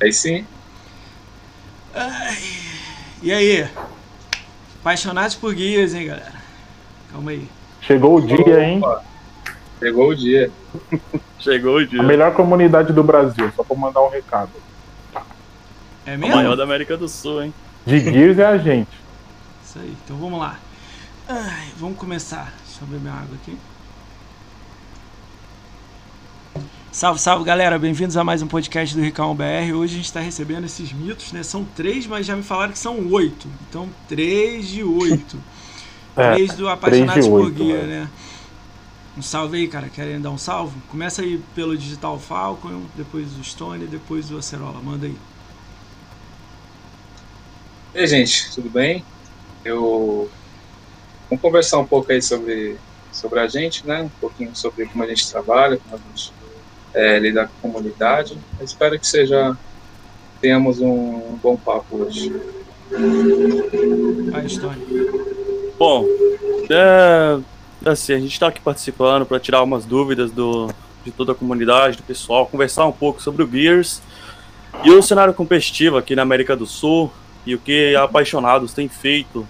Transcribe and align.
Aí 0.00 0.10
sim. 0.14 0.46
Ai, 1.94 2.38
e 3.22 3.30
aí? 3.30 3.68
Apaixonados 4.80 5.34
por 5.34 5.54
guias, 5.54 5.92
hein, 5.92 6.06
galera? 6.06 6.32
Calma 7.12 7.32
aí. 7.32 7.46
Chegou 7.82 8.16
o 8.16 8.26
dia, 8.26 8.64
hein? 8.64 8.80
Chegou 9.78 10.08
o 10.08 10.14
dia. 10.16 10.50
Chegou 11.38 11.76
o 11.76 11.86
dia. 11.86 12.00
A 12.00 12.02
melhor 12.02 12.32
comunidade 12.34 12.94
do 12.94 13.04
Brasil, 13.04 13.52
só 13.54 13.62
pra 13.62 13.76
mandar 13.76 14.00
um 14.02 14.08
recado. 14.08 14.52
É 16.06 16.14
A 16.14 16.16
mesmo? 16.18 16.36
maior 16.36 16.56
da 16.56 16.62
América 16.62 16.96
do 16.96 17.06
Sul, 17.06 17.42
hein? 17.42 17.54
De 17.86 18.00
Gears 18.00 18.38
é 18.38 18.46
a 18.46 18.56
gente. 18.56 18.88
Isso 19.62 19.78
aí, 19.78 19.94
então 20.02 20.16
vamos 20.16 20.40
lá. 20.40 20.58
Ai, 21.28 21.68
vamos 21.76 21.98
começar. 21.98 22.54
Deixa 22.64 22.80
eu 22.84 22.86
beber 22.86 23.02
minha 23.02 23.12
água 23.12 23.36
aqui. 23.42 23.58
Salve, 26.90 27.20
salve 27.20 27.44
galera, 27.44 27.78
bem-vindos 27.78 28.16
a 28.16 28.24
mais 28.24 28.40
um 28.40 28.46
podcast 28.48 28.96
do 28.96 29.02
Ricão 29.02 29.34
BR. 29.34 29.74
Hoje 29.74 29.92
a 29.92 29.96
gente 29.98 30.06
está 30.06 30.20
recebendo 30.20 30.64
esses 30.64 30.90
mitos, 30.90 31.32
né? 31.32 31.42
São 31.42 31.62
três, 31.62 32.06
mas 32.06 32.24
já 32.24 32.34
me 32.34 32.42
falaram 32.42 32.72
que 32.72 32.78
são 32.78 33.12
oito. 33.12 33.46
Então, 33.68 33.90
três 34.08 34.68
de 34.68 34.82
oito. 34.82 35.38
É, 36.16 36.34
três 36.34 36.52
do 36.54 36.68
Apaixonados 36.68 37.26
de 37.26 37.30
por 37.30 37.48
Guia, 37.48 37.86
né? 37.86 38.10
Um 39.16 39.22
salve 39.22 39.58
aí, 39.58 39.68
cara. 39.68 39.88
Querem 39.88 40.20
dar 40.20 40.30
um 40.30 40.38
salve? 40.38 40.76
Começa 40.88 41.22
aí 41.22 41.38
pelo 41.54 41.78
Digital 41.78 42.18
Falcon, 42.18 42.82
depois 42.96 43.38
o 43.38 43.44
Stone, 43.44 43.86
depois 43.86 44.28
o 44.32 44.38
Acerola. 44.38 44.82
Manda 44.82 45.06
aí. 45.06 45.16
E 47.94 48.00
aí, 48.00 48.06
gente, 48.08 48.50
tudo 48.52 48.68
bem? 48.68 49.04
Eu 49.64 50.28
vamos 51.30 51.40
conversar 51.40 51.78
um 51.78 51.86
pouco 51.86 52.10
aí 52.10 52.20
sobre 52.20 52.76
sobre 53.12 53.38
a 53.38 53.46
gente, 53.46 53.86
né? 53.86 54.02
Um 54.02 54.08
pouquinho 54.08 54.56
sobre 54.56 54.86
como 54.86 55.04
a 55.04 55.06
gente 55.06 55.30
trabalha, 55.30 55.76
como 55.76 55.94
a 55.94 55.98
gente 55.98 56.32
é, 56.94 57.18
lida 57.18 57.46
com 57.46 57.68
a 57.68 57.72
comunidade. 57.72 58.38
Eu 58.58 58.64
espero 58.64 58.98
que 58.98 59.06
seja 59.06 59.56
tenhamos 60.40 60.80
um 60.80 61.38
bom 61.42 61.56
papo 61.56 61.96
hoje. 61.96 62.32
Vai, 64.30 64.48
Stone. 64.48 64.84
Bom, 65.78 66.04
é, 66.70 67.38
assim, 67.84 68.12
a 68.12 68.18
gente 68.18 68.32
está 68.32 68.48
aqui 68.48 68.60
participando 68.60 69.26
para 69.26 69.40
tirar 69.40 69.62
umas 69.62 69.84
dúvidas 69.84 70.30
do, 70.30 70.68
de 71.04 71.10
toda 71.10 71.32
a 71.32 71.34
comunidade, 71.34 71.96
do 71.96 72.02
pessoal, 72.02 72.46
conversar 72.46 72.86
um 72.86 72.92
pouco 72.92 73.22
sobre 73.22 73.42
o 73.42 73.50
Gears 73.50 74.02
e 74.84 74.90
o 74.90 75.02
cenário 75.02 75.34
competitivo 75.34 75.96
aqui 75.96 76.14
na 76.14 76.22
América 76.22 76.56
do 76.56 76.66
Sul 76.66 77.12
e 77.44 77.54
o 77.54 77.58
que 77.58 77.94
apaixonados 77.96 78.72
têm 78.72 78.88
feito 78.88 79.46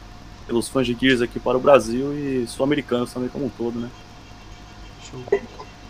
pelos 0.46 0.68
fãs 0.68 0.86
de 0.86 0.96
Gears 0.98 1.20
aqui 1.20 1.38
para 1.38 1.56
o 1.56 1.60
Brasil 1.60 2.12
e 2.14 2.46
sul-americanos 2.46 3.12
também 3.12 3.28
como 3.28 3.46
um 3.46 3.50
todo, 3.50 3.78
né? 3.78 3.90
Show. 5.02 5.40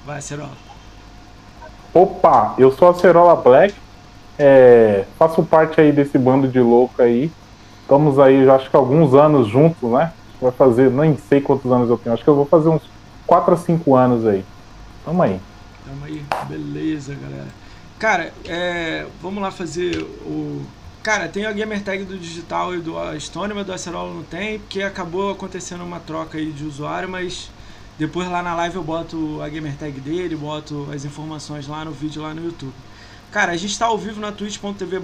Vai, 0.05 0.19
Acerola. 0.19 0.68
Opa, 1.93 2.55
eu 2.59 2.71
sou 2.73 2.91
a 2.91 2.95
Cerola 2.95 3.35
Black. 3.37 3.75
é, 4.39 5.05
faço 5.19 5.43
parte 5.43 5.81
aí 5.81 5.91
desse 5.91 6.17
bando 6.19 6.47
de 6.47 6.61
louco 6.61 7.03
aí. 7.03 7.31
Estamos 7.83 8.19
aí, 8.19 8.45
já 8.45 8.57
acho 8.57 8.71
que 8.71 8.77
alguns 8.77 9.15
anos 9.15 9.49
juntos, 9.49 9.91
né? 9.91 10.13
Vai 10.41 10.53
fazer, 10.53 10.91
nem 10.91 11.17
sei 11.17 11.41
quantos 11.41 11.71
anos 11.73 11.89
eu 11.89 11.99
tenho. 11.99 12.15
Acho 12.15 12.23
que 12.23 12.31
eu 12.31 12.37
vou 12.37 12.47
fazer 12.47 12.69
uns 12.69 12.83
4 13.27 13.55
a 13.55 13.57
5 13.57 13.97
anos 13.97 14.27
aí. 14.27 14.45
Tamo 15.05 15.23
aí. 15.23 15.41
Tamo 15.85 16.05
aí, 16.05 16.23
beleza, 16.49 17.15
galera. 17.15 17.49
Cara, 17.99 18.33
é, 18.47 19.07
vamos 19.21 19.43
lá 19.43 19.51
fazer 19.51 20.01
o. 20.03 20.63
Cara, 21.03 21.29
tem 21.29 21.47
a 21.47 21.53
gamer 21.53 21.83
tag 21.83 22.05
do 22.05 22.19
digital 22.19 22.75
e 22.75 22.81
do 22.81 22.95
Stone, 23.19 23.55
mas 23.55 23.67
do 23.67 23.73
Acerola 23.73 24.13
não 24.13 24.23
tem, 24.23 24.59
porque 24.59 24.83
acabou 24.83 25.31
acontecendo 25.31 25.83
uma 25.83 25.99
troca 25.99 26.39
aí 26.39 26.53
de 26.53 26.65
usuário, 26.65 27.09
mas 27.09 27.51
depois 27.99 28.29
lá 28.31 28.43
na 28.43 28.55
live 28.55 28.77
eu 28.77 28.85
boto 28.85 29.41
a 29.43 29.49
gamer 29.49 29.75
tag 29.77 30.01
dele, 30.01 30.37
boto 30.37 30.89
as 30.95 31.05
informações 31.05 31.67
lá 31.67 31.85
no 31.85 31.91
vídeo 31.91 32.23
lá 32.23 32.33
no 32.33 32.45
YouTube. 32.45 32.73
Cara, 33.31 33.53
a 33.53 33.57
gente 33.57 33.73
está 33.73 33.87
ao 33.87 33.99
vivo 33.99 34.21
na 34.21 34.33
twitch.tv 34.33 35.01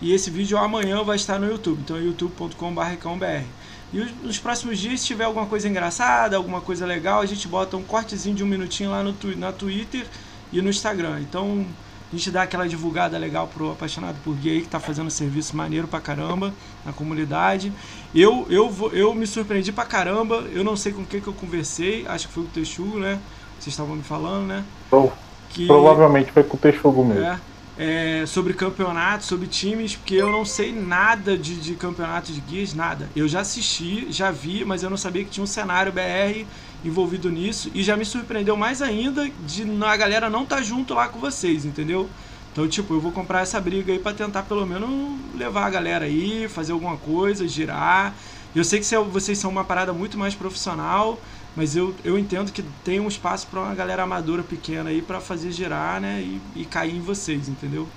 e 0.00 0.12
esse 0.12 0.30
vídeo 0.30 0.56
amanhã 0.56 1.02
vai 1.02 1.16
estar 1.16 1.38
no 1.38 1.46
YouTube, 1.46 1.80
então 1.82 1.98
youtube.com.br. 2.00 3.44
E 3.92 4.00
os- 4.00 4.12
nos 4.22 4.38
próximos 4.38 4.78
dias, 4.78 5.00
se 5.00 5.06
tiver 5.08 5.24
alguma 5.24 5.46
coisa 5.46 5.68
engraçada, 5.68 6.36
alguma 6.36 6.60
coisa 6.60 6.86
legal, 6.86 7.20
a 7.20 7.26
gente 7.26 7.46
bota 7.48 7.76
um 7.76 7.82
cortezinho 7.82 8.34
de 8.36 8.44
um 8.44 8.46
minutinho 8.46 8.90
lá 8.90 9.02
no 9.02 9.14
na 9.36 9.52
Twitter 9.52 10.06
e 10.52 10.62
no 10.62 10.70
Instagram. 10.70 11.20
Então 11.20 11.66
a 12.12 12.16
gente 12.16 12.30
dá 12.30 12.42
aquela 12.42 12.66
divulgada 12.68 13.16
legal 13.16 13.46
pro 13.48 13.70
apaixonado 13.72 14.16
por 14.24 14.34
gay 14.36 14.62
que 14.62 14.68
tá 14.68 14.80
fazendo 14.80 15.06
um 15.06 15.10
serviço 15.10 15.56
maneiro 15.56 15.86
pra 15.86 16.00
caramba 16.00 16.52
na 16.84 16.92
comunidade. 16.92 17.72
Eu, 18.14 18.46
eu, 18.50 18.68
vou- 18.68 18.90
eu 18.92 19.14
me 19.14 19.26
surpreendi 19.26 19.70
pra 19.72 19.84
caramba, 19.84 20.44
eu 20.52 20.64
não 20.64 20.76
sei 20.76 20.92
com 20.92 21.04
quem 21.04 21.20
que 21.20 21.28
eu 21.28 21.32
conversei, 21.34 22.04
acho 22.08 22.26
que 22.28 22.34
foi 22.34 22.42
o 22.42 22.46
Texugo, 22.48 22.98
né? 22.98 23.18
Vocês 23.58 23.72
estavam 23.74 23.94
me 23.94 24.02
falando, 24.02 24.46
né? 24.48 24.64
Pro- 24.88 25.12
Que, 25.50 25.66
Provavelmente 25.66 26.32
foi 26.32 26.42
com 26.44 26.56
o 26.56 26.60
Texugo 26.60 27.04
mesmo. 27.04 27.24
é, 27.24 27.38
é, 27.76 28.26
sobre 28.26 28.54
campeonatos, 28.54 29.26
sobre 29.26 29.46
times, 29.46 29.96
porque 29.96 30.14
eu 30.14 30.30
não 30.30 30.44
sei 30.44 30.72
nada 30.72 31.36
de, 31.36 31.56
de 31.60 31.74
campeonatos 31.74 32.34
de 32.34 32.40
guias, 32.40 32.74
nada. 32.74 33.08
Eu 33.16 33.26
já 33.28 33.40
assisti, 33.40 34.06
já 34.10 34.30
vi, 34.30 34.64
mas 34.64 34.82
eu 34.82 34.90
não 34.90 34.96
sabia 34.96 35.24
que 35.24 35.30
tinha 35.30 35.44
um 35.44 35.46
cenário 35.46 35.92
BR 35.92 36.46
envolvido 36.84 37.30
nisso 37.30 37.70
e 37.74 37.82
já 37.82 37.96
me 37.96 38.04
surpreendeu 38.04 38.56
mais 38.56 38.80
ainda 38.82 39.28
de 39.46 39.64
a 39.84 39.96
galera 39.96 40.30
não 40.30 40.44
estar 40.44 40.62
junto 40.62 40.94
lá 40.94 41.08
com 41.08 41.18
vocês, 41.18 41.64
entendeu? 41.64 42.08
Então, 42.52 42.66
tipo, 42.68 42.94
eu 42.94 43.00
vou 43.00 43.12
comprar 43.12 43.40
essa 43.42 43.60
briga 43.60 43.92
aí 43.92 43.98
pra 43.98 44.12
tentar 44.12 44.42
pelo 44.42 44.66
menos 44.66 44.90
levar 45.34 45.66
a 45.66 45.70
galera 45.70 46.04
aí, 46.06 46.48
fazer 46.48 46.72
alguma 46.72 46.96
coisa, 46.96 47.46
girar. 47.46 48.14
Eu 48.54 48.64
sei 48.64 48.80
que 48.80 48.86
cê- 48.86 48.98
vocês 48.98 49.38
são 49.38 49.50
uma 49.50 49.64
parada 49.64 49.92
muito 49.92 50.18
mais 50.18 50.34
profissional, 50.34 51.22
mas 51.54 51.76
eu, 51.76 51.94
eu 52.02 52.18
entendo 52.18 52.50
que 52.50 52.62
tem 52.84 52.98
um 52.98 53.06
espaço 53.06 53.46
pra 53.46 53.60
uma 53.60 53.74
galera 53.74 54.02
amadora 54.02 54.42
pequena 54.42 54.90
aí 54.90 55.00
pra 55.00 55.20
fazer 55.20 55.52
girar, 55.52 56.00
né? 56.00 56.20
E, 56.22 56.40
e 56.62 56.64
cair 56.66 56.96
em 56.96 57.00
vocês, 57.00 57.48
entendeu? 57.48 57.88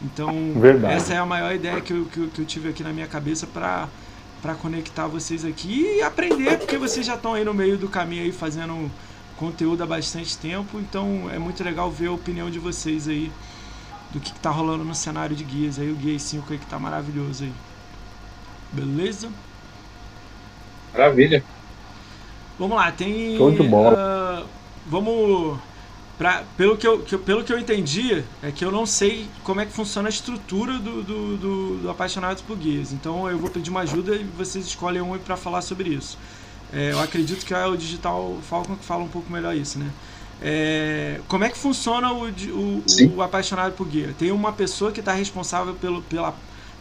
Então, 0.00 0.60
Verdade. 0.60 0.94
essa 0.94 1.14
é 1.14 1.18
a 1.18 1.26
maior 1.26 1.54
ideia 1.54 1.80
que 1.80 1.92
eu, 1.92 2.04
que 2.06 2.18
eu, 2.18 2.28
que 2.28 2.40
eu 2.40 2.46
tive 2.46 2.68
aqui 2.68 2.82
na 2.84 2.92
minha 2.92 3.06
cabeça 3.06 3.46
pra, 3.46 3.88
pra 4.40 4.54
conectar 4.54 5.06
vocês 5.06 5.44
aqui 5.44 5.96
e 5.98 6.02
aprender, 6.02 6.58
porque 6.58 6.76
vocês 6.76 7.04
já 7.04 7.14
estão 7.14 7.34
aí 7.34 7.44
no 7.44 7.52
meio 7.52 7.76
do 7.76 7.88
caminho 7.88 8.22
aí 8.22 8.32
fazendo 8.32 8.90
conteúdo 9.36 9.82
há 9.82 9.86
bastante 9.86 10.36
tempo, 10.36 10.78
então 10.80 11.30
é 11.32 11.38
muito 11.38 11.62
legal 11.62 11.90
ver 11.90 12.08
a 12.08 12.12
opinião 12.12 12.50
de 12.50 12.58
vocês 12.58 13.08
aí 13.08 13.30
do 14.10 14.20
que, 14.20 14.32
que 14.32 14.40
tá 14.40 14.50
rolando 14.50 14.84
no 14.84 14.94
cenário 14.94 15.36
de 15.36 15.44
guias 15.44 15.78
aí, 15.78 15.90
o 15.90 15.94
Guia 15.94 16.18
5 16.18 16.52
aí 16.52 16.58
que 16.58 16.66
tá 16.66 16.78
maravilhoso 16.78 17.44
aí. 17.44 17.52
Beleza? 18.72 19.30
Maravilha. 20.92 21.44
Vamos 22.58 22.76
lá, 22.76 22.90
tem. 22.90 23.36
De 23.36 23.62
bola. 23.62 23.94
ah, 23.96 24.46
vamos. 24.86 25.58
Pra, 26.18 26.42
pelo, 26.56 26.76
que 26.76 26.84
eu, 26.84 26.98
que 26.98 27.16
pelo 27.16 27.44
que 27.44 27.52
eu 27.52 27.58
entendi, 27.60 28.24
é 28.42 28.50
que 28.50 28.64
eu 28.64 28.72
não 28.72 28.84
sei 28.84 29.28
como 29.44 29.60
é 29.60 29.66
que 29.66 29.72
funciona 29.72 30.08
a 30.08 30.10
estrutura 30.10 30.76
do, 30.76 31.00
do, 31.00 31.36
do, 31.36 31.76
do 31.78 31.90
Apaixonados 31.90 32.42
por 32.42 32.56
Guias. 32.56 32.92
Então 32.92 33.30
eu 33.30 33.38
vou 33.38 33.48
pedir 33.48 33.70
uma 33.70 33.80
ajuda 33.80 34.16
e 34.16 34.24
vocês 34.24 34.66
escolhem 34.66 35.00
um 35.00 35.16
para 35.16 35.36
falar 35.36 35.62
sobre 35.62 35.90
isso. 35.90 36.18
É, 36.72 36.90
eu 36.90 37.00
acredito 37.00 37.46
que 37.46 37.54
é 37.54 37.64
o 37.64 37.76
Digital 37.76 38.36
Falcon 38.42 38.74
que 38.74 38.84
fala 38.84 39.04
um 39.04 39.08
pouco 39.08 39.32
melhor 39.32 39.56
isso, 39.56 39.78
né? 39.78 39.88
É, 40.42 41.20
como 41.28 41.44
é 41.44 41.48
que 41.48 41.56
funciona 41.56 42.12
o, 42.12 42.28
o, 42.28 42.82
o 43.16 43.22
Apaixonado 43.22 43.74
por 43.74 43.86
Guia? 43.86 44.12
Tem 44.18 44.32
uma 44.32 44.52
pessoa 44.52 44.90
que 44.90 44.98
está 44.98 45.12
responsável 45.12 45.74
pelo, 45.74 46.02
pela, 46.02 46.34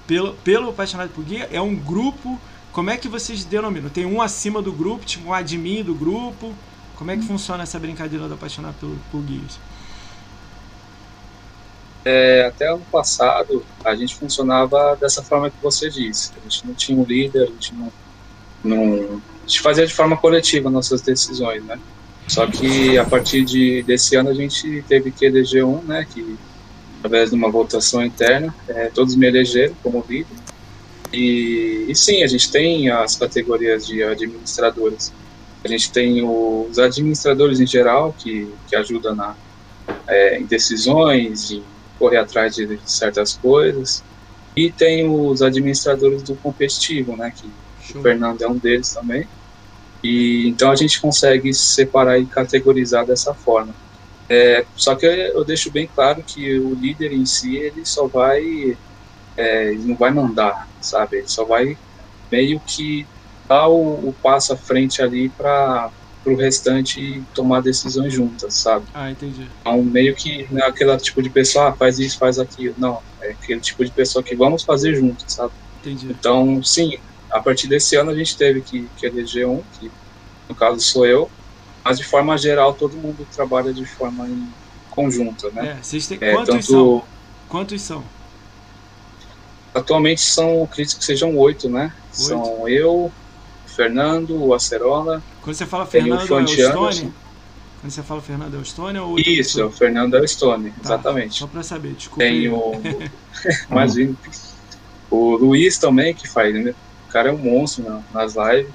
pelo, 0.07 0.33
pelo 0.35 0.69
Apaixonado 0.69 1.09
por 1.09 1.23
Guia? 1.23 1.47
É 1.51 1.61
um 1.61 1.75
grupo? 1.75 2.39
Como 2.71 2.89
é 2.89 2.97
que 2.97 3.07
vocês 3.07 3.45
denominam? 3.45 3.89
Tem 3.89 4.05
um 4.05 4.19
acima 4.19 4.63
do 4.63 4.71
grupo, 4.71 5.05
tipo 5.05 5.29
um 5.29 5.33
admin 5.33 5.83
do 5.83 5.93
grupo? 5.93 6.55
Como 6.97 7.11
é 7.11 7.17
que 7.17 7.23
funciona 7.23 7.63
essa 7.63 7.79
brincadeira 7.79 8.27
do 8.27 8.33
Apaixonado 8.33 8.75
por, 8.79 8.89
por 9.11 9.21
Guias? 9.21 9.59
É, 12.03 12.45
até 12.45 12.69
ano 12.69 12.85
passado 12.91 13.65
a 13.83 13.93
gente 13.95 14.15
funcionava 14.15 14.95
dessa 14.95 15.21
forma 15.21 15.49
que 15.49 15.57
você 15.61 15.89
disse. 15.89 16.31
A 16.37 16.49
gente 16.49 16.65
não 16.65 16.73
tinha 16.73 16.97
um 16.97 17.03
líder, 17.03 17.43
a 17.43 17.45
gente 17.47 17.73
não, 17.75 17.91
não 18.63 19.21
a 19.43 19.47
gente 19.47 19.61
fazia 19.61 19.85
de 19.85 19.93
forma 19.93 20.17
coletiva 20.17 20.69
nossas 20.69 21.01
decisões, 21.01 21.63
né? 21.63 21.77
Só 22.27 22.47
que 22.47 22.97
a 22.97 23.05
partir 23.05 23.45
de, 23.45 23.83
desse 23.83 24.15
ano 24.15 24.29
a 24.29 24.33
gente 24.33 24.83
teve 24.87 25.11
que 25.11 25.25
eleger 25.25 25.63
um, 25.63 25.81
né? 25.83 26.05
Que 26.09 26.37
através 26.97 27.29
de 27.29 27.35
uma 27.35 27.49
votação 27.49 28.03
interna, 28.03 28.53
é, 28.67 28.87
todos 28.87 29.15
me 29.15 29.27
elegeram 29.27 29.75
como 29.83 30.03
líder. 30.07 30.35
E, 31.13 31.85
e 31.87 31.95
sim, 31.95 32.23
a 32.23 32.27
gente 32.27 32.51
tem 32.51 32.89
as 32.89 33.15
categorias 33.15 33.85
de 33.85 34.03
administradores. 34.03 35.13
A 35.63 35.67
gente 35.67 35.91
tem 35.91 36.23
os 36.23 36.77
administradores 36.79 37.59
em 37.59 37.67
geral 37.67 38.13
que, 38.17 38.53
que 38.67 38.75
ajudam 38.75 39.15
na, 39.15 39.35
é, 40.07 40.39
em 40.39 40.45
decisões, 40.45 41.51
em 41.51 41.63
correr 41.97 42.17
atrás 42.17 42.55
de 42.55 42.79
certas 42.85 43.33
coisas. 43.33 44.03
E 44.55 44.71
tem 44.71 45.07
os 45.07 45.41
administradores 45.41 46.23
do 46.23 46.35
competitivo, 46.35 47.15
né? 47.15 47.31
Que 47.35 47.47
o 47.97 48.01
Fernando 48.01 48.41
é 48.41 48.47
um 48.47 48.57
deles 48.57 48.91
também. 48.91 49.27
E 50.03 50.47
então 50.47 50.71
a 50.71 50.75
gente 50.75 51.01
consegue 51.01 51.53
separar 51.53 52.19
e 52.19 52.25
categorizar 52.25 53.05
dessa 53.05 53.33
forma. 53.33 53.75
É, 54.29 54.65
só 54.75 54.95
que 54.95 55.05
eu 55.05 55.43
deixo 55.45 55.71
bem 55.71 55.89
claro 55.93 56.23
que 56.23 56.59
o 56.59 56.73
líder 56.73 57.13
em 57.13 57.25
si 57.25 57.55
ele 57.55 57.85
só 57.85 58.07
vai, 58.07 58.77
é, 59.37 59.71
ele 59.71 59.83
não 59.83 59.95
vai 59.95 60.11
mandar, 60.11 60.67
sabe? 60.81 61.17
Ele 61.17 61.27
só 61.27 61.45
vai 61.45 61.77
meio 62.31 62.59
que 62.59 63.07
dar 63.49 63.67
o, 63.69 64.09
o 64.09 64.13
passo 64.21 64.53
à 64.53 64.57
frente 64.57 65.01
ali 65.01 65.29
para 65.29 65.91
pro 66.23 66.35
restante 66.35 67.25
tomar 67.33 67.61
decisões 67.61 68.13
juntas, 68.13 68.59
sabe? 68.59 68.85
Ah, 68.93 69.09
entendi. 69.09 69.49
Então, 69.61 69.81
meio 69.81 70.13
que 70.13 70.45
não 70.51 70.65
é 70.65 70.67
aquele 70.67 70.97
tipo 70.97 71.21
de 71.21 71.29
pessoa, 71.29 71.69
ah, 71.69 71.75
faz 71.77 71.99
isso, 71.99 72.17
faz 72.17 72.37
aquilo. 72.37 72.75
Não, 72.77 73.01
é 73.23 73.31
aquele 73.31 73.61
tipo 73.61 73.85
de 73.85 73.93
pessoa 73.93 74.21
que 74.21 74.35
vamos 74.35 74.63
fazer 74.63 74.93
juntos, 74.93 75.25
sabe? 75.29 75.53
Entendi. 75.79 76.09
Então, 76.11 76.61
sim, 76.61 76.89
a 77.31 77.41
partir 77.41 77.69
desse 77.69 77.95
ano 77.95 78.11
a 78.11 78.15
gente 78.17 78.35
teve 78.35 78.61
que, 78.61 78.89
que 78.97 79.07
eleger 79.07 79.47
um, 79.47 79.63
que 79.71 79.89
no 80.49 80.55
caso 80.55 80.81
sou 80.81 81.05
eu, 81.05 81.31
mas 81.85 81.97
de 81.97 82.03
forma 82.03 82.37
geral 82.37 82.73
todo 82.73 82.97
mundo 82.97 83.25
trabalha 83.31 83.73
de 83.73 83.85
forma 83.85 84.27
em 84.29 84.53
conjunta, 84.89 85.49
né? 85.51 85.77
É, 85.79 85.83
vocês 85.83 86.07
têm... 86.07 86.17
É, 86.19 86.33
Quantos 86.33 86.55
tanto- 86.55 86.65
são? 86.65 87.07
Quantos 87.47 87.81
são? 87.81 88.03
Atualmente 89.73 90.21
são, 90.21 90.63
acredito 90.63 90.97
que 90.97 91.05
sejam 91.05 91.35
oito, 91.37 91.69
né? 91.69 91.89
São 92.11 92.67
eu, 92.67 92.91
o 92.91 93.13
Fernando, 93.77 94.43
o 94.43 94.53
Acerola. 94.55 95.21
Quando 95.43 95.55
você 95.55 95.65
fala 95.65 95.85
Fernando, 95.85 96.19
é 96.19 96.23
o 96.23 96.27
Front 96.27 96.49
Stone? 96.49 96.67
Anderson. 96.67 97.11
Quando 97.79 97.91
você 97.91 98.01
fala 98.03 98.21
Fernando, 98.23 98.55
é 98.55 98.57
o 98.57 98.65
Stone 98.65 98.97
ou 98.99 99.19
Isso, 99.19 99.63
o 99.65 99.71
Fernando 99.71 100.15
é 100.17 100.19
o 100.21 100.27
Stone, 100.27 100.71
Tá, 100.71 100.77
exatamente. 100.83 101.37
Só 101.37 101.45
pra 101.47 101.61
saber, 101.61 101.93
desculpa. 101.93 102.23
Tem 102.23 102.49
o. 102.49 102.71
Imagina. 103.69 104.15
O 105.11 105.35
Luiz 105.37 105.77
também, 105.77 106.13
que 106.13 106.27
faz, 106.27 106.53
né? 106.55 106.73
O 107.07 107.11
cara 107.11 107.29
é 107.29 107.31
um 107.31 107.37
monstro 107.37 107.83
na- 107.83 108.01
nas 108.11 108.33
lives. 108.35 108.73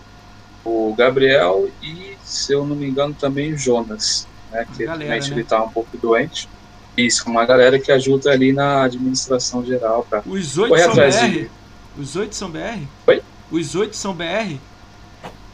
O 0.65 0.95
Gabriel 0.97 1.69
e, 1.83 2.17
se 2.23 2.53
eu 2.53 2.65
não 2.65 2.77
me 2.77 2.89
engano, 2.89 3.13
também 3.13 3.53
o 3.53 3.59
Jonas, 3.59 4.29
né? 4.53 4.65
Que 4.77 4.85
galera, 4.85 5.17
né? 5.21 5.27
ele 5.33 5.43
tá 5.43 5.63
um 5.65 5.69
pouco 5.69 5.99
doente. 5.99 6.49
Isso, 6.97 7.29
uma 7.29 7.45
galera 7.45 7.81
que 7.81 7.91
ajuda 7.91 8.31
ali 8.31 8.53
na 8.53 8.85
administração 8.85 9.65
geral 9.67 10.07
pra 10.09 10.23
Os 10.25 10.57
oito 10.59 10.79
são 10.79 10.95
BR? 10.95 11.29
de- 11.31 11.51
Os 11.99 12.15
oito 12.17 12.35
são 12.37 12.51
BR? 12.51 12.87
Oi? 13.09 13.21
Os 13.51 13.75
oito 13.75 13.97
são 13.97 14.15
BR? 14.15 14.57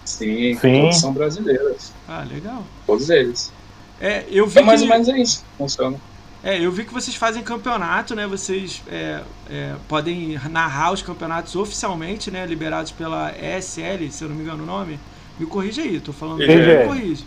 Sim, 0.09 0.55
Sim. 0.55 0.81
todos 0.81 1.01
são 1.01 1.13
brasileiros. 1.13 1.93
Ah, 2.09 2.25
legal. 2.29 2.65
Todos 2.87 3.11
eles. 3.11 3.53
É, 4.01 4.25
eu 4.31 4.47
vi 4.47 4.53
Então, 4.53 4.65
mais 4.65 4.81
que... 4.81 4.87
ou 4.87 4.93
menos 4.93 5.09
é 5.09 5.19
isso. 5.19 5.45
Funciona. 5.59 5.99
É, 6.43 6.65
eu 6.65 6.71
vi 6.71 6.85
que 6.85 6.95
vocês 6.95 7.17
fazem 7.17 7.43
campeonato, 7.43 8.15
né? 8.15 8.27
Vocês 8.27 8.83
é, 8.89 9.23
é, 9.51 9.75
podem 9.89 10.39
narrar 10.49 10.93
os 10.93 11.03
campeonatos 11.03 11.55
oficialmente, 11.57 12.31
né? 12.31 12.47
Liberados 12.47 12.93
pela 12.93 13.33
ESL, 13.33 14.11
se 14.11 14.23
eu 14.25 14.29
não 14.29 14.37
me 14.37 14.43
engano 14.43 14.63
o 14.63 14.67
nome. 14.67 14.99
Me 15.39 15.47
corrija 15.47 15.83
aí, 15.83 16.01
tô 16.01 16.13
falando 16.13 16.43
EGL. 16.43 16.79
me 16.79 16.87
corrija. 16.87 17.25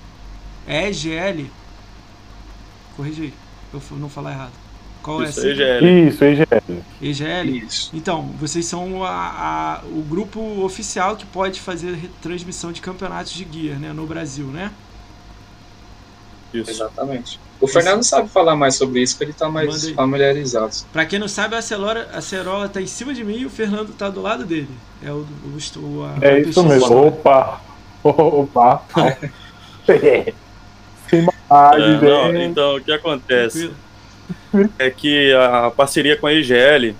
EGL. 0.67 1.45
Corrija 2.95 3.23
aí, 3.23 3.33
eu 3.73 3.81
não 3.97 4.09
falar 4.09 4.31
errado. 4.31 4.60
Qual 5.03 5.23
Isso, 5.23 5.39
é 5.45 5.51
essa? 5.51 5.61
EGL. 5.63 6.07
Isso, 6.09 6.23
EGL. 6.23 6.83
EGL? 7.01 7.57
Isso. 7.65 7.89
Então, 7.93 8.23
vocês 8.39 8.65
são 8.65 9.03
a- 9.03 9.09
a- 9.09 9.81
o 9.85 10.01
grupo 10.03 10.39
oficial 10.63 11.15
que 11.15 11.25
pode 11.25 11.59
fazer 11.59 11.97
transmissão 12.21 12.71
de 12.71 12.81
campeonatos 12.81 13.31
de 13.33 13.47
Gear, 13.51 13.79
né? 13.79 13.93
No 13.93 14.05
Brasil, 14.05 14.45
né? 14.45 14.71
Isso. 16.53 16.69
Exatamente. 16.69 17.39
O 17.59 17.67
Fernando 17.67 18.03
sabe 18.03 18.27
falar 18.29 18.55
mais 18.55 18.75
sobre 18.75 19.01
isso, 19.01 19.13
porque 19.15 19.25
ele 19.25 19.33
tá 19.33 19.47
Manda 19.47 19.67
mais 19.67 19.89
familiarizado. 19.91 20.75
Pra 20.91 21.05
quem 21.05 21.17
não 21.19 21.27
sabe, 21.27 21.55
a 21.55 21.61
Cerola, 21.61 22.07
a 22.13 22.21
Cerola 22.21 22.67
tá 22.67 22.81
em 22.81 22.87
cima 22.87 23.13
de 23.13 23.23
mim 23.23 23.37
e 23.39 23.45
o 23.45 23.49
Fernando 23.49 23.93
tá 23.93 24.09
do 24.09 24.21
lado 24.21 24.45
dele. 24.45 24.69
É 25.03 25.11
o, 25.11 25.25
o, 25.43 25.79
o 25.79 26.03
a- 26.05 26.17
É 26.25 26.31
a 26.33 26.39
isso 26.39 26.63
mesmo. 26.63 27.07
Opa! 27.07 27.61
Opa! 28.03 28.83
Sem 31.09 31.19
É, 31.19 31.21
maldade, 31.21 32.05
não, 32.05 32.31
gente. 32.31 32.43
então, 32.51 32.75
o 32.75 32.81
que 32.81 32.91
acontece 32.91 33.59
Tranquilo. 33.67 33.80
É 34.77 34.89
que 34.89 35.33
a 35.33 35.71
parceria 35.71 36.15
com 36.15 36.27
a 36.27 36.33
EGL, 36.33 36.95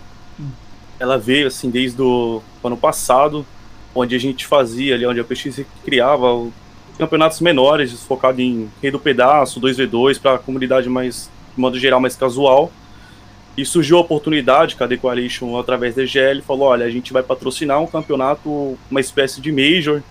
ela 1.00 1.18
veio 1.18 1.48
assim 1.48 1.70
desde 1.70 2.02
o 2.02 2.42
ano 2.64 2.78
passado, 2.78 3.46
onde 3.94 4.16
a 4.16 4.20
gente 4.20 4.46
fazia 4.46 4.96
ali, 4.96 5.06
onde 5.06 5.20
a 5.20 5.24
PX 5.24 5.62
criava 5.84 6.48
campeonatos 6.98 7.42
menores, 7.42 7.92
focado 8.04 8.42
em 8.42 8.70
Rei 8.82 8.92
do 8.92 9.00
Pedaço, 9.00 9.60
2v2, 9.60 10.20
para 10.20 10.36
a 10.36 10.40
comunidade 10.40 10.88
mais, 10.88 11.30
de 11.56 11.60
modo 11.60 11.80
geral, 11.80 12.00
mais 12.00 12.16
casual. 12.16 12.72
E 13.58 13.66
surgiu 13.66 13.98
a 13.98 14.02
oportunidade, 14.02 14.76
com 14.76 14.84
a 14.84 14.88
The 14.88 14.98
Coalition, 14.98 15.58
através 15.60 15.96
da 15.96 16.04
EGL, 16.04 16.42
falou, 16.46 16.68
olha, 16.70 16.86
a 16.86 16.90
gente 16.90 17.12
vai 17.12 17.24
patrocinar 17.24 17.82
um 17.82 17.88
campeonato, 17.88 18.78
uma 18.90 19.00
espécie 19.00 19.42
de 19.42 19.52
Major, 19.52 20.02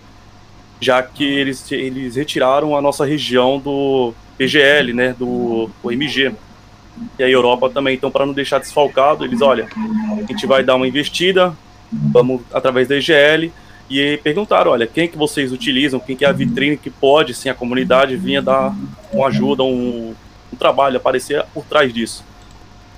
já 0.81 1.03
que 1.03 1.25
eles, 1.25 1.71
eles 1.71 2.17
retiraram 2.17 2.77
a 2.77 2.83
nossa 2.83 3.05
região 3.05 3.59
do 3.59 4.13
PGL, 4.37 4.93
né, 4.93 5.15
do 5.19 5.71
OMG. 5.83 6.33
E 7.19 7.23
a 7.23 7.29
Europa 7.29 7.71
também, 7.71 7.95
então, 7.95 8.11
para 8.11 8.27
não 8.27 8.33
deixar 8.33 8.59
desfalcado, 8.59 9.25
eles, 9.25 9.41
olha, 9.41 9.69
a 10.13 10.27
gente 10.27 10.47
vai 10.47 10.63
dar 10.63 10.77
uma 10.77 10.87
investida, 10.87 11.55
vamos 11.93 12.43
através 12.53 12.89
da 12.89 12.97
EGL, 12.97 13.51
e 13.91 14.19
perguntaram, 14.19 14.71
olha, 14.71 14.87
quem 14.87 15.09
que 15.09 15.19
vocês 15.19 15.53
utilizam, 15.53 15.99
quem 15.99 16.17
que 16.17 16.25
é 16.25 16.29
a 16.29 16.33
vitrine 16.33 16.77
que 16.77 16.91
pode, 16.91 17.35
sim, 17.35 17.49
a 17.49 17.55
comunidade 17.55 18.17
vinha 18.17 18.41
dar 18.41 18.75
uma 19.13 19.27
ajuda, 19.27 19.65
um, 19.65 20.15
um 20.53 20.57
trabalho, 20.57 20.97
aparecer 20.97 21.45
por 21.53 21.65
trás 21.65 21.93
disso. 21.93 22.25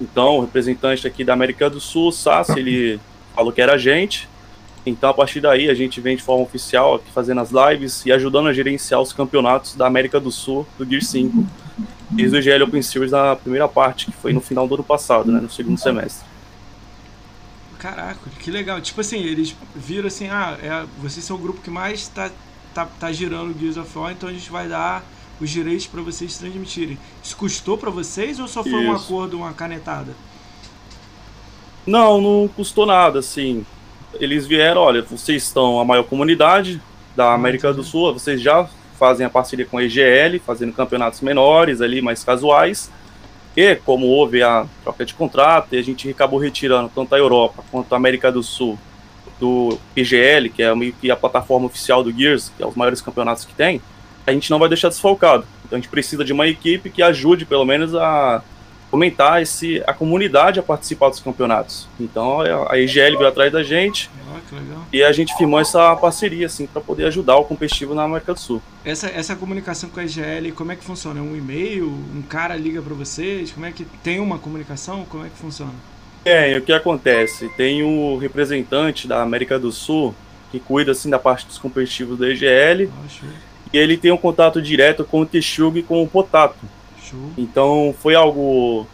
Então, 0.00 0.38
o 0.38 0.40
representante 0.42 1.06
aqui 1.06 1.24
da 1.24 1.32
América 1.32 1.70
do 1.70 1.80
Sul, 1.80 2.12
Sassi, 2.12 2.58
ele 2.58 3.00
falou 3.34 3.52
que 3.52 3.62
era 3.62 3.74
a 3.74 3.78
gente, 3.78 4.28
então 4.84 5.08
a 5.08 5.14
partir 5.14 5.40
daí 5.40 5.70
a 5.70 5.74
gente 5.74 6.00
vem 6.00 6.16
de 6.16 6.22
forma 6.22 6.42
oficial 6.42 6.96
aqui 6.96 7.10
fazendo 7.12 7.40
as 7.40 7.50
lives 7.50 8.04
e 8.04 8.12
ajudando 8.12 8.48
a 8.48 8.52
gerenciar 8.52 9.00
os 9.00 9.12
campeonatos 9.12 9.76
da 9.76 9.86
América 9.86 10.18
do 10.18 10.30
Sul 10.30 10.66
do 10.76 10.84
Gear 10.84 11.02
5, 11.02 11.46
desde 12.12 12.36
o 12.36 12.42
GL 12.42 12.64
Open 12.64 12.82
Series 12.82 13.10
na 13.10 13.34
primeira 13.34 13.66
parte, 13.66 14.06
que 14.06 14.12
foi 14.12 14.32
no 14.32 14.40
final 14.40 14.68
do 14.68 14.74
ano 14.74 14.84
passado, 14.84 15.30
né, 15.30 15.40
no 15.40 15.50
segundo 15.50 15.78
semestre. 15.78 16.26
Caraca, 17.78 18.20
que 18.38 18.50
legal. 18.50 18.80
Tipo 18.80 19.00
assim, 19.00 19.18
eles 19.18 19.56
viram 19.74 20.06
assim, 20.06 20.28
ah, 20.28 20.56
é, 20.62 20.84
vocês 21.00 21.24
são 21.24 21.36
o 21.36 21.38
grupo 21.38 21.60
que 21.60 21.70
mais 21.70 22.06
tá, 22.08 22.30
tá, 22.72 22.86
tá 22.86 23.10
girando 23.10 23.58
Gears 23.58 23.76
of 23.76 23.98
War, 23.98 24.12
então 24.12 24.28
a 24.28 24.32
gente 24.32 24.50
vai 24.50 24.68
dar 24.68 25.02
os 25.40 25.50
direitos 25.50 25.86
pra 25.88 26.00
vocês 26.00 26.38
transmitirem. 26.38 26.96
Isso 27.22 27.36
custou 27.36 27.76
pra 27.76 27.90
vocês 27.90 28.38
ou 28.38 28.46
só 28.46 28.62
foi 28.62 28.74
um 28.74 28.94
Isso. 28.94 29.04
acordo, 29.04 29.38
uma 29.38 29.52
canetada? 29.52 30.14
Não, 31.84 32.20
não 32.20 32.48
custou 32.48 32.86
nada, 32.86 33.18
assim. 33.18 33.66
Eles 34.14 34.46
vieram, 34.46 34.82
olha, 34.82 35.02
vocês 35.02 35.42
estão 35.42 35.80
a 35.80 35.84
maior 35.84 36.04
comunidade 36.04 36.80
da 37.16 37.34
América 37.34 37.72
do 37.72 37.82
Sul, 37.82 38.12
vocês 38.12 38.40
já 38.40 38.68
fazem 39.02 39.26
a 39.26 39.30
parceria 39.30 39.66
com 39.66 39.78
a 39.78 39.82
EGL, 39.82 40.38
fazendo 40.46 40.72
campeonatos 40.72 41.22
menores 41.22 41.80
ali, 41.80 42.00
mais 42.00 42.22
casuais. 42.22 42.88
E 43.56 43.74
como 43.74 44.06
houve 44.06 44.44
a 44.44 44.64
troca 44.84 45.04
de 45.04 45.12
contrato, 45.12 45.74
e 45.74 45.76
a 45.76 45.82
gente 45.82 46.08
acabou 46.08 46.38
retirando 46.38 46.88
tanto 46.94 47.12
a 47.12 47.18
Europa 47.18 47.64
quanto 47.68 47.92
a 47.92 47.96
América 47.96 48.30
do 48.30 48.44
Sul 48.44 48.78
do 49.40 49.76
PGL, 49.92 50.50
que 50.50 50.62
é 50.62 50.72
meio 50.72 50.92
que 50.92 51.10
a 51.10 51.16
plataforma 51.16 51.66
oficial 51.66 52.04
do 52.04 52.12
Gears, 52.12 52.52
que 52.56 52.62
é 52.62 52.66
os 52.66 52.76
maiores 52.76 53.00
campeonatos 53.00 53.44
que 53.44 53.52
tem, 53.52 53.82
a 54.24 54.30
gente 54.30 54.48
não 54.52 54.60
vai 54.60 54.68
deixar 54.68 54.88
desfalcado. 54.88 55.44
Então 55.64 55.76
a 55.76 55.80
gente 55.80 55.90
precisa 55.90 56.24
de 56.24 56.32
uma 56.32 56.46
equipe 56.46 56.88
que 56.88 57.02
ajude 57.02 57.44
pelo 57.44 57.64
menos 57.64 57.96
a 57.96 58.40
fomentar 58.92 59.40
esse, 59.40 59.82
a 59.86 59.94
comunidade 59.94 60.60
a 60.60 60.62
participar 60.62 61.08
dos 61.08 61.18
campeonatos. 61.18 61.88
Então 61.98 62.42
a 62.68 62.78
EGL 62.78 63.16
veio 63.16 63.26
atrás 63.26 63.50
da 63.50 63.62
gente 63.62 64.10
legal. 64.52 64.86
e 64.92 65.02
a 65.02 65.10
gente 65.12 65.34
firmou 65.34 65.58
essa 65.58 65.96
parceria 65.96 66.44
assim 66.44 66.66
para 66.66 66.82
poder 66.82 67.06
ajudar 67.06 67.36
o 67.36 67.44
competitivo 67.44 67.94
na 67.94 68.02
América 68.02 68.34
do 68.34 68.38
Sul. 68.38 68.60
Essa, 68.84 69.08
essa 69.08 69.34
comunicação 69.34 69.88
com 69.88 69.98
a 69.98 70.04
EGL, 70.04 70.52
como 70.54 70.72
é 70.72 70.76
que 70.76 70.84
funciona? 70.84 71.20
É 71.20 71.22
um 71.22 71.34
e-mail? 71.34 71.86
Um 71.88 72.20
cara 72.20 72.54
liga 72.54 72.82
pra 72.82 72.92
vocês? 72.92 73.50
Como 73.50 73.64
é 73.64 73.72
que 73.72 73.86
tem 74.02 74.20
uma 74.20 74.38
comunicação? 74.38 75.06
Como 75.08 75.24
é 75.24 75.30
que 75.30 75.38
funciona? 75.38 75.72
É, 76.22 76.54
o 76.58 76.60
que 76.60 76.72
acontece? 76.74 77.48
Tem 77.56 77.82
o 77.82 78.18
representante 78.18 79.08
da 79.08 79.22
América 79.22 79.58
do 79.58 79.72
Sul 79.72 80.14
que 80.50 80.60
cuida 80.60 80.92
assim 80.92 81.08
da 81.08 81.18
parte 81.18 81.46
dos 81.46 81.56
competitivos 81.56 82.18
da 82.18 82.28
EGL 82.28 82.92
Ó, 82.92 83.08
show, 83.08 83.26
e 83.72 83.78
ele 83.78 83.96
tem 83.96 84.12
um 84.12 84.18
contato 84.18 84.60
direto 84.60 85.02
com 85.02 85.22
o 85.22 85.26
Texugo 85.26 85.78
e 85.78 85.82
com 85.82 86.02
o 86.02 86.06
Potato. 86.06 86.58
Show. 87.12 87.30
Então 87.38 87.94
foi 88.00 88.14
algo. 88.16 88.86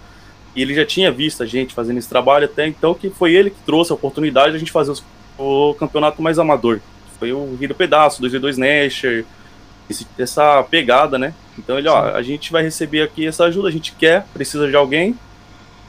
E 0.54 0.60
ele 0.62 0.74
já 0.74 0.84
tinha 0.84 1.10
visto 1.10 1.42
a 1.42 1.46
gente 1.46 1.72
fazendo 1.72 1.98
esse 1.98 2.08
trabalho 2.08 2.44
até 2.44 2.66
então, 2.66 2.92
que 2.92 3.08
foi 3.08 3.32
ele 3.32 3.48
que 3.50 3.60
trouxe 3.64 3.92
a 3.92 3.94
oportunidade 3.94 4.50
de 4.50 4.56
a 4.56 4.58
gente 4.58 4.72
fazer 4.72 4.90
os- 4.90 5.04
o 5.38 5.72
campeonato 5.74 6.20
mais 6.20 6.38
amador. 6.38 6.80
Foi 7.18 7.32
o 7.32 7.54
Rio 7.56 7.68
do 7.68 7.74
Pedaço, 7.74 8.20
2v2 8.20 8.56
Nasher, 8.58 9.24
esse- 9.88 10.06
essa 10.18 10.62
pegada, 10.64 11.16
né? 11.18 11.32
Então 11.56 11.78
ele, 11.78 11.88
ó, 11.88 12.14
a 12.14 12.22
gente 12.22 12.52
vai 12.52 12.62
receber 12.62 13.02
aqui 13.02 13.26
essa 13.26 13.44
ajuda, 13.44 13.68
a 13.68 13.72
gente 13.72 13.92
quer, 13.92 14.26
precisa 14.34 14.68
de 14.68 14.76
alguém, 14.76 15.14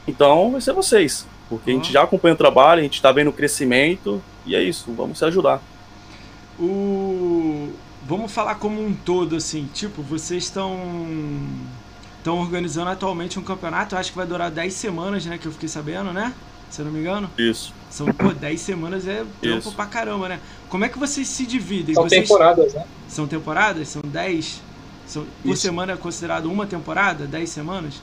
então 0.06 0.52
vai 0.52 0.60
ser 0.60 0.72
vocês. 0.72 1.26
Porque 1.48 1.70
a 1.70 1.74
gente 1.74 1.88
Ó. 1.90 1.92
já 1.92 2.02
acompanha 2.02 2.34
o 2.34 2.38
trabalho, 2.38 2.80
a 2.80 2.82
gente 2.82 3.02
tá 3.02 3.10
vendo 3.10 3.28
o 3.30 3.32
crescimento, 3.32 4.22
e 4.46 4.54
é 4.54 4.62
isso, 4.62 4.92
vamos 4.92 5.18
se 5.18 5.24
ajudar. 5.24 5.60
O... 6.58 7.70
Vamos 8.06 8.32
falar 8.32 8.56
como 8.56 8.84
um 8.84 8.92
todo, 8.92 9.36
assim, 9.36 9.68
tipo, 9.72 10.02
vocês 10.02 10.44
estão 10.44 10.76
estão 12.20 12.38
organizando 12.38 12.90
atualmente 12.90 13.38
um 13.38 13.42
campeonato, 13.42 13.94
eu 13.94 13.98
acho 13.98 14.10
que 14.10 14.16
vai 14.16 14.26
durar 14.26 14.50
10 14.50 14.72
semanas, 14.72 15.26
né, 15.26 15.38
que 15.38 15.46
eu 15.46 15.52
fiquei 15.52 15.68
sabendo, 15.68 16.12
né? 16.12 16.32
Se 16.70 16.80
eu 16.80 16.84
não 16.84 16.92
me 16.92 17.00
engano. 17.00 17.28
Isso. 17.36 17.74
São, 17.90 18.06
pô, 18.06 18.32
10 18.32 18.60
semanas 18.60 19.08
é 19.08 19.24
tempo 19.40 19.58
Isso. 19.58 19.72
pra 19.72 19.86
caramba, 19.86 20.28
né? 20.28 20.40
Como 20.68 20.84
é 20.84 20.88
que 20.88 20.98
vocês 20.98 21.26
se 21.26 21.44
dividem? 21.44 21.94
São 21.94 22.04
vocês... 22.04 22.28
temporadas, 22.28 22.72
né? 22.72 22.84
São 23.08 23.26
temporadas? 23.26 23.88
São 23.88 24.02
10? 24.04 24.62
São... 25.06 25.26
Por 25.42 25.52
Isso. 25.52 25.62
semana 25.62 25.94
é 25.94 25.96
considerado 25.96 26.46
uma 26.46 26.66
temporada? 26.66 27.26
10 27.26 27.48
semanas? 27.48 28.00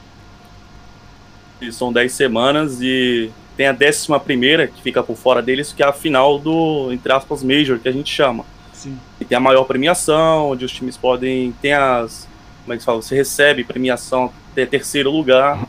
E 1.62 1.72
são 1.72 1.94
10 1.94 2.12
semanas 2.12 2.82
e 2.82 3.32
tem 3.56 3.68
a 3.68 3.72
décima 3.72 4.20
primeira 4.20 4.68
que 4.68 4.82
fica 4.82 5.02
por 5.02 5.16
fora 5.16 5.42
deles, 5.42 5.72
que 5.72 5.82
é 5.82 5.86
a 5.86 5.94
final 5.94 6.38
do, 6.38 6.92
entre 6.92 7.12
aspas, 7.14 7.42
Major, 7.42 7.80
que 7.80 7.88
a 7.88 7.92
gente 7.92 8.14
chama. 8.14 8.46
Sim. 8.74 9.00
E 9.20 9.26
tem 9.26 9.36
a 9.38 9.42
maior 9.42 9.64
premiação, 9.64 10.52
onde 10.52 10.66
os 10.66 10.72
times 10.72 10.98
podem. 10.98 11.54
Tem 11.62 11.74
as. 11.74 12.27
Como 12.68 12.74
é 12.74 12.76
que 12.76 12.82
se 12.82 12.86
fala? 12.86 13.02
Você 13.02 13.16
recebe 13.16 13.64
premiação 13.64 14.30
até 14.52 14.66
terceiro 14.66 15.10
lugar. 15.10 15.66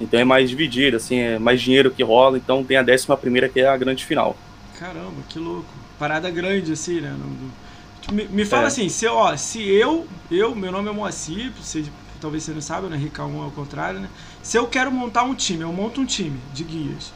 Então 0.00 0.20
é 0.20 0.22
mais 0.24 0.48
dividido, 0.48 0.96
assim, 0.96 1.18
é 1.18 1.36
mais 1.36 1.60
dinheiro 1.60 1.90
que 1.90 2.00
rola. 2.04 2.36
Então 2.38 2.62
tem 2.62 2.76
a 2.76 2.82
décima 2.84 3.16
primeira 3.16 3.48
que 3.48 3.58
é 3.58 3.66
a 3.66 3.76
grande 3.76 4.04
final. 4.04 4.36
Caramba, 4.78 5.20
que 5.28 5.40
louco. 5.40 5.66
Parada 5.98 6.30
grande, 6.30 6.72
assim, 6.72 7.00
né? 7.00 7.10
No- 7.18 8.14
Me, 8.14 8.24
me 8.28 8.44
fala 8.44 8.64
É. 8.64 8.66
assim, 8.66 8.88
se, 8.88 9.04
ó, 9.08 9.36
se 9.36 9.60
eu, 9.68 10.06
eu, 10.30 10.54
meu 10.54 10.70
nome 10.70 10.88
é 10.88 10.92
Moacir, 10.92 11.50
você, 11.60 11.84
talvez 12.20 12.44
você 12.44 12.52
não 12.52 12.60
saiba, 12.60 12.88
né? 12.88 12.96
RK1 12.96 13.42
é 13.44 13.46
o 13.48 13.50
contrário, 13.50 13.98
né? 13.98 14.08
Se 14.44 14.56
eu 14.56 14.66
quero 14.68 14.92
montar 14.92 15.24
um 15.24 15.34
time, 15.34 15.62
eu 15.62 15.72
monto 15.72 16.00
um 16.00 16.04
time 16.06 16.38
de 16.54 16.62
guias. 16.62 17.12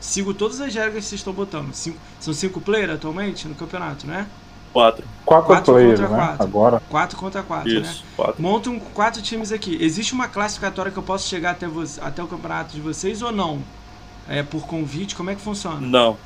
Sigo 0.00 0.34
todas 0.34 0.60
as 0.60 0.74
regras 0.74 0.96
que 1.04 1.08
vocês 1.08 1.20
estão 1.20 1.32
botando. 1.32 1.72
Cinco- 1.72 1.98
são 2.20 2.34
cinco 2.34 2.60
players 2.60 2.92
atualmente 2.92 3.48
no 3.48 3.54
campeonato, 3.54 4.06
né? 4.06 4.26
Quatro. 4.72 5.04
Quatro, 5.24 5.46
Quatro 5.46 5.74
players, 5.74 6.00
contra 6.00 6.16
né? 6.16 6.24
quatro. 6.26 6.42
Agora. 6.44 6.82
Quatro 6.88 7.16
contra 7.18 7.42
quatro, 7.42 7.72
né? 7.72 7.80
Isso, 7.80 8.04
quatro. 8.16 8.40
Montam 8.42 8.78
quatro 8.78 9.20
times 9.22 9.52
aqui. 9.52 9.76
Existe 9.80 10.12
uma 10.12 10.28
classificatória 10.28 10.90
que 10.92 10.98
eu 10.98 11.02
posso 11.02 11.28
chegar 11.28 11.52
até, 11.52 11.66
vo 11.66 11.82
até 12.00 12.22
o 12.22 12.26
campeonato 12.26 12.74
de 12.74 12.80
vocês 12.80 13.22
ou 13.22 13.32
não? 13.32 13.60
É 14.28 14.42
por 14.42 14.66
convite? 14.66 15.14
Como 15.16 15.30
é 15.30 15.34
que 15.34 15.40
funciona? 15.40 15.80
Não. 15.80 16.16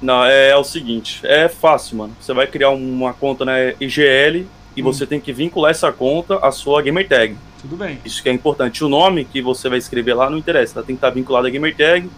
Não, 0.00 0.24
é, 0.24 0.50
é 0.50 0.56
o 0.56 0.62
seguinte, 0.62 1.20
é 1.24 1.48
fácil, 1.48 1.96
mano. 1.98 2.16
Você 2.20 2.32
vai 2.32 2.46
criar 2.46 2.70
uma 2.70 3.12
conta 3.12 3.44
na 3.44 3.54
IGL 3.80 4.46
e 4.76 4.80
Hum. 4.80 4.84
você 4.84 5.06
tem 5.06 5.18
que 5.20 5.32
vincular 5.32 5.70
essa 5.72 5.90
conta 5.90 6.36
à 6.36 6.52
sua 6.52 6.80
gamer 6.82 7.08
tag. 7.08 7.36
Tudo 7.60 7.76
bem. 7.76 7.98
Isso 8.04 8.22
que 8.22 8.28
é 8.28 8.32
importante. 8.32 8.84
O 8.84 8.88
nome 8.88 9.24
que 9.24 9.42
você 9.42 9.68
vai 9.68 9.78
escrever 9.78 10.14
lá 10.14 10.30
não 10.30 10.38
interessa, 10.38 10.78
ela 10.78 10.86
tem 10.86 10.94
que 10.94 10.98
estar 10.98 11.10
vinculado 11.10 11.48
à 11.48 11.50
gamer 11.50 11.74
tag. 11.76 12.08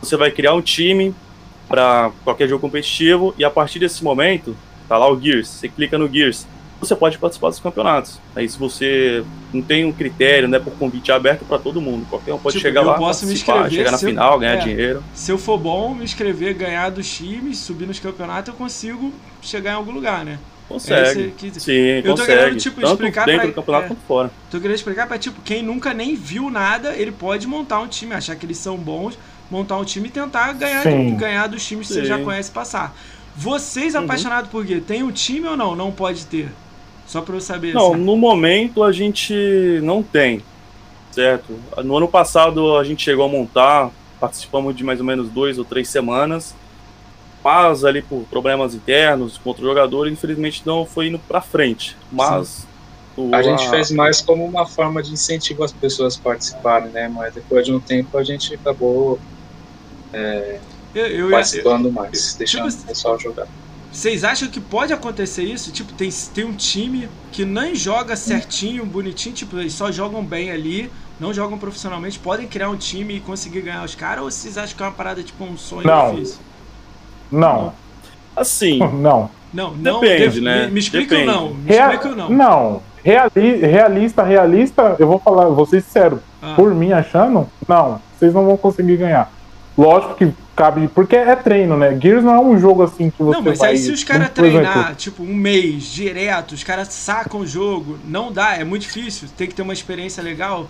Você 0.00 0.16
vai 0.16 0.30
criar 0.30 0.54
um 0.54 0.60
time 0.60 1.12
para 1.66 2.12
qualquer 2.22 2.46
jogo 2.48 2.60
competitivo 2.60 3.34
e 3.36 3.44
a 3.44 3.50
partir 3.50 3.80
desse 3.80 4.04
momento, 4.04 4.54
tá 4.88 4.96
lá 4.98 5.10
o 5.10 5.20
Gears, 5.20 5.48
você 5.48 5.68
clica 5.68 5.96
no 5.98 6.08
Gears, 6.12 6.46
você 6.80 6.94
pode 6.94 7.16
participar 7.18 7.48
dos 7.48 7.60
campeonatos. 7.60 8.18
Aí 8.36 8.48
se 8.48 8.58
você 8.58 9.24
não 9.52 9.62
tem 9.62 9.84
um 9.84 9.92
critério, 9.92 10.48
né, 10.48 10.58
por 10.58 10.72
convite 10.74 11.10
aberto 11.12 11.44
para 11.44 11.58
todo 11.58 11.80
mundo, 11.80 12.06
qualquer 12.10 12.34
um 12.34 12.38
pode 12.38 12.54
Tipo, 12.58 12.68
chegar 12.68 12.82
eu 12.82 12.88
lá, 12.88 12.94
posso 12.98 13.24
me 13.24 13.30
participar, 13.32 13.52
inscrever 13.52 13.76
chegar 13.78 13.90
na 13.92 13.98
se 13.98 14.04
eu- 14.04 14.08
final, 14.10 14.38
ganhar 14.38 14.54
é. 14.54 14.56
dinheiro. 14.58 15.04
Se 15.14 15.30
eu 15.32 15.38
for 15.38 15.56
bom, 15.58 15.94
me 15.94 16.04
inscrever, 16.04 16.52
ganhar 16.54 16.90
dos 16.90 17.08
times, 17.10 17.58
subir 17.58 17.86
nos 17.86 17.98
campeonatos, 18.00 18.48
eu 18.48 18.54
consigo 18.54 19.12
chegar 19.40 19.72
em 19.72 19.74
algum 19.76 19.92
lugar, 19.92 20.24
né? 20.24 20.38
Consegue. 20.68 21.00
É 21.20 21.24
isso 21.26 21.30
que- 21.36 21.60
Sim, 21.60 21.72
Eu 21.72 22.02
tô 22.02 22.10
consegue. 22.12 22.38
querendo, 22.38 22.56
tipo, 22.58 22.80
Tanto 22.80 22.92
explicar 22.92 23.26
dentro 23.26 23.40
pra- 23.42 23.50
do 23.50 23.54
campeonato 23.54 23.84
é. 23.84 23.88
quanto 23.88 24.00
fora. 24.06 24.30
Eu 24.52 24.60
queria 24.60 24.74
explicar 24.74 25.06
pra, 25.06 25.18
tipo, 25.18 25.40
quem 25.42 25.62
nunca 25.62 25.92
nem 25.94 26.14
viu 26.16 26.50
nada, 26.50 26.94
ele 26.96 27.12
pode 27.12 27.46
montar 27.46 27.80
um 27.80 27.86
time, 27.86 28.14
achar 28.14 28.34
que 28.34 28.44
eles 28.46 28.56
são 28.58 28.76
bons, 28.76 29.18
montar 29.50 29.76
um 29.76 29.84
time 29.84 30.08
e 30.08 30.10
tentar 30.10 30.52
ganhar, 30.54 30.82
Sim. 30.82 31.14
ganhar 31.16 31.46
dos 31.48 31.64
times 31.64 31.86
que 31.86 31.92
você 31.94 32.00
Sim. 32.00 32.06
já 32.06 32.18
conhece 32.18 32.50
passar. 32.50 32.96
Vocês 33.36 33.94
Uhum. 33.94 34.04
apaixonados 34.04 34.50
por 34.50 34.64
quê? 34.64 34.80
Tem 34.80 35.02
um 35.02 35.10
time 35.10 35.46
ou 35.48 35.56
não? 35.56 35.74
Não 35.74 35.90
pode 35.90 36.26
ter. 36.26 36.50
Só 37.06 37.20
pra 37.20 37.34
eu 37.36 37.40
saber. 37.40 37.74
Não, 37.74 37.92
assim. 37.94 38.02
no 38.02 38.16
momento 38.16 38.82
a 38.82 38.90
gente 38.92 39.34
não 39.82 40.02
tem, 40.02 40.40
certo? 41.10 41.58
No 41.84 41.96
ano 41.96 42.08
passado 42.08 42.76
a 42.78 42.84
gente 42.84 43.02
chegou 43.02 43.24
a 43.24 43.28
montar, 43.28 43.90
participamos 44.18 44.74
de 44.74 44.82
mais 44.84 45.00
ou 45.00 45.06
menos 45.06 45.28
duas 45.28 45.58
ou 45.58 45.64
três 45.64 45.88
semanas, 45.88 46.54
mas 47.42 47.84
ali 47.84 48.00
por 48.00 48.22
problemas 48.30 48.74
internos 48.74 49.36
contra 49.36 49.62
o 49.62 49.66
jogador, 49.68 50.08
infelizmente 50.08 50.62
não 50.64 50.86
foi 50.86 51.08
indo 51.08 51.18
pra 51.18 51.42
frente. 51.42 51.94
Mas 52.10 52.66
o- 53.16 53.34
A 53.34 53.42
gente 53.42 53.68
fez 53.68 53.90
mais 53.90 54.22
como 54.22 54.44
uma 54.44 54.64
forma 54.66 55.02
de 55.02 55.12
incentivo 55.12 55.62
as 55.62 55.72
pessoas 55.72 56.16
a 56.18 56.22
participarem, 56.22 56.88
né? 56.90 57.06
Mas 57.06 57.34
depois 57.34 57.66
de 57.66 57.72
um 57.72 57.78
tempo 57.80 58.16
a 58.16 58.24
gente 58.24 58.54
acabou 58.54 59.18
Eu, 60.94 61.06
eu 61.06 61.30
participando 61.30 61.90
mais, 61.90 62.34
deixando 62.34 62.68
Tipo, 62.70 62.82
o 62.82 62.86
pessoal 62.86 63.18
jogar. 63.18 63.46
Vocês 63.90 64.24
acham 64.24 64.48
que 64.48 64.60
pode 64.60 64.92
acontecer 64.92 65.44
isso? 65.44 65.70
Tipo, 65.70 65.92
tem, 65.92 66.08
tem 66.34 66.44
um 66.44 66.52
time 66.52 67.08
que 67.30 67.44
nem 67.44 67.74
joga 67.74 68.16
certinho, 68.16 68.84
bonitinho, 68.84 69.34
tipo, 69.34 69.56
eles 69.58 69.72
só 69.72 69.90
jogam 69.92 70.24
bem 70.24 70.50
ali, 70.50 70.90
não 71.20 71.32
jogam 71.32 71.56
profissionalmente, 71.58 72.18
podem 72.18 72.46
criar 72.48 72.70
um 72.70 72.76
time 72.76 73.16
e 73.16 73.20
conseguir 73.20 73.60
ganhar 73.62 73.84
os 73.84 73.94
caras, 73.94 74.24
ou 74.24 74.30
vocês 74.30 74.58
acham 74.58 74.76
que 74.76 74.82
é 74.82 74.86
uma 74.86 74.92
parada 74.92 75.22
tipo 75.22 75.44
um 75.44 75.56
sonho 75.56 75.86
Não. 75.86 76.14
difícil? 76.14 76.38
Não, 77.30 77.72
Assim, 78.36 78.78
não. 78.94 79.30
Não, 79.52 79.72
não. 79.74 80.00
Depende, 80.00 80.24
def- 80.40 80.42
né? 80.42 80.66
Me, 80.66 80.72
me 80.72 80.80
explica 80.80 81.14
Depende. 81.16 81.30
ou 81.36 81.42
não. 81.50 81.54
Me 81.54 81.68
Rea- 81.70 81.82
explica 81.94 82.08
ou 82.08 82.16
não. 82.16 82.28
Não. 82.30 82.82
Reali- 83.04 83.56
realista, 83.58 84.22
realista, 84.24 84.96
eu 84.98 85.06
vou 85.06 85.18
falar, 85.20 85.46
vou 85.50 85.66
ser 85.66 85.80
sincero. 85.82 86.20
Ah, 86.42 86.54
Por 86.56 86.74
mim 86.74 86.90
achando, 86.90 87.48
não, 87.68 88.00
vocês 88.18 88.34
não 88.34 88.44
vão 88.44 88.56
conseguir 88.56 88.96
ganhar. 88.96 89.30
Lógico 89.78 90.14
que 90.16 90.32
cabe, 90.54 90.88
porque 90.88 91.16
é 91.16 91.34
treino, 91.36 91.76
né? 91.76 91.98
Gears 92.00 92.24
não 92.24 92.34
é 92.34 92.40
um 92.40 92.58
jogo 92.58 92.82
assim 92.82 93.10
que 93.10 93.22
você 93.22 93.36
não, 93.36 93.42
mas 93.42 93.58
vai... 93.58 93.70
aí 93.70 93.78
se 93.78 93.90
os 93.90 94.04
caras 94.04 94.30
exemplo, 94.36 94.50
treinar, 94.50 94.94
tipo, 94.94 95.22
um 95.22 95.34
mês 95.34 95.84
direto, 95.84 96.52
os 96.52 96.62
caras 96.62 96.88
sacam 96.88 97.40
o 97.40 97.46
jogo, 97.46 97.98
não 98.04 98.32
dá, 98.32 98.54
é 98.54 98.64
muito 98.64 98.82
difícil, 98.82 99.28
tem 99.36 99.48
que 99.48 99.54
ter 99.54 99.62
uma 99.62 99.72
experiência 99.72 100.22
legal. 100.22 100.66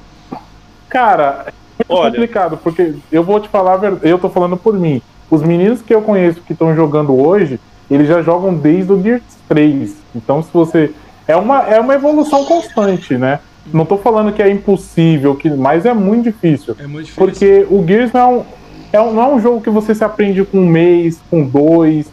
Cara, 0.88 1.46
é 1.48 1.52
muito 1.88 2.00
Olha. 2.00 2.10
complicado, 2.10 2.56
porque 2.62 2.94
eu 3.10 3.22
vou 3.22 3.40
te 3.40 3.48
falar, 3.48 3.74
a 3.74 3.76
verdade, 3.76 4.08
eu 4.08 4.18
tô 4.18 4.28
falando 4.30 4.56
por 4.56 4.78
mim. 4.78 5.02
Os 5.30 5.42
meninos 5.42 5.82
que 5.82 5.94
eu 5.94 6.02
conheço 6.02 6.40
que 6.42 6.52
estão 6.52 6.74
jogando 6.74 7.14
hoje, 7.18 7.58
eles 7.90 8.06
já 8.06 8.22
jogam 8.22 8.54
desde 8.54 8.92
o 8.92 9.02
Gears 9.02 9.22
3. 9.48 9.94
Então, 10.14 10.42
se 10.42 10.50
você. 10.52 10.92
É 11.26 11.34
uma, 11.36 11.62
é 11.62 11.80
uma 11.80 11.94
evolução 11.94 12.44
constante, 12.44 13.16
né? 13.16 13.40
Não 13.72 13.86
tô 13.86 13.96
falando 13.96 14.30
que 14.30 14.42
é 14.42 14.50
impossível, 14.50 15.34
que, 15.34 15.48
mas 15.48 15.86
é 15.86 15.94
muito 15.94 16.24
difícil. 16.24 16.76
É 16.78 16.86
muito 16.86 17.06
difícil. 17.06 17.24
Porque 17.24 17.66
o 17.70 17.84
Gears 17.86 18.12
não 18.12 18.20
é 18.20 18.26
um, 18.26 18.44
é 18.94 19.00
um- 19.00 19.12
não 19.12 19.22
é 19.22 19.26
um 19.34 19.40
jogo 19.40 19.60
que 19.60 19.70
você 19.70 19.92
se 19.92 20.04
aprende 20.04 20.44
com 20.44 20.58
um 20.58 20.66
mês, 20.68 21.20
com 21.28 21.42
dois. 21.44 22.06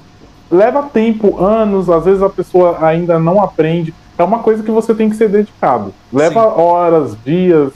Leva 0.50 0.82
tempo, 0.84 1.40
anos, 1.40 1.90
às 1.90 2.06
vezes 2.06 2.24
a 2.24 2.30
pessoa 2.30 2.84
ainda 2.84 3.20
não 3.20 3.42
aprende. 3.42 3.94
É 4.18 4.24
uma 4.24 4.40
coisa 4.40 4.64
que 4.64 4.72
você 4.72 4.94
tem 4.96 5.08
que 5.08 5.16
ser 5.16 5.30
dedicado. 5.30 5.94
Leva 6.12 6.42
Sim. 6.42 6.60
horas, 6.60 7.16
dias. 7.24 7.72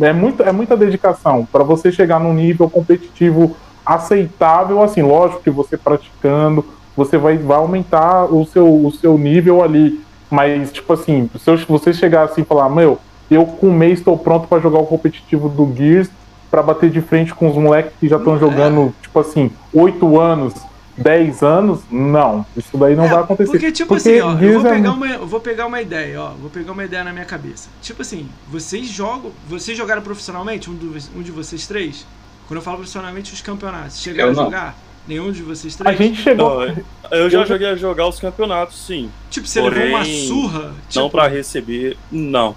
É, 0.00 0.12
muito, 0.12 0.42
é 0.42 0.52
muita 0.52 0.76
dedicação 0.76 1.46
para 1.50 1.64
você 1.64 1.90
chegar 1.90 2.20
num 2.20 2.32
nível 2.32 2.70
competitivo 2.70 3.56
aceitável. 3.84 4.82
Assim, 4.82 5.02
lógico 5.02 5.42
que 5.42 5.50
você 5.50 5.76
praticando, 5.76 6.64
você 6.96 7.18
vai, 7.18 7.36
vai 7.36 7.58
aumentar 7.58 8.32
o 8.32 8.46
seu, 8.46 8.66
o 8.66 8.90
seu 8.92 9.18
nível 9.18 9.62
ali. 9.64 10.00
Mas, 10.30 10.72
tipo 10.72 10.92
assim, 10.92 11.28
se 11.36 11.56
você 11.68 11.92
chegar 11.92 12.22
assim 12.24 12.42
e 12.42 12.44
falar, 12.44 12.68
meu, 12.68 12.98
eu 13.28 13.44
com 13.44 13.66
um 13.66 13.72
mês 13.72 13.98
estou 13.98 14.16
pronto 14.16 14.46
para 14.46 14.60
jogar 14.60 14.78
o 14.78 14.86
competitivo 14.86 15.48
do 15.48 15.72
Gears, 15.76 16.08
para 16.54 16.62
bater 16.62 16.88
de 16.88 17.00
frente 17.00 17.34
com 17.34 17.50
os 17.50 17.56
moleques 17.56 17.92
que 17.98 18.06
já 18.08 18.16
estão 18.16 18.36
é. 18.36 18.38
jogando, 18.38 18.94
tipo 19.02 19.18
assim, 19.18 19.50
8 19.72 20.20
anos, 20.20 20.54
10 20.96 21.42
anos, 21.42 21.80
não. 21.90 22.46
Isso 22.56 22.78
daí 22.78 22.94
não 22.94 23.06
É, 23.06 23.08
vai 23.08 23.18
acontecer. 23.24 23.50
Porque, 23.50 23.72
tipo 23.72 23.88
Porque 23.96 24.08
assim, 24.08 24.20
ó, 24.20 24.38
eu 24.38 24.60
vou, 24.60 24.70
pegar 24.70 24.92
uma, 24.92 25.06
eu 25.08 25.26
vou 25.26 25.40
pegar 25.40 25.66
uma 25.66 25.82
ideia, 25.82 26.20
ó. 26.20 26.28
Vou 26.40 26.48
pegar 26.48 26.70
uma 26.70 26.84
ideia 26.84 27.02
na 27.02 27.12
minha 27.12 27.24
cabeça. 27.24 27.68
Tipo 27.82 28.02
assim, 28.02 28.28
vocês 28.48 28.86
jogam. 28.86 29.32
Vocês 29.48 29.76
jogaram 29.76 30.00
profissionalmente, 30.00 30.70
um, 30.70 30.74
do- 30.74 30.94
um 31.16 31.22
de 31.22 31.32
vocês 31.32 31.66
três? 31.66 32.06
Quando 32.46 32.58
eu 32.58 32.62
falo 32.62 32.76
profissionalmente, 32.76 33.32
os 33.34 33.40
campeonatos. 33.40 34.00
Chegaram 34.00 34.30
Eu 34.30 34.32
a 34.34 34.36
não. 34.36 34.44
jogar? 34.44 34.76
Nenhum 35.08 35.32
de 35.32 35.42
vocês 35.42 35.74
A 35.80 35.84
três? 35.84 35.98
gente 35.98 36.22
chegou. 36.22 36.60
Não, 36.68 36.76
eu 37.10 37.28
já 37.28 37.40
Eu- 37.40 37.46
joguei 37.46 37.66
a 37.66 37.74
jogar 37.74 38.06
os 38.06 38.20
campeonatos, 38.20 38.86
sim. 38.86 39.10
tipo, 39.28 39.48
você 39.48 39.60
levou 39.60 39.86
uma 39.88 39.98
porém, 39.98 40.26
surra. 40.28 40.72
Tipo, 40.88 41.00
Não 41.00 41.10
pra 41.10 41.26
receber, 41.26 41.96
não. 42.12 42.54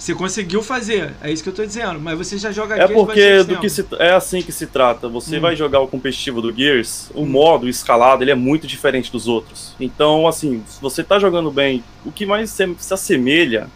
Você 0.00 0.14
conseguiu 0.14 0.62
fazer, 0.62 1.12
é 1.20 1.30
isso 1.30 1.42
que 1.42 1.50
eu 1.50 1.54
tô 1.54 1.62
dizendo. 1.62 2.00
Mas 2.00 2.16
você 2.16 2.38
já 2.38 2.50
joga 2.50 2.74
É 2.74 2.88
porque 2.88 3.44
do 3.44 3.58
que 3.58 3.68
se, 3.68 3.84
é 3.98 4.12
assim 4.12 4.40
que 4.40 4.50
se 4.50 4.66
trata. 4.66 5.06
Você 5.08 5.36
Hum. 5.36 5.42
vai 5.42 5.54
jogar 5.54 5.80
o 5.80 5.86
competitivo 5.86 6.40
do 6.40 6.50
Gears, 6.50 7.10
o 7.14 7.26
modo 7.26 7.68
escalado 7.68 8.24
ele 8.24 8.30
é 8.30 8.34
muito 8.34 8.66
diferente 8.66 9.12
dos 9.12 9.28
outros. 9.28 9.74
Então, 9.78 10.26
assim, 10.26 10.64
se 10.66 10.80
você 10.80 11.04
tá 11.04 11.18
jogando 11.18 11.50
bem, 11.50 11.84
o 12.02 12.10
que 12.10 12.24
mais 12.24 12.48
se, 12.48 12.74
se 12.78 12.94
assemelha 12.94 13.68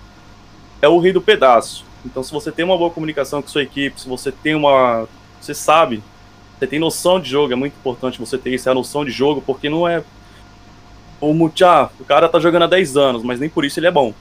é 0.80 0.88
o 0.88 0.98
rei 0.98 1.12
do 1.12 1.20
pedaço. 1.20 1.84
Então, 2.06 2.22
se 2.22 2.32
você 2.32 2.50
tem 2.50 2.64
uma 2.64 2.78
boa 2.78 2.88
comunicação 2.90 3.42
com 3.42 3.48
sua 3.48 3.62
equipe, 3.62 4.00
se 4.00 4.08
você 4.08 4.32
tem 4.32 4.54
uma, 4.54 5.06
você 5.38 5.52
sabe, 5.52 6.02
você 6.58 6.66
tem 6.66 6.78
noção 6.78 7.20
de 7.20 7.28
jogo, 7.28 7.52
é 7.52 7.56
muito 7.56 7.74
importante 7.74 8.18
você 8.18 8.38
ter 8.38 8.54
essa 8.54 8.72
noção 8.72 9.04
de 9.04 9.10
jogo, 9.10 9.42
porque 9.44 9.68
não 9.68 9.86
é 9.86 10.02
o 11.20 11.34
Mucha, 11.34 11.90
o 12.00 12.04
cara 12.04 12.30
tá 12.30 12.38
jogando 12.40 12.62
há 12.62 12.66
10 12.66 12.96
anos, 12.96 13.22
mas 13.22 13.38
nem 13.38 13.50
por 13.50 13.62
isso 13.62 13.78
ele 13.78 13.88
é 13.88 13.90
bom. 13.90 14.14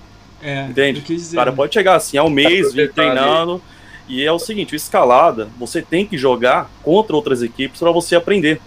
É, 0.44 0.66
Entende? 0.70 1.00
eu 1.00 1.06
quis 1.06 1.22
dizer. 1.22 1.38
O 1.38 1.40
cara 1.40 1.52
pode 1.52 1.74
chegar 1.74 1.96
assim, 1.96 2.18
há 2.18 2.24
um 2.24 2.30
mês, 2.30 2.74
vir 2.74 2.92
treinando. 2.92 3.62
E 4.08 4.24
é 4.24 4.32
o 4.32 4.38
seguinte, 4.40 4.74
o 4.74 4.76
escalada, 4.76 5.48
você 5.58 5.82
tem 5.82 6.06
que 6.06 6.18
jogar 6.18 6.70
contra 6.84 7.16
outras 7.16 7.42
equipes 7.42 7.80
para 7.80 7.92
você 7.92 8.16
aprender. 8.16 8.60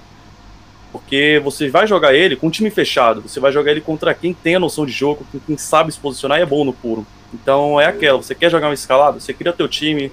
Porque 0.91 1.41
você 1.45 1.69
vai 1.69 1.87
jogar 1.87 2.15
ele 2.15 2.37
com 2.37 2.47
um 2.47 2.51
time 2.51 2.71
fechado, 2.71 3.21
você 3.21 3.39
vai 3.39 3.53
jogar 3.53 3.71
ele 3.73 3.83
contra 3.83 4.15
quem 4.15 4.33
tem 4.33 4.55
a 4.55 4.59
noção 4.61 4.87
de 4.87 4.93
jogo, 4.93 5.27
quem 5.47 5.59
sabe 5.59 5.93
se 5.93 5.99
posicionar 6.01 6.39
e 6.39 6.43
é 6.43 6.47
bom 6.47 6.65
no 6.65 6.73
puro. 6.73 7.07
Então 7.35 7.79
é 7.79 7.87
aquela, 7.87 8.17
você 8.17 8.35
quer 8.35 8.51
jogar 8.51 8.69
uma 8.69 8.75
escalada, 8.75 9.21
você 9.21 9.35
cria 9.35 9.53
teu 9.53 9.69
time. 9.69 10.11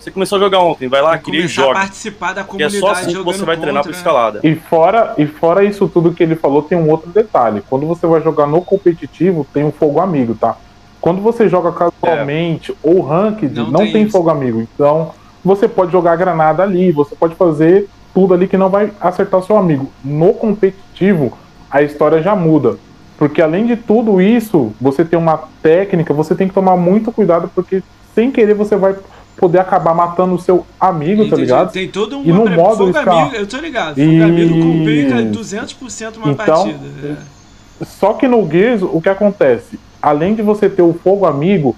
Você 0.00 0.10
começou 0.10 0.36
a 0.36 0.40
jogar 0.40 0.58
ontem, 0.58 0.86
vai 0.86 1.00
lá, 1.00 1.10
Vai 1.10 1.18
cria 1.20 1.38
e 1.38 1.42
começar 1.42 1.62
a 1.62 1.64
joga. 1.66 1.78
participar 1.78 2.32
da 2.34 2.44
Porque 2.44 2.62
é 2.62 2.66
comunidade 2.66 2.94
só 2.94 3.00
assim 3.00 3.16
que 3.16 3.22
você 3.22 3.42
vai 3.42 3.56
treinar 3.56 3.82
contra, 3.82 3.82
pra 3.84 3.92
né? 3.92 3.96
escalada. 3.98 4.40
E 4.42 4.54
fora, 4.54 5.14
e 5.16 5.26
fora 5.26 5.64
isso 5.64 5.88
tudo 5.88 6.12
que 6.12 6.22
ele 6.22 6.36
falou, 6.36 6.62
tem 6.62 6.76
um 6.76 6.90
outro 6.90 7.10
detalhe. 7.10 7.62
Quando 7.70 7.86
você 7.86 8.06
vai 8.06 8.20
jogar 8.20 8.46
no 8.46 8.60
competitivo, 8.60 9.46
tem 9.54 9.64
um 9.64 9.72
fogo 9.72 10.00
amigo, 10.00 10.34
tá? 10.34 10.58
Quando 11.04 11.20
você 11.20 11.50
joga 11.50 11.70
casualmente 11.70 12.74
ou 12.82 13.02
ranked, 13.02 13.54
Não 13.54 13.70
não, 13.70 13.80
tem 13.80 13.92
tem, 13.92 14.08
fogo 14.08 14.30
amigo. 14.30 14.62
Então, 14.62 15.10
você 15.44 15.68
pode 15.68 15.92
jogar 15.92 16.16
granada 16.16 16.62
ali, 16.62 16.90
você 16.92 17.14
pode 17.14 17.34
fazer 17.34 17.90
tudo 18.14 18.32
ali 18.32 18.48
que 18.48 18.56
não 18.56 18.70
vai 18.70 18.90
acertar 18.98 19.42
seu 19.42 19.58
amigo. 19.58 19.92
No 20.02 20.32
competitivo, 20.32 21.36
a 21.70 21.82
história 21.82 22.22
já 22.22 22.34
muda. 22.34 22.78
Porque 23.18 23.42
além 23.42 23.66
de 23.66 23.76
tudo 23.76 24.18
isso, 24.18 24.72
você 24.80 25.04
tem 25.04 25.18
uma 25.18 25.40
técnica, 25.62 26.14
você 26.14 26.34
tem 26.34 26.48
que 26.48 26.54
tomar 26.54 26.74
muito 26.74 27.12
cuidado, 27.12 27.50
porque 27.54 27.82
sem 28.14 28.30
querer 28.30 28.54
você 28.54 28.74
vai 28.74 28.96
poder 29.36 29.58
acabar 29.58 29.94
matando 29.94 30.36
o 30.36 30.40
seu 30.40 30.64
amigo, 30.80 31.20
tá 31.24 31.26
Entendi. 31.26 31.42
ligado? 31.42 31.70
Tem 31.70 31.86
todo 31.86 32.16
um 32.16 32.24
E 32.24 32.32
no 32.32 32.48
modo 32.48 32.90
fogo 32.90 33.10
amigo, 33.10 33.36
eu 33.36 33.46
tô 33.46 33.58
ligado. 33.58 33.96
Fogo 33.96 34.22
amigo 34.22 34.54
complica 34.58 35.20
Isso. 35.20 35.56
200% 35.58 36.16
uma 36.16 36.30
Então, 36.30 36.46
partida. 36.46 36.86
É. 37.04 37.84
Só 37.84 38.14
que 38.14 38.26
no 38.26 38.50
Gears, 38.50 38.80
o 38.80 39.02
que 39.02 39.10
acontece? 39.10 39.78
Além 40.04 40.34
de 40.34 40.42
você 40.42 40.68
ter 40.68 40.82
o 40.82 40.92
fogo 40.92 41.24
amigo, 41.24 41.74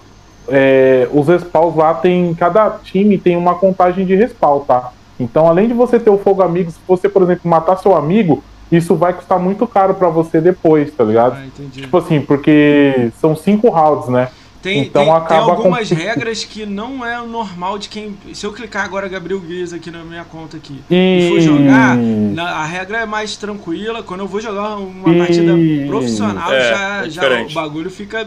é, 0.48 1.08
os 1.12 1.28
respawns 1.28 1.76
lá 1.76 1.94
tem. 1.94 2.34
Cada 2.34 2.70
time 2.82 3.16
tem 3.18 3.36
uma 3.36 3.54
contagem 3.54 4.04
de 4.04 4.16
respawn, 4.16 4.60
tá? 4.60 4.90
Então, 5.18 5.46
além 5.46 5.68
de 5.68 5.74
você 5.74 5.98
ter 6.00 6.10
o 6.10 6.18
fogo 6.18 6.42
amigo, 6.42 6.70
se 6.70 6.78
você, 6.88 7.08
por 7.08 7.22
exemplo, 7.22 7.48
matar 7.48 7.76
seu 7.76 7.94
amigo, 7.94 8.42
isso 8.70 8.96
vai 8.96 9.12
custar 9.12 9.38
muito 9.38 9.64
caro 9.64 9.94
pra 9.94 10.08
você 10.08 10.40
depois, 10.40 10.92
tá 10.92 11.04
ligado? 11.04 11.36
Ah. 11.38 11.62
Tipo 11.70 11.98
assim, 11.98 12.20
porque 12.20 13.12
são 13.20 13.36
cinco 13.36 13.68
rounds, 13.70 14.08
né? 14.08 14.28
Tem, 14.66 14.80
então 14.80 15.04
tem, 15.04 15.12
tem 15.12 15.22
acaba 15.22 15.52
algumas 15.52 15.88
com- 15.88 15.94
regras 15.94 16.42
que 16.44 16.66
não 16.66 17.06
é 17.06 17.22
o 17.22 17.26
normal 17.28 17.78
de 17.78 17.88
quem. 17.88 18.16
Se 18.34 18.44
eu 18.44 18.52
clicar 18.52 18.84
agora 18.84 19.06
Gabriel 19.06 19.38
Guiz 19.38 19.72
aqui 19.72 19.92
na 19.92 20.02
minha 20.02 20.24
conta 20.24 20.56
aqui 20.56 20.82
e 20.90 21.28
for 21.28 21.40
jogar, 21.40 21.96
a 22.42 22.64
regra 22.64 22.98
é 22.98 23.06
mais 23.06 23.36
tranquila. 23.36 24.02
Quando 24.02 24.20
eu 24.20 24.26
vou 24.26 24.40
jogar 24.40 24.76
uma 24.76 25.08
Isso. 25.10 25.18
partida 25.18 25.52
profissional, 25.86 26.52
É, 26.52 26.60
já, 26.68 27.06
é 27.06 27.10
já 27.10 27.42
o 27.42 27.52
bagulho 27.52 27.88
fica. 27.88 28.26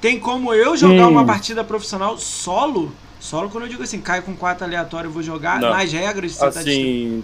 Tem 0.00 0.18
como 0.18 0.54
eu 0.54 0.74
jogar 0.74 1.06
uma 1.08 1.20
Isso. 1.20 1.26
partida 1.26 1.62
profissional 1.62 2.16
solo? 2.16 2.90
Solo 3.20 3.50
quando 3.50 3.64
eu 3.64 3.70
digo 3.70 3.82
assim, 3.82 4.00
caio 4.00 4.22
com 4.22 4.34
quatro 4.34 4.64
aleatório 4.64 5.10
e 5.10 5.12
vou 5.12 5.22
jogar, 5.22 5.60
Não. 5.60 5.68
nas 5.68 5.92
regras 5.92 6.32
você 6.32 6.38
tá 6.50 6.60
Assim. 6.60 7.22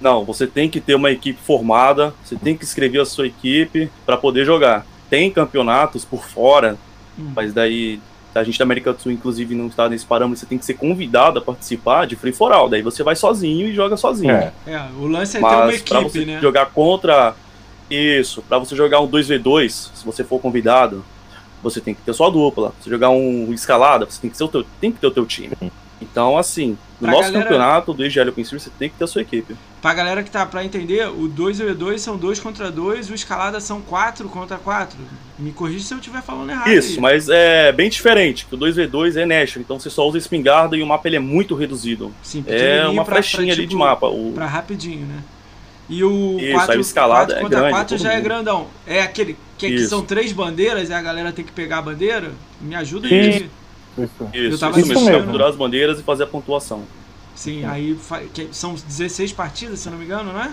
Não, 0.00 0.24
você 0.24 0.46
tem 0.46 0.68
que 0.70 0.80
ter 0.80 0.94
uma 0.94 1.10
equipe 1.10 1.40
formada, 1.44 2.14
você 2.24 2.36
tem 2.36 2.56
que 2.56 2.62
escrever 2.64 3.00
a 3.00 3.04
sua 3.04 3.26
equipe 3.26 3.90
para 4.06 4.16
poder 4.16 4.44
jogar. 4.44 4.86
Tem 5.10 5.30
campeonatos 5.32 6.04
por 6.04 6.24
fora, 6.24 6.76
Hum. 7.18 7.32
mas 7.34 7.52
daí 7.52 8.00
a 8.34 8.42
gente 8.42 8.58
da 8.58 8.64
América 8.64 8.92
do 8.92 9.00
Sul, 9.00 9.12
inclusive, 9.12 9.54
não 9.54 9.68
está 9.68 9.88
nesse 9.88 10.04
parâmetro, 10.04 10.40
você 10.40 10.46
tem 10.46 10.58
que 10.58 10.64
ser 10.64 10.74
convidado 10.74 11.38
a 11.38 11.42
participar 11.42 12.06
de 12.06 12.16
free 12.16 12.32
for 12.32 12.50
all. 12.52 12.68
Daí 12.68 12.82
você 12.82 13.02
vai 13.04 13.14
sozinho 13.14 13.68
e 13.68 13.72
joga 13.72 13.96
sozinho. 13.96 14.32
É. 14.32 14.52
É, 14.66 14.88
o 14.98 15.06
lance 15.06 15.36
é 15.36 15.40
ter 15.40 15.46
uma 15.46 15.66
Mas 15.66 15.82
pra 15.82 16.00
equipe, 16.00 16.12
você 16.12 16.24
né? 16.24 16.40
jogar 16.40 16.66
contra 16.66 17.34
isso, 17.88 18.42
pra 18.42 18.58
você 18.58 18.74
jogar 18.74 19.00
um 19.00 19.08
2v2, 19.08 19.70
se 19.70 20.04
você 20.04 20.24
for 20.24 20.40
convidado, 20.40 21.04
você 21.62 21.80
tem 21.80 21.94
que 21.94 22.02
ter 22.02 22.12
sua 22.12 22.28
dupla. 22.30 22.72
Se 22.82 22.90
jogar 22.90 23.10
um 23.10 23.52
escalada, 23.52 24.04
você 24.04 24.20
tem 24.20 24.30
que, 24.30 24.36
ser 24.36 24.44
o 24.44 24.48
teu, 24.48 24.64
tem 24.80 24.90
que 24.90 24.98
ter 24.98 25.06
o 25.06 25.12
teu 25.12 25.24
time. 25.24 25.56
Então, 26.00 26.36
assim, 26.36 26.76
Pra 27.04 27.12
nosso 27.12 27.24
galera- 27.32 27.44
campeonato 27.44 27.92
do 27.94 28.04
IGL 28.04 28.28
Open 28.30 28.44
Series, 28.44 28.62
você 28.64 28.70
tem 28.78 28.88
que 28.88 28.96
ter 28.96 29.04
a 29.04 29.06
sua 29.06 29.22
equipe. 29.22 29.54
Pra 29.80 29.94
galera 29.94 30.22
que 30.22 30.30
tá 30.30 30.44
pra 30.46 30.64
entender, 30.64 31.06
o 31.08 31.28
2 31.28 31.60
e 31.60 31.64
o 31.64 31.74
2 31.74 32.00
são 32.00 32.16
2 32.16 32.40
contra 32.40 32.70
2, 32.70 33.10
o 33.10 33.14
escalada 33.14 33.60
são 33.60 33.80
4 33.80 34.28
contra 34.28 34.56
4. 34.56 34.98
Me 35.38 35.52
corrija 35.52 35.84
se 35.84 35.92
eu 35.94 35.98
estiver 35.98 36.22
falando 36.22 36.50
errado. 36.50 36.68
Isso, 36.68 36.94
aí. 36.94 37.00
mas 37.00 37.28
é 37.28 37.70
bem 37.72 37.88
diferente, 37.90 38.46
que 38.46 38.54
o 38.54 38.58
2v2 38.58 39.16
é 39.16 39.26
National, 39.26 39.62
então 39.64 39.78
você 39.78 39.90
só 39.90 40.06
usa 40.08 40.16
espingarda 40.18 40.76
e 40.76 40.82
o 40.82 40.86
mapa 40.86 41.06
ele 41.08 41.16
é 41.16 41.20
muito 41.20 41.54
reduzido. 41.54 42.12
Sim, 42.22 42.44
É 42.46 42.86
uma 42.88 43.04
pra- 43.04 43.16
flechinha 43.16 43.46
pra, 43.46 43.52
ali 43.54 43.62
tipo, 43.62 43.70
de 43.70 43.76
mapa. 43.76 44.06
O... 44.06 44.32
Pra 44.34 44.46
rapidinho, 44.46 45.06
né? 45.06 45.22
E 45.86 46.02
o 46.02 46.38
Isso, 46.40 46.52
4, 46.52 46.72
aí 46.72 46.78
o 46.78 46.80
escalada 46.80 47.34
é 47.34 47.40
contra 47.42 47.58
grande, 47.58 47.74
4 47.74 47.96
todo 47.98 48.02
já 48.02 48.12
é 48.12 48.16
mundo. 48.16 48.24
grandão. 48.24 48.66
É 48.86 49.02
aquele 49.02 49.36
que, 49.58 49.68
que 49.68 49.74
Isso. 49.74 49.90
são 49.90 50.00
três 50.02 50.32
bandeiras 50.32 50.88
e 50.88 50.94
a 50.94 51.02
galera 51.02 51.30
tem 51.30 51.44
que 51.44 51.52
pegar 51.52 51.78
a 51.78 51.82
bandeira? 51.82 52.30
Me 52.58 52.74
ajuda 52.74 53.06
aí. 53.06 53.50
Isso. 53.98 54.28
Isso, 54.32 54.58
tava 54.58 54.78
isso 54.80 54.88
mesmo, 54.88 55.10
capturar 55.24 55.48
as 55.48 55.56
bandeiras 55.56 56.00
e 56.00 56.02
fazer 56.02 56.24
a 56.24 56.26
pontuação. 56.26 56.82
Sim, 57.34 57.64
aí 57.64 57.94
fa- 57.96 58.20
que- 58.32 58.48
são 58.52 58.74
16 58.74 59.32
partidas, 59.32 59.80
se 59.80 59.88
eu 59.88 59.92
não 59.92 59.98
me 59.98 60.04
engano, 60.04 60.32
não 60.32 60.40
é? 60.40 60.52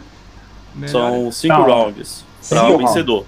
Melhor. 0.75 0.91
São 0.91 1.31
cinco 1.31 1.53
Não. 1.57 1.63
rounds 1.65 2.23
para 2.47 2.69
o 2.69 2.77
vencedor. 2.77 3.25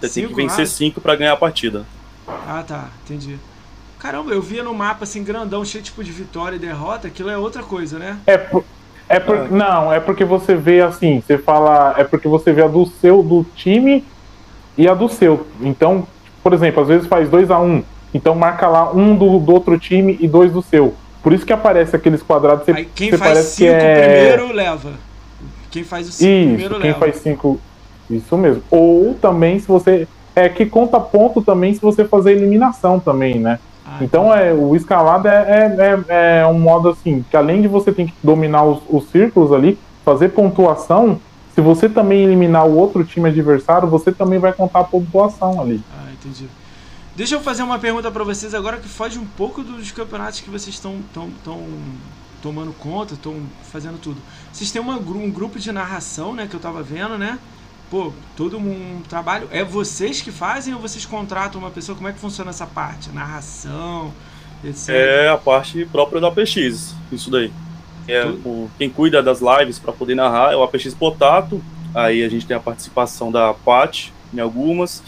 tem 0.00 0.10
Cinco 0.10 0.28
que 0.30 0.34
vencer 0.42 0.56
rounds? 0.58 0.72
cinco 0.72 1.00
para 1.00 1.14
ganhar 1.16 1.32
a 1.32 1.36
partida. 1.36 1.84
Ah, 2.28 2.64
tá, 2.66 2.88
entendi. 3.04 3.36
Caramba, 3.98 4.30
eu 4.32 4.42
via 4.42 4.62
no 4.62 4.74
mapa 4.74 5.04
assim, 5.04 5.22
grandão, 5.24 5.64
cheio 5.64 5.82
tipo 5.82 6.02
de 6.04 6.12
vitória 6.12 6.56
e 6.56 6.58
derrota, 6.58 7.08
aquilo 7.08 7.30
é 7.30 7.36
outra 7.38 7.62
coisa, 7.62 7.98
né? 7.98 8.18
É, 8.26 8.36
por- 8.38 8.64
é 9.08 9.18
por- 9.18 9.36
Ah. 9.36 9.48
Não, 9.50 9.92
é 9.92 9.98
porque 10.00 10.24
você 10.24 10.54
vê 10.54 10.80
assim, 10.82 11.22
você 11.26 11.38
fala. 11.38 11.94
É 11.96 12.04
porque 12.04 12.28
você 12.28 12.52
vê 12.52 12.62
a 12.62 12.68
do 12.68 12.86
seu, 12.86 13.22
do 13.22 13.44
time 13.54 14.04
e 14.76 14.86
a 14.88 14.94
do 14.94 15.08
seu. 15.08 15.46
Então, 15.60 16.06
por 16.42 16.52
exemplo, 16.52 16.82
às 16.82 16.88
vezes 16.88 17.06
faz 17.08 17.28
2 17.28 17.50
a 17.50 17.58
1 17.58 17.64
um, 17.76 17.84
Então 18.14 18.34
marca 18.34 18.66
lá 18.66 18.92
um 18.92 19.14
do, 19.14 19.38
do 19.38 19.52
outro 19.52 19.78
time 19.78 20.16
e 20.20 20.28
dois 20.28 20.52
do 20.52 20.62
seu. 20.62 20.94
Por 21.22 21.32
isso 21.32 21.44
que 21.44 21.52
aparece 21.52 21.96
aqueles 21.96 22.22
quadrados. 22.22 22.64
Você, 22.64 22.72
Aí 22.72 22.84
quem 22.84 23.12
faz 23.12 23.38
5 23.38 23.72
é... 23.72 24.28
primeiro 24.28 24.52
leva. 24.52 24.92
Quem 25.70 25.84
faz 25.84 26.08
o 26.08 26.12
5 26.12 26.24
primeiro 26.28 26.62
Isso, 26.62 26.80
quem 26.80 26.90
leva. 26.90 26.98
faz 27.00 27.16
cinco. 27.16 27.60
Isso 28.08 28.38
mesmo. 28.38 28.62
Ou 28.70 29.14
também 29.14 29.58
se 29.58 29.66
você. 29.66 30.06
É 30.34 30.48
que 30.48 30.66
conta 30.66 31.00
ponto 31.00 31.42
também 31.42 31.74
se 31.74 31.80
você 31.80 32.04
fazer 32.04 32.32
eliminação 32.32 33.00
também, 33.00 33.38
né? 33.38 33.58
Ah, 33.84 33.98
Então 34.02 34.32
é, 34.32 34.52
o 34.52 34.76
escalada 34.76 35.30
é, 35.30 36.04
é, 36.08 36.40
é 36.40 36.46
um 36.46 36.58
modo 36.58 36.90
assim, 36.90 37.24
que 37.30 37.36
além 37.36 37.62
de 37.62 37.68
você 37.68 37.90
ter 37.90 38.06
que 38.06 38.14
dominar 38.22 38.64
os, 38.64 38.82
os 38.88 39.08
círculos 39.10 39.52
ali, 39.52 39.78
fazer 40.04 40.28
pontuação, 40.28 41.18
se 41.54 41.60
você 41.60 41.88
também 41.88 42.22
eliminar 42.22 42.66
o 42.66 42.76
outro 42.76 43.02
time 43.02 43.30
adversário, 43.30 43.88
você 43.88 44.12
também 44.12 44.38
vai 44.38 44.52
contar 44.52 44.80
a 44.80 44.84
pontuação 44.84 45.60
ali. 45.60 45.80
Ah, 45.90 46.12
entendi. 46.12 46.46
Deixa 47.16 47.34
eu 47.34 47.40
fazer 47.40 47.62
uma 47.62 47.78
pergunta 47.78 48.10
pra 48.10 48.22
vocês 48.24 48.52
agora 48.54 48.76
que 48.76 48.88
foge 48.88 49.18
um 49.18 49.24
pouco 49.24 49.62
dos 49.62 49.90
campeonatos 49.90 50.40
que 50.40 50.50
vocês 50.50 50.74
estão 50.74 51.00
tão, 51.14 51.30
tão 51.42 51.66
tomando 52.42 52.72
conta, 52.74 53.14
estão 53.14 53.40
fazendo 53.72 53.98
tudo. 53.98 54.20
Vocês 54.52 54.70
têm 54.70 54.82
uma, 54.82 54.96
um 54.96 55.30
grupo 55.30 55.58
de 55.58 55.72
narração, 55.72 56.34
né, 56.34 56.46
que 56.46 56.54
eu 56.54 56.60
tava 56.60 56.82
vendo, 56.82 57.16
né? 57.16 57.38
Pô, 57.90 58.12
todo 58.36 58.58
um 58.58 59.00
trabalho. 59.08 59.48
É 59.50 59.64
vocês 59.64 60.20
que 60.20 60.30
fazem 60.30 60.74
ou 60.74 60.80
vocês 60.80 61.06
contratam 61.06 61.60
uma 61.60 61.70
pessoa? 61.70 61.96
Como 61.96 62.06
é 62.08 62.12
que 62.12 62.18
funciona 62.18 62.50
essa 62.50 62.66
parte? 62.66 63.08
Narração, 63.10 64.12
etc. 64.62 64.88
É 64.90 65.28
a 65.30 65.38
parte 65.38 65.86
própria 65.86 66.20
do 66.20 66.26
APX, 66.26 66.94
isso 67.10 67.30
daí. 67.30 67.50
É, 68.08 68.24
o- 68.44 68.68
quem 68.76 68.90
cuida 68.90 69.22
das 69.22 69.40
lives 69.40 69.78
para 69.78 69.92
poder 69.92 70.14
narrar 70.14 70.52
é 70.52 70.56
o 70.56 70.62
APX 70.62 70.92
Potato. 70.94 71.62
Aí 71.94 72.22
a 72.22 72.28
gente 72.28 72.44
tem 72.44 72.56
a 72.56 72.60
participação 72.60 73.32
da 73.32 73.54
Pat 73.54 74.08
em 74.34 74.40
algumas. 74.40 75.02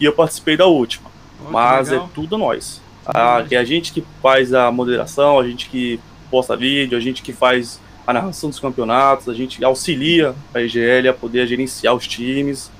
E 0.00 0.04
eu 0.04 0.12
participei 0.12 0.56
da 0.56 0.66
última. 0.66 1.13
Mas 1.50 1.92
é 1.92 2.00
tudo 2.14 2.38
nós. 2.38 2.80
Ah, 3.06 3.44
que 3.46 3.54
é 3.54 3.58
a 3.58 3.64
gente 3.64 3.92
que 3.92 4.02
faz 4.22 4.54
a 4.54 4.70
moderação, 4.70 5.38
a 5.38 5.46
gente 5.46 5.68
que 5.68 6.00
posta 6.30 6.56
vídeo, 6.56 6.96
a 6.96 7.00
gente 7.00 7.22
que 7.22 7.32
faz 7.32 7.80
a 8.06 8.12
narração 8.12 8.50
dos 8.50 8.58
campeonatos, 8.58 9.28
a 9.28 9.34
gente 9.34 9.62
auxilia 9.64 10.34
a 10.54 10.60
EGL 10.60 11.08
a 11.10 11.12
poder 11.12 11.46
gerenciar 11.46 11.94
os 11.94 12.06
times. 12.06 12.70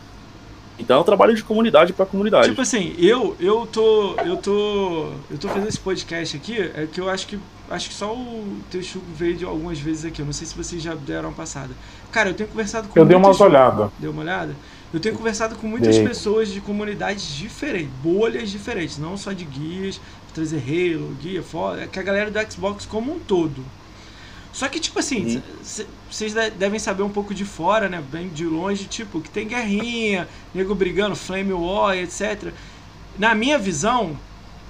Então 0.78 0.98
é 0.98 1.00
um 1.00 1.04
trabalho 1.04 1.34
de 1.34 1.44
comunidade 1.44 1.92
para 1.92 2.04
comunidade. 2.04 2.48
Tipo 2.48 2.60
assim, 2.60 2.94
eu 2.98 3.36
eu 3.38 3.66
tô 3.66 4.16
eu 4.24 4.36
tô 4.36 5.10
eu 5.30 5.38
tô 5.38 5.48
fazendo 5.48 5.68
esse 5.68 5.78
podcast 5.78 6.36
aqui, 6.36 6.58
é 6.58 6.88
que 6.90 7.00
eu 7.00 7.08
acho 7.08 7.26
que 7.26 7.38
acho 7.70 7.88
que 7.88 7.94
só 7.94 8.12
o 8.12 8.58
Texugo 8.70 9.06
veio 9.14 9.36
de 9.36 9.44
algumas 9.44 9.78
vezes 9.78 10.04
aqui, 10.04 10.20
eu 10.20 10.26
não 10.26 10.32
sei 10.32 10.46
se 10.46 10.54
vocês 10.54 10.82
já 10.82 10.94
deram 10.94 11.28
uma 11.28 11.34
passada. 11.34 11.70
Cara, 12.10 12.30
eu 12.30 12.34
tenho 12.34 12.48
conversado 12.48 12.88
com 12.88 12.98
Eu 12.98 13.04
dei 13.04 13.16
umas 13.16 13.40
olhadas. 13.40 13.90
Deu 13.98 14.10
uma 14.10 14.22
olhada? 14.22 14.54
Eu 14.94 15.00
tenho 15.00 15.16
conversado 15.16 15.56
com 15.56 15.66
muitas 15.66 15.96
Dei. 15.96 16.06
pessoas 16.06 16.48
de 16.48 16.60
comunidades 16.60 17.26
diferentes, 17.34 17.90
bolhas 18.00 18.48
diferentes, 18.48 18.96
não 18.96 19.16
só 19.16 19.32
de 19.32 19.44
guias, 19.44 20.00
trazer 20.32 20.58
Halo, 20.58 21.16
guia, 21.20 21.42
foda, 21.42 21.82
é 21.82 21.86
que 21.88 21.98
a 21.98 22.02
galera 22.02 22.30
do 22.30 22.52
Xbox 22.52 22.86
como 22.86 23.12
um 23.12 23.18
todo. 23.18 23.64
Só 24.52 24.68
que, 24.68 24.78
tipo 24.78 25.00
assim, 25.00 25.42
vocês 26.08 26.32
de- 26.32 26.50
devem 26.50 26.78
saber 26.78 27.02
um 27.02 27.08
pouco 27.10 27.34
de 27.34 27.44
fora, 27.44 27.88
né? 27.88 28.00
Bem 28.12 28.28
de 28.28 28.44
longe, 28.44 28.84
tipo, 28.84 29.20
que 29.20 29.28
tem 29.28 29.48
guerrinha, 29.48 30.28
nego 30.54 30.76
brigando, 30.76 31.16
flame 31.16 31.52
war, 31.52 31.96
etc. 31.96 32.52
Na 33.18 33.34
minha 33.34 33.58
visão, 33.58 34.16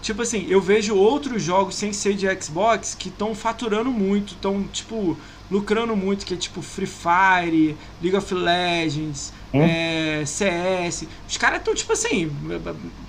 tipo 0.00 0.22
assim, 0.22 0.46
eu 0.48 0.58
vejo 0.60 0.94
outros 0.96 1.42
jogos 1.42 1.74
sem 1.74 1.92
ser 1.92 2.14
de 2.14 2.26
Xbox 2.42 2.94
que 2.98 3.10
estão 3.10 3.34
faturando 3.34 3.90
muito, 3.90 4.32
estão, 4.32 4.62
tipo, 4.72 5.18
lucrando 5.50 5.94
muito, 5.96 6.24
que 6.26 6.34
é 6.34 6.36
tipo 6.36 6.62
Free 6.62 6.86
Fire, 6.86 7.76
League 8.02 8.16
of 8.16 8.32
Legends, 8.34 9.32
Hum. 9.52 9.62
é, 9.62 10.24
CS. 10.26 11.06
Os 11.28 11.36
caras 11.36 11.58
estão, 11.58 11.74
tipo 11.74 11.92
assim, 11.92 12.28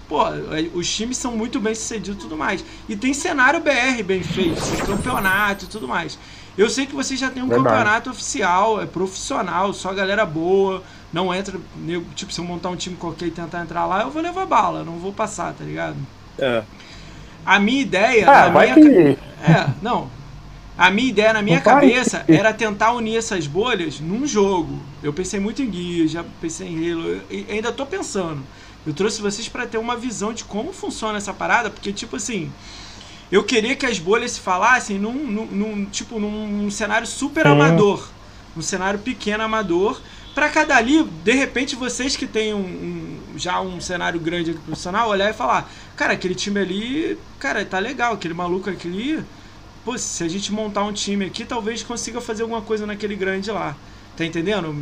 pô, 0.08 0.20
os 0.76 0.94
times 0.96 1.18
são 1.18 1.36
muito 1.36 1.60
bem 1.60 1.74
sucedidos 1.74 2.18
e 2.18 2.20
tudo 2.22 2.38
mais. 2.38 2.64
E 2.88 2.96
tem 2.96 3.14
cenário 3.14 3.60
BR 3.62 4.04
bem 4.04 4.22
feito, 4.22 4.62
tem 4.62 4.86
campeonato 4.86 5.66
e 5.66 5.68
tudo 5.68 5.88
mais. 5.88 6.20
Eu 6.58 6.70
sei 6.70 6.86
que 6.86 6.94
vocês 6.96 7.20
já 7.20 7.30
tem 7.30 7.42
um 7.44 7.48
Verdade. 7.48 7.68
campeonato 7.70 8.10
oficial, 8.12 8.82
é 8.82 8.86
profissional, 8.86 9.74
só 9.74 9.92
galera 9.94 10.26
boa. 10.26 10.84
Não 11.12 11.34
entra, 11.34 11.60
tipo, 12.14 12.32
se 12.32 12.40
eu 12.40 12.46
montar 12.46 12.70
um 12.70 12.76
time 12.76 12.96
qualquer 12.96 13.26
e 13.28 13.32
tentar 13.32 13.62
entrar 13.62 13.86
lá, 13.86 14.02
eu 14.04 14.12
vou 14.12 14.22
levar 14.22 14.46
bala, 14.46 14.84
não 14.84 14.98
vou 15.00 15.12
passar, 15.14 15.54
tá 15.54 15.64
ligado? 15.64 15.96
É. 16.38 16.62
A 17.46 17.60
minha 17.60 17.82
ideia, 17.82 18.30
Ah, 18.30 18.50
vai 18.50 18.74
minha, 18.74 18.76
que. 18.76 19.18
é, 19.44 19.68
não. 19.82 20.10
A 20.78 20.92
minha 20.92 21.10
ideia 21.10 21.32
na 21.32 21.42
minha 21.42 21.62
cabeça 21.62 22.26
era 22.30 22.54
tentar 22.54 22.92
unir 22.94 23.18
essas 23.18 23.48
bolhas 23.48 24.00
num 24.02 24.28
jogo. 24.28 24.86
Eu 25.02 25.14
pensei 25.14 25.40
muito 25.40 25.62
em 25.62 25.70
guia, 25.70 26.06
já 26.08 26.24
pensei 26.24 26.68
em 26.68 26.92
Halo, 26.92 27.24
e 27.30 27.46
ainda 27.50 27.72
tô 27.72 27.86
pensando. 27.86 28.46
Eu 28.86 28.94
trouxe 28.94 29.22
vocês 29.22 29.48
para 29.48 29.66
ter 29.66 29.78
uma 29.78 29.96
visão 29.96 30.34
de 30.34 30.44
como 30.44 30.74
funciona 30.74 31.18
essa 31.18 31.34
parada, 31.34 31.70
porque 31.72 31.94
tipo 31.94 32.18
assim, 32.18 32.54
eu 33.32 33.44
queria 33.44 33.76
que 33.76 33.86
as 33.86 34.00
bolhas 34.00 34.32
se 34.32 34.40
falassem 34.42 35.00
num, 35.00 35.14
num, 35.32 35.46
num- 35.48 35.86
tipo 35.90 36.20
num 36.20 36.70
cenário 36.70 37.08
super 37.08 37.46
Sim. 37.46 37.48
amador, 37.48 38.14
um 38.56 38.62
cenário 38.62 39.00
pequeno 39.00 39.44
amador, 39.44 40.02
para 40.34 40.50
cada 40.50 40.76
ali, 40.76 41.04
de 41.04 41.34
repente 41.34 41.76
vocês 41.76 42.16
que 42.16 42.28
têm 42.28 42.54
um, 42.54 42.60
um, 43.34 43.38
já 43.38 43.62
um 43.62 43.80
cenário 43.82 44.20
grande 44.20 44.52
aqui 44.52 44.60
profissional, 44.62 45.10
olhar 45.10 45.30
e 45.30 45.34
falar, 45.34 45.72
cara, 45.96 46.14
aquele 46.14 46.36
time 46.36 46.60
ali, 46.60 47.18
cara, 47.40 47.66
tá 47.66 47.80
legal, 47.80 48.14
aquele 48.14 48.34
maluco 48.34 48.70
aqui, 48.70 49.24
pô, 49.86 49.98
se 49.98 50.24
a 50.24 50.28
gente 50.28 50.52
montar 50.52 50.84
um 50.84 50.92
time 50.92 51.26
aqui, 51.26 51.46
talvez 51.46 51.84
consiga 51.84 52.20
fazer 52.20 52.42
alguma 52.42 52.62
coisa 52.62 52.88
naquele 52.88 53.16
grande 53.16 53.52
lá. 53.52 53.76
Tá 54.18 54.26
entendendo? 54.26 54.74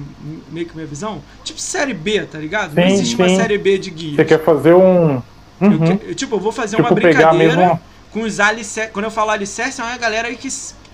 Meio 0.50 0.66
que 0.66 0.76
minha 0.76 0.88
visão? 0.88 1.22
Tipo 1.44 1.60
série 1.60 1.94
B, 1.94 2.22
tá 2.22 2.38
ligado? 2.38 2.70
Sim, 2.70 2.82
Não 2.82 2.88
existe 2.88 3.16
sim. 3.16 3.22
uma 3.22 3.36
série 3.36 3.58
B 3.58 3.78
de 3.78 3.90
guia. 3.90 4.16
Você 4.16 4.26
quer 4.26 4.44
fazer 4.44 4.74
um. 4.74 5.22
Uhum. 5.60 5.86
Eu, 6.02 6.10
eu, 6.10 6.16
tipo, 6.16 6.36
eu 6.36 6.40
vou 6.40 6.52
fazer 6.52 6.78
tipo, 6.78 6.88
uma 6.88 6.96
brincadeira 6.96 7.56
mesmo... 7.56 7.82
com 8.12 8.22
os 8.22 8.40
alicerces. 8.40 8.94
Quando 8.94 9.06
eu 9.06 9.12
falo 9.12 9.32
alicerce, 9.32 9.82
é 9.82 9.84
uma 9.84 9.98
galera 9.98 10.28
aí 10.28 10.36
que, 10.36 10.48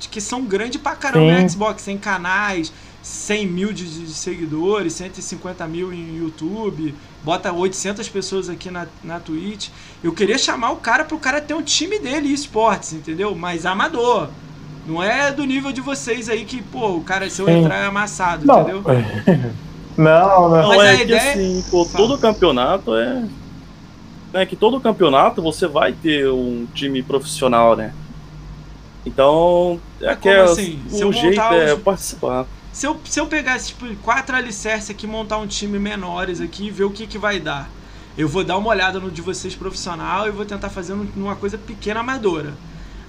que 0.10 0.22
são 0.22 0.44
grandes 0.44 0.82
pra 0.82 0.96
caramba 0.96 1.36
sim. 1.36 1.44
no 1.44 1.50
Xbox, 1.50 1.82
sem 1.82 1.98
canais, 1.98 2.72
100 3.10 3.48
mil 3.48 3.74
de, 3.74 4.06
de, 4.06 4.14
seguidores, 4.14 4.94
150 4.94 5.66
mil 5.68 5.92
em 5.92 6.18
YouTube, 6.18 6.94
bota 7.24 7.52
800 7.52 8.08
pessoas 8.08 8.50
aqui 8.50 8.70
na, 8.70 8.86
na 9.04 9.20
Twitch. 9.20 9.70
Eu 10.04 10.14
queria 10.14 10.38
chamar 10.38 10.70
o 10.72 10.76
cara 10.76 11.04
pro 11.04 11.18
cara 11.18 11.42
ter 11.42 11.56
um 11.56 11.62
time 11.64 11.98
dele 11.98 12.32
esportes, 12.32 12.94
entendeu? 12.94 13.34
Mas 13.34 13.66
amador. 13.66 14.30
Não 14.86 15.02
é 15.02 15.32
do 15.32 15.44
nível 15.44 15.72
de 15.72 15.82
vocês 15.82 16.30
aí 16.30 16.46
que, 16.46 16.62
pô, 16.62 16.98
o 16.98 17.04
cara, 17.04 17.28
se 17.32 17.42
eu 17.42 17.48
Sim. 17.48 17.60
entrar 17.60 17.78
é 17.78 17.86
amassado, 17.88 18.46
não. 18.46 18.62
entendeu? 18.62 18.84
não, 19.98 20.50
não. 20.50 20.68
Mas 20.68 20.82
é 20.82 20.98
que 20.98 21.04
ideia... 21.04 21.32
assim, 21.32 21.66
pô, 21.72 21.86
todo 21.86 22.16
campeonato 22.18 22.96
é. 22.96 23.28
É 24.32 24.46
que 24.46 24.56
todo 24.56 24.80
campeonato 24.80 25.42
você 25.42 25.68
vai 25.68 25.94
ter 25.94 26.30
um 26.30 26.68
time 26.76 27.02
profissional, 27.02 27.76
né? 27.76 27.92
Então, 29.04 29.80
é 30.00 30.16
que 30.16 30.30
é, 30.30 30.42
assim? 30.42 30.80
o 31.04 31.12
jeito 31.12 31.42
é 31.42 31.74
os... 31.74 31.82
participar. 31.82 32.46
Se 32.80 32.88
eu, 32.88 32.98
se 33.04 33.20
eu 33.20 33.28
pegar 33.28 33.60
tipo, 33.60 33.94
quatro 33.98 34.34
alicerces 34.34 34.90
aqui, 34.90 35.06
montar 35.06 35.38
um 35.38 35.46
time 35.46 35.78
menores 35.78 36.40
aqui 36.40 36.68
e 36.68 36.72
ver 36.72 36.86
o 36.86 36.90
que, 36.90 37.06
que 37.06 37.18
vai 37.18 37.38
dar. 37.38 37.70
Eu 38.18 38.26
vou 38.26 38.42
dar 38.42 38.58
uma 38.58 38.70
olhada 38.70 39.02
no 39.02 39.12
de 39.12 39.22
vocês 39.22 39.54
profissional 39.54 40.30
e 40.30 40.32
vou 40.32 40.46
tentar 40.46 40.70
fazer 40.70 40.94
uma 40.94 41.36
coisa 41.36 41.58
pequena 41.58 42.00
amadora. 42.00 42.54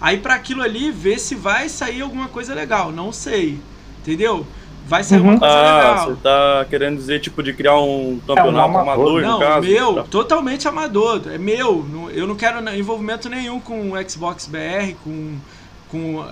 Aí 0.00 0.18
para 0.18 0.34
aquilo 0.34 0.60
ali, 0.60 0.90
ver 0.90 1.20
se 1.20 1.36
vai 1.36 1.68
sair 1.68 2.00
alguma 2.00 2.26
coisa 2.26 2.52
legal. 2.52 2.90
Não 2.90 3.12
sei. 3.12 3.60
Entendeu? 4.00 4.44
Vai 4.88 5.04
sair 5.04 5.20
uhum. 5.20 5.30
alguma 5.30 5.38
coisa 5.38 5.54
ah, 5.54 5.76
legal. 5.76 6.06
Você 6.06 6.16
tá 6.16 6.66
querendo 6.68 6.96
dizer, 6.96 7.20
tipo, 7.20 7.40
de 7.40 7.52
criar 7.52 7.78
um 7.78 8.20
campeonato 8.26 8.70
é 8.70 8.76
um 8.76 8.80
amador, 8.80 9.22
não, 9.22 9.32
no 9.34 9.38
caso? 9.38 9.68
meu, 9.68 9.94
tá. 9.94 10.02
totalmente 10.02 10.66
amador. 10.66 11.22
É 11.26 11.38
meu. 11.38 12.10
Eu 12.12 12.26
não 12.26 12.34
quero 12.34 12.58
envolvimento 12.76 13.28
nenhum 13.28 13.60
com 13.60 13.92
o 13.92 14.10
Xbox 14.10 14.48
BR, 14.48 14.96
com, 15.04 15.36
com 15.92 16.26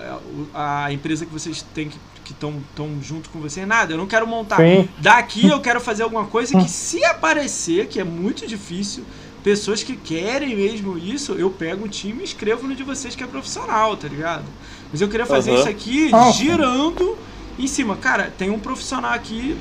a 0.53 0.91
empresa 0.91 1.25
que 1.25 1.31
vocês 1.31 1.65
têm 1.73 1.87
que 1.87 2.08
que 2.33 2.45
estão 2.69 3.01
junto 3.01 3.29
com 3.29 3.39
você, 3.39 3.65
nada. 3.65 3.93
Eu 3.93 3.97
não 3.97 4.07
quero 4.07 4.27
montar. 4.27 4.57
Sim. 4.57 4.87
Daqui 4.99 5.47
eu 5.47 5.59
quero 5.61 5.81
fazer 5.81 6.03
alguma 6.03 6.25
coisa 6.25 6.57
que, 6.59 6.69
se 6.69 7.03
aparecer, 7.05 7.87
que 7.87 7.99
é 7.99 8.03
muito 8.03 8.45
difícil, 8.45 9.03
pessoas 9.43 9.83
que 9.83 9.95
querem 9.95 10.55
mesmo 10.55 10.97
isso, 10.97 11.33
eu 11.33 11.49
pego 11.49 11.85
um 11.85 11.87
time 11.87 12.21
e 12.21 12.23
escrevo 12.23 12.67
no 12.67 12.75
de 12.75 12.83
vocês 12.83 13.15
que 13.15 13.23
é 13.23 13.27
profissional, 13.27 13.95
tá 13.97 14.07
ligado? 14.07 14.45
Mas 14.91 15.01
eu 15.01 15.07
queria 15.07 15.25
fazer 15.25 15.51
uhum. 15.51 15.59
isso 15.59 15.69
aqui 15.69 16.11
girando 16.33 17.17
em 17.57 17.67
cima. 17.67 17.95
Cara, 17.97 18.31
tem 18.37 18.49
um 18.49 18.59
profissional 18.59 19.13
aqui, 19.13 19.57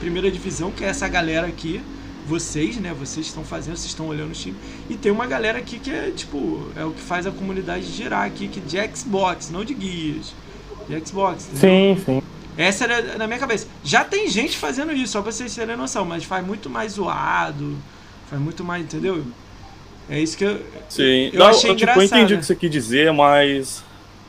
primeira 0.00 0.30
divisão, 0.30 0.70
que 0.70 0.84
é 0.84 0.88
essa 0.88 1.08
galera 1.08 1.46
aqui. 1.46 1.80
Vocês, 2.26 2.76
né? 2.76 2.92
Vocês 2.92 3.26
estão 3.26 3.42
fazendo, 3.42 3.76
vocês 3.76 3.90
estão 3.90 4.06
olhando 4.06 4.30
o 4.30 4.34
time. 4.34 4.54
E 4.90 4.96
tem 4.96 5.10
uma 5.10 5.26
galera 5.26 5.58
aqui 5.58 5.78
que 5.78 5.90
é, 5.90 6.10
tipo, 6.10 6.68
é 6.76 6.84
o 6.84 6.90
que 6.90 7.00
faz 7.00 7.26
a 7.26 7.30
comunidade 7.30 7.86
girar 7.86 8.26
aqui, 8.26 8.48
que 8.48 8.60
é 8.60 8.86
de 8.86 8.96
Xbox, 8.96 9.48
não 9.48 9.64
de 9.64 9.72
guias. 9.72 10.34
De 10.88 11.06
Xbox. 11.06 11.48
Entendeu? 11.52 11.96
Sim, 11.96 12.02
sim. 12.04 12.22
Essa 12.56 12.84
era 12.84 13.18
na 13.18 13.26
minha 13.26 13.38
cabeça. 13.38 13.68
Já 13.84 14.04
tem 14.04 14.28
gente 14.28 14.56
fazendo 14.56 14.92
isso, 14.92 15.12
só 15.12 15.22
pra 15.22 15.30
vocês 15.30 15.54
terem 15.54 15.76
noção, 15.76 16.04
mas 16.04 16.24
faz 16.24 16.44
muito 16.44 16.68
mais 16.68 16.92
zoado 16.92 17.78
Faz 18.28 18.40
muito 18.42 18.62
mais, 18.62 18.82
entendeu? 18.82 19.24
É 20.08 20.20
isso 20.20 20.36
que 20.36 20.44
eu. 20.44 20.60
Sim, 20.88 21.30
eu, 21.32 21.38
não, 21.38 21.46
achei 21.46 21.70
eu, 21.70 21.76
tipo, 21.76 21.90
eu 21.90 22.02
entendi 22.02 22.34
o 22.34 22.38
que 22.38 22.44
você 22.44 22.54
quis 22.54 22.70
dizer, 22.70 23.12
mas. 23.12 23.82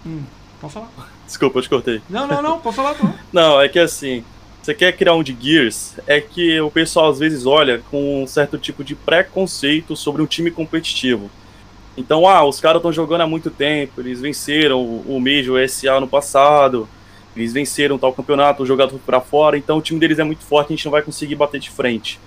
Hum, 0.06 0.24
pode 0.62 0.74
falar. 0.74 0.90
Desculpa, 1.26 1.60
eu 1.60 1.64
te 1.64 1.70
cortei. 1.70 2.02
Não, 2.10 2.26
não, 2.26 2.42
não, 2.42 2.60
pode 2.60 2.76
falar, 2.76 2.96
pô. 2.96 3.08
não, 3.32 3.62
é 3.62 3.68
que 3.68 3.78
assim, 3.78 4.24
você 4.62 4.74
quer 4.74 4.94
criar 4.94 5.16
um 5.16 5.24
de 5.24 5.38
Gears, 5.40 5.96
é 6.08 6.22
que 6.22 6.60
o 6.62 6.72
pessoal 6.72 7.10
às 7.10 7.20
vezes 7.20 7.46
olha 7.46 7.82
com 7.92 8.24
um 8.24 8.28
certo 8.28 8.58
tipo 8.58 8.84
de 8.84 8.96
preconceito 8.96 9.96
sobre 9.96 10.22
um 10.22 10.26
time 10.26 10.50
competitivo. 10.50 11.30
Então, 11.98 12.28
ah, 12.28 12.46
os 12.46 12.60
caras 12.60 12.80
estão 12.80 12.94
jogando 12.94 13.22
há 13.22 13.28
muito 13.28 13.50
tempo, 13.50 14.00
eles 14.00 14.22
venceram 14.22 14.82
o 14.82 15.20
Major 15.20 15.68
SA 15.68 16.00
no 16.00 16.08
passado, 16.08 16.88
eles 17.36 17.54
venceram 17.54 17.98
tal 17.98 18.14
campeonato, 18.14 18.64
o 18.64 18.66
jogador 18.66 18.98
para 19.06 19.20
fora, 19.20 19.58
então 19.58 19.78
o 19.78 19.82
time 19.82 20.00
deles 20.00 20.20
é 20.20 20.24
muito 20.24 20.44
forte, 20.44 20.74
a 20.74 20.76
gente 20.76 20.86
não 20.86 20.92
vai 20.92 21.02
conseguir 21.02 21.36
bater 21.36 21.60
de 21.60 21.70
frente. 21.70 22.20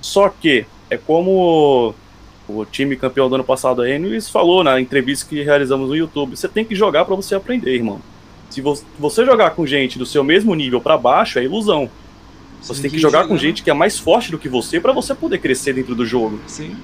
Só 0.00 0.28
que 0.28 0.66
é 0.90 0.96
como 0.96 1.94
o 2.48 2.64
time 2.64 2.96
campeão 2.96 3.28
do 3.28 3.36
ano 3.36 3.44
passado 3.44 3.82
aí, 3.82 3.92
Enes 3.92 4.28
falou 4.28 4.62
na 4.62 4.80
entrevista 4.80 5.26
que 5.28 5.42
realizamos 5.42 5.88
no 5.88 5.96
YouTube, 5.96 6.36
você 6.36 6.48
tem 6.48 6.64
que 6.64 6.74
jogar 6.74 7.04
para 7.04 7.14
você 7.14 7.34
aprender, 7.34 7.74
irmão. 7.74 8.00
Se 8.50 8.60
você 8.60 9.24
jogar 9.24 9.50
com 9.50 9.66
gente 9.66 9.98
do 9.98 10.06
seu 10.06 10.22
mesmo 10.22 10.54
nível 10.54 10.80
para 10.80 10.96
baixo, 10.96 11.38
é 11.38 11.44
ilusão. 11.44 11.90
Você 12.62 12.82
tem 12.82 12.90
que 12.90 12.98
jogar 12.98 13.26
com 13.26 13.36
gente 13.36 13.62
que 13.62 13.70
é 13.70 13.74
mais 13.74 13.98
forte 13.98 14.30
do 14.30 14.38
que 14.38 14.48
você 14.48 14.80
para 14.80 14.92
você 14.92 15.14
poder 15.14 15.38
crescer 15.38 15.72
dentro 15.74 15.94
do 15.94 16.06
jogo. 16.06 16.40
Sim. 16.46 16.76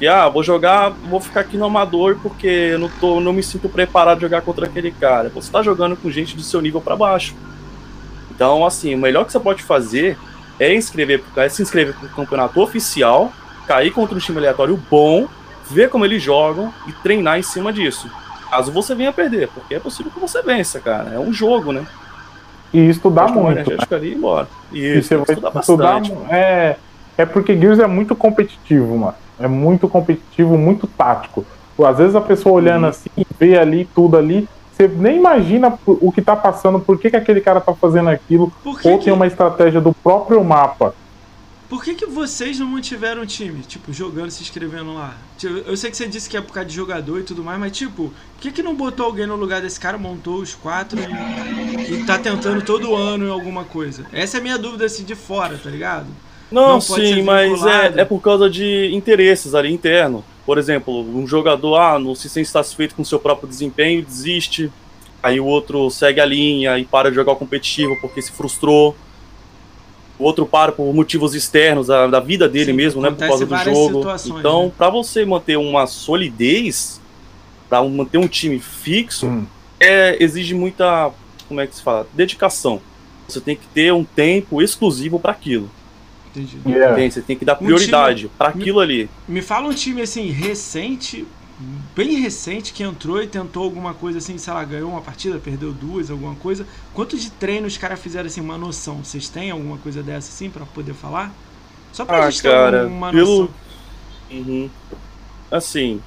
E 0.00 0.06
ah, 0.06 0.28
vou 0.28 0.44
jogar, 0.44 0.90
vou 0.90 1.20
ficar 1.20 1.40
aqui 1.40 1.56
no 1.56 1.64
amador 1.64 2.18
porque 2.22 2.46
eu 2.46 2.78
não, 2.78 2.88
tô, 2.88 3.20
não 3.20 3.32
me 3.32 3.42
sinto 3.42 3.68
preparado 3.68 4.18
de 4.18 4.22
jogar 4.22 4.42
contra 4.42 4.66
aquele 4.66 4.92
cara. 4.92 5.28
Você 5.30 5.50
tá 5.50 5.62
jogando 5.62 5.96
com 5.96 6.10
gente 6.10 6.36
do 6.36 6.42
seu 6.42 6.60
nível 6.60 6.80
para 6.80 6.94
baixo. 6.94 7.34
Então, 8.30 8.64
assim, 8.64 8.94
o 8.94 8.98
melhor 8.98 9.24
que 9.24 9.32
você 9.32 9.40
pode 9.40 9.62
fazer 9.62 10.16
é 10.60 10.72
inscrever, 10.72 11.22
é 11.36 11.48
se 11.48 11.62
inscrever 11.62 11.94
pro 11.94 12.08
campeonato 12.10 12.60
oficial 12.60 13.32
cair 13.66 13.90
contra 13.90 14.16
um 14.16 14.18
time 14.18 14.38
aleatório 14.38 14.80
bom, 14.90 15.28
ver 15.70 15.90
como 15.90 16.04
eles 16.04 16.22
jogam 16.22 16.72
e 16.86 16.92
treinar 16.92 17.38
em 17.38 17.42
cima 17.42 17.70
disso. 17.70 18.10
Caso 18.48 18.72
você 18.72 18.94
venha 18.94 19.12
perder, 19.12 19.48
porque 19.48 19.74
é 19.74 19.78
possível 19.78 20.10
que 20.10 20.18
você 20.18 20.40
vença, 20.42 20.80
cara. 20.80 21.10
É 21.10 21.18
um 21.18 21.32
jogo, 21.32 21.70
né? 21.70 21.86
E 22.72 22.88
estudar 22.88 23.28
muito. 23.30 23.70
Né? 23.70 23.76
Ali, 23.90 24.14
embora. 24.14 24.48
E, 24.72 24.78
e 24.78 25.02
você 25.02 25.16
vai 25.16 25.26
estudar, 25.28 25.60
estudar 25.60 26.00
bastante. 26.00 26.12
É, 26.30 26.76
é 27.18 27.26
porque 27.26 27.58
Gears 27.58 27.78
é 27.78 27.86
muito 27.86 28.16
competitivo, 28.16 28.96
mano. 28.96 29.14
É 29.38 29.46
muito 29.46 29.88
competitivo, 29.88 30.56
muito 30.58 30.86
tático. 30.86 31.44
Às 31.78 31.98
vezes 31.98 32.16
a 32.16 32.20
pessoa 32.20 32.56
olhando 32.56 32.84
uhum. 32.84 32.90
assim, 32.90 33.10
vê 33.38 33.56
ali 33.56 33.88
tudo 33.94 34.16
ali, 34.16 34.48
você 34.72 34.88
nem 34.88 35.16
imagina 35.16 35.76
o 35.86 36.12
que 36.12 36.22
tá 36.22 36.36
passando, 36.36 36.78
por 36.78 36.98
que, 36.98 37.10
que 37.10 37.16
aquele 37.16 37.40
cara 37.40 37.60
tá 37.60 37.74
fazendo 37.74 38.10
aquilo, 38.10 38.52
ou 38.64 38.76
que... 38.76 39.04
tem 39.04 39.12
uma 39.12 39.26
estratégia 39.26 39.80
do 39.80 39.92
próprio 39.92 40.42
mapa. 40.42 40.94
Por 41.68 41.84
que, 41.84 41.94
que 41.94 42.06
vocês 42.06 42.58
não 42.58 42.66
mantiveram 42.66 43.22
o 43.22 43.26
time? 43.26 43.60
Tipo, 43.60 43.92
jogando, 43.92 44.30
se 44.30 44.42
inscrevendo 44.42 44.94
lá? 44.94 45.14
Tipo, 45.36 45.54
eu 45.68 45.76
sei 45.76 45.90
que 45.90 45.96
você 45.98 46.06
disse 46.06 46.28
que 46.28 46.36
é 46.36 46.40
por 46.40 46.52
causa 46.52 46.68
de 46.68 46.74
jogador 46.74 47.18
e 47.18 47.22
tudo 47.24 47.44
mais, 47.44 47.60
mas 47.60 47.72
tipo, 47.72 48.04
por 48.34 48.40
que, 48.40 48.50
que 48.50 48.62
não 48.62 48.74
botou 48.74 49.04
alguém 49.04 49.26
no 49.26 49.36
lugar 49.36 49.60
desse 49.60 49.78
cara, 49.78 49.98
montou 49.98 50.36
os 50.36 50.54
quatro 50.54 50.98
e, 50.98 51.94
e 51.94 52.06
tá 52.06 52.18
tentando 52.18 52.62
todo 52.62 52.94
ano 52.94 53.26
em 53.26 53.30
alguma 53.30 53.64
coisa? 53.64 54.06
Essa 54.12 54.38
é 54.38 54.40
a 54.40 54.42
minha 54.42 54.56
dúvida 54.56 54.86
assim 54.86 55.04
de 55.04 55.14
fora, 55.14 55.58
tá 55.62 55.68
ligado? 55.68 56.06
Não, 56.50 56.68
não 56.74 56.80
sim, 56.80 57.22
mas 57.22 57.64
é, 57.64 58.00
é 58.00 58.04
por 58.04 58.20
causa 58.20 58.48
de 58.48 58.90
interesses 58.92 59.54
ali 59.54 59.72
interno. 59.72 60.24
Por 60.46 60.56
exemplo, 60.56 61.00
um 61.00 61.26
jogador 61.26 61.76
ah, 61.76 61.98
não 61.98 62.14
se 62.14 62.28
sente 62.28 62.48
satisfeito 62.48 62.94
com 62.94 63.02
o 63.02 63.04
seu 63.04 63.18
próprio 63.18 63.48
desempenho, 63.48 64.02
desiste. 64.02 64.72
Aí 65.22 65.38
o 65.38 65.44
outro 65.44 65.90
segue 65.90 66.20
a 66.20 66.24
linha 66.24 66.78
e 66.78 66.84
para 66.84 67.10
de 67.10 67.16
jogar 67.16 67.32
o 67.32 67.36
competitivo 67.36 67.98
porque 68.00 68.22
se 68.22 68.32
frustrou 68.32 68.96
o 70.18 70.24
outro 70.24 70.44
para 70.44 70.72
por 70.72 70.92
motivos 70.92 71.34
externos 71.34 71.86
da, 71.86 72.06
da 72.06 72.20
vida 72.20 72.48
dele 72.48 72.72
Sim, 72.72 72.76
mesmo, 72.76 73.00
né, 73.00 73.10
por 73.10 73.18
causa 73.18 73.46
do 73.46 73.56
jogo. 73.56 74.04
Então, 74.26 74.66
né? 74.66 74.72
para 74.76 74.90
você 74.90 75.24
manter 75.24 75.56
uma 75.56 75.86
solidez, 75.86 77.00
para 77.68 77.82
manter 77.84 78.18
um 78.18 78.26
time 78.26 78.58
fixo, 78.58 79.26
hum. 79.26 79.46
é, 79.78 80.16
exige 80.22 80.54
muita, 80.54 81.10
como 81.46 81.60
é 81.60 81.66
que 81.66 81.76
se 81.76 81.82
fala, 81.82 82.06
dedicação. 82.14 82.80
Você 83.28 83.40
tem 83.40 83.54
que 83.54 83.66
ter 83.68 83.92
um 83.92 84.04
tempo 84.04 84.60
exclusivo 84.60 85.20
para 85.20 85.32
aquilo. 85.32 85.70
Entendi. 86.30 86.58
Yeah. 86.66 87.10
Você 87.10 87.20
tem 87.20 87.36
que 87.36 87.44
dar 87.44 87.56
prioridade 87.56 88.26
um 88.26 88.30
para 88.30 88.48
aquilo 88.48 88.80
ali. 88.80 89.08
Me 89.26 89.42
fala 89.42 89.68
um 89.68 89.74
time 89.74 90.02
assim 90.02 90.30
recente 90.30 91.26
bem 91.94 92.20
recente 92.20 92.72
que 92.72 92.82
entrou 92.82 93.20
e 93.20 93.26
tentou 93.26 93.64
alguma 93.64 93.92
coisa 93.92 94.18
assim, 94.18 94.38
sei 94.38 94.52
lá, 94.52 94.62
ganhou 94.64 94.90
uma 94.90 95.00
partida, 95.00 95.38
perdeu 95.38 95.72
duas, 95.72 96.10
alguma 96.10 96.34
coisa. 96.36 96.66
Quanto 96.94 97.16
de 97.16 97.30
treino 97.30 97.66
os 97.66 97.76
caras 97.76 97.98
fizeram 98.00 98.26
assim, 98.26 98.40
uma 98.40 98.56
noção? 98.56 99.02
Vocês 99.02 99.28
têm 99.28 99.50
alguma 99.50 99.76
coisa 99.78 100.02
dessa 100.02 100.28
assim 100.28 100.48
para 100.48 100.64
poder 100.66 100.94
falar? 100.94 101.32
Só 101.92 102.04
pra 102.04 102.24
ah, 102.24 102.30
gente 102.30 102.42
cara, 102.42 102.82
ter 102.82 102.86
uma 102.86 103.10
pelo... 103.10 103.40
noção. 103.40 103.54
Uhum. 104.30 104.70
Assim, 105.50 106.00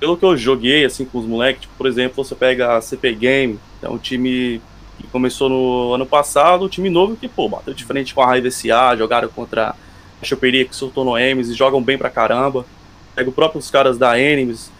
pelo 0.00 0.16
que 0.16 0.24
eu 0.24 0.36
joguei 0.36 0.84
assim 0.84 1.04
com 1.04 1.18
os 1.18 1.26
moleques, 1.26 1.62
tipo, 1.62 1.74
por 1.76 1.86
exemplo, 1.86 2.24
você 2.24 2.34
pega 2.34 2.76
a 2.76 2.80
CP 2.80 3.14
Game, 3.14 3.60
é 3.80 3.88
um 3.88 3.98
time 3.98 4.60
que 4.98 5.06
começou 5.06 5.48
no 5.48 5.94
ano 5.94 6.04
passado, 6.04 6.64
um 6.64 6.68
time 6.68 6.90
novo 6.90 7.16
que, 7.16 7.28
pô, 7.28 7.48
bateu 7.48 7.72
de 7.72 7.84
frente 7.84 8.14
com 8.14 8.20
a 8.20 8.26
Raiva 8.26 8.50
SA, 8.50 8.96
jogaram 8.96 9.28
contra 9.28 9.74
a 10.20 10.24
Choperia 10.24 10.64
que 10.64 10.74
soltou 10.74 11.04
no 11.04 11.16
Emes 11.16 11.48
e 11.48 11.54
jogam 11.54 11.82
bem 11.82 11.96
pra 11.96 12.10
caramba. 12.10 12.66
Pega 13.14 13.30
os 13.30 13.34
próprios 13.34 13.70
caras 13.70 13.96
da 13.96 14.20
Enemies, 14.20 14.70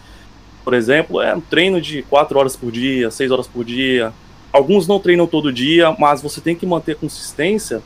por 0.63 0.73
exemplo, 0.73 1.21
é 1.21 1.33
um 1.33 1.41
treino 1.41 1.81
de 1.81 2.03
4 2.03 2.37
horas 2.37 2.55
por 2.55 2.71
dia, 2.71 3.09
6 3.09 3.31
horas 3.31 3.47
por 3.47 3.65
dia. 3.65 4.13
Alguns 4.51 4.87
não 4.87 4.99
treinam 4.99 5.25
todo 5.25 5.51
dia, 5.51 5.95
mas 5.97 6.21
você 6.21 6.41
tem 6.41 6.55
que 6.55 6.65
manter 6.65 6.95
consistência 6.95 7.81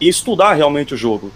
e 0.00 0.08
estudar 0.08 0.54
realmente 0.54 0.94
o 0.94 0.96
jogo. 0.96 1.30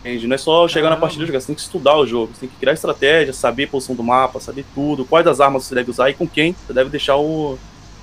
Entende? 0.00 0.26
Não 0.26 0.34
é 0.34 0.38
só 0.38 0.66
chegar 0.66 0.88
na 0.88 0.96
partida 0.96 1.22
e 1.22 1.26
jogar, 1.26 1.40
você 1.40 1.48
tem 1.48 1.54
que 1.54 1.60
estudar 1.60 1.96
o 1.96 2.06
jogo, 2.06 2.32
você 2.34 2.40
tem 2.40 2.48
que 2.48 2.56
criar 2.56 2.72
estratégia, 2.72 3.32
saber 3.32 3.64
a 3.64 3.68
posição 3.68 3.94
do 3.94 4.02
mapa, 4.02 4.40
saber 4.40 4.64
tudo, 4.74 5.04
quais 5.04 5.24
das 5.24 5.40
armas 5.40 5.64
você 5.64 5.74
deve 5.74 5.90
usar 5.90 6.08
e 6.08 6.14
com 6.14 6.26
quem 6.26 6.54
você 6.66 6.72
deve 6.72 6.88
deixar 6.88 7.16
o, 7.16 7.58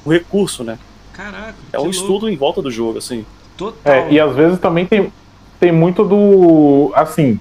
o 0.05 0.09
recurso, 0.09 0.63
né? 0.63 0.77
Caraca. 1.17 1.55
É 1.73 1.79
um 1.79 1.89
estudo 1.89 2.11
louco. 2.11 2.29
em 2.29 2.35
volta 2.37 2.61
do 2.61 2.69
jogo, 2.71 2.99
assim. 2.99 3.25
Total. 3.57 3.91
É, 3.91 4.11
e 4.11 4.19
às 4.19 4.35
vezes 4.35 4.59
também 4.59 4.85
tem, 4.85 5.11
tem 5.59 5.71
muito 5.71 6.03
do. 6.03 6.91
Assim, 6.93 7.39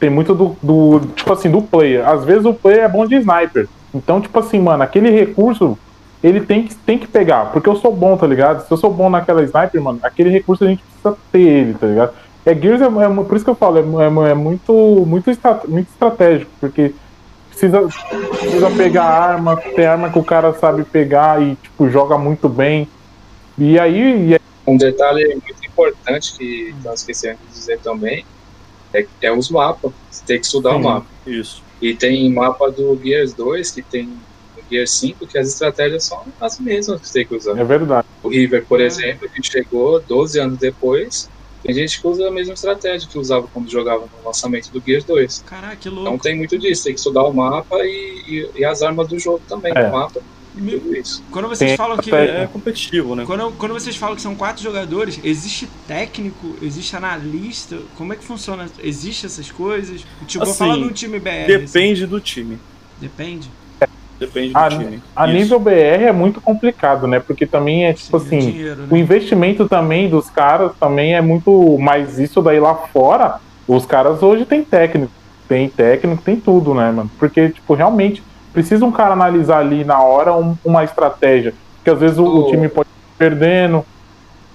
tem 0.00 0.08
muito 0.08 0.34
do, 0.34 0.56
do. 0.62 1.00
Tipo 1.14 1.32
assim, 1.34 1.50
do 1.50 1.60
player. 1.60 2.08
Às 2.08 2.24
vezes 2.24 2.44
o 2.46 2.54
player 2.54 2.84
é 2.84 2.88
bom 2.88 3.06
de 3.06 3.16
sniper. 3.16 3.68
Então, 3.94 4.20
tipo 4.20 4.38
assim, 4.38 4.58
mano, 4.60 4.82
aquele 4.82 5.10
recurso 5.10 5.78
ele 6.22 6.40
tem 6.40 6.64
que, 6.64 6.74
tem 6.74 6.98
que 6.98 7.06
pegar. 7.06 7.46
Porque 7.52 7.68
eu 7.68 7.76
sou 7.76 7.94
bom, 7.94 8.16
tá 8.16 8.26
ligado? 8.26 8.66
Se 8.66 8.72
eu 8.72 8.76
sou 8.76 8.90
bom 8.90 9.08
naquela 9.10 9.42
sniper, 9.44 9.80
mano, 9.80 10.00
aquele 10.02 10.30
recurso 10.30 10.64
a 10.64 10.68
gente 10.68 10.82
precisa 10.82 11.16
ter 11.30 11.40
ele, 11.40 11.74
tá 11.74 11.86
ligado? 11.86 12.12
É, 12.46 12.54
Gears 12.54 12.80
é, 12.80 12.86
é 12.86 13.24
por 13.24 13.36
isso 13.36 13.44
que 13.44 13.50
eu 13.50 13.54
falo, 13.54 13.76
é, 13.78 13.82
é, 14.26 14.30
é 14.30 14.34
muito, 14.34 14.72
muito, 15.06 15.30
estra- 15.30 15.60
muito 15.68 15.88
estratégico, 15.88 16.50
porque 16.58 16.94
precisa, 17.50 17.80
precisa 18.30 18.70
pegar 18.70 19.04
arma, 19.04 19.56
tem 19.56 19.84
arma 19.86 20.08
que 20.10 20.18
o 20.18 20.24
cara 20.24 20.52
sabe 20.54 20.82
pegar 20.84 21.42
e, 21.42 21.56
tipo, 21.56 21.90
joga 21.90 22.16
muito 22.16 22.48
bem. 22.48 22.88
E 23.58 23.78
aí, 23.78 24.28
e 24.28 24.34
aí 24.34 24.40
Um 24.66 24.76
detalhe 24.76 25.26
muito 25.28 25.64
importante 25.66 26.36
que 26.36 26.74
nós 26.84 27.00
esquecemos 27.00 27.40
de 27.48 27.52
dizer 27.52 27.78
também 27.80 28.24
é, 28.94 29.06
é 29.22 29.32
os 29.32 29.50
mapas. 29.50 29.92
Você 30.10 30.24
tem 30.24 30.38
que 30.40 30.46
estudar 30.46 30.76
o 30.76 30.78
mapa. 30.82 31.06
Isso. 31.26 31.62
E 31.80 31.94
tem 31.94 32.30
mapa 32.32 32.70
do 32.70 32.98
Gears 33.02 33.32
2, 33.34 33.70
que 33.70 33.82
tem 33.82 34.04
no 34.04 34.18
Gears 34.70 34.90
5, 34.92 35.26
que 35.26 35.38
as 35.38 35.48
estratégias 35.48 36.04
são 36.04 36.24
as 36.40 36.58
mesmas 36.58 37.00
que 37.00 37.06
você 37.06 37.12
tem 37.20 37.26
que 37.26 37.34
usar. 37.34 37.58
é 37.58 37.64
verdade. 37.64 38.06
O 38.22 38.28
River, 38.28 38.64
por 38.66 38.80
exemplo, 38.80 39.28
que 39.28 39.42
chegou 39.42 40.00
12 40.00 40.40
anos 40.40 40.58
depois, 40.58 41.30
tem 41.62 41.74
gente 41.74 42.00
que 42.00 42.06
usa 42.06 42.28
a 42.28 42.30
mesma 42.30 42.54
estratégia 42.54 43.08
que 43.08 43.18
usava 43.18 43.46
quando 43.52 43.70
jogava 43.70 44.02
no 44.06 44.26
lançamento 44.26 44.70
do 44.70 44.80
Gears 44.84 45.04
2. 45.04 45.42
Caraca, 45.46 45.76
que 45.76 45.88
Então 45.88 46.02
louco. 46.02 46.22
tem 46.22 46.36
muito 46.36 46.58
disso, 46.58 46.84
tem 46.84 46.94
que 46.94 46.98
estudar 47.00 47.24
o 47.24 47.32
mapa 47.32 47.76
e, 47.82 48.22
e, 48.54 48.60
e 48.60 48.64
as 48.64 48.82
armas 48.82 49.08
do 49.08 49.18
jogo 49.18 49.42
também, 49.48 49.72
É. 49.74 49.88
o 49.88 49.92
mapa. 49.92 50.20
Quando 51.30 51.48
vocês 51.48 51.70
Tem 51.70 51.76
falam 51.76 51.96
que. 51.98 52.14
É 52.14 52.48
competitivo, 52.52 53.14
né? 53.14 53.24
Quando, 53.26 53.52
quando 53.52 53.72
vocês 53.74 53.96
falam 53.96 54.16
que 54.16 54.22
são 54.22 54.34
quatro 54.34 54.62
jogadores, 54.62 55.20
existe 55.22 55.68
técnico, 55.86 56.56
existe 56.60 56.96
analista? 56.96 57.78
Como 57.96 58.12
é 58.12 58.16
que 58.16 58.24
funciona? 58.24 58.66
Existe 58.82 59.26
essas 59.26 59.50
coisas? 59.50 60.04
Tipo, 60.26 60.44
vou 60.44 60.52
Assim, 60.52 60.58
falar 60.58 60.76
num 60.76 60.90
time 60.90 61.18
BR. 61.18 61.28
assim. 61.28 61.46
Depende 61.46 62.06
do 62.06 62.20
time. 62.20 62.58
Depende. 63.00 63.48
Depende 64.18 64.52
do 64.52 64.58
A, 64.58 64.68
time. 64.68 65.00
a 65.14 65.26
Isso. 65.28 65.36
nível 65.36 65.60
BR 65.60 66.02
é 66.08 66.12
muito 66.12 66.40
complicado, 66.40 67.06
né? 67.06 67.20
Porque 67.20 67.46
também 67.46 67.86
é 67.86 67.92
tipo 67.92 68.18
Sim, 68.18 68.26
assim. 68.26 68.38
dinheiro, 68.52 68.82
O 68.90 68.94
né? 68.94 68.98
investimento 69.00 69.68
também 69.68 70.08
dos 70.10 70.28
caras 70.28 70.72
também 70.80 71.14
é 71.14 71.20
muito. 71.20 71.78
Mas 71.78 72.18
isso 72.18 72.42
daí 72.42 72.58
lá 72.58 72.74
fora, 72.74 73.38
os 73.68 73.86
caras 73.86 74.20
hoje 74.22 74.44
tem 74.44 74.64
técnico. 74.64 75.12
Tem 75.48 75.68
técnico, 75.68 76.20
tem 76.22 76.34
tudo, 76.36 76.74
né, 76.74 76.90
mano? 76.90 77.10
Porque, 77.18 77.48
tipo, 77.50 77.72
realmente 77.74 78.22
precisa 78.52 78.84
um 78.84 78.92
cara 78.92 79.12
analisar 79.12 79.58
ali 79.58 79.84
na 79.84 80.02
hora 80.02 80.34
um- 80.36 80.56
uma 80.64 80.84
estratégia. 80.84 81.54
Porque 81.76 81.90
às 81.90 81.98
vezes 81.98 82.18
o, 82.18 82.24
o 82.24 82.50
time 82.50 82.68
pode 82.68 82.88
ir 82.88 83.16
perdendo. 83.18 83.84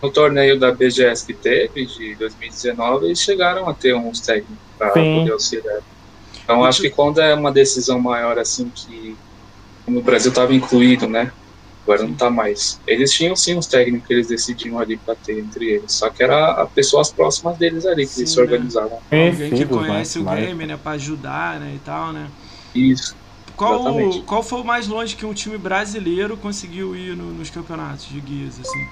No 0.01 0.11
torneio 0.11 0.59
da 0.59 0.71
BGS 0.71 1.25
que 1.25 1.33
teve, 1.33 1.85
de 1.85 2.15
2019, 2.15 3.05
eles 3.05 3.19
chegaram 3.21 3.69
a 3.69 3.73
ter 3.73 3.95
uns 3.95 4.19
técnicos 4.19 4.57
para 4.77 4.89
poder 4.89 5.31
auxiliar. 5.31 5.79
Então 6.43 6.63
acho 6.65 6.81
que 6.81 6.89
quando 6.89 7.21
é 7.21 7.33
uma 7.33 7.51
decisão 7.51 7.99
maior 7.99 8.37
assim 8.37 8.69
que 8.75 9.15
no 9.87 10.01
Brasil 10.01 10.29
estava 10.29 10.53
incluído, 10.53 11.07
né? 11.07 11.31
Agora 11.85 12.03
não 12.03 12.13
tá 12.13 12.29
mais. 12.29 12.79
Eles 12.87 13.11
tinham 13.13 13.35
sim 13.35 13.57
uns 13.57 13.65
técnicos 13.67 14.07
que 14.07 14.13
eles 14.13 14.27
decidiam 14.27 14.79
ali 14.79 14.95
para 14.97 15.15
ter 15.15 15.39
entre 15.39 15.65
eles. 15.69 15.91
Só 15.93 16.09
que 16.09 16.21
era 16.23 16.51
a 16.51 16.65
pessoas 16.65 17.11
próximas 17.11 17.57
deles 17.57 17.85
ali 17.85 18.05
que 18.07 18.19
eles 18.19 18.29
Sim, 18.29 18.35
se 18.35 18.37
né? 18.37 18.43
organizavam. 18.43 18.99
Alguém 19.11 19.49
que 19.51 19.65
né? 19.65 19.65
conhece 19.65 20.19
o 20.19 20.23
Mas- 20.23 20.45
game, 20.45 20.65
né? 20.65 20.77
Pra 20.81 20.93
ajudar, 20.93 21.59
né? 21.59 21.73
E 21.75 21.79
tal, 21.79 22.11
né? 22.13 22.27
Isso. 22.75 23.15
Qual, 23.55 23.75
Exatamente. 23.75 24.21
qual 24.21 24.41
foi 24.43 24.61
o 24.61 24.63
mais 24.63 24.87
longe 24.87 25.15
que 25.15 25.25
um 25.25 25.33
time 25.33 25.57
brasileiro 25.57 26.35
conseguiu 26.35 26.95
ir 26.95 27.15
no- 27.15 27.31
nos 27.33 27.49
campeonatos 27.49 28.05
de 28.07 28.19
guias, 28.19 28.59
assim? 28.59 28.87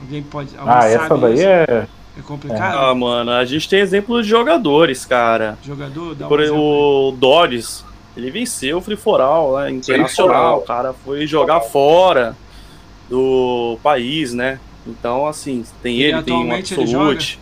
Alguém 0.00 0.22
pode. 0.22 0.56
Alguém 0.56 0.74
Ah, 0.74 0.82
sabe 0.82 0.94
essa 0.94 1.18
daí 1.18 1.34
isso? 1.34 1.46
é. 1.46 1.88
É 2.18 2.20
complicado? 2.22 2.76
Ah, 2.78 2.94
mano, 2.94 3.30
a 3.30 3.44
gente 3.44 3.68
tem 3.68 3.80
exemplos 3.80 4.24
de 4.24 4.30
jogadores, 4.30 5.04
cara. 5.06 5.56
Jogador, 5.64 6.14
dá 6.14 6.26
um 6.26 6.28
Por 6.28 6.40
exemplo 6.40 7.08
o 7.08 7.12
Dodges, 7.12 7.84
ele 8.16 8.30
venceu 8.30 8.78
o 8.78 8.80
Free 8.82 8.96
for 8.96 9.20
All, 9.20 9.58
né, 9.58 9.70
internacional, 9.70 10.56
Free 10.56 10.64
o 10.64 10.66
cara 10.66 10.92
foi 10.92 11.26
jogar 11.26 11.60
fora 11.60 12.36
do 13.08 13.78
país, 13.82 14.34
né? 14.34 14.60
Então, 14.86 15.26
assim, 15.26 15.64
tem 15.82 15.98
E 15.98 16.02
ele, 16.02 16.22
tem 16.22 16.34
um 16.34 16.42
ele 16.52 16.54
Absolute. 16.56 17.38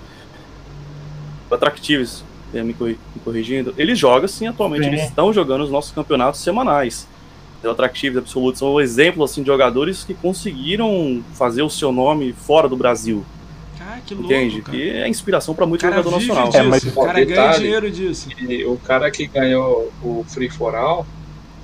O 1.51 1.57
Eh, 2.53 2.63
me, 2.63 2.75
corri- 2.75 2.99
me 3.15 3.21
corrigindo. 3.25 3.73
Ele 3.79 3.95
joga, 3.95 4.27
sim, 4.27 4.47
atualmente. 4.47 4.87
Eles 4.87 5.03
estão 5.05 5.33
jogando 5.33 5.63
os 5.63 5.71
nossos 5.71 5.93
campeonatos 5.93 6.41
semanais. 6.43 7.07
O 7.63 7.69
Attractives, 7.71 8.19
Absolute 8.19 8.59
são 8.59 8.81
exemplos 8.81 9.31
assim, 9.31 9.43
de 9.43 9.47
jogadores 9.49 10.03
que 10.03 10.15
conseguiram 10.15 11.23
fazer 11.35 11.63
o 11.63 11.71
seu 11.71 11.93
nome 11.93 12.33
fora 12.33 12.69
do 12.69 12.77
Brasil. 12.77 13.25
Cara, 13.79 14.01
que 14.05 14.15
louco, 14.15 14.33
Entende? 14.33 14.63
cara. 14.63 14.77
Que 14.79 14.91
é 14.91 15.09
inspiração 15.09 15.55
para 15.55 15.65
O 15.65 15.69
muito 15.69 15.83
cara 15.83 15.97
jogador 15.97 16.17
nacional. 16.19 16.47
disso, 16.49 16.57
É, 16.59 16.63
mas- 16.63 16.85
o 16.85 16.93
cara 16.95 17.13
ganha 17.13 17.27
Detalhe. 17.27 17.59
dinheiro 17.63 17.91
disso. 17.91 18.29
E 18.39 18.65
o 18.65 18.77
cara 18.79 19.11
que 19.11 19.27
ganhou 19.27 19.93
o 20.03 20.25
Free 20.29 20.49
for 20.51 20.75
All, 20.75 21.07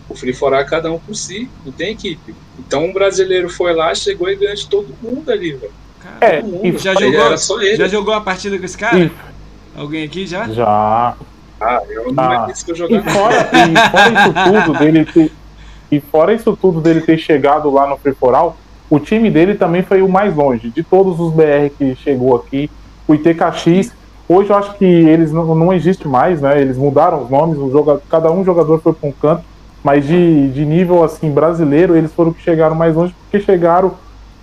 o 0.09 0.15
Free 0.15 0.33
for 0.35 0.53
All 0.55 0.61
é 0.61 0.65
cada 0.65 0.93
um 0.93 0.99
por 0.99 1.15
si, 1.17 1.49
não 1.65 1.73
tem 1.73 1.93
equipe. 1.93 2.35
Então 2.59 2.85
um 2.85 2.93
brasileiro 2.93 3.49
foi 3.49 3.75
lá, 3.75 3.95
chegou 3.95 4.29
e 4.31 4.37
ganhou 4.37 4.55
de 4.55 4.69
todo 4.69 4.95
mundo 5.03 5.31
ali, 5.33 5.53
velho. 5.55 5.73
Cara, 6.01 6.19
É, 6.35 6.41
Todo 6.41 6.53
mundo. 6.53 6.79
já 6.79 6.93
Ele 6.93 7.01
jogou- 7.07 7.21
Era 7.27 7.37
só 7.37 7.61
ele. 7.61 7.77
Já 7.77 7.89
jogou 7.89 8.15
a 8.15 8.21
partida 8.21 8.57
com 8.59 8.65
esse 8.65 8.79
cara? 8.79 8.99
E, 8.99 9.11
Alguém 9.77 10.05
aqui 10.05 10.27
já? 10.27 10.49
já. 10.49 11.15
Ah, 11.61 11.83
eu 11.89 12.13
não 12.13 12.23
Ah. 12.23 12.47
é 12.49 12.53
isso 12.53 12.65
que 12.65 12.71
eu 12.73 12.77
E 12.77 12.79
jogava. 12.79 13.11
fora, 13.11 13.49
e 13.53 13.91
fora 13.91 14.09
isso 14.11 14.65
tudo 14.67 14.79
dele 14.79 15.05
ter, 15.05 15.33
e 15.91 16.01
fora 16.01 16.33
isso 16.35 16.57
tudo 16.61 16.81
dele 16.81 17.01
ter 17.01 17.19
chegado 17.19 17.71
lá 17.71 17.87
no 17.87 17.99
Preforal, 17.99 18.57
o 18.91 18.99
time 18.99 19.31
dele 19.31 19.55
também 19.55 19.83
foi 19.83 20.03
o 20.03 20.09
mais 20.09 20.35
longe. 20.35 20.71
De 20.71 20.83
todos 20.83 21.19
os 21.19 21.33
BR 21.33 21.71
que 21.77 21.95
chegou 21.97 22.37
aqui, 22.37 22.71
o 23.09 23.15
ITKX, 23.15 23.93
hoje 24.29 24.51
eu 24.51 24.57
acho 24.57 24.75
que 24.75 24.85
eles 24.85 25.33
não, 25.33 25.55
não 25.55 25.73
existem 25.73 26.11
mais, 26.11 26.41
né? 26.41 26.61
Eles 26.61 26.77
mudaram 26.77 27.23
os 27.25 27.31
nomes, 27.31 27.59
o 27.59 27.71
joga, 27.71 28.01
cada 28.11 28.31
um 28.31 28.45
jogador 28.45 28.81
foi 28.81 28.93
para 28.93 29.09
um 29.09 29.13
canto, 29.13 29.43
mas 29.83 30.07
de, 30.07 30.49
de 30.51 30.65
nível 30.65 31.03
assim 31.05 31.31
brasileiro, 31.31 31.97
eles 31.97 32.13
foram 32.13 32.33
que 32.33 32.43
chegaram 32.43 32.75
mais 32.75 32.95
longe 32.95 33.15
porque 33.23 33.45
chegaram, 33.45 33.93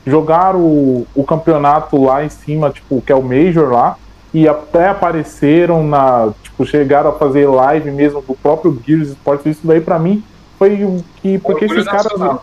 jogaram 0.06 0.60
o, 0.60 1.08
o 1.16 1.24
campeonato 1.24 2.02
lá 2.04 2.24
em 2.24 2.30
cima, 2.30 2.70
tipo, 2.70 3.02
que 3.02 3.12
é 3.12 3.16
o 3.16 3.22
Major 3.24 3.70
lá, 3.72 3.98
e 4.34 4.48
até 4.48 4.88
apareceram 4.90 5.86
na. 5.86 6.32
Tipo, 6.42 6.66
chegaram 6.66 7.10
a 7.10 7.14
fazer 7.14 7.48
live 7.48 7.92
mesmo 7.92 8.22
do 8.22 8.34
próprio 8.36 8.80
Gears 8.86 9.10
Sports. 9.10 9.46
Isso 9.46 9.62
daí 9.66 9.82
pra 9.82 10.00
mim 10.00 10.24
foi 10.58 10.84
o 10.84 11.04
que. 11.22 11.38
Porque 11.40 11.66
Orgulho 11.66 11.80
esses 11.82 11.92
caras. 11.92 12.40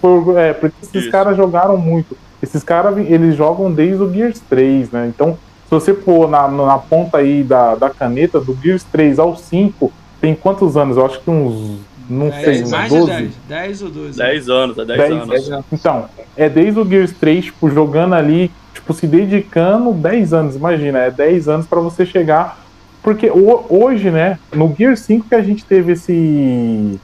por- 0.00 0.38
é, 0.38 0.52
porque 0.52 0.76
esses 0.82 0.94
Isso. 1.02 1.10
caras 1.10 1.36
jogaram 1.36 1.76
muito. 1.76 2.16
Esses 2.42 2.62
caras, 2.62 2.96
eles 2.96 3.34
jogam 3.36 3.70
desde 3.72 4.02
o 4.02 4.12
Gears 4.12 4.40
3, 4.48 4.90
né? 4.92 5.10
Então, 5.12 5.32
se 5.64 5.70
você 5.70 5.92
pôr 5.92 6.28
na, 6.28 6.46
na 6.46 6.78
ponta 6.78 7.18
aí 7.18 7.42
da, 7.42 7.74
da 7.74 7.90
caneta, 7.90 8.38
do 8.40 8.56
Gears 8.62 8.84
3 8.84 9.18
ao 9.18 9.36
5, 9.36 9.92
tem 10.20 10.34
quantos 10.34 10.76
anos? 10.76 10.96
Eu 10.96 11.04
acho 11.06 11.20
que 11.20 11.30
uns. 11.30 11.80
Não 12.08 12.30
Dez, 12.30 12.42
sei, 12.44 12.62
uns 12.62 12.70
mais 12.70 12.90
12. 12.90 13.04
de 13.06 13.12
10. 13.18 13.32
10 13.48 13.82
ou 13.82 13.90
12. 13.90 14.18
10 14.18 14.48
anos, 14.48 14.78
é 14.78 14.84
10, 14.86 14.98
Dez 14.98 15.12
anos. 15.12 15.28
Dez 15.28 15.50
anos. 15.50 15.64
Então, 15.70 16.04
é 16.36 16.48
desde 16.48 16.80
o 16.80 16.84
Gears 16.88 17.12
3, 17.12 17.44
tipo, 17.46 17.68
jogando 17.68 18.14
ali, 18.14 18.50
tipo, 18.80 18.92
se 18.94 19.06
dedicando 19.06 19.92
10 19.92 20.32
anos, 20.32 20.56
imagina, 20.56 20.98
é 21.00 21.10
10 21.10 21.48
anos 21.48 21.66
pra 21.66 21.80
você 21.80 22.06
chegar. 22.06 22.58
Porque 23.02 23.30
ho- 23.30 23.64
hoje, 23.68 24.10
né, 24.10 24.38
no 24.52 24.74
Gears 24.76 25.00
5 25.00 25.28
que 25.28 25.34
a 25.34 25.42
gente 25.42 25.64
teve 25.64 25.92
esse. 25.92 26.98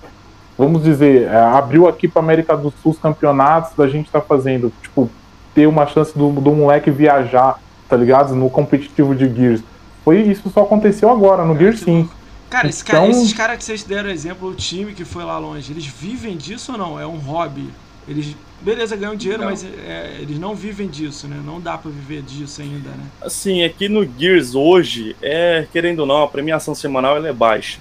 Vamos 0.57 0.83
dizer, 0.85 1.23
é, 1.29 1.37
abriu 1.37 1.89
aqui 1.89 2.07
pra 2.07 2.23
América 2.23 2.57
do 2.57 2.73
Sul 2.83 2.93
os 2.93 2.99
campeonatos, 2.99 3.73
da 3.77 3.89
gente 3.89 4.11
tá 4.11 4.21
fazendo, 4.21 4.73
tipo, 4.83 5.11
ter 5.55 5.67
uma 5.67 5.87
chance 5.87 6.17
do, 6.17 6.31
do 6.31 6.53
moleque 6.53 6.91
viajar, 6.91 7.59
tá 7.89 7.97
ligado? 7.97 8.35
No 8.35 8.49
competitivo 8.49 9.15
de 9.15 9.29
Gears. 9.35 9.63
Foi 10.05 10.21
isso 10.21 10.51
só 10.51 10.63
aconteceu 10.63 11.09
agora, 11.11 11.45
no 11.45 11.57
Gears 11.59 11.79
que 11.81 11.85
5. 11.87 11.99
louco. 11.99 12.15
Cara, 12.51 12.69
esse 12.69 12.85
cara- 12.85 13.07
Então- 13.07 13.21
esses 13.21 13.33
caras 13.33 13.57
que 13.59 13.65
vocês 13.65 13.83
deram 13.83 14.11
exemplo, 14.11 14.49
o 14.49 14.55
time 14.55 14.93
que 14.93 15.05
foi 15.05 15.25
lá 15.25 15.39
longe, 15.39 15.73
eles 15.73 15.87
vivem 15.87 16.37
disso 16.37 16.73
ou 16.73 16.79
não? 16.79 17.01
É 17.01 17.07
um 17.07 17.17
hobby? 17.17 17.69
Eles, 18.07 18.37
beleza, 18.61 18.97
ganham 18.97 19.15
dinheiro, 19.17 19.43
Não. 19.43 19.51
mas 19.51 19.65
é, 19.65 20.17
eles 20.21 20.39
não 20.39 20.55
vivem 20.55 20.89
disso, 20.89 21.27
né? 21.29 21.41
Não 21.45 21.61
dá 21.61 21.77
pra 21.79 21.91
viver 21.91 22.23
disso 22.23 22.63
ainda, 22.63 22.89
né? 22.91 23.05
Assim, 23.21 23.63
aqui 23.63 23.89
no 23.89 24.09
Gears 24.19 24.55
hoje, 24.55 25.15
é, 25.23 25.67
querendo 25.73 26.01
ou 26.01 26.07
não, 26.07 26.23
a 26.23 26.29
premiação 26.29 26.75
semanal 26.75 27.17
ela 27.17 27.29
é 27.29 27.33
baixa. 27.33 27.79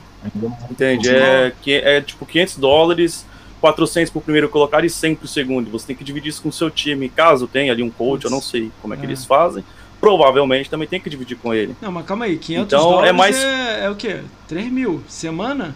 Entende? 0.70 1.10
É, 1.10 1.52
que, 1.62 1.74
é 1.74 2.00
tipo 2.02 2.26
500 2.26 2.58
dólares, 2.58 3.26
400 3.60 4.10
pro 4.12 4.22
primeiro 4.22 4.48
colocado 4.50 4.86
e 4.86 4.90
100 4.90 5.16
pro 5.16 5.28
segundo. 5.28 5.70
Você 5.72 5.88
tem 5.88 5.96
que 5.96 6.04
dividir 6.04 6.30
isso 6.30 6.42
com 6.42 6.50
o 6.50 6.54
seu 6.54 6.70
time. 6.70 7.10
Caso 7.10 7.48
tenha 7.48 7.72
ali 7.72 7.84
um 7.84 7.90
coach, 7.90 8.24
eu 8.26 8.32
não 8.32 8.42
sei 8.42 8.72
como 8.82 8.94
é 8.94 8.98
que 8.98 9.04
É. 9.04 9.06
eles 9.08 9.26
fazem. 9.26 9.64
Provavelmente 10.00 10.70
também 10.70 10.88
tem 10.88 11.00
que 11.00 11.10
dividir 11.10 11.38
com 11.38 11.54
ele. 11.54 11.76
Não, 11.82 11.92
mas 11.92 12.06
calma 12.06 12.26
aí, 12.26 12.38
500 12.38 12.66
Então, 12.68 12.80
é 12.80 12.84
dólares 12.84 13.10
é, 13.10 13.14
mais- 13.14 13.38
é, 13.38 13.90
o 13.90 13.96
quê? 13.96 14.20
3 14.50 14.70
mil? 14.72 15.02
Semana? 15.08 15.76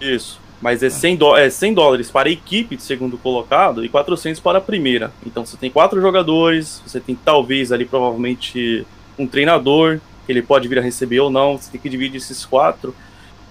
Isso. 0.00 0.40
Mas 0.62 0.80
é 0.80 0.88
100, 0.88 1.16
do, 1.16 1.36
é 1.36 1.50
100 1.50 1.74
dólares 1.74 2.08
para 2.08 2.28
a 2.28 2.32
equipe 2.32 2.76
de 2.76 2.82
segundo 2.84 3.18
colocado 3.18 3.84
e 3.84 3.88
400 3.88 4.40
para 4.40 4.58
a 4.58 4.60
primeira. 4.60 5.12
Então 5.26 5.44
você 5.44 5.56
tem 5.56 5.68
quatro 5.68 6.00
jogadores, 6.00 6.80
você 6.86 7.00
tem 7.00 7.16
talvez 7.16 7.72
ali 7.72 7.84
provavelmente 7.84 8.86
um 9.18 9.26
treinador, 9.26 9.98
que 10.24 10.30
ele 10.30 10.40
pode 10.40 10.68
vir 10.68 10.78
a 10.78 10.82
receber 10.82 11.18
ou 11.18 11.30
não, 11.30 11.58
você 11.58 11.72
tem 11.72 11.80
que 11.80 11.88
dividir 11.88 12.18
esses 12.18 12.44
quatro. 12.44 12.94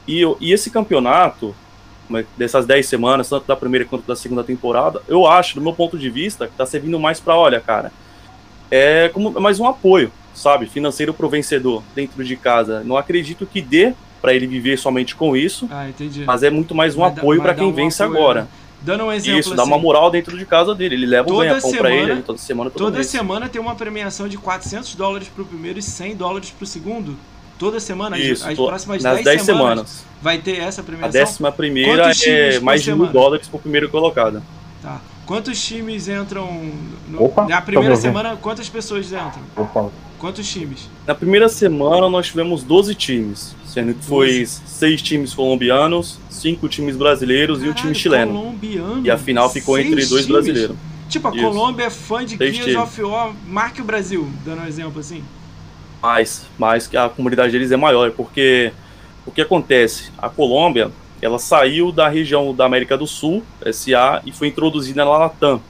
E, 0.08 0.21
e 0.39 0.54
esse 0.54 0.71
campeonato, 0.71 1.54
dessas 2.38 2.65
10 2.65 2.86
semanas, 2.86 3.28
tanto 3.28 3.45
da 3.45 3.58
primeira 3.58 3.86
quanto 3.86 4.08
da 4.08 4.15
segunda 4.15 4.43
temporada, 4.43 5.02
eu 5.06 5.28
acho, 5.28 5.56
do 5.56 5.62
meu 5.62 5.74
ponto 5.74 6.00
de 6.00 6.10
vista, 6.10 6.47
que 6.47 6.54
está 6.54 6.65
servindo 6.65 6.97
mais 6.97 7.19
para, 7.19 7.36
olha, 7.36 7.60
cara, 7.60 7.91
é 8.69 9.10
como 9.10 9.32
mais 9.32 9.60
um 9.60 9.67
apoio, 9.67 10.13
sabe, 10.34 10.65
financeiro 10.65 11.13
para 11.13 11.26
o 11.26 11.30
vencedor 11.30 11.84
dentro 11.93 12.24
de 12.24 12.38
casa. 12.38 12.86
Não 12.86 12.95
acredito 12.95 13.45
que 13.45 13.62
dê 13.62 13.93
para 14.22 14.34
ele 14.34 14.46
viver 14.48 14.78
somente 14.78 15.16
com 15.16 15.36
isso, 15.36 15.68
ah, 15.72 15.88
mas 16.26 16.44
é 16.44 16.50
muito 16.50 16.76
mais 16.76 16.96
um 16.96 17.02
vai 17.02 17.10
apoio 17.10 17.42
para 17.42 17.54
quem 17.54 17.66
um 17.66 17.74
vence 17.74 18.02
apoio, 18.04 18.20
agora. 18.20 18.42
Né? 18.42 18.48
Dando 18.82 19.04
um 19.06 19.12
exemplo 19.12 19.40
Isso, 19.40 19.50
assim, 19.50 19.58
dá 19.58 19.64
uma 19.64 19.78
moral 19.78 20.10
dentro 20.10 20.36
de 20.38 20.46
casa 20.46 20.74
dele. 20.74 20.96
Ele 20.96 21.06
leva 21.06 21.32
o 21.32 21.38
ganha-pão 21.38 21.72
pra 21.72 21.94
ele 21.94 22.22
toda 22.24 22.40
semana. 22.40 22.70
Toda, 22.70 22.86
toda 22.86 23.04
semana 23.04 23.48
tem 23.48 23.62
uma 23.62 23.76
premiação 23.76 24.28
de 24.28 24.38
400 24.38 24.96
dólares 24.96 25.28
pro 25.28 25.46
primeiro 25.46 25.78
e 25.78 25.84
100 25.84 26.16
dólares 26.16 26.50
pro 26.50 26.66
segundo. 26.66 27.16
Toda 27.60 27.80
semana, 27.80 28.18
Isso, 28.18 28.44
as, 28.44 28.52
as 28.52 28.56
próximas 28.58 29.04
nas 29.04 29.24
10, 29.24 29.44
semanas, 29.44 29.46
semanas, 29.46 30.06
vai 30.20 30.40
ter 30.40 30.58
essa 30.58 30.82
premiação. 30.82 31.10
A 31.10 31.12
décima 31.12 31.52
primeira 31.52 32.12
é 32.26 32.60
mais 32.60 32.82
de 32.82 32.92
mil 32.92 33.06
dólares 33.06 33.48
pro 33.48 33.60
primeiro 33.60 33.88
colocado. 33.88 34.42
Tá. 34.82 35.00
Quantos 35.28 35.64
times 35.64 36.08
entram 36.08 36.72
no, 37.08 37.26
Opa, 37.26 37.46
na 37.46 37.62
primeira 37.62 37.96
semana? 37.96 38.36
Quantas 38.36 38.68
pessoas 38.68 39.06
entram? 39.06 39.44
Opa. 39.56 39.92
Quantos 40.18 40.50
times? 40.50 40.90
Na 41.06 41.14
primeira 41.14 41.48
semana 41.48 42.10
nós 42.10 42.28
tivemos 42.28 42.64
12 42.64 42.96
times, 42.96 43.56
sendo 43.72 43.94
que 43.94 44.04
foi 44.04 44.46
6 44.46 45.02
times 45.02 45.34
colombianos, 45.34 46.20
5 46.30 46.68
times 46.68 46.98
brasileiros 46.98 47.60
Caralho, 47.60 47.70
e 47.70 47.72
um 47.72 47.76
time 47.76 47.96
chileno. 47.96 48.60
E 49.02 49.10
a 49.10 49.18
final 49.18 49.50
ficou 49.50 49.80
entre 49.80 49.96
dois 49.96 50.10
times? 50.10 50.28
brasileiros. 50.28 50.76
Tipo, 51.08 51.30
a 51.30 51.32
Isso. 51.32 51.42
Colômbia 51.42 51.86
é 51.86 51.90
fã 51.90 52.26
de 52.26 52.38
Seis 52.38 52.56
Gears 52.56 52.76
of 52.76 53.02
War, 53.04 53.34
marque 53.48 53.82
o 53.82 53.84
Brasil, 53.86 54.30
dando 54.46 54.62
um 54.62 54.66
exemplo 54.66 55.00
assim. 55.00 55.24
Mais, 56.02 56.46
mais 56.58 56.88
que 56.88 56.98
a 56.98 57.08
comunidade 57.08 57.52
deles 57.52 57.72
é 57.72 57.78
maior, 57.78 58.12
porque 58.12 58.74
o 59.26 59.32
que 59.32 59.42
acontece? 59.42 60.12
A 60.18 60.30
Colômbia, 60.30 60.92
ela 61.22 61.40
saiu 61.40 61.92
da 61.92 62.10
região 62.10 62.54
da 62.54 62.66
América 62.66 62.98
do 62.98 63.08
Sul, 63.08 63.42
SA, 63.72 64.22
e 64.26 64.34
foi 64.34 64.50
introduzida 64.50 65.06
na 65.06 65.18
Latam. 65.18 65.62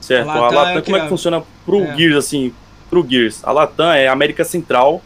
Certo? 0.00 0.28
A 0.28 0.34
Latam, 0.34 0.58
a 0.58 0.62
Latam 0.62 0.78
é 0.78 0.82
como 0.82 0.96
é 0.96 1.00
que 1.00 1.08
funciona 1.08 1.42
pro 1.64 1.82
é. 1.82 1.96
Gears, 1.96 2.16
assim, 2.16 2.52
pro 2.90 3.06
Gears. 3.08 3.42
A 3.42 3.52
Latam 3.52 3.90
é 3.90 4.08
América 4.08 4.44
Central 4.44 5.02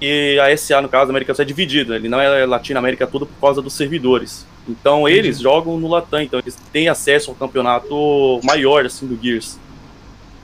e 0.00 0.38
a 0.38 0.56
SA, 0.56 0.80
no 0.80 0.88
caso, 0.88 1.06
a 1.06 1.10
América 1.10 1.32
do 1.32 1.36
Sul 1.36 1.42
é 1.42 1.46
dividida. 1.46 1.96
Ele 1.96 2.08
não 2.08 2.20
é 2.20 2.46
Latinoamérica 2.46 3.06
toda 3.06 3.26
por 3.26 3.40
causa 3.40 3.60
dos 3.60 3.74
servidores. 3.74 4.46
Então 4.68 5.08
eles 5.08 5.36
Entendi. 5.36 5.42
jogam 5.42 5.78
no 5.78 5.88
Latam, 5.88 6.22
então 6.22 6.38
eles 6.38 6.56
têm 6.72 6.88
acesso 6.88 7.30
ao 7.30 7.36
campeonato 7.36 8.38
maior, 8.44 8.84
assim, 8.84 9.06
do 9.06 9.18
Gears. 9.20 9.58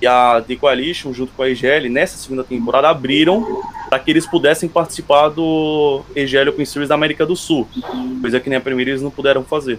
E 0.00 0.06
a 0.06 0.42
The 0.46 0.56
Coalition, 0.56 1.12
junto 1.12 1.32
com 1.32 1.42
a 1.42 1.50
EGL, 1.50 1.88
nessa 1.88 2.16
segunda 2.16 2.42
temporada, 2.42 2.88
abriram 2.88 3.62
para 3.88 3.98
que 3.98 4.10
eles 4.10 4.26
pudessem 4.26 4.68
participar 4.68 5.28
do 5.28 6.02
EGL 6.16 6.48
Open 6.48 6.64
Series 6.64 6.88
da 6.88 6.94
América 6.94 7.24
do 7.24 7.36
Sul. 7.36 7.68
Coisa 8.20 8.40
que 8.40 8.48
nem 8.48 8.58
a 8.58 8.60
primeira 8.60 8.90
eles 8.90 9.02
não 9.02 9.10
puderam 9.10 9.44
fazer. 9.44 9.78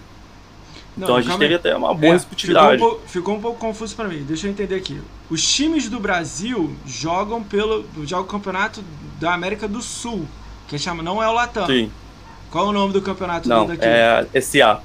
Não, 0.98 1.04
então 1.04 1.16
a 1.18 1.22
gente 1.22 1.38
teve 1.38 1.56
até 1.56 1.76
uma 1.76 1.94
boa 1.94 2.12
é, 2.12 2.14
receptividade. 2.14 2.74
Ficou 2.74 2.88
um, 2.88 2.92
pouco, 2.92 3.08
ficou 3.08 3.36
um 3.36 3.42
pouco 3.42 3.60
confuso 3.60 3.96
para 3.96 4.08
mim. 4.08 4.24
Deixa 4.24 4.48
eu 4.48 4.52
entender 4.52 4.76
aqui. 4.76 5.02
Os 5.30 5.46
times 5.46 5.90
do 5.90 6.00
Brasil 6.00 6.74
jogam 6.86 7.44
pelo 7.44 7.86
jogam 8.04 8.26
o 8.26 8.28
campeonato 8.28 8.84
da 9.20 9.34
América 9.34 9.68
do 9.68 9.82
Sul, 9.82 10.26
que 10.68 10.78
chama 10.78 11.04
não 11.04 11.22
é 11.22 11.28
o 11.28 11.34
Latam. 11.34 11.68
Sim. 11.68 11.92
Qual 12.50 12.68
é 12.68 12.70
o 12.70 12.72
nome 12.72 12.94
do 12.94 13.02
campeonato 13.02 13.50
não, 13.50 13.68
daqui? 13.68 13.84
É 13.84 14.42
SA. 14.42 14.82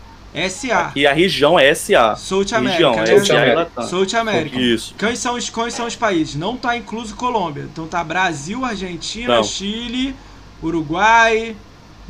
SA. 0.48 0.92
E 0.94 1.06
a 1.06 1.12
região 1.12 1.58
é 1.58 1.74
SA. 1.74 2.16
South 2.16 2.46
América. 2.52 2.92
Região, 2.92 3.18
é 3.18 3.24
SA 3.24 3.36
América. 3.36 3.82
South 3.82 4.16
América. 4.16 4.60
Isso. 4.60 4.94
Quais 4.98 5.18
são, 5.18 5.34
os, 5.34 5.50
quais 5.50 5.74
são 5.74 5.86
os 5.86 5.96
países? 5.96 6.36
Não 6.36 6.54
está 6.54 6.76
incluso 6.76 7.14
Colômbia. 7.14 7.68
Então 7.70 7.86
tá 7.86 8.02
Brasil, 8.02 8.64
Argentina, 8.64 9.36
não. 9.36 9.44
Chile, 9.44 10.14
Uruguai, 10.62 11.56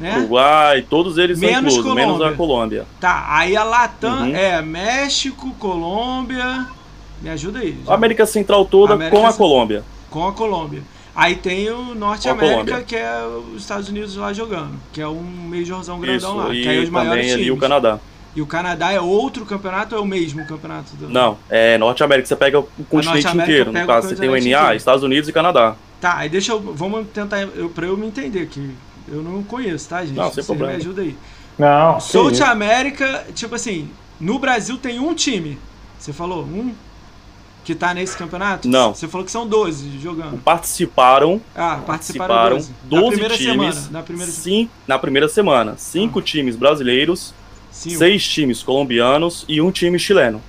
né? 0.01 0.17
Uruguai, 0.17 0.83
todos 0.89 1.19
eles 1.19 1.39
menos 1.39 1.55
são 1.55 1.61
inclusos, 1.61 1.83
Colômbia. 1.83 2.07
menos 2.07 2.23
a 2.23 2.33
Colômbia. 2.33 2.87
Tá, 2.99 3.27
aí 3.29 3.57
a 3.57 3.63
Latam 3.63 4.23
uhum. 4.23 4.35
é 4.35 4.63
México, 4.63 5.55
Colômbia. 5.59 6.67
Me 7.21 7.29
ajuda 7.29 7.59
aí. 7.59 7.79
Já. 7.87 7.95
América 7.95 8.25
Central 8.25 8.65
toda 8.65 8.95
América 8.95 9.17
com 9.17 9.27
a 9.27 9.33
Colômbia. 9.33 9.85
Com 10.09 10.27
a 10.27 10.33
Colômbia. 10.33 10.83
Aí 11.15 11.37
tem 11.37 11.69
o 11.71 11.95
Norte 11.95 12.29
com 12.29 12.31
América, 12.31 12.83
que 12.83 12.97
é 12.97 13.23
os 13.55 13.61
Estados 13.61 13.89
Unidos 13.89 14.17
lá 14.17 14.33
jogando, 14.33 14.73
que 14.93 15.03
é 15.03 15.07
um 15.07 15.23
majorzão 15.23 16.01
grandão 16.01 16.31
Isso, 16.31 16.49
lá. 16.49 16.55
E 16.55 16.63
que 16.63 16.69
é 16.69 16.79
os 16.81 16.89
maiores 16.89 17.33
times. 17.33 17.51
o 17.51 17.57
Canadá. 17.59 17.99
E 18.35 18.41
o 18.41 18.47
Canadá 18.47 18.93
é 18.93 19.01
outro 19.01 19.45
campeonato 19.45 19.95
ou 19.95 20.01
é 20.01 20.05
o 20.05 20.07
mesmo 20.07 20.47
campeonato? 20.47 20.95
Do... 20.97 21.09
Não, 21.09 21.37
é 21.51 21.77
Norte 21.77 22.03
América. 22.03 22.29
Você 22.29 22.37
pega 22.37 22.61
o 22.61 22.69
continente 22.89 23.37
inteiro. 23.37 23.73
No 23.73 23.87
caso, 23.87 24.09
você 24.09 24.17
tem 24.17 24.29
o 24.29 24.33
NA, 24.33 24.39
inteiro. 24.39 24.75
Estados 24.75 25.03
Unidos 25.03 25.29
e 25.29 25.33
Canadá. 25.33 25.75
Tá, 26.01 26.17
aí 26.17 26.29
deixa 26.29 26.53
eu. 26.53 26.61
Vamos 26.61 27.09
tentar. 27.09 27.41
Eu, 27.41 27.69
pra 27.69 27.87
eu 27.87 27.97
me 27.97 28.07
entender, 28.07 28.47
que 28.47 28.71
eu 29.11 29.23
não 29.23 29.42
conheço, 29.42 29.88
tá, 29.88 30.05
gente? 30.05 30.16
Não, 30.16 30.33
sem 30.33 30.42
Você 30.42 30.46
problema. 30.46 30.73
me 30.73 30.79
ajuda 30.79 31.03
aí. 31.03 31.16
Não. 31.59 32.01
South 32.01 32.42
América, 32.44 33.27
tipo 33.35 33.55
assim, 33.55 33.90
no 34.18 34.38
Brasil 34.38 34.77
tem 34.79 34.99
um 34.99 35.14
time. 35.14 35.59
Você 35.99 36.12
falou? 36.12 36.44
Um? 36.44 36.75
Que 37.64 37.75
tá 37.75 37.92
nesse 37.92 38.16
campeonato? 38.16 38.66
Não. 38.66 38.94
Você 38.94 39.07
falou 39.07 39.25
que 39.25 39.31
são 39.31 39.46
12 39.46 39.99
jogando. 39.99 40.42
Participaram. 40.42 41.40
Ah, 41.55 41.81
participaram, 41.87 42.57
12. 42.57 42.73
12 42.85 43.05
na 43.05 43.11
primeira 43.11 43.37
times. 43.37 43.75
Semana, 43.75 43.90
na 43.90 44.03
primeira 44.03 44.33
sim, 44.33 44.70
na 44.87 44.99
primeira 44.99 45.29
semana. 45.29 45.75
Cinco 45.77 46.18
ah. 46.18 46.23
times 46.23 46.57
brasileiros, 46.57 47.35
sim, 47.70 47.90
seis 47.90 48.27
times 48.27 48.62
colombianos 48.62 49.44
e 49.46 49.61
um 49.61 49.70
time 49.70 49.99
chileno. 49.99 50.42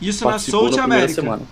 Isso 0.00 0.24
na 0.24 0.38
South 0.38 0.78
América. 0.78 1.14
Semana. 1.14 1.42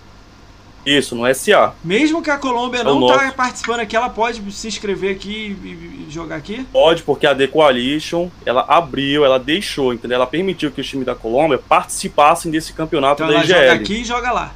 Isso, 0.85 1.15
no 1.15 1.33
SA. 1.33 1.73
Mesmo 1.83 2.21
que 2.21 2.29
a 2.29 2.37
Colômbia 2.37 2.81
é 2.81 2.83
não 2.83 3.07
tá 3.07 3.31
participando 3.31 3.79
aqui, 3.79 3.95
ela 3.95 4.09
pode 4.09 4.39
se 4.51 4.67
inscrever 4.67 5.15
aqui 5.15 5.57
e 5.63 6.11
jogar 6.11 6.35
aqui? 6.35 6.65
Pode, 6.71 7.01
porque 7.01 7.25
a 7.25 7.33
The 7.33 7.47
Coalition, 7.47 8.29
ela 8.45 8.63
abriu, 8.67 9.25
ela 9.25 9.39
deixou, 9.39 9.93
entendeu? 9.93 10.15
Ela 10.17 10.27
permitiu 10.27 10.71
que 10.71 10.81
os 10.81 10.87
times 10.87 11.05
da 11.05 11.15
Colômbia 11.15 11.57
participassem 11.57 12.51
desse 12.51 12.73
campeonato 12.73 13.23
então 13.23 13.33
da 13.33 13.43
IGL. 13.43 13.53
Ela 13.53 13.67
joga 13.67 13.81
aqui 13.81 13.93
e 13.95 14.05
joga 14.05 14.31
lá. 14.31 14.53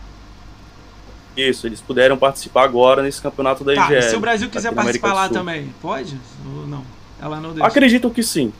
Isso, 1.35 1.67
eles 1.67 1.81
puderam 1.81 2.17
participar 2.17 2.63
agora 2.63 3.01
nesse 3.01 3.21
campeonato 3.21 3.63
da 3.63 3.73
tá, 3.73 3.85
IGL. 3.85 4.01
se 4.03 4.15
o 4.15 4.19
Brasil 4.19 4.49
quiser 4.49 4.73
participar 4.73 5.13
lá 5.13 5.29
também, 5.29 5.73
pode? 5.81 6.15
Ou 6.45 6.67
não? 6.67 6.83
Ela 7.21 7.39
não 7.39 7.53
deixa? 7.53 7.65
Acredito 7.65 8.09
que 8.09 8.21
sim. 8.21 8.53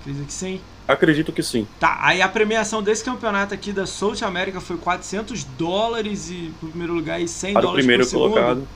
Acredito 0.00 0.26
que 0.26 0.32
sim? 0.32 0.60
Acredito 0.92 1.32
que 1.32 1.42
sim. 1.42 1.66
Tá, 1.78 1.98
aí 2.02 2.20
a 2.20 2.28
premiação 2.28 2.82
desse 2.82 3.04
campeonato 3.04 3.54
aqui 3.54 3.72
da 3.72 3.86
South 3.86 4.22
América 4.22 4.60
foi 4.60 4.76
400 4.76 5.44
dólares 5.44 6.30
e, 6.30 6.52
pro 6.58 6.68
primeiro 6.68 6.94
lugar 6.94 7.20
e 7.20 7.28
100 7.28 7.52
Para 7.52 7.62
dólares 7.62 7.84
o 7.84 7.86
primeiro 7.86 8.10
colocado. 8.10 8.68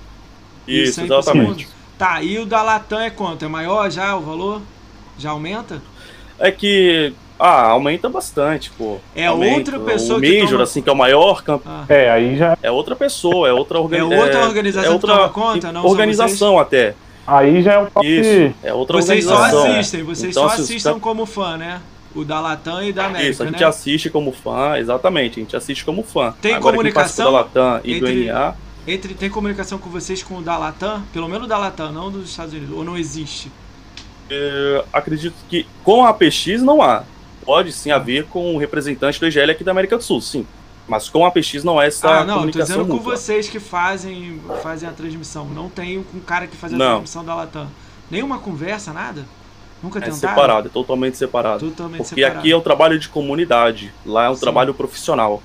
Isso, 0.67 1.01
exatamente. 1.01 1.69
Tá, 1.99 2.23
e 2.23 2.39
o 2.39 2.47
da 2.47 2.63
Latam 2.63 3.01
é 3.01 3.11
quanto? 3.11 3.45
É 3.45 3.49
maior 3.49 3.91
já 3.91 4.17
o 4.17 4.21
valor? 4.21 4.63
Já 5.19 5.31
aumenta? 5.31 5.81
É 6.39 6.51
que 6.51 7.13
ah, 7.39 7.69
aumenta 7.71 8.09
bastante, 8.09 8.71
pô. 8.71 8.99
É 9.15 9.27
aumenta. 9.27 9.57
outra 9.57 9.81
pessoa 9.81 10.19
o 10.19 10.23
que 10.23 10.33
Major, 10.35 10.51
toma... 10.51 10.63
assim, 10.63 10.83
que 10.83 10.89
é 10.89 10.93
o 10.93 10.97
maior 10.97 11.43
campo. 11.43 11.65
Ah. 11.69 11.85
É, 11.89 12.11
aí 12.11 12.37
já. 12.37 12.57
É 12.63 12.71
outra 12.71 12.95
pessoa, 12.95 13.49
é 13.49 13.53
outra 13.53 13.79
organização. 13.79 14.17
É 14.17 14.25
outra 14.25 14.45
organização 14.47 14.91
é, 14.91 14.95
outra 14.95 15.13
que 15.13 15.19
toma 15.19 15.29
conta, 15.31 15.73
não 15.73 15.85
Organização 15.85 16.59
até. 16.59 16.95
Aí 17.27 17.63
já 17.63 17.73
é 17.75 17.79
o 17.79 17.87
papo 17.87 18.07
Isso, 18.07 18.55
é 18.63 18.73
outra 18.73 18.97
vocês 18.97 19.27
organização. 19.27 19.63
Vocês 19.63 19.73
só 19.73 19.79
assistem, 19.79 20.03
vocês 20.03 20.37
então, 20.37 20.49
só 20.49 20.55
assistem 20.55 20.99
como 21.01 21.27
fã, 21.27 21.57
né? 21.57 21.81
O 22.15 22.25
da 22.25 22.41
Latam 22.41 22.83
e 22.83 22.93
da 22.93 23.07
América, 23.07 23.31
Isso, 23.31 23.43
a 23.43 23.47
gente 23.47 23.61
né? 23.61 23.67
assiste 23.67 24.09
como 24.09 24.31
fã, 24.31 24.77
exatamente, 24.79 25.41
a 25.41 25.43
gente 25.43 25.57
assiste 25.57 25.85
como 25.85 26.03
fã. 26.03 26.33
Tem 26.41 26.55
Agora, 26.55 26.77
comunicação 26.77 27.25
da 27.25 27.39
Latam 27.39 27.81
e 27.83 27.95
entre, 27.95 28.25
do 28.25 28.33
NA... 28.33 28.55
Entre, 28.87 29.15
tem 29.15 29.31
comunicação 29.31 29.79
com 29.79 29.91
vocês 29.91 30.23
com 30.23 30.39
o 30.39 30.43
da 30.43 30.57
Latam? 30.57 31.03
Pelo 31.13 31.29
menos 31.29 31.49
da 31.49 31.59
Latam, 31.59 31.91
não 31.91 32.11
dos 32.11 32.31
Estados 32.31 32.53
Unidos, 32.53 32.77
ou 32.77 32.85
não 32.85 32.97
existe? 32.97 33.51
Eu 34.31 34.85
acredito 34.93 35.35
que 35.49 35.67
com 35.83 36.05
a 36.05 36.15
PX 36.15 36.63
não 36.63 36.81
há. 36.81 37.03
Pode 37.45 37.73
sim 37.73 37.91
haver 37.91 38.25
com 38.27 38.55
o 38.55 38.59
representante 38.59 39.19
do 39.21 39.27
EGL 39.27 39.51
aqui 39.51 39.65
da 39.65 39.73
América 39.73 39.97
do 39.97 40.03
Sul, 40.03 40.21
sim. 40.21 40.47
Mas 40.87 41.09
com 41.09 41.25
a 41.25 41.31
PX 41.31 41.65
não 41.65 41.81
é 41.81 41.87
essa 41.89 42.09
ah, 42.09 42.25
não, 42.25 42.35
comunicação. 42.35 42.77
Tô 42.77 42.83
dizendo 42.83 42.95
mútua. 42.95 42.99
com 42.99 43.17
vocês 43.17 43.49
que 43.49 43.59
fazem, 43.59 44.41
fazem 44.63 44.89
a 44.89 44.93
transmissão. 44.93 45.47
Não 45.47 45.69
tem 45.69 46.03
com 46.03 46.19
um 46.19 46.21
cara 46.21 46.47
que 46.47 46.57
faz 46.57 46.73
a 46.73 46.77
não. 46.77 46.87
transmissão 46.87 47.25
da 47.25 47.35
Latam. 47.35 47.69
Nenhuma 48.11 48.39
conversa, 48.39 48.93
nada? 48.93 49.25
Nunca 49.85 49.99
é 49.99 50.03
tentaram? 50.03 50.19
separado, 50.19 50.69
é 50.69 50.71
totalmente 50.71 51.19
separado. 51.19 51.69
Totalmente 51.69 51.99
Porque 51.99 52.15
separado. 52.15 52.39
aqui 52.39 52.51
é 52.51 52.57
um 52.57 52.61
trabalho 52.63 52.99
de 52.99 53.07
comunidade, 53.11 53.93
lá 54.07 54.25
é 54.25 54.31
um 54.31 54.35
Sim. 54.35 54.41
trabalho 54.41 54.73
profissional. 54.73 55.43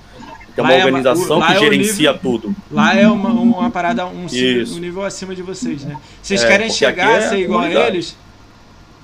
Tem 0.55 0.63
uma 0.63 0.73
lá 0.73 0.77
organização 0.77 1.35
é 1.35 1.39
uma, 1.39 1.47
que 1.47 1.53
é 1.53 1.59
gerencia 1.59 2.13
nível, 2.13 2.31
tudo. 2.31 2.55
Lá 2.71 2.95
é 2.95 3.05
uma, 3.05 3.29
uma 3.29 3.69
parada, 3.69 4.05
um, 4.05 4.25
um, 4.25 4.79
nível 4.79 5.03
acima 5.03 5.35
de 5.35 5.41
vocês, 5.41 5.83
né? 5.83 5.97
Vocês 6.21 6.41
é, 6.41 6.47
querem 6.47 6.69
chegar 6.69 7.09
a 7.09 7.17
é 7.17 7.21
ser 7.21 7.39
igual 7.39 7.59
a 7.59 7.69
eles? 7.69 8.15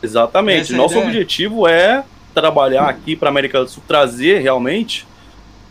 Exatamente. 0.02 0.62
Essa 0.62 0.78
Nosso 0.78 0.98
objetivo 0.98 1.68
é 1.68 2.06
trabalhar 2.34 2.88
aqui 2.88 3.14
para 3.14 3.28
a 3.28 3.32
América 3.32 3.62
do 3.62 3.70
Sul, 3.70 3.84
trazer 3.86 4.40
realmente 4.40 5.06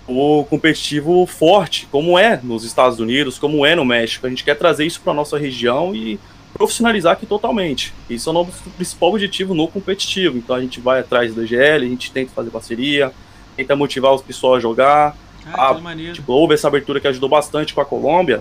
o 0.06 0.44
competitivo 0.44 1.24
forte, 1.24 1.88
como 1.90 2.18
é 2.18 2.38
nos 2.42 2.64
Estados 2.64 3.00
Unidos, 3.00 3.38
como 3.38 3.64
é 3.64 3.74
no 3.74 3.84
México. 3.84 4.26
A 4.26 4.30
gente 4.30 4.44
quer 4.44 4.56
trazer 4.56 4.84
isso 4.84 5.00
para 5.00 5.14
nossa 5.14 5.38
região 5.38 5.94
e 5.94 6.20
profissionalizar 6.54 7.12
aqui 7.12 7.26
totalmente. 7.26 7.92
Isso 8.08 8.28
é 8.28 8.32
o 8.32 8.32
nosso 8.32 8.70
principal 8.76 9.10
objetivo 9.10 9.54
no 9.54 9.68
competitivo. 9.68 10.38
Então 10.38 10.56
a 10.56 10.60
gente 10.60 10.80
vai 10.80 11.00
atrás 11.00 11.34
do 11.34 11.44
GL, 11.44 11.84
a 11.84 11.88
gente 11.88 12.10
tenta 12.12 12.30
fazer 12.32 12.50
parceria, 12.50 13.12
tenta 13.56 13.74
motivar 13.76 14.14
os 14.14 14.22
pessoal 14.22 14.54
a 14.54 14.60
jogar. 14.60 15.16
Ah, 15.46 15.70
Ah, 15.70 15.74
que 15.74 15.82
maneiro. 15.82 16.12
Tipo, 16.14 16.32
houve 16.32 16.54
essa 16.54 16.68
abertura 16.68 17.00
que 17.00 17.08
ajudou 17.08 17.28
bastante 17.28 17.74
com 17.74 17.80
a 17.80 17.84
Colômbia, 17.84 18.40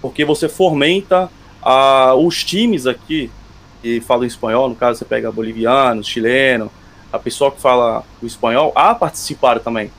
porque 0.00 0.24
você 0.24 0.48
fomenta 0.48 1.30
ah, 1.62 2.14
os 2.14 2.42
times 2.42 2.86
aqui 2.86 3.30
que 3.82 4.00
falam 4.00 4.24
espanhol, 4.24 4.68
no 4.68 4.74
caso 4.74 4.98
você 4.98 5.04
pega 5.04 5.30
boliviano, 5.30 6.02
chileno, 6.02 6.70
a 7.12 7.18
pessoa 7.18 7.50
que 7.50 7.60
fala 7.60 8.04
o 8.22 8.26
espanhol, 8.26 8.72
a 8.74 8.94
participar 8.94 9.58
também. 9.60 9.90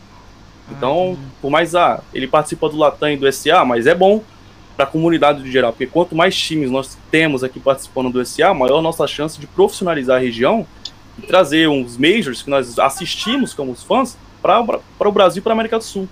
Ah, 0.67 0.73
Então, 0.75 1.11
entendi. 1.11 1.27
por 1.41 1.51
mais 1.51 1.75
ah, 1.75 2.01
ele 2.13 2.27
participa 2.27 2.67
do 2.67 2.77
Latam 2.77 3.11
e 3.11 3.17
do 3.17 3.31
SA, 3.31 3.63
mas 3.63 3.85
é 3.85 3.93
bom 3.93 4.21
para 4.75 4.85
a 4.85 4.87
comunidade 4.87 5.43
de 5.43 5.51
geral, 5.51 5.71
porque 5.71 5.85
quanto 5.87 6.15
mais 6.15 6.35
times 6.35 6.71
nós 6.71 6.97
temos 7.11 7.43
aqui 7.43 7.59
participando 7.59 8.09
do 8.11 8.25
SA, 8.25 8.53
maior 8.53 8.79
a 8.79 8.81
nossa 8.81 9.05
chance 9.07 9.39
de 9.39 9.45
profissionalizar 9.47 10.17
a 10.17 10.19
região 10.19 10.65
e 11.17 11.21
trazer 11.27 11.69
uns 11.69 11.95
majors 11.97 12.41
que 12.41 12.49
nós 12.49 12.79
assistimos 12.79 13.53
como 13.53 13.71
os 13.71 13.83
fãs 13.83 14.17
para 14.41 14.59
o 14.99 15.11
Brasil 15.11 15.39
e 15.39 15.43
para 15.43 15.51
a 15.51 15.55
América 15.55 15.77
do 15.77 15.83
Sul, 15.83 16.07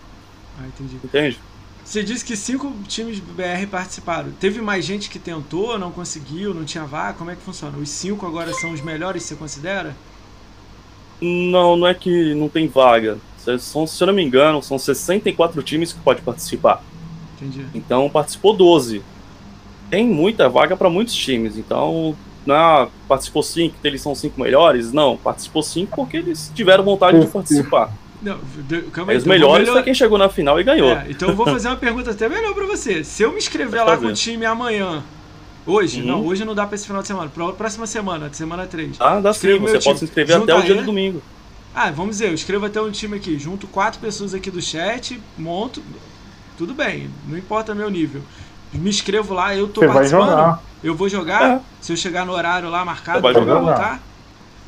Ah, 0.60 0.68
entendi. 0.68 0.96
entende? 1.04 1.40
Você 1.84 2.04
disse 2.04 2.24
que 2.24 2.38
cinco 2.38 2.72
times 2.88 3.20
do 3.20 3.34
BR 3.34 3.66
participaram. 3.70 4.32
Teve 4.40 4.62
mais 4.62 4.86
gente 4.86 5.10
que 5.10 5.18
tentou, 5.18 5.78
não 5.80 5.92
conseguiu, 5.92 6.54
não 6.54 6.64
tinha 6.64 6.86
vaga? 6.86 7.18
Como 7.18 7.32
é 7.32 7.36
que 7.36 7.42
funciona? 7.42 7.76
Os 7.78 7.90
cinco 7.90 8.26
agora 8.28 8.54
são 8.54 8.72
os 8.72 8.82
melhores, 8.82 9.24
você 9.24 9.36
considera? 9.36 9.96
Não, 11.20 11.76
não 11.76 11.88
é 11.88 11.94
que 11.94 12.34
não 12.36 12.48
tem 12.48 12.68
vaga. 12.68 13.18
São, 13.60 13.88
se 13.88 14.02
eu 14.02 14.08
não 14.08 14.14
me 14.14 14.24
engano, 14.24 14.62
são 14.62 14.78
64 14.78 15.62
times 15.64 15.92
que 15.92 16.00
podem 16.00 16.24
participar. 16.24 16.84
Entendi. 17.42 17.66
Então 17.74 18.10
participou 18.10 18.54
12. 18.56 19.02
Tem 19.90 20.08
muita 20.08 20.48
vaga 20.48 20.76
para 20.78 20.90
muitos 20.90 21.14
times. 21.14 21.58
Então, 21.58 22.16
não 22.46 22.56
é, 22.56 22.88
participou 23.08 23.44
5, 23.44 23.76
eles 23.84 24.02
são 24.02 24.16
cinco 24.16 24.40
melhores. 24.42 24.92
Não, 24.94 25.18
participou 25.18 25.62
5 25.64 25.96
porque 25.96 26.18
eles 26.18 26.52
tiveram 26.56 26.84
vontade 26.84 27.20
de 27.20 27.28
participar. 27.28 27.92
Não, 28.22 28.38
de- 28.68 28.84
calma 28.84 29.12
Aí 29.12 29.18
os 29.18 29.24
então 29.24 29.34
melhores 29.34 29.62
melhor- 29.68 29.74
foi 29.74 29.84
quem 29.84 29.94
chegou 29.94 30.18
na 30.18 30.30
final 30.30 30.60
e 30.60 30.64
ganhou. 30.64 30.92
É, 30.92 31.08
então 31.10 31.30
eu 31.30 31.36
vou 31.36 31.46
fazer 31.48 31.68
uma 31.68 31.76
pergunta 31.76 32.12
até 32.12 32.30
melhor 32.30 32.54
pra 32.54 32.66
você. 32.68 33.04
Se 33.04 33.24
eu 33.24 33.32
me 33.32 33.38
inscrever 33.40 33.80
Pode 33.80 33.84
lá 33.90 33.96
fazer. 33.96 34.06
com 34.06 34.12
o 34.12 34.16
time 34.16 34.46
amanhã, 34.46 35.04
hoje, 35.66 36.02
Uhum. 36.02 36.08
não, 36.08 36.26
hoje 36.28 36.46
não 36.46 36.54
dá 36.56 36.66
pra 36.68 36.76
esse 36.76 36.86
final 36.86 37.02
de 37.02 37.08
semana, 37.08 37.30
pra 37.34 37.52
próxima 37.52 37.88
semana, 37.88 38.30
semana 38.32 38.66
3. 38.68 38.96
Tá, 38.98 39.20
dá 39.20 39.34
sim. 39.34 39.58
Você 39.60 39.80
time. 39.80 39.84
pode 39.84 40.00
se 40.00 40.06
inscrever 40.06 40.38
Junta 40.38 40.54
até 40.54 40.62
o 40.62 40.66
dia 40.66 40.76
do 40.76 40.84
domingo. 40.86 41.22
Ah, 41.74 41.90
vamos 41.90 42.12
dizer, 42.18 42.30
eu 42.30 42.34
escrevo 42.36 42.66
até 42.66 42.80
um 42.80 42.92
time 42.92 43.18
aqui, 43.18 43.40
junto 43.40 43.66
quatro 43.66 44.00
pessoas 44.00 44.34
aqui 44.36 44.52
do 44.52 44.62
chat, 44.62 45.20
monto, 45.38 45.82
tudo 46.58 46.74
bem, 46.74 47.10
não 47.28 47.38
importa 47.38 47.74
meu 47.76 47.90
nível. 47.90 48.22
Me 48.74 48.90
inscrevo 48.90 49.34
lá, 49.34 49.56
eu 49.56 49.68
tô 49.68 49.82
Você 49.82 49.88
vai 49.88 49.96
participando, 49.96 50.30
jogar. 50.30 50.64
eu 50.84 50.96
vou 50.96 51.10
jogar, 51.10 51.44
É. 51.44 51.60
se 51.82 51.92
eu 51.92 51.98
chegar 51.98 52.26
no 52.26 52.32
horário 52.34 52.70
lá 52.70 52.86
marcado, 52.86 53.22
vai 53.22 53.32
eu 53.32 53.36
vou 53.36 53.44
jogar. 53.46 53.60
voltar. 53.62 54.00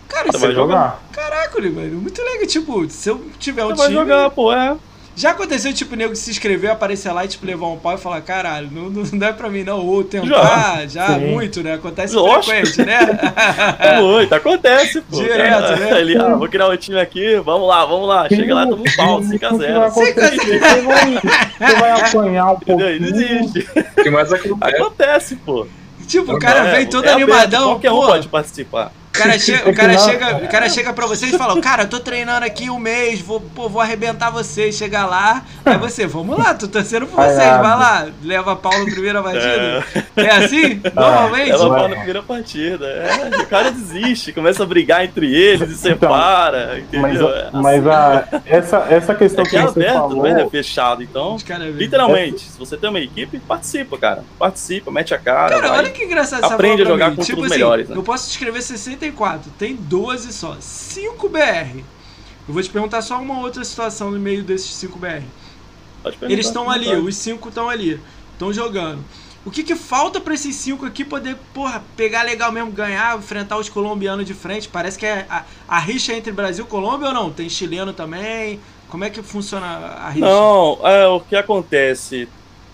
Cara, 0.09 0.23
Você 0.25 0.29
isso 0.37 0.39
vai 0.39 0.51
é 0.51 0.53
jogar. 0.55 0.99
Caraca, 1.11 1.61
mano, 1.61 2.01
muito 2.01 2.21
legal. 2.21 2.45
Tipo, 2.47 2.89
se 2.89 3.09
eu 3.09 3.25
tiver 3.39 3.63
um 3.65 3.69
Você 3.69 3.75
vai 3.77 3.87
time. 3.87 3.99
jogar, 3.99 4.29
pô, 4.31 4.51
é. 4.53 4.75
Já 5.15 5.29
aconteceu, 5.31 5.71
tipo, 5.71 5.93
o 5.93 5.97
nego 5.97 6.15
se 6.15 6.31
inscrever, 6.31 6.71
aparecer 6.71 7.11
lá 7.11 7.23
e 7.23 7.27
tipo, 7.27 7.45
levar 7.45 7.67
um 7.67 7.77
pau 7.77 7.93
e 7.93 7.97
falar, 7.99 8.19
caralho, 8.21 8.67
não, 8.71 8.89
não 8.89 9.03
não 9.13 9.27
é 9.27 9.31
pra 9.31 9.47
mim 9.47 9.63
não, 9.63 9.79
ou 9.85 10.03
tentar, 10.03 10.87
já, 10.87 11.07
Sim. 11.19 11.27
muito, 11.27 11.61
né? 11.61 11.75
Acontece 11.75 12.15
Lógico. 12.15 12.45
frequente, 12.45 12.83
né? 12.83 12.99
É 13.79 14.01
muito, 14.01 14.33
acontece, 14.33 15.01
pô. 15.01 15.17
Direto, 15.17 15.61
Cara, 15.61 15.75
né? 15.77 16.01
Ele, 16.01 16.17
ah, 16.17 16.35
vou 16.35 16.47
criar 16.49 16.67
um 16.67 16.75
time 16.77 16.99
aqui, 16.99 17.35
vamos 17.37 17.67
lá, 17.67 17.85
vamos 17.85 18.07
lá. 18.07 18.27
Chega 18.27 18.55
lá, 18.55 18.65
toma 18.65 18.81
um 18.81 18.95
pau, 18.95 19.21
5x0. 19.21 19.89
Você 19.91 20.13
vai, 20.13 20.31
você 20.39 21.75
vai, 21.79 21.91
apanhar 22.01 22.45
um? 22.45 22.47
Não 22.47 22.57
pouquinho. 22.59 23.05
existe. 23.05 23.67
O 23.97 24.03
que 24.03 24.09
mais 24.09 24.33
acontece? 24.33 24.75
Acontece, 24.75 25.35
pô. 25.37 25.67
tipo, 26.07 26.33
o 26.33 26.39
cara 26.39 26.69
É, 26.69 26.75
vem 26.75 26.87
todo 26.87 27.05
é 27.05 27.11
aberto, 27.11 27.29
animadão, 27.31 27.69
Qualquer 27.73 27.91
um 27.91 27.95
pô, 28.01 28.07
pode 28.07 28.27
participar 28.29 28.91
cara, 29.13 29.35
o 29.69 29.75
cara 29.75 29.97
chega, 29.97 30.37
o 30.37 30.49
cara 30.49 30.69
chega 30.69 30.93
pra 30.93 31.05
vocês 31.05 31.33
e 31.33 31.37
fala, 31.37 31.59
cara, 31.61 31.83
eu 31.83 31.87
tô 31.87 31.99
treinando 31.99 32.45
aqui 32.45 32.69
um 32.69 32.79
mês, 32.79 33.21
vou, 33.21 33.39
pô, 33.39 33.69
vou 33.69 33.81
arrebentar 33.81 34.31
vocês, 34.31 34.75
chega 34.75 35.05
lá, 35.05 35.45
aí 35.63 35.77
você, 35.77 36.07
vamos 36.07 36.37
lá, 36.37 36.53
tô 36.55 36.67
torcendo 36.67 37.05
por 37.05 37.15
vocês, 37.15 37.37
vai 37.37 37.61
lá, 37.61 38.07
leva 38.23 38.55
pau 38.55 38.77
na 38.77 38.85
primeira 38.85 39.21
partida 39.21 39.85
É, 40.15 40.21
é 40.21 40.31
assim? 40.31 40.81
Normalmente? 40.95 41.51
Leva 41.51 41.69
pau 41.69 41.87
na 41.87 41.95
primeira 41.95 42.23
partida. 42.23 42.85
É, 42.87 43.41
o 43.41 43.47
cara 43.47 43.71
desiste, 43.71 44.33
começa 44.33 44.63
a 44.63 44.65
brigar 44.65 45.05
entre 45.05 45.33
eles 45.33 45.69
e 45.69 45.73
então, 45.73 45.99
separa. 45.99 46.79
Então. 46.79 47.01
Mas, 47.01 47.21
assim. 47.21 47.49
mas 47.53 47.87
a, 47.87 48.19
assim. 48.19 48.41
essa, 48.45 48.77
essa 48.89 49.15
questão 49.15 49.45
é 49.45 49.47
que, 49.47 49.57
é 49.57 49.61
você 49.61 49.79
aberto, 49.79 49.93
falou... 49.93 50.23
Né? 50.23 50.41
É 50.41 50.49
fechado, 50.49 51.03
então, 51.03 51.37
é 51.47 51.57
literalmente, 51.69 52.41
se 52.41 52.57
você 52.57 52.75
tem 52.75 52.89
uma 52.89 52.99
equipe, 52.99 53.39
participa, 53.39 53.97
cara. 53.97 54.23
Participa, 54.39 54.89
mete 54.89 55.13
a 55.13 55.19
cara. 55.19 55.55
Cara, 55.55 55.67
vai. 55.69 55.77
olha 55.79 55.89
que 55.91 56.03
engraçado 56.03 56.43
essa 56.45 56.55
Aprende 56.55 56.81
a 56.81 56.85
jogar 56.85 57.09
contra 57.11 57.25
tipo 57.25 57.41
os 57.41 57.45
assim, 57.45 57.55
melhores. 57.55 57.89
Né? 57.89 57.95
Eu 57.95 58.03
posso 58.03 58.29
escrever 58.29 58.61
60 58.61 59.02
tem 59.57 59.75
12 59.75 60.31
só. 60.31 60.57
5 60.59 61.29
BR. 61.29 61.79
Eu 62.47 62.53
vou 62.53 62.61
te 62.61 62.69
perguntar 62.69 63.01
só 63.01 63.21
uma 63.21 63.39
outra 63.39 63.63
situação 63.63 64.11
no 64.11 64.19
meio 64.19 64.43
desses 64.43 64.73
5 64.75 64.99
BR. 64.99 65.23
Eles 66.23 66.47
estão 66.47 66.69
ali, 66.69 66.93
os 66.95 67.15
5 67.15 67.49
estão 67.49 67.69
ali, 67.69 67.99
estão 68.33 68.51
jogando. 68.51 69.03
O 69.45 69.51
que, 69.51 69.63
que 69.63 69.75
falta 69.75 70.21
para 70.21 70.33
esses 70.33 70.55
5 70.55 70.85
aqui 70.85 71.03
poder, 71.03 71.37
porra, 71.53 71.83
pegar 71.97 72.23
legal 72.23 72.51
mesmo, 72.51 72.71
ganhar, 72.71 73.17
enfrentar 73.17 73.57
os 73.57 73.69
colombianos 73.69 74.25
de 74.25 74.33
frente? 74.33 74.67
Parece 74.67 74.97
que 74.97 75.05
é 75.05 75.25
a, 75.29 75.43
a 75.67 75.79
rixa 75.79 76.13
entre 76.13 76.31
Brasil 76.31 76.65
e 76.65 76.67
Colômbia 76.67 77.09
ou 77.09 77.13
não? 77.13 77.31
Tem 77.31 77.49
chileno 77.49 77.91
também? 77.93 78.59
Como 78.89 79.03
é 79.03 79.09
que 79.09 79.21
funciona 79.21 79.65
a 79.65 80.09
rixa? 80.09 80.25
Não, 80.25 80.79
é, 80.87 81.07
o 81.07 81.19
que 81.19 81.35
acontece? 81.35 82.27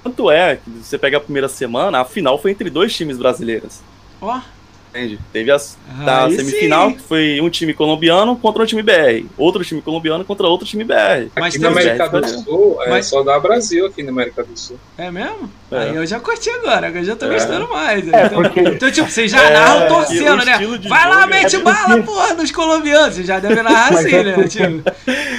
Tanto 0.03 0.30
é 0.30 0.57
que 0.57 0.69
você 0.69 0.97
pega 0.97 1.17
a 1.17 1.21
primeira 1.21 1.49
semana, 1.49 2.01
a 2.01 2.05
final 2.05 2.39
foi 2.39 2.51
entre 2.51 2.69
dois 2.69 2.95
times 2.95 3.17
brasileiros. 3.17 3.82
Ó. 4.21 4.38
Oh. 4.38 4.59
Entende? 4.89 5.19
Teve 5.31 5.51
as, 5.51 5.77
da 6.05 6.25
Aí 6.25 6.35
semifinal, 6.35 6.89
sim. 6.89 6.95
que 6.95 7.01
foi 7.03 7.39
um 7.41 7.49
time 7.49 7.73
colombiano 7.73 8.35
contra 8.35 8.63
um 8.63 8.65
time 8.65 8.81
BR. 8.81 9.25
Outro 9.37 9.63
time 9.63 9.81
colombiano 9.81 10.25
contra 10.25 10.47
outro 10.47 10.65
time 10.67 10.83
BR. 10.83 11.29
Mas 11.35 11.53
Aqui 11.53 11.59
na 11.63 11.69
América 11.69 12.07
do 12.09 12.27
certo, 12.27 12.43
Sul, 12.43 12.83
é 12.83 12.89
Mas- 12.89 13.05
só 13.05 13.21
dá 13.23 13.39
Brasil 13.39 13.85
aqui 13.85 14.01
na 14.01 14.11
América 14.11 14.43
do 14.43 14.57
Sul. 14.57 14.79
é 14.97 15.11
mesmo? 15.11 15.51
É. 15.72 15.78
Aí 15.78 15.95
eu 15.95 16.05
já 16.05 16.20
curti 16.20 16.49
agora, 16.49 16.88
agora 16.88 16.99
eu 16.99 17.03
já 17.05 17.15
tô 17.15 17.26
É. 17.28 17.30
gostando 17.34 17.70
mais. 17.70 18.07
É, 18.11 18.26
então, 18.26 18.41
porque- 18.41 18.59
então, 18.61 18.91
tipo, 18.91 19.09
vocês 19.09 19.30
já 19.32 19.43
É, 19.43 19.53
narram 19.53 19.88
torcendo, 19.88 20.43
né? 20.43 20.57
Vai 20.89 21.07
lá, 21.09 21.24
é 21.24 21.28
mete 21.28 21.57
porque- 21.59 21.63
bala, 21.63 22.01
porra, 22.03 22.34
nos 22.34 22.51
colombianos. 22.51 23.15
Você 23.15 23.24
já 23.24 23.39
deve 23.39 23.61
narrar 23.61 23.91
Mas 23.93 24.05
assim, 24.05 24.24
né? 24.24 24.47
Tipo, 24.47 24.84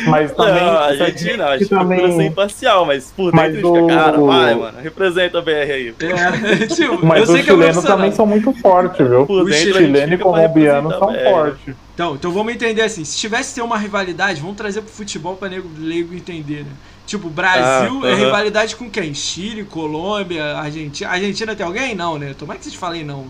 Mas 0.09 0.33
também. 0.33 0.65
Não, 0.65 0.79
a 0.79 0.95
gente 0.97 1.37
não, 1.37 1.47
a 1.49 1.59
gente 1.59 1.69
também- 1.69 1.99
procura 1.99 2.17
ser 2.23 2.27
imparcial, 2.29 2.87
mas 2.87 3.13
por 3.17 3.33
Mas 3.35 3.53
dentro 3.55 3.75
fica, 3.75 3.87
cara, 3.95 4.19
vai, 4.19 4.55
mano, 4.55 4.79
representa 4.81 5.39
a 5.39 5.43
BR 5.43 5.51
aí. 5.73 5.95
é, 5.99 6.67
tipo, 6.75 7.05
Mas 7.07 7.19
eu 7.19 7.23
os 7.25 7.31
sei 7.31 7.39
que 7.43 7.51
chilenos 7.51 7.85
também 7.85 8.13
são 8.13 8.25
muito 8.27 8.53
fortes, 8.55 9.07
viu? 9.09 9.27
Por 9.27 9.43
Os 9.43 9.51
dentro 9.51 9.79
a 9.79 9.81
gente 9.81 9.87
Chileno 9.87 10.15
e 10.15 10.17
fica 10.17 10.31
pra 10.31 10.41
colombiano 10.41 10.91
são 10.91 11.15
fortes. 11.25 11.75
Então, 11.95 12.15
então 12.15 12.31
vamos 12.33 12.55
entender 12.55 12.83
assim, 12.83 13.05
se 13.05 13.19
tivesse 13.19 13.55
ter 13.55 13.63
uma 13.63 13.77
rivalidade, 13.77 14.41
vamos 14.41 14.57
trazer 14.57 14.81
pro 14.81 14.91
futebol 14.93 15.37
pra 15.37 15.49
nego 15.49 15.69
leigo 15.79 16.15
entender, 16.15 16.61
né? 16.61 16.71
Tipo, 17.11 17.29
Brasil 17.29 18.03
Ah, 18.05 18.09
é 18.09 18.13
aham. 18.13 18.25
rivalidade 18.25 18.77
com 18.77 18.89
quem? 18.89 19.13
Chile, 19.13 19.65
Colômbia, 19.65 20.57
Argentina. 20.57 21.11
Argentina 21.11 21.57
tem 21.57 21.67
alguém? 21.67 21.93
Não, 21.93 22.17
né? 22.17 22.35
Tomara 22.39 22.57
que 22.57 22.65
vocês 22.67 22.77
falem 22.77 23.03
não. 23.03 23.27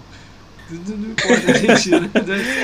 Não 0.70 0.96
não 0.98 1.10
importa, 1.12 1.48
Argentina. 1.50 2.10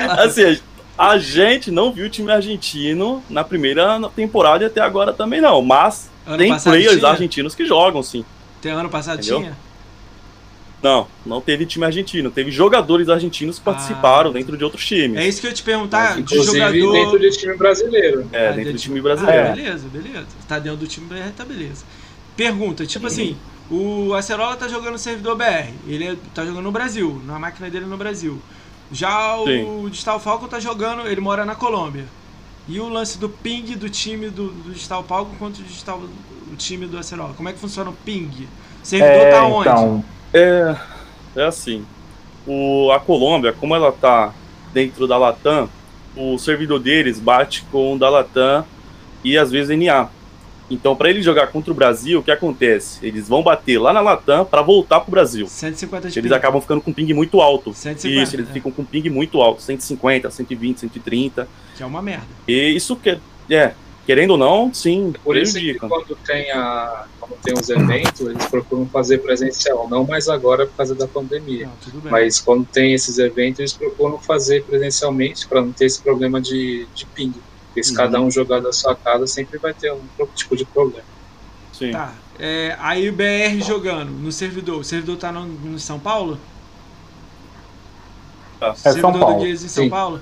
Lá. 0.07 0.13
Assim, 0.23 0.59
a 0.95 1.17
gente 1.17 1.71
não 1.71 1.91
viu 1.91 2.05
o 2.05 2.09
time 2.09 2.31
argentino 2.31 3.23
na 3.31 3.43
primeira 3.43 3.99
temporada 4.15 4.63
e 4.63 4.67
até 4.67 4.79
agora 4.79 5.11
também 5.11 5.41
não, 5.41 5.59
mas 5.63 6.07
Ano 6.27 6.37
tem 6.37 6.55
players 6.59 6.99
tinha? 6.99 7.09
argentinos 7.09 7.55
que 7.55 7.65
jogam, 7.65 8.03
sim. 8.03 8.23
Tem 8.61 8.71
ano 8.71 8.87
passado 8.87 9.17
Entendeu? 9.19 9.39
tinha? 9.39 9.57
Não, 10.81 11.07
não 11.25 11.41
teve 11.41 11.65
time 11.65 11.85
argentino, 11.85 12.29
teve 12.29 12.51
jogadores 12.51 13.09
argentinos 13.09 13.57
que 13.57 13.67
Ah. 13.67 13.73
participaram 13.73 14.31
dentro 14.31 14.55
de 14.55 14.63
outros 14.63 14.85
times. 14.85 15.17
É 15.19 15.27
isso 15.27 15.41
que 15.41 15.47
eu 15.47 15.49
ia 15.49 15.55
te 15.55 15.63
perguntar, 15.63 16.13
de 16.15 16.21
Inclusive 16.21 16.57
jogador... 16.59 16.91
dentro 16.93 17.19
de 17.19 17.31
time 17.37 17.57
brasileiro. 17.57 18.29
É, 18.31 18.49
Ah, 18.49 18.51
dentro 18.51 18.73
do 18.73 18.77
time 18.79 18.99
Ah, 18.99 19.03
brasileiro. 19.03 19.55
beleza, 19.55 19.87
beleza. 19.89 20.27
Tá 20.47 20.59
dentro 20.59 20.77
do 20.79 20.87
time 20.87 21.07
BR, 21.07 21.31
tá 21.35 21.43
beleza. 21.43 21.83
Pergunta, 22.35 22.85
tipo 22.85 23.07
assim, 23.07 23.35
o 23.71 24.13
Acerola 24.13 24.55
tá 24.55 24.67
jogando 24.67 24.91
no 24.93 24.97
servidor 24.99 25.35
BR, 25.35 25.73
ele 25.87 26.05
é- 26.09 26.15
tá 26.35 26.45
jogando 26.45 26.63
no 26.63 26.71
Brasil, 26.71 27.19
na 27.25 27.39
máquina 27.39 27.69
dele 27.71 27.85
no 27.85 27.97
Brasil. 27.97 28.39
Já 28.91 29.35
o 29.35 29.45
Sim. 29.47 29.89
Digital 29.89 30.19
Falcon 30.19 30.47
tá 30.47 30.59
jogando, 30.59 31.07
ele 31.07 31.19
mora 31.19 31.43
na 31.43 31.55
Colômbia. 31.55 32.05
E 32.69 32.79
o 32.79 32.87
lance 32.87 33.17
do 33.17 33.27
ping 33.29 33.63
do 33.75 33.89
time 33.89 34.29
do, 34.29 34.49
do 34.49 34.71
Digital 34.73 35.03
Falcon 35.03 35.35
contra 35.39 35.61
o, 35.61 35.65
Digital, 35.65 35.99
o 36.51 36.55
time 36.55 36.85
do 36.85 36.97
Acerola? 36.99 37.33
Como 37.33 37.49
é 37.49 37.53
que 37.53 37.59
funciona 37.59 37.89
o 37.89 37.93
ping? 37.93 38.29
O 38.83 38.85
servidor 38.85 39.11
É, 39.27 39.31
tá 39.31 39.43
onde? 39.45 39.69
então. 39.69 40.05
É, 40.33 40.75
é 41.35 41.43
assim. 41.43 41.85
O, 42.45 42.91
a 42.91 42.99
Colômbia, 42.99 43.53
como 43.53 43.75
ela 43.75 43.91
tá 43.91 44.33
dentro 44.73 45.07
da 45.07 45.17
Latam, 45.17 45.69
o 46.15 46.37
servidor 46.37 46.79
deles 46.79 47.19
bate 47.19 47.63
com 47.71 47.95
o 47.95 47.99
da 47.99 48.09
Latam 48.09 48.65
e 49.23 49.37
às 49.37 49.51
vezes 49.51 49.77
NA. 49.77 50.09
Então, 50.69 50.95
para 50.95 51.09
ele 51.09 51.21
jogar 51.21 51.47
contra 51.47 51.71
o 51.71 51.75
Brasil, 51.75 52.19
o 52.19 52.23
que 52.23 52.29
acontece? 52.31 52.99
Eles 53.05 53.29
vão 53.29 53.41
bater 53.41 53.77
lá 53.79 53.93
na 53.93 54.01
Latam 54.01 54.43
para 54.43 54.61
voltar 54.61 54.99
pro 54.99 55.11
Brasil. 55.11 55.47
150 55.47 56.09
de 56.09 56.19
Eles 56.19 56.29
ping. 56.29 56.37
acabam 56.37 56.61
ficando 56.61 56.81
com 56.81 56.91
ping 56.91 57.13
muito 57.13 57.39
alto. 57.39 57.73
150, 57.73 58.23
Isso, 58.23 58.35
eles 58.35 58.49
é. 58.49 58.53
ficam 58.53 58.71
com 58.71 58.83
ping 58.83 59.09
muito 59.09 59.41
alto, 59.41 59.61
150, 59.61 60.29
120, 60.29 60.79
130. 60.81 61.47
Que 61.75 61.83
é 61.83 61.85
uma 61.85 62.01
merda. 62.01 62.27
E 62.45 62.75
isso 62.75 62.97
que 62.97 63.17
é, 63.49 63.73
querendo 64.07 64.31
ou 64.31 64.37
não, 64.37 64.73
sim, 64.73 65.13
Por 65.23 65.35
isso 65.37 65.59
que 65.59 65.73
quando 65.75 66.15
tem, 66.25 66.49
a, 66.51 67.05
quando 67.19 67.35
tem 67.41 67.53
os 67.53 67.69
eventos, 67.69 68.21
eles 68.21 68.45
procuram 68.45 68.87
fazer 68.87 69.17
presencial. 69.19 69.87
Não 69.89 70.05
mais 70.05 70.29
agora 70.29 70.65
por 70.65 70.75
causa 70.77 70.95
da 70.95 71.05
pandemia. 71.07 71.69
Não. 71.93 72.09
Mas 72.09 72.39
quando 72.39 72.65
tem 72.65 72.93
esses 72.93 73.19
eventos, 73.19 73.59
eles 73.59 73.73
procuram 73.73 74.17
fazer 74.17 74.63
presencialmente 74.63 75.45
para 75.45 75.61
não 75.61 75.73
ter 75.73 75.85
esse 75.85 76.01
problema 76.01 76.39
de, 76.41 76.87
de 76.95 77.05
ping. 77.07 77.33
Porque 77.67 77.83
se 77.83 77.91
Uhum. 77.91 77.97
cada 77.97 78.21
um 78.21 78.31
jogar 78.31 78.61
da 78.61 78.71
sua 78.71 78.95
casa, 78.95 79.27
sempre 79.27 79.59
vai 79.59 79.73
ter 79.73 79.91
um 79.91 79.99
tipo 80.33 80.55
de 80.55 80.63
problema. 80.63 81.03
Sim. 81.73 81.91
Tá. 81.91 82.13
É, 82.39 82.75
aí 82.79 83.09
o 83.09 83.13
BR 83.13 83.61
jogando 83.63 84.09
no 84.11 84.31
servidor. 84.31 84.79
O 84.79 84.83
servidor 84.85 85.17
tá 85.17 85.31
no, 85.33 85.45
no 85.45 85.77
São 85.77 85.99
Paulo? 85.99 86.39
Tá. 88.59 88.69
É 88.69 88.73
São 88.75 88.93
servidor 88.93 89.19
Paulo. 89.19 89.35
do 89.35 89.41
Gears 89.41 89.63
em 89.63 89.67
São 89.67 89.83
Sim. 89.83 89.89
Paulo? 89.89 90.21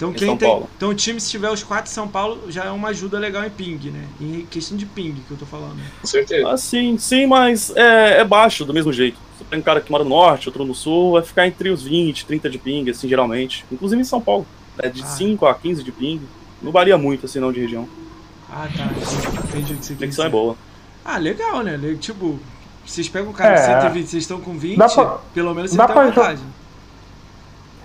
Então 0.00 0.12
Em 0.12 0.14
quem 0.14 0.28
São 0.28 0.36
tem. 0.38 0.48
Paulo. 0.48 0.70
Então 0.78 0.88
o 0.88 0.94
time, 0.94 1.20
se 1.20 1.28
tiver 1.28 1.50
os 1.50 1.62
quatro 1.62 1.90
em 1.90 1.94
São 1.94 2.08
Paulo, 2.08 2.50
já 2.50 2.64
é 2.64 2.70
uma 2.70 2.88
ajuda 2.88 3.18
legal 3.18 3.44
em 3.44 3.50
ping, 3.50 3.90
né? 3.90 4.02
Em 4.18 4.46
questão 4.46 4.74
de 4.74 4.86
ping 4.86 5.12
que 5.28 5.30
eu 5.30 5.36
tô 5.36 5.44
falando. 5.44 5.76
Com 6.00 6.06
certeza. 6.06 6.48
Ah, 6.50 6.56
sim, 6.56 6.96
sim, 6.96 7.26
mas 7.26 7.70
é, 7.76 8.20
é 8.20 8.24
baixo 8.24 8.64
do 8.64 8.72
mesmo 8.72 8.90
jeito. 8.94 9.18
Você 9.36 9.44
tem 9.44 9.58
um 9.58 9.62
cara 9.62 9.78
que 9.82 9.90
mora 9.90 10.02
no 10.02 10.08
norte, 10.08 10.48
outro 10.48 10.64
no 10.64 10.74
sul, 10.74 11.12
vai 11.12 11.22
ficar 11.22 11.46
entre 11.46 11.68
os 11.68 11.82
20, 11.82 12.24
30 12.24 12.48
de 12.48 12.56
ping, 12.56 12.88
assim, 12.88 13.06
geralmente. 13.08 13.62
Inclusive 13.70 14.00
em 14.00 14.04
São 14.04 14.22
Paulo. 14.22 14.46
É 14.78 14.88
de 14.88 15.02
Ah. 15.02 15.06
5 15.06 15.44
a 15.44 15.54
15 15.54 15.82
de 15.84 15.92
ping. 15.92 16.22
Não 16.62 16.72
varia 16.72 16.96
muito, 16.96 17.26
assim, 17.26 17.38
não, 17.38 17.52
de 17.52 17.60
região. 17.60 17.86
Ah, 18.48 18.66
tá. 18.74 18.88
Entendi 19.50 19.74
o 19.74 19.76
que 19.76 19.84
você 19.84 19.92
A 19.92 19.96
conexão 19.96 20.24
é 20.24 20.28
boa. 20.30 20.56
Ah, 21.04 21.18
legal, 21.18 21.62
né? 21.62 21.78
Tipo, 22.00 22.38
vocês 22.86 23.06
pegam 23.06 23.30
o 23.30 23.34
cara 23.34 23.52
É. 23.54 23.60
de 23.60 23.66
120, 23.66 24.06
vocês 24.08 24.22
estão 24.22 24.40
com 24.40 24.56
20, 24.58 24.78
Dá 24.78 24.88
pra- 24.88 25.18
pelo 25.34 25.54
menos 25.54 25.70
você 25.72 25.76
dá 25.76 25.84
tem 25.86 25.94
pra 25.94 26.04
vantagem. 26.06 26.44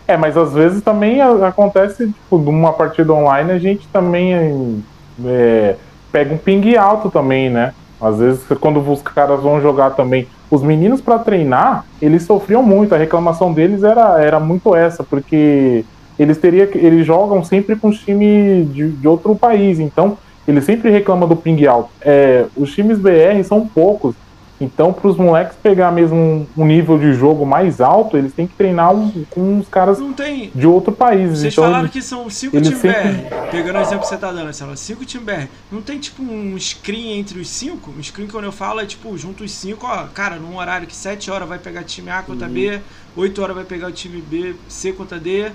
É, 0.08 0.16
mas 0.16 0.38
às 0.38 0.54
vezes 0.54 0.84
também 0.84 1.20
acontece, 1.22 2.08
tipo, 2.08 2.38
numa 2.38 2.74
partida 2.74 3.12
online, 3.12 3.52
a 3.52 3.58
gente 3.58 3.88
também 3.88 4.84
é, 5.26 5.76
pega 6.12 6.34
um 6.34 6.38
ping 6.38 6.76
alto 6.76 7.10
também, 7.10 7.50
né? 7.50 7.74
Às 8.00 8.20
vezes, 8.20 8.44
quando 8.60 8.80
os 8.80 9.02
caras 9.02 9.42
vão 9.42 9.62
jogar 9.62 9.92
também. 9.92 10.28
Os 10.52 10.62
meninos, 10.62 11.02
para 11.02 11.18
treinar, 11.18 11.86
eles 12.02 12.24
sofriam 12.24 12.62
muito. 12.62 12.94
A 12.94 12.98
reclamação 12.98 13.52
deles 13.52 13.84
era, 13.84 14.22
era 14.22 14.40
muito 14.40 14.76
essa, 14.76 15.04
porque 15.04 15.84
eles 16.20 16.38
teria 16.38 16.70
eles 16.76 17.06
jogam 17.06 17.44
sempre 17.44 17.76
com 17.76 17.90
time 17.92 18.66
de, 18.66 18.92
de 18.92 19.08
outro 19.08 19.36
país. 19.36 19.80
Então, 19.80 20.18
eles 20.48 20.64
sempre 20.66 20.92
reclamam 20.92 21.28
do 21.28 21.36
ping 21.36 21.66
alto. 21.66 21.90
É, 22.02 22.46
os 22.56 22.74
times 22.74 23.00
BR 23.00 23.44
são 23.44 23.66
poucos. 23.68 24.16
Então, 24.60 24.94
para 24.94 25.08
os 25.10 25.18
moleques 25.18 25.58
pegar 25.62 25.92
mesmo 25.92 26.48
um, 26.58 26.66
nível 26.66 26.98
de 26.98 27.14
jogo 27.14 27.46
mais 27.46 27.82
alto, 27.82 28.16
eles 28.18 28.32
têm 28.34 28.48
que 28.48 28.54
treinar 28.56 28.94
um- 28.96 29.26
com 29.30 29.60
os 29.60 29.68
caras 29.68 30.00
tem. 30.16 30.50
de 30.56 30.66
outro 30.66 30.94
país. 30.94 31.32
Vocês 31.40 31.54
então, 31.54 31.66
falaram 31.66 31.84
eles- 31.84 31.92
que 31.92 32.02
são 32.02 32.30
5 32.30 32.56
eles 32.56 32.68
times 32.70 32.82
sempre- 32.82 33.12
BR. 33.12 33.52
Pegando 33.52 33.80
o 33.80 33.82
exemplo 33.82 34.00
que 34.02 34.08
você 34.08 34.18
tá 34.18 34.32
dando, 34.32 34.46
lá, 34.46 34.76
5 34.76 35.06
times 35.06 35.26
BR. 35.26 35.48
Não 35.72 35.82
tem 35.82 36.00
tipo 36.00 36.24
um 36.24 36.58
screen 36.58 37.20
entre 37.20 37.40
os 37.40 37.50
5? 37.50 37.92
Um 37.98 38.02
screen 38.02 38.28
quando 38.28 38.46
eu 38.46 38.52
falo 38.52 38.80
é 38.80 38.86
tipo, 38.86 39.18
junto 39.18 39.44
os 39.44 39.52
5, 39.52 39.86
ó, 39.86 40.06
cara, 40.14 40.38
num 40.38 40.56
horário 40.58 40.88
que 40.88 40.96
7 40.96 41.30
horas 41.30 41.48
vai 41.50 41.60
pegar 41.60 41.84
time 41.84 42.10
A 42.10 42.22
contra 42.22 42.48
B, 42.48 42.80
8 43.16 43.42
horas 43.42 43.56
vai 43.56 43.66
pegar 43.66 43.88
o 43.88 43.92
time 43.92 44.22
B, 44.22 44.56
C 44.70 44.94
contra 44.94 45.20
D. 45.20 45.52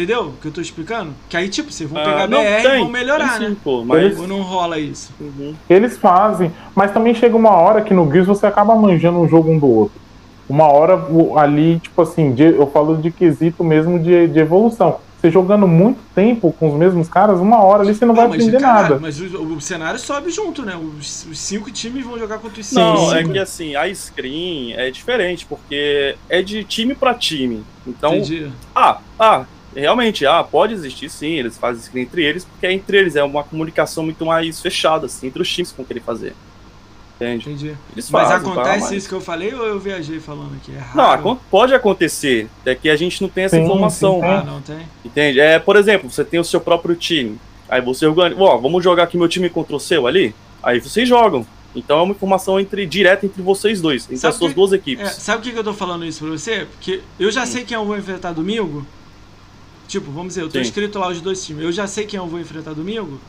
Entendeu 0.00 0.28
o 0.28 0.32
que 0.40 0.48
eu 0.48 0.52
tô 0.52 0.62
explicando? 0.62 1.12
Que 1.28 1.36
aí, 1.36 1.48
tipo, 1.50 1.70
vocês 1.70 1.88
vão 1.88 2.00
Ah, 2.00 2.04
pegar 2.06 2.26
não, 2.26 2.40
BR 2.42 2.48
e 2.58 2.62
tem, 2.62 2.78
vão 2.80 2.88
melhorar, 2.88 3.38
sim, 3.38 3.48
né? 3.50 3.56
pô, 3.62 3.84
mas... 3.84 4.02
Eles- 4.02 4.18
Ou 4.18 4.26
não 4.26 4.40
rola 4.40 4.78
isso? 4.78 5.12
Uhum. 5.20 5.54
Eles 5.68 5.98
fazem, 5.98 6.50
mas 6.74 6.90
também 6.90 7.14
chega 7.14 7.36
uma 7.36 7.50
hora 7.50 7.82
que 7.82 7.92
no 7.92 8.10
Gears 8.10 8.26
você 8.26 8.46
acaba 8.46 8.74
manjando 8.74 9.18
um 9.20 9.28
jogo 9.28 9.50
um 9.50 9.58
do 9.58 9.66
outro. 9.68 10.00
Uma 10.48 10.64
hora 10.72 10.98
ali, 11.36 11.78
tipo 11.80 12.00
assim, 12.00 12.32
de- 12.32 12.44
eu 12.56 12.66
falo 12.66 12.96
de 12.96 13.10
quesito 13.10 13.62
mesmo 13.62 13.98
de, 13.98 14.26
de 14.28 14.38
evolução. 14.38 14.96
Você 15.20 15.30
jogando 15.30 15.68
muito 15.68 15.98
tempo 16.14 16.50
com 16.58 16.68
os 16.70 16.74
mesmos 16.74 17.06
caras, 17.06 17.38
uma 17.40 17.62
hora 17.62 17.82
ali 17.82 17.94
você 17.94 18.06
não 18.06 18.14
vai 18.14 18.24
Ah, 18.24 18.28
mas, 18.28 18.40
aprender 18.42 18.58
caralho, 18.58 18.82
nada. 18.88 18.98
mas 19.02 19.20
o, 19.20 19.24
o 19.54 19.60
cenário 19.60 20.00
sobe 20.00 20.30
junto, 20.30 20.62
né? 20.64 20.74
Os, 20.76 21.26
os 21.30 21.38
cinco 21.38 21.70
times 21.70 22.06
vão 22.06 22.18
jogar 22.18 22.38
contra 22.38 22.58
os 22.58 22.66
cinco. 22.66 22.80
Não, 22.80 23.14
é 23.14 23.22
que 23.22 23.38
assim, 23.38 23.76
a 23.76 23.94
screen 23.94 24.72
é 24.72 24.90
diferente, 24.90 25.44
porque 25.44 26.16
é 26.26 26.40
de 26.40 26.64
time 26.64 26.94
pra 26.94 27.12
time. 27.12 27.62
Então, 27.86 28.14
Entendi. 28.14 28.50
ah, 28.74 28.96
ah, 29.18 29.44
realmente, 29.74 30.26
ah, 30.26 30.42
pode 30.42 30.72
existir 30.74 31.08
sim, 31.08 31.32
eles 31.32 31.56
fazem 31.58 31.82
screen 31.82 32.02
entre 32.04 32.24
eles, 32.24 32.44
porque 32.44 32.66
é 32.66 32.72
entre 32.72 32.98
eles, 32.98 33.16
é 33.16 33.22
uma 33.22 33.42
comunicação 33.44 34.04
muito 34.04 34.24
mais 34.26 34.60
fechada, 34.60 35.06
assim, 35.06 35.26
entre 35.28 35.40
os 35.42 35.48
times 35.52 35.70
que 35.70 35.76
vão 35.76 35.86
querer 35.86 36.00
fazer. 36.00 36.34
Entende? 37.16 37.50
Entendi. 37.50 37.76
Eles 37.92 38.10
Mas 38.10 38.28
fazem, 38.28 38.44
tá, 38.46 38.52
acontece 38.52 38.80
mas- 38.84 38.92
isso 38.92 39.08
que 39.08 39.14
eu 39.14 39.20
falei 39.20 39.52
ou 39.54 39.66
eu 39.66 39.78
viajei 39.78 40.18
falando 40.20 40.54
aqui? 40.56 40.72
É 40.74 40.78
raro. 40.78 41.22
Não, 41.22 41.36
pode 41.50 41.74
acontecer, 41.74 42.48
é 42.64 42.74
que 42.74 42.88
a 42.88 42.96
gente 42.96 43.20
não 43.20 43.28
tem 43.28 43.44
essa 43.44 43.56
Sim, 43.56 43.62
informação, 43.64 44.20
sim, 44.20 44.26
Ah, 44.26 44.42
não 44.42 44.60
tem? 44.62 44.78
entende? 45.04 45.38
É, 45.38 45.58
por 45.58 45.76
exemplo, 45.76 46.10
você 46.10 46.24
tem 46.24 46.40
o 46.40 46.44
seu 46.44 46.60
próprio 46.62 46.96
time, 46.96 47.38
aí 47.68 47.80
você 47.82 48.06
organiza, 48.06 48.40
ó, 48.42 48.56
vamos 48.56 48.82
jogar 48.82 49.02
aqui 49.02 49.18
meu 49.18 49.28
time 49.28 49.50
contra 49.50 49.76
o 49.76 49.80
seu 49.80 50.06
ali? 50.06 50.34
Aí 50.62 50.80
vocês 50.80 51.06
jogam. 51.08 51.46
Então 51.76 52.00
é 52.00 52.02
uma 52.02 52.10
informação 52.12 52.58
entre 52.58 52.84
direta 52.86 53.24
entre 53.26 53.42
vocês 53.42 53.80
dois, 53.80 54.04
entre 54.04 54.16
Sabe 54.16 54.32
as 54.32 54.38
suas 54.38 54.50
que- 54.50 54.56
duas 54.56 54.72
É, 54.72 54.76
equipes. 54.76 55.10
sabe 55.12 55.38
o 55.38 55.42
que, 55.42 55.52
que 55.52 55.58
eu 55.58 55.62
tô 55.64 55.72
falando 55.74 56.04
isso 56.04 56.20
pra 56.24 56.30
você? 56.30 56.66
Porque 56.72 57.00
eu 57.18 57.30
já 57.30 57.44
sei 57.46 57.64
quem 57.64 57.76
eu 57.76 57.84
vou 57.84 57.96
enfrentar 57.98 58.32
domingo. 58.32 58.84
Tipo, 59.90 60.08
vamos 60.12 60.28
dizer, 60.28 60.42
eu 60.42 60.46
tô 60.48 60.52
Sim. 60.54 60.60
inscrito 60.60 61.00
lá 61.00 61.08
os 61.08 61.20
dois 61.20 61.44
times. 61.44 61.64
Eu 61.64 61.72
já 61.72 61.84
sei 61.84 62.06
quem 62.06 62.16
eu 62.16 62.26
vou 62.28 62.38
enfrentar 62.38 62.72
domingo? 62.74 63.20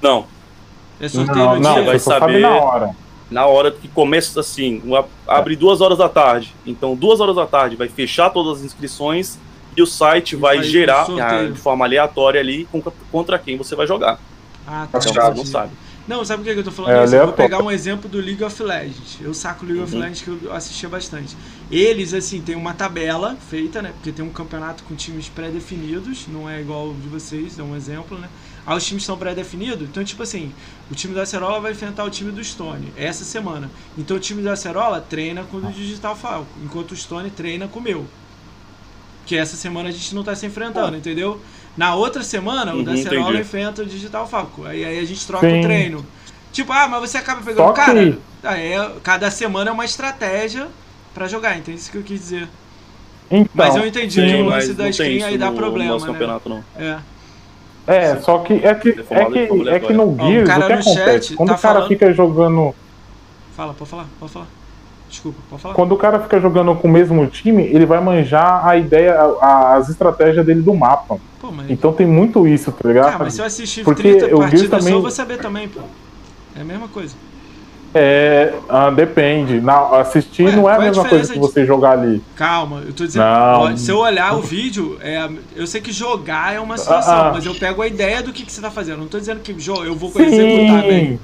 Não, 0.00 0.24
É 1.00 1.08
sorteio 1.08 1.36
Não, 1.44 1.54
no 1.56 1.60
não, 1.60 1.74
dia? 1.74 1.82
vai 1.82 1.98
você 1.98 2.04
só 2.04 2.10
sabe 2.12 2.26
saber. 2.34 2.38
na 2.40 2.50
hora. 2.56 2.96
na 3.28 3.46
hora 3.46 3.72
que 3.72 3.88
começa 3.88 4.38
assim, 4.38 4.80
uma- 4.84 5.04
abre 5.26 5.56
duas 5.56 5.80
horas 5.80 5.98
da 5.98 6.08
tarde. 6.08 6.54
Então, 6.64 6.94
duas 6.94 7.18
horas 7.20 7.34
da 7.34 7.46
tarde 7.46 7.74
vai 7.74 7.88
fechar 7.88 8.30
todas 8.30 8.58
as 8.58 8.64
inscrições 8.64 9.38
e 9.76 9.82
o 9.82 9.86
site 9.86 10.34
E 10.34 10.36
vai 10.36 10.60
um 10.60 10.62
gerar 10.62 11.04
ah, 11.20 11.48
de 11.50 11.58
forma 11.58 11.84
aleatória 11.84 12.40
ali 12.40 12.68
contra 13.10 13.36
quem 13.40 13.56
você 13.56 13.74
vai 13.74 13.88
jogar. 13.88 14.20
Ah, 14.64 14.86
tá. 14.90 14.98
Então, 15.00 15.10
Então, 15.10 15.32
você 15.32 15.38
não 15.38 15.44
sabe. 15.44 15.72
Não, 16.06 16.24
sabe 16.24 16.42
por 16.42 16.48
que 16.48 16.54
que 16.54 16.60
eu 16.60 16.64
tô 16.64 16.70
falando 16.70 16.92
É, 16.92 17.04
isso? 17.04 17.16
Eu 17.16 17.24
vou 17.24 17.32
pegar 17.32 17.58
um 17.60 17.70
exemplo 17.70 18.08
do 18.08 18.18
League 18.20 18.42
of 18.44 18.62
Legends. 18.62 19.18
Eu 19.20 19.34
saco 19.34 19.64
o 19.64 19.68
League 19.68 19.82
of 19.82 19.92
Uhum. 19.92 20.00
Legends 20.00 20.22
que 20.22 20.28
eu 20.28 20.52
assistia 20.52 20.88
bastante. 20.88 21.36
Eles, 21.68 22.14
assim, 22.14 22.40
tem 22.42 22.54
uma 22.54 22.74
tabela 22.74 23.36
feita, 23.40 23.82
né? 23.82 23.92
Porque 23.92 24.12
tem 24.12 24.24
um 24.24 24.32
campeonato 24.32 24.84
com 24.84 24.94
times 24.94 25.28
pré-definidos, 25.28 26.28
não 26.28 26.48
é 26.48 26.60
igual 26.60 26.92
o 26.92 27.00
de 27.00 27.08
vocês, 27.08 27.58
é 27.58 27.62
um 27.62 27.74
exemplo, 27.74 28.18
né? 28.18 28.30
Aí 28.64 28.76
os 28.76 28.86
times 28.86 29.04
são 29.04 29.18
pré-definidos, 29.18 29.88
então, 29.88 30.04
tipo 30.04 30.22
assim, 30.22 30.54
o 30.88 30.94
time 30.94 31.12
da 31.14 31.22
Acerola 31.22 31.60
vai 31.60 31.72
enfrentar 31.72 32.04
o 32.04 32.10
time 32.10 32.30
do 32.30 32.42
Stone 32.44 32.92
essa 32.96 33.24
semana. 33.24 33.72
Então 33.96 34.16
o 34.16 34.20
time 34.20 34.42
da 34.42 34.52
Acerola 34.52 35.00
treina 35.00 35.44
com 35.44 35.56
o 35.56 35.72
Digital 35.72 36.14
Falco, 36.16 36.60
enquanto 36.60 36.92
o 36.92 36.96
Stone 36.96 37.30
treina 37.32 37.68
com 37.68 37.80
o 37.80 37.82
meu. 37.82 38.10
Que 39.24 39.36
essa 39.36 39.56
semana 39.56 39.88
a 39.88 39.92
gente 39.92 40.14
não 40.14 40.22
tá 40.22 40.36
se 40.36 40.46
enfrentando, 40.46 40.96
entendeu? 40.96 41.42
Na 41.76 41.94
outra 41.94 42.22
semana, 42.22 42.74
o 42.74 42.82
da 42.82 42.92
Uhum, 42.92 42.98
Acerola 42.98 43.20
entendi. 43.28 43.40
enfrenta 43.40 43.82
o 43.82 43.86
Digital 43.86 44.26
Falco. 44.26 44.64
Aí, 44.64 44.84
aí 44.84 44.98
a 44.98 45.04
gente 45.04 45.26
troca 45.26 45.48
Sim. 45.48 45.58
o 45.58 45.62
treino. 45.62 46.06
Tipo, 46.52 46.72
ah, 46.72 46.88
mas 46.88 47.00
você 47.10 47.18
acaba 47.18 47.42
pegando 47.42 47.68
o 47.68 47.72
cara. 47.74 47.94
que- 48.12 48.18
Aí 48.42 48.72
é- 48.72 48.92
cada 49.02 49.30
semana 49.30 49.70
é 49.70 49.72
uma 49.72 49.84
estratégia 49.84 50.68
pra 51.12 51.26
jogar, 51.28 51.56
entende 51.58 51.78
isso 51.78 51.90
que 51.90 51.98
eu 51.98 52.02
quis 52.02 52.20
dizer. 52.20 52.48
Então, 53.30 53.48
Mas 53.52 53.74
eu 53.74 53.84
entendi 53.86 54.20
que 54.22 54.28
sim, 54.30 54.42
o 54.42 54.46
lance 54.46 54.72
da 54.72 54.88
isso 54.88 55.02
aí 55.02 55.36
dá 55.36 55.50
no 55.50 55.56
problema, 55.56 55.90
nosso 55.94 56.06
né? 56.06 56.12
campeonato, 56.12 56.48
não. 56.48 56.64
É. 56.78 56.98
É, 57.88 58.16
só 58.20 58.38
que 58.38 58.54
é 58.54 58.74
que, 58.74 58.88
é 59.10 59.24
que, 59.24 59.68
é 59.68 59.80
que 59.80 59.92
no 59.92 60.02
Ó, 60.02 60.06
o 60.24 60.28
Gears, 60.30 60.48
cara 60.48 60.64
o 60.64 60.68
que 60.68 60.74
no 60.76 60.82
chat 60.82 60.98
acontece? 60.98 61.34
Quando 61.34 61.48
tá 61.48 61.54
o 61.54 61.58
cara 61.58 61.74
falando- 61.74 61.88
fica 61.88 62.12
jogando. 62.14 62.74
Fala, 63.56 63.74
pode 63.74 63.90
falar, 63.90 64.06
pode 64.20 64.32
falar. 64.32 64.46
Desculpa, 65.16 65.38
pode 65.48 65.62
falar. 65.62 65.74
Quando 65.74 65.92
o 65.92 65.96
cara 65.96 66.20
fica 66.20 66.38
jogando 66.38 66.74
com 66.74 66.86
o 66.88 66.90
mesmo 66.90 67.26
time, 67.26 67.62
ele 67.64 67.86
vai 67.86 68.00
manjar 68.02 68.66
a 68.66 68.76
ideia, 68.76 69.14
a- 69.40 69.74
as 69.76 69.88
estratégias 69.88 70.44
dele 70.44 70.60
do 70.60 70.74
mapa. 70.74 71.16
Pô, 71.40 71.50
mas. 71.50 71.70
Então 71.70 71.90
tem 71.92 72.06
muito 72.06 72.46
isso, 72.46 72.70
tá 72.70 72.86
ligado? 72.88 73.14
Ah, 73.14 73.18
mas 73.20 73.32
se 73.34 73.40
eu 73.40 73.44
assistir 73.46 73.82
Porque 73.82 74.02
30 74.02 74.26
o 74.26 74.28
Gears 74.28 74.38
partidas 74.40 74.70
só, 74.70 74.76
também- 74.78 74.92
eu 74.94 75.00
vou 75.02 75.10
saber 75.10 75.38
também, 75.38 75.68
pô. 75.68 75.80
É 76.56 76.60
a 76.60 76.64
mesma 76.64 76.86
coisa. 76.88 77.14
É, 77.94 78.52
ah, 78.68 78.90
depende. 78.90 79.62
Assistir 79.98 80.44
Ué, 80.44 80.56
não 80.56 80.68
é 80.68 80.72
a 80.72 80.74
é 80.74 80.76
a 80.76 80.80
mesma 80.82 81.02
coisa 81.04 81.24
diferença 81.24 81.32
que 81.32 81.38
de- 81.40 81.46
você 81.46 81.64
jogar 81.64 81.92
ali. 81.92 82.22
Calma, 82.34 82.82
eu 82.86 82.92
tô 82.92 83.06
dizendo. 83.06 83.24
Não. 83.24 83.76
se 83.76 83.90
eu 83.90 83.98
olhar 83.98 84.34
o 84.36 84.42
vídeo, 84.42 84.98
é, 85.00 85.26
eu 85.54 85.66
sei 85.66 85.80
que 85.80 85.92
jogar 85.92 86.54
é 86.54 86.60
uma 86.60 86.76
situação, 86.76 87.14
Ah, 87.14 87.28
ah. 87.28 87.32
mas 87.32 87.46
eu 87.46 87.54
pego 87.54 87.80
a 87.80 87.86
ideia 87.86 88.22
do 88.22 88.34
que, 88.34 88.44
que 88.44 88.52
você 88.52 88.60
tá 88.60 88.70
fazendo. 88.70 88.98
Não 88.98 89.06
tô 89.06 89.18
dizendo 89.18 89.40
que 89.40 89.54
jo- 89.54 89.82
eu 89.82 89.94
vou 89.94 90.10
executar 90.14 90.82
bem. 90.82 91.18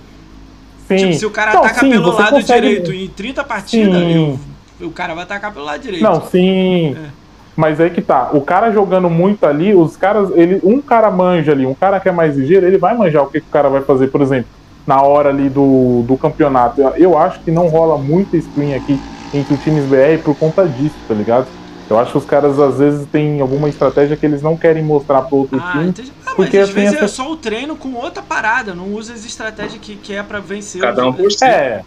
Sim. 0.99 1.07
Tipo, 1.07 1.19
se 1.19 1.27
o 1.27 1.31
cara 1.31 1.53
Não, 1.55 1.61
ataca 1.65 1.81
sim, 1.81 1.91
pelo 1.91 2.13
lado 2.13 2.31
consegue- 2.31 2.61
direito 2.69 2.93
em 2.93 3.09
30 3.09 3.45
partidas, 3.45 4.03
eu- 4.15 4.39
o 4.87 4.91
cara 4.91 5.15
vai 5.15 5.25
atacar 5.25 5.53
pelo 5.53 5.65
lado 5.65 5.81
direito. 5.81 6.03
Não, 6.03 6.21
sim. 6.29 6.95
É. 6.97 7.23
Mas 7.55 7.79
aí 7.81 7.91
que 7.91 8.01
tá. 8.01 8.31
O 8.33 8.41
cara 8.41 8.71
jogando 8.71 9.11
muito 9.11 9.45
ali, 9.45 9.75
os 9.75 9.97
caras. 9.97 10.31
Ele, 10.35 10.59
um 10.65 10.81
cara 10.81 11.11
manja 11.11 11.53
ali, 11.53 11.67
um 11.67 11.75
cara 11.75 12.01
que 12.01 12.09
é 12.09 12.13
mais 12.13 12.37
ligeiro, 12.37 12.67
ele 12.67 12.79
vai 12.79 12.97
manjar 12.97 13.23
o 13.23 13.27
que, 13.27 13.41
que 13.41 13.47
o 13.47 13.51
cara 13.53 13.69
vai 13.69 13.83
fazer, 13.83 14.09
por 14.09 14.23
exemplo, 14.23 14.47
na 14.87 15.03
hora 15.03 15.29
ali 15.29 15.49
do, 15.51 16.03
do 16.07 16.17
campeonato. 16.17 16.81
Eu- 16.97 17.17
acho 17.19 17.41
que 17.41 17.51
não 17.51 17.69
rola 17.69 17.99
muita 17.99 18.41
screen 18.41 18.75
aqui 18.75 18.99
entre 19.35 19.57
times 19.59 19.85
BR 19.85 20.19
por 20.25 20.35
conta 20.37 20.67
disso, 20.67 20.95
tá 21.07 21.15
ligado? 21.15 21.47
Eu 21.93 21.99
acho 21.99 22.13
que 22.13 22.19
os 22.19 22.25
caras 22.25 22.59
às 22.59 22.79
vezes 22.79 23.07
têm 23.13 23.41
alguma 23.41 23.69
estratégia 23.69 24.17
que 24.17 24.25
eles 24.25 24.41
não 24.43 24.57
querem 24.57 24.83
mostrar 24.83 25.23
pro 25.23 25.37
outro 25.39 25.61
Ah, 25.63 25.73
time. 25.73 25.89
entendi. 25.89 26.11
Ah, 26.21 26.23
mas 26.27 26.35
porque 26.35 26.57
às 26.59 26.65
assim, 26.71 26.73
vezes 26.81 26.95
é 26.95 27.05
essa- 27.05 27.09
só 27.09 27.31
o 27.31 27.37
treino 27.37 27.77
com 27.77 27.93
outra 27.95 28.23
parada, 28.23 28.75
não 28.75 28.95
usa 28.95 29.13
as 29.13 29.25
estratégias 29.25 29.79
que, 29.81 29.97
que 29.97 30.15
é 30.15 30.23
pra 30.23 30.41
vencer. 30.41 30.81
Cada 30.81 31.07
um 31.07 31.13
por 31.13 31.31
si. 31.31 31.45
É, 31.45 31.83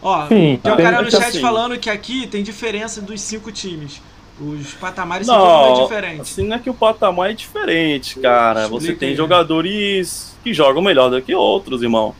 Ó, 0.00 0.22
sim. 0.28 0.58
tem 0.62 0.72
um 0.72 0.76
tem- 0.76 0.84
cara 0.84 1.02
no 1.02 1.10
chat 1.10 1.22
assim. 1.24 1.40
falando 1.40 1.78
que 1.78 1.90
aqui 1.90 2.26
tem 2.26 2.42
diferença 2.42 3.00
dos 3.00 3.20
cinco 3.20 3.50
times. 3.52 4.00
Os 4.40 4.72
patamares 4.74 5.26
são 5.26 5.36
totalmente 5.38 5.76
Não, 5.76 5.82
diferentes. 5.84 6.20
assim 6.32 6.46
não 6.48 6.56
é 6.56 6.58
que 6.58 6.70
o 6.70 6.74
patamar 6.74 7.30
é 7.30 7.34
diferente, 7.34 8.18
cara. 8.18 8.66
Você 8.68 8.92
tem 8.94 9.10
aí. 9.10 9.14
jogadores 9.16 10.36
que 10.42 10.52
jogam 10.54 10.82
melhor 10.82 11.10
do 11.10 11.20
que 11.22 11.34
outros, 11.34 11.82
irmão. 11.82 12.14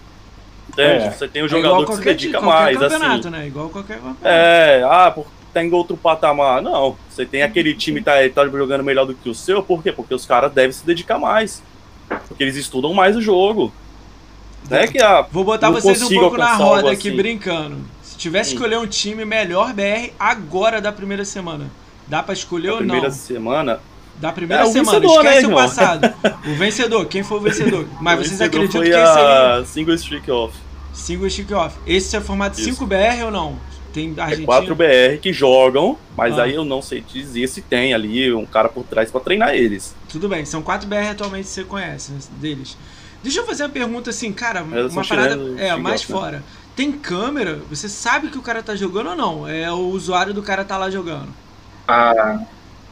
Entende? 0.69 1.05
É. 1.07 1.11
Você 1.11 1.27
tem 1.29 1.43
um 1.43 1.47
É 1.47 1.49
jogador 1.49 1.85
que 1.87 1.95
se 1.97 2.01
dedica 2.03 2.41
mais, 2.41 2.79
campeonato, 2.79 3.29
assim. 3.29 3.31
né? 3.31 3.47
Igual 3.47 3.69
qualquer 3.69 3.97
campeonato. 3.97 4.19
É, 4.25 4.83
ah, 4.85 5.15
por, 5.53 5.61
tem 5.61 5.73
outro 5.73 5.97
patamar. 5.97 6.63
Não, 6.63 6.97
você 7.09 7.25
tem 7.27 7.43
aquele 7.43 7.75
time 7.75 8.01
que 8.01 8.05
tá, 8.05 8.13
tá 8.35 8.49
jogando 8.49 8.83
melhor 8.85 9.05
do 9.07 9.15
que 9.15 9.29
o 9.29 9.35
seu, 9.35 9.63
por 9.63 9.83
quê? 9.83 9.93
Porque 9.93 10.15
os 10.15 10.25
caras 10.27 10.53
devem 10.53 10.73
se 10.73 10.85
dedicar 10.85 11.19
mais. 11.19 11.63
Porque 12.29 12.43
eles 12.43 12.57
estudam 12.57 12.93
mais 12.95 13.17
o 13.17 13.21
jogo. 13.23 13.73
Não 14.71 14.79
é 14.79 14.87
que 14.87 15.01
a. 15.03 15.23
Vou 15.23 15.45
botar 15.45 15.71
vocês 15.71 16.03
um 16.03 16.09
pouco 16.09 16.37
na 16.37 16.55
roda 16.55 16.91
aqui, 16.93 17.09
assim. 17.09 17.17
brincando. 17.17 17.79
Se 18.03 18.17
tivesse 18.17 18.51
que 18.51 18.57
Hum. 18.57 18.59
escolher 18.61 18.79
um 18.79 18.87
time 18.87 19.25
melhor 19.25 19.73
BR 19.73 20.13
agora 20.19 20.81
da 20.81 20.93
primeira 20.93 21.25
semana, 21.25 21.71
dá 22.07 22.23
pra 22.23 22.33
escolher 22.35 22.69
a 22.69 22.73
ou 22.73 22.79
primeira 22.79 23.09
não? 23.09 23.15
semana. 23.15 23.81
Da 24.21 24.31
primeira 24.31 24.63
É, 24.63 24.67
o 24.67 24.71
semana, 24.73 25.01
vencedor, 25.01 25.25
né, 25.25 25.31
esquece 25.31 25.47
o 25.47 25.49
irmão? 25.51 25.63
passado. 25.65 26.15
O 26.47 26.55
vencedor, 26.55 27.07
quem 27.07 27.23
foi 27.23 27.39
o 27.39 27.41
vencedor? 27.41 27.87
Mas 28.01 28.15
o 28.15 28.25
vocês 28.25 28.39
vencedor 28.39 28.65
acreditam 28.65 28.83
que 28.83 28.89
esse 28.89 29.19
aí, 29.19 29.61
a 29.61 29.65
Single 29.65 29.95
Streak 29.95 30.31
Off. 30.31 30.55
single 30.93 31.31
stick 31.31 31.51
off, 31.53 31.75
esse 31.87 32.15
é 32.17 32.21
formato 32.21 32.61
Isso. 32.61 32.69
5BR 32.87 33.25
ou 33.25 33.31
não? 33.31 33.57
Tem 33.93 34.15
É? 34.17 34.37
4 34.45 34.75
BR 34.75 35.19
que 35.21 35.33
jogam, 35.33 35.99
mas 36.17 36.39
Ah. 36.39 36.45
aí 36.45 36.55
eu 36.55 36.65
não 36.65 36.81
sei 36.81 37.01
dizer 37.01 37.47
se 37.49 37.61
tem 37.61 37.93
ali 37.93 38.33
um 38.33 38.47
cara 38.47 38.69
por 38.69 38.85
trás 38.85 39.11
pra 39.11 39.21
treinar 39.21 39.55
eles. 39.55 39.95
Tudo 40.09 40.29
bem, 40.29 40.45
são 40.45 40.63
4 40.63 40.89
BR 40.89 41.11
atualmente 41.11 41.45
que 41.45 41.51
você 41.51 41.65
conhece 41.65 42.13
né, 42.13 42.19
deles. 42.41 42.77
Deixa 43.23 43.41
eu 43.41 43.47
fazer 43.47 43.65
uma 43.65 43.69
pergunta 43.69 44.11
assim, 44.11 44.33
cara, 44.33 44.67
Eles 44.73 44.93
uma 44.93 45.05
parada 45.05 45.39
é, 45.59 45.77
mais 45.77 46.07
né? 46.09 46.15
fora. 46.15 46.43
Tem 46.75 46.91
câmera? 46.91 47.61
Você 47.71 47.89
sabe 47.89 48.29
que 48.29 48.39
o 48.39 48.43
cara 48.43 48.63
tá 48.63 48.75
jogando 48.75 49.11
ou 49.11 49.17
não? 49.17 49.47
É 49.47 49.71
o 49.71 49.89
usuário 49.91 50.33
do 50.35 50.43
cara 50.43 50.65
tá 50.65 50.77
lá 50.79 50.91
jogando. 50.91 51.29
Ah, 51.87 52.41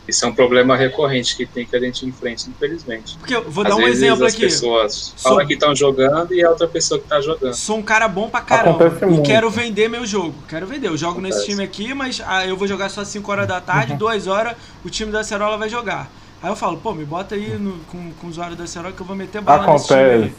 isso 0.09 0.24
é 0.24 0.28
um 0.28 0.34
problema 0.34 0.76
recorrente 0.76 1.36
que 1.36 1.46
tem 1.46 1.64
que 1.64 1.76
a 1.76 1.80
gente 1.80 2.05
enfrenta, 2.07 2.44
infelizmente. 2.48 3.16
Porque 3.18 3.34
eu 3.36 3.48
vou 3.48 3.62
Às 3.64 3.70
dar 3.70 3.76
um 3.76 3.78
vezes 3.84 4.03
exemplo 4.03 4.24
as 4.26 4.32
aqui. 4.32 4.42
pessoas 4.42 5.12
Sou- 5.16 5.30
falam 5.32 5.46
que 5.46 5.53
estão 5.55 5.74
jogando 5.76 6.34
e 6.34 6.40
é 6.42 6.48
outra 6.48 6.66
pessoa 6.66 6.98
que 6.98 7.05
está 7.07 7.20
jogando. 7.20 7.55
Sou 7.55 7.76
um 7.78 7.82
cara 7.82 8.09
bom 8.09 8.28
pra 8.28 8.40
caramba 8.40 8.86
Acontece 8.86 9.05
e 9.05 9.09
muito. 9.09 9.22
quero 9.26 9.48
vender 9.51 9.88
meu 9.88 10.05
jogo. 10.05 10.34
Quero 10.48 10.66
vender. 10.66 10.88
Eu 10.88 10.96
jogo 10.96 11.20
nesse 11.20 11.38
Acontece. 11.38 11.51
time 11.53 11.62
aqui, 11.64 11.94
mas 11.94 12.20
ah, 12.26 12.44
eu 12.46 12.57
vou 12.57 12.66
jogar 12.66 12.88
só 12.88 13.05
5 13.05 13.30
horas 13.30 13.46
da 13.46 13.61
tarde, 13.61 13.94
2 13.94 14.26
horas 14.26 14.57
o 14.84 14.90
time 14.90 15.12
da 15.12 15.20
Acerola 15.20 15.57
vai 15.57 15.68
jogar. 15.68 16.11
Aí 16.42 16.51
eu 16.51 16.57
falo, 16.57 16.78
pô, 16.78 16.92
me 16.94 17.05
bota 17.05 17.34
aí 17.34 17.57
no- 17.59 17.78
com, 17.90 18.11
com 18.12 18.26
o 18.26 18.30
usuário 18.30 18.57
da 18.57 18.64
Acerola 18.64 18.92
que 18.92 19.01
eu 19.01 19.07
vou 19.07 19.14
meter 19.14 19.40
bala 19.42 19.70
nesse 19.72 19.86
time 19.88 20.01
Acontece. 20.01 20.24
aí. 20.24 20.32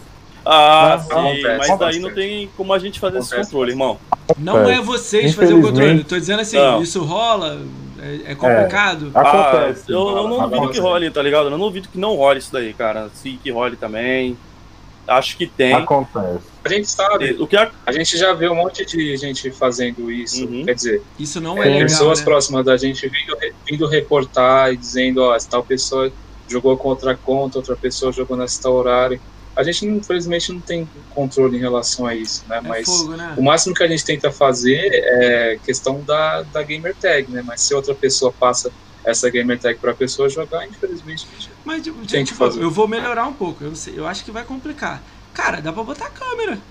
Ah, 0.44 1.00
sim, 1.00 1.12
acontece, 1.12 1.44
mas 1.46 1.60
daí 1.60 1.70
acontece. 1.76 2.00
não 2.00 2.14
tem 2.14 2.50
como 2.58 2.74
a 2.74 2.80
gente 2.80 3.00
fazer 3.00 3.20
esse 3.20 3.28
Acontece. 3.28 3.52
controle, 3.52 3.72
irmão. 3.74 4.00
Não 4.40 4.68
é 4.68 4.82
vocês 4.82 5.36
fazer 5.36 5.54
o 5.54 5.62
controle. 5.62 6.04
Tô 6.04 6.18
dizendo 6.18 6.40
assim, 6.40 6.58
Não. 6.58 6.82
isso 6.82 7.04
rola, 7.04 7.62
é, 8.02 8.32
é 8.32 8.36
complicado. 8.36 9.12
Acontece. 9.14 9.86
Ah, 9.90 9.92
eu, 9.92 10.18
eu 10.18 10.28
não 10.28 10.50
duvido 10.50 10.70
que 10.72 10.80
role, 10.80 11.12
tá 11.12 11.22
ligado? 11.22 11.46
Eu 11.46 11.52
não 11.52 11.60
duvido 11.60 11.88
que 11.88 11.98
não 11.98 12.16
role 12.16 12.40
isso 12.40 12.52
daí, 12.52 12.74
cara. 12.74 13.10
Sim, 13.14 13.40
que 13.42 13.52
role 13.52 13.76
também. 13.76 14.36
Acho 15.08 15.38
que 15.38 15.46
tem. 15.48 15.74
Acontece. 15.74 16.40
A 16.64 16.70
gente 16.70 16.88
sabe, 16.88 17.36
O 17.40 17.48
que 17.48 17.58
a... 17.58 17.72
a 17.86 17.92
gente 17.92 18.18
já 18.18 18.34
vê 18.34 18.48
um 18.48 18.56
monte 18.56 18.86
de 18.86 19.18
gente 19.18 19.50
fazendo 19.52 20.12
isso. 20.12 20.46
Uhum. 20.46 20.64
Quer 20.66 20.76
dizer, 20.76 21.02
Isso 21.20 21.42
não 21.42 21.62
é, 21.62 21.68
É, 21.68 21.70
legal. 21.72 21.82
pessoas 21.88 22.20
né? 22.20 22.26
próximas 22.26 22.66
da 22.66 22.78
gente 22.78 23.08
vindo, 23.08 23.38
vindo 23.66 23.88
reportar 23.88 24.72
e 24.72 24.78
dizendo, 24.78 25.22
ó, 25.24 25.36
essa 25.36 25.50
tal 25.50 25.64
pessoa 25.64 26.12
jogou 26.48 26.78
com 26.78 26.90
outra 26.90 27.16
conta, 27.16 27.58
outra 27.58 27.76
pessoa 27.76 28.12
jogou 28.12 28.38
nesse 28.38 28.62
tal 28.62 28.74
horário. 28.74 29.20
A 29.56 29.64
gente, 29.64 29.86
infelizmente, 29.86 30.54
não 30.54 30.62
tem 30.62 30.90
controle 31.10 31.58
em 31.58 31.60
relação 31.60 32.06
a 32.06 32.16
isso, 32.16 32.48
né? 32.48 32.58
É 32.58 32.62
Mas 32.62 32.86
fogo, 32.86 33.16
né? 33.16 33.36
o 33.38 33.44
máximo 33.44 33.74
que 33.76 33.84
a 33.84 33.88
gente 33.88 34.06
tenta 34.06 34.32
fazer 34.32 34.80
é 35.22 35.60
questão 35.64 36.04
da, 36.04 36.44
da 36.44 36.64
gamer 36.64 36.96
tag, 36.98 37.30
né? 37.30 37.42
Mas 37.46 37.62
se 37.62 37.74
outra 37.74 37.94
pessoa 37.96 38.34
passa 38.34 38.72
essa 39.06 39.30
gamer 39.30 39.60
tag 39.60 39.80
para 39.80 39.92
a 39.92 39.96
pessoa 39.96 40.30
jogar, 40.30 40.66
infelizmente, 40.68 41.28
gente 41.28 41.52
Mas, 41.66 41.82
tipo, 41.82 42.06
Tem 42.08 42.24
que 42.24 42.32
tipo, 42.32 42.44
fazer. 42.44 42.62
eu 42.64 42.72
vou 42.72 42.88
melhorar 42.88 43.28
um 43.28 43.34
pouco. 43.34 43.64
Eu, 43.64 43.70
não 43.70 43.76
sei, 43.76 43.98
eu 43.98 44.08
acho 44.08 44.24
que 44.24 44.32
vai 44.32 44.46
complicar. 44.46 45.04
Cara, 45.34 45.62
dá 45.62 45.74
pra 45.74 45.84
botar 45.84 46.10
câmera. 46.12 46.62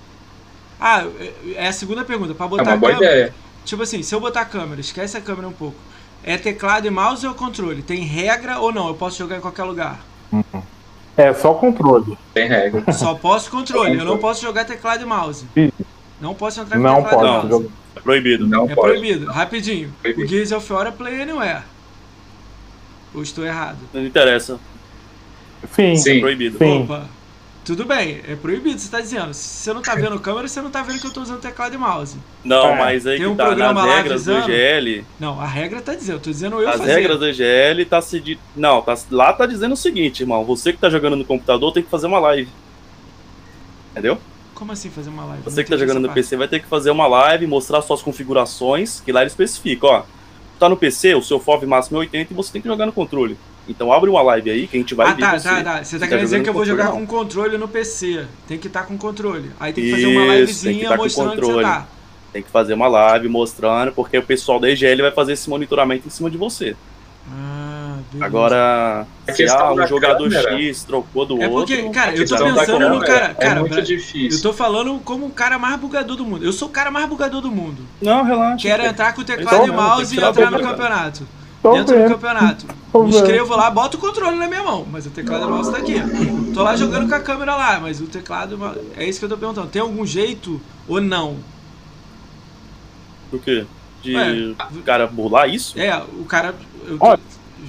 Ah, 0.78 1.02
é- 1.18 1.52
é 1.64 1.66
a 1.68 1.72
segunda 1.72 2.04
pergunta. 2.04 2.34
Pra 2.34 2.46
é 2.46 2.48
botar 2.48 2.70
uma 2.72 2.76
boa 2.78 2.92
câmera. 2.94 3.12
ideia. 3.12 3.34
Tipo 3.64 3.82
assim, 3.82 4.02
se 4.02 4.14
eu 4.14 4.20
botar 4.20 4.44
câmera, 4.46 4.80
esquece 4.80 5.16
a 5.16 5.20
câmera 5.20 5.48
um 5.48 5.52
pouco. 5.52 5.84
É 6.22 6.36
teclado 6.38 6.86
e 6.86 6.90
mouse 6.90 7.26
ou 7.26 7.34
controle? 7.34 7.82
Tem 7.82 8.02
regra 8.04 8.58
ou 8.60 8.72
não? 8.72 8.88
Eu 8.88 8.96
posso 8.96 9.18
jogar 9.18 9.36
em 9.36 9.40
qualquer 9.40 9.64
lugar? 9.64 10.08
É 11.20 11.34
só 11.34 11.54
controle. 11.54 12.16
Tem 12.32 12.48
regra. 12.48 12.90
Só 12.92 13.14
posso 13.14 13.50
controle. 13.50 13.98
Eu 13.98 14.04
não 14.04 14.18
posso 14.18 14.40
jogar 14.42 14.64
teclado 14.64 15.02
e 15.02 15.06
mouse. 15.06 15.44
Não 16.20 16.34
posso 16.34 16.60
entrar 16.60 16.76
com 16.76 16.82
Não 16.82 17.02
teclado 17.02 17.24
e 17.24 17.28
mouse. 17.30 17.48
jogar. 17.48 17.68
É 17.96 18.00
proibido. 18.00 18.46
Não 18.46 18.70
É 18.70 18.74
pode. 18.74 18.98
proibido. 18.98 19.26
Rapidinho. 19.30 19.92
Proibido. 20.00 20.24
O 20.26 20.28
Gears 20.28 20.52
of 20.52 20.72
War 20.72 20.86
é 20.86 20.90
play 20.90 21.22
anywhere. 21.22 21.62
Ou 23.14 23.22
estou 23.22 23.44
errado? 23.44 23.78
Não 23.92 24.04
interessa. 24.04 24.58
Sim, 25.72 25.96
Sim. 25.96 26.16
É 26.18 26.20
proibido. 26.20 26.56
Sim. 26.58 26.82
Opa. 26.84 27.04
Tudo 27.64 27.84
bem, 27.84 28.20
é 28.26 28.34
proibido, 28.34 28.78
você 28.80 28.90
tá 28.90 29.00
dizendo. 29.00 29.34
Se 29.34 29.42
você 29.64 29.72
não 29.74 29.82
tá 29.82 29.94
vendo 29.94 30.18
câmera, 30.18 30.48
você 30.48 30.62
não 30.62 30.70
tá 30.70 30.82
vendo 30.82 30.98
que 30.98 31.06
eu 31.06 31.12
tô 31.12 31.20
usando 31.20 31.40
teclado 31.40 31.74
e 31.74 31.78
mouse. 31.78 32.16
Não, 32.42 32.68
É. 32.70 32.78
mas 32.78 33.06
aí 33.06 33.18
Tem 33.18 33.26
que 33.26 33.32
um 33.32 33.36
tá. 33.36 33.46
programa 33.46 33.74
Nas 33.74 33.86
lá 33.86 33.96
regras 33.96 34.24
do. 34.24 34.32
EGL, 34.50 35.04
Não, 35.20 35.38
a 35.38 35.46
regra 35.46 35.80
tá 35.82 35.94
dizendo, 35.94 36.16
eu 36.16 36.20
tô 36.20 36.30
dizendo 36.30 36.60
eu 36.60 36.68
as 36.68 36.78
fazer. 36.78 36.92
regras 36.94 37.18
do 37.18 37.26
EGL 37.28 37.84
tá 37.88 38.00
se. 38.00 38.38
Não, 38.56 38.80
tá... 38.80 38.96
lá 39.10 39.32
tá 39.34 39.44
dizendo 39.46 39.72
o 39.74 39.76
seguinte, 39.76 40.20
irmão. 40.20 40.42
Você 40.44 40.72
que 40.72 40.78
tá 40.78 40.88
jogando 40.88 41.16
no 41.16 41.24
computador 41.24 41.70
tem 41.72 41.82
que 41.82 41.90
fazer 41.90 42.06
uma 42.06 42.18
live. 42.18 42.48
Entendeu? 43.92 44.18
Como 44.54 44.72
assim 44.72 44.90
fazer 44.90 45.10
uma 45.10 45.24
live? 45.24 45.42
Você 45.44 45.56
Não 45.60 45.64
que 45.64 45.70
tá 45.70 45.76
jogando 45.76 46.00
no 46.00 46.08
parte. 46.08 46.14
PC 46.22 46.36
vai 46.36 46.48
ter 46.48 46.60
que 46.60 46.66
fazer 46.66 46.90
uma 46.90 47.06
live, 47.06 47.46
mostrar 47.46 47.82
suas 47.82 48.02
configurações, 48.02 49.00
que 49.00 49.12
lá 49.12 49.20
ele 49.20 49.28
especifica, 49.28 49.86
ó. 49.86 50.02
Tá 50.58 50.68
no 50.68 50.76
PC, 50.76 51.14
o 51.14 51.22
seu 51.22 51.38
FOV 51.40 51.66
máximo 51.66 51.98
é 51.98 52.00
80 52.00 52.32
e 52.32 52.36
você 52.36 52.52
tem 52.52 52.60
que 52.62 52.68
jogar 52.68 52.84
no 52.86 52.92
controle. 52.92 53.38
Então 53.70 53.92
abre 53.92 54.10
uma 54.10 54.20
live 54.20 54.50
aí 54.50 54.66
que 54.66 54.76
a 54.76 54.80
gente 54.80 54.94
vai 54.96 55.06
ah, 55.06 55.14
ver 55.14 55.20
tá, 55.22 55.38
você. 55.38 55.48
tá, 55.48 55.62
tá. 55.62 55.84
Você 55.84 55.96
tá 55.96 56.00
tá 56.04 56.08
querendo 56.08 56.24
dizer 56.24 56.42
que 56.42 56.48
eu 56.48 56.52
vou 56.52 56.64
jogar 56.66 56.88
com 56.90 57.06
controle 57.06 57.56
no 57.56 57.68
PC. 57.68 58.26
Tem 58.48 58.58
que 58.58 58.66
estar 58.66 58.82
com 58.82 58.98
controle. 58.98 59.52
Aí 59.60 59.72
tem 59.72 59.84
que 59.84 59.90
fazer 59.92 60.06
uma 60.06 60.22
Isso, 60.22 60.26
tem 60.26 60.74
que 60.74 60.80
livezinha 60.80 60.88
tá 60.88 60.96
com 60.96 61.02
mostrando 61.04 61.30
que 61.30 61.36
você 61.36 61.42
controle. 61.46 61.64
tá. 61.64 61.86
Tem 62.32 62.42
que 62.42 62.50
fazer 62.50 62.74
uma 62.74 62.88
live 62.88 63.28
mostrando, 63.28 63.92
porque 63.92 64.18
o 64.18 64.22
pessoal 64.24 64.58
da 64.58 64.68
EGL 64.68 65.02
vai 65.02 65.12
fazer 65.12 65.34
esse 65.34 65.48
monitoramento 65.48 66.08
em 66.08 66.10
cima 66.10 66.28
de 66.28 66.36
você. 66.36 66.74
Ah, 67.32 67.98
beleza. 68.10 68.24
Agora, 68.26 69.06
A 69.28 69.32
se 69.32 69.44
ah, 69.48 69.72
um 69.72 69.86
jogador 69.86 70.28
câmera. 70.28 70.58
X 70.58 70.82
trocou 70.84 71.24
do 71.26 71.40
É 71.40 71.48
outro. 71.48 71.76
porque, 71.76 71.90
cara, 71.90 72.10
A 72.10 72.14
eu 72.16 72.26
tô 72.26 72.36
pensando 72.36 72.88
no 72.88 73.00
câmera 73.00 73.00
cara. 73.06 73.26
É 73.26 73.34
Cara, 73.34 73.60
muito 73.60 73.72
pra- 73.74 73.80
difícil. 73.82 74.38
eu 74.38 74.42
tô 74.42 74.52
falando 74.52 74.98
como 75.04 75.26
o 75.26 75.30
cara 75.30 75.58
mais 75.60 75.76
bugador 75.78 76.16
do 76.16 76.24
mundo. 76.24 76.44
Eu 76.44 76.52
sou 76.52 76.66
o 76.68 76.70
cara 76.72 76.90
mais 76.90 77.08
bugador 77.08 77.40
do 77.40 77.50
mundo. 77.52 77.82
Não, 78.02 78.24
relaxa. 78.24 78.62
Quero 78.62 78.82
pô. 78.82 78.88
entrar 78.88 79.12
com 79.12 79.20
o 79.20 79.24
teclado 79.24 79.54
Então, 79.54 79.66
e 79.66 79.70
mouse 79.70 80.14
e 80.16 80.18
entrar 80.20 80.50
no 80.50 80.60
campeonato. 80.60 81.26
Tô 81.62 81.72
Dentro 81.72 81.94
do 82.02 82.08
campeonato. 82.08 82.66
Tô 82.90 83.02
Me 83.04 83.10
inscrevo 83.10 83.54
lá, 83.54 83.70
boto 83.70 83.96
o 83.98 84.00
controle 84.00 84.36
na 84.36 84.48
minha 84.48 84.62
mão, 84.62 84.86
mas 84.90 85.04
o 85.06 85.10
teclado 85.10 85.44
e 85.44 85.46
o 85.46 85.50
mouse 85.50 85.70
tá 85.70 85.78
aqui. 85.78 85.94
Tô 86.54 86.62
lá 86.62 86.74
jogando 86.74 87.08
com 87.08 87.14
a 87.14 87.20
câmera 87.20 87.54
lá, 87.54 87.78
mas 87.80 88.00
o 88.00 88.06
teclado 88.06 88.52
e 88.52 88.54
o 88.54 88.58
mouse... 88.58 88.80
É 88.96 89.04
isso 89.06 89.18
que 89.18 89.24
eu 89.26 89.28
tô 89.28 89.36
perguntando. 89.36 89.66
Tem 89.68 89.82
algum 89.82 90.04
jeito 90.06 90.60
ou 90.88 91.00
não? 91.00 91.36
Do 93.30 93.38
quê? 93.38 93.66
De 94.02 94.16
Ué. 94.16 94.54
cara 94.84 95.06
burlar 95.06 95.48
isso? 95.48 95.78
É, 95.78 95.94
o 96.18 96.24
cara. 96.24 96.54
Eu 96.86 96.98
tô- 96.98 97.18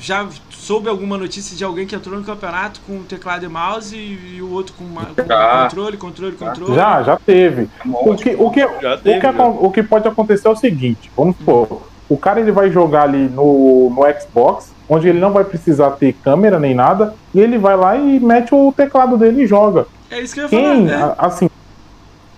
já 0.02 0.26
soube 0.50 0.88
alguma 0.88 1.18
notícia 1.18 1.56
de 1.56 1.64
alguém 1.66 1.86
que 1.86 1.94
entrou 1.94 2.18
no 2.18 2.24
campeonato 2.24 2.80
com 2.88 3.00
o 3.00 3.04
teclado 3.04 3.44
e 3.46 3.50
mouse 3.50 3.96
e, 3.96 4.38
e 4.38 4.42
o 4.42 4.50
outro 4.50 4.74
com, 4.76 4.86
ma- 4.86 5.06
com 5.16 5.28
Já. 5.28 5.64
controle, 5.64 5.98
controle, 5.98 6.36
controle. 6.38 6.74
Já, 6.74 7.04
já 7.04 7.18
teve. 7.18 7.64
É 7.64 7.88
um 7.88 7.92
O 8.14 8.16
que, 8.16 8.30
o 8.36 8.50
que, 8.50 8.62
Já 8.82 8.96
o 8.96 9.02
que, 9.02 9.66
o 9.66 9.72
que 9.72 9.84
pode 9.84 10.08
acontecer 10.08 10.48
é 10.48 10.52
o 10.52 10.56
seguinte, 10.56 11.12
vamos 11.16 11.36
supor, 11.36 11.82
o 12.14 12.18
cara 12.18 12.39
ele 12.41 12.51
vai 12.51 12.70
jogar 12.70 13.03
ali 13.03 13.30
no, 13.30 13.89
no 13.89 14.01
Xbox, 14.20 14.72
onde 14.89 15.07
ele 15.07 15.20
não 15.20 15.32
vai 15.32 15.45
precisar 15.45 15.91
ter 15.91 16.12
câmera 16.14 16.59
nem 16.59 16.76
nada, 16.76 17.14
e 17.34 17.39
ele 17.39 17.57
vai 17.57 17.78
lá 17.78 17.95
e 17.95 18.20
mete 18.20 18.53
o 18.53 18.74
teclado 18.76 19.18
dele 19.18 19.43
e 19.43 19.47
joga. 19.47 19.86
É 20.09 20.20
isso 20.20 20.34
que 20.34 20.41
eu 20.41 20.43
ia 20.43 20.49
falar, 20.49 20.62
Quem, 20.62 20.82
né? 20.84 20.95
a- 20.95 21.16
assim, 21.26 21.49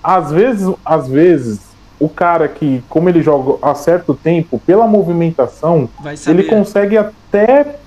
às 0.03 0.31
vezes, 0.31 0.71
às 0.85 1.07
vezes, 1.07 1.59
o 1.99 2.07
cara 2.07 2.47
que, 2.47 2.83
como 2.87 3.09
ele 3.09 3.21
joga 3.23 3.57
há 3.67 3.73
certo 3.73 4.13
tempo, 4.13 4.61
pela 4.65 4.85
movimentação, 4.85 5.89
ele 6.27 6.43
consegue 6.43 6.97
até 6.97 7.77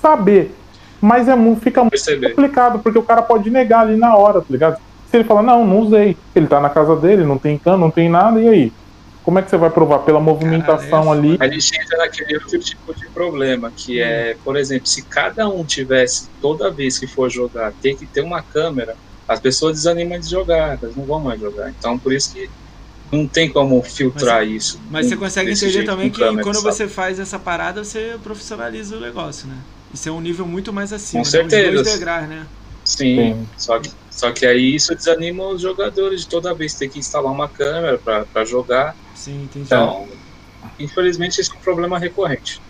saber. 0.00 0.54
Mas 1.00 1.28
é, 1.28 1.36
fica 1.60 1.80
muito 1.82 1.90
Perceber. 1.92 2.30
complicado, 2.30 2.78
porque 2.78 2.98
o 2.98 3.02
cara 3.02 3.20
pode 3.22 3.50
negar 3.50 3.80
ali 3.80 3.96
na 3.96 4.16
hora, 4.16 4.40
tá 4.40 4.46
ligado? 4.48 4.78
Se 5.10 5.16
ele 5.16 5.24
falar, 5.24 5.42
não, 5.42 5.66
não 5.66 5.80
usei, 5.80 6.16
ele 6.34 6.46
tá 6.46 6.58
na 6.60 6.68
casa 6.70 6.96
dele, 6.96 7.24
não 7.24 7.38
tem 7.38 7.56
cano, 7.58 7.78
não 7.78 7.90
tem 7.90 8.08
nada, 8.08 8.40
e 8.40 8.48
aí? 8.48 8.72
Como 9.28 9.38
é 9.38 9.42
que 9.42 9.50
você 9.50 9.58
vai 9.58 9.68
provar? 9.68 9.98
Pela 9.98 10.18
movimentação 10.20 11.02
Caralho, 11.02 11.32
é 11.32 11.34
ali. 11.34 11.36
A 11.38 11.48
gente 11.48 11.78
entra 11.78 11.98
naquele 11.98 12.34
outro 12.36 12.58
tipo 12.60 12.94
de 12.94 13.10
problema, 13.10 13.70
que 13.70 14.00
é, 14.00 14.34
por 14.42 14.56
exemplo, 14.56 14.86
se 14.86 15.02
cada 15.02 15.46
um 15.46 15.66
tivesse, 15.66 16.30
toda 16.40 16.70
vez 16.70 16.98
que 16.98 17.06
for 17.06 17.28
jogar, 17.28 17.74
ter 17.74 17.94
que 17.94 18.06
ter 18.06 18.22
uma 18.22 18.42
câmera, 18.42 18.96
as 19.28 19.38
pessoas 19.38 19.76
desanimam 19.76 20.18
de 20.18 20.30
jogar, 20.30 20.78
elas 20.82 20.96
não 20.96 21.04
vão 21.04 21.20
mais 21.20 21.38
jogar. 21.38 21.68
Então, 21.68 21.98
por 21.98 22.10
isso 22.14 22.32
que 22.32 22.48
não 23.12 23.28
tem 23.28 23.52
como 23.52 23.82
filtrar 23.82 24.46
isso. 24.46 24.80
Mas 24.88 25.08
você 25.08 25.16
consegue 25.18 25.50
entender 25.50 25.72
jeito 25.72 25.90
também 25.90 26.08
com 26.08 26.14
que 26.14 26.22
câmera, 26.22 26.42
quando 26.42 26.62
sabe? 26.62 26.74
você 26.74 26.88
faz 26.88 27.18
essa 27.18 27.38
parada, 27.38 27.84
você 27.84 28.16
profissionaliza 28.22 28.96
o 28.96 29.00
negócio, 29.00 29.46
né? 29.46 29.58
Isso 29.92 30.08
é 30.08 30.12
um 30.12 30.22
nível 30.22 30.46
muito 30.46 30.72
mais 30.72 30.90
acima, 30.90 31.22
Com 31.22 31.30
né? 31.30 31.44
Uns 31.44 31.50
certeza. 31.50 31.82
dois 31.82 31.92
degraus, 31.92 32.28
né? 32.30 32.46
Sim, 32.82 33.16
Sim. 33.16 33.48
Só, 33.58 33.78
que, 33.78 33.90
só 34.10 34.32
que 34.32 34.46
aí 34.46 34.74
isso 34.74 34.94
desanima 34.94 35.46
os 35.48 35.60
jogadores 35.60 36.22
de 36.22 36.28
toda 36.30 36.54
vez 36.54 36.72
ter 36.72 36.88
que 36.88 36.98
instalar 36.98 37.30
uma 37.30 37.46
câmera 37.46 37.98
para 37.98 38.44
jogar. 38.46 38.96
Sim, 39.18 39.42
entendi. 39.44 39.66
Então, 39.66 40.08
infelizmente, 40.78 41.40
esse 41.40 41.52
é 41.52 41.56
um 41.58 41.60
problema 41.60 41.98
recorrente. 41.98 42.60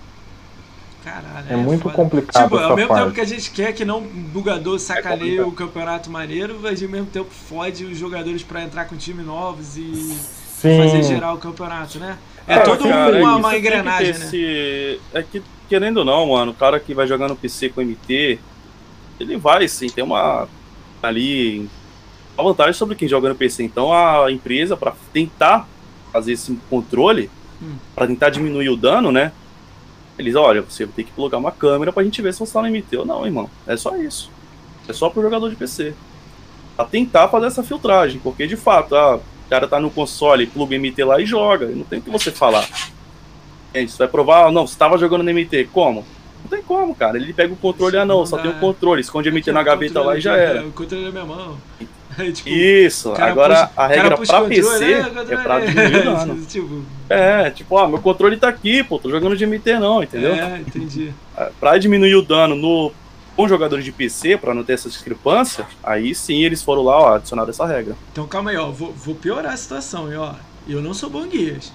Caralho, 1.05 1.53
É 1.53 1.57
muito 1.57 1.83
foda. 1.83 1.95
complicado 1.95 2.45
Tipo, 2.45 2.57
ao 2.59 2.75
mesmo 2.75 2.89
parte. 2.89 3.03
tempo 3.05 3.15
que 3.15 3.21
a 3.21 3.25
gente 3.25 3.51
quer 3.53 3.73
que 3.73 3.85
não 3.85 3.99
o 3.99 4.11
bugador 4.11 4.79
sacaneie 4.79 5.37
complicado. 5.37 5.49
o 5.49 5.53
campeonato 5.53 6.11
maneiro, 6.11 6.59
mas 6.61 6.83
ao 6.83 6.89
mesmo 6.89 7.07
tempo 7.07 7.31
fode 7.31 7.85
os 7.85 7.97
jogadores 7.97 8.43
pra 8.43 8.63
entrar 8.63 8.85
com 8.87 8.97
time 8.97 9.23
novos 9.23 9.77
e 9.77 9.83
Sim. 9.83 10.77
fazer 10.77 11.03
gerar 11.05 11.33
o 11.35 11.39
campeonato, 11.39 11.99
né? 11.99 12.19
É, 12.47 12.55
É, 12.55 12.59
todo 12.61 12.83
cara, 12.83 13.17
uma, 13.19 13.33
é 13.33 13.37
uma 13.37 13.57
engrenagem, 13.57 14.19
né? 14.19 14.27
esse- 14.27 15.01
É 15.13 15.23
que, 15.23 15.43
querendo 15.69 15.99
ou 15.99 16.05
não, 16.05 16.27
mano, 16.31 16.53
o 16.53 16.57
cara 16.57 16.81
que 16.81 16.95
vai 16.95 17.07
jogar 17.07 17.29
no 17.29 17.37
PC 17.37 17.69
com 17.71 17.81
MT, 17.81 18.45
ele 19.21 19.37
vai 19.39 19.69
sim, 19.69 19.87
tem 19.93 20.03
uma. 20.05 20.49
Ali. 21.03 21.71
Uma 22.39 22.51
vantagem 22.51 22.73
sobre 22.75 22.97
quem 22.97 23.09
joga 23.09 23.29
no 23.29 23.37
PC. 23.37 23.65
Então 23.65 23.93
a 23.93 24.31
empresa, 24.33 24.77
pra 24.77 24.97
tentar 25.13 25.69
fazer 26.09 26.33
esse 26.33 26.57
controle, 26.71 27.31
Hum. 27.63 27.75
pra 27.95 28.07
tentar 28.07 28.31
diminuir 28.31 28.69
o 28.69 28.77
dano, 28.77 29.11
né? 29.11 29.33
Eles, 30.19 30.35
olha, 30.35 30.63
você 30.63 30.87
ter 30.87 31.05
que 31.05 31.13
colocar 31.13 31.39
uma 31.39 31.51
câmera 31.53 31.93
pra 31.93 32.03
gente 32.05 32.21
ver 32.23 32.33
se 32.33 32.41
você 32.41 32.53
tá 32.53 32.61
no 32.63 32.69
MT 32.69 32.97
ou 32.97 33.07
não, 33.07 33.25
irmão. 33.25 33.49
É 33.67 33.77
só 33.77 33.97
isso. 33.97 34.31
É 34.89 34.93
só 34.93 35.09
pro 35.11 35.23
jogador 35.23 35.49
de 35.51 35.57
PC. 35.57 35.95
Pra 36.77 36.85
tentar 36.85 37.29
fazer 37.29 37.47
essa 37.47 37.63
filtragem, 37.63 38.21
porque 38.21 38.47
de 38.47 38.57
fato, 38.57 38.95
ah, 38.97 39.17
o 39.17 39.49
cara 39.51 39.67
tá 39.69 39.79
no 39.81 39.91
console, 39.91 40.47
pluga 40.47 40.77
MT 40.77 41.05
lá 41.05 41.21
e 41.21 41.27
joga. 41.27 41.67
Não 41.67 41.85
tem 41.85 41.99
o 41.99 42.03
que 42.03 42.11
você 42.11 42.31
falar. 42.31 42.69
É, 43.75 43.83
Isso 43.83 43.99
vai 43.99 44.09
provar, 44.09 44.47
ah, 44.47 44.51
não, 44.53 44.67
você 44.67 44.77
tava 44.79 44.97
jogando 44.99 45.23
no 45.23 45.31
MT. 45.31 45.69
Como? 45.73 46.05
Não 46.43 46.49
tem 46.49 46.63
como, 46.63 46.95
cara. 46.95 47.17
Ele 47.17 47.33
pega 47.33 47.53
o 47.53 47.57
controle, 47.57 47.97
ah, 47.97 48.05
não, 48.05 48.19
Não 48.21 48.27
só 48.27 48.39
tem 48.39 48.51
o 48.51 48.55
controle, 48.55 49.01
esconde 49.01 49.29
MT 49.31 49.53
na 49.53 49.63
gaveta 49.63 50.01
lá 50.01 50.17
e 50.17 50.21
já 50.21 50.37
era. 50.37 50.65
O 50.67 50.73
controle 50.73 51.05
na 51.05 51.11
minha 51.11 51.25
mão. 51.25 51.59
Aí, 52.19 52.33
tipo, 52.33 52.49
Isso, 52.49 53.11
o 53.11 53.23
agora 53.23 53.55
puxa- 53.55 53.71
a 53.77 53.85
o 53.85 53.89
regra 53.89 54.17
pra 54.19 54.43
o 54.43 54.49
PC 54.49 54.85
é, 54.85 54.93
é 55.01 55.03
controle, 55.05 55.37
pra 55.43 55.61
diminuir 55.61 55.99
o 56.01 56.03
dano. 56.17 56.45
tipo, 56.47 56.83
É, 57.09 57.51
tipo, 57.51 57.79
ah, 57.79 57.89
meu 57.89 57.99
controle 58.01 58.37
tá 58.37 58.49
aqui, 58.49 58.83
pô, 58.83 58.99
tô 58.99 59.09
jogando 59.11 59.37
de 59.37 59.47
MT 59.47 59.79
não, 59.79 60.03
entendeu? 60.03 60.35
É, 60.35 60.59
entendi. 60.61 61.13
Pra 61.61 61.79
diminuir 61.79 62.15
o 62.17 62.23
dano 62.23 62.55
no 62.57 62.93
com 63.37 63.47
jogadores 63.47 63.85
de 63.85 63.93
PC, 63.93 64.37
pra 64.37 64.53
não 64.53 64.65
ter 64.65 64.73
essa 64.73 64.89
discrepância, 64.89 65.65
aí 65.81 66.13
sim 66.13 66.43
eles 66.43 66.61
foram 66.61 66.83
lá, 66.83 66.99
ó, 67.01 67.15
adicionaram 67.15 67.51
essa 67.51 67.65
regra. 67.65 67.95
Então 68.11 68.27
calma 68.27 68.51
aí, 68.51 68.57
ó. 68.57 68.69
Vou, 68.73 68.93
vou 68.93 69.15
piorar 69.15 69.53
a 69.53 69.57
situação, 69.57 70.09
ó. 70.19 70.35
Eu 70.69 70.83
não 70.83 70.93
sou 70.93 71.09
bom 71.09 71.25
guias. 71.25 71.73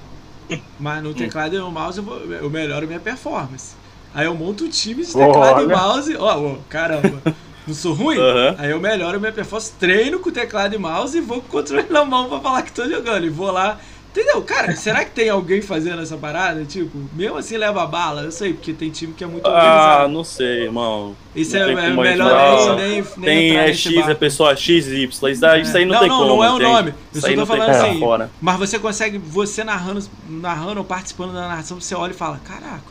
Mas 0.77 1.01
no 1.01 1.13
teclado 1.13 1.55
e 1.55 1.59
no 1.59 1.71
mouse 1.71 1.97
eu, 1.99 2.03
vou, 2.03 2.19
eu 2.19 2.49
melhoro 2.49 2.85
minha 2.85 2.99
performance. 2.99 3.75
Aí 4.13 4.25
eu 4.25 4.35
monto 4.35 4.65
um 4.65 4.69
time 4.69 5.05
de 5.05 5.13
teclado 5.13 5.63
e 5.63 5.67
mouse. 5.73 6.15
Ó, 6.17 6.37
ó, 6.51 6.55
caramba. 6.69 7.21
Não 7.68 7.74
sou 7.74 7.93
ruim? 7.93 8.18
Aham. 8.18 8.55
Aí 8.57 8.72
eu 8.72 8.80
melhoro 8.80 9.20
minha 9.20 9.32
performance, 9.32 9.72
treino 9.80 10.20
com 10.20 10.30
teclado 10.32 10.76
e 10.76 10.78
mouse 10.78 11.18
e 11.18 11.22
vou 11.22 11.41
com 11.41 11.47
o 11.47 11.49
controle 11.61 11.88
na 11.89 12.03
mão 12.03 12.28
pra 12.30 12.39
falar 12.39 12.61
que 12.64 12.72
tô 12.72 12.88
jogando. 12.89 13.26
E 13.26 13.30
vou 13.30 13.51
lá. 13.51 13.80
Entendeu? 14.11 14.43
Cara, 14.43 14.76
será 14.76 15.03
que 15.03 15.09
tem 15.09 15.28
alguém 15.28 15.59
fazendo 15.59 15.99
essa 15.99 16.16
parada? 16.16 16.64
Tipo, 16.66 16.95
mesmo 17.14 17.36
assim 17.36 17.57
leva 17.57 17.84
bala? 17.88 18.22
Eu 18.22 18.32
sei, 18.32 18.53
porque 18.53 18.72
tem 18.72 18.91
time 18.91 19.11
que 19.14 19.24
é 19.24 19.28
muito 19.28 19.47
Ah, 19.47 19.49
organizado. 19.49 20.14
não 20.14 20.24
sei, 20.24 20.64
irmão. 20.66 21.16
Isso 21.36 21.55
não 21.57 21.64
é, 21.64 21.66
tem 21.66 21.76
é 21.78 21.89
melhor 21.89 22.76
nem, 22.76 22.89
nem, 22.89 23.03
nem 23.18 23.26
Tem 23.26 23.57
é 23.57 23.74
X, 23.74 24.07
é 24.07 24.14
pessoa 24.14 24.55
X, 24.55 24.86
Y. 24.88 25.09
Isso 25.32 25.41
daí, 25.41 25.61
isso 25.64 25.76
aí 25.76 25.84
não, 25.84 25.93
Não, 25.93 25.99
tem 26.01 26.09
não, 26.09 26.18
como. 26.20 26.30
não 26.36 26.43
é 26.43 26.51
o 26.51 26.59
nome. 26.59 26.89
Eu 26.89 26.95
Isso 27.11 27.22
só 27.22 27.28
tô 27.28 27.36
não 27.38 27.45
tem 27.47 27.57
falando 27.57 27.70
assim. 27.76 27.99
fora. 27.99 28.30
Mas 28.39 28.59
você 28.59 28.78
consegue, 28.78 29.18
você 29.18 29.64
narrando, 29.64 30.03
narrando 30.30 30.78
ou 30.78 30.86
participando 30.86 31.34
da 31.34 31.47
narração, 31.47 31.82
você 31.82 31.95
olha 31.95 32.11
e 32.11 32.16
fala, 32.16 32.39
caraca. 32.45 32.84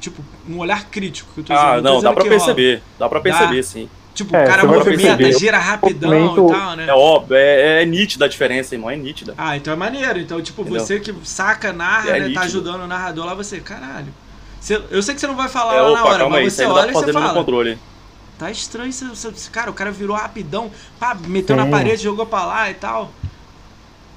Tipo, 0.00 0.22
um 0.46 0.58
olhar 0.58 0.84
crítico 0.90 1.30
que 1.32 1.40
eu 1.40 1.44
tô 1.44 1.54
dizendo. 1.54 1.66
Ah, 1.66 1.80
não, 1.80 2.02
dá 2.02 2.12
pra 2.12 2.24
rola. 2.24 2.36
perceber. 2.36 2.82
Dá 2.98 3.08
pra 3.08 3.20
perceber, 3.20 3.62
sim. 3.62 3.88
Tipo, 4.18 4.34
É, 4.34 4.42
o 4.42 4.46
cara 4.48 4.62
você 4.66 4.90
movimenta, 4.90 5.32
gira 5.38 5.58
rapidão 5.58 6.10
Movimento- 6.10 6.48
e 6.48 6.52
tal, 6.58 6.74
né? 6.76 6.86
É 6.88 6.92
óbvio, 6.92 7.36
é, 7.36 7.82
é 7.82 7.86
nítida 7.86 8.24
a 8.24 8.28
diferença, 8.28 8.74
irmão, 8.74 8.90
é 8.90 8.96
nítida. 8.96 9.32
Ah, 9.38 9.56
então 9.56 9.72
é 9.72 9.76
maneiro. 9.76 10.18
Então, 10.18 10.42
tipo, 10.42 10.62
Entendeu? 10.62 10.80
você 10.80 10.98
que 10.98 11.14
saca, 11.22 11.72
narra, 11.72 12.10
É 12.16 12.20
né, 12.20 12.34
tá 12.34 12.40
ajudando 12.40 12.82
o 12.82 12.86
narrador 12.88 13.24
lá, 13.26 13.34
você, 13.34 13.60
caralho. 13.60 14.12
Você- 14.60 14.82
eu 14.90 15.00
sei 15.04 15.14
que 15.14 15.20
você 15.20 15.28
não 15.28 15.36
vai 15.36 15.48
falar 15.48 15.76
É, 15.76 15.80
lá 15.82 15.90
na 15.92 16.00
opa, 16.00 16.08
hora, 16.10 16.18
calma 16.18 16.38
aí, 16.38 16.44
mas 16.46 16.52
você 16.54 16.62
aí 16.62 16.68
dá 16.68 16.74
olha 16.74 16.90
e 16.90 16.94
você 16.94 17.12
fala. 17.12 17.32
controle. 17.34 17.78
Tá 18.36 18.50
estranho, 18.50 18.92
você, 18.92 19.04
você- 19.04 19.50
cara, 19.52 19.70
o 19.70 19.74
cara 19.74 19.92
virou 19.92 20.16
rapidão, 20.16 20.68
pá, 20.98 21.16
meteu 21.26 21.54
na 21.54 21.64
Sim. 21.66 21.70
parede, 21.70 22.02
jogou 22.02 22.26
pra 22.26 22.44
lá 22.44 22.68
e 22.68 22.74
tal. 22.74 23.12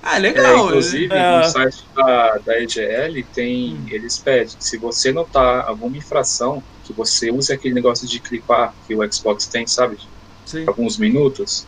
Ah, 0.02 0.16
é 0.16 0.18
É, 0.18 0.20
legal. 0.20 0.66
inclusive, 0.66 1.14
É. 1.14 1.38
no 1.38 1.44
site 1.44 1.84
da, 1.96 2.38
da 2.44 2.60
EGL 2.60 3.24
tem. 3.36 3.76
Hum. 3.76 3.86
Eles 3.88 4.18
pedem 4.18 4.56
que 4.58 4.66
se 4.66 4.80
você 4.80 5.12
notar 5.12 5.68
alguma 5.68 5.96
infração, 5.96 6.64
que 6.84 6.94
você 6.94 7.32
use 7.32 7.52
aquele 7.54 7.74
negócio 7.74 8.08
de 8.08 8.20
clipar 8.20 8.74
que 8.88 8.96
o 8.96 9.14
Xbox 9.14 9.48
tem, 9.48 9.66
sabe? 9.68 9.98
Sim. 10.46 10.66
Alguns 10.68 10.98
minutos, 10.98 11.66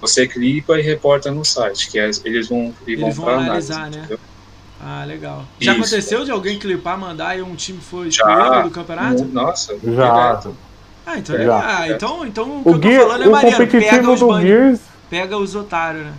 você 0.00 0.26
clipa 0.26 0.78
e 0.78 0.82
reporta 0.82 1.30
no 1.30 1.44
site, 1.44 1.90
que 1.90 1.98
é- 1.98 2.10
eles 2.24 2.48
vão, 2.48 2.74
eles 2.86 3.00
vão, 3.00 3.08
Eles 3.08 3.16
vão 3.16 3.24
pra 3.24 3.34
análise, 3.38 3.72
analisar, 3.72 3.90
né? 3.90 3.98
entendeu? 4.04 4.18
Ah, 4.78 5.04
legal. 5.06 5.44
Já 5.58 5.72
Isso. 5.72 5.80
aconteceu 5.80 6.24
de 6.24 6.30
alguém 6.30 6.58
clipar, 6.58 6.98
mandar 6.98 7.38
e 7.38 7.42
um 7.42 7.54
time 7.54 7.80
foi 7.80 8.08
excluído 8.08 8.62
do 8.64 8.70
campeonato? 8.70 9.24
Nossa, 9.24 9.74
Já. 9.82 10.30
direto. 10.32 10.56
Ah, 11.06 11.18
então 11.18 11.34
é 11.34 11.38
Já. 11.38 11.44
legal. 11.44 11.62
Ah, 11.64 11.88
então, 11.88 12.26
então 12.26 12.60
o 12.64 12.78
que 12.78 12.88
O, 12.88 12.90
eu 12.92 13.00
tô 13.00 13.06
falando 13.06 13.22
é 13.24 13.28
o 13.28 13.30
maneiro. 13.32 13.66
Pega 13.68 14.10
os, 14.10 14.20
do 14.20 14.40
Gears. 14.40 14.80
pega 15.08 15.38
os 15.38 15.54
otários, 15.54 16.04
né? 16.04 16.12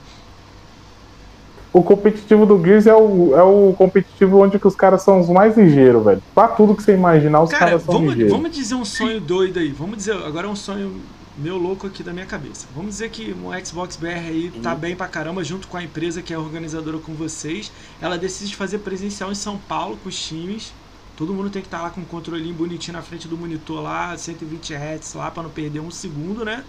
O 1.74 1.84
competitivo 1.84 2.46
do 2.46 2.64
Gears 2.64 2.88
é 2.88 2.96
o, 2.96 3.36
é 3.36 3.44
o 3.44 3.74
competitivo 3.76 4.38
onde 4.44 4.60
que 4.60 4.68
os 4.68 4.76
caras 4.76 5.04
são 5.04 5.20
os 5.20 5.30
mais 5.30 5.58
ligeiros, 5.58 6.04
velho. 6.04 6.22
Pra 6.34 6.48
tudo 6.50 6.76
que 6.76 6.84
você 6.84 6.94
imaginar, 6.94 7.42
os 7.44 7.54
Cara, 7.54 7.66
caras 7.66 7.84
são 7.84 7.96
vamos, 7.96 8.14
ligeiros. 8.14 8.32
vamos 8.32 8.52
dizer 8.52 8.76
um 8.76 8.84
sonho 8.84 9.22
doido 9.22 9.58
aí. 9.60 9.72
Vamos 9.72 9.98
dizer, 9.98 10.14
agora 10.16 10.48
é 10.48 10.50
um 10.50 10.56
sonho 10.56 11.10
meu 11.36 11.58
louco 11.58 11.88
aqui 11.88 12.04
da 12.04 12.12
minha 12.14 12.26
cabeça. 12.26 12.68
Vamos 12.72 12.92
dizer 12.96 13.10
que 13.10 13.32
o 13.32 13.66
Xbox 13.66 13.96
BR 13.96 14.28
aí 14.28 14.52
tá 14.52 14.74
Uhum. 14.74 14.80
bem 14.80 14.96
pra 14.98 15.08
caramba, 15.08 15.44
junto 15.44 15.68
com 15.68 15.78
a 15.78 15.84
empresa 15.84 16.22
que 16.22 16.34
é 16.34 16.38
organizadora 16.38 17.00
com 17.00 17.16
vocês. 17.16 17.72
Ela 18.02 18.18
decide 18.18 18.56
fazer 18.56 18.80
presencial 18.80 19.32
em 19.32 19.36
São 19.36 19.58
Paulo 19.58 19.98
com 19.98 20.10
os 20.10 20.20
times. 20.20 20.76
Todo 21.16 21.34
mundo 21.34 21.50
tem 21.50 21.62
que 21.62 21.68
estar 21.68 21.82
lá 21.82 21.90
com 21.90 22.02
o 22.02 22.06
controlinho 22.06 22.54
bonitinho 22.54 22.98
na 22.98 23.02
frente 23.02 23.28
do 23.28 23.38
monitor 23.38 23.82
lá, 23.82 24.16
120 24.18 24.74
Hz 24.74 25.14
lá, 25.14 25.32
pra 25.32 25.44
não 25.44 25.50
perder 25.52 25.80
um 25.80 25.90
segundo, 25.90 26.44
né? 26.44 26.66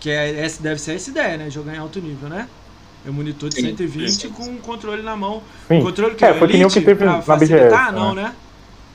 Que 0.00 0.10
é, 0.10 0.48
deve 0.60 0.80
ser 0.80 0.94
essa 0.96 1.10
ideia, 1.10 1.36
né? 1.38 1.50
Jogar 1.50 1.74
em 1.74 1.78
alto 1.78 2.00
nível, 2.00 2.28
né? 2.28 2.50
É 3.06 3.10
um 3.10 3.12
monitor 3.12 3.48
de 3.50 3.56
Sim, 3.56 3.62
120 3.66 4.10
sim. 4.12 4.28
com 4.30 4.44
um 4.44 4.56
controle 4.56 5.02
na 5.02 5.14
mão. 5.14 5.42
Sim. 5.68 5.82
Controle 5.82 6.14
que 6.14 6.24
É, 6.24 6.32
foi 6.34 6.48
que 6.48 6.54
nem 6.56 6.64
o 6.64 6.68
que 6.70 6.78
Elite 6.78 6.86
teve 6.86 7.04
pra 7.04 7.20
facilitar, 7.22 7.86
BGS, 7.90 7.92
não, 7.92 8.14
né? 8.14 8.22
né? 8.22 8.32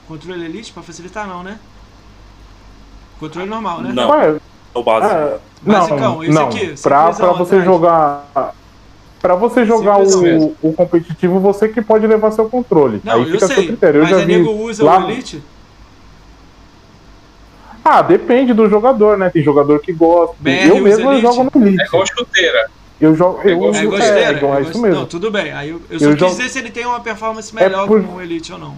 Controle 0.07 0.45
Elite 0.45 0.71
pra 0.73 0.81
facilitar, 0.81 1.27
não, 1.27 1.43
né? 1.43 1.59
Controle 3.19 3.47
normal, 3.49 3.81
né? 3.81 3.91
Não. 3.93 4.09
Ué, 4.09 4.37
É 4.73 4.77
o 4.79 4.83
básico. 4.83 5.13
é, 5.13 5.37
Basicão, 5.61 5.99
não, 5.99 6.23
esse 6.23 6.33
não. 6.33 6.47
aqui, 6.47 6.75
pra, 6.81 7.11
pra 7.13 7.31
você 7.33 7.55
atrás. 7.55 7.65
jogar. 7.65 8.55
Pra 9.21 9.35
você 9.35 9.65
jogar 9.65 9.99
o, 9.99 10.55
o 10.61 10.73
competitivo, 10.73 11.39
você 11.41 11.67
que 11.67 11.81
pode 11.81 12.07
levar 12.07 12.31
seu 12.31 12.49
controle. 12.49 13.01
Não, 13.03 13.13
Aí 13.15 13.19
eu 13.19 13.25
fica 13.33 13.45
a 13.45 13.47
seu 13.47 13.57
sei, 13.57 13.67
critério. 13.67 13.99
Eu 13.99 14.03
mas 14.03 14.11
já 14.11 14.17
vi 14.25 14.37
nego 14.37 14.51
usa 14.53 14.83
lá- 14.85 15.05
o 15.05 15.11
Elite? 15.11 15.43
Ah, 17.83 18.01
depende 18.01 18.53
do 18.53 18.69
jogador, 18.69 19.17
né? 19.17 19.29
Tem 19.29 19.43
jogador 19.43 19.79
que 19.79 19.91
gosta. 19.91 20.35
BR 20.39 20.67
eu 20.69 20.79
mesmo 20.79 21.05
eu 21.09 21.11
Elite? 21.17 21.21
jogo 21.35 21.51
no 21.53 21.67
Elite. 21.67 21.81
É 21.81 21.85
igual 21.85 22.05
chuteira. 22.07 22.71
Eu 22.99 23.15
jogo. 23.15 23.39
É 23.43 23.47
Eu, 23.47 23.51
igual 23.53 23.73
É 23.73 23.77
é, 23.77 23.83
igual- 24.31 24.53
é 24.55 24.57
é 24.57 24.61
isso 24.61 24.81
mesmo. 24.81 24.99
Não, 24.99 25.05
tudo 25.05 25.31
bem. 25.31 25.51
Aí 25.53 25.69
eu, 25.69 25.81
eu 25.89 25.99
só 25.99 26.05
Eu 26.05 26.11
quis 26.11 26.19
jogo- 26.19 26.31
dizer 26.35 26.49
se 26.49 26.59
ele 26.59 26.69
tem 26.69 26.85
uma 26.85 26.99
performance 26.99 27.53
melhor 27.55 27.87
por- 27.87 28.03
com 28.03 28.15
o 28.15 28.21
Elite 28.21 28.51
ou 28.51 28.59
não. 28.59 28.75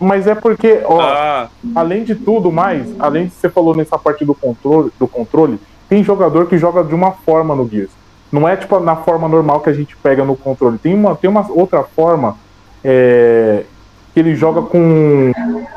Mas 0.00 0.26
é 0.26 0.34
porque, 0.34 0.80
ó, 0.84 1.00
Ah, 1.00 1.48
além 1.74 2.02
de 2.04 2.14
tudo 2.14 2.50
mais, 2.50 2.86
além 2.98 3.26
de 3.26 3.32
você 3.34 3.48
falou 3.48 3.74
nessa 3.74 3.96
parte 3.98 4.24
do 4.24 4.34
controle, 4.34 4.90
do 4.98 5.06
controle, 5.06 5.58
tem 5.88 6.02
jogador 6.02 6.46
que 6.46 6.58
joga 6.58 6.82
de 6.82 6.94
uma 6.94 7.12
forma 7.12 7.54
no 7.54 7.68
Gears. 7.68 7.90
Não 8.30 8.48
é 8.48 8.56
tipo 8.56 8.80
na 8.80 8.96
forma 8.96 9.28
normal 9.28 9.60
que 9.60 9.70
a 9.70 9.72
gente 9.72 9.96
pega 9.96 10.24
no 10.24 10.34
controle. 10.36 10.78
Tem 10.78 10.94
uma, 10.94 11.14
tem 11.14 11.28
uma 11.30 11.46
outra 11.50 11.82
forma 11.84 12.36
é, 12.84 13.64
que 14.12 14.20
ele 14.20 14.34
joga 14.34 14.62
com. 14.62 15.32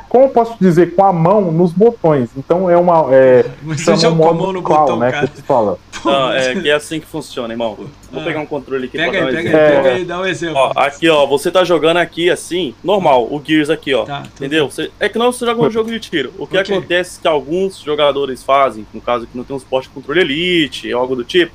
Como 0.10 0.26
eu 0.26 0.30
posso 0.30 0.56
dizer? 0.62 0.96
Com 0.96 1.04
a 1.06 1.12
mão 1.12 1.52
nos 1.52 1.72
botões. 1.74 2.30
Então 2.38 2.70
é 2.70 2.78
uma. 2.78 3.08
É, 3.12 3.46
Mas 3.64 3.82
você 3.82 4.10
com 4.10 4.30
a 4.30 4.34
mão 4.34 4.54
no 4.54 4.62
qual, 4.62 4.82
botão, 4.82 4.98
né? 5.00 5.12
cara. 5.12 5.28
Que 5.28 5.42
fala. 5.42 5.78
Não, 6.04 6.32
é 6.32 6.54
que 6.56 6.70
é 6.70 6.74
assim 6.74 7.00
que 7.00 7.06
funciona, 7.08 7.54
irmão. 7.54 7.76
Vou 8.12 8.22
Ah. 8.22 8.24
pegar 8.24 8.40
um 8.40 8.46
controle 8.46 8.86
aqui 8.86 8.98
Pega 8.98 9.12
pra 9.12 9.20
dar 9.22 9.26
aí, 9.28 9.34
um 9.34 9.36
pega 9.52 9.58
aí, 9.58 9.64
exemplo. 9.64 9.78
É. 9.78 9.82
pega 9.82 9.96
aí, 9.96 10.06
dá 10.06 10.20
um 10.22 10.26
exemplo. 10.26 10.58
Ó, 10.58 10.72
aqui, 10.76 11.10
ó, 11.10 11.26
você 11.26 11.50
tá 11.52 11.64
jogando 11.64 11.98
aqui 11.98 12.30
assim, 12.30 12.76
normal, 12.84 13.24
o 13.24 13.42
Gears 13.44 13.70
aqui, 13.70 13.94
ó. 13.94 14.06
Tá, 14.06 14.20
tudo 14.22 14.30
entendeu? 14.46 14.70
Você- 14.70 14.92
é 15.00 15.10
que 15.10 15.18
não 15.18 15.32
você 15.32 15.46
joga 15.46 15.62
um 15.64 15.70
jogo 15.72 15.90
de 15.90 16.00
tiro. 16.00 16.32
O 16.38 16.46
que 16.46 16.58
Ok. 16.58 16.76
acontece 16.78 17.20
que 17.20 17.28
alguns 17.28 17.80
jogadores 17.80 18.44
fazem, 18.44 18.86
no 18.94 19.02
caso 19.02 19.26
que 19.26 19.36
não 19.36 19.44
tem 19.44 19.56
um 19.56 19.60
suporte 19.60 19.88
de 19.90 19.96
controle 19.96 20.22
elite, 20.22 20.92
algo 20.94 21.16
do 21.16 21.24
tipo, 21.24 21.52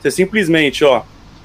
você 0.00 0.10
simplesmente, 0.10 0.84
ó, 0.84 1.02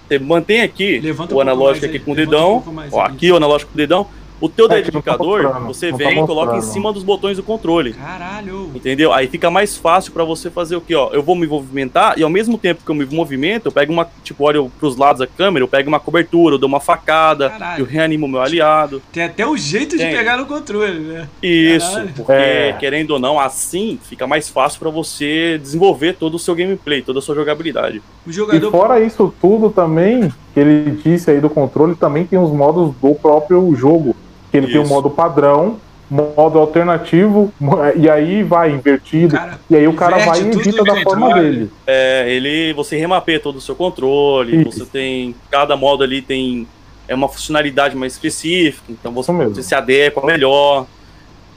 você 0.07 0.19
mantém 0.19 0.61
aqui 0.61 0.99
Levanta 0.99 1.33
o 1.33 1.39
analógico 1.39 1.85
mais 1.85 1.95
aqui 1.95 1.97
aí, 1.97 1.99
com 2.03 2.11
o 2.11 2.13
um 2.13 2.17
dedão, 2.17 2.63
ó, 2.91 3.01
aqui 3.01 3.31
o 3.31 3.37
analógico 3.37 3.71
com 3.71 3.75
o 3.75 3.77
dedão, 3.77 4.07
o 4.41 4.49
teu 4.49 4.65
É 4.65 4.69
tá 4.69 4.75
dedicador, 4.75 5.43
você 5.67 5.91
não 5.91 5.97
tá 5.99 6.03
vem 6.05 6.23
e 6.23 6.25
coloca 6.27 6.57
em 6.57 6.61
cima 6.61 6.91
dos 6.91 7.03
botões 7.03 7.37
do 7.37 7.43
controle. 7.43 7.93
Caralho. 7.93 8.71
Entendeu? 8.75 9.13
Aí 9.13 9.27
fica 9.27 9.49
mais 9.51 9.77
fácil 9.77 10.11
pra 10.11 10.23
você 10.23 10.49
fazer 10.49 10.75
o 10.75 10.81
que, 10.81 10.95
ó? 10.95 11.11
Eu 11.13 11.21
vou 11.21 11.35
me 11.35 11.45
movimentar 11.47 12.17
e 12.17 12.23
ao 12.23 12.29
mesmo 12.29 12.57
tempo 12.57 12.83
que 12.83 12.89
eu 12.89 12.95
me 12.95 13.05
movimento, 13.05 13.67
eu 13.67 13.71
pego 13.71 13.93
uma, 13.93 14.07
tipo, 14.23 14.43
olho 14.43 14.71
pros 14.79 14.97
lados 14.97 15.19
da 15.19 15.27
câmera, 15.27 15.63
eu 15.63 15.67
pego 15.67 15.87
uma 15.87 15.99
cobertura, 15.99 16.55
eu 16.55 16.59
dou 16.59 16.67
uma 16.67 16.79
facada, 16.79 17.49
Caralho. 17.51 17.81
eu 17.81 17.85
reanimo 17.85 18.25
o 18.25 18.29
meu 18.29 18.41
aliado. 18.41 19.01
Tem 19.13 19.23
até 19.23 19.45
o 19.45 19.55
jeito 19.55 19.91
de 19.95 20.03
Tem. 20.03 20.15
pegar 20.15 20.37
no 20.37 20.45
controle, 20.47 20.99
né? 20.99 21.29
Isso, 21.43 21.91
Caralho. 21.91 22.13
porque 22.15 22.31
É. 22.31 22.75
querendo 22.79 23.11
ou 23.11 23.19
não, 23.19 23.39
assim 23.39 23.99
fica 24.01 24.25
mais 24.25 24.49
fácil 24.49 24.79
pra 24.79 24.89
você 24.89 25.59
desenvolver 25.61 26.13
todo 26.13 26.35
o 26.35 26.39
seu 26.39 26.55
gameplay, 26.55 27.01
toda 27.01 27.19
a 27.19 27.21
sua 27.21 27.35
jogabilidade. 27.35 28.01
O 28.25 28.29
E 28.29 28.33
jogador. 28.33 28.71
fora 28.71 28.99
isso 28.99 29.31
tudo 29.39 29.69
também, 29.69 30.29
que 30.53 30.59
ele 30.59 30.91
disse 31.03 31.29
aí 31.29 31.39
do 31.39 31.49
controle, 31.49 31.95
também 31.95 32.25
tem 32.25 32.39
os 32.39 32.49
modos 32.51 32.93
do 33.01 33.13
próprio 33.15 33.73
jogo. 33.75 34.15
Que 34.51 34.57
ele 34.57 34.67
tem 34.67 34.79
um 34.79 34.83
Isso. 34.83 34.93
modo 34.93 35.09
padrão 35.09 35.79
modo 36.09 36.59
alternativo, 36.59 37.53
e 37.95 38.09
aí 38.09 38.43
vai 38.43 38.69
invertido, 38.69 39.33
Cara, 39.33 39.57
e 39.69 39.77
aí 39.77 39.87
o 39.87 39.93
cara 39.93 40.17
vai 40.17 40.41
e 40.41 40.47
edita 40.47 40.83
da 40.83 41.01
forma 41.03 41.33
dele. 41.35 41.71
É, 41.87 42.25
ele, 42.29 42.73
você 42.73 42.97
remapeia 42.97 43.39
todo 43.39 43.55
o 43.55 43.61
seu 43.61 43.73
controle, 43.75 44.67
Isso. 44.67 44.79
você 44.79 44.85
tem, 44.85 45.33
cada 45.49 45.77
modo 45.77 46.03
ali 46.03 46.21
tem 46.21 46.67
é 47.07 47.15
uma 47.15 47.29
funcionalidade 47.29 47.95
mais 47.95 48.11
específica, 48.11 48.91
então 48.91 49.13
você, 49.13 49.31
Isso 49.31 49.39
mesmo. 49.39 49.55
você 49.55 49.63
se 49.63 49.73
adequa 49.73 50.25
melhor. 50.25 50.85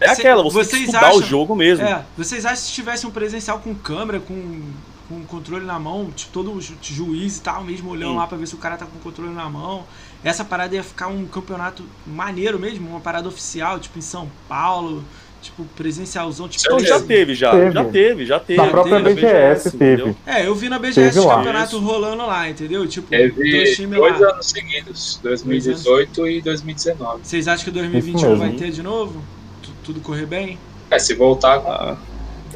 É 0.01 0.15
Cê- 0.15 0.21
aquela, 0.23 0.43
você 0.45 0.59
tem 0.61 0.65
que 0.65 0.71
vocês 0.71 0.83
estudar 0.83 1.07
o 1.15 1.19
acham- 1.19 1.23
jogo 1.23 1.57
mesmo. 1.57 1.85
É, 1.85 2.03
vocês 2.17 2.45
acham 2.47 2.57
que 2.57 2.63
se 2.63 2.73
tivesse 2.73 3.07
um 3.09 3.11
presencial 3.11 3.59
com 3.59 3.75
câmera, 3.75 4.21
com, 4.21 4.61
com 5.09 5.21
controle 5.25 5.65
na 5.65 5.81
mão, 5.81 6.11
tipo, 6.15 6.33
todo 6.33 6.53
o 6.53 6.61
ju- 6.61 6.75
juiz 6.81 7.39
e 7.39 7.41
tal, 7.41 7.65
mesmo 7.65 7.91
olhando 7.91 8.13
Sim. 8.13 8.19
lá 8.19 8.27
pra 8.29 8.39
ver 8.39 8.47
se 8.47 8.55
o 8.55 8.59
cara 8.59 8.77
tá 8.77 8.87
com 8.87 8.97
o 8.99 9.01
controle 9.01 9.33
na 9.35 9.49
mão, 9.51 9.83
essa 10.25 10.45
parada 10.45 10.75
ia 10.75 10.83
ficar 10.83 11.09
um 11.09 11.27
campeonato 11.27 11.85
maneiro 12.07 12.59
mesmo, 12.59 12.89
uma 12.89 13.01
parada 13.01 13.29
oficial, 13.29 13.79
tipo 13.79 13.99
em 13.99 14.03
São 14.03 14.29
Paulo, 14.49 15.05
tipo 15.43 15.65
presencialzão, 15.77 16.49
tipo. 16.49 16.65
Então, 16.65 16.81
já 16.81 16.99
teve, 17.01 17.35
já. 17.35 17.51
Teve. 17.51 17.73
Já 17.73 17.85
teve, 17.85 18.27
já 18.27 18.41
teve. 18.41 18.63
Na 18.63 18.69
própria 18.69 19.03
teve, 19.03 19.15
BGS 19.15 19.71
teve. 19.77 19.93
entendeu? 19.95 20.17
É, 20.27 20.47
eu 20.47 20.55
vi 20.55 20.69
na 20.71 20.79
BGS 20.79 20.95
Teve 21.01 21.19
os 21.19 21.25
lá. 21.27 21.37
campeonatos 21.37 21.81
rolando 21.81 22.27
lá, 22.27 22.49
entendeu? 22.49 22.87
Tipo, 22.89 23.09
Teve 23.09 23.31
dois 23.53 23.79
dois 23.79 24.21
lá. 24.21 24.31
anos 24.33 24.47
seguidos, 24.51 25.21
2018 25.23 26.27
e 26.29 26.41
2019. 26.41 27.21
Vocês 27.23 27.47
acham 27.47 27.65
que 27.65 27.71
2021 27.71 28.17
Isso 28.33 28.37
vai 28.37 28.53
ter 28.53 28.71
de 28.71 28.83
novo? 28.83 29.23
Tu- 29.63 29.71
Tudo 29.85 30.01
correr 30.01 30.25
bem? 30.27 30.59
É, 30.91 30.99
se 30.99 31.15
voltar, 31.15 31.59
Ah, 31.67 31.97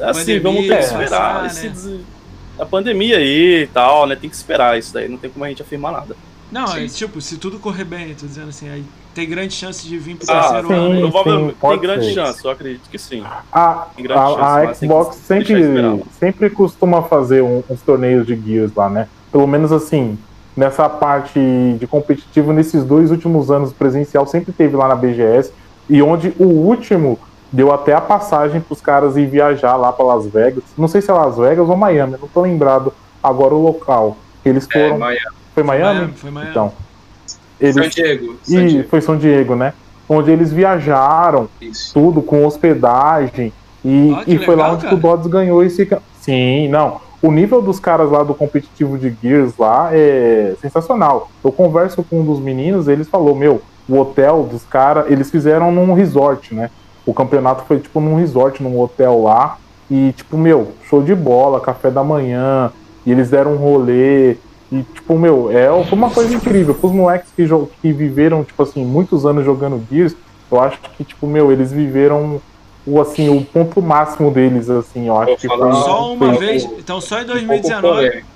assim, 0.09 0.39
Pandemia, 0.39 0.41
vamos 0.41 0.61
ter 0.61 0.67
que 0.67 0.75
passar, 0.81 1.03
esperar. 1.03 1.41
né? 1.41 1.47
esse 1.47 1.69
des- 1.69 2.01
A 2.57 2.65
pandemia 2.65 3.17
aí 3.17 3.61
e 3.63 3.67
tal, 3.67 4.05
né? 4.07 4.15
Tem 4.15 4.29
que 4.29 4.35
esperar 4.35 4.77
isso 4.77 4.93
daí, 4.93 5.07
não 5.07 5.17
tem 5.17 5.29
como 5.29 5.45
a 5.45 5.49
gente 5.49 5.61
afirmar 5.61 5.91
nada. 5.93 6.15
Não, 6.51 6.67
Sim. 6.67 6.85
é 6.85 6.87
tipo, 6.87 7.21
se 7.21 7.37
tudo 7.37 7.59
correr 7.59 7.83
bem, 7.83 8.15
tô 8.15 8.25
dizendo 8.25 8.49
assim, 8.49 8.69
aí 8.69 8.83
tem 9.13 9.29
grande 9.29 9.53
chance 9.53 9.87
de 9.87 9.97
vir 9.99 10.15
pro 10.15 10.25
Ah, 10.31 10.41
terceiro 10.41 10.67
sim. 10.67 10.73
ano. 10.73 11.11
Provavelmente 11.11 11.47
tem 11.51 11.55
pode 11.59 11.81
grande 11.81 12.05
ser. 12.05 12.13
chance, 12.13 12.43
eu 12.43 12.51
acredito 12.51 12.89
que 12.89 12.97
sim. 12.97 13.23
A, 13.51 13.87
Tem 13.95 14.05
a, 14.05 14.15
chance, 14.15 14.41
a 14.41 14.73
tem 14.73 14.89
Xbox 14.89 15.15
sempre, 15.17 16.03
sempre 16.19 16.49
costuma 16.49 17.03
fazer 17.03 17.43
um- 17.43 17.63
uns 17.69 17.81
torneios 17.81 18.25
de 18.25 18.35
Gears 18.35 18.73
lá, 18.75 18.89
né? 18.89 19.07
Pelo 19.31 19.45
menos 19.45 19.71
assim, 19.71 20.17
nessa 20.57 20.89
parte 20.89 21.39
de 21.79 21.85
competitivo, 21.87 22.51
nesses 22.51 22.83
dois 22.83 23.11
últimos 23.11 23.51
anos 23.51 23.71
presencial, 23.71 24.25
sempre 24.25 24.51
teve 24.51 24.75
lá 24.75 24.87
na 24.87 24.95
BGS, 24.95 25.51
e 25.87 26.01
onde 26.01 26.33
o 26.39 26.45
último 26.45 27.19
deu 27.51 27.71
até 27.71 27.93
a 27.93 28.01
passagem 28.01 28.59
para 28.61 28.73
os 28.73 28.81
caras 28.81 29.17
ir 29.17 29.27
viajar 29.27 29.75
lá 29.75 29.91
para 29.91 30.05
Las 30.05 30.25
Vegas. 30.25 30.63
Não 30.77 30.87
sei 30.87 31.01
se 31.01 31.09
é 31.11 31.13
Las 31.13 31.37
Vegas 31.37 31.67
ou 31.69 31.75
Miami, 31.77 32.13
eu 32.13 32.19
não 32.19 32.27
tô 32.27 32.41
lembrado 32.41 32.91
agora 33.21 33.53
o 33.53 33.61
local. 33.61 34.17
Eles 34.43 34.67
é, 34.73 34.87
foram. 34.87 34.97
Miami. 34.99 35.38
Foi 35.63 35.77
Miami? 35.77 35.99
Miami, 35.99 36.13
foi 36.15 36.31
Miami. 36.31 36.51
Então. 36.51 36.73
São 37.27 37.37
Eles, 37.59 37.93
Diego. 37.95 38.35
San 38.43 38.61
e 38.61 38.67
Diego. 38.67 38.89
foi 38.89 39.01
São 39.01 39.17
Diego, 39.17 39.55
né? 39.55 39.73
Onde 40.07 40.31
eles 40.31 40.51
viajaram, 40.51 41.47
Isso. 41.61 41.93
tudo 41.93 42.21
com 42.21 42.45
hospedagem. 42.45 43.53
E, 43.83 44.13
Ah, 44.17 44.23
e 44.27 44.37
foi 44.39 44.55
lá 44.55 44.63
legal, 44.63 44.73
onde 44.73 44.83
cara. 44.83 44.95
o 44.95 44.99
Dodds 44.99 45.27
ganhou 45.27 45.63
esse. 45.63 45.87
Sim, 46.21 46.67
não. 46.69 46.99
O 47.21 47.31
nível 47.31 47.61
dos 47.61 47.79
caras 47.79 48.09
lá 48.09 48.23
do 48.23 48.33
competitivo 48.33 48.97
de 48.97 49.13
Gears 49.21 49.57
lá 49.57 49.89
é 49.91 50.55
sensacional. 50.61 51.29
Eu 51.43 51.51
converso 51.51 52.01
com 52.03 52.21
um 52.21 52.25
dos 52.25 52.39
meninos, 52.39 52.87
eles 52.87 53.07
falou, 53.09 53.35
meu, 53.35 53.61
o 53.87 53.97
hotel 53.99 54.47
dos 54.49 54.63
caras, 54.63 55.05
eles 55.11 55.29
fizeram 55.29 55.71
num 55.71 55.93
resort, 55.93 56.53
né? 56.55 56.69
O 57.05 57.13
campeonato 57.13 57.63
foi 57.65 57.79
tipo 57.79 57.99
num 57.99 58.15
resort, 58.15 58.61
num 58.63 58.79
hotel 58.79 59.21
lá. 59.23 59.57
E, 59.91 60.13
tipo, 60.15 60.37
meu, 60.37 60.73
show 60.87 61.01
de 61.01 61.15
bola, 61.15 61.59
café 61.59 61.89
da 61.89 62.03
manhã. 62.03 62.71
E 63.05 63.11
eles 63.11 63.29
deram 63.29 63.53
um 63.53 63.57
rolê. 63.57 64.35
E, 64.71 64.83
tipo, 64.83 65.17
meu, 65.17 65.49
é 65.51 65.67
foi 65.85 65.97
uma 65.97 66.11
coisa 66.11 66.33
incrível. 66.33 66.75
Pros 66.75 66.91
moleques 66.91 67.29
que, 67.35 67.43
que 67.81 67.91
viveram, 67.91 68.43
tipo 68.43 68.61
assim, 68.61 68.85
muitos 68.85 69.25
anos 69.25 69.43
jogando 69.43 69.83
Gears, 69.91 70.15
eu 70.51 70.61
acho 70.61 70.79
que, 70.97 71.03
tipo, 71.03 71.25
meu, 71.27 71.51
eles 71.51 71.71
viveram 71.71 72.41
o, 72.85 73.01
assim, 73.01 73.29
o 73.29 73.43
ponto 73.43 73.81
máximo 73.81 74.31
deles, 74.31 74.69
assim, 74.69 75.07
eu 75.07 75.17
acho 75.17 75.27
Vou 75.27 75.37
que 75.37 75.47
foi. 75.47 75.57
Só 75.73 76.13
uma 76.13 76.33
vez, 76.37 76.63
então 76.77 77.01
só 77.01 77.19
em 77.19 77.23
Um 77.23 77.27
pouco 77.27 77.45
2019. 77.47 77.81
polêmico. 77.81 78.27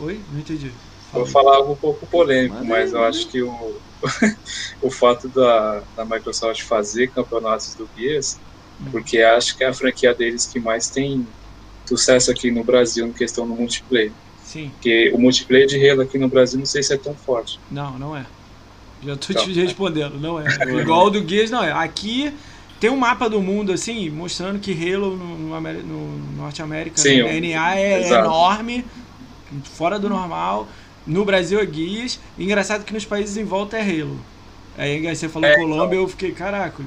Oi? 0.00 0.20
Não 0.32 0.40
entendi. 0.40 0.70
Vou 1.12 1.26
Fala. 1.26 1.44
falar 1.44 1.56
algo 1.58 1.72
um 1.72 1.76
pouco 1.76 2.06
polêmico, 2.06 2.64
mas 2.64 2.92
eu 2.92 3.02
acho 3.04 3.26
que 3.28 3.42
o, 3.42 3.76
o 4.82 4.90
fato 4.90 5.28
da, 5.28 5.80
da 5.96 6.04
Microsoft 6.04 6.62
fazer 6.62 7.08
campeonatos 7.08 7.74
do 7.74 7.88
Gears, 7.96 8.38
Hum. 8.78 8.84
porque 8.90 9.22
acho 9.22 9.56
que 9.56 9.64
é 9.64 9.68
a 9.68 9.72
franquia 9.72 10.14
deles 10.14 10.44
que 10.46 10.60
mais 10.60 10.90
tem 10.90 11.26
sucesso 11.86 12.30
aqui 12.30 12.50
no 12.50 12.62
Brasil 12.62 13.06
em 13.06 13.12
questão 13.12 13.46
do 13.48 13.54
multiplayer. 13.54 14.12
Sim, 14.56 14.70
Porque 14.74 15.10
o 15.14 15.18
multiplayer 15.18 15.66
de 15.66 15.88
Halo 15.90 16.00
aqui 16.02 16.16
no 16.18 16.28
Brasil 16.28 16.58
não 16.58 16.66
sei 16.66 16.82
se 16.82 16.92
é 16.94 16.96
tão 16.96 17.14
forte. 17.14 17.58
não, 17.70 17.98
não 17.98 18.16
é. 18.16 18.24
Já 19.04 19.14
tô 19.16 19.26
Então. 19.30 19.44
te 19.44 19.52
respondendo, 19.52 20.18
não 20.18 20.40
é. 20.40 20.44
Igual 20.80 21.06
o 21.06 21.10
do 21.10 21.28
Gears, 21.28 21.50
não 21.50 21.62
é. 21.62 21.70
Aqui 21.72 22.32
tem 22.80 22.88
um 22.90 22.96
mapa 22.96 23.28
do 23.28 23.40
mundo, 23.42 23.72
assim, 23.72 24.08
mostrando 24.10 24.58
que 24.58 24.72
Halo 24.72 25.14
no, 25.16 25.26
no 25.60 25.60
no 25.60 26.42
Norte 26.42 26.62
América, 26.62 26.98
Sim, 27.00 27.22
né, 27.22 27.24
um- 27.24 27.28
NA 27.28 27.76
é 27.78 28.00
exato. 28.00 28.24
enorme, 28.26 28.84
fora 29.74 29.98
do 29.98 30.08
normal. 30.08 30.66
No 31.06 31.24
Brasil 31.24 31.60
é 31.60 31.66
Gears. 31.66 32.18
Engraçado 32.38 32.84
que 32.84 32.92
nos 32.94 33.04
países 33.04 33.36
em 33.36 33.44
volta 33.44 33.76
é 33.76 33.82
Halo. 33.82 34.18
Aí 34.78 35.14
você 35.14 35.28
falou 35.28 35.48
É, 35.48 35.54
Colômbia, 35.56 35.96
eu 35.96 36.08
fiquei, 36.08 36.32
caraca. 36.32 36.82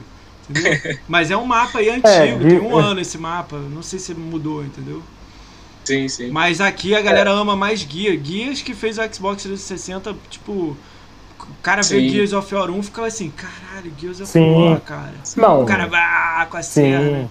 Entendeu? 0.49 0.73
Mas 1.07 1.29
é 1.31 1.37
um 1.37 1.45
mapa 1.45 1.79
aí 1.79 1.89
antigo, 1.89 2.39
tem 2.41 2.59
um 2.59 2.69
Gears- 2.71 2.85
ano 2.85 2.99
esse 3.01 3.17
mapa. 3.17 3.57
Não 3.57 3.81
sei 3.83 3.99
se 3.99 4.13
mudou, 4.13 4.63
entendeu? 4.63 5.01
Sim, 5.89 6.07
sim. 6.07 6.29
Mas 6.29 6.61
aqui 6.61 6.93
a 6.93 7.01
galera 7.01 7.31
ama 7.31 7.55
mais 7.55 7.79
Gear. 7.79 8.15
Gears 8.23 8.61
que 8.61 8.75
fez 8.75 8.99
o 8.99 9.01
Xbox 9.11 9.41
360, 9.43 10.15
tipo, 10.29 10.51
o 10.51 10.75
cara 11.63 11.81
vê 11.81 11.99
Sim. 11.99 12.09
Gears 12.09 12.31
of 12.31 12.53
War 12.53 12.69
1 12.69 12.83
fica 12.83 13.05
assim, 13.05 13.31
caralho, 13.31 13.91
Gears 13.99 14.21
of 14.21 14.29
Sim. 14.29 14.69
War, 14.69 14.79
cara. 14.81 15.13
Não, 15.35 15.63
O 15.63 15.65
cara 15.65 15.87
vai 15.87 16.45
com 16.47 16.57
a 16.57 16.61
serra. 16.61 17.01
sim. 17.01 17.29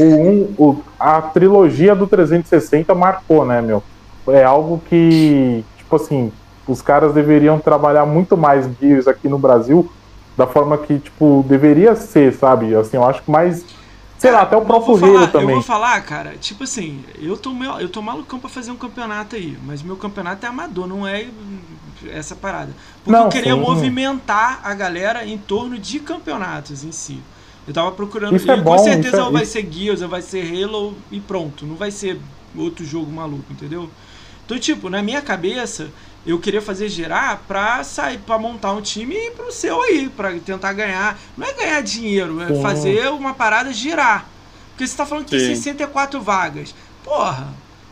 O, 0.00 0.04
um, 0.04 0.54
o, 0.56 0.82
a 0.98 1.20
trilogia 1.20 1.94
do 1.94 2.06
360 2.06 2.94
marcou, 2.94 3.44
né, 3.44 3.60
meu? 3.60 3.82
É 4.28 4.42
algo 4.42 4.80
que, 4.88 5.62
tipo 5.76 5.96
assim, 5.96 6.32
os 6.66 6.80
caras 6.80 7.12
deveriam 7.12 7.58
trabalhar 7.60 8.06
muito 8.06 8.36
mais 8.36 8.66
Gears 8.80 9.06
aqui 9.06 9.28
no 9.28 9.38
Brasil 9.38 9.90
da 10.34 10.46
forma 10.46 10.78
que, 10.78 10.98
tipo, 10.98 11.44
deveria 11.46 11.94
ser, 11.94 12.32
sabe? 12.32 12.74
Assim, 12.74 12.96
eu 12.96 13.04
acho 13.04 13.22
que 13.22 13.30
mais. 13.30 13.66
Sei 14.22 14.30
lá, 14.30 14.42
até 14.42 14.56
o 14.56 14.64
próprio 14.64 14.96
falar, 14.96 15.12
Halo 15.14 15.24
Eu 15.24 15.32
também. 15.32 15.54
vou 15.56 15.62
falar, 15.64 16.00
cara, 16.02 16.36
tipo 16.40 16.62
assim, 16.62 17.04
eu 17.20 17.36
tô, 17.36 17.52
meu, 17.52 17.72
eu 17.80 17.88
tô 17.88 18.00
malucão 18.00 18.38
pra 18.38 18.48
fazer 18.48 18.70
um 18.70 18.76
campeonato 18.76 19.34
aí, 19.34 19.58
mas 19.66 19.82
meu 19.82 19.96
campeonato 19.96 20.46
é 20.46 20.48
amador, 20.48 20.86
não 20.86 21.04
é 21.04 21.26
essa 22.08 22.36
parada. 22.36 22.72
Porque 23.02 23.10
Não, 23.10 23.24
eu 23.24 23.28
queria 23.28 23.54
sim. 23.54 23.58
movimentar 23.60 24.60
a 24.62 24.72
galera 24.74 25.26
em 25.26 25.36
torno 25.36 25.76
de 25.76 25.98
campeonatos 25.98 26.84
em 26.84 26.92
si. 26.92 27.18
Eu 27.66 27.74
tava 27.74 27.90
procurando. 27.90 28.36
Isso 28.36 28.48
é 28.48 28.56
e 28.56 28.60
bom, 28.60 28.76
com 28.76 28.84
certeza 28.84 29.16
isso 29.16 29.26
é- 29.28 29.32
vai 29.32 29.42
isso- 29.42 29.52
ser 29.52 29.68
Gears, 29.72 30.00
vai 30.02 30.22
ser 30.22 30.64
Halo 30.64 30.96
e 31.10 31.18
pronto. 31.18 31.66
Não 31.66 31.74
vai 31.74 31.90
ser 31.90 32.20
outro 32.56 32.84
jogo 32.84 33.10
maluco, 33.10 33.44
entendeu? 33.52 33.90
Então, 34.46 34.56
tipo, 34.56 34.88
na 34.88 35.02
minha 35.02 35.20
cabeça, 35.20 35.88
eu 36.26 36.38
queria 36.38 36.62
fazer 36.62 36.88
girar 36.88 37.40
pra 37.48 37.82
sair, 37.84 38.18
pra 38.18 38.38
montar 38.38 38.72
um 38.72 38.80
time 38.80 39.16
pro 39.36 39.50
seu 39.52 39.80
aí, 39.82 40.08
pra 40.08 40.32
tentar 40.38 40.72
ganhar. 40.72 41.18
Não 41.36 41.46
é 41.46 41.52
ganhar 41.52 41.80
dinheiro, 41.82 42.40
é 42.40 42.48
Sim. 42.48 42.62
fazer 42.62 43.08
uma 43.08 43.34
parada 43.34 43.72
girar. 43.72 44.26
Porque 44.70 44.86
você 44.86 44.96
tá 44.96 45.04
falando 45.04 45.24
que 45.24 45.30
tem 45.32 45.40
Sim. 45.40 45.56
64 45.56 46.20
vagas. 46.20 46.74
Porra, 47.04 47.48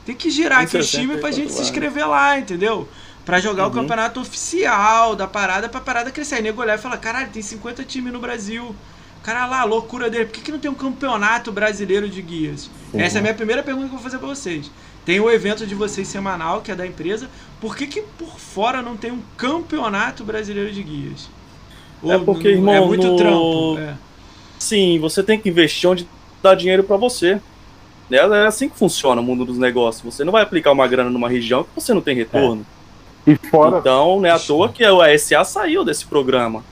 tem 0.07 0.15
que 0.15 0.31
girar 0.31 0.59
Tem 0.59 0.67
aqui 0.67 0.77
o 0.79 0.83
time 0.85 1.17
pra 1.19 1.31
64 1.31 1.37
gente 1.37 1.49
se 1.51 1.55
vagas. 1.55 1.69
inscrever 1.69 2.09
lá, 2.09 2.39
entendeu? 2.39 2.89
Pra 3.25 3.39
jogar 3.41 3.65
o 3.65 3.67
Uhum. 3.67 3.75
campeonato 3.75 4.21
oficial 4.21 5.15
da 5.15 5.27
parada 5.27 5.69
pra 5.69 5.81
parada 5.81 6.11
crescer. 6.11 6.37
Aí 6.37 6.43
nego 6.43 6.61
olhar 6.63 6.77
e 6.79 6.81
falar, 6.81 6.97
caralho, 6.97 7.29
tem 7.31 7.43
50 7.43 7.85
times 7.85 8.13
no 8.13 8.19
Brasil. 8.19 8.75
Cara 9.23 9.45
lá, 9.47 9.65
loucura 9.65 10.09
dele. 10.09 10.25
Por 10.25 10.33
que, 10.35 10.41
que 10.41 10.51
não 10.53 10.59
tem 10.59 10.71
um 10.71 10.75
campeonato 10.75 11.53
brasileiro 11.53 12.09
de 12.09 12.23
guias? 12.23 12.71
Sim. 12.91 13.01
Essa 13.01 13.19
é 13.19 13.21
a 13.21 13.23
minha 13.23 13.35
primeira 13.35 13.63
pergunta 13.63 13.89
que 13.89 13.95
eu 13.95 13.99
vou 13.99 14.03
fazer 14.03 14.19
pra 14.19 14.29
vocês. 14.29 14.71
Tem 15.11 15.19
o 15.19 15.29
evento 15.29 15.67
de 15.67 15.75
vocês 15.75 16.07
semanal, 16.07 16.61
que 16.61 16.71
é 16.71 16.75
da 16.77 16.87
empresa. 16.87 17.29
Por 17.61 17.75
que, 17.75 17.85
que 17.89 18.01
por 18.17 18.39
fora 18.39 18.81
não 18.81 18.97
tem 18.97 19.11
um 19.11 19.19
campeonato 19.37 20.23
brasileiro 20.23 20.71
de 20.71 20.85
guias? 20.85 21.29
É 22.07 22.17
porque, 22.17 22.47
é 22.47 22.51
irmão, 22.53 22.87
muito 22.87 23.09
no- 23.09 23.17
trampo. 23.17 23.77
É. 23.81 23.95
Sim, 24.57 25.01
você 25.01 25.21
tem 25.25 25.37
que 25.37 25.49
investir 25.49 25.91
onde 25.91 26.07
dá 26.41 26.55
dinheiro 26.55 26.85
pra 26.85 26.97
você. 26.97 27.41
É 28.09 28.19
é 28.19 28.47
assim 28.47 28.69
que 28.69 28.79
funciona 28.79 29.21
o 29.21 29.25
mundo 29.25 29.45
dos 29.45 29.59
negócios. 29.59 30.15
Você 30.15 30.23
não 30.23 30.31
vai 30.31 30.45
aplicar 30.45 30.71
uma 30.71 30.87
grana 30.87 31.11
numa 31.11 31.29
região 31.29 31.65
que 31.65 31.71
você 31.75 31.93
não 31.93 32.01
tem 32.01 32.15
retorno. 32.15 32.65
E 33.27 33.35
fora, 33.35 33.79
Então, 33.79 34.21
não 34.21 34.27
é 34.27 34.31
à 34.31 34.39
toa 34.39 34.69
que 34.69 34.87
o 34.87 35.03
ASA 35.03 35.43
saiu 35.43 35.85
desse 35.85 36.07
programa. 36.07 36.63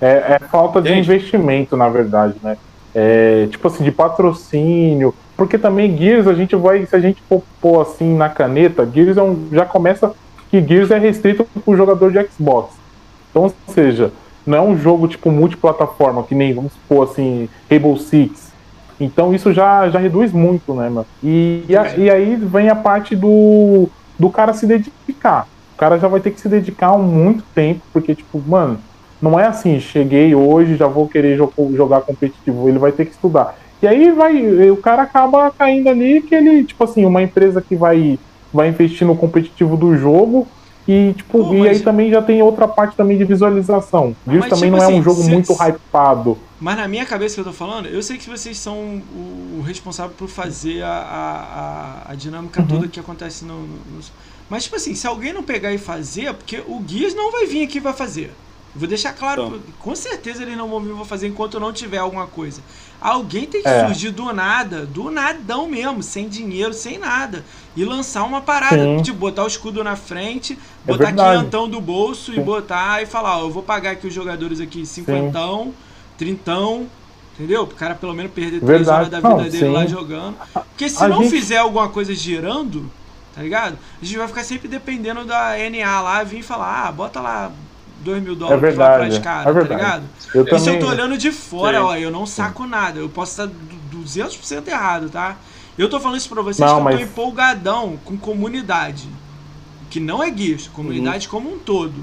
É, 0.00 0.38
é 0.40 0.48
falta 0.48 0.80
de 0.80 0.88
Entende? 0.88 1.12
investimento, 1.12 1.76
na 1.76 1.90
verdade, 1.90 2.36
né? 2.42 2.56
É, 2.94 3.48
tipo 3.50 3.68
assim, 3.68 3.84
de 3.84 3.92
patrocínio. 3.92 5.14
Porque 5.36 5.58
também 5.58 5.96
Gears, 5.96 6.26
a 6.26 6.34
gente 6.34 6.54
vai, 6.56 6.84
se 6.86 6.94
a 6.94 7.00
gente 7.00 7.22
for 7.28 7.42
pôr 7.60 7.80
assim 7.82 8.14
na 8.16 8.28
caneta, 8.28 8.88
Gears 8.92 9.16
é 9.16 9.22
um, 9.22 9.48
já 9.52 9.64
começa 9.66 10.12
que 10.50 10.60
Gears 10.66 10.90
é 10.90 10.98
restrito 10.98 11.44
pro 11.64 11.76
jogador 11.76 12.12
de 12.12 12.22
Xbox. 12.30 12.74
Então, 13.30 13.44
ou 13.44 13.54
seja, 13.74 14.12
não 14.44 14.58
é 14.58 14.60
um 14.60 14.76
jogo 14.76 15.08
tipo 15.08 15.30
multiplataforma, 15.30 16.22
que 16.24 16.34
nem, 16.34 16.54
vamos 16.54 16.74
supor 16.74 17.08
assim, 17.08 17.48
Rainbow 17.70 17.96
Six. 17.96 18.52
Então 19.00 19.34
isso 19.34 19.52
já, 19.52 19.88
já 19.90 19.98
reduz 19.98 20.32
muito, 20.32 20.74
né, 20.74 20.88
mano? 20.88 21.06
E, 21.22 21.64
e, 21.68 21.76
a- 21.76 21.96
e 21.96 22.10
aí 22.10 22.36
vem 22.36 22.68
a 22.68 22.76
parte 22.76 23.16
do, 23.16 23.90
do 24.18 24.30
cara 24.30 24.52
se 24.52 24.66
dedicar. 24.66 25.48
O 25.74 25.76
cara 25.78 25.98
já 25.98 26.08
vai 26.08 26.20
ter 26.20 26.30
que 26.30 26.40
se 26.40 26.48
dedicar 26.48 26.96
muito 26.98 27.44
tempo, 27.54 27.82
porque, 27.92 28.14
tipo, 28.14 28.40
mano, 28.46 28.78
Não 29.20 29.38
é 29.38 29.46
assim, 29.46 29.78
cheguei 29.80 30.34
hoje, 30.34 30.76
já 30.76 30.88
vou 30.88 31.08
querer 31.08 31.36
jogar 31.36 32.00
competitivo. 32.02 32.68
Ele 32.68 32.78
vai 32.78 32.90
ter 32.92 33.04
que 33.06 33.12
estudar. 33.12 33.54
E 33.82 33.86
aí 33.86 34.12
vai, 34.12 34.70
o 34.70 34.76
cara 34.76 35.02
acaba 35.02 35.50
caindo 35.50 35.88
ali 35.88 36.22
que 36.22 36.34
ele, 36.34 36.62
tipo 36.62 36.84
assim, 36.84 37.04
uma 37.04 37.20
empresa 37.20 37.60
que 37.60 37.74
vai, 37.74 38.18
vai 38.52 38.68
investir 38.68 39.04
no 39.04 39.16
competitivo 39.16 39.76
do 39.76 39.96
jogo 39.96 40.46
e, 40.86 41.12
tipo, 41.16 41.44
Pô, 41.44 41.54
e 41.54 41.68
aí 41.68 41.80
também 41.80 42.10
já 42.10 42.20
tem 42.20 42.42
outra 42.42 42.66
parte 42.66 42.96
também 42.96 43.16
de 43.16 43.24
visualização. 43.24 44.16
Isso 44.26 44.48
também 44.48 44.70
tipo 44.70 44.76
não 44.76 44.82
assim, 44.82 44.94
é 44.94 44.98
um 44.98 45.02
jogo 45.02 45.22
muito 45.24 45.52
hypado. 45.52 46.38
Mas 46.60 46.76
na 46.76 46.88
minha 46.88 47.04
cabeça 47.06 47.34
que 47.34 47.40
eu 47.40 47.44
tô 47.44 47.52
falando, 47.52 47.86
eu 47.86 48.02
sei 48.02 48.18
que 48.18 48.28
vocês 48.28 48.56
são 48.58 48.76
o, 48.76 49.58
o 49.58 49.62
responsável 49.62 50.14
por 50.16 50.28
fazer 50.28 50.82
a, 50.82 52.04
a, 52.06 52.12
a 52.12 52.14
dinâmica 52.14 52.60
uhum. 52.62 52.68
toda 52.68 52.88
que 52.88 53.00
acontece 53.00 53.44
no, 53.44 53.62
no, 53.62 54.00
Mas, 54.50 54.64
tipo 54.64 54.76
assim, 54.76 54.94
se 54.94 55.06
alguém 55.06 55.32
não 55.32 55.42
pegar 55.42 55.72
e 55.72 55.78
fazer, 55.78 56.26
é 56.26 56.32
porque 56.32 56.62
o 56.66 56.78
Guias 56.80 57.14
não 57.14 57.30
vai 57.32 57.46
vir 57.46 57.64
aqui 57.64 57.78
e 57.78 57.80
vai 57.80 57.92
fazer. 57.92 58.32
Vou 58.74 58.88
deixar 58.88 59.12
claro, 59.12 59.46
então. 59.46 59.60
com 59.78 59.94
certeza 59.94 60.42
eles 60.42 60.56
não 60.56 60.68
vão 60.68 60.80
vir 60.80 61.04
fazer 61.04 61.28
enquanto 61.28 61.60
não 61.60 61.72
tiver 61.72 61.98
alguma 61.98 62.26
coisa. 62.26 62.62
Alguém 63.02 63.46
tem 63.46 63.62
que 63.62 63.68
é. 63.68 63.86
surgir 63.86 64.10
do 64.10 64.32
nada, 64.32 64.86
do 64.86 65.10
nadão 65.10 65.68
mesmo, 65.68 66.02
sem 66.04 66.28
dinheiro, 66.28 66.72
sem 66.72 66.98
nada. 66.98 67.44
E 67.76 67.84
lançar 67.84 68.22
uma 68.22 68.40
parada, 68.40 68.76
Sim. 68.76 69.02
tipo, 69.02 69.18
botar 69.18 69.42
o 69.42 69.46
escudo 69.48 69.82
na 69.82 69.96
frente, 69.96 70.56
é 70.86 70.92
botar 70.92 71.08
é 71.08 71.12
quinhentão 71.12 71.68
do 71.68 71.80
bolso 71.80 72.32
Sim. 72.32 72.40
e 72.40 72.44
botar 72.44 73.02
e 73.02 73.06
falar, 73.06 73.38
ó, 73.38 73.40
eu 73.40 73.50
vou 73.50 73.62
pagar 73.62 73.92
aqui 73.92 74.06
os 74.06 74.14
jogadores 74.14 74.60
aqui 74.60 74.86
cinquentão, 74.86 75.64
Sim. 75.64 75.74
trintão, 76.16 76.86
entendeu? 77.34 77.64
O 77.64 77.66
cara 77.66 77.96
pelo 77.96 78.14
menos 78.14 78.30
perder 78.30 78.60
três 78.60 78.86
horas 78.86 79.08
da 79.08 79.16
vida 79.18 79.28
não, 79.28 79.48
dele 79.48 79.68
lá 79.68 79.84
jogando. 79.84 80.36
Porque 80.52 80.88
se 80.88 81.02
a 81.02 81.08
não 81.08 81.22
gente... 81.22 81.30
fizer 81.30 81.56
alguma 81.56 81.88
coisa 81.88 82.14
girando, 82.14 82.88
tá 83.34 83.42
ligado? 83.42 83.76
A 84.00 84.04
gente 84.04 84.16
vai 84.16 84.28
ficar 84.28 84.44
sempre 84.44 84.68
dependendo 84.68 85.24
da 85.24 85.54
NA 85.70 86.00
lá, 86.00 86.22
vir 86.22 86.42
falar, 86.42 86.86
ah, 86.86 86.92
bota 86.92 87.20
lá 87.20 87.50
2 88.02 88.22
mil 88.22 88.34
dólares 88.34 88.62
é 88.62 88.66
verdade, 88.66 89.10
pra 89.14 89.20
cara, 89.20 89.50
é 89.50 89.52
verdade. 89.52 89.68
tá 89.68 89.76
ligado? 89.76 90.04
Eu 90.34 90.44
Isso 90.44 90.64
também... 90.64 90.74
eu 90.74 90.80
tô 90.80 90.92
olhando 90.92 91.18
de 91.18 91.32
fora, 91.32 91.78
Sim. 91.78 91.84
ó, 91.84 91.96
eu 91.96 92.10
não 92.10 92.26
saco 92.26 92.66
nada. 92.66 92.98
Eu 92.98 93.08
posso 93.08 93.42
estar 93.42 93.54
200% 93.94 94.68
errado, 94.68 95.08
tá? 95.08 95.36
Eu 95.76 95.88
tô 95.88 95.98
falando 95.98 96.18
isso 96.18 96.28
pra 96.28 96.42
vocês 96.42 96.68
não, 96.68 96.78
que 96.78 96.84
mas... 96.84 96.94
eu 96.94 97.00
tô 97.00 97.04
empolgadão 97.06 97.98
com 98.04 98.16
comunidade. 98.16 99.08
Que 99.88 100.00
não 100.00 100.22
é 100.22 100.30
guias, 100.30 100.68
comunidade 100.68 101.26
uhum. 101.26 101.30
como 101.30 101.54
um 101.54 101.58
todo. 101.58 102.02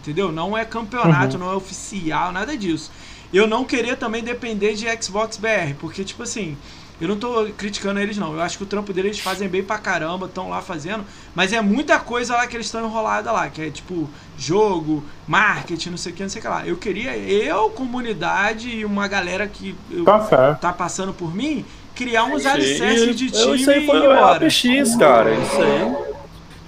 Entendeu? 0.00 0.32
Não 0.32 0.56
é 0.56 0.64
campeonato, 0.64 1.34
uhum. 1.34 1.44
não 1.44 1.52
é 1.52 1.54
oficial, 1.54 2.32
nada 2.32 2.56
disso. 2.56 2.90
Eu 3.32 3.46
não 3.46 3.64
queria 3.64 3.96
também 3.96 4.22
depender 4.22 4.74
de 4.74 4.86
Xbox 5.02 5.38
BR, 5.38 5.74
porque, 5.80 6.04
tipo 6.04 6.22
assim, 6.22 6.56
eu 7.02 7.08
não 7.08 7.16
tô 7.16 7.46
criticando 7.56 7.98
eles, 7.98 8.16
não. 8.16 8.32
Eu 8.32 8.40
acho 8.40 8.56
que 8.56 8.62
o 8.62 8.66
trampo 8.66 8.92
deles 8.92 9.18
fazem 9.18 9.48
bem 9.48 9.60
pra 9.60 9.76
caramba, 9.76 10.26
estão 10.26 10.48
lá 10.48 10.62
fazendo. 10.62 11.04
Mas 11.34 11.52
é 11.52 11.60
muita 11.60 11.98
coisa 11.98 12.36
lá 12.36 12.46
que 12.46 12.56
eles 12.56 12.66
estão 12.66 12.86
enrolada 12.86 13.32
lá, 13.32 13.48
que 13.48 13.60
é 13.60 13.70
tipo 13.70 14.08
jogo, 14.38 15.02
marketing, 15.26 15.90
não 15.90 15.96
sei 15.96 16.12
o 16.12 16.14
que, 16.14 16.22
não 16.22 16.30
sei 16.30 16.38
o 16.38 16.42
que 16.42 16.48
lá. 16.48 16.64
Eu 16.64 16.76
queria, 16.76 17.16
eu, 17.16 17.70
comunidade 17.70 18.68
e 18.68 18.84
uma 18.84 19.08
galera 19.08 19.48
que 19.48 19.74
eu, 19.90 20.04
tá, 20.04 20.54
tá 20.54 20.72
passando 20.72 21.12
por 21.12 21.34
mim, 21.34 21.64
criar 21.92 22.22
uns 22.22 22.46
alicerces 22.46 23.16
de 23.16 23.32
time 23.32 23.56
isso 23.56 23.68
aí 23.68 23.84
foi 23.84 23.96
e 23.96 24.00
ir 24.00 24.04
embora. 24.04 24.46
PX, 24.46 24.96
cara. 24.96 25.34
Isso 25.34 25.60
aí. 25.60 26.21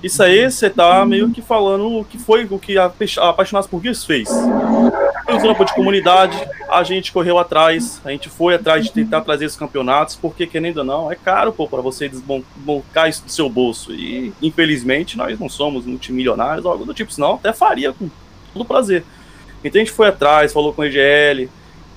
Isso 0.05 0.23
aí 0.23 0.51
você 0.51 0.69
tá 0.69 1.03
meio 1.07 1.31
que 1.31 1.41
falando 1.41 2.01
o 2.01 2.05
que 2.05 2.19
foi 2.19 2.45
o 2.45 2.59
que 2.59 2.77
a 2.77 2.93
Apaixonados 3.23 3.67
por 3.67 3.83
Gears 3.83 4.05
fez. 4.05 4.29
Fez 4.29 5.39
um 5.39 5.41
trampo 5.41 5.65
de 5.65 5.75
comunidade, 5.75 6.37
a 6.69 6.83
gente 6.83 7.11
correu 7.11 7.39
atrás, 7.39 8.03
a 8.05 8.11
gente 8.11 8.29
foi 8.29 8.55
atrás 8.55 8.85
de 8.85 8.93
tentar 8.93 9.23
trazer 9.23 9.47
esses 9.47 9.57
campeonatos, 9.57 10.15
porque 10.15 10.47
querendo 10.47 10.77
ou 10.77 10.85
não, 10.85 11.11
é 11.11 11.17
caro 11.17 11.55
pô, 11.55 11.67
para 11.67 11.81
você 11.81 12.07
desbancar 12.07 13.09
isso 13.09 13.25
do 13.25 13.33
seu 13.33 13.49
bolso. 13.49 13.95
E 13.95 14.31
infelizmente 14.43 15.17
nós 15.17 15.41
não 15.41 15.49
somos 15.49 15.87
multimilionários 15.87 16.67
ou 16.67 16.73
algo 16.73 16.85
do 16.85 16.93
tipo, 16.93 17.11
senão 17.11 17.37
até 17.37 17.55
faria 17.55 17.95
com 17.95 18.11
todo 18.53 18.67
prazer. 18.67 19.07
Então 19.65 19.81
a 19.81 19.85
gente 19.87 19.95
foi 19.95 20.09
atrás, 20.09 20.53
falou 20.53 20.75
com 20.75 20.83
o 20.83 20.85
EGL, 20.85 21.49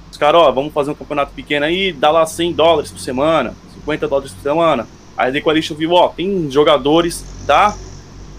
os 0.10 0.16
caras, 0.16 0.40
ó, 0.40 0.50
vamos 0.50 0.72
fazer 0.72 0.92
um 0.92 0.96
campeonato 0.96 1.34
pequeno 1.34 1.66
aí, 1.66 1.92
dá 1.92 2.10
lá 2.10 2.26
100 2.26 2.54
dólares 2.54 2.90
por 2.90 3.02
semana, 3.02 3.54
50 3.74 4.08
dólares 4.08 4.32
por 4.32 4.42
semana. 4.42 4.88
Aí 5.18 5.38
a 5.38 5.42
Coalition 5.42 5.76
viu, 5.76 5.92
ó, 5.92 6.08
tem 6.08 6.50
jogadores, 6.50 7.26
tá? 7.46 7.76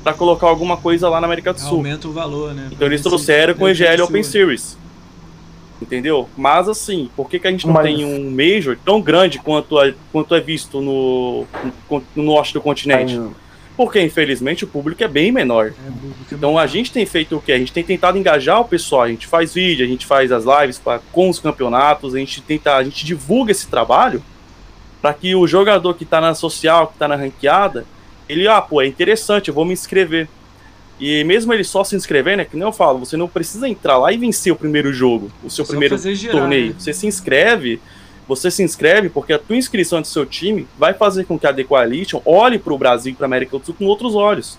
Para 0.08 0.14
colocar 0.14 0.46
alguma 0.46 0.76
coisa 0.76 1.08
lá 1.08 1.20
na 1.20 1.26
América 1.26 1.52
do 1.52 1.60
Sul. 1.60 1.78
Aumenta 1.78 2.08
o 2.08 2.12
valor, 2.12 2.54
né? 2.54 2.68
Então 2.72 2.86
eles 2.86 3.02
trouxeram 3.02 3.54
com 3.54 3.64
o 3.64 3.68
EGL 3.68 4.04
Open 4.04 4.22
Series. 4.22 4.76
Entendeu? 5.80 6.28
Mas 6.36 6.68
assim, 6.68 7.10
por 7.14 7.28
que, 7.28 7.38
que 7.38 7.46
a 7.46 7.50
gente 7.50 7.66
não 7.66 7.74
Mas... 7.74 7.84
tem 7.84 8.04
um 8.04 8.30
Major 8.30 8.76
tão 8.84 9.00
grande 9.00 9.38
quanto, 9.38 9.78
a, 9.78 9.92
quanto 10.10 10.34
é 10.34 10.40
visto 10.40 10.80
no, 10.80 11.44
no, 11.90 12.02
no 12.16 12.22
norte 12.22 12.52
do 12.54 12.60
continente? 12.60 13.16
Ai, 13.16 13.30
Porque, 13.76 14.00
infelizmente, 14.02 14.64
o 14.64 14.66
público 14.66 15.04
é 15.04 15.08
bem 15.08 15.30
menor. 15.30 15.66
É, 15.68 16.34
então 16.34 16.58
a 16.58 16.66
gente 16.66 16.90
tem 16.90 17.06
feito 17.06 17.36
o 17.36 17.40
quê? 17.40 17.52
A 17.52 17.58
gente 17.58 17.72
tem 17.72 17.84
tentado 17.84 18.18
engajar 18.18 18.60
o 18.60 18.64
pessoal, 18.64 19.02
a 19.02 19.08
gente 19.08 19.26
faz 19.26 19.54
vídeo, 19.54 19.84
a 19.84 19.88
gente 19.88 20.04
faz 20.04 20.32
as 20.32 20.44
lives 20.44 20.78
pra, 20.78 21.00
com 21.12 21.28
os 21.28 21.38
campeonatos, 21.38 22.14
a 22.14 22.18
gente 22.18 22.40
tenta, 22.40 22.74
a 22.74 22.82
gente 22.82 23.04
divulga 23.04 23.52
esse 23.52 23.68
trabalho 23.68 24.22
para 25.00 25.14
que 25.14 25.36
o 25.36 25.46
jogador 25.46 25.94
que 25.94 26.02
está 26.02 26.20
na 26.20 26.34
social, 26.34 26.88
que 26.88 26.94
está 26.94 27.06
na 27.06 27.14
ranqueada, 27.14 27.86
ele, 28.28 28.46
ah, 28.46 28.60
pô, 28.60 28.82
é 28.82 28.86
interessante, 28.86 29.48
eu 29.48 29.54
vou 29.54 29.64
me 29.64 29.72
inscrever. 29.72 30.28
E 31.00 31.22
mesmo 31.24 31.52
ele 31.52 31.62
só 31.62 31.84
se 31.84 31.94
inscrever, 31.94 32.36
né? 32.36 32.44
Que 32.44 32.56
nem 32.56 32.66
eu 32.66 32.72
falo, 32.72 32.98
você 32.98 33.16
não 33.16 33.28
precisa 33.28 33.68
entrar 33.68 33.98
lá 33.98 34.12
e 34.12 34.16
vencer 34.16 34.52
o 34.52 34.56
primeiro 34.56 34.92
jogo, 34.92 35.30
o 35.44 35.50
seu 35.50 35.64
primeiro 35.64 35.96
girar, 35.96 36.36
torneio. 36.36 36.68
Né? 36.68 36.74
Você 36.76 36.92
se 36.92 37.06
inscreve, 37.06 37.80
você 38.26 38.50
se 38.50 38.62
inscreve 38.62 39.08
porque 39.08 39.32
a 39.32 39.38
tua 39.38 39.56
inscrição 39.56 40.00
do 40.00 40.06
seu 40.06 40.26
time 40.26 40.66
vai 40.76 40.92
fazer 40.94 41.24
com 41.24 41.38
que 41.38 41.46
a 41.46 41.54
The 41.54 41.64
Coalition 41.64 42.20
olhe 42.24 42.58
para 42.58 42.72
o 42.72 42.78
Brasil 42.78 43.12
e 43.12 43.14
para 43.14 43.26
a 43.26 43.28
América 43.28 43.58
do 43.58 43.64
Sul 43.64 43.76
com 43.78 43.86
outros 43.86 44.14
olhos. 44.14 44.58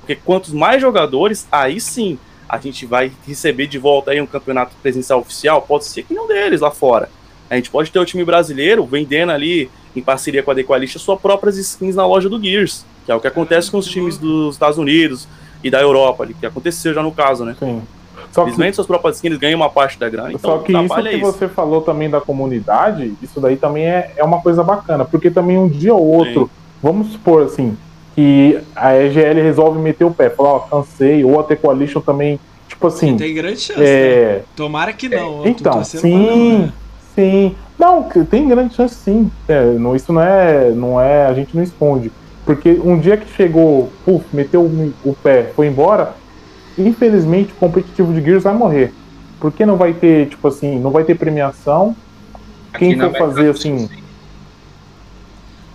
Porque 0.00 0.16
quantos 0.16 0.52
mais 0.52 0.80
jogadores, 0.80 1.46
aí 1.50 1.80
sim 1.80 2.18
a 2.48 2.58
gente 2.58 2.84
vai 2.86 3.10
receber 3.26 3.66
de 3.66 3.78
volta 3.78 4.10
aí 4.10 4.20
um 4.20 4.26
campeonato 4.26 4.74
presencial 4.82 5.20
oficial, 5.20 5.62
pode 5.62 5.84
ser 5.84 6.02
que 6.02 6.14
não 6.14 6.28
deles 6.28 6.60
lá 6.60 6.70
fora. 6.70 7.08
A 7.50 7.56
gente 7.56 7.70
pode 7.70 7.90
ter 7.90 7.98
o 7.98 8.04
time 8.04 8.24
brasileiro 8.24 8.84
vendendo 8.84 9.32
ali, 9.32 9.70
em 9.94 10.02
parceria 10.02 10.42
com 10.42 10.50
a 10.50 10.54
The 10.54 10.62
Coalition, 10.62 10.98
suas 10.98 11.20
próprias 11.20 11.56
skins 11.56 11.94
na 11.94 12.06
loja 12.06 12.28
do 12.28 12.42
Gears. 12.42 12.84
Que 13.04 13.12
é 13.12 13.14
o 13.14 13.20
que 13.20 13.28
acontece 13.28 13.70
com 13.70 13.78
os 13.78 13.86
times 13.86 14.18
dos 14.18 14.54
Estados 14.54 14.78
Unidos 14.78 15.28
e 15.62 15.70
da 15.70 15.80
Europa, 15.80 16.24
ali, 16.24 16.34
que 16.34 16.44
aconteceu 16.44 16.92
já 16.92 17.02
no 17.02 17.12
caso, 17.12 17.44
né? 17.44 17.56
Sim. 17.58 17.82
Só 18.32 18.42
Eles 18.42 18.54
que... 18.54 18.58
vendem 18.58 18.72
suas 18.74 18.86
próprias 18.86 19.16
skins, 19.16 19.38
ganham 19.38 19.58
uma 19.58 19.70
parte 19.70 19.98
da 19.98 20.08
grana. 20.08 20.32
Então, 20.32 20.50
Só 20.50 20.58
que 20.58 20.72
isso 20.72 20.94
que 20.94 21.08
é 21.08 21.12
isso. 21.14 21.24
você 21.24 21.48
falou 21.48 21.80
também 21.80 22.10
da 22.10 22.20
comunidade, 22.20 23.14
isso 23.22 23.40
daí 23.40 23.56
também 23.56 23.86
é, 23.86 24.12
é 24.16 24.24
uma 24.24 24.42
coisa 24.42 24.62
bacana, 24.62 25.04
porque 25.04 25.30
também 25.30 25.56
um 25.56 25.68
dia 25.68 25.94
ou 25.94 26.04
outro, 26.04 26.44
Sim. 26.44 26.50
vamos 26.82 27.12
supor 27.12 27.44
assim, 27.44 27.76
que 28.14 28.58
a 28.74 28.94
EGL 28.94 29.42
resolve 29.42 29.78
meter 29.78 30.04
o 30.04 30.10
pé, 30.10 30.28
falar, 30.28 30.50
ó, 30.50 30.58
cansei, 30.60 31.24
ou 31.24 31.40
a 31.40 31.44
The 31.44 31.56
Coalition 31.56 32.00
também, 32.00 32.38
tipo 32.68 32.86
assim. 32.86 33.16
tem 33.16 33.34
grande 33.34 33.60
chance, 33.60 33.80
é... 33.80 34.38
né? 34.38 34.42
Tomara 34.54 34.92
que 34.92 35.08
não. 35.08 35.44
É, 35.44 35.48
então, 35.48 35.84
sim, 35.84 36.10
não, 36.12 36.58
né? 36.58 36.72
Sim. 37.16 37.56
Não, 37.78 38.04
tem 38.04 38.46
grande 38.46 38.74
chance 38.74 38.94
sim. 38.94 39.30
É, 39.48 39.72
não, 39.72 39.96
isso 39.96 40.12
não 40.12 40.22
é, 40.22 40.70
não 40.70 41.00
é, 41.00 41.26
a 41.26 41.34
gente 41.34 41.56
não 41.56 41.62
esconde. 41.62 42.12
Porque 42.44 42.80
um 42.82 42.96
dia 42.96 43.16
que 43.16 43.28
chegou, 43.34 43.90
puf, 44.04 44.24
meteu 44.32 44.62
o, 44.62 45.16
pé, 45.20 45.50
foi 45.56 45.66
embora, 45.66 46.14
infelizmente 46.78 47.52
o 47.52 47.56
competitivo 47.56 48.14
de 48.14 48.22
Gears 48.22 48.44
vai 48.44 48.54
morrer. 48.54 48.92
Porque 49.40 49.66
não 49.66 49.76
vai 49.76 49.92
ter, 49.92 50.28
tipo 50.28 50.46
assim, 50.46 50.78
não 50.78 50.90
vai 50.90 51.02
ter 51.02 51.16
premiação. 51.16 51.96
Aqui 52.72 52.94
Quem 52.94 53.00
for 53.00 53.12
fazer 53.18 53.50
assim. 53.50 53.88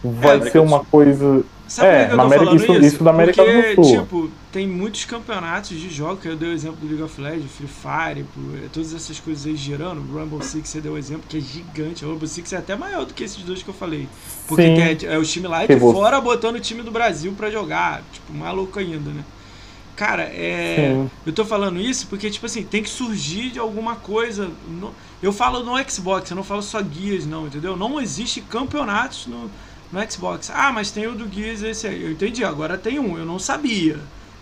Vai 0.04 0.38
é, 0.38 0.50
ser 0.50 0.60
uma 0.60 0.80
coisa. 0.86 1.44
Sabe 1.72 1.88
é, 1.88 2.08
na 2.14 2.24
América, 2.24 2.54
isso, 2.54 2.66
isso? 2.74 2.82
isso 2.82 3.04
da 3.04 3.12
América 3.12 3.42
Porque, 3.42 3.76
do 3.76 3.84
Sul. 3.86 4.02
Tipo, 4.02 4.32
tem 4.52 4.68
muitos 4.68 5.06
campeonatos 5.06 5.70
de 5.70 5.90
jogos, 5.90 6.22
que 6.22 6.28
eu 6.28 6.36
dei 6.36 6.50
o 6.50 6.52
exemplo 6.52 6.76
do 6.82 6.86
League 6.86 7.02
of 7.02 7.22
Legends, 7.22 7.50
Free 7.50 7.70
Fire, 7.70 8.26
todas 8.74 8.94
essas 8.94 9.22
coisas 9.22 9.46
aí 9.48 9.56
girando. 9.56 10.00
O 10.00 10.20
Rumble 10.20 10.44
Six 10.44 10.68
você 10.68 10.82
deu 10.82 10.92
o 10.92 10.98
exemplo, 10.98 11.24
que 11.30 11.38
é 11.38 11.40
gigante. 11.40 12.04
O 12.04 12.12
Rumble 12.12 12.28
Six 12.28 12.52
é 12.52 12.58
até 12.58 12.76
maior 12.76 13.06
do 13.06 13.14
que 13.14 13.24
esses 13.24 13.42
dois 13.44 13.64
que 13.64 13.70
eu 13.70 13.74
falei. 13.74 14.10
Porque 14.50 14.64
é, 14.64 14.98
é, 15.14 15.18
o 15.18 15.24
time 15.24 15.48
lá 15.48 15.66
de 15.66 15.80
fora 15.80 16.20
botando 16.20 16.58
o 16.58 16.60
time 16.60 16.82
do 16.82 16.92
Brasil 16.92 17.32
para 17.38 17.50
jogar. 17.50 18.04
Tipo, 18.12 18.34
maluco 18.34 18.78
ainda, 18.78 19.10
né? 19.10 19.24
Cara, 19.96 20.24
é. 20.24 20.94
Sim. 20.94 21.10
Eu 21.26 21.32
tô 21.32 21.46
falando 21.46 21.80
isso 21.80 22.08
porque, 22.08 22.30
tipo 22.30 22.46
assim, 22.46 22.64
tem 22.64 22.84
que 22.84 22.90
surgir 22.90 23.50
de 23.50 23.60
alguma 23.60 23.96
coisa. 23.96 24.52
No, 24.68 24.94
eu 25.24 25.32
falo 25.32 25.64
no 25.64 25.82
Xbox, 25.90 26.30
eu 26.30 26.36
não 26.36 26.44
falo 26.44 26.62
só 26.62 26.82
guias, 26.82 27.26
não, 27.26 27.48
entendeu? 27.48 27.78
Não 27.78 28.02
existe 28.02 28.42
campeonatos 28.42 29.28
no, 29.28 29.50
no 29.92 30.12
Xbox. 30.12 30.52
Ah, 30.54 30.72
mas 30.72 30.92
tem 30.92 31.08
o 31.08 31.14
do 31.14 31.26
Guias 31.26 31.62
esse 31.62 31.88
aí. 31.88 32.04
Eu 32.04 32.12
entendi, 32.12 32.44
agora 32.44 32.78
tem 32.78 33.00
um, 33.00 33.18
eu 33.18 33.26
não 33.26 33.38
sabia. 33.38 34.00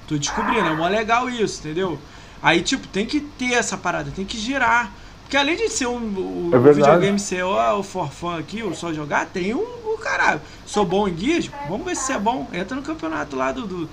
Tô 0.07 0.17
descobrindo, 0.17 0.67
é 0.67 0.75
mó 0.75 0.87
legal 0.87 1.29
isso, 1.29 1.59
entendeu? 1.59 1.97
Aí, 2.41 2.61
tipo, 2.61 2.87
tem 2.87 3.05
que 3.05 3.19
ter 3.19 3.53
essa 3.53 3.77
parada, 3.77 4.11
tem 4.15 4.25
que 4.25 4.37
girar. 4.37 4.91
Porque 5.21 5.37
além 5.37 5.55
de 5.55 5.69
ser 5.69 5.85
um 5.85 6.49
o 6.51 6.55
é 6.55 6.73
videogame 6.73 7.19
ser 7.19 7.43
ó, 7.43 7.77
o 7.77 7.83
forfã 7.83 8.39
aqui, 8.39 8.63
ou 8.63 8.73
só 8.73 8.91
jogar, 8.91 9.27
tem 9.27 9.53
um, 9.53 9.59
o 9.59 9.95
caralho. 9.99 10.41
Sou 10.65 10.83
bom 10.83 11.07
em 11.07 11.13
guias? 11.13 11.51
Vamos 11.67 11.85
ver 11.85 11.95
se 11.95 12.03
você 12.03 12.13
é 12.13 12.19
bom. 12.19 12.47
Entra 12.51 12.75
no 12.75 12.81
campeonato 12.81 13.35
lá 13.35 13.51
do, 13.51 13.67
do, 13.67 13.89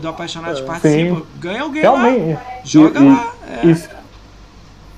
do 0.00 0.08
Apaixonados, 0.08 0.60
participa. 0.60 1.16
Sim. 1.16 1.26
Ganha 1.40 1.62
alguém 1.62 1.82
Realmente. 1.82 2.34
lá. 2.34 2.42
Joga 2.62 3.00
e, 3.00 3.08
lá. 3.08 3.34
É. 3.48 3.66
Isso, 3.66 3.88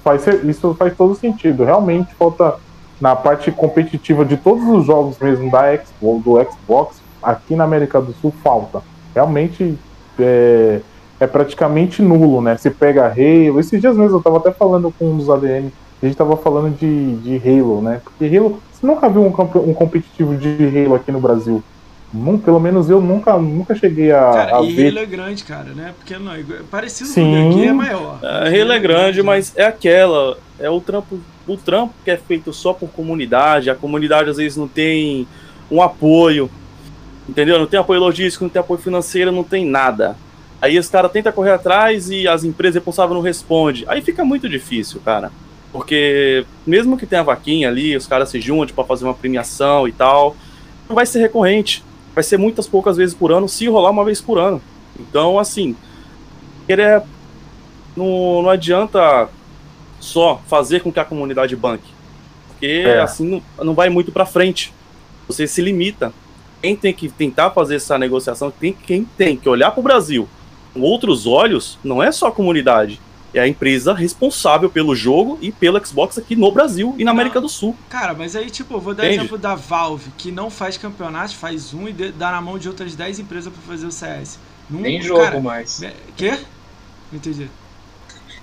faz, 0.05 0.27
isso 0.27 0.75
faz 0.75 0.95
todo 0.95 1.15
sentido. 1.15 1.65
Realmente 1.65 2.15
falta 2.15 2.59
na 3.01 3.17
parte 3.17 3.51
competitiva 3.51 4.25
de 4.25 4.37
todos 4.37 4.63
os 4.69 4.87
jogos 4.87 5.19
mesmo 5.19 5.51
da 5.51 5.77
Xbox, 5.77 6.25
do 6.25 6.45
Xbox, 6.45 6.97
aqui 7.23 7.55
na 7.55 7.65
América 7.65 8.01
do 8.01 8.13
Sul 8.21 8.33
falta. 8.43 8.83
Realmente 9.15 9.77
é, 10.19 10.81
é 11.19 11.27
praticamente 11.27 12.03
nulo, 12.03 12.41
né? 12.41 12.57
Você 12.57 12.71
pega 12.71 13.07
Halo, 13.07 13.59
esses 13.59 13.81
dias 13.81 13.97
mesmo 13.97 14.19
eu 14.19 14.23
tava 14.23 14.39
até 14.39 14.51
falando 14.51 14.93
com 14.99 15.13
um 15.13 15.17
dos 15.17 15.31
ADM, 15.31 15.71
a 16.03 16.07
gente 16.07 16.17
tava 16.17 16.37
falando 16.37 16.77
de, 16.77 17.17
de 17.17 17.37
Halo, 17.37 17.81
né? 17.81 18.01
Porque 18.03 18.37
Halo, 18.37 18.61
você 18.73 18.87
nunca 18.87 19.09
viu 19.09 19.23
um, 19.23 19.27
um 19.27 19.75
competitivo 19.75 20.37
de 20.37 20.49
Halo 20.79 20.95
aqui 20.95 21.11
no 21.11 21.21
Brasil. 21.21 21.63
Não, 22.13 22.37
pelo 22.37 22.59
menos 22.59 22.91
eu 22.91 23.01
nunca, 23.01 23.37
nunca 23.37 23.75
cheguei 23.75 24.11
a, 24.11 24.31
cara, 24.33 24.59
a 24.59 24.63
e 24.63 24.73
ver. 24.73 24.89
Halo 24.89 24.99
é 24.99 25.07
grande, 25.07 25.45
cara, 25.45 25.71
né? 25.71 25.95
Porque 25.97 26.19
não, 26.19 26.35
é 26.35 26.43
parecido 26.69 27.09
Sim. 27.09 27.23
com 27.23 27.49
o 27.49 27.51
aqui 27.51 27.69
é 27.69 27.73
maior. 27.73 28.19
É, 28.23 28.61
Halo 28.61 28.73
é 28.73 28.79
grande, 28.79 29.23
mas 29.23 29.53
é 29.57 29.65
aquela. 29.65 30.37
É 30.59 30.69
o 30.69 30.81
trampo, 30.81 31.21
o 31.53 31.57
trampo 31.57 31.95
que 32.05 32.11
é 32.11 32.17
feito 32.17 32.53
só 32.53 32.73
por 32.73 32.89
comunidade. 32.91 33.71
A 33.71 33.75
comunidade 33.75 34.31
às 34.31 34.37
vezes 34.37 34.57
não 34.57 34.69
tem 34.69 35.27
um 35.71 35.83
apoio. 35.83 36.51
Entendeu? 37.29 37.59
Não 37.59 37.67
tem 37.67 37.79
apoio 37.79 38.01
logístico, 38.01 38.45
não 38.45 38.51
tem 38.51 38.61
apoio 38.61 38.81
financeiro, 38.81 39.31
não 39.31 39.45
tem 39.45 39.65
nada. 39.65 40.17
Aí 40.61 40.79
os 40.79 40.89
caras 40.89 41.11
tentam 41.11 41.33
correr 41.33 41.53
atrás 41.53 42.11
e 42.11 42.29
as 42.29 42.45
empresas 42.45 42.77
responsáveis 42.77 43.15
não 43.15 43.23
respondem. 43.23 43.85
Aí 43.89 44.03
fica 44.03 44.25
muito 44.25 44.49
difícil, 44.49 45.01
cara. 45.05 45.31
Porque 45.73 46.45
mesmo 46.67 46.97
que 46.97 47.07
tenha 47.07 47.23
vaquinha 47.23 47.69
ali, 47.69 47.97
os 47.97 48.07
caras 48.07 48.29
se 48.29 48.41
juntam 48.41 48.75
para 48.75 48.85
fazer 48.85 49.05
uma 49.05 49.15
premiação 49.15 49.87
e 49.87 49.93
tal, 49.93 50.37
não 50.89 50.95
vai 50.95 51.07
ser 51.07 51.21
recorrente. 51.21 51.85
Vai 52.15 52.25
ser 52.25 52.37
muitas 52.37 52.67
poucas 52.67 52.97
vezes 52.97 53.15
por 53.15 53.31
ano, 53.33 53.49
se 53.49 53.67
rolar 53.69 53.91
uma 53.91 54.05
vez 54.05 54.21
por 54.21 54.39
ano. 54.39 54.61
Então, 54.99 55.39
assim, 55.39 55.77
querer. 56.67 57.03
Não, 57.97 58.43
não 58.43 58.51
adianta 58.51 59.29
só 60.01 60.41
fazer 60.49 60.83
com 60.83 60.93
que 60.93 60.99
a 60.99 61.05
comunidade 61.05 61.55
banque. 61.55 61.89
Porque 62.49 62.67
É. 62.67 63.01
assim 63.01 63.43
não, 63.59 63.65
não 63.65 63.75
vai 63.75 63.89
muito 63.89 64.11
para 64.11 64.27
frente. 64.27 64.73
Você 65.29 65.47
se 65.47 65.63
limita. 65.63 66.13
Quem 66.63 66.75
tem 66.77 66.93
que 66.93 67.09
tentar 67.09 67.51
fazer 67.51 67.77
essa 67.77 67.97
negociação, 67.99 68.51
tem, 68.51 68.73
quem 68.73 69.05
tem 69.05 69.37
que 69.37 69.49
olhar 69.49 69.71
para 69.71 69.81
o 69.81 69.83
Brasil 69.83 70.29
com 70.75 70.81
outros 70.81 71.27
olhos, 71.27 71.79
não 71.83 72.03
é 72.03 72.13
só 72.13 72.27
a 72.29 72.33
comunidade. 72.33 73.01
É 73.33 73.39
a 73.41 73.47
empresa 73.47 73.95
responsável 73.95 74.69
pelo 74.69 74.95
jogo 74.95 75.39
e 75.41 75.53
pelo 75.53 75.85
Xbox 75.87 76.19
aqui 76.19 76.35
no 76.35 76.51
Brasil 76.51 76.95
e 76.99 77.05
na 77.05 77.13
América 77.13 77.41
do 77.41 77.49
Sul. 77.49 77.77
Cara, 77.89 78.13
mas 78.13 78.35
aí, 78.35 78.51
tipo, 78.51 78.75
eu 78.75 78.81
vou 78.81 78.93
dar 78.93 79.05
Entende? 79.05 79.21
exemplo 79.21 79.39
da 79.39 79.55
Valve, 79.55 80.11
que 80.19 80.33
não 80.33 80.51
faz 80.51 80.77
campeonato, 80.77 81.37
faz 81.37 81.73
um 81.73 81.89
e 81.89 81.93
dá 81.93 82.33
na 82.33 82.41
mão 82.41 82.59
de 82.59 82.69
outras 82.69 82.95
10 82.97 83.21
empresas 83.21 83.53
pra 83.53 83.63
fazer 83.63 83.87
o 83.87 83.93
CS. 83.93 84.39
Não, 84.69 84.81
Nem 84.81 85.01
jogo 85.01 85.23
cara, 85.23 85.41
mais. 85.41 85.81
Quê? 86.17 86.39
Não 87.13 87.19
entendi. 87.19 87.49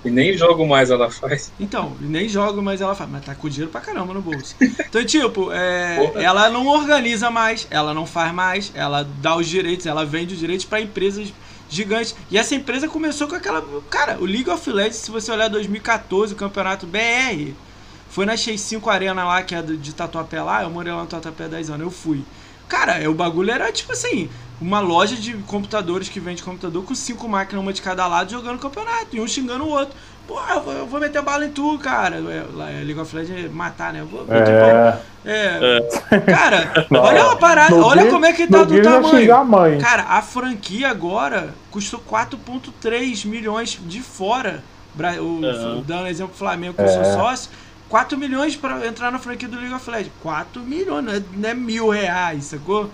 E 0.08 0.12
nem 0.12 0.38
jogo 0.38 0.66
mais 0.66 0.90
ela 0.90 1.12
faz. 1.12 1.52
Então, 1.60 1.96
nem 2.00 2.30
jogo, 2.30 2.62
mas 2.62 2.82
ela 2.82 2.96
faz. 2.96 3.10
Mas 3.10 3.26
tá 3.26 3.36
com 3.36 3.50
dinheiro 3.50 3.72
pra 3.72 3.82
caramba 3.82 4.14
no 4.14 4.22
bolso. 4.22 4.56
Então, 4.88 5.04
tipo, 5.04 5.52
é, 5.52 5.98
ela 6.16 6.50
não 6.50 6.66
organiza 6.66 7.30
mais, 7.30 7.68
ela 7.70 7.94
não 7.94 8.06
faz 8.06 8.34
mais, 8.34 8.72
ela 8.74 9.04
dá 9.22 9.36
os 9.36 9.46
direitos, 9.48 9.86
ela 9.86 10.06
vende 10.06 10.34
os 10.34 10.40
direitos 10.40 10.66
pra 10.66 10.80
empresas 10.80 11.34
gigantes. 11.70 12.16
E 12.32 12.38
essa 12.38 12.56
empresa 12.56 12.88
começou 12.88 13.28
com 13.28 13.36
aquela. 13.36 13.64
Cara, 13.90 14.18
o 14.20 14.26
League 14.26 14.50
of 14.50 14.70
Legends, 14.70 14.98
se 14.98 15.12
você 15.12 15.32
olhar 15.32 15.50
2014, 15.50 16.34
o 16.34 16.38
campeonato 16.38 16.88
BR, 16.88 17.54
foi 18.10 18.26
na 18.26 18.36
X5 18.36 18.88
Arena 18.88 19.26
lá, 19.26 19.42
que 19.44 19.54
é 19.54 19.62
de 19.62 19.94
Tatuapé 19.94 20.42
lá. 20.42 20.64
Eu 20.64 20.70
morei 20.70 20.92
lá 20.92 21.02
no 21.02 21.08
Tatuapé 21.08 21.46
há 21.46 21.50
10 21.50 21.70
anos, 21.70 21.82
eu 21.82 21.92
fui. 21.92 22.24
Cara, 22.68 22.94
é, 23.02 23.08
o 23.08 23.14
bagulho 23.14 23.52
era 23.52 23.72
tipo 23.72 23.92
assim, 23.94 24.30
uma 24.62 24.80
loja 24.80 25.16
de 25.16 25.34
computadores 25.34 26.10
que 26.10 26.20
vende 26.20 26.44
computador 26.44 26.84
com 26.84 26.94
cinco 26.96 27.28
máquinas, 27.30 27.62
uma 27.64 27.74
de 27.74 27.82
cada 27.82 28.06
lado, 28.08 28.32
jogando 28.32 28.60
campeonato, 28.60 29.08
e 29.16 29.22
um 29.22 29.28
xingando 29.28 29.64
o 29.64 29.70
outro. 29.70 29.96
Pô, 30.28 30.38
eu 30.50 30.62
vou, 30.62 30.74
eu 30.74 30.86
vou 30.86 31.00
meter 31.00 31.22
bala 31.22 31.46
em 31.46 31.50
tu, 31.52 31.80
cara. 31.80 32.18
É, 32.18 32.44
lá 32.54 32.70
é 32.70 32.84
League 32.84 33.00
of 33.00 33.16
Legends 33.16 33.46
é 33.46 33.48
matar, 33.48 33.94
né? 33.94 34.02
Eu 34.02 34.06
vou 34.08 34.26
meter 34.26 34.60
bala. 34.62 35.02
É, 35.26 35.80
É. 36.12 36.20
Cara, 36.20 36.86
Não, 36.92 37.00
olha 37.00 37.32
a 37.32 37.36
parada, 37.38 37.74
olha 37.76 38.02
Gears- 38.02 38.14
como 38.14 38.26
é 38.26 38.34
que 38.34 38.46
tá 38.46 38.64
do 38.64 38.82
tamanho. 38.82 39.34
a 39.36 39.44
mãe. 39.46 39.78
Cara, 39.78 40.04
a 40.04 40.22
franquia 40.22 40.90
agora 40.90 41.54
custou 41.72 42.02
4,3 42.02 43.26
milhões 43.26 43.80
de 43.86 44.02
fora. 44.02 44.62
O. 45.22 45.82
Dando 45.86 46.08
exemplo 46.08 46.36
Flamengo, 46.36 46.74
que 46.74 46.82
eu 46.82 46.88
sou 46.90 47.02
É. 47.02 47.14
sócio. 47.14 47.52
4 47.90 48.18
milhões 48.18 48.56
pra 48.56 48.86
entrar 48.88 49.12
na 49.12 49.20
franquia 49.20 49.48
do 49.48 49.58
League 49.58 49.74
of 49.74 49.90
Legends. 49.90 50.12
4 50.22 50.62
milhões, 50.62 51.04
não 51.06 51.14
é, 51.14 51.22
não 51.36 51.50
é 51.50 51.54
mil 51.54 51.90
reais, 51.90 52.46
sacou? 52.46 52.90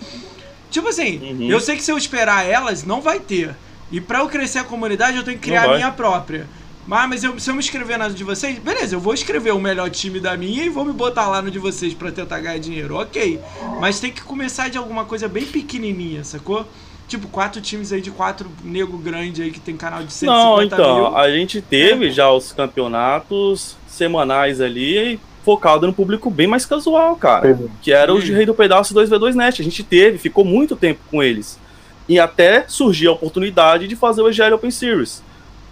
Tipo 0.70 0.88
assim, 0.90 1.18
Uhum. 1.20 1.50
eu 1.50 1.60
sei 1.60 1.76
que 1.76 1.84
se 1.84 1.92
eu 1.92 1.98
esperar 1.98 2.46
elas, 2.46 2.84
não 2.84 3.02
vai 3.02 3.20
ter. 3.20 3.56
E 3.92 4.02
pra 4.02 4.20
eu 4.20 4.28
crescer 4.28 4.60
a 4.60 4.64
comunidade, 4.64 5.18
eu 5.18 5.24
tenho 5.24 5.38
que 5.38 5.44
criar 5.44 5.66
a 5.70 5.76
minha 5.76 5.92
própria. 5.92 6.48
Mas, 6.86 7.10
mas 7.10 7.24
eu- 7.24 7.40
se 7.40 7.50
eu 7.50 7.54
me 7.54 7.60
inscrever 7.62 7.98
na 7.98 8.10
de 8.10 8.24
vocês, 8.24 8.58
beleza, 8.60 8.96
eu 8.96 9.00
vou 9.00 9.14
escrever 9.14 9.52
o 9.54 9.60
melhor 9.60 9.90
time 9.90 10.20
da 10.20 10.36
minha 10.36 10.64
e 10.66 10.70
vou 10.70 10.84
me 10.84 10.92
botar 10.92 11.28
lá 11.28 11.42
no 11.42 11.50
de 11.50 11.58
vocês 11.60 11.94
pra 11.94 12.12
tentar 12.12 12.40
ganhar 12.42 12.58
dinheiro, 12.60 12.96
ok. 12.98 13.40
Mas 13.80 14.00
tem 14.00 14.12
que 14.12 14.22
começar 14.22 14.70
de 14.70 14.78
alguma 14.78 15.06
coisa 15.06 15.28
bem 15.28 15.46
pequenininha, 15.46 16.24
sacou? 16.24 16.68
Tipo, 17.08 17.28
quatro 17.28 17.62
times 17.62 17.92
aí 17.94 18.02
de 18.02 18.12
quatro 18.12 18.50
nego 18.64 18.98
grande 18.98 19.42
aí 19.44 19.52
que 19.52 19.60
tem 19.60 19.78
canal 19.78 20.04
de 20.04 20.12
150 20.12 20.36
Não, 20.36 20.64
então, 20.64 20.96
mil. 21.12 21.18
a 21.18 21.30
gente 21.32 21.62
teve 21.62 22.10
já 22.12 22.30
os 22.32 22.52
campeonatos 22.52 23.78
semanais 23.94 24.60
ali 24.62 25.20
focado 25.44 25.86
no 25.86 25.94
público 25.94 26.30
bem 26.30 26.48
mais 26.48 26.66
casual, 26.66 27.16
cara. 27.16 27.60
Que 27.82 27.92
era 27.92 28.14
o 28.14 28.20
Rei 28.20 28.46
do 28.46 28.54
Pedaço 28.54 28.94
2v2 28.94 29.34
Net. 29.36 29.62
A 29.62 29.66
gente 29.66 29.84
teve, 29.84 30.18
ficou 30.18 30.46
muito 30.46 30.76
tempo 30.76 31.02
com 31.12 31.22
eles. 31.22 31.60
E 32.08 32.20
até 32.20 32.66
surgiu 32.68 33.12
a 33.12 33.14
oportunidade 33.14 33.88
de 33.88 33.96
fazer 33.96 34.22
o 34.22 34.30
EGL 34.30 34.56
Open 34.56 34.72
Series. 34.72 35.22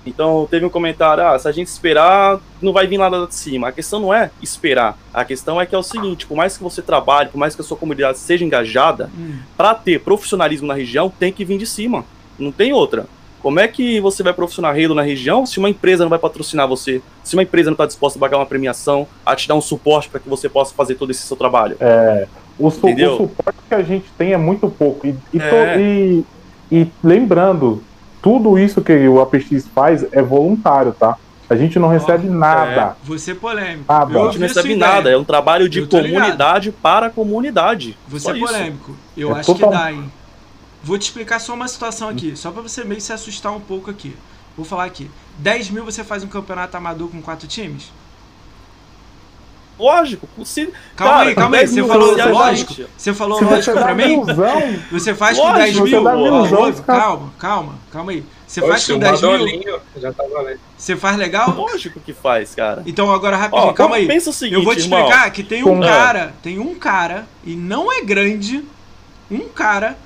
Então 0.06 0.48
teve 0.50 0.66
um 0.66 0.70
comentário, 0.70 1.24
ah, 1.24 1.38
se 1.38 1.48
a 1.48 1.52
gente 1.52 1.68
esperar, 1.68 2.40
não 2.62 2.74
vai 2.74 2.88
vir 2.88 2.98
nada 2.98 3.26
de 3.28 3.36
cima. 3.36 3.68
A 3.68 3.72
questão 3.72 4.00
não 4.00 4.14
é 4.14 4.32
esperar. 4.42 4.98
A 5.14 5.24
questão 5.24 5.62
é 5.62 5.66
que 5.66 5.76
é 5.76 5.78
o 5.78 5.84
seguinte, 5.84 6.26
por 6.26 6.36
mais 6.36 6.58
que 6.58 6.64
você 6.64 6.82
trabalhe, 6.82 7.30
por 7.30 7.38
mais 7.38 7.54
que 7.54 7.62
a 7.62 7.64
sua 7.64 7.78
comunidade 7.78 8.18
seja 8.18 8.44
engajada, 8.44 9.10
Hum. 9.18 9.36
para 9.56 9.76
ter 9.76 10.00
profissionalismo 10.02 10.68
na 10.68 10.74
região, 10.74 11.10
tem 11.20 11.32
que 11.32 11.46
vir 11.46 11.58
de 11.58 11.68
cima. 11.68 12.04
Não 12.40 12.52
tem 12.52 12.74
outra. 12.74 13.06
Como 13.42 13.60
é 13.60 13.68
que 13.68 14.00
você 14.00 14.22
vai 14.22 14.34
profissionar 14.34 14.76
Halo 14.76 14.94
na 14.94 15.02
região 15.02 15.46
se 15.46 15.58
uma 15.58 15.70
empresa 15.70 16.04
não 16.04 16.10
vai 16.10 16.20
patrocinar 16.20 16.68
você? 16.68 17.02
Se 17.24 17.36
uma 17.36 17.44
empresa 17.44 17.70
não 17.70 17.74
está 17.76 17.86
disposta 17.86 18.18
a 18.18 18.22
pagar 18.22 18.38
uma 18.38 18.46
premiação, 18.46 19.08
a 19.26 19.36
te 19.36 19.48
dar 19.48 19.56
um 19.56 19.62
suporte 19.62 20.10
para 20.10 20.20
que 20.20 20.30
você 20.30 20.48
possa 20.48 20.74
fazer 20.76 20.96
todo 20.96 21.10
esse 21.12 21.24
seu 21.24 21.36
trabalho? 21.36 21.76
É, 21.80 22.28
o, 22.60 22.70
su- 22.70 22.88
Entendeu? 22.88 23.14
o 23.14 23.18
suporte 23.18 23.60
que 23.68 23.74
a 23.74 23.82
gente 23.82 24.06
tem 24.18 24.34
é 24.34 24.38
muito 24.38 24.70
pouco. 24.70 25.08
E, 25.08 25.16
e, 25.34 25.40
É. 25.40 25.78
e- 25.80 26.26
e 26.72 26.88
lembrando, 27.04 27.84
tudo 28.22 28.60
isso 28.60 28.82
que 28.82 28.94
o 29.08 29.20
APX 29.20 29.68
faz 29.74 30.06
é 30.12 30.22
voluntário, 30.22 30.92
tá? 30.94 31.18
A 31.50 31.56
gente 31.56 31.78
não 31.80 31.90
recebe 31.90 32.30
nada. 32.30 32.96
Você 33.04 33.34
polêmico. 33.36 33.84
Ah, 33.90 34.08
Eu. 34.10 34.22
A 34.22 34.26
gente 34.28 34.40
não 34.40 34.48
recebe 34.48 34.76
nada, 34.76 35.10
é 35.10 35.18
um 35.18 35.24
trabalho 35.26 35.68
de 35.68 35.86
tô 35.86 36.00
ligado. 36.00 36.14
comunidade 36.22 36.72
para 36.72 37.08
a 37.08 37.10
comunidade. 37.10 37.98
Você 38.08 38.24
Só 38.24 38.34
é 38.34 38.38
isso. 38.38 38.46
polêmico. 38.46 38.96
Eu 39.18 39.36
É 39.36 39.40
acho 39.40 39.54
total- 39.54 39.70
que 39.72 39.76
dá, 39.78 39.92
hein? 39.92 40.12
Vou 40.84 40.98
te 40.98 41.04
explicar 41.04 41.40
só 41.40 41.54
uma 41.54 41.68
situação 41.68 42.10
aqui, 42.10 42.36
só 42.36 42.50
pra 42.52 42.62
você 42.62 42.84
meio 42.84 43.00
se 43.02 43.14
assustar 43.14 43.52
um 43.54 43.60
pouco 43.60 43.90
aqui. 43.92 44.16
Vou 44.58 44.66
falar 44.66 44.86
aqui. 44.86 45.10
10 45.38 45.70
mil 45.70 45.86
você 45.86 46.04
faz 46.04 46.24
um 46.24 46.28
campeonato 46.28 46.76
amador 46.76 47.08
com 47.10 47.22
quatro 47.22 47.48
times? 47.48 47.92
Lógico. 49.80 50.28
Se, 50.46 50.68
Calma 50.96 51.14
cara, 51.18 51.30
aí, 51.30 51.36
calma 51.36 51.56
aí. 51.58 51.62
10 51.66 51.72
Você 51.72 51.88
falou 51.88 52.16
reais, 52.16 52.32
lógico? 52.32 52.74
gente. 52.74 52.90
Você 52.98 53.14
falou 53.14 53.42
lógico 53.42 53.64
você 53.64 53.74
dá 53.74 53.82
pra 53.82 53.96
mim? 53.96 54.08
milzão, 54.08 54.80
Você 54.92 55.16
faz 55.16 55.38
com 55.38 55.44
Lógico, 55.44 55.60
10 55.64 55.76
você 55.78 55.84
mil? 55.84 56.04
caras- 56.04 56.80
Calma, 56.82 57.34
calma, 57.40 57.76
calma 57.92 58.12
aí. 58.12 58.24
Você 58.46 58.62
faz 58.62 58.74
Oxe, 58.74 58.92
com 58.92 58.98
o 58.98 59.02
10 59.02 59.22
mil? 59.22 59.80
Já 59.98 60.14
tá 60.14 60.24
valendo. 60.32 60.60
Você 60.78 60.96
faz 60.96 61.18
legal? 61.18 61.50
Lógico 61.56 62.00
que 62.00 62.14
faz, 62.14 62.54
cara. 62.54 62.84
Então 62.86 63.12
agora 63.12 63.38
rapidinho, 63.38 63.70
Ó, 63.70 63.74
calma 63.74 63.96
aí. 63.96 64.08
pensa 64.08 64.30
o 64.30 64.34
seguinte, 64.34 64.56
Eu 64.60 64.64
vou 64.64 64.76
te 64.76 64.82
irmão. 64.82 65.00
explicar 65.00 65.32
que 65.32 65.44
tem 65.44 65.64
um 65.64 65.76
Com- 65.76 65.80
cara, 65.82 66.34
tem 66.44 66.60
um 66.60 66.76
cara, 66.76 67.26
e 67.44 67.56
não 67.56 67.92
é 67.92 68.02
grande, 68.02 68.64
um 69.32 69.48
cara 69.48 69.98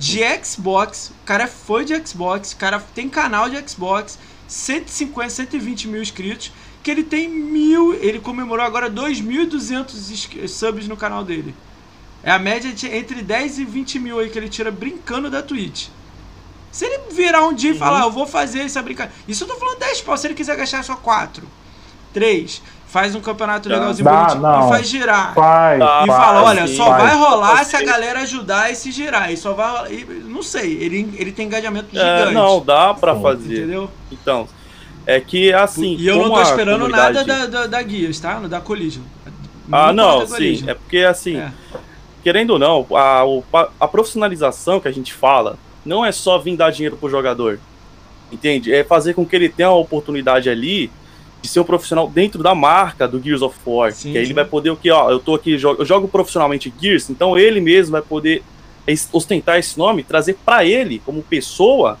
de 0.00 0.20
Xbox, 0.44 1.10
o 1.22 1.24
cara 1.26 1.44
é 1.44 1.46
fã 1.46 1.84
de 1.84 1.94
Xbox, 2.06 2.52
o 2.52 2.56
cara 2.56 2.80
tem 2.94 3.08
canal 3.08 3.48
de 3.50 3.56
Xbox, 3.70 4.18
150, 4.48 5.28
120 5.30 5.88
mil 5.88 6.00
inscritos, 6.02 6.50
que 6.82 6.90
ele 6.90 7.02
tem 7.04 7.28
mil, 7.28 7.92
ele 7.94 8.18
comemorou 8.18 8.64
agora 8.64 8.90
2.200 8.90 10.10
ins- 10.10 10.50
subs 10.50 10.88
no 10.88 10.96
canal 10.96 11.22
dele. 11.22 11.54
É 12.22 12.30
a 12.30 12.38
média 12.38 12.72
de 12.72 12.86
entre 12.86 13.22
10 13.22 13.58
e 13.58 13.64
20 13.64 13.98
mil 13.98 14.18
aí 14.18 14.28
que 14.30 14.38
ele 14.38 14.48
tira 14.48 14.70
brincando 14.70 15.30
da 15.30 15.42
Twitch. 15.42 15.88
Se 16.72 16.84
ele 16.84 17.12
virar 17.12 17.46
um 17.46 17.52
dia 17.52 17.72
e 17.72 17.78
falar, 17.78 18.02
eu 18.04 18.10
vou 18.12 18.26
fazer 18.26 18.60
essa 18.60 18.80
brincadeira. 18.82 19.14
Isso 19.28 19.44
eu 19.44 19.48
tô 19.48 19.56
falando 19.56 19.78
10 19.78 20.00
pau. 20.02 20.16
Se 20.16 20.26
ele 20.26 20.34
quiser 20.34 20.56
gastar 20.56 20.82
só 20.84 20.96
4, 20.96 21.46
3, 22.12 22.62
faz 22.90 23.14
um 23.14 23.20
campeonato 23.20 23.68
legalzinho 23.68 24.04
Dá, 24.04 24.34
não. 24.34 24.66
e 24.66 24.68
faz 24.70 24.88
girar. 24.88 25.34
faz. 25.34 25.76
E 25.80 25.84
faz, 25.86 26.06
fala, 26.06 26.42
olha, 26.44 26.66
sim, 26.66 26.76
só 26.76 26.86
faz. 26.86 27.02
vai 27.04 27.16
rolar 27.16 27.64
se 27.64 27.76
a 27.76 27.82
galera 27.82 28.20
ajudar 28.20 28.70
e 28.70 28.74
se 28.74 28.90
girar. 28.90 29.32
E 29.32 29.36
só 29.36 29.52
vai 29.52 29.68
rolar. 29.70 29.92
e- 29.92 30.04
não 30.26 30.42
sei, 30.42 30.72
ele, 30.82 31.14
ele 31.16 31.32
tem 31.32 31.46
engajamento 31.46 31.88
É, 31.96 32.18
gigante. 32.18 32.34
não, 32.34 32.60
dá 32.64 32.92
pra 32.94 33.14
Sim. 33.14 33.22
fazer. 33.22 33.58
Entendeu? 33.58 33.90
Então, 34.10 34.48
é 35.06 35.20
que 35.20 35.52
assim. 35.52 35.96
e 35.96 36.06
eu 36.06 36.16
não 36.16 36.30
tô 36.30 36.42
esperando 36.42 36.80
comunidade- 36.80 37.14
nada 37.14 37.24
da, 37.24 37.46
da, 37.46 37.66
da 37.66 37.82
Guias, 37.82 38.18
tá? 38.18 38.40
Da 38.40 38.60
Collision. 38.60 39.02
Ah, 39.70 39.92
não, 39.92 40.26
sim. 40.26 40.32
Collision. 40.32 40.68
É 40.68 40.74
porque 40.74 40.98
assim, 40.98 41.36
É. 41.38 41.52
querendo 42.24 42.50
ou 42.50 42.58
não, 42.58 42.84
a, 42.96 43.24
o- 43.24 43.44
a 43.78 43.86
profissionalização 43.86 44.80
que 44.80 44.88
a 44.88 44.92
gente 44.92 45.14
fala 45.14 45.56
não 45.86 46.04
é 46.04 46.10
só 46.10 46.38
vir 46.38 46.56
dar 46.56 46.70
dinheiro 46.72 46.96
pro 46.96 47.08
jogador. 47.08 47.60
Entende? 48.32 48.72
É 48.74 48.82
fazer 48.84 49.14
com 49.14 49.24
que 49.24 49.34
ele 49.34 49.48
tenha 49.48 49.68
a 49.68 49.74
oportunidade 49.74 50.48
ali 50.50 50.90
de 51.42 51.48
ser 51.48 51.60
um 51.60 51.64
profissional 51.64 52.08
dentro 52.08 52.42
da 52.42 52.54
marca 52.54 53.08
do 53.08 53.20
Gears 53.20 53.42
of 53.42 53.56
War. 53.66 53.92
Sim, 53.92 54.12
que 54.12 54.18
aí 54.18 54.24
sim. 54.24 54.28
ele 54.28 54.34
vai 54.34 54.44
poder 54.44 54.70
o 54.70 54.76
que, 54.76 54.90
ó, 54.90 55.10
eu 55.10 55.18
tô 55.18 55.34
aqui, 55.34 55.52
eu 55.52 55.84
jogo 55.84 56.08
profissionalmente 56.08 56.72
Gears, 56.80 57.10
então 57.10 57.38
ele 57.38 57.60
mesmo 57.60 57.92
vai 57.92 58.02
poder 58.02 58.42
ostentar 59.12 59.58
esse 59.58 59.78
nome, 59.78 60.02
trazer 60.02 60.36
pra 60.44 60.64
ele 60.64 61.00
como 61.04 61.22
pessoa 61.22 61.98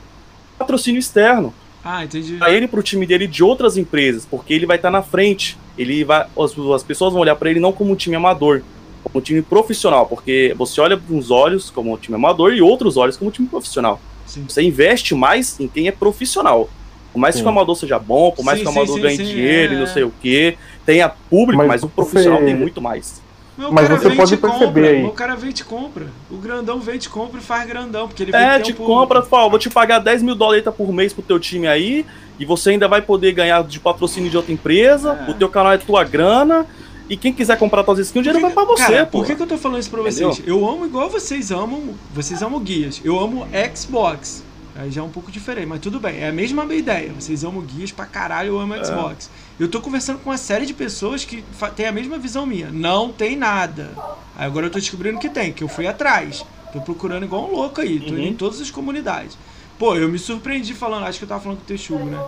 patrocínio 0.58 0.98
externo. 0.98 1.54
Ah, 1.82 2.04
entendi. 2.04 2.34
Pra 2.34 2.50
ele 2.50 2.68
pro 2.68 2.82
time 2.82 3.06
dele 3.06 3.26
de 3.26 3.42
outras 3.42 3.76
empresas, 3.76 4.26
porque 4.26 4.52
ele 4.52 4.66
vai 4.66 4.76
estar 4.76 4.90
na 4.90 5.02
frente. 5.02 5.56
Ele 5.78 6.04
vai, 6.04 6.26
as, 6.38 6.58
as 6.74 6.82
pessoas 6.82 7.12
vão 7.12 7.22
olhar 7.22 7.36
para 7.36 7.50
ele 7.50 7.60
não 7.60 7.72
como 7.72 7.92
um 7.92 7.96
time 7.96 8.16
amador, 8.16 8.62
como 9.02 9.18
um 9.18 9.22
time 9.22 9.40
profissional, 9.40 10.04
porque 10.04 10.54
você 10.58 10.80
olha 10.80 11.00
uns 11.08 11.30
olhos 11.30 11.70
como 11.70 11.92
um 11.92 11.96
time 11.96 12.16
amador 12.16 12.52
e 12.52 12.60
outros 12.60 12.98
olhos 12.98 13.16
como 13.16 13.30
um 13.30 13.32
time 13.32 13.48
profissional. 13.48 13.98
Sim. 14.26 14.44
Você 14.46 14.62
investe 14.62 15.14
mais 15.14 15.58
em 15.58 15.66
quem 15.66 15.88
é 15.88 15.92
profissional. 15.92 16.68
Por 17.12 17.18
mais 17.18 17.34
Sim. 17.34 17.40
que 17.42 17.46
o 17.46 17.50
amador 17.50 17.74
seja 17.76 17.98
bom, 17.98 18.30
por 18.30 18.44
mais 18.44 18.58
Sim, 18.58 18.64
que 18.64 18.68
o 18.68 18.72
amador 18.72 18.96
sim, 18.96 19.02
ganhe 19.02 19.16
sim, 19.16 19.24
dinheiro 19.24 19.72
é. 19.72 19.76
e 19.76 19.78
não 19.80 19.86
sei 19.86 20.04
o 20.04 20.12
que, 20.22 20.56
tenha 20.86 21.08
público, 21.08 21.58
mas, 21.58 21.68
Mas 21.68 21.82
o 21.82 21.88
profissional 21.88 22.38
você- 22.38 22.44
tem 22.46 22.54
muito 22.54 22.80
mais. 22.80 23.20
Mas 23.58 23.88
cara 23.88 24.00
você 24.00 24.10
pode 24.16 24.36
perceber 24.38 24.64
compra. 24.66 24.86
aí. 24.88 25.04
O 25.04 25.10
cara 25.10 25.34
vem 25.36 25.50
e 25.50 25.52
te 25.52 25.64
compra. 25.64 26.06
O 26.30 26.36
grandão 26.38 26.80
vem 26.80 26.94
e 26.94 26.98
te 26.98 27.10
compra 27.10 27.38
e 27.40 27.42
faz 27.42 27.68
grandão, 27.68 28.08
porque 28.08 28.22
ele 28.22 28.34
É, 28.34 28.58
que 28.58 28.72
te 28.72 28.80
um 28.80 28.86
compra, 28.86 29.20
fala, 29.22 29.50
vou 29.50 29.58
te 29.58 29.68
pagar 29.68 29.98
10 29.98 30.22
mil 30.22 30.34
dólares 30.34 30.64
por 30.74 30.90
mês 30.92 31.12
pro 31.12 31.22
teu 31.22 31.38
time 31.38 31.66
aí, 31.68 32.06
e 32.38 32.44
você 32.46 32.70
ainda 32.70 32.88
vai 32.88 33.02
poder 33.02 33.32
ganhar 33.32 33.62
de 33.64 33.78
patrocínio 33.78 34.30
de 34.30 34.36
outra 34.36 34.50
empresa, 34.50 35.26
É. 35.28 35.30
o 35.30 35.34
teu 35.34 35.48
canal 35.50 35.72
é 35.74 35.78
tua 35.78 36.02
grana, 36.04 36.64
e 37.06 37.18
quem 37.18 37.34
quiser 37.34 37.58
comprar 37.58 37.82
tuas 37.84 37.98
skins, 37.98 38.20
o 38.20 38.22
dinheiro 38.22 38.40
vai 38.40 38.50
pra 38.52 38.64
você, 38.64 38.82
Cara, 38.84 39.04
pô. 39.04 39.18
por 39.18 39.26
que, 39.26 39.34
que 39.34 39.42
eu 39.42 39.46
tô 39.46 39.58
falando 39.58 39.80
isso 39.80 39.90
pra 39.90 40.00
Entendeu? 40.00 40.32
vocês? 40.32 40.48
Eu 40.48 40.66
amo 40.66 40.86
igual 40.86 41.10
vocês 41.10 41.50
amam. 41.50 41.82
Vocês 42.14 42.40
amam 42.40 42.60
guias. 42.60 42.98
Eu 43.04 43.20
amo 43.20 43.46
Xbox. 43.76 44.42
Aí 44.76 44.90
já 44.90 45.00
é 45.00 45.04
um 45.04 45.10
pouco 45.10 45.30
diferente, 45.32 45.66
mas 45.66 45.80
tudo 45.80 45.98
bem. 46.00 46.18
É 46.20 46.28
a 46.28 46.32
mesma 46.32 46.64
ideia. 46.74 47.12
Vocês 47.12 47.42
amam 47.44 47.62
guias 47.62 47.90
pra 47.92 48.06
caralho, 48.06 48.48
eu 48.50 48.60
amo 48.60 48.74
É. 48.74 48.84
Xbox. 48.84 49.30
Eu 49.58 49.68
tô 49.68 49.80
conversando 49.80 50.18
com 50.20 50.30
uma 50.30 50.38
série 50.38 50.64
de 50.66 50.72
pessoas 50.72 51.24
que 51.24 51.44
tem 51.76 51.86
a 51.86 51.92
mesma 51.92 52.18
visão 52.18 52.46
minha. 52.46 52.70
Não 52.70 53.12
tem 53.12 53.36
nada. 53.36 53.90
Aí 54.36 54.46
agora 54.46 54.66
eu 54.66 54.70
tô 54.70 54.78
descobrindo 54.78 55.18
que 55.18 55.28
tem, 55.28 55.52
que 55.52 55.62
eu 55.64 55.68
fui 55.68 55.86
atrás. 55.86 56.44
Tô 56.72 56.80
procurando 56.80 57.24
igual 57.24 57.48
um 57.48 57.52
louco 57.54 57.80
aí. 57.80 57.98
Tô 57.98 58.06
indo 58.08 58.14
Uhum. 58.18 58.26
em 58.28 58.34
todas 58.34 58.60
as 58.60 58.70
comunidades. 58.70 59.36
Pô, 59.78 59.96
eu 59.96 60.08
me 60.08 60.18
surpreendi 60.18 60.74
falando, 60.74 61.04
acho 61.06 61.18
que 61.18 61.24
eu 61.24 61.28
tava 61.28 61.40
falando 61.40 61.58
com 61.58 61.64
o 61.64 61.66
Texugo, 61.66 62.04
né? 62.04 62.22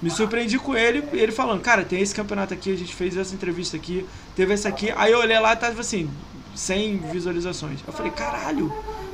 Me 0.00 0.10
surpreendi 0.10 0.58
com 0.58 0.76
ele, 0.76 1.02
ele 1.12 1.32
falando, 1.32 1.60
cara, 1.60 1.82
tem 1.82 2.00
esse 2.00 2.14
campeonato 2.14 2.52
aqui, 2.54 2.70
a 2.72 2.76
gente 2.76 2.94
fez 2.94 3.16
essa 3.16 3.34
entrevista 3.34 3.76
aqui, 3.76 4.06
teve 4.36 4.52
essa 4.54 4.68
aqui. 4.68 4.92
Aí 4.94 5.10
eu 5.10 5.18
olhei 5.18 5.38
lá 5.40 5.54
e 5.54 5.56
tava 5.56 5.80
assim, 5.80 6.08
100 6.54 6.98
visualizações. 7.10 7.80
Eu 7.86 7.92
falei, 7.94 8.12
caralho, 8.12 8.72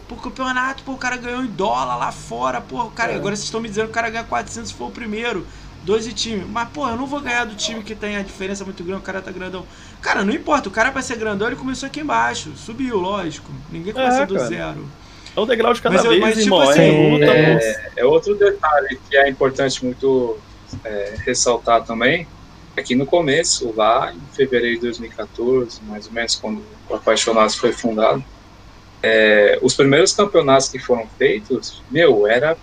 pô, 0.09 0.17
campeonato, 0.17 0.83
pô, 0.83 0.93
o 0.93 0.99
cara 0.99 1.17
ganhou 1.17 1.43
em 1.43 1.47
dólar 1.49 1.97
lá 1.97 2.13
fora, 2.13 2.61
pô, 2.61 2.83
o 2.83 2.91
cara, 2.91 3.15
agora 3.15 3.35
vocês 3.37 3.47
estão 3.47 3.61
me 3.61 3.69
dizendo 3.69 3.87
que 3.87 3.91
o 3.93 3.95
cara 3.95 4.11
ganha 4.11 4.25
400 4.25 4.71
se 4.71 4.75
for 4.77 4.89
o 4.89 4.91
primeiro. 4.91 5.47
12 5.85 6.15
times. 6.15 6.47
Mas, 6.49 6.69
pô, 6.71 6.89
eu 6.89 6.97
não 6.97 7.07
vou 7.07 7.21
ganhar 7.21 7.45
do 7.45 7.55
time 7.55 7.83
que 7.83 7.95
tem 7.95 8.17
a 8.17 8.23
diferença 8.23 8.65
muito 8.65 8.83
grande, 8.83 9.01
o 9.03 9.05
cara 9.05 9.21
tá 9.21 9.31
grandão. 9.31 9.67
Cara, 10.01 10.25
não 10.25 10.33
importa, 10.33 10.67
o 10.67 10.73
cara 10.73 10.91
pra 10.91 11.03
ser 11.03 11.17
grandão, 11.19 11.47
ele 11.47 11.57
começou 11.57 11.87
aqui 11.87 12.01
embaixo. 12.01 12.53
Subiu, 12.57 12.97
lógico. 12.99 13.51
Ninguém 13.71 13.93
começa 13.93 14.23
É, 14.23 14.27
do 14.27 14.35
cara. 14.35 14.47
zero. 14.47 14.89
É 15.37 15.41
um 15.41 15.45
degrau 15.47 15.75
de 15.75 15.83
cada 15.83 15.97
Mas 15.97 16.07
vez, 16.07 16.21
mas, 16.21 16.35
tipo 16.37 16.45
irmão. 16.47 16.61
assim, 16.63 16.81
é 16.81 17.11
luta, 17.11 17.25
é-. 17.27 17.93
É 17.99 18.05
outro 18.07 18.35
detalhe 18.35 18.99
que 19.11 19.15
é 19.15 19.29
importante 19.29 19.85
muito 19.85 20.39
é, 20.85 21.17
ressaltar 21.27 21.85
também, 21.85 22.27
é 22.77 22.83
que 22.83 22.95
no 22.95 23.05
começo, 23.05 23.73
lá 23.77 24.11
em 24.11 24.21
fevereiro 24.35 24.77
de 24.77 24.81
2014, 24.83 25.83
mais 25.87 26.07
ou 26.07 26.13
menos, 26.13 26.35
quando 26.37 26.63
o 26.89 26.95
Apaixonados 26.95 27.57
foi 27.57 27.73
fundado, 27.73 28.25
é, 29.05 29.59
os 29.63 29.75
primeiros 29.75 30.13
campeonatos 30.13 30.69
que 30.69 30.79
foram 30.79 31.05
feitos, 31.19 31.83
meu, 31.91 32.27
era 32.27 32.57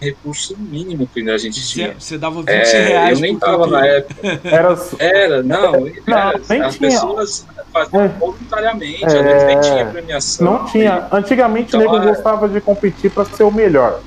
recurso 0.00 0.54
mínimo 0.58 1.06
que 1.06 1.28
a 1.30 1.38
gente 1.38 1.66
tinha. 1.66 1.94
você 1.98 2.18
dava 2.18 2.40
20 2.40 2.48
É, 2.50 2.82
reais 2.88 3.18
eu 3.18 3.22
nem 3.22 3.38
por 3.38 3.46
tava 3.46 3.66
na 3.68 3.86
época. 3.86 4.40
Era, 4.44 4.76
Era, 4.98 5.42
não, 5.42 5.86
era, 6.06 6.40
nem 6.50 6.60
as 6.62 6.76
tinha. 6.76 6.90
pessoas 6.90 7.46
faziam 7.72 8.02
É. 8.02 8.08
voluntariamente, 8.08 9.02
É. 9.04 9.06
às 9.06 9.12
vezes 9.14 9.46
nem 9.46 9.60
tinha 9.60 9.86
premiação. 9.86 10.44
não 10.44 10.64
tinha. 10.66 11.06
Antigamente 11.10 11.68
Então, 11.74 11.80
o 11.80 11.82
nego 11.92 11.96
é- 12.04 12.06
gostava 12.12 12.48
de 12.48 12.60
competir 12.60 13.10
para 13.10 13.24
ser 13.24 13.44
o 13.44 13.50
melhor. 13.52 14.00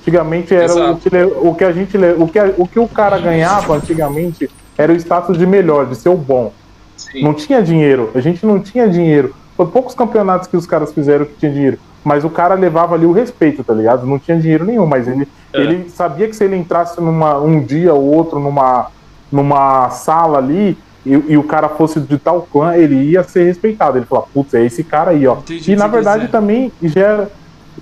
Antigamente 0.00 0.54
era 0.54 0.72
o 0.92 0.96
que, 0.98 1.08
o 1.16 1.54
que 1.54 1.64
a 1.64 1.72
gente 1.72 1.96
o 1.96 2.28
que, 2.28 2.38
a- 2.38 2.54
o 2.56 2.66
que 2.66 2.78
o 2.78 2.88
cara 2.88 3.18
ganhava 3.18 3.74
antigamente 3.76 4.50
era 4.76 4.92
o 4.92 4.96
status 4.96 5.36
de 5.38 5.46
melhor, 5.46 5.86
de 5.86 5.96
ser 5.96 6.08
o 6.08 6.16
bom. 6.16 6.52
Sim. 6.96 7.22
Não 7.22 7.34
tinha 7.34 7.62
dinheiro. 7.62 8.10
A 8.14 8.20
gente 8.20 8.44
não 8.44 8.58
tinha 8.60 8.88
dinheiro. 8.88 9.34
Foi 9.56 9.66
poucos 9.66 9.94
campeonatos 9.94 10.46
que 10.48 10.56
os 10.56 10.66
caras 10.66 10.92
fizeram 10.92 11.24
que 11.24 11.34
tinha 11.34 11.50
dinheiro. 11.52 11.78
Mas 12.04 12.24
o 12.24 12.30
cara 12.30 12.54
levava 12.54 12.94
ali 12.94 13.06
o 13.06 13.12
respeito, 13.12 13.64
tá 13.64 13.72
ligado? 13.74 14.06
Não 14.06 14.18
tinha 14.18 14.38
dinheiro 14.38 14.64
nenhum, 14.64 14.86
mas 14.86 15.08
ele, 15.08 15.26
É. 15.52 15.60
ele 15.60 15.88
sabia 15.90 16.28
que 16.28 16.36
se 16.36 16.44
ele 16.44 16.56
entrasse 16.56 17.00
numa, 17.00 17.38
um 17.38 17.60
dia 17.60 17.92
ou 17.94 18.04
outro 18.04 18.38
numa, 18.38 18.88
numa 19.32 19.90
sala 19.90 20.38
ali 20.38 20.78
e, 21.04 21.10
e 21.10 21.36
o 21.36 21.42
cara 21.42 21.68
fosse 21.68 21.98
de 21.98 22.18
tal 22.18 22.42
clã, 22.42 22.76
ele 22.76 22.94
ia 22.96 23.22
ser 23.24 23.44
respeitado. 23.44 23.98
Ele 23.98 24.06
falava, 24.06 24.28
putz, 24.32 24.54
é 24.54 24.64
esse 24.64 24.84
cara 24.84 25.10
aí, 25.12 25.26
ó. 25.26 25.36
Entendi 25.38 25.72
e 25.72 25.76
na 25.76 25.86
verdade 25.88 26.26
quiser. 26.26 26.30
também 26.32 26.70
gera, 26.82 27.30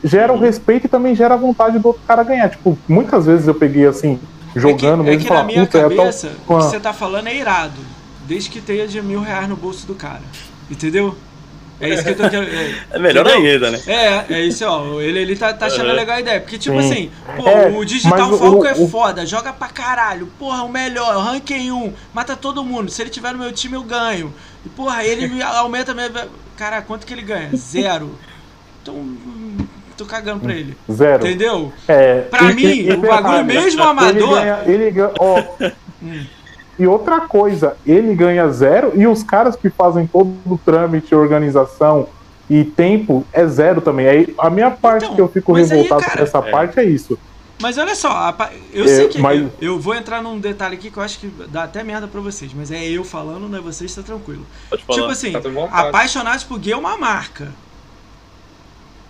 gera 0.03 0.33
o 0.33 0.39
respeito 0.39 0.87
e 0.87 0.89
também 0.89 1.15
gera 1.15 1.35
a 1.35 1.39
vontade 1.39 1.79
do 1.79 1.89
outro 1.89 2.03
cara 2.07 2.23
ganhar. 2.23 2.49
Tipo, 2.49 2.79
muitas 2.89 3.27
vezes 3.27 3.47
eu 3.47 3.55
peguei 3.55 3.87
assim, 3.87 4.19
jogando 4.57 5.03
é 5.03 5.05
que, 5.05 5.11
mesmo 5.11 5.11
é 5.11 5.17
que 5.17 5.23
na 5.25 5.29
falava, 5.29 5.47
minha 5.47 5.67
puta, 5.67 5.79
é 5.79 5.83
cabeça, 5.83 6.29
o 6.29 6.57
que 6.57 6.65
você 6.65 6.81
tá 6.81 6.93
falando 6.93 7.27
é 7.27 7.35
irado. 7.37 7.81
Desde 8.27 8.49
que 8.49 8.61
tenha 8.63 8.87
de 8.89 9.03
mil 9.03 9.21
reais 9.21 9.49
no 9.49 9.57
bolso 9.57 9.87
do 9.87 9.95
cara. 9.95 10.23
Entendeu? 10.71 11.15
É 11.81 11.89
isso 11.89 12.03
que 12.05 12.11
eu 12.11 12.17
tô 12.17 12.31
querendo. 12.31 12.49
É, 12.55 12.75
É 12.93 12.99
melhor 12.99 13.27
entendeu? 13.27 13.53
ainda, 13.53 13.71
né? 13.73 13.81
É, 13.87 14.25
é 14.35 14.41
isso, 14.45 14.65
ó. 14.67 15.01
Ele, 15.01 15.19
ele 15.19 15.37
tá, 15.37 15.53
tá 15.53 15.67
achando 15.67 15.89
Uhum. 15.89 15.95
legal 15.97 16.17
a 16.17 16.21
ideia. 16.21 16.41
Porque, 16.41 16.57
tipo 16.57 16.81
Sim. 16.81 16.89
assim, 16.91 17.11
pô, 17.37 17.49
É, 17.49 17.69
o 17.69 17.85
Digital 17.85 18.19
mas 18.19 18.33
o- 18.33 18.39
Falco 18.39 18.67
é 18.67 18.73
o- 18.73 18.89
foda, 18.89 19.27
joga 19.27 19.53
pra 19.53 19.69
caralho. 19.69 20.29
Porra, 20.39 20.63
o 20.63 20.69
melhor, 20.69 21.17
ranking 21.25 21.71
1, 21.73 21.93
mata 22.15 22.37
todo 22.37 22.63
mundo. 22.65 22.91
Se 22.91 23.03
ele 23.03 23.11
tiver 23.11 23.33
no 23.33 23.39
meu 23.39 23.53
time, 23.53 23.75
eu 23.75 23.83
ganho. 23.83 24.33
E, 24.65 24.69
porra, 24.69 25.05
ele 25.05 25.27
me 25.29 25.43
aumenta 25.43 25.93
minha. 25.95 26.11
Cara, 26.57 26.81
quanto 26.83 27.05
que 27.07 27.13
ele 27.13 27.23
ganha? 27.23 27.51
Zero. 27.57 28.17
Então, 28.81 28.95
hum, 28.95 29.57
tô 29.97 30.05
cagando 30.07 30.41
pra 30.41 30.53
ele. 30.55 30.77
Zero. 30.91 31.27
Entendeu? 31.27 31.73
É, 31.89 32.21
Pra 32.23 32.43
mim, 32.53 32.89
o 32.93 32.99
bagulho 32.99 33.45
mesmo 33.45 33.83
amador- 33.83 34.11
Ele 34.17 34.27
ganha, 34.27 34.59
ele 34.67 34.91
ganha, 34.93 35.11
ó, 35.19 35.43
Hum. 36.03 36.25
E 36.79 36.87
outra 36.87 37.21
coisa, 37.23 37.77
ele 37.87 38.15
ganha 38.15 38.49
zero 38.51 38.93
e 38.95 39.07
os 39.07 39.23
caras 39.23 39.55
que 39.57 39.71
fazem 39.71 40.07
todo 40.07 40.35
o 40.47 40.59
trâmite, 40.65 41.15
organização 41.15 42.09
e 42.51 42.65
tempo 42.65 43.25
é 43.33 43.47
zero 43.47 43.81
também. 43.81 44.07
Aí, 44.07 44.35
a 44.39 44.51
minha 44.51 44.71
parte 44.71 45.05
Então, 45.05 45.15
que 45.17 45.21
eu 45.23 45.29
fico 45.29 45.55
aí, 45.55 45.63
revoltado 45.65 46.03
cara, 46.03 46.17
com 46.19 46.23
essa 46.23 46.39
é. 46.39 46.51
parte 46.51 46.79
é 46.81 46.85
isso. 46.85 47.19
Mas 47.63 47.79
olha 47.79 47.95
só, 47.95 48.37
eu 48.73 48.85
É, 48.85 48.89
sei 48.89 49.09
que. 49.09 49.19
mas- 49.21 49.41
Eu, 49.41 49.51
eu 49.61 49.79
vou 49.81 49.95
entrar 49.95 50.21
num 50.21 50.39
detalhe 50.41 50.75
aqui 50.75 50.91
que 50.91 50.97
eu 50.97 51.03
acho 51.03 51.21
que 51.21 51.29
dá 51.49 51.63
até 51.65 51.85
merda 51.85 52.09
pra 52.09 52.21
vocês, 52.21 52.53
mas 52.53 52.71
é 52.73 52.85
eu 52.85 53.05
falando, 53.05 53.49
não 53.49 53.57
é 53.59 53.61
vocês, 53.63 53.95
tá 53.95 54.03
tranquilo. 54.03 54.45
Pode 54.69 54.83
falar. 54.85 54.99
Tipo 54.99 55.11
assim, 55.13 55.33
Tá. 55.33 55.81
Apaixonados 55.89 56.43
por 56.45 56.59
Gay 56.59 56.73
é 56.73 56.77
uma 56.77 56.97
marca. 56.99 57.49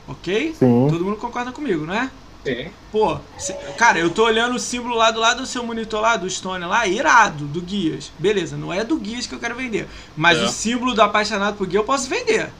Ok? 0.06 0.54
Sim. 0.58 0.86
Todo 0.90 1.04
mundo 1.04 1.16
concorda 1.16 1.50
comigo, 1.50 1.86
não 1.86 1.94
é? 1.94 2.10
Sim. 2.44 2.68
Pô, 2.92 3.18
cê- 3.38 3.54
cara, 3.78 3.98
eu 3.98 4.10
tô 4.10 4.24
olhando 4.24 4.54
o 4.54 4.58
símbolo 4.58 4.94
lá 4.94 5.10
do 5.10 5.18
lado 5.18 5.40
do 5.40 5.46
seu 5.46 5.64
monitor 5.64 6.00
lá, 6.00 6.16
do 6.16 6.28
Stone 6.28 6.64
lá, 6.66 6.86
irado, 6.86 7.46
do 7.46 7.60
Guias. 7.60 8.12
Beleza, 8.18 8.56
não 8.56 8.72
é 8.72 8.84
do 8.84 8.96
Guias 8.96 9.26
que 9.26 9.34
eu 9.34 9.38
quero 9.40 9.54
vender. 9.54 9.88
Mas 10.16 10.38
É. 10.38 10.44
o 10.44 10.48
símbolo 10.48 10.92
do 10.94 11.02
apaixonado 11.02 11.56
por 11.56 11.66
Gay 11.66 11.78
eu 11.78 11.84
posso 11.84 12.08
vender. 12.08 12.50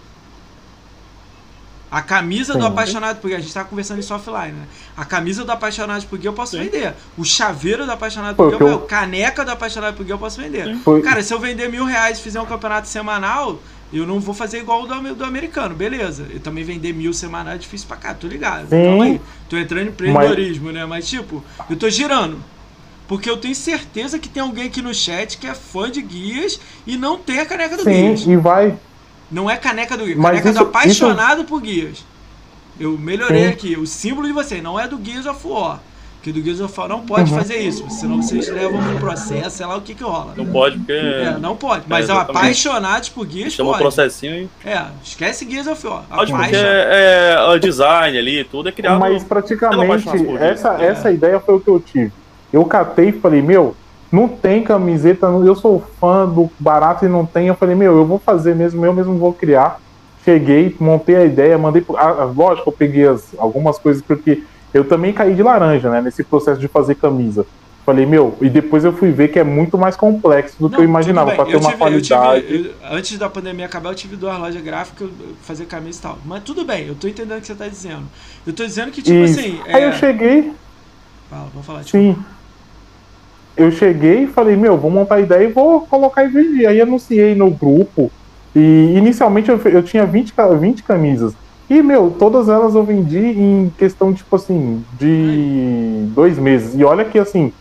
A 1.90 2.02
camisa 2.02 2.55
do 2.55 2.62
Sim. 2.62 2.66
apaixonado 2.66 3.20
por 3.20 3.28
Gay, 3.28 3.36
a 3.36 3.40
gente 3.40 3.55
tava 3.55 3.69
conversando 3.69 4.01
isso 4.01 4.12
offline, 4.12 4.51
né? 4.52 4.66
A 4.97 5.05
camisa 5.05 5.44
do 5.44 5.52
apaixonado 5.52 6.05
por 6.06 6.19
Gay 6.19 6.27
eu 6.27 6.32
posso 6.32 6.52
Sim. 6.56 6.65
vender. 6.65 6.93
O 7.16 7.24
chaveiro 7.24 7.86
do 7.86 7.93
apaixonado 7.93 8.35
por 8.35 8.56
que 8.56 8.61
eu... 8.61 8.81
caneca 8.81 9.44
do 9.44 9.52
apaixonado 9.52 9.94
por 9.94 10.05
Gay 10.05 10.12
eu 10.12 10.19
posso 10.19 10.40
vender. 10.40 10.77
Foi, 10.78 11.01
Cara, 11.02 11.23
se 11.23 11.32
eu 11.32 11.39
vender 11.39 11.69
mil 11.69 11.85
reais 11.85 12.19
e 12.19 12.23
fizer 12.23 12.40
um 12.40 12.47
campeonato 12.47 12.89
semanal, 12.89 13.61
eu 13.99 14.07
não 14.07 14.19
vou 14.21 14.35
fazer 14.35 14.59
igual 14.59 14.83
o 14.83 14.87
do, 14.87 15.15
do 15.15 15.25
americano, 15.25 15.75
beleza. 15.75 16.27
Eu 16.31 16.41
também 16.41 16.65
vender 16.65 16.93
mil 16.93 17.12
semanal 17.12 17.55
é 17.55 17.59
difícil 17.59 17.87
pra 17.87 17.97
cá, 17.97 18.12
tô 18.15 18.27
ligado. 18.27 18.69
Sim. 18.69 18.85
Calma 18.85 19.05
aí. 19.05 19.21
Tô 19.49 19.57
entrando 19.57 19.87
em 19.87 19.89
empreendedorismo, 19.91 20.73
né? 20.73 20.85
Mas 20.85 21.09
tipo, 21.09 21.43
eu 21.71 21.77
tô 21.77 21.89
girando. 21.89 22.39
Porque 23.07 23.29
eu 23.29 23.37
tenho 23.37 23.55
certeza 23.55 24.19
que 24.19 24.29
tem 24.29 24.43
alguém 24.43 24.65
aqui 24.65 24.81
no 24.81 24.95
chat 24.95 25.37
que 25.37 25.47
é 25.47 25.55
fã 25.55 25.91
de 25.91 26.01
guias 26.01 26.59
e 26.87 26.97
não 26.97 27.19
tem 27.19 27.39
a 27.39 27.47
caneca 27.47 27.77
do 27.77 27.85
sim, 27.85 27.91
guias. 27.91 28.27
e 28.27 28.37
vai. 28.37 28.77
Não 29.31 29.49
é 29.51 29.57
caneca 29.57 29.97
do 29.97 30.05
guias, 30.05 30.16
Mas 30.19 30.31
caneca 30.41 30.49
isso- 30.51 30.59
do 30.59 30.65
apaixonado 30.65 31.45
por 31.45 31.61
guias. 31.61 32.05
Eu 32.81 32.99
melhorei 32.99 33.45
Sim. 33.45 33.49
aqui. 33.51 33.77
O 33.77 33.87
símbolo 33.87 34.27
de 34.27 34.33
você 34.33 34.61
não 34.61 34.81
é 34.81 34.89
do 34.89 34.99
Gears 35.05 35.27
of 35.27 35.47
War. 35.47 35.81
Que 36.25 36.33
do 36.33 36.43
Gears 36.43 36.59
of 36.63 36.81
War 36.81 36.89
não 36.89 37.01
pode 37.01 37.31
Uhum. 37.31 37.39
fazer 37.39 37.57
isso. 37.59 37.85
Senão 37.91 38.23
vocês 38.23 38.49
levam 38.49 38.81
um 38.81 38.97
processo, 38.99 39.59
sei 39.59 39.67
lá 39.67 39.77
o 39.77 39.83
que 39.83 39.95
que 39.95 40.03
rola. 40.03 40.33
Não 40.35 40.47
pode, 40.47 40.79
porque. 40.79 40.93
É, 40.93 41.37
não 41.39 41.55
pode. 41.55 41.85
Mas 41.87 42.09
É, 42.09 42.13
é, 42.13 42.17
apaixonados 42.17 43.11
por 43.11 43.29
Gears 43.29 43.53
Chama 43.53 43.69
um 43.69 43.73
pode. 43.75 43.83
processinho 43.83 44.35
e. 44.35 44.49
É, 44.67 44.85
esquece 45.05 45.47
Gears 45.49 45.67
of 45.67 45.87
War. 45.87 46.03
Pode, 46.09 46.33
porque 46.33 46.57
é, 46.57 47.35
é 47.39 47.49
o 47.51 47.59
design 47.59 48.17
ali, 48.17 48.43
tudo 48.43 48.71
é 48.71 48.73
criado. 48.73 48.99
Mas 48.99 49.23
praticamente, 49.23 49.85
apaixonado 49.85 50.25
por 50.25 50.41
essa. 50.43 50.75
É. 50.83 50.87
essa 50.87 51.13
ideia 51.13 51.39
foi 51.39 51.57
o 51.57 51.61
que 51.61 51.69
eu 51.69 51.79
tive. 51.79 52.11
Eu 52.51 52.65
catei 52.65 53.11
e 53.11 53.13
falei, 53.13 53.43
meu, 53.43 53.77
não 54.11 54.27
tem 54.27 54.63
camiseta, 54.63 55.27
eu 55.27 55.55
sou 55.55 55.85
fã 56.01 56.25
do 56.27 56.51
barato 56.59 57.05
e 57.05 57.09
não 57.09 57.27
tem. 57.27 57.49
Eu 57.49 57.55
falei, 57.55 57.75
meu, 57.75 57.97
eu 57.99 58.07
vou 58.07 58.19
fazer 58.19 58.55
mesmo, 58.55 58.83
eu 58.87 58.95
mesmo 58.95 59.19
vou 59.19 59.35
criar. 59.35 59.79
Cheguei, 60.25 60.75
montei 60.81 61.17
a 61.17 61.25
ideia, 61.27 61.59
mandei. 61.59 61.83
pro- 61.83 61.99
ah, 61.99 62.33
lógico, 62.35 62.71
eu 62.71 62.73
peguei 62.73 63.07
as- 63.07 63.35
algumas 63.37 63.79
coisas, 63.79 64.01
porque 64.03 64.43
eu 64.75 64.85
também 64.85 65.13
caí 65.13 65.35
de 65.35 65.43
laranja, 65.43 65.89
né, 65.89 66.03
nesse 66.03 66.23
processo 66.25 66.61
de 66.61 66.69
fazer 66.69 66.97
camisa. 66.97 67.47
Falei, 67.87 68.07
meu, 68.07 68.35
e 68.41 68.49
depois 68.49 68.83
eu 68.83 68.93
fui 68.95 69.11
ver 69.11 69.29
que 69.29 69.39
é 69.39 69.45
muito 69.45 69.77
mais 69.77 69.95
complexo 69.95 70.57
do 70.59 70.69
que 70.71 70.77
Não, 70.77 70.83
eu 70.83 70.89
imaginava, 70.89 71.33
para 71.35 71.45
ter 71.45 71.57
uma 71.57 71.71
tive- 71.71 71.85
eu 71.85 72.01
tive- 72.01 72.15
qualidade. 72.19 72.55
eu- 72.55 72.97
antes 72.97 73.19
da 73.19 73.29
pandemia 73.29 73.67
acabar, 73.67 73.91
eu 73.91 73.95
tive 73.95 74.17
duas 74.17 74.39
lojas 74.39 74.63
gráficas, 74.63 75.09
fazer 75.43 75.67
camisa 75.67 75.99
e 75.99 76.03
tal. 76.03 76.19
Mas 76.25 76.43
tudo 76.45 76.65
bem, 76.65 76.87
eu 76.87 76.95
tô 76.95 77.07
entendendo 77.07 77.37
o 77.39 77.41
que 77.43 77.47
você 77.47 77.55
tá 77.55 77.69
dizendo. 77.69 78.05
Eu 78.47 78.55
tô 78.55 78.65
dizendo 78.65 78.91
que, 78.91 79.03
tipo 79.03 79.17
Isso. 79.19 79.39
assim. 79.39 79.61
Aí 79.67 79.83
é- 79.83 79.89
eu 79.89 79.93
cheguei, 79.93 80.53
Fala, 81.31 81.49
vou 81.53 81.63
falar. 81.63 81.81
Desculpa. 81.83 82.19
Sim. 82.19 82.25
Eu 83.57 83.71
cheguei 83.71 84.25
e 84.25 84.27
falei, 84.27 84.57
meu, 84.57 84.77
vou 84.77 84.91
montar 84.91 85.17
a 85.17 85.21
ideia 85.21 85.45
e 85.49 85.53
vou 85.53 85.83
colocar 85.83 86.25
e 86.25 86.29
vender. 86.29 86.67
Aí 86.67 86.81
anunciei 86.81 87.35
no 87.35 87.51
grupo. 87.51 88.11
E 88.57 88.95
inicialmente 88.97 89.49
eu, 89.51 89.61
eu 89.67 89.83
tinha 89.83 90.05
20, 90.07 90.33
ca- 90.33 90.49
20 90.55 90.83
camisas. 90.83 91.35
E, 91.69 91.82
meu, 91.82 92.15
todas 92.19 92.49
elas 92.49 92.74
eu 92.74 92.85
vendi 92.85 93.19
em 93.19 93.73
questão, 93.78 94.12
tipo 94.12 94.36
assim, 94.36 94.85
de 94.99 96.07
dois 96.15 96.39
meses. 96.39 96.74
E 96.78 96.85
olha 96.85 97.05
que, 97.05 97.19
assim, 97.19 97.53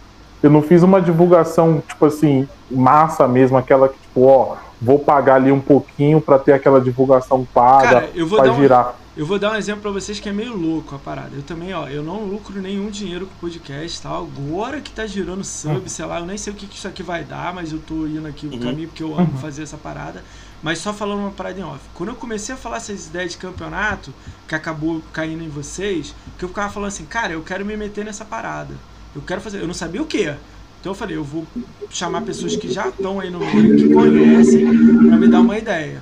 eu 0.42 0.50
não 0.50 0.62
fiz 0.62 0.84
uma 0.84 1.02
divulgação, 1.02 1.82
tipo 1.88 2.06
assim, 2.06 2.48
massa 2.70 3.28
mesmo, 3.28 3.58
aquela 3.58 3.88
que, 3.88 3.98
tipo, 4.00 4.24
ó, 4.26 4.56
vou 4.82 5.00
pagar 5.00 5.36
ali 5.36 5.52
um 5.52 5.62
pouquinho 5.62 6.20
pra 6.20 6.38
ter 6.38 6.52
aquela 6.54 6.82
divulgação 6.82 7.48
paga, 7.54 7.88
Cara, 7.90 8.10
eu 8.14 8.28
vou 8.28 8.38
pra 8.40 8.48
dar 8.50 8.54
um- 8.54 8.62
girar. 8.62 8.96
Eu 9.16 9.28
vou 9.28 9.38
dar 9.38 9.52
um 9.52 9.56
exemplo 9.56 9.84
pra 9.84 9.92
vocês 9.92 10.20
que 10.20 10.28
é 10.28 10.34
meio 10.34 10.58
louco 10.58 10.96
a 10.96 10.98
parada. 10.98 11.30
Eu 11.36 11.44
também, 11.44 11.72
ó, 11.72 11.88
eu 11.88 12.02
não 12.02 12.24
lucro 12.26 12.60
nenhum 12.60 12.90
dinheiro 12.90 13.28
com 13.28 13.34
podcast 13.40 14.00
e 14.00 14.02
tal. 14.02 14.24
Agora 14.36 14.82
que 14.82 14.90
tá 14.92 15.06
girando 15.06 15.44
sub, 15.44 15.88
sei 15.88 16.04
lá, 16.06 16.20
eu 16.20 16.26
nem 16.26 16.36
sei 16.36 16.52
o 16.52 16.56
que, 16.56 16.66
que 16.66 16.76
isso 16.76 16.88
aqui 16.88 17.04
vai 17.04 17.24
dar, 17.24 17.54
mas 17.54 17.72
eu 17.72 17.78
tô 17.78 18.08
indo 18.08 18.28
aqui 18.28 18.48
o 18.48 18.52
Uhum. 18.52 18.60
caminho 18.60 18.88
porque 18.88 19.04
eu 19.04 19.14
amo 19.16 19.38
fazer 19.38 19.62
essa 19.62 19.78
parada. 19.78 20.24
Mas 20.64 20.80
só 20.80 20.94
falando 20.94 21.20
uma 21.20 21.32
parada 21.32 21.60
em 21.60 21.64
off. 21.64 21.82
Quando 21.94 22.10
eu 22.10 22.16
comecei 22.16 22.56
a 22.56 22.58
falar 22.58 22.78
essas 22.78 23.08
ideias 23.08 23.34
de 23.34 23.38
campeonato, 23.38 24.14
que 24.48 24.56
acabou 24.56 25.04
caindo 25.12 25.44
em 25.44 25.50
vocês, 25.50 26.16
que 26.40 26.46
eu 26.46 26.50
ficava 26.50 26.72
falando 26.72 26.88
assim, 26.88 27.06
cara, 27.06 27.34
eu 27.34 27.44
quero 27.44 27.66
me 27.66 27.76
meter 27.76 28.06
nessa 28.06 28.24
parada. 28.24 28.74
Eu 29.14 29.22
quero 29.22 29.42
fazer. 29.42 29.60
Eu 29.60 29.68
não 29.68 29.74
sabia 29.74 30.02
o 30.02 30.06
que. 30.06 30.34
Então 30.80 30.92
eu 30.92 30.96
falei, 30.96 31.18
eu 31.18 31.24
vou 31.24 31.46
chamar 31.90 32.22
pessoas 32.22 32.56
que 32.56 32.72
já 32.72 32.88
estão 32.88 33.20
aí 33.20 33.30
no 33.30 33.40
meio, 33.40 33.76
que 33.76 33.94
conhecem, 33.94 34.66
pra 35.08 35.18
me 35.18 35.28
dar 35.28 35.42
uma 35.42 35.58
ideia. 35.58 36.02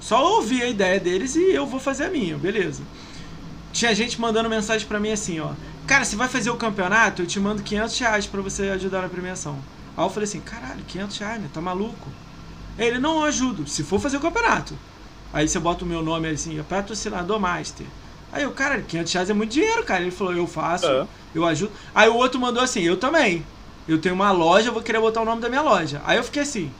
Só 0.00 0.36
ouvir 0.36 0.62
a 0.62 0.68
ideia 0.68 1.00
deles 1.00 1.34
e 1.34 1.52
eu 1.52 1.66
vou 1.66 1.80
fazer 1.80 2.04
a 2.04 2.10
minha, 2.10 2.36
beleza. 2.36 2.82
Tinha 3.72 3.94
gente 3.94 4.20
mandando 4.20 4.48
mensagem 4.48 4.86
pra 4.86 5.00
mim 5.00 5.10
assim, 5.10 5.40
ó. 5.40 5.52
Cara, 5.86 6.04
se 6.04 6.14
vai 6.14 6.28
fazer 6.28 6.50
o 6.50 6.56
campeonato, 6.56 7.22
eu 7.22 7.26
te 7.26 7.40
mando 7.40 7.62
500 7.62 7.98
reais 7.98 8.26
pra 8.26 8.40
você 8.40 8.68
ajudar 8.68 9.02
na 9.02 9.08
premiação. 9.08 9.58
Aí 9.96 10.04
eu 10.04 10.10
falei 10.10 10.28
assim, 10.28 10.40
caralho, 10.40 10.84
500 10.86 11.18
reais, 11.18 11.42
né? 11.42 11.48
Tá 11.52 11.60
maluco? 11.60 12.08
Ele, 12.78 12.98
não, 12.98 13.18
eu 13.20 13.24
ajudo, 13.24 13.66
se 13.66 13.82
for 13.82 14.00
fazer 14.00 14.16
o 14.16 14.20
campeonato. 14.20 14.74
Aí 15.32 15.48
você 15.48 15.58
bota 15.58 15.84
o 15.84 15.88
meu 15.88 16.02
nome 16.02 16.28
assim, 16.28 16.58
é 16.58 16.62
patrocinador 16.62 17.38
master. 17.40 17.86
Aí 18.32 18.42
eu, 18.42 18.50
cara, 18.52 18.80
500 18.82 19.12
reais 19.12 19.30
é 19.30 19.34
muito 19.34 19.52
dinheiro, 19.52 19.84
cara. 19.84 20.02
Ele 20.02 20.10
falou, 20.10 20.32
eu 20.34 20.46
faço, 20.46 20.86
É. 20.86 21.06
eu 21.34 21.44
ajudo. 21.44 21.72
Aí 21.94 22.08
o 22.08 22.14
outro 22.14 22.40
mandou 22.40 22.62
assim, 22.62 22.82
eu 22.82 22.96
também. 22.96 23.44
Eu 23.86 23.98
tenho 24.00 24.14
uma 24.14 24.30
loja, 24.32 24.68
eu 24.68 24.72
vou 24.72 24.82
querer 24.82 24.98
botar 25.00 25.20
o 25.22 25.24
nome 25.24 25.40
da 25.40 25.48
minha 25.48 25.62
loja. 25.62 26.00
Aí 26.04 26.16
eu 26.16 26.24
fiquei 26.24 26.42
assim, 26.42 26.70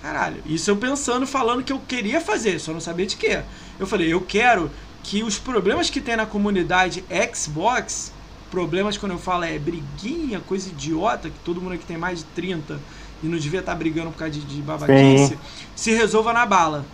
caralho, 0.00 0.42
isso 0.46 0.70
eu 0.70 0.76
pensando, 0.76 1.26
falando 1.26 1.62
que 1.62 1.72
eu 1.72 1.80
queria 1.80 2.20
fazer, 2.20 2.58
só 2.58 2.72
não 2.72 2.80
sabia 2.80 3.06
de 3.06 3.16
quê. 3.16 3.42
Eu 3.78 3.86
falei, 3.86 4.12
eu 4.12 4.20
quero 4.20 4.70
que 5.02 5.22
os 5.22 5.38
problemas 5.38 5.90
que 5.90 6.00
tem 6.00 6.16
na 6.16 6.26
comunidade 6.26 7.04
Xbox, 7.34 8.12
problemas 8.50 8.96
quando 8.96 9.12
eu 9.12 9.18
falo 9.18 9.44
é 9.44 9.58
briguinha, 9.58 10.40
coisa 10.40 10.68
idiota, 10.68 11.30
que 11.30 11.38
todo 11.44 11.60
mundo 11.60 11.74
aqui 11.74 11.84
tem 11.84 11.96
mais 11.98 12.20
de 12.20 12.24
30 12.26 12.78
e 13.22 13.26
não 13.26 13.38
devia 13.38 13.60
estar 13.60 13.74
brigando 13.74 14.10
por 14.10 14.18
causa 14.18 14.32
de, 14.34 14.40
de 14.40 14.60
babaquice, 14.62 15.28
Sim. 15.28 15.38
se 15.74 15.92
resolva 15.92 16.32
na 16.32 16.44
bala. 16.46 16.84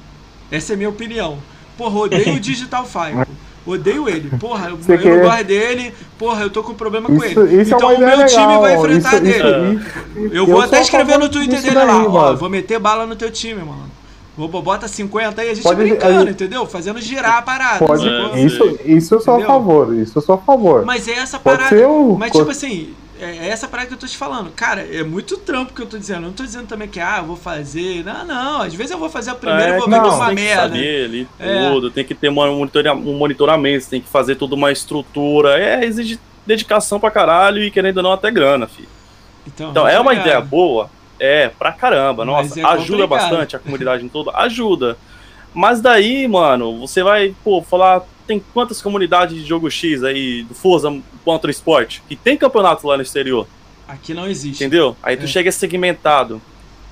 Essa 0.50 0.72
é 0.72 0.76
minha 0.76 0.88
opinião. 0.88 1.38
Porra, 1.76 1.98
odeio 2.00 2.34
o 2.36 2.40
Digital 2.40 2.84
Five. 2.86 3.26
Odeio 3.66 4.08
ele. 4.08 4.30
Porra, 4.38 4.68
eu, 4.68 4.78
eu 4.86 4.94
não 4.96 5.02
quer- 5.02 5.20
gosto 5.22 5.44
dele. 5.44 5.94
Porra, 6.18 6.42
eu 6.42 6.50
tô 6.50 6.62
com 6.62 6.74
problema 6.74 7.08
com 7.08 7.16
Isso, 7.16 7.40
ele. 7.40 7.62
isso 7.62 7.74
então 7.74 7.90
é 7.90 7.94
o 7.94 7.98
meu 7.98 8.08
ideia 8.10 8.26
time 8.26 8.46
legal. 8.46 8.60
vai 8.60 8.76
enfrentar 8.76 9.14
isso, 9.14 9.22
dele. 9.22 9.74
isso- 10.16 10.34
Eu 10.34 10.46
vou 10.46 10.58
até 10.60 10.68
sou 10.68 10.78
a 10.78 10.82
escrever 10.82 11.18
no 11.18 11.28
Twitter 11.30 11.62
dele 11.62 11.74
lá, 11.74 11.86
daí, 11.86 12.06
ó, 12.06 12.08
mano. 12.10 12.36
vou 12.36 12.50
meter 12.50 12.78
bala 12.78 13.06
no 13.06 13.16
teu 13.16 13.30
time, 13.30 13.62
mano. 13.62 13.90
Bota 14.36 14.88
50 14.88 15.40
aí, 15.40 15.50
a 15.50 15.54
gente 15.54 15.62
Pode- 15.62 15.76
brincando, 15.80 16.14
a 16.16 16.20
gente- 16.20 16.30
entendeu? 16.32 16.66
Fazendo 16.66 17.00
girar 17.00 17.38
a 17.38 17.42
parada. 17.42 17.78
Pode? 17.86 18.06
É, 18.06 18.40
isso, 18.40 18.78
isso 18.84 19.14
eu 19.14 19.20
sou 19.20 19.34
Entendeu? 19.36 19.50
a 19.50 19.54
favor, 19.54 19.94
isso 19.96 20.18
eu 20.18 20.22
sou 20.22 20.34
a 20.34 20.38
favor. 20.38 20.84
Mas 20.84 21.06
é 21.08 21.12
essa 21.12 21.38
Pode 21.38 21.58
parada. 21.62 21.88
o- 21.88 22.18
Mas 22.18 22.32
tipo 22.32 22.50
assim, 22.50 22.92
é 23.24 23.46
é 23.46 23.48
essa 23.48 23.66
parada 23.68 23.88
que 23.88 23.94
eu 23.94 23.98
tô 23.98 24.06
te 24.06 24.16
falando. 24.16 24.50
Cara, 24.52 24.82
é 24.82 25.02
muito 25.02 25.36
trampo 25.38 25.72
que 25.72 25.82
eu 25.82 25.86
tô 25.86 25.96
dizendo. 25.98 26.18
Eu 26.22 26.26
não 26.28 26.32
tô 26.32 26.42
dizendo 26.44 26.66
também 26.66 26.88
que, 26.88 27.00
ah, 27.00 27.16
eu 27.18 27.24
vou 27.24 27.36
fazer. 27.36 28.04
Não, 28.04 28.24
não. 28.24 28.62
Às 28.62 28.74
vezes 28.74 28.92
eu 28.92 28.98
vou 28.98 29.08
fazer 29.10 29.30
a 29.30 29.34
primeira 29.34 29.70
e 29.70 29.72
É, 29.72 29.76
vou 29.76 29.84
que 29.84 29.90
ver 29.90 30.00
que 30.00 30.06
é 30.06 30.08
não, 30.10 30.16
uma 30.16 30.26
tem 30.26 30.36
que 30.36 30.42
merda. 30.42 30.62
saber 30.62 31.04
ali 31.04 31.28
É. 31.38 31.70
tudo, 31.70 31.90
tem 31.90 32.04
que 32.04 32.14
ter 32.14 32.28
um 32.30 33.14
monitoramento, 33.16 33.88
tem 33.88 34.00
que 34.00 34.08
fazer 34.08 34.36
toda 34.36 34.54
uma 34.54 34.70
estrutura. 34.70 35.58
É, 35.58 35.84
exige 35.84 36.18
dedicação 36.46 37.00
pra 37.00 37.10
caralho 37.10 37.62
e 37.62 37.70
querendo 37.70 37.96
ou 37.98 38.02
não 38.02 38.12
até 38.12 38.30
grana, 38.30 38.66
filho. 38.66 38.88
Então 39.46 39.86
é 39.88 39.98
uma 40.00 40.12
obrigado. 40.12 40.26
ideia 40.26 40.40
boa, 40.40 40.90
é, 41.18 41.48
pra 41.48 41.72
caramba, 41.72 42.24
Mas 42.24 42.48
nossa, 42.48 42.60
é 42.60 42.64
ajuda 42.64 43.06
bastante 43.06 43.54
a 43.56 43.58
comunidade 43.58 44.04
em 44.04 44.08
toda, 44.08 44.30
ajuda. 44.34 44.96
Mas 45.52 45.80
daí, 45.80 46.26
mano, 46.26 46.78
você 46.80 47.02
vai, 47.02 47.34
pô, 47.44 47.62
falar, 47.62 48.02
tem 48.26 48.42
quantas 48.52 48.80
comunidades 48.82 49.36
de 49.36 49.44
jogo 49.46 49.70
X 49.70 50.02
aí, 50.04 50.42
do 50.44 50.54
Forza 50.54 50.94
contra 51.24 51.50
esporte, 51.50 52.02
que 52.08 52.16
tem 52.16 52.36
campeonato 52.36 52.86
lá 52.86 52.96
no 52.96 53.02
exterior, 53.02 53.46
Aqui 53.88 54.14
não 54.14 54.26
existe. 54.28 54.62
entendeu? 54.64 54.96
Aí 55.02 55.16
tu 55.16 55.24
É. 55.24 55.26
chega 55.26 55.50
segmentado. 55.52 56.40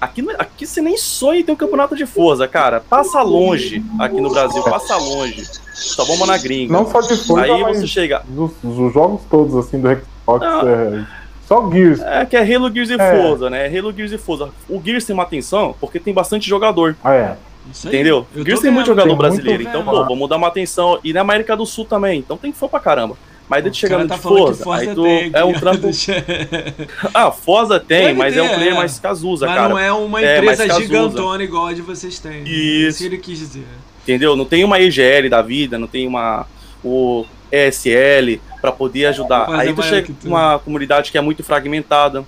Aqui, 0.01 0.21
não- 0.21 0.35
aqui 0.37 0.67
você 0.67 0.81
nem 0.83 0.97
sonha 0.97 1.41
em 1.41 1.45
ter 1.45 1.53
um 1.53 1.57
campeonato 1.57 1.95
de 1.95 2.05
Forza, 2.05 2.49
cara. 2.49 2.81
Passa 2.81 3.23
longe 3.23 3.83
aqui 4.01 4.21
no 4.21 4.31
Brasil, 4.31 4.61
passa 4.65 4.97
longe. 4.97 5.45
Só 5.75 6.05
bomba 6.05 6.27
na 6.27 6.37
gringa. 6.37 6.73
Não 6.73 6.91
só 6.91 7.01
de 7.01 7.17
Forza, 7.17 7.43
Aí 7.45 7.63
você 7.75 7.87
chega. 7.87 8.23
dos 8.29 8.93
jogos 8.93 9.21
todos, 9.31 9.55
assim, 9.57 9.81
do 9.81 9.89
Xbox, 9.89 10.45
Não. 10.45 10.69
é, 10.69 11.07
só 11.47 11.71
Gears. 11.71 12.01
É 12.01 12.27
que 12.27 12.37
é 12.37 12.41
Halo 12.57 12.69
Gears 12.73 12.91
e 12.91 12.95
É. 13.01 13.23
Forza, 13.23 13.49
né? 13.49 13.67
Halo 13.67 13.93
Gears 13.93 14.11
e 14.11 14.19
Forza. 14.19 14.51
O 14.69 14.83
Gears 14.85 15.05
tem 15.05 15.15
uma 15.15 15.23
atenção 15.23 15.75
porque 15.81 16.01
tem 16.01 16.13
bastante 16.13 16.49
jogador. 16.49 16.97
É, 17.05 17.37
Isso. 17.71 17.89
Entendeu? 17.89 18.27
Eu 18.35 18.41
tô 18.43 18.45
Gears 18.47 18.61
tem 18.61 18.71
muito 18.71 18.87
jogador 18.87 19.09
tem 19.09 19.17
muito 19.17 19.35
brasileiro. 19.37 19.63
Então, 19.63 19.85
pô, 19.85 20.05
vamos 20.05 20.29
dar 20.29 20.37
uma 20.37 20.49
atenção. 20.49 20.99
E 21.05 21.13
na 21.13 21.21
América 21.21 21.57
do 21.57 21.65
Sul 21.65 21.85
também. 21.85 22.19
Então 22.19 22.37
tem 22.37 22.53
fã 22.53 22.67
pra 22.69 22.81
caramba. 22.81 23.17
Mas 23.49 23.63
daí 23.63 23.71
tu 23.73 23.75
O 23.75 23.79
chega 23.79 23.91
cara 23.91 24.03
no 24.05 24.09
tá 24.09 24.15
de 24.17 24.23
Forza, 24.23 24.65
Forza 24.65 24.83
aí 24.91 24.95
tu 24.95 25.03
tem 25.03 25.31
é 25.35 25.45
um 25.45 25.53
trampo. 25.53 25.89
Ah, 27.13 27.31
Forza 27.31 27.79
tem, 27.79 28.07
Deve 28.07 28.19
mas 28.19 28.37
é 28.37 28.43
um 28.43 28.49
ter, 28.49 28.55
player 28.55 28.73
é. 28.73 28.77
mais 28.77 28.99
casusa, 28.99 29.47
Mas 29.47 29.55
cara. 29.57 29.69
não 29.69 29.79
é 29.79 29.93
uma 29.93 30.23
É, 30.23 30.39
empresa 30.39 30.67
casusa. 30.67 30.87
gigantona 30.87 31.45
igual 31.45 31.67
a 31.67 31.73
de 31.73 31.83
vocês 31.83 32.19
têm. 32.19 32.43
Isso. 32.45 32.89
Isso 32.89 32.99
que 32.99 33.05
ele 33.05 33.19
quis 33.19 33.39
dizer. 33.39 33.67
Entendeu? 34.03 34.35
Não 34.37 34.45
tem 34.45 34.65
uma 34.65 34.81
EGL 34.81 35.29
da 35.29 35.43
vida, 35.43 35.79
não 35.79 35.87
tem 35.87 36.07
uma 36.07 36.47
o 36.85 37.25
ESL 37.53 38.41
pra 38.61 38.73
poder 38.73 39.07
ajudar. 39.07 39.49
Aí 39.51 39.73
tu 39.75 39.83
chega 39.83 40.09
com 40.23 40.29
uma 40.29 40.59
comunidade 40.59 41.13
que 41.13 41.19
é 41.19 41.21
muito 41.21 41.45
fragmentada, 41.45 42.25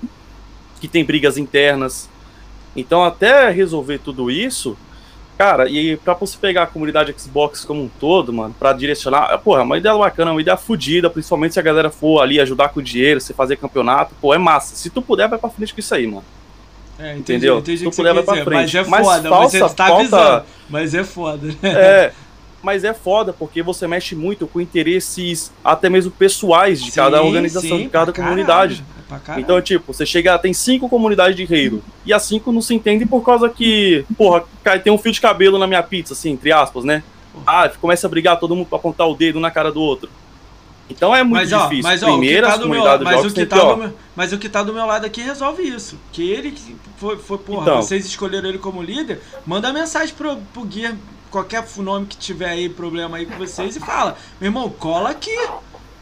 que 0.81 0.87
tem 0.87 1.05
brigas 1.05 1.39
internas. 1.39 2.09
Então, 2.77 3.03
até 3.03 3.49
resolver 3.51 3.99
tudo 3.99 4.31
isso, 4.31 4.77
cara, 5.37 5.69
e 5.69 5.97
pra 5.99 6.15
você 6.15 6.37
pegar 6.41 6.63
a 6.63 6.67
comunidade 6.67 7.15
Xbox 7.19 7.65
como 7.65 7.83
um 7.83 7.89
todo, 8.01 8.33
mano, 8.33 8.55
pra 8.59 8.73
direcionar, 8.73 9.37
porra, 9.39 9.63
uma 9.63 9.77
ideia 9.79 9.97
bacana, 9.97 10.31
uma 10.33 10.41
ideia 10.41 10.57
fodida, 10.57 11.11
principalmente 11.11 11.55
se 11.55 11.61
a 11.61 11.63
galera 11.63 11.91
for 11.91 12.21
ali 12.21 12.41
ajudar 12.41 12.69
com 12.71 12.81
o 12.81 12.83
dinheiro, 12.83 13.21
você 13.21 13.35
fazer 13.35 13.57
campeonato, 13.57 14.15
pô, 14.21 14.33
é 14.35 14.39
massa. 14.39 14.75
Se 14.77 14.91
tu 14.91 15.03
puder, 15.03 15.29
vai 15.29 15.39
pra 15.39 15.51
frente 15.51 15.75
com 15.75 15.81
isso 15.81 15.95
aí, 15.95 16.07
mano. 16.07 16.25
É, 16.99 17.11
entendi, 17.11 17.21
Entendeu? 17.21 17.59
Entendi 17.59 17.85
tu 17.85 17.91
puder, 17.91 18.15
vai 18.15 18.23
pra 18.23 18.35
dizer. 18.35 18.45
frente. 18.45 18.75
Mas 18.77 18.87
é 18.87 18.91
Mas 18.91 19.07
foda, 19.07 19.29
falta- 19.29 19.49
você 19.51 19.59
tá 19.75 19.87
falta- 19.89 19.95
avisando. 19.95 20.45
Mas 20.71 20.95
é 20.95 21.05
foda, 21.05 21.47
né? 21.49 21.55
É, 21.63 22.13
mas 22.63 22.85
é 22.85 22.95
foda 22.95 23.33
porque 23.33 23.63
você 23.63 23.87
mexe 23.89 24.15
muito 24.15 24.47
com 24.47 24.61
interesses 24.61 25.53
até 25.65 25.91
mesmo 25.91 26.11
pessoais 26.13 26.81
de 26.83 26.93
cada 26.93 27.19
Sim, 27.19 27.25
organização, 27.27 27.77
sim, 27.79 27.83
de 27.85 27.89
cada 27.91 28.13
comunidade. 28.13 28.75
é 28.75 28.77
caralho. 28.79 28.94
Então, 29.41 29.61
tipo, 29.61 29.93
você 29.93 30.05
chega, 30.07 30.39
tem 30.39 30.53
cinco 30.53 30.89
comunidades 30.89 31.37
de 31.37 31.45
Halo, 31.45 31.83
e 32.07 32.13
as 32.13 32.23
cinco 32.23 32.51
não 32.51 32.61
se 32.61 32.75
entendem 32.75 33.07
por 33.07 33.23
causa 33.23 33.49
que, 33.49 34.05
porra, 34.17 34.45
cai- 34.63 34.81
tem 34.81 34.93
um 34.93 34.99
fio 34.99 35.13
de 35.13 35.21
cabelo 35.21 35.59
na 35.59 35.67
minha 35.67 35.83
pizza, 35.83 36.15
assim, 36.15 36.31
entre 36.33 36.51
aspas, 36.53 36.85
né? 36.85 37.03
Ah, 37.47 37.69
começa 37.81 38.07
a 38.07 38.11
brigar 38.11 38.39
todo 38.39 38.55
mundo 38.57 38.67
pra 38.67 38.79
apontar 38.79 39.09
o 39.09 39.15
dedo 39.15 39.39
na 39.41 39.51
cara 39.51 39.71
do 39.73 39.81
outro. 39.81 40.09
Então 40.89 41.15
é 41.17 41.23
muito 41.23 41.41
mas, 41.41 41.53
ó, 41.53 41.63
difícil. 41.65 41.83
mas, 41.83 42.03
ó, 42.03 42.07
o 42.07 42.09
que 42.13 42.19
Primeiro, 42.19 42.47
tá 42.47 42.57
meu 42.59 43.05
mas 43.05 43.25
o 43.25 43.31
que 43.35 43.47
tá 43.47 43.59
do 43.59 43.77
meu, 43.79 43.93
mas 44.15 44.33
o 44.33 44.39
que 44.39 44.49
tá 44.49 44.63
do 44.63 44.73
meu 44.75 44.85
lado 44.87 45.07
aqui 45.07 45.23
resolve 45.23 45.63
isso. 45.63 45.99
Que 46.13 46.31
ele 46.31 46.51
que 46.53 46.77
foi, 46.99 47.17
foi 47.17 47.39
porra, 47.39 47.63
Então. 47.63 47.77
vocês 47.83 48.05
escolheram 48.05 48.49
ele 48.51 48.59
como 48.59 48.83
líder, 48.83 49.21
manda 49.47 49.73
mensagem 49.73 50.15
pro, 50.15 50.37
pro 50.53 50.63
guia, 50.65 50.95
qualquer 51.31 51.65
nome 51.79 52.07
que 52.07 52.17
tiver 52.19 52.51
aí, 52.51 52.69
problema 52.69 53.17
aí 53.17 53.25
com 53.27 53.37
vocês 53.39 53.75
e 53.77 53.81
fala: 53.81 54.17
"Meu 54.41 54.49
irmão, 54.49 54.69
cola 54.69 55.11
aqui. 55.11 55.35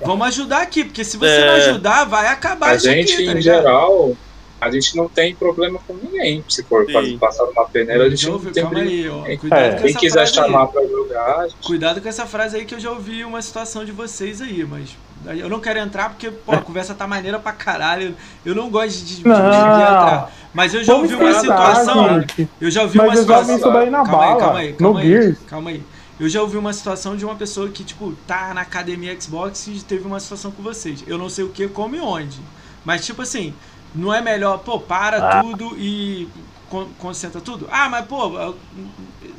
Vamos 0.04 0.26
ajudar 0.28 0.62
aqui, 0.62 0.84
porque 0.84 1.04
se 1.04 1.16
você 1.16 1.30
É. 1.30 1.46
não 1.46 1.54
ajudar, 1.54 2.04
vai 2.04 2.26
acabar 2.28 2.70
A 2.70 2.74
isso 2.76 2.86
gente, 2.88 3.12
aqui, 3.14 3.26
tá 3.26 3.32
em 3.32 3.42
geral, 3.42 4.16
a 4.60 4.70
gente 4.70 4.96
não 4.96 5.08
tem 5.08 5.34
problema 5.34 5.78
com 5.86 5.94
ninguém. 5.94 6.44
Se 6.48 6.62
for 6.64 6.86
Sim. 6.86 6.92
fazer- 6.92 7.18
passar 7.18 7.44
uma 7.44 7.64
peneira, 7.66 8.04
a 8.04 8.10
gente 8.10 8.28
não 8.28 8.38
tem 8.38 8.52
calma 8.62 8.70
problema. 8.70 8.90
aí, 9.26 9.34
ó. 9.34 9.38
Cuidado 9.38 9.60
É. 9.62 9.70
com 9.72 9.76
Quem 9.82 9.90
essa 9.90 9.98
quiser 9.98 10.28
chamar 10.28 10.66
pra 10.68 10.82
jogar, 10.86 11.42
gente 11.48 11.56
Cuidado 11.66 12.00
com 12.00 12.08
essa 12.08 12.26
frase 12.26 12.56
aí 12.56 12.64
que 12.64 12.74
eu 12.74 12.80
já 12.80 12.90
ouvi 12.90 13.24
uma 13.24 13.40
situação 13.42 13.84
de 13.84 13.92
vocês 13.92 14.40
aí, 14.40 14.64
mas 14.68 14.96
eu 15.38 15.48
não 15.48 15.60
quero 15.60 15.78
entrar 15.78 16.08
porque, 16.10 16.30
pô, 16.30 16.52
a 16.52 16.58
conversa 16.62 16.94
tá 16.94 17.06
maneira 17.06 17.38
pra 17.38 17.52
caralho. 17.52 18.14
Eu 18.44 18.54
não 18.54 18.68
gosto 18.70 18.98
de, 18.98 19.04
de, 19.04 19.14
de- 19.16 19.22
de 19.22 19.28
Não. 19.28 19.38
entrar. 19.38 20.32
Mas 20.54 20.74
eu 20.74 20.84
já 20.84 20.94
ouvi 20.94 21.14
uma 21.14 21.32
situação. 21.40 22.24
Eu 22.60 22.70
já 22.70 22.82
ouvi 22.82 22.98
Mas 22.98 23.06
uma 23.06 23.12
eu 23.14 23.16
já 23.16 23.22
situação. 23.22 23.46
vi 23.46 23.60
isso 23.60 23.70
daí 23.72 23.88
na 23.90 24.04
calma 24.04 24.24
aí, 24.24 24.38
calma 24.38 24.58
aí, 24.58 24.72
calma 24.74 25.00
aí, 25.00 25.34
calma 25.48 25.70
aí. 25.70 25.82
Eu 26.22 26.28
já 26.28 26.40
ouvi 26.40 26.56
uma 26.56 26.72
situação 26.72 27.16
de 27.16 27.24
uma 27.24 27.34
pessoa 27.34 27.68
que, 27.68 27.82
tipo, 27.82 28.12
tá 28.28 28.54
na 28.54 28.60
academia 28.60 29.20
Xbox 29.20 29.66
e 29.66 29.84
teve 29.84 30.06
uma 30.06 30.20
situação 30.20 30.52
com 30.52 30.62
vocês. 30.62 31.02
Eu 31.04 31.18
não 31.18 31.28
sei 31.28 31.42
o 31.44 31.48
que, 31.48 31.66
como 31.66 31.96
e 31.96 32.00
onde. 32.00 32.38
Mas, 32.84 33.04
tipo 33.04 33.22
assim, 33.22 33.52
não 33.92 34.14
é 34.14 34.20
melhor, 34.20 34.58
pô, 34.58 34.78
para 34.78 35.16
Ah. 35.16 35.42
tudo 35.42 35.74
e 35.76 36.28
con- 36.70 36.86
concentra 36.96 37.40
tudo? 37.40 37.66
Ah, 37.72 37.88
mas 37.88 38.06
pô, 38.06 38.54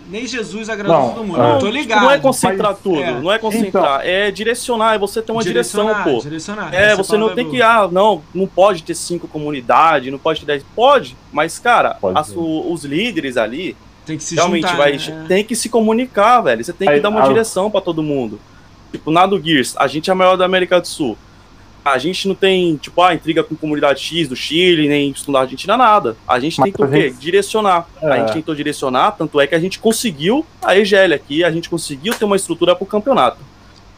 nem 0.10 0.28
Jesus 0.28 0.68
agradou 0.70 1.00
Não, 1.00 1.10
todo 1.14 1.24
mundo. 1.24 1.42
é. 1.42 1.46
Eu 1.52 1.54
tô 1.54 1.60
Tipo, 1.68 1.72
ligado. 1.72 2.02
não 2.02 2.12
é 2.12 2.20
concentrar 2.20 2.72
mas- 2.72 2.80
tudo, 2.82 3.00
é. 3.02 3.12
não 3.22 3.32
é 3.32 3.40
concentrar, 3.40 4.02
é 4.06 4.30
direcionar, 4.30 4.96
é 4.96 5.00
você 5.00 5.22
ter 5.22 5.32
uma 5.32 5.42
direção, 5.42 5.88
pô. 6.04 6.20
Direcionar. 6.20 6.74
É, 6.76 6.88
Essa 6.88 6.98
você 7.02 7.14
não 7.14 7.28
palavra 7.30 7.36
tem 7.36 7.48
é 7.48 7.50
que, 7.50 7.58
boa. 7.60 7.84
ah, 7.86 7.88
não, 7.88 8.22
não 8.36 8.46
pode 8.46 8.84
ter 8.84 8.94
cinco 8.94 9.26
comunidades, 9.26 10.12
não 10.12 10.20
pode 10.20 10.42
ter 10.42 10.46
dez. 10.48 10.66
Pode, 10.76 11.16
mas, 11.32 11.58
cara, 11.60 11.94
Pode 11.94 12.20
as- 12.20 12.34
os 12.36 12.84
líderes 12.84 13.38
ali 13.38 13.74
Tem 14.06 14.18
que 14.18 14.24
se 14.24 14.36
realmente 14.36 14.64
juntar. 14.64 14.78
vai. 14.78 14.98
né? 14.98 15.26
Tem 15.28 15.44
que 15.44 15.56
se 15.56 15.70
comunicar, 15.70 16.42
velho. 16.42 16.64
Você 16.64 16.74
tem 16.74 16.88
que 16.88 16.94
Aí, 16.96 17.00
dar 17.00 17.10
uma 17.10 17.24
ah, 17.24 17.28
direção 17.28 17.70
pra 17.72 17.80
todo 17.82 18.04
mundo. 18.04 18.40
Tipo, 18.92 19.10
na 19.12 19.26
do 19.26 19.42
Gears, 19.42 19.76
a 19.78 19.88
gente 19.88 20.10
é 20.10 20.14
a 20.14 20.16
maior 20.16 20.36
da 20.36 20.46
América 20.46 20.80
do 20.80 20.88
Sul. 20.88 21.18
A 21.86 21.98
gente 21.98 22.28
não 22.30 22.36
tem, 22.36 22.78
tipo, 22.78 23.02
ah, 23.02 23.14
intriga 23.14 23.44
com 23.44 23.56
comunidade 23.56 24.00
X 24.02 24.28
do 24.30 24.36
Chile, 24.36 24.88
nem 24.88 25.14
da 25.28 25.40
Argentina, 25.42 25.76
nada. 25.76 26.16
A 26.28 26.40
gente 26.40 26.58
Mas 26.60 26.72
tentou 26.72 26.86
a 26.86 26.90
o 26.90 26.92
quê? 26.92 27.10
gente- 27.10 27.18
Direcionar. 27.20 27.88
É. 28.02 28.08
A 28.10 28.18
gente 28.20 28.34
tentou 28.34 28.56
direcionar, 28.56 29.12
tanto 29.12 29.40
é 29.42 29.48
que 29.48 29.56
a 29.56 29.60
gente 29.60 29.80
conseguiu 29.80 30.46
a 30.62 30.78
EGL 30.78 31.14
aqui, 31.14 31.44
a 31.44 31.52
gente 31.52 31.70
conseguiu 31.70 32.14
ter 32.14 32.24
uma 32.24 32.36
estrutura 32.38 32.74
pro 32.76 32.86
campeonato. 32.86 33.38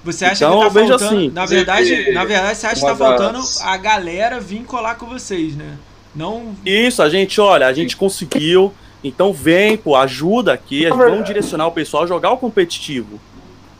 Você 0.04 0.26
acha 0.26 0.46
Então, 0.46 0.54
que 0.54 0.60
tá 0.62 0.66
eu 0.66 0.72
vejo 0.72 0.88
faltando. 0.90 1.16
assim, 1.16 1.30
na, 1.32 1.46
verdade, 1.46 2.12
na 2.12 2.26
verdade, 2.26 2.58
você 2.58 2.68
acha 2.68 2.76
que 2.82 2.88
tá 2.88 2.96
faltando 2.96 3.40
das- 3.40 3.62
a 3.62 3.78
galera 3.78 4.40
vir 4.40 4.64
colar 4.64 4.96
com 4.96 5.06
vocês, 5.08 5.56
né? 5.56 5.78
Não. 6.16 6.56
Isso, 6.66 7.04
a 7.04 7.10
gente, 7.10 7.40
olha, 7.42 7.68
a 7.68 7.74
gente 7.74 7.96
conseguiu. 7.98 8.74
Então 9.08 9.32
vem, 9.32 9.78
pô, 9.78 9.96
ajuda 9.96 10.52
aqui, 10.54 10.84
Na 10.84 10.90
vamos 10.90 11.06
verdade- 11.06 11.28
direcionar 11.28 11.68
o 11.68 11.72
pessoal 11.72 12.04
a 12.04 12.08
jogar 12.08 12.32
o 12.32 12.38
competitivo. 12.38 13.20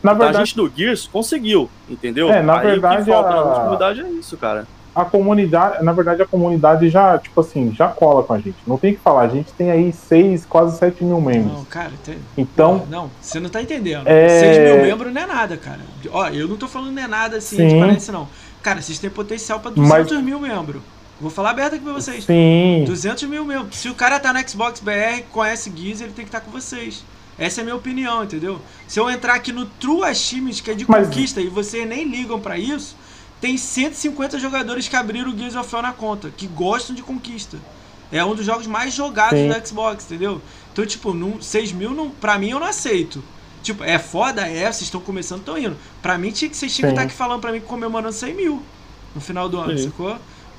Na 0.02 0.12
Então, 0.12 0.22
a 0.22 0.24
verdade, 0.30 0.46
gente 0.50 0.56
do 0.56 0.70
Gears 0.74 1.08
conseguiu, 1.12 1.68
entendeu? 1.90 2.30
É, 2.32 2.40
na 2.42 2.60
Aí 2.60 2.66
o 2.66 2.70
verdade, 2.70 3.04
que 3.04 3.10
falta 3.10 3.30
a- 3.30 3.44
na 3.44 3.54
comunidade 3.56 4.00
é 4.02 4.08
isso, 4.10 4.36
cara. 4.36 4.68
a 4.94 5.04
comunidade, 5.04 5.84
na 5.84 5.92
verdade, 5.92 6.22
a 6.22 6.26
comunidade 6.26 6.88
já, 6.88 7.18
tipo 7.18 7.40
assim, 7.40 7.74
já 7.74 7.88
cola 7.88 8.22
com 8.22 8.34
a 8.34 8.38
gente. 8.38 8.56
Não 8.66 8.78
tem 8.78 8.92
o 8.92 8.94
que 8.94 9.00
falar, 9.00 9.22
a 9.22 9.28
gente 9.28 9.52
tem 9.52 9.70
aí 9.70 9.92
6, 9.92 10.46
quase 10.46 10.78
7 10.78 11.02
mil 11.02 11.20
membros. 11.20 11.52
Não, 11.52 11.64
cara, 11.64 11.90
tem. 12.04 12.16
Então, 12.38 12.86
Não, 12.88 13.10
você 13.20 13.40
não 13.40 13.50
tá 13.50 13.60
entendendo. 13.60 14.06
É- 14.06 14.28
6 14.40 14.58
mil 14.58 14.82
membros 14.86 15.12
não 15.12 15.20
é 15.22 15.26
nada, 15.26 15.56
cara. 15.56 15.80
Ó, 16.12 16.28
eu 16.28 16.46
não 16.46 16.56
tô 16.56 16.68
falando 16.68 16.92
não 16.92 17.02
é 17.02 17.08
nada 17.08 17.38
assim, 17.38 17.56
Sim. 17.56 17.68
de 17.68 17.78
parece 17.80 18.12
não. 18.12 18.28
Cara, 18.62 18.80
vocês 18.80 18.98
têm 18.98 19.10
potencial 19.10 19.58
pra 19.60 19.70
200 19.72 20.22
mil 20.22 20.38
membros. 20.38 20.80
Vou 21.20 21.30
falar 21.30 21.50
aberto 21.50 21.74
aqui 21.74 21.84
pra 21.84 21.92
vocês. 21.94 22.24
sim. 22.24 22.84
200 22.86 23.22
mil 23.24 23.44
membros. 23.44 23.76
Se 23.78 23.88
o 23.88 23.94
cara 23.94 24.20
tá 24.20 24.32
no 24.32 24.48
Xbox 24.48 24.80
BR, 24.80 25.22
conhece 25.32 25.72
Gears, 25.74 26.00
ele 26.00 26.12
tem 26.12 26.24
que 26.24 26.28
estar 26.28 26.40
com 26.40 26.50
vocês. 26.50 27.04
Essa 27.38 27.60
é 27.60 27.62
a 27.62 27.64
minha 27.64 27.76
opinião, 27.76 28.24
entendeu? 28.24 28.60
Se 28.88 28.98
eu 29.00 29.08
entrar 29.10 29.34
aqui 29.34 29.52
no 29.52 29.66
True 29.66 30.02
Achievements, 30.04 30.60
que 30.60 30.70
é 30.70 30.74
de 30.74 30.84
Mas- 30.88 31.06
conquista, 31.06 31.40
e 31.40 31.48
vocês 31.48 31.86
nem 31.88 32.04
ligam 32.08 32.40
pra 32.40 32.58
isso, 32.58 32.96
tem 33.40 33.56
150 33.58 34.38
jogadores 34.38 34.88
que 34.88 34.96
abriram 34.96 35.30
o 35.30 35.36
Gears 35.36 35.54
of 35.56 35.74
War 35.74 35.82
na 35.82 35.92
conta, 35.92 36.30
que 36.34 36.46
gostam 36.46 36.94
de 36.94 37.02
conquista. 37.02 37.58
É 38.12 38.24
um 38.24 38.34
dos 38.34 38.46
jogos 38.46 38.66
mais 38.66 38.94
jogados 38.94 39.38
Sim. 39.38 39.48
do 39.48 39.66
Xbox, 39.68 40.04
entendeu? 40.04 40.40
Então, 40.72 40.86
tipo, 40.86 41.12
num, 41.12 41.40
6 41.40 41.72
mil, 41.72 41.90
não, 41.90 42.08
pra 42.10 42.38
mim, 42.38 42.50
eu 42.50 42.60
não 42.60 42.66
aceito. 42.66 43.22
Tipo, 43.62 43.82
é 43.82 43.98
foda, 43.98 44.46
é, 44.46 44.60
vocês 44.64 44.82
estão 44.82 45.00
começando, 45.00 45.40
estão 45.40 45.58
indo. 45.58 45.76
Pra 46.00 46.16
mim, 46.16 46.30
tinha 46.30 46.48
que, 46.48 46.56
vocês 46.56 46.74
tinham 46.74 46.88
que 46.90 46.92
estar 46.94 47.02
aqui 47.02 47.14
falando 47.14 47.40
pra 47.40 47.50
mim 47.52 47.60
comemorando 47.60 48.12
100 48.14 48.34
mil 48.34 48.62
no 49.14 49.20
final 49.20 49.48
do 49.48 49.58
ano, 49.58 49.76
Sim. 49.76 49.86
sacou? 49.86 50.16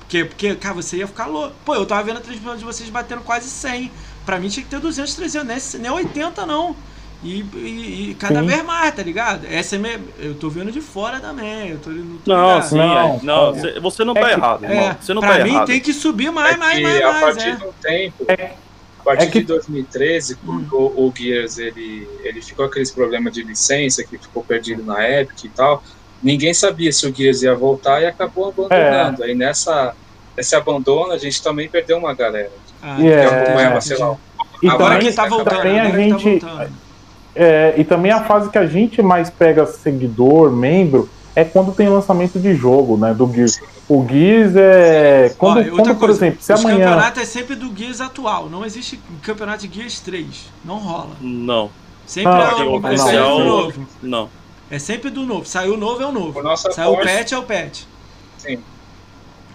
Porque, 0.07 0.23
porque, 0.25 0.55
cara, 0.55 0.73
você 0.73 0.97
ia 0.97 1.07
ficar 1.07 1.25
louco. 1.25 1.53
Pô, 1.65 1.75
eu 1.75 1.85
tava 1.85 2.01
vendo 2.03 2.17
a 2.17 2.21
transmissão 2.21 2.55
de 2.55 2.63
vocês 2.63 2.89
batendo 2.89 3.21
quase 3.21 3.49
100. 3.49 3.91
Pra 4.25 4.39
mim 4.39 4.47
tinha 4.47 4.63
que 4.63 4.69
ter 4.69 4.79
200, 4.79 5.13
300, 5.15 5.73
nem, 5.73 5.81
nem 5.81 5.91
80 5.91 6.45
não. 6.45 6.75
E, 7.23 7.41
e, 7.55 8.09
e 8.11 8.15
cada 8.17 8.39
Sim. 8.41 8.47
vez 8.47 8.63
mais, 8.63 8.95
tá 8.95 9.01
ligado? 9.03 9.45
Essa 9.49 9.75
é 9.75 9.79
minha, 9.79 9.99
eu 10.19 10.35
tô 10.35 10.49
vendo 10.49 10.71
de 10.71 10.79
fora 10.79 11.19
também. 11.19 11.69
Eu 11.71 11.79
tô, 11.79 11.89
não 11.89 12.17
tô 12.19 12.31
Não, 12.33 12.61
sim, 12.61 12.77
Não, 12.77 12.97
é, 13.15 13.19
não, 13.23 13.55
é. 13.55 13.59
cê- 13.59 13.79
você 13.79 14.05
não 14.05 14.13
É 14.15 14.21
tá 14.21 14.27
que- 14.27 14.33
errado, 14.33 14.63
irmão. 14.63 14.79
É, 14.79 14.97
Você 15.01 15.13
não 15.13 15.21
pra 15.21 15.37
tá 15.37 15.43
mim 15.43 15.49
errado. 15.49 15.65
tem 15.67 15.79
que 15.81 15.93
subir 15.93 16.31
mais, 16.31 16.53
é 16.55 16.57
mais, 16.57 16.77
que 16.77 16.83
mais, 16.83 17.01
a 17.01 17.11
mais. 17.11 17.19
partir 17.21 17.49
É. 17.49 17.55
de 17.55 17.63
um 17.65 17.71
tempo, 17.81 18.25
É- 18.29 18.53
a 18.99 19.03
partir 19.03 19.23
é 19.23 19.27
que- 19.31 19.39
de 19.39 19.45
2013, 19.47 20.35
quando 20.35 20.73
o 20.77 21.13
Gears 21.17 21.57
ele, 21.57 22.07
ele 22.23 22.41
ficou 22.41 22.65
com 22.65 22.71
aqueles 22.71 22.91
problemas 22.91 23.33
de 23.33 23.41
licença 23.43 24.03
que 24.03 24.17
ficou 24.17 24.43
perdido 24.43 24.83
na 24.85 25.03
Epic 25.09 25.43
e 25.45 25.49
tal, 25.49 25.83
ninguém 26.21 26.53
sabia 26.53 26.91
se 26.91 27.05
o 27.07 27.13
Gears 27.13 27.41
ia 27.41 27.55
voltar 27.55 28.01
e 28.01 28.05
acabou 28.05 28.49
abandonando. 28.49 29.23
Aí 29.23 29.35
nessa 29.35 29.93
esse 30.37 30.55
abandono 30.55 31.11
a 31.13 31.17
gente 31.17 31.41
também 31.41 31.67
perdeu 31.67 31.97
uma 31.97 32.13
galera. 32.13 32.51
Ah, 32.81 32.97
E 32.99 33.07
é- 33.07 33.25
acompanhava, 33.25 33.81
sei 33.81 33.95
entendi. 33.95 34.09
lá, 34.11 34.17
E 34.63 34.67
Agora 34.69 34.95
também, 34.95 35.09
que 35.09 35.15
tá 35.15 35.27
voltando, 35.27 35.55
também 35.57 35.79
a 35.79 35.89
tá 35.89 35.97
gente- 35.97 36.39
voltando. 36.45 36.71
é, 37.35 37.73
e 37.77 37.83
também 37.83 38.11
a 38.11 38.23
fase 38.23 38.49
que 38.49 38.57
a 38.57 38.65
gente 38.65 39.01
mais 39.01 39.29
pega 39.29 39.65
seguidor, 39.65 40.51
membro, 40.51 41.09
é 41.35 41.43
quando 41.43 41.71
tem 41.71 41.87
lançamento 41.89 42.39
de 42.39 42.55
jogo, 42.55 42.97
né? 42.97 43.13
Do 43.13 43.31
Gears. 43.31 43.59
O 43.87 44.05
Gears 44.07 44.55
é. 44.55 45.33
Quando, 45.37 45.57
Ó, 45.57 45.59
outra 45.59 45.75
quando 45.75 45.87
por 45.95 45.99
coisa, 46.07 46.13
exemplo, 46.25 46.41
se 46.41 46.51
os 46.53 46.59
amanhã. 46.59 46.85
campeonatos 46.85 47.21
é 47.21 47.25
sempre 47.25 47.55
do 47.55 47.71
Gears 47.75 48.01
atual. 48.01 48.49
Não 48.49 48.65
existe 48.65 48.99
campeonato 49.21 49.67
de 49.67 49.75
Gears 49.75 49.99
3. 50.01 50.51
Não 50.65 50.77
rola. 50.79 51.11
Não, 51.21 51.69
Sempre 52.05 52.31
Não, 52.31 52.41
é, 52.41 52.55
o, 52.63 52.75
é 52.75 52.77
oficial- 52.89 53.39
novo. 53.39 53.87
não. 54.01 54.29
É 54.69 54.79
sempre 54.79 55.09
do 55.09 55.23
novo. 55.23 55.45
Saiu 55.45 55.73
o 55.75 55.77
novo 55.77 56.01
é 56.01 56.05
o 56.05 56.11
novo. 56.11 56.41
Nossa 56.43 56.71
Saiu 56.71 56.91
o 56.93 56.97
patch 56.97 57.31
é 57.31 57.37
o 57.37 57.43
patch. 57.43 57.83
Sim. 58.37 58.59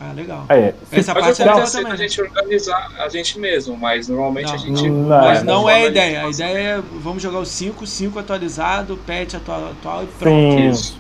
Ah, 0.01 0.13
legal. 0.15 0.47
É, 0.49 0.75
Essa 0.91 1.15
Mas 1.15 1.25
parte 1.25 1.43
é 1.43 1.45
legal 1.45 1.71
também. 1.71 1.93
a 1.93 1.97
gente 1.97 2.21
organizar 2.21 2.91
a 2.99 3.09
gente 3.09 3.39
mesmo, 3.39 3.77
mas 3.77 4.09
normalmente 4.09 4.47
Não, 4.49 4.55
a 4.55 4.57
gente. 4.59 4.91
não, 4.91 5.09
Mas 5.21 5.39
É, 5.41 5.45
não 5.45 5.71
é 5.71 5.75
a 5.75 5.87
ideia. 5.87 6.21
A 6.23 6.25
de- 6.31 6.35
ideia 6.35 6.59
é 6.59 6.83
vamos 7.01 7.23
jogar 7.23 7.39
o 7.39 7.45
5, 7.47 7.87
5 7.87 8.19
atualizado, 8.19 8.99
patch 9.07 9.35
atual, 9.35 9.71
atual 9.71 10.03
e 10.03 10.07
pronto. 10.07 10.53
sim. 10.59 10.69
Isso. 10.71 10.99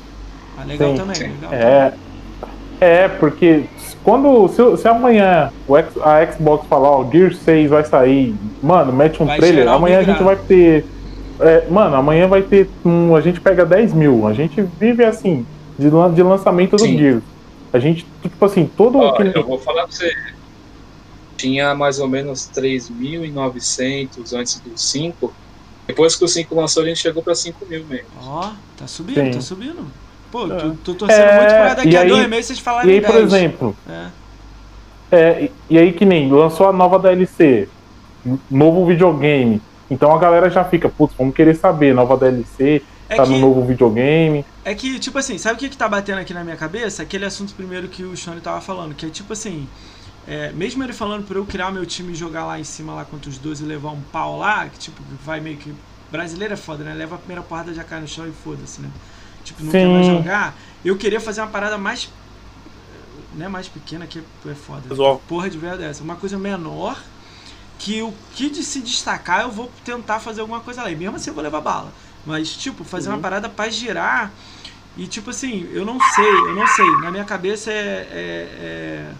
Ah, 0.56 0.64
legal 0.64 0.90
Sim, 0.90 0.96
também. 0.98 1.14
sim. 1.16 1.32
Legal. 1.40 1.52
É, 1.52 1.92
é 2.80 3.08
porque 3.08 3.64
quando 4.04 4.46
se, 4.48 4.76
se 4.82 4.86
amanhã 4.86 5.50
o 5.66 5.76
X- 5.76 5.96
a 6.00 6.24
Xbox 6.32 6.66
falar, 6.68 6.90
ó, 6.90 7.10
Gear 7.10 7.34
6 7.34 7.70
vai 7.70 7.84
sair, 7.84 8.36
mano, 8.62 8.92
mete 8.92 9.20
um 9.20 9.26
Vai 9.26 9.38
trailer, 9.38 9.66
um 9.66 9.72
amanhã 9.72 9.98
a 9.98 10.02
gente 10.04 10.22
vai 10.22 10.36
ter. 10.36 10.84
É, 11.42 11.68
mano, 11.70 11.96
amanhã 11.96 12.26
vai 12.28 12.42
ter. 12.42 12.68
Um, 12.84 13.14
a 13.16 13.20
gente 13.20 13.40
pega 13.40 13.64
10 13.66 13.92
mil. 13.92 14.26
A 14.26 14.32
gente 14.32 14.62
vive 14.80 15.04
assim, 15.04 15.46
de, 15.78 15.88
lan- 15.90 16.12
de 16.12 16.22
lançamento 16.22 16.76
do 16.76 16.82
Sim. 16.82 16.96
Gear. 16.98 17.20
A 17.72 17.78
gente, 17.78 18.06
tipo 18.22 18.44
assim, 18.44 18.66
todo. 18.76 18.98
Ó, 18.98 19.12
que- 19.12 19.32
eu 19.36 19.44
vou 19.46 19.58
falar 19.58 19.82
pra 19.86 19.92
você. 19.92 20.12
Tinha 21.36 21.74
mais 21.74 21.98
ou 21.98 22.06
menos 22.08 22.48
3.900 22.54 24.32
antes 24.32 24.60
do 24.60 24.76
5. 24.78 25.32
Depois 25.86 26.14
que 26.14 26.24
o 26.24 26.28
5 26.28 26.54
lançou, 26.54 26.82
a 26.82 26.86
gente 26.86 27.00
chegou 27.00 27.22
pra 27.22 27.34
5 27.34 27.66
mil 27.66 27.84
mesmo. 27.86 28.06
Ó, 28.22 28.50
tá 28.76 28.86
subindo, 28.86 29.16
Sim. 29.24 29.30
tá 29.32 29.40
subindo. 29.40 29.84
Pô, 30.30 30.46
É. 30.46 30.56
tô, 30.56 30.70
tô 30.84 30.94
torcendo 30.94 31.20
É, 31.20 31.36
muito 31.38 31.48
pra 31.50 31.74
daqui 31.74 31.88
e 31.90 31.96
a 31.96 32.00
aí- 32.02 32.08
dois 32.08 32.28
meses 32.28 32.46
vocês 32.46 32.58
E 32.58 32.62
falarem 32.62 32.94
aí, 32.94 33.00
por 33.00 33.12
10. 33.12 33.24
exemplo, 33.32 33.76
É. 33.88 34.06
É, 35.14 35.42
e- 35.44 35.52
e 35.68 35.78
aí 35.78 35.92
que 35.92 36.04
nem 36.06 36.30
lançou 36.32 36.68
a 36.68 36.72
nova 36.72 36.98
DLC, 36.98 37.68
novo 38.50 38.86
videogame. 38.86 39.60
Então 39.92 40.10
a 40.14 40.18
galera 40.18 40.48
já 40.48 40.64
fica, 40.64 40.88
putz, 40.88 41.14
vamos 41.18 41.34
querer 41.34 41.54
saber, 41.54 41.94
nova 41.94 42.16
DLC, 42.16 42.82
É 43.10 43.16
tá 43.16 43.24
que- 43.24 43.28
no 43.30 43.38
novo 43.38 43.62
videogame. 43.66 44.42
É 44.64 44.74
que, 44.74 44.98
tipo 44.98 45.18
assim, 45.18 45.36
sabe 45.36 45.56
o 45.56 45.58
que, 45.58 45.68
que 45.68 45.76
tá 45.76 45.86
batendo 45.86 46.18
aqui 46.18 46.32
na 46.32 46.42
minha 46.42 46.56
cabeça? 46.56 47.02
Aquele 47.02 47.26
assunto 47.26 47.52
primeiro 47.54 47.88
que 47.88 48.02
o 48.02 48.16
Shone 48.16 48.40
tava 48.40 48.62
falando, 48.62 48.94
que 48.94 49.04
é 49.04 49.10
tipo 49.10 49.34
assim, 49.34 49.68
é, 50.26 50.50
mesmo 50.52 50.82
ele 50.82 50.94
falando 50.94 51.26
pra 51.26 51.36
eu 51.36 51.44
criar 51.44 51.70
meu 51.70 51.84
time 51.84 52.12
e 52.12 52.14
jogar 52.14 52.46
lá 52.46 52.58
em 52.58 52.64
cima 52.64 52.94
lá 52.94 53.04
contra 53.04 53.28
os 53.28 53.36
12 53.36 53.64
e 53.64 53.66
levar 53.66 53.90
um 53.90 54.00
pau 54.00 54.38
lá, 54.38 54.66
que 54.66 54.78
tipo, 54.78 55.02
vai 55.24 55.40
meio 55.40 55.58
que. 55.58 55.74
Brasileiro 56.10 56.54
é 56.54 56.56
foda, 56.56 56.84
né? 56.84 56.94
Leva 56.94 57.16
a 57.16 57.18
primeira 57.18 57.42
porrada 57.42 57.74
já 57.74 57.84
cai 57.84 58.00
no 58.00 58.08
chão 58.08 58.26
e 58.26 58.32
foda-se, 58.32 58.80
né? 58.80 58.88
Tipo, 59.44 59.62
não 59.62 59.72
quer 59.72 59.86
mais 59.88 60.06
jogar. 60.06 60.54
Eu 60.82 60.96
queria 60.96 61.20
fazer 61.20 61.42
uma 61.42 61.48
parada 61.48 61.76
mais. 61.76 62.08
Né, 63.34 63.48
mais 63.48 63.66
pequena 63.68 64.06
que 64.06 64.18
é 64.46 64.54
foda. 64.54 64.82
Casual. 64.88 65.20
Porra 65.28 65.48
de 65.50 65.56
verdade 65.58 65.84
essa. 65.84 66.02
Uma 66.02 66.16
coisa 66.16 66.38
menor 66.38 66.98
que 67.84 68.00
o 68.00 68.12
que 68.34 68.48
de 68.48 68.62
se 68.62 68.80
destacar 68.80 69.42
eu 69.42 69.50
vou 69.50 69.70
tentar 69.84 70.20
fazer 70.20 70.40
alguma 70.40 70.60
coisa 70.60 70.82
lá. 70.82 70.90
E 70.90 70.96
mesmo 70.96 71.16
assim 71.16 71.30
eu 71.30 71.34
vou 71.34 71.42
levar 71.42 71.60
bala. 71.60 71.92
Mas, 72.24 72.50
tipo, 72.56 72.84
fazer 72.84 73.08
uma 73.08 73.18
parada 73.18 73.48
pra 73.48 73.68
girar. 73.68 74.30
E, 74.96 75.06
tipo 75.08 75.30
assim, 75.30 75.68
eu 75.72 75.84
não 75.84 75.98
sei, 76.14 76.30
eu 76.30 76.54
não 76.54 76.66
sei. 76.68 76.90
Na 77.00 77.10
minha 77.10 77.24
cabeça 77.24 77.70
é. 77.72 78.06
é, 78.10 78.48
é- 78.60 79.12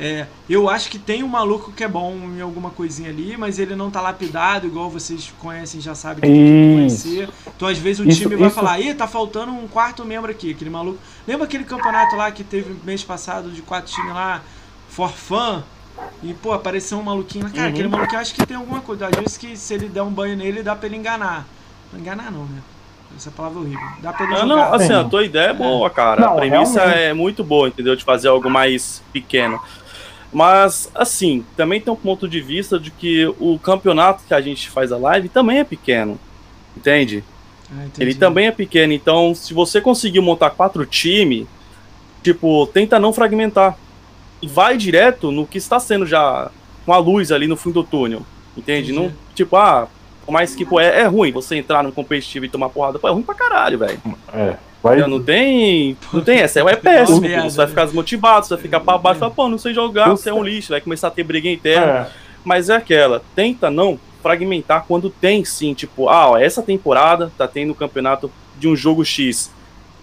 é, 0.00 0.26
eu 0.48 0.70
acho 0.70 0.88
que 0.90 0.96
tem 0.96 1.24
um 1.24 1.28
maluco 1.28 1.72
que 1.72 1.82
é 1.82 1.88
bom 1.88 2.14
em 2.36 2.40
alguma 2.40 2.70
coisinha 2.70 3.10
ali, 3.10 3.36
mas 3.36 3.58
ele 3.58 3.74
não 3.74 3.90
tá 3.90 4.00
lapidado, 4.00 4.64
igual 4.68 4.88
vocês 4.88 5.32
conhecem, 5.40 5.80
já 5.80 5.92
sabem 5.92 6.20
que 6.20 6.28
tem 6.28 6.36
que 6.36 6.74
conhecer. 6.76 7.28
Então, 7.56 7.66
às 7.66 7.78
vezes, 7.78 7.98
o 8.06 8.08
Isso- 8.08 8.20
time 8.20 8.36
vai 8.36 8.46
isso- 8.46 8.54
falar, 8.54 8.78
ih, 8.78 8.94
tá 8.94 9.08
faltando 9.08 9.50
um 9.50 9.66
quarto 9.66 10.04
membro 10.04 10.30
aqui, 10.30 10.52
aquele 10.52 10.70
maluco. 10.70 11.00
Lembra 11.26 11.46
aquele 11.46 11.64
campeonato 11.64 12.14
lá 12.14 12.30
que 12.30 12.44
teve 12.44 12.76
mês 12.84 13.02
passado 13.02 13.50
de 13.50 13.60
quatro 13.60 13.92
times 13.92 14.14
lá, 14.14 14.40
for 14.88 15.10
fun? 15.10 15.64
E, 16.22 16.34
pô, 16.34 16.52
apareceu 16.52 16.98
um 16.98 17.02
maluquinho 17.02 17.44
lá. 17.44 17.50
Cara, 17.50 17.62
Uhum. 17.68 17.68
aquele 17.72 17.88
maluquinho 17.88 18.20
acho 18.20 18.34
que 18.34 18.46
tem 18.46 18.56
alguma 18.56 18.80
coisa. 18.80 19.06
Às 19.06 19.16
vezes 19.16 19.36
que 19.38 19.56
se 19.56 19.74
ele 19.74 19.88
der 19.88 20.02
um 20.02 20.10
banho 20.10 20.36
nele, 20.36 20.62
dá 20.62 20.74
pra 20.74 20.86
ele 20.86 20.96
enganar. 20.96 21.46
Não 21.92 22.00
enganar 22.00 22.30
não, 22.32 22.44
né? 22.44 22.60
Essa 23.16 23.30
palavra 23.30 23.58
é 23.58 23.62
horrível. 23.62 23.86
Dá 24.02 24.12
pra 24.12 24.24
ele 24.26 24.34
Ah, 24.34 24.38
jogar. 24.40 24.46
não, 24.48 24.74
assim, 24.74 24.86
Sim. 24.88 24.92
a 24.94 25.04
tua 25.04 25.24
ideia 25.24 25.48
é 25.48 25.54
boa, 25.54 25.88
cara. 25.90 26.20
Não, 26.20 26.32
a 26.32 26.36
premissa 26.36 26.80
realmente. 26.80 26.98
é 27.00 27.12
muito 27.14 27.42
boa, 27.44 27.68
entendeu? 27.68 27.96
De 27.96 28.04
fazer 28.04 28.28
algo 28.28 28.50
mais 28.50 29.02
pequeno. 29.12 29.60
Mas, 30.32 30.90
assim, 30.94 31.44
também 31.56 31.80
tem 31.80 31.92
um 31.92 31.96
ponto 31.96 32.28
de 32.28 32.40
vista 32.40 32.78
de 32.78 32.90
que 32.90 33.26
o 33.40 33.58
campeonato 33.58 34.22
que 34.28 34.34
a 34.34 34.40
gente 34.40 34.68
faz 34.68 34.92
a 34.92 34.98
live 34.98 35.28
também 35.28 35.58
é 35.60 35.64
pequeno. 35.64 36.18
Entende? 36.76 37.24
Ah. 37.72 37.86
Ele 37.98 38.14
também 38.14 38.46
é 38.46 38.52
pequeno. 38.52 38.92
Então, 38.92 39.34
se 39.34 39.54
você 39.54 39.80
conseguir 39.80 40.20
montar 40.20 40.50
quatro 40.50 40.84
times, 40.84 41.46
tipo, 42.22 42.66
tenta 42.66 42.98
não 42.98 43.12
fragmentar. 43.12 43.76
E 44.40 44.46
vai 44.48 44.76
direto 44.76 45.30
no 45.30 45.46
que 45.46 45.58
está 45.58 45.80
sendo 45.80 46.06
já 46.06 46.50
com 46.86 46.92
a 46.92 46.98
luz 46.98 47.32
ali 47.32 47.46
no 47.46 47.56
fim 47.56 47.70
do 47.70 47.82
túnel. 47.82 48.22
Entende? 48.56 48.92
Não, 48.92 49.12
tipo, 49.34 49.56
ah, 49.56 49.88
por 50.24 50.32
mais 50.32 50.54
que 50.54 50.64
pô, 50.64 50.80
é, 50.80 51.00
é 51.00 51.06
ruim 51.06 51.32
você 51.32 51.56
entrar 51.56 51.82
no 51.82 51.92
competitivo 51.92 52.44
e 52.44 52.48
tomar 52.48 52.68
porrada, 52.68 52.98
pô, 52.98 53.08
é 53.08 53.10
ruim 53.12 53.22
pra 53.22 53.34
caralho, 53.34 53.78
velho. 53.78 54.00
É. 54.32 54.56
Vai, 54.82 54.96
Não 55.08 55.22
tem. 55.22 55.96
Não 56.12 56.20
tem 56.22 56.38
essa, 56.38 56.60
é 56.60 56.76
péssimo. 56.76 57.20
pô. 57.20 57.28
Você 57.50 57.56
vai 57.56 57.66
ficar 57.66 57.84
desmotivado, 57.84 58.46
você 58.46 58.54
vai 58.54 58.62
ficar 58.62 58.80
pra 58.80 58.96
baixo, 58.96 59.20
fala, 59.20 59.32
pô, 59.32 59.48
não 59.48 59.58
sei 59.58 59.74
jogar, 59.74 60.10
você 60.10 60.30
é 60.30 60.34
um 60.34 60.42
lixo, 60.42 60.70
vai 60.70 60.80
começar 60.80 61.08
a 61.08 61.10
ter 61.10 61.24
briga 61.24 61.48
interna. 61.48 61.92
é. 61.92 62.28
Mas 62.44 62.70
é 62.70 62.76
aquela, 62.76 63.20
tenta 63.34 63.68
não 63.70 63.98
fragmentar 64.22 64.84
quando 64.86 65.10
tem 65.10 65.44
sim, 65.44 65.74
tipo, 65.74 66.08
ah, 66.08 66.30
ó, 66.30 66.36
essa 66.38 66.62
temporada 66.62 67.30
tá 67.36 67.46
tendo 67.48 67.72
um 67.72 67.74
campeonato 67.74 68.30
de 68.58 68.68
um 68.68 68.76
jogo 68.76 69.04
X. 69.04 69.52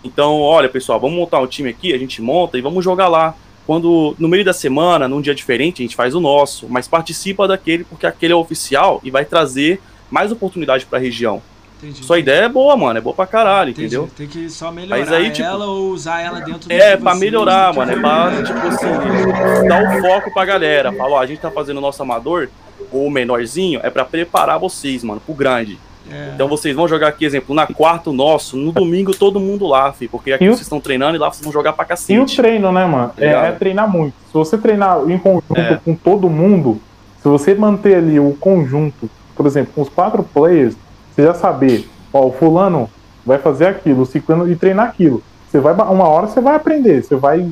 Então, 0.03 0.41
olha, 0.41 0.69
pessoal, 0.69 0.99
vamos 0.99 1.17
montar 1.17 1.39
um 1.39 1.47
time 1.47 1.69
aqui, 1.69 1.93
a 1.93 1.97
gente 1.97 2.21
monta 2.21 2.57
e 2.57 2.61
vamos 2.61 2.83
jogar 2.83 3.07
lá. 3.07 3.33
Quando 3.65 4.15
no 4.19 4.27
meio 4.27 4.45
da 4.45 4.53
semana, 4.53 5.07
num 5.07 5.21
dia 5.21 5.33
diferente, 5.33 5.81
a 5.81 5.85
gente 5.85 5.95
faz 5.95 6.13
o 6.13 6.19
nosso, 6.19 6.67
mas 6.69 6.87
participa 6.87 7.47
daquele 7.47 7.83
porque 7.83 8.05
aquele 8.05 8.33
é 8.33 8.35
oficial 8.35 8.99
e 9.03 9.09
vai 9.09 9.25
trazer 9.25 9.81
mais 10.09 10.31
oportunidade 10.31 10.85
pra 10.85 10.99
região. 10.99 11.41
Entendi. 11.77 12.05
Sua 12.05 12.17
ideia 12.19 12.45
é 12.45 12.49
boa, 12.49 12.77
mano, 12.77 12.97
é 12.97 13.01
boa 13.01 13.13
pra 13.15 13.27
caralho, 13.27 13.71
Entendi. 13.71 13.87
entendeu? 13.95 14.09
Tem 14.15 14.27
que 14.27 14.49
só 14.49 14.71
melhorar 14.71 14.97
Mas 14.99 15.11
aí, 15.11 15.29
tipo, 15.29 15.45
ela 15.47 15.65
ou 15.65 15.89
usar 15.91 16.21
ela 16.21 16.39
dentro 16.39 16.69
do 16.69 16.71
É, 16.71 16.95
pra 16.95 17.13
você- 17.13 17.19
melhorar, 17.19 17.71
que 17.71 17.77
mano. 17.79 17.91
É 17.91 17.99
pra, 17.99 18.31
tipo 18.43 18.67
assim, 18.67 19.67
dar 19.67 19.83
o 19.97 20.01
foco 20.01 20.33
pra 20.33 20.45
galera. 20.45 20.93
Falar, 20.93 21.15
ó, 21.15 21.19
a 21.19 21.25
gente 21.25 21.39
tá 21.41 21.51
fazendo 21.51 21.77
o 21.77 21.81
nosso 21.81 22.01
amador, 22.01 22.47
ou 22.91 23.09
menorzinho, 23.09 23.81
é 23.83 23.89
pra 23.89 24.05
preparar 24.05 24.57
vocês, 24.57 25.03
mano, 25.03 25.19
pro 25.19 25.33
grande. 25.35 25.77
É. 26.11 26.32
Então 26.36 26.48
vocês 26.48 26.76
vão 26.76 26.88
jogar 26.88 27.07
aqui, 27.07 27.26
exemplo, 27.26 27.56
na 27.56 27.65
quarta 27.68 28.11
nosso, 28.11 28.56
no 28.57 28.72
domingo 28.72 29.15
todo 29.15 29.40
mundo 29.40 29.65
lá, 29.68 29.91
fi, 29.91 30.07
porque 30.07 30.32
aqui 30.34 30.44
E 30.45 30.49
o- 30.49 30.52
vocês 30.53 30.61
estão 30.61 30.80
treinando 30.80 31.15
e 31.15 31.19
lá 31.19 31.32
vocês 31.32 31.44
vão 31.44 31.52
jogar 31.52 31.73
pra 31.73 31.84
E 31.84 31.86
o 31.86 31.88
cacete. 31.88 32.36
treino, 32.38 32.72
né, 32.72 32.86
mano? 32.86 33.11
É, 33.18 33.26
Ligado? 33.27 33.45
é 33.45 33.52
treinar 33.53 33.90
muito. 33.91 34.14
Se 34.27 34.34
você 34.34 34.57
treinar 34.57 34.99
em 35.10 35.18
conjunto 35.18 35.56
É. 35.60 35.80
com 35.84 35.95
todo 35.95 36.30
mundo, 36.30 36.80
se 37.22 37.27
você 37.27 37.56
manter 37.56 37.95
ali 37.95 38.19
o 38.19 38.34
conjunto, 38.40 39.10
por 39.36 39.45
exemplo, 39.45 39.72
com 39.73 39.82
os 39.82 39.90
quatro 39.90 40.22
players, 40.23 40.76
você 41.14 41.23
já 41.23 41.34
saber, 41.34 41.88
ó, 42.14 42.27
o 42.27 42.32
fulano 42.32 42.90
vai 43.26 43.38
fazer 43.40 43.65
aquilo, 43.68 44.03
o 44.03 44.06
ciclano 44.06 44.49
e 44.49 44.56
treinar 44.56 44.88
aquilo. 44.88 45.23
Você 45.49 45.60
vai, 45.60 45.73
uma 45.73 46.07
hora 46.07 46.27
você 46.27 46.40
vai 46.41 46.56
aprender, 46.56 47.02
você 47.03 47.15
vai, 47.15 47.49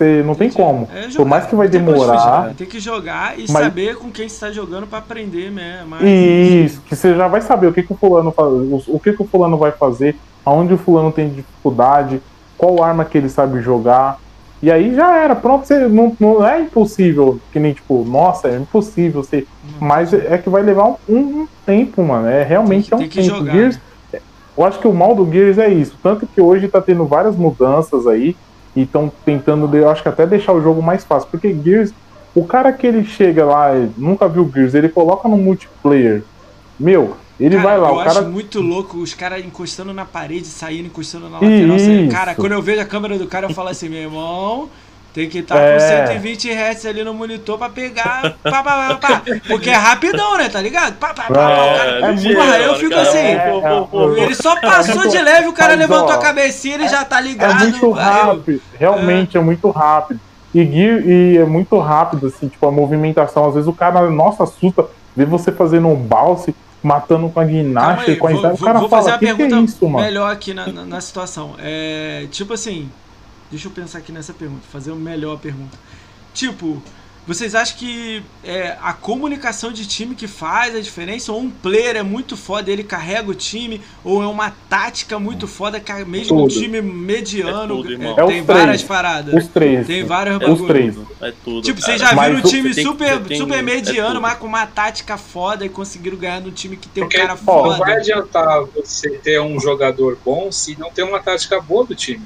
você 0.00 0.22
não 0.22 0.34
tem 0.34 0.48
Entendi. 0.48 0.62
como. 0.62 0.88
É 0.94 1.02
Por 1.02 1.10
jogar, 1.10 1.28
mais 1.28 1.46
que 1.46 1.54
vai 1.54 1.68
demorar, 1.68 2.42
fugir, 2.44 2.54
Tem 2.56 2.66
que 2.66 2.80
jogar 2.80 3.38
e 3.38 3.44
Mas- 3.50 3.64
saber 3.64 3.96
com 3.96 4.10
quem 4.10 4.28
você 4.28 4.46
tá 4.46 4.50
jogando 4.50 4.86
pra 4.86 4.98
aprender 4.98 5.50
mesmo. 5.50 5.88
Mas... 5.88 6.02
Isso, 6.02 6.80
que 6.82 6.96
você 6.96 7.14
já 7.14 7.28
vai 7.28 7.42
saber 7.42 7.66
o 7.66 7.72
que, 7.72 7.82
que 7.82 7.92
o 7.92 7.96
fulano 7.96 8.32
faz, 8.32 8.48
o, 8.88 8.98
que, 8.98 9.12
que 9.12 9.22
o 9.22 9.26
fulano 9.26 9.58
vai 9.58 9.72
fazer, 9.72 10.16
aonde 10.44 10.72
o 10.72 10.78
fulano 10.78 11.12
tem 11.12 11.28
dificuldade, 11.28 12.22
qual 12.56 12.82
arma 12.82 13.04
que 13.04 13.18
ele 13.18 13.28
sabe 13.28 13.60
jogar. 13.60 14.18
E 14.62 14.70
aí 14.70 14.94
já 14.94 15.16
era, 15.16 15.34
pronto, 15.34 15.66
você 15.66 15.78
não, 15.88 16.14
não 16.18 16.46
é 16.46 16.60
impossível, 16.60 17.38
que 17.52 17.58
nem 17.58 17.72
tipo, 17.74 18.04
nossa, 18.04 18.48
é 18.48 18.56
impossível 18.56 19.22
você. 19.22 19.46
Mas 19.78 20.12
é 20.14 20.36
que 20.38 20.48
vai 20.50 20.62
levar 20.62 20.86
um, 20.86 20.96
um 21.08 21.48
tempo, 21.66 22.02
mano. 22.02 22.26
É 22.28 22.42
realmente 22.42 22.90
Tem 22.90 22.98
é 22.98 22.98
que- 22.98 23.04
um 23.06 23.08
tem 23.08 23.22
que 23.24 23.28
tempo. 23.30 23.38
jogar, 23.38 23.52
Gears, 23.52 23.80
eu 24.56 24.64
acho 24.64 24.78
que 24.78 24.88
o 24.88 24.92
mal 24.92 25.14
do 25.14 25.30
Gears 25.30 25.56
é 25.58 25.68
isso. 25.68 25.96
Tanto 26.02 26.26
que 26.26 26.40
hoje 26.40 26.68
tá 26.68 26.80
tendo 26.80 27.04
várias 27.06 27.36
mudanças 27.36 28.06
aí. 28.06 28.36
E 28.74 28.82
estão 28.82 29.12
tentando, 29.24 29.74
eu 29.76 29.88
acho 29.90 30.02
que 30.02 30.08
até 30.08 30.26
deixar 30.26 30.52
o 30.52 30.62
jogo 30.62 30.82
mais 30.82 31.04
fácil. 31.04 31.28
Porque 31.30 31.54
Gears, 31.64 31.92
o 32.34 32.44
cara 32.44 32.72
que 32.72 32.86
ele 32.86 33.04
chega 33.04 33.44
lá, 33.44 33.70
nunca 33.96 34.28
viu 34.28 34.50
Gears, 34.52 34.74
ele 34.74 34.88
coloca 34.88 35.28
no 35.28 35.36
multiplayer. 35.36 36.22
Meu, 36.78 37.16
ele 37.38 37.56
Cara, 37.56 37.68
vai 37.68 37.78
lá, 37.78 37.88
eu 37.88 37.94
o 37.94 38.00
acho 38.00 38.14
cara. 38.14 38.28
muito 38.28 38.60
louco 38.60 38.98
os 38.98 39.14
caras 39.14 39.44
encostando 39.44 39.94
na 39.94 40.04
parede, 40.04 40.46
saindo, 40.46 40.86
encostando 40.86 41.28
na 41.28 41.40
lateral. 41.40 41.76
Cara, 42.10 42.34
quando 42.34 42.52
eu 42.52 42.62
vejo 42.62 42.80
a 42.82 42.84
câmera 42.84 43.18
do 43.18 43.26
cara, 43.26 43.46
eu 43.46 43.54
falo 43.54 43.70
assim, 43.70 43.88
meu 43.88 44.00
irmão, 44.00 44.68
tem 45.12 45.28
que 45.28 45.38
estar 45.38 45.56
É. 45.58 45.74
com 45.74 45.80
120 46.12 46.50
Hz 46.50 46.86
ali 46.86 47.02
no 47.04 47.12
monitor 47.12 47.58
pra 47.58 47.68
pegar. 47.68 48.34
Pá, 48.42 48.62
pá, 48.62 48.98
pá. 49.00 49.22
Porque 49.48 49.70
é 49.70 49.74
rapidão, 49.74 50.36
né? 50.38 50.48
Tá 50.48 50.60
ligado? 50.60 50.94
Pá, 50.98 51.08
pá, 51.14 51.24
pá, 51.24 51.30
o 51.30 51.34
cara- 51.34 52.06
é 52.08 52.12
ligeiro, 52.12 52.38
porra, 52.38 52.56
eu 52.58 52.74
fico 52.76 52.90
cara, 52.90 53.02
assim. 53.02 53.38
pô, 53.50 53.60
pô, 53.62 53.86
pô, 53.86 54.12
Ele 54.16 54.34
só 54.34 54.60
passou 54.60 54.94
muito- 54.96 55.10
de 55.10 55.22
leve, 55.22 55.48
o 55.48 55.52
cara 55.52 55.74
levantou 55.74 56.10
a 56.12 56.18
cabecinha, 56.18 56.76
ele 56.76 56.88
já 56.88 57.04
tá 57.04 57.18
É 57.18 57.22
ligado. 57.22 57.58
muito 57.60 57.76
Aí 57.76 57.80
eu- 57.82 57.92
rápido, 58.26 58.62
realmente 58.78 59.36
é. 59.36 59.40
muito 59.40 59.68
rápido. 59.70 60.20
E, 60.54 60.60
e 60.62 61.38
é 61.38 61.44
muito 61.44 61.78
rápido, 61.78 62.26
assim, 62.26 62.48
tipo, 62.48 62.66
a 62.66 62.72
movimentação. 62.72 63.46
Às 63.48 63.54
vezes 63.54 63.68
o 63.68 63.72
cara, 63.72 64.08
nossa, 64.10 64.42
assusta 64.44 64.84
ver 65.16 65.26
você 65.26 65.52
fazendo 65.52 65.86
um 65.88 65.94
balse, 65.94 66.54
matando 66.82 67.28
com 67.28 67.38
a 67.38 67.46
ginástica, 67.46 68.10
aí, 68.12 68.16
com 68.16 68.26
a 68.26 68.30
vou. 68.32 68.52
O 68.52 68.58
cara 68.58 68.78
vou 68.80 68.88
fala, 68.88 69.02
fazer 69.02 69.18
que, 69.18 69.26
que 69.26 69.30
é 69.30 69.34
pergunta 69.34 69.70
isso, 69.70 69.88
mano? 69.88 70.04
melhor 70.04 70.32
aqui 70.32 70.54
na, 70.54 70.66
na, 70.66 70.84
na 70.84 71.00
situação. 71.00 71.54
É, 71.58 72.26
tipo 72.30 72.54
assim, 72.54 72.88
deixa 73.50 73.68
eu 73.68 73.72
pensar 73.72 73.98
aqui 73.98 74.12
nessa 74.12 74.32
pergunta, 74.32 74.62
fazer 74.72 74.90
uma 74.92 75.00
melhor 75.10 75.38
pergunta. 75.38 75.76
Tipo, 76.32 76.82
vocês 77.26 77.54
acham 77.54 77.76
que 77.76 78.22
é 78.42 78.76
a 78.80 78.92
comunicação 78.92 79.70
de 79.70 79.86
time 79.86 80.14
que 80.14 80.26
faz 80.26 80.74
a 80.74 80.80
diferença? 80.80 81.30
Ou 81.32 81.40
um 81.40 81.50
player 81.50 81.96
é 81.96 82.02
muito 82.02 82.36
foda, 82.36 82.70
ele 82.70 82.82
carrega 82.82 83.30
o 83.30 83.34
time? 83.34 83.80
Ou 84.02 84.22
é 84.22 84.26
uma 84.26 84.50
tática 84.68 85.18
muito 85.18 85.46
foda, 85.46 85.78
que 85.78 85.92
mesmo 86.04 86.44
um 86.44 86.48
Tudo. 86.48 86.60
time 86.60 86.80
mediano 86.80 87.74
É 87.74 87.82
tudo, 87.82 87.90
é, 87.92 87.94
É 87.94 88.14
tem 88.14 88.26
três. 88.26 88.46
várias 88.46 88.82
paradas? 88.82 89.34
Os 89.44 89.48
três. 89.50 89.86
Tem 89.86 90.02
vários 90.04 90.40
É 90.40 90.50
Os 90.50 90.60
três. 90.62 90.96
É 91.20 91.32
tudo. 91.44 91.62
Tipo, 91.62 91.80
cara. 91.80 91.92
vocês 91.92 92.00
já 92.00 92.14
Mas 92.14 92.26
viram 92.34 92.38
um 92.40 92.50
time 92.50 92.74
tem- 92.74 92.84
super, 92.84 93.20
tem- 93.22 93.38
super 93.38 93.58
é 93.58 93.62
mediano, 93.62 94.08
tudo. 94.14 94.22
mas 94.22 94.38
com 94.38 94.46
uma 94.46 94.66
tática 94.66 95.18
foda 95.18 95.64
e 95.64 95.68
conseguiram 95.68 96.16
ganhar 96.16 96.40
no 96.40 96.50
time 96.50 96.76
que 96.76 96.88
tem 96.88 97.04
Porque 97.04 97.18
um 97.18 97.20
cara 97.20 97.34
não 97.34 97.44
foda. 97.44 97.76
vai 97.78 97.96
adiantar 97.98 98.64
você 98.74 99.10
ter 99.10 99.40
um 99.40 99.60
jogador 99.60 100.18
bom 100.24 100.50
se 100.50 100.76
não 100.78 100.90
tem 100.90 101.04
uma 101.04 101.20
tática 101.20 101.60
boa 101.60 101.84
do 101.84 101.94
time. 101.94 102.22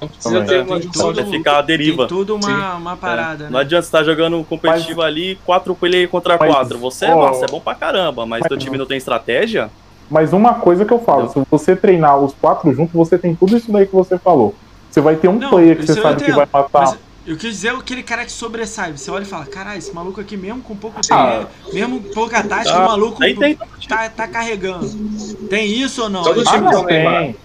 Não 0.00 0.08
precisa 0.08 0.30
Também. 0.30 0.46
ter 0.48 0.54
É, 0.54 0.62
uma 0.62 1.14
tem 1.14 1.30
ficar 1.30 1.58
a 1.58 1.62
deriva. 1.62 2.06
Tem 2.06 2.06
tudo 2.08 2.36
uma, 2.36 2.74
uma 2.74 2.92
É, 2.92 2.96
parada, 2.96 3.44
Não 3.44 3.52
né? 3.52 3.60
adianta 3.60 3.82
você 3.82 3.88
estar 3.88 4.04
jogando 4.04 4.36
um 4.38 4.44
competitivo 4.44 5.02
ali, 5.02 5.36
quatro 5.44 5.74
player 5.74 6.08
contra 6.08 6.36
Mas, 6.38 6.52
quatro. 6.52 6.78
Você 6.78 7.06
é 7.06 7.14
ó, 7.14 7.26
massa, 7.28 7.44
é 7.44 7.48
bom 7.48 7.60
pra 7.60 7.74
caramba, 7.74 8.26
mas 8.26 8.44
teu 8.46 8.56
time 8.56 8.76
não 8.76 8.86
tem 8.86 8.96
estratégia? 8.98 9.70
Mas 10.10 10.32
uma 10.32 10.54
coisa 10.54 10.84
que 10.84 10.92
eu 10.92 10.98
falo, 10.98 11.28
se 11.30 11.40
você 11.50 11.74
treinar 11.74 12.18
os 12.18 12.34
quatro 12.34 12.72
juntos, 12.74 12.92
você 12.92 13.16
tem 13.16 13.34
tudo 13.34 13.56
isso 13.56 13.72
daí 13.72 13.86
que 13.86 13.94
você 13.94 14.18
falou. 14.18 14.54
Você 14.90 15.00
vai 15.00 15.16
ter 15.16 15.28
um 15.28 15.38
Não, 15.38 15.50
player 15.50 15.76
que 15.78 15.86
você 15.86 16.00
sabe 16.00 16.22
que 16.22 16.30
vai 16.32 16.46
matar. 16.52 16.68
Mas 16.72 16.98
eu 17.26 17.36
quis 17.36 17.50
dizer 17.54 17.70
aquele 17.70 18.02
cara 18.02 18.24
que 18.24 18.30
sobressai. 18.30 18.92
Você 18.92 19.10
olha 19.10 19.22
e 19.22 19.26
fala, 19.26 19.46
caralho, 19.46 19.78
esse 19.78 19.92
maluco 19.94 20.20
aqui 20.20 20.36
mesmo 20.36 20.60
com 20.60 20.76
pouco 20.76 21.00
Ah. 21.10 21.38
tempo, 21.46 21.50
mesmo 21.72 22.00
pouca 22.12 22.42
tática, 22.44 22.76
Ah, 22.76 22.84
o 22.84 22.88
maluco 22.88 23.24
aí 23.24 23.34
tem- 23.34 23.58
tá, 23.88 24.10
tá 24.10 24.28
carregando. 24.28 24.86
Tem 25.48 25.66
isso 25.66 26.02
ou 26.02 26.10
não? 26.10 26.22
Todo 26.22 26.42
Ah, 26.46 26.52
time 26.52 26.70
não, 26.70 26.84
tem. 26.84 27.36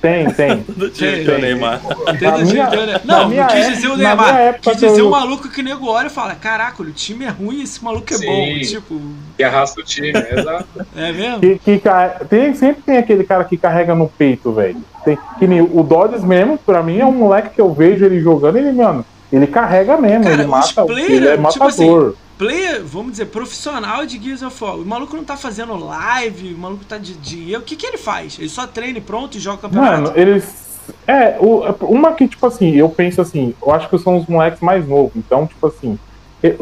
Tem, 0.00 0.30
tem. 0.30 0.64
Do 0.76 0.90
Tem, 0.90 1.24
tem. 1.24 1.40
Neymar. 1.40 1.80
Tem 1.80 2.14
do 2.18 2.24
Na 2.24 2.32
time 2.38 2.52
minha- 2.52 2.66
do 2.66 2.76
Neymar. 2.76 3.00
Não, 3.04 3.28
minha 3.28 3.42
não 3.46 3.48
quis 3.54 3.68
dizer 3.68 3.88
o 3.88 3.96
minha 3.96 4.08
Neymar. 4.08 4.36
época 4.38 4.70
Quis 4.70 4.80
dizer 4.80 5.00
eu- 5.00 5.08
o 5.08 5.10
maluco 5.10 5.48
que 5.48 5.60
o 5.60 5.64
nego 5.64 5.88
olha 5.88 6.06
e 6.06 6.10
fala, 6.10 6.34
caraca, 6.34 6.82
o 6.82 6.90
time 6.92 7.24
é 7.24 7.28
ruim 7.28 7.56
e 7.60 7.62
esse 7.62 7.82
maluco 7.84 8.06
é 8.12 8.16
Sim. 8.16 8.26
bom. 8.26 8.58
Tipo, 8.60 9.00
Que 9.36 9.42
arrasta 9.44 9.80
o 9.80 9.84
time, 9.84 10.08
exato. 10.10 10.66
é 10.96 11.12
mesmo? 11.12 11.40
Que, 11.40 11.58
que 11.58 11.80
tem, 12.28 12.54
sempre 12.54 12.82
tem 12.82 12.96
aquele 12.98 13.24
cara 13.24 13.44
que 13.44 13.56
carrega 13.56 13.94
no 13.94 14.08
peito, 14.08 14.52
velho. 14.52 14.76
Tem- 15.04 15.18
Que 15.38 15.46
nem 15.46 15.60
o 15.60 15.82
Dodges 15.82 16.22
mesmo, 16.24 16.56
pra 16.58 16.82
mim, 16.82 16.98
é 16.98 17.04
um 17.06 17.12
moleque 17.12 17.50
que 17.54 17.60
eu 17.60 17.72
vejo 17.72 18.04
ele 18.04 18.20
jogando, 18.20 18.56
ele, 18.56 18.72
mano, 18.72 19.04
ele 19.32 19.46
carrega 19.46 19.96
mesmo, 19.96 20.22
Cara, 20.24 20.34
ele 20.34 20.46
mata, 20.46 20.84
player, 20.84 21.10
ele 21.10 21.28
é 21.28 21.36
tipo 21.36 21.64
assim, 21.64 21.84
matador. 21.86 22.14
Player, 22.38 22.84
vamos 22.84 23.12
dizer, 23.12 23.26
profissional 23.26 24.04
de 24.06 24.18
Gears 24.22 24.42
of 24.42 24.62
War. 24.62 24.76
O 24.76 24.84
maluco 24.84 25.16
não 25.16 25.24
tá 25.24 25.36
fazendo 25.36 25.74
live, 25.76 26.54
o 26.54 26.58
maluco 26.58 26.84
tá 26.84 26.98
de 26.98 27.14
dia. 27.14 27.58
O 27.58 27.62
que 27.62 27.76
que 27.76 27.86
ele 27.86 27.96
faz? 27.98 28.36
Ele 28.38 28.48
só 28.48 28.66
treina 28.66 28.98
e 28.98 29.00
pronto 29.00 29.36
e 29.36 29.40
joga 29.40 29.58
campeonato? 29.62 30.02
Mano, 30.02 30.12
eles. 30.14 30.66
É, 31.06 31.36
o- 31.40 31.64
uma 31.86 32.12
que, 32.12 32.28
tipo 32.28 32.46
assim, 32.46 32.70
eu 32.76 32.88
penso 32.88 33.20
assim, 33.20 33.54
eu 33.60 33.72
acho 33.72 33.88
que 33.88 33.98
são 33.98 34.18
os 34.18 34.26
moleques 34.26 34.60
mais 34.60 34.86
novos, 34.86 35.12
então, 35.16 35.46
tipo 35.46 35.66
assim. 35.66 35.98
É, 36.42 36.54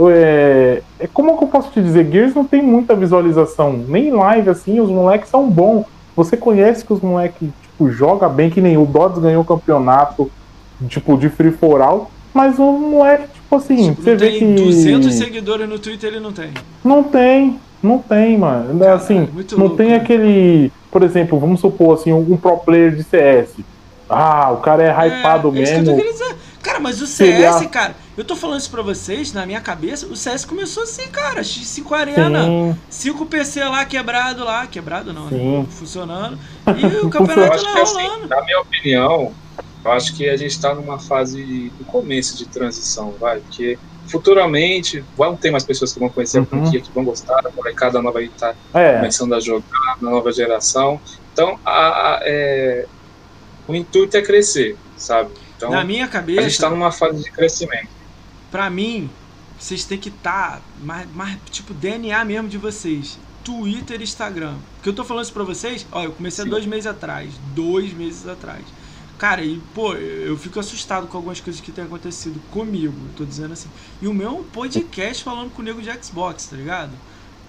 é- 1.00 1.06
como 1.12 1.36
que 1.36 1.44
eu 1.44 1.48
posso 1.48 1.70
te 1.70 1.82
dizer? 1.82 2.10
Gears 2.10 2.34
não 2.34 2.44
tem 2.44 2.62
muita 2.62 2.94
visualização, 2.94 3.72
nem 3.72 4.10
live 4.12 4.48
assim, 4.48 4.80
os 4.80 4.88
moleques 4.88 5.28
são 5.28 5.48
bons. 5.50 5.84
Você 6.16 6.36
conhece 6.36 6.84
que 6.84 6.92
os 6.92 7.00
moleques, 7.00 7.50
tipo, 7.62 7.90
joga 7.90 8.28
bem, 8.28 8.48
que 8.48 8.60
nem 8.60 8.78
o 8.78 8.86
Dodds 8.86 9.18
ganhou 9.20 9.42
o 9.42 9.44
campeonato, 9.44 10.30
tipo, 10.88 11.18
de 11.18 11.28
free 11.28 11.50
for 11.50 11.82
all, 11.82 12.10
mas 12.32 12.58
o 12.58 12.70
moleque, 12.72 13.28
tipo 13.34 13.43
assim, 13.56 13.90
Tipo, 13.90 14.02
você 14.02 14.16
vê 14.16 14.38
que. 14.38 14.44
200 14.54 15.14
seguidores 15.14 15.68
no 15.68 15.78
Twitter, 15.78 16.10
ele 16.10 16.20
não 16.20 16.32
tem. 16.32 16.50
Não 16.84 17.02
tem, 17.02 17.58
não 17.82 17.98
tem, 17.98 18.36
mano. 18.38 18.78
Caralho, 18.78 18.96
assim, 18.96 19.28
muito 19.32 19.56
não 19.56 19.66
louco, 19.66 19.76
tem 19.76 19.90
né? 19.90 19.96
aquele. 19.96 20.72
Por 20.90 21.02
exemplo, 21.02 21.38
vamos 21.40 21.60
supor 21.60 21.98
assim, 21.98 22.12
um 22.12 22.36
pro 22.36 22.56
player 22.58 22.94
de 22.94 23.02
CS. 23.02 23.50
Ah, 24.08 24.52
o 24.52 24.58
cara 24.58 24.82
é 24.82 24.90
hypado 25.08 25.52
é, 25.56 25.58
é 25.58 25.62
isso 25.62 25.72
que 25.72 25.78
eu 25.80 25.84
tô 25.84 25.96
mesmo. 25.96 26.34
Cara, 26.62 26.80
mas 26.80 27.02
o 27.02 27.06
CS, 27.06 27.56
a- 27.62 27.66
cara, 27.66 27.94
eu 28.16 28.24
tô 28.24 28.34
falando 28.34 28.58
isso 28.60 28.70
pra 28.70 28.80
vocês, 28.80 29.34
na 29.34 29.44
minha 29.44 29.60
cabeça, 29.60 30.06
o 30.06 30.16
CS 30.16 30.46
começou 30.46 30.84
assim, 30.84 31.08
cara, 31.08 31.42
X5 31.42 31.92
Arena, 31.92 32.42
Sim, 32.88 33.10
5 33.10 33.26
PC 33.26 33.62
lá 33.64 33.84
quebrado 33.84 34.42
lá, 34.44 34.66
quebrado 34.66 35.12
não, 35.12 35.26
né? 35.26 35.66
Funcionando. 35.68 36.38
E 36.66 36.86
o 37.04 37.08
campeonato 37.10 37.62
lá 37.66 37.72
que 37.74 37.80
assim, 37.80 37.94
rolando. 38.06 38.28
na 38.28 38.42
minha 38.42 38.60
opinião, 38.60 39.32
eu 39.84 39.92
acho 39.92 40.16
que 40.16 40.28
a 40.28 40.36
gente 40.36 40.52
está 40.52 40.74
numa 40.74 40.98
fase 40.98 41.72
do 41.78 41.84
começo 41.84 42.36
de 42.36 42.48
transição, 42.48 43.18
vai, 43.18 43.40
porque 43.40 43.80
futuramente 44.10 45.06
vão 45.16 45.36
ter 45.36 45.50
mais 45.50 45.64
pessoas 45.64 45.92
que 45.92 46.00
vão 46.00 46.10
conhecer 46.10 46.38
a 46.38 46.42
Uhum. 46.42 46.48
franquia, 46.48 46.82
que 46.82 46.92
vão 46.92 47.04
gostar, 47.04 47.34
a 47.44 47.50
molecada 47.54 48.00
nova 48.02 48.14
vai 48.14 48.24
estar 48.26 48.56
é. 48.74 48.92
começando 48.96 49.34
a 49.34 49.40
jogar 49.40 49.66
na 50.00 50.10
nova 50.10 50.30
geração. 50.32 51.00
Então, 51.32 51.58
a, 51.64 52.14
a- 52.16 52.20
é, 52.24 52.88
o 53.66 53.74
intuito 53.74 54.16
é 54.16 54.22
crescer, 54.22 54.80
sabe? 54.94 55.32
Então, 55.56 55.70
Na 55.70 55.84
minha 55.84 56.04
a 56.36 56.42
gente 56.42 56.52
está 56.52 56.68
cabeça, 56.68 56.70
numa 56.70 56.92
fase 56.92 57.22
de 57.22 57.30
crescimento. 57.32 57.94
pra 58.50 58.70
mim, 58.70 59.10
vocês 59.56 59.84
têm 59.84 59.98
que 59.98 60.08
estar 60.08 60.60
tá 60.60 60.66
mais, 60.74 61.10
mais, 61.10 61.38
tipo, 61.50 61.74
DNA 61.74 62.24
mesmo 62.24 62.48
de 62.48 62.58
vocês. 62.58 63.20
Twitter 63.42 64.00
e 64.00 64.04
Instagram. 64.04 64.62
Porque 64.76 64.88
eu 64.88 64.94
tô 64.94 65.04
falando 65.04 65.24
isso 65.24 65.32
pra 65.32 65.44
vocês, 65.44 65.86
ó, 65.92 66.02
eu 66.02 66.12
comecei 66.12 66.44
há 66.44 66.48
dois 66.48 66.64
meses 66.66 66.86
atrás. 66.86 67.38
Dois 67.38 67.92
meses 67.92 68.26
atrás. 68.26 68.72
Cara, 69.18 69.42
e, 69.42 69.60
pô, 69.74 69.94
eu 69.94 70.36
fico 70.36 70.58
assustado 70.58 71.06
com 71.06 71.16
algumas 71.16 71.40
coisas 71.40 71.60
que 71.60 71.70
têm 71.70 71.84
acontecido 71.84 72.40
comigo, 72.50 72.94
tô 73.16 73.24
dizendo 73.24 73.52
assim. 73.52 73.68
E 74.02 74.08
o 74.08 74.14
meu 74.14 74.28
é 74.28 74.32
um 74.32 74.42
podcast 74.42 75.22
falando 75.22 75.50
com 75.50 75.62
o 75.62 75.64
nego 75.64 75.80
de 75.80 75.90
Xbox, 76.02 76.46
tá 76.46 76.56
ligado? 76.56 76.92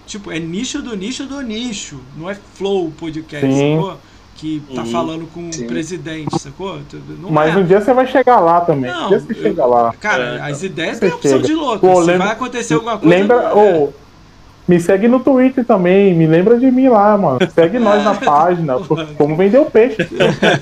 Tipo, 0.06 0.30
é 0.30 0.38
nicho 0.38 0.80
do 0.80 0.96
nicho 0.96 1.26
do 1.26 1.40
nicho. 1.40 2.00
Não 2.16 2.30
é 2.30 2.34
flow 2.34 2.92
podcast, 2.92 3.46
Sim. 3.46 3.76
sacou? 3.76 3.98
que 4.36 4.62
tá 4.74 4.82
uhum. 4.82 4.92
falando 4.92 5.26
com 5.32 5.50
Sim. 5.50 5.64
o 5.64 5.66
presidente, 5.66 6.38
sacou? 6.38 6.78
Não 7.20 7.30
Mas 7.30 7.54
é. 7.54 7.58
um 7.58 7.64
dia 7.64 7.80
você 7.80 7.92
vai 7.92 8.06
chegar 8.06 8.38
lá 8.38 8.60
também. 8.60 8.90
Não, 8.90 9.06
um 9.06 9.08
dia 9.08 9.20
você 9.20 9.32
eu, 9.32 9.42
chega 9.42 9.64
lá. 9.64 9.94
Cara, 9.98 10.36
é, 10.36 10.50
as 10.50 10.62
ideias 10.62 11.00
têm 11.00 11.10
opção 11.10 11.32
chega. 11.32 11.46
de 11.46 11.54
louco. 11.54 11.78
Pô, 11.78 12.02
Se 12.02 12.06
lembra, 12.06 12.26
vai 12.26 12.34
acontecer 12.34 12.74
alguma 12.74 12.98
coisa. 12.98 13.16
Lembra, 13.16 13.52
oh, 13.54 13.92
me 14.66 14.80
segue 14.80 15.06
no 15.06 15.20
Twitter 15.20 15.64
também, 15.64 16.12
me 16.14 16.26
lembra 16.26 16.58
de 16.58 16.70
mim 16.70 16.88
lá, 16.88 17.16
mano. 17.16 17.38
Segue 17.54 17.78
nós 17.78 18.02
na 18.04 18.14
página. 18.18 18.74
Como 19.16 19.36
vender 19.36 19.58
o 19.58 19.66
peixe. 19.66 20.02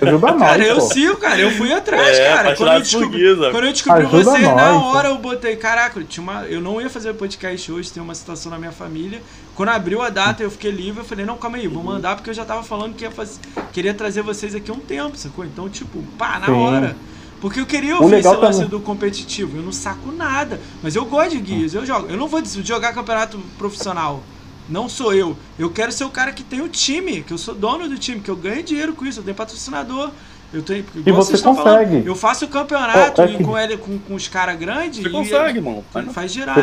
Ajuda 0.01 0.33
nós. 0.33 0.41
Cara, 0.41 0.65
eu 0.65 0.81
sigo, 0.81 1.17
cara. 1.17 1.41
Eu 1.41 1.51
fui 1.51 1.73
atrás, 1.73 2.19
é, 2.19 2.29
cara. 2.35 2.57
Quando 2.57 2.73
eu, 2.73 2.81
descobri, 2.81 3.37
quando 3.37 3.65
eu 3.65 3.73
descobri 3.73 4.03
Ajuda 4.03 4.25
vocês, 4.25 4.43
nós, 4.43 4.57
na 4.57 4.85
hora 4.85 5.09
eu 5.09 5.19
botei, 5.19 5.57
caraca, 5.57 6.03
tinha 6.05 6.23
uma, 6.23 6.45
eu 6.45 6.61
não 6.61 6.81
ia 6.81 6.91
fazer 6.91 7.15
podcast 7.15 7.73
hoje, 7.73 7.93
tem 7.93 8.03
uma 8.03 8.15
situação 8.15 8.51
na 8.51 8.59
minha 8.59 8.73
família. 8.73 9.21
Quando 9.55 9.69
abriu 9.71 10.03
a 10.03 10.11
data, 10.11 10.43
eu 10.43 10.51
fiquei 10.51 10.71
livre, 10.71 11.01
eu 11.01 11.05
falei, 11.05 11.25
não, 11.25 11.37
calma 11.37 11.57
aí, 11.57 11.69
vou 11.69 11.83
mandar, 11.83 12.17
porque 12.17 12.29
eu 12.29 12.35
já 12.35 12.45
tava 12.45 12.63
falando 12.63 12.95
que 12.95 13.05
ia 13.05 13.11
fazer, 13.11 13.39
queria 13.73 13.95
trazer 13.95 14.21
vocês 14.23 14.55
aqui 14.55 14.71
um 14.71 14.81
tempo, 14.81 15.17
sacou? 15.17 15.45
Então, 15.45 15.69
tipo, 15.69 16.03
pá, 16.19 16.39
na 16.41 16.47
Sim. 16.47 16.53
hora. 16.53 16.97
Porque 17.45 17.61
eu 17.61 17.67
queria 17.67 18.01
ouvir 18.01 18.21
esse 18.21 18.27
lance 18.27 18.61
também. 18.61 18.71
do 18.71 18.81
competitivo. 18.81 19.59
Eu 19.59 19.63
não 19.63 19.71
saco 19.71 20.11
nada. 20.11 20.59
Mas 20.83 20.97
eu 20.97 21.05
gosto 21.05 21.33
de 21.33 21.41
guias, 21.41 21.75
eu 21.75 21.85
jogo. 21.85 22.07
Eu 22.09 22.17
não 22.17 22.27
vou 22.27 22.43
jogar 22.43 22.95
campeonato 22.95 23.39
profissional. 23.59 24.23
Não 24.67 24.89
sou 24.89 25.13
eu. 25.13 25.37
Eu 25.59 25.69
quero 25.69 25.93
ser 25.93 26.05
o 26.05 26.09
cara 26.09 26.33
que 26.33 26.43
tem 26.43 26.63
o 26.63 26.71
time, 26.71 27.23
que 27.23 27.35
eu 27.35 27.37
sou 27.37 27.55
dono 27.55 27.87
do 27.87 27.99
time, 27.99 28.19
que 28.23 28.31
eu 28.31 28.37
ganho 28.37 28.63
dinheiro 28.63 28.95
com 28.95 29.05
isso, 29.05 29.21
eu 29.21 29.25
tenho 29.25 29.37
patrocinador. 29.37 30.11
Eu 30.55 30.63
tenho, 30.63 30.87
e 31.05 31.13
você 31.13 31.37
consegue. 31.37 31.63
Falando, 31.63 32.07
eu 32.07 32.17
faço 32.17 32.47
o 32.47 32.49
campeonato 32.49 33.21
oh, 33.21 33.25
é 33.25 33.29
que... 33.29 33.45
com, 33.45 33.59
ele, 33.59 33.77
com, 33.77 33.99
com 33.99 34.15
os 34.15 34.27
caras 34.27 34.59
grandes. 34.59 35.03
Você 35.03 35.11
consegue, 35.11 35.59
irmão. 35.59 35.85
Faz 36.15 36.33
girar? 36.33 36.57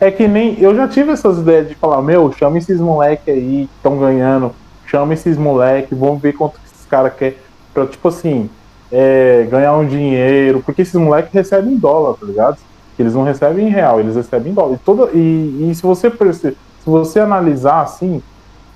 É 0.00 0.10
que 0.10 0.26
nem. 0.26 0.58
Eu 0.58 0.74
já 0.74 0.88
tive 0.88 1.10
essas 1.10 1.36
ideias 1.40 1.68
de 1.68 1.74
falar, 1.74 2.00
meu, 2.00 2.32
chama 2.32 2.56
esses 2.56 2.80
moleque 2.80 3.30
aí 3.30 3.68
que 3.70 3.76
estão 3.76 3.98
ganhando. 3.98 4.54
Chama 4.86 5.12
esses 5.12 5.36
moleque, 5.36 5.94
vamos 5.94 6.22
ver 6.22 6.32
quanto 6.32 6.58
esses 6.64 6.86
caras 6.86 7.12
querem. 7.12 7.36
Pra, 7.74 7.86
tipo 7.86 8.08
assim, 8.08 8.48
é, 8.90 9.46
ganhar 9.50 9.76
um 9.76 9.86
dinheiro, 9.86 10.62
porque 10.64 10.82
esses 10.82 10.94
moleques 10.94 11.32
recebem 11.32 11.74
em 11.74 11.76
dólar, 11.76 12.14
tá 12.14 12.26
ligado? 12.26 12.58
Eles 12.98 13.14
não 13.14 13.24
recebem 13.24 13.66
em 13.66 13.70
real, 13.70 14.00
eles 14.00 14.16
recebem 14.16 14.52
em 14.52 14.54
dólar. 14.54 14.74
E, 14.74 14.78
toda, 14.78 15.10
e, 15.12 15.70
e 15.70 15.74
se 15.74 15.82
você 15.82 16.10
se 16.10 16.56
você 16.84 17.20
analisar 17.20 17.82
assim, 17.82 18.22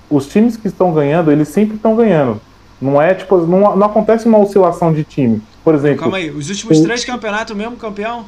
os 0.09 0.27
times 0.27 0.57
que 0.57 0.67
estão 0.67 0.93
ganhando, 0.93 1.31
eles 1.31 1.47
sempre 1.47 1.75
estão 1.75 1.95
ganhando. 1.95 2.39
Não 2.81 3.01
é 3.01 3.13
tipo, 3.13 3.37
não, 3.37 3.75
não 3.75 3.87
acontece 3.87 4.27
uma 4.27 4.37
oscilação 4.37 4.91
de 4.93 5.03
time. 5.03 5.41
Por 5.63 5.75
exemplo. 5.75 5.99
Calma 5.99 6.17
aí, 6.17 6.29
os 6.29 6.49
últimos 6.49 6.79
o... 6.79 6.83
três 6.83 7.05
campeonatos, 7.05 7.55
mesmo 7.55 7.77
campeão? 7.77 8.25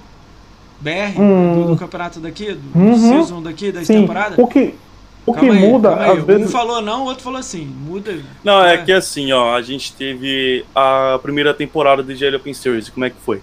BR, 0.79 1.19
hum, 1.19 1.53
do, 1.55 1.67
do, 1.71 1.77
campeonato 1.77 2.19
daqui, 2.19 2.53
do, 2.53 2.79
uhum, 2.79 2.97
season 2.97 3.41
daqui, 3.41 3.71
da 3.71 3.81
temporada? 3.81 4.35
O 4.37 4.47
que, 4.47 4.75
o 5.25 5.33
que 5.33 5.49
aí, 5.49 5.59
muda, 5.59 5.95
às 5.95 6.19
um 6.19 6.25
vezes... 6.25 6.51
falou 6.51 6.81
não, 6.81 7.03
o 7.03 7.05
outro 7.05 7.23
falou 7.23 7.39
assim, 7.39 7.65
muda. 7.65 8.17
Não, 8.43 8.63
é, 8.63 8.73
é 8.73 8.77
que 8.77 8.91
assim, 8.91 9.31
ó, 9.31 9.55
a 9.55 9.61
gente 9.61 9.93
teve 9.93 10.65
a 10.75 11.17
primeira 11.21 11.53
temporada 11.53 12.03
do 12.03 12.13
GL 12.13 12.35
Open 12.35 12.53
Series, 12.53 12.89
como 12.89 13.05
é 13.05 13.09
que 13.09 13.15
foi? 13.23 13.41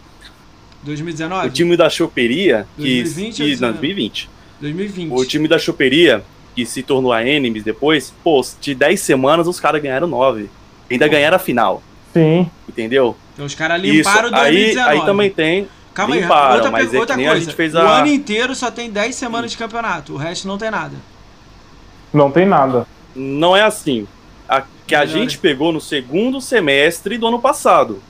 2019? 0.82 1.48
O 1.48 1.51
time 1.51 1.77
da 1.77 1.89
Choperia, 1.89 2.66
que, 2.77 3.02
2020 3.02 3.36
que 3.36 3.61
não, 3.61 3.70
2020. 3.70 4.31
2020. 4.61 5.12
O 5.12 5.24
time 5.24 5.48
da 5.48 5.59
Choperia, 5.59 6.23
que 6.55 6.66
se 6.66 6.82
tornou 6.82 7.12
a 7.12 7.27
Enemies 7.27 7.65
depois, 7.65 8.12
pô, 8.23 8.44
de 8.61 8.74
10 8.74 9.01
semanas 9.01 9.47
os 9.47 9.59
caras 9.59 9.82
ganharam 9.82 10.07
9. 10.07 10.48
Ainda 10.90 11.07
pô. 11.07 11.12
ganharam 11.12 11.36
a 11.36 11.40
final. 11.40 11.82
Sim. 12.12 12.51
Entendeu? 12.69 13.16
Então 13.32 13.47
os 13.47 13.55
caras 13.55 13.81
limparam 13.81 14.28
Isso. 14.28 14.36
2019. 14.36 14.90
Aí, 14.90 14.98
aí 14.98 15.07
também 15.07 15.31
tem 15.31 15.69
Calma 15.94 16.15
limparam, 16.15 16.48
aí, 16.48 16.55
outra, 16.55 16.70
mas 16.70 16.94
é 16.94 16.98
outra 16.98 17.16
coisa. 17.16 17.32
a 17.32 17.40
gente 17.40 17.55
fez 17.55 17.74
a... 17.74 17.85
O 17.85 17.89
ano 17.89 18.07
inteiro 18.07 18.55
só 18.55 18.70
tem 18.70 18.90
10 18.90 19.15
semanas 19.15 19.51
de 19.51 19.57
campeonato, 19.57 20.15
o 20.15 20.16
resto 20.16 20.47
não 20.47 20.57
tem 20.57 20.70
nada. 20.70 20.94
Não 22.12 22.31
tem 22.31 22.47
nada. 22.47 22.87
Não 23.15 23.57
é 23.57 23.62
assim. 23.62 24.07
A 24.49 24.62
que 24.91 24.95
a 24.97 25.07
gente 25.07 25.39
pegou 25.39 25.73
no 25.73 25.81
segundo 25.81 26.41
semestre 26.41 27.16
do 27.16 27.28
ano 27.28 27.41
passado. 27.41 28.03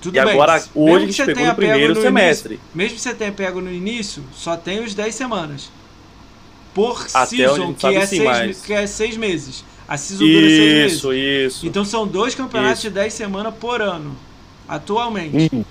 Tudo 0.00 0.16
e 0.16 0.22
bem. 0.22 0.32
agora, 0.32 0.62
hoje, 0.74 1.04
a 1.04 1.06
gente 1.06 1.24
pegou 1.24 1.46
no 1.46 1.54
primeiro 1.54 1.94
no 1.94 2.02
semestre. 2.02 2.54
Início, 2.54 2.70
mesmo 2.74 2.96
que 2.96 3.00
você 3.00 3.14
tenha 3.14 3.32
pego 3.32 3.60
no 3.60 3.72
início, 3.72 4.22
só 4.32 4.56
tem 4.56 4.84
os 4.84 4.94
10 4.94 5.14
semanas. 5.14 5.70
Por 6.74 7.06
Até 7.14 7.36
season, 7.36 7.72
que 7.72 7.86
é, 7.86 8.06
seis, 8.06 8.62
que 8.62 8.72
é 8.74 8.86
seis 8.86 9.16
meses. 9.16 9.64
A 9.88 9.96
season 9.96 10.22
isso, 10.22 10.34
dura 10.34 10.48
seis 10.48 10.74
meses. 10.74 10.98
Isso, 10.98 11.12
isso. 11.14 11.66
Então 11.66 11.84
são 11.84 12.06
dois 12.06 12.34
campeonatos 12.34 12.80
isso. 12.80 12.88
de 12.88 12.94
10 12.94 13.12
semanas 13.12 13.54
por 13.54 13.80
ano. 13.80 14.14
Atualmente. 14.68 15.50
Uhum. 15.50 15.64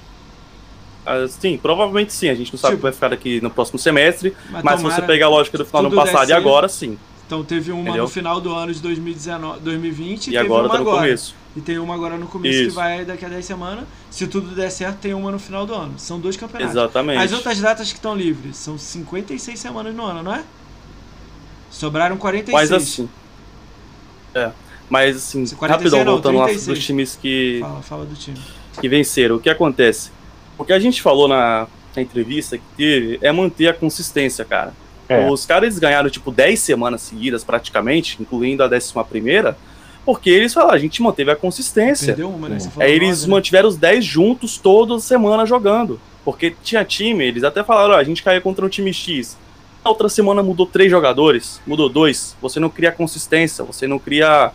sim, 1.30 1.58
provavelmente 1.58 2.12
sim. 2.12 2.30
A 2.30 2.36
gente 2.36 2.52
não 2.52 2.60
sabe 2.60 2.76
tipo, 2.76 2.80
o 2.80 2.80
que 2.80 2.84
vai 2.84 2.94
ficar 2.94 3.10
daqui 3.10 3.40
no 3.40 3.52
próximo 3.52 3.78
semestre. 3.78 4.36
Mas, 4.50 4.64
mas 4.64 4.80
se 4.80 4.86
você 4.86 5.02
pegar 5.04 5.28
a 5.28 5.30
lógica 5.30 5.58
do 5.60 5.66
final 5.66 5.84
do 5.84 5.88
ano 5.88 5.96
passado 5.96 6.30
e 6.32 6.34
agora, 6.34 6.68
sim. 6.68 6.98
Então 7.28 7.44
teve 7.44 7.74
uma 7.74 7.82
Entendeu? 7.82 8.04
no 8.04 8.10
final 8.10 8.40
do 8.40 8.56
ano 8.56 8.74
de 8.74 8.82
2019, 8.82 9.60
2020 9.60 10.28
e, 10.28 10.32
e 10.32 10.38
agora 10.38 10.70
tá 10.70 10.76
no 10.76 10.82
agora. 10.82 11.02
começo. 11.02 11.36
E 11.58 11.62
tem 11.62 11.78
uma 11.78 11.94
agora 11.94 12.16
no 12.18 12.26
começo 12.26 12.58
Isso. 12.58 12.70
que 12.70 12.76
vai 12.76 13.04
daqui 13.04 13.26
a 13.26 13.28
10 13.28 13.46
semanas. 13.46 13.84
Se 14.10 14.26
tudo 14.28 14.56
der 14.56 14.70
certo, 14.70 15.00
tem 15.00 15.14
uma 15.14 15.30
no 15.30 15.38
final 15.38 15.66
do 15.66 15.74
ano. 15.74 15.96
São 15.98 16.22
dois 16.22 16.38
campeonatos. 16.38 16.74
Exatamente. 16.74 17.22
As 17.22 17.34
outras 17.34 17.60
datas 17.60 17.90
que 17.90 17.98
estão 17.98 18.16
livres 18.16 18.56
são 18.56 18.78
56 18.78 19.60
semanas 19.60 19.94
no 19.94 20.06
ano, 20.06 20.24
não 20.24 20.34
é? 20.34 20.44
Sobraram 21.70 22.16
46. 22.16 22.54
Mas 22.54 22.72
assim. 22.72 23.10
É. 24.34 24.52
Mas 24.90 25.18
assim, 25.18 25.44
rapidão, 25.60 26.06
não, 26.06 26.14
voltando 26.14 26.38
36. 26.38 26.68
lá 26.68 26.74
dos 26.74 26.86
times 26.86 27.20
que. 27.22 27.58
Fala, 27.60 27.82
fala 27.82 28.06
do 28.06 28.16
time. 28.16 28.40
Que 28.80 28.88
venceram. 28.88 29.36
O 29.36 29.40
que 29.40 29.50
acontece? 29.50 30.12
O 30.58 30.64
que 30.64 30.72
a 30.72 30.80
gente 30.80 31.02
falou 31.02 31.28
na, 31.28 31.68
na 31.94 32.02
entrevista 32.02 32.58
que 32.58 32.64
teve 32.78 33.20
é 33.22 33.34
manter 33.34 33.68
a 33.68 33.74
consistência, 33.74 34.46
cara. 34.46 34.74
É. 35.10 35.30
Os 35.30 35.46
caras 35.46 35.80
ganharam, 35.80 36.10
tipo, 36.10 36.32
10 36.32 36.60
semanas 36.60 37.02
seguidas, 37.02 37.44
praticamente, 37.44 38.18
incluindo 38.20 38.64
a 38.64 38.68
11 38.68 38.94
primeira, 39.10 39.58
porque 40.06 40.30
eles 40.30 40.54
falaram, 40.54 40.74
a 40.74 40.80
gente 40.80 41.02
manteve 41.02 41.32
a 41.32 41.36
consistência. 41.36 42.08
Perdeu 42.08 42.30
uma, 42.30 42.48
né? 42.48 42.58
Aí 42.80 42.92
eles 42.92 43.24
né? 43.24 43.30
mantiveram 43.30 43.68
os 43.68 43.76
10 43.76 44.06
juntos 44.06 44.58
toda 44.58 45.00
semana 45.00 45.46
jogando. 45.46 46.00
Porque 46.24 46.56
tinha 46.64 46.84
time, 46.84 47.26
eles 47.26 47.44
até 47.44 47.64
falaram, 47.64 47.94
a 47.94 48.04
gente 48.04 48.24
caiu 48.24 48.42
contra 48.42 48.66
um 48.66 48.70
time 48.70 48.94
X. 48.94 49.38
Na 49.84 49.90
outra 49.90 50.10
semana 50.10 50.44
mudou 50.44 50.66
três 50.66 50.92
jogadores, 50.92 51.62
mudou 51.66 51.88
dois. 51.88 52.36
Você 52.42 52.60
não 52.60 52.70
cria 52.70 52.92
consistência, 52.92 53.64
você 53.64 53.88
não 53.88 54.00
cria. 54.00 54.52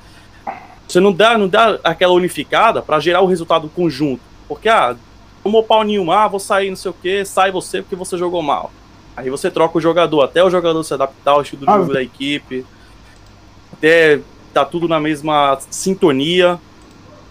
Você 0.87 1.01
não 1.01 1.12
dá, 1.12 1.39
não 1.39 1.49
dá 1.49 1.79
aquela 1.83 2.12
unificada 2.12 2.83
para 2.83 3.01
gerar 3.01 3.23
o 3.23 3.27
resultado 3.27 3.70
conjunto. 3.74 4.20
Porque, 4.47 4.69
ah, 4.69 4.97
tomou 5.43 5.62
pau 5.62 5.83
nenhum, 5.83 6.11
ah, 6.12 6.29
vou 6.29 6.41
sair, 6.41 6.69
não 6.69 6.77
sei 6.77 6.91
o 6.91 6.95
que, 6.95 7.24
sai 7.24 7.51
você 7.51 7.81
porque 7.81 7.97
você 7.97 8.19
jogou 8.19 8.43
mal. 8.43 8.70
Aí 9.16 9.28
você 9.28 9.51
troca 9.51 9.78
o 9.78 9.80
jogador, 9.80 10.22
até 10.22 10.43
o 10.43 10.51
jogador 10.51 10.82
se 10.82 10.94
adaptar 10.94 11.32
ao 11.32 11.43
estilo 11.43 11.66
do 11.66 11.70
ah, 11.70 11.78
jogo 11.78 11.93
da 11.93 12.02
equipe, 12.02 12.64
até 13.72 14.20
tá 14.52 14.64
tudo 14.64 14.89
na 14.89 15.01
mesma 15.01 15.59
sintonia, 15.70 16.59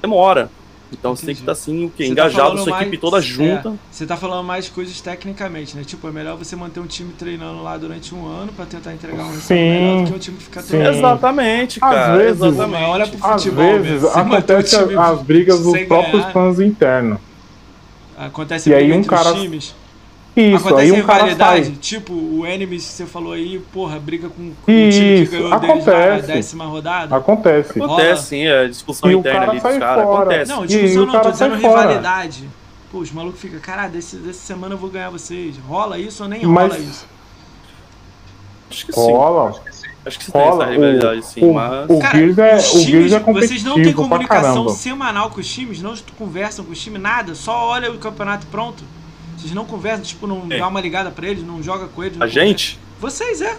demora. 0.01 0.49
Então 0.91 1.13
Entendi. 1.13 1.19
você 1.21 1.25
tem 1.25 1.35
que 1.35 1.41
estar 1.41 1.53
tá, 1.53 1.59
assim, 1.59 1.85
o 1.85 1.89
quê? 1.89 2.03
Tá 2.03 2.09
engajado, 2.09 2.57
tá 2.57 2.63
sua 2.63 2.71
mais, 2.71 2.81
equipe 2.81 2.97
toda 2.97 3.17
é, 3.19 3.21
junta. 3.21 3.69
É, 3.69 3.73
você 3.89 4.05
tá 4.05 4.17
falando 4.17 4.45
mais 4.45 4.67
coisas 4.67 4.99
tecnicamente, 4.99 5.75
né? 5.75 5.83
Tipo, 5.85 6.07
é 6.09 6.11
melhor 6.11 6.35
você 6.35 6.55
manter 6.55 6.81
um 6.81 6.85
time 6.85 7.13
treinando 7.13 7.63
lá 7.63 7.77
durante 7.77 8.13
um 8.13 8.27
ano 8.27 8.51
para 8.51 8.65
tentar 8.65 8.93
entregar 8.93 9.23
um 9.23 9.31
resultado 9.31 9.57
melhor 9.57 10.01
do 10.03 10.07
que 10.09 10.15
um 10.15 10.19
time 10.19 10.37
ficar 10.37 10.61
treinando. 10.61 10.97
Exatamente, 10.97 11.79
cara. 11.79 12.11
Às 12.11 12.17
vezes, 12.17 12.41
exatamente. 12.41 12.83
Olha 12.83 13.07
pro 13.07 13.17
futebol, 13.17 13.75
às 13.77 13.85
vezes 13.85 14.15
acontece 14.15 14.75
as 14.75 15.21
brigas 15.21 15.59
dos 15.61 15.79
próprios 15.83 16.25
fãs 16.25 16.59
internos. 16.59 17.19
Acontece 18.17 18.69
e 18.69 18.73
aí 18.73 18.91
um 18.91 19.03
cara 19.03 19.33
times. 19.33 19.73
Isso, 20.35 20.65
Acontece 20.67 20.93
aí 20.93 21.01
um 21.01 21.05
cara 21.05 21.35
sai. 21.35 21.63
tipo 21.81 22.13
o 22.13 22.47
Enemies 22.47 22.85
que 22.85 22.93
você 22.93 23.05
falou 23.05 23.33
aí, 23.33 23.59
porra, 23.73 23.99
briga 23.99 24.29
com, 24.29 24.53
com 24.65 24.71
o 24.71 24.89
time 24.89 25.25
que 25.25 25.31
ganhou 25.31 25.53
acontece. 25.53 25.85
desde 25.85 26.31
a 26.31 26.35
décima 26.35 26.65
rodada. 26.65 27.15
Acontece. 27.17 27.83
Acontece 27.83 28.27
sim, 28.27 28.47
a 28.47 28.67
discussão 28.67 29.11
e 29.11 29.15
interna 29.15 29.51
ali 29.51 29.59
dos 29.59 29.77
caras, 29.77 30.03
acontece. 30.05 30.51
Não, 30.51 30.65
discussão 30.65 31.05
não, 31.05 31.21
tô 31.21 31.31
dizendo 31.31 31.55
rivalidade. 31.55 32.39
Fora. 32.39 32.51
Pô, 32.91 32.97
os 32.99 33.11
malucos 33.11 33.41
ficam, 33.41 33.59
caralho, 33.59 33.91
desse, 33.91 34.15
dessa 34.17 34.39
semana 34.39 34.73
eu 34.73 34.77
vou 34.77 34.89
ganhar 34.89 35.09
vocês. 35.09 35.57
Rola 35.67 35.99
isso 35.99 36.23
ou 36.23 36.29
nem 36.29 36.45
mas... 36.45 36.71
rola 36.71 36.79
isso? 36.79 37.07
Acho 38.69 38.85
que 38.85 38.93
sim. 38.93 39.11
Rola. 39.11 39.61
Acho 40.05 40.17
que 40.17 40.25
você 40.25 40.31
rola. 40.31 40.51
tem 40.51 40.61
essa 40.63 40.71
rivalidade 40.71 41.25
sim, 41.25 41.43
o, 41.43 41.53
mas... 41.53 41.89
O 41.89 41.99
Cara, 41.99 42.17
Gears 42.17 42.37
é, 42.37 42.55
o 42.55 42.79
Gears 42.79 43.13
é 43.13 43.19
Vocês 43.19 43.63
não 43.63 43.75
têm 43.75 43.93
comunicação 43.93 44.69
semanal 44.69 45.29
com 45.29 45.41
os 45.41 45.53
times? 45.53 45.81
Não 45.81 45.93
conversam 46.17 46.63
com 46.63 46.71
os 46.71 46.81
times? 46.81 47.01
Nada? 47.01 47.35
Só 47.35 47.67
olha 47.67 47.91
o 47.91 47.97
campeonato 47.97 48.47
pronto? 48.47 48.81
Vocês 49.41 49.53
não 49.53 49.65
conversam, 49.65 50.03
tipo, 50.03 50.27
não 50.27 50.45
é. 50.49 50.59
dá 50.59 50.67
uma 50.67 50.79
ligada 50.79 51.09
pra 51.09 51.27
eles, 51.27 51.43
não 51.43 51.63
joga 51.63 51.87
com 51.87 52.03
eles. 52.03 52.21
A 52.21 52.27
gente? 52.27 52.79
Vocês, 52.99 53.41
é. 53.41 53.57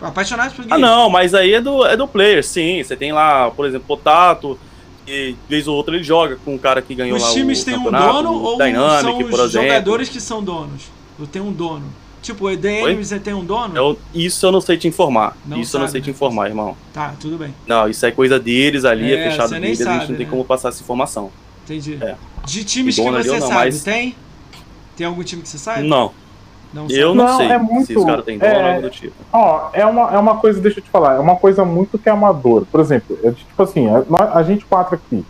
Apaixonados 0.00 0.52
por 0.54 0.66
Ah, 0.68 0.76
não, 0.78 1.08
mas 1.08 1.32
aí 1.32 1.54
é 1.54 1.60
do, 1.60 1.86
é 1.86 1.96
do 1.96 2.06
player, 2.06 2.44
sim. 2.44 2.82
Você 2.82 2.96
tem 2.96 3.12
lá, 3.12 3.50
por 3.50 3.66
exemplo, 3.66 3.86
Potato, 3.86 4.58
e 5.06 5.34
vez 5.48 5.66
ou 5.66 5.76
outra 5.76 5.94
ele 5.94 6.04
joga 6.04 6.36
com 6.44 6.54
o 6.54 6.58
cara 6.58 6.82
que 6.82 6.94
ganhou 6.94 7.16
os 7.16 7.22
lá 7.22 7.30
times 7.30 7.64
têm 7.64 7.76
um 7.76 7.90
dono 7.90 8.32
ou 8.32 8.58
Dynamic, 8.58 9.02
são 9.02 9.44
os 9.44 9.52
jogadores 9.52 10.08
que 10.08 10.20
são 10.20 10.42
donos? 10.42 10.82
Ou 11.18 11.26
tem 11.26 11.40
um 11.40 11.52
dono? 11.52 11.84
Tipo, 12.20 12.44
o 12.44 12.50
Enemies 12.50 13.10
tem 13.22 13.34
um 13.34 13.44
dono? 13.44 13.76
Eu, 13.76 13.98
isso 14.14 14.46
eu 14.46 14.52
não 14.52 14.60
sei 14.60 14.76
te 14.76 14.86
informar. 14.86 15.36
Não 15.44 15.60
isso 15.60 15.76
eu 15.76 15.80
não 15.80 15.86
sabe, 15.88 15.92
sei 15.92 16.00
te 16.02 16.06
né? 16.06 16.10
informar, 16.12 16.48
irmão. 16.48 16.76
Tá, 16.92 17.14
tudo 17.20 17.36
bem. 17.36 17.52
Não, 17.66 17.88
isso 17.88 18.06
é 18.06 18.12
coisa 18.12 18.38
deles 18.38 18.84
ali, 18.84 19.12
é, 19.12 19.26
É, 19.26 19.30
fechado 19.30 19.48
você 19.48 19.58
deles, 19.58 19.80
a 19.80 19.84
gente 19.84 19.92
sabe, 20.00 20.10
não 20.12 20.16
tem 20.16 20.26
né? 20.26 20.30
como 20.30 20.44
passar 20.44 20.68
essa 20.68 20.80
informação. 20.82 21.32
Entendi. 21.64 21.98
É. 22.00 22.14
De 22.46 22.64
times 22.64 22.94
que 22.94 23.02
você 23.02 23.40
sabe, 23.40 23.52
mas- 23.54 23.82
tem? 23.82 24.14
Tem 24.96 25.06
algum 25.06 25.22
time 25.22 25.42
que 25.42 25.48
você 25.48 25.58
sabe? 25.58 25.82
Não, 25.86 26.10
Não 26.72 26.86
eu 26.88 27.14
não, 27.14 27.24
Não, 27.26 27.36
sei 27.38 27.46
é 27.48 27.58
se 27.58 27.64
muito- 27.64 27.98
os 27.98 28.04
caras 28.04 28.24
têm 28.24 28.38
dono 28.38 28.50
é- 28.52 28.58
ou 28.58 28.66
algo 28.66 28.82
do 28.82 28.90
tipo. 28.90 29.14
Ó, 29.32 29.68
é 29.72 29.84
uma, 29.84 30.10
é 30.14 30.18
uma 30.18 30.36
coisa, 30.36 30.60
deixa 30.60 30.78
eu 30.80 30.84
te 30.84 30.90
falar, 30.90 31.14
é 31.16 31.18
uma 31.18 31.36
coisa 31.36 31.64
muito 31.64 31.98
que 31.98 32.08
é 32.08 32.12
amador. 32.12 32.64
Por 32.70 32.80
exemplo, 32.80 33.18
é 33.22 33.30
tipo 33.30 33.62
assim, 33.62 33.88
a, 33.88 34.02
nós- 34.08 34.36
a 34.36 34.42
gente 34.42 34.64
quatro 34.64 34.94
aqui, 34.94 35.24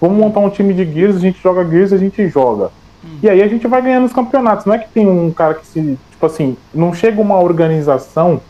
vamos 0.00 0.16
montar 0.18 0.40
um 0.40 0.50
time 0.50 0.74
de 0.74 0.84
Gears, 0.90 1.16
a 1.16 1.20
gente 1.20 1.40
joga 1.40 1.64
Gears, 1.68 1.92
a 1.92 1.98
gente 1.98 2.28
joga. 2.28 2.70
Hum. 3.04 3.18
E 3.22 3.28
aí 3.30 3.40
a 3.42 3.48
gente 3.48 3.66
vai 3.66 3.80
ganhando 3.82 4.06
os 4.06 4.12
campeonatos. 4.12 4.66
Não 4.66 4.74
é 4.74 4.78
que 4.78 4.88
tem 4.90 5.06
um 5.08 5.30
cara 5.32 5.54
que 5.54 5.66
se, 5.66 5.98
tipo 6.10 6.26
assim, 6.26 6.56
não 6.74 6.92
chega 6.92 7.20
uma 7.20 7.38
organização 7.40 8.40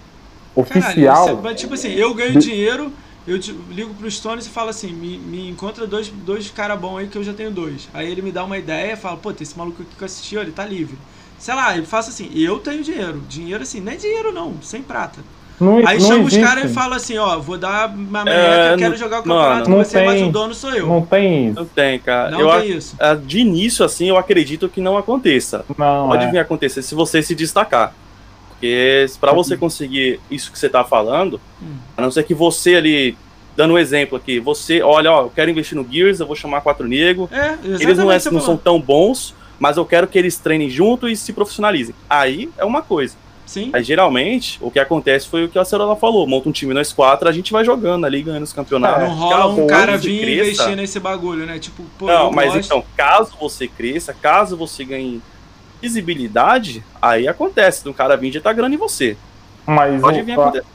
oficial. 0.57 1.15
Caralho, 1.27 1.37
você- 1.37 1.43
mas, 1.43 1.61
tipo 1.61 1.75
assim, 1.75 1.89
eu 1.93 2.15
ganho 2.15 2.33
De- 2.33 2.39
dinheiro, 2.41 2.91
eu 3.31 3.55
ligo 3.71 3.95
pro 3.95 4.11
Stones 4.11 4.47
e 4.47 4.51
falo 4.51 4.71
assim, 4.71 4.93
me, 4.93 5.19
me 5.19 5.49
encontra 5.51 5.87
dois, 5.87 6.09
dois 6.09 6.51
caras 6.51 6.79
bons 6.79 6.99
aí 6.99 7.07
que 7.09 7.17
eu 7.17 7.25
já 7.25 7.33
tenho 7.33 7.51
dois. 7.51 7.89
Aí 7.95 8.11
ele 8.11 8.23
me 8.23 8.33
dá 8.33 8.45
uma 8.45 8.59
ideia, 8.59 8.97
fala, 8.97 9.17
pô, 9.17 9.33
tem 9.33 9.43
esse 9.45 9.57
maluco 9.57 9.83
aqui 9.83 9.91
que 9.97 10.03
eu 10.03 10.07
assisti, 10.07 10.37
ó, 10.37 10.41
ele 10.43 10.53
tá 10.53 10.65
livre. 10.65 10.97
Sei 11.39 11.55
lá, 11.55 11.77
ele 11.77 11.87
fala 11.87 12.03
assim, 12.03 12.31
eu 12.35 12.59
tenho 12.59 12.83
dinheiro. 12.83 13.23
Dinheiro 13.29 13.63
assim, 13.63 13.81
não 13.81 13.93
é 13.93 13.97
dinheiro 13.97 14.33
não, 14.33 14.55
sem 14.63 14.83
prata. 14.83 15.21
não, 15.61 15.79
Aí 15.87 15.99
não 15.99 16.07
chama 16.07 16.25
os 16.25 16.33
existe. 16.33 16.41
caras 16.41 16.71
e 16.71 16.75
fala 16.75 16.97
assim, 16.97 17.17
ó, 17.19 17.39
vou 17.39 17.57
dar 17.57 17.89
uma 17.89 18.25
merreca, 18.25 18.75
É, 18.75 18.77
quero 18.77 18.91
não- 18.91 18.97
jogar 18.99 19.23
o 19.23 19.29
mano, 19.29 19.41
campeonato 19.41 19.65
com 19.65 19.71
não 19.77 19.85
você, 19.85 20.05
mas 20.05 20.15
tem- 20.21 20.29
o 20.29 20.33
dono 20.33 20.55
sou 20.55 20.71
eu. 20.75 20.87
Não 20.87 21.03
tem 21.07 21.47
isso. 21.49 21.55
Não 21.57 21.65
tem, 21.67 21.99
cara. 21.99 22.31
Não 22.31 22.41
eu 22.41 22.49
tem 22.49 22.59
ac- 22.59 22.77
isso. 22.77 22.97
ah, 22.99 23.15
De 23.15 23.39
início, 23.39 23.85
assim, 23.85 24.07
eu 24.09 24.17
acredito 24.19 24.69
que 24.69 24.81
não 24.81 24.97
aconteça. 24.99 25.65
Não, 25.79 26.09
Pode 26.09 26.25
é. 26.25 26.31
vir 26.31 26.39
a 26.39 26.43
acontecer 26.43 26.83
se 26.83 26.95
você 26.95 27.23
se 27.23 27.35
destacar. 27.35 27.95
Porque 28.61 29.07
pra 29.19 29.33
você 29.33 29.57
conseguir 29.57 30.21
isso 30.31 30.53
que 30.53 30.59
você 30.59 30.69
tá 30.69 30.85
falando, 30.85 31.41
Hum. 31.63 31.77
a 31.97 32.03
não 32.03 32.11
ser 32.11 32.25
que 32.25 32.35
você 32.35 32.75
ali, 32.77 33.17
dando 33.57 33.73
um 33.73 33.79
exemplo 33.79 34.19
aqui, 34.19 34.39
você, 34.39 34.83
olha, 34.83 35.11
ó, 35.11 35.23
eu 35.23 35.33
quero 35.35 35.51
investir 35.51 35.77
no 35.79 35.87
Gears, 35.91 36.21
eu 36.21 36.27
vou 36.27 36.37
chamar 36.37 36.61
quatro 36.61 36.87
negros, 36.87 37.33
É, 37.33 37.57
eles 37.65 37.97
não, 37.97 38.13
é- 38.13 38.19
não 38.31 38.41
são 38.41 38.59
tão 38.59 38.79
bons, 38.79 39.35
mas 39.59 39.79
eu 39.79 39.85
quero 39.87 40.07
que 40.07 40.19
eles 40.19 40.37
treinem 40.37 40.69
junto 40.69 41.09
e 41.09 41.17
se 41.17 41.33
profissionalizem. 41.33 41.95
Aí 42.09 42.51
é 42.59 42.65
uma 42.65 42.83
coisa. 42.83 43.17
Sim. 43.47 43.71
Aí 43.73 43.83
geralmente, 43.83 44.59
o 44.61 44.71
que 44.71 44.79
acontece 44.79 45.27
foi 45.27 45.45
o 45.45 45.49
que 45.49 45.59
a 45.59 45.65
Cerola 45.65 45.97
falou: 45.97 46.25
monta 46.27 46.49
um 46.49 46.53
time 46.53 46.73
nós 46.73 46.93
quatro, 46.93 47.29
a 47.29 47.33
gente 47.33 47.51
vai 47.53 47.65
jogando 47.65 48.05
ali, 48.05 48.23
ganhando 48.23 48.45
os 48.45 48.53
campeonatos. 48.53 49.09
Não 49.09 49.15
rola 49.17 49.47
um 49.47 49.67
cara 49.67 49.97
vir 49.97 50.29
investir 50.39 50.77
nesse 50.77 51.01
bagulho, 51.01 51.45
né? 51.47 51.59
Tipo, 51.59 51.83
pô, 51.99 52.07
Não, 52.07 52.31
mas 52.31 52.53
gosto. 52.53 52.67
então, 52.67 52.85
caso 52.97 53.33
você 53.41 53.67
cresça, 53.67 54.15
caso 54.15 54.57
você 54.57 54.85
ganhe 54.85 55.21
visibilidade, 55.81 56.85
aí 57.01 57.27
acontece, 57.29 57.83
do 57.85 57.95
cara 57.95 58.17
vir 58.17 58.31
de 58.31 58.41
tá 58.41 58.53
grana 58.53 58.75
em 58.75 58.79
você. 58.79 59.17
Mas 59.67 60.01
Pode 60.01 60.21
o, 60.21 60.25
vir 60.25 60.33
a- 60.33 60.35
acontecer. 60.43 60.67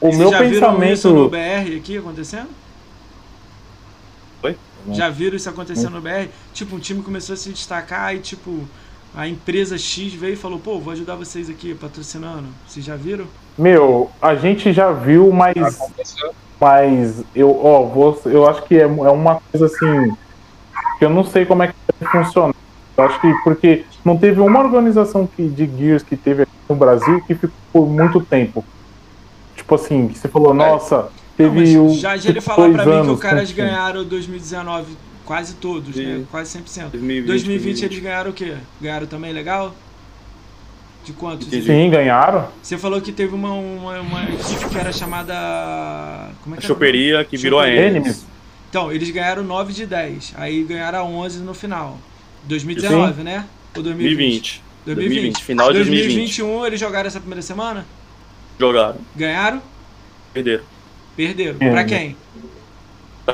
o, 0.00 0.16
meu 0.16 0.30
já 0.30 0.42
viram 0.42 0.82
isso 0.84 1.10
no 1.10 1.30
pensamento. 1.30 1.70
BR 1.72 1.76
aqui 1.76 1.98
acontecendo? 1.98 2.48
Oi? 4.42 4.56
Já 4.92 5.08
viram 5.08 5.36
isso 5.36 5.48
acontecendo 5.48 5.90
no 5.90 6.00
BR? 6.00 6.28
Tipo, 6.52 6.76
um 6.76 6.78
time 6.78 7.02
começou 7.02 7.34
a 7.34 7.36
se 7.36 7.50
destacar 7.50 8.14
e, 8.14 8.18
tipo, 8.18 8.66
a 9.14 9.26
empresa 9.28 9.78
X 9.78 10.12
veio 10.14 10.34
e 10.34 10.36
falou, 10.36 10.58
pô, 10.58 10.78
vou 10.78 10.92
ajudar 10.92 11.14
vocês 11.16 11.48
aqui 11.48 11.74
patrocinando. 11.74 12.48
Vocês 12.66 12.84
já 12.84 12.96
viram? 12.96 13.26
Meu, 13.56 14.10
a 14.20 14.34
gente 14.34 14.72
já 14.72 14.90
viu, 14.92 15.30
mas. 15.32 15.56
Aconteceu. 15.56 16.34
Mas 16.60 17.22
eu, 17.34 17.50
ó, 17.64 17.82
vou, 17.84 18.20
eu 18.26 18.48
acho 18.48 18.62
que 18.62 18.76
é, 18.76 18.82
é 18.82 18.86
uma 18.86 19.40
coisa 19.50 19.66
assim. 19.66 20.16
Que 20.98 21.04
eu 21.04 21.10
não 21.10 21.24
sei 21.24 21.44
como 21.44 21.62
é 21.62 21.68
que 21.68 21.74
vai 22.00 22.24
funcionar. 22.24 22.54
Eu 22.96 23.04
acho 23.04 23.20
que 23.20 23.32
porque 23.42 23.84
não 24.04 24.16
teve 24.16 24.40
uma 24.40 24.60
organização 24.60 25.26
que, 25.26 25.48
de 25.48 25.66
Gears 25.66 26.02
que 26.02 26.16
teve 26.16 26.42
aqui 26.42 26.52
no 26.68 26.76
Brasil 26.76 27.20
que 27.26 27.34
ficou 27.34 27.50
por 27.72 27.88
muito 27.88 28.20
tempo. 28.20 28.64
Tipo 29.56 29.74
assim, 29.74 30.08
que 30.08 30.18
você 30.18 30.28
falou, 30.28 30.54
nossa, 30.54 30.96
Não, 30.96 31.08
teve 31.36 31.60
mas 31.60 31.76
o. 31.76 31.98
já 31.98 32.16
tipo, 32.16 32.32
ele 32.32 32.40
falou 32.40 32.72
pra 32.72 32.84
mim 32.86 33.02
que 33.02 33.10
os 33.10 33.20
caras 33.20 33.50
ganharam 33.52 34.04
2019 34.04 34.96
quase 35.24 35.54
todos, 35.54 35.96
né? 35.96 36.18
Sim. 36.18 36.26
Quase 36.30 36.58
100%. 36.58 36.90
2020, 36.90 37.26
2020 37.26 37.84
eles 37.84 37.98
ganharam 37.98 38.30
o 38.30 38.34
quê? 38.34 38.54
Ganharam 38.80 39.06
também 39.06 39.32
legal? 39.32 39.74
De 41.04 41.12
quantos? 41.12 41.48
Entendi. 41.48 41.66
Sim, 41.66 41.90
ganharam. 41.90 42.48
Você 42.62 42.78
falou 42.78 43.00
que 43.00 43.12
teve 43.12 43.34
uma, 43.34 43.52
uma, 43.52 44.00
uma 44.00 44.24
equipe 44.24 44.68
que 44.70 44.78
era 44.78 44.92
chamada. 44.92 45.34
Como 46.42 46.54
é 46.54 46.58
A 46.58 46.60
que 46.60 46.66
era 46.66 46.72
o 46.72 46.76
nome? 46.76 46.86
choperia 46.86 47.24
que 47.24 47.36
virou 47.36 47.60
a. 47.60 47.68
Enemies. 47.68 48.24
Então, 48.70 48.90
eles 48.90 49.10
ganharam 49.10 49.42
9 49.42 49.72
de 49.72 49.86
10. 49.86 50.34
Aí 50.36 50.64
ganharam 50.64 50.98
a 51.00 51.04
11 51.04 51.40
no 51.40 51.54
final. 51.54 51.98
2019, 52.46 53.22
né? 53.22 53.46
Ou 53.76 53.82
2020? 53.82 54.62
2020. 54.84 54.94
2020, 54.96 55.42
final 55.42 55.68
de 55.68 55.78
2020. 55.78 56.04
2021 56.06 56.66
eles 56.66 56.80
jogaram 56.80 57.06
essa 57.06 57.18
primeira 57.18 57.42
semana? 57.42 57.86
Jogaram. 58.58 58.98
Ganharam? 59.16 59.62
Perderam. 60.32 60.64
Perderam. 61.16 61.56
É. 61.60 61.70
Pra 61.70 61.84
quem? 61.84 62.16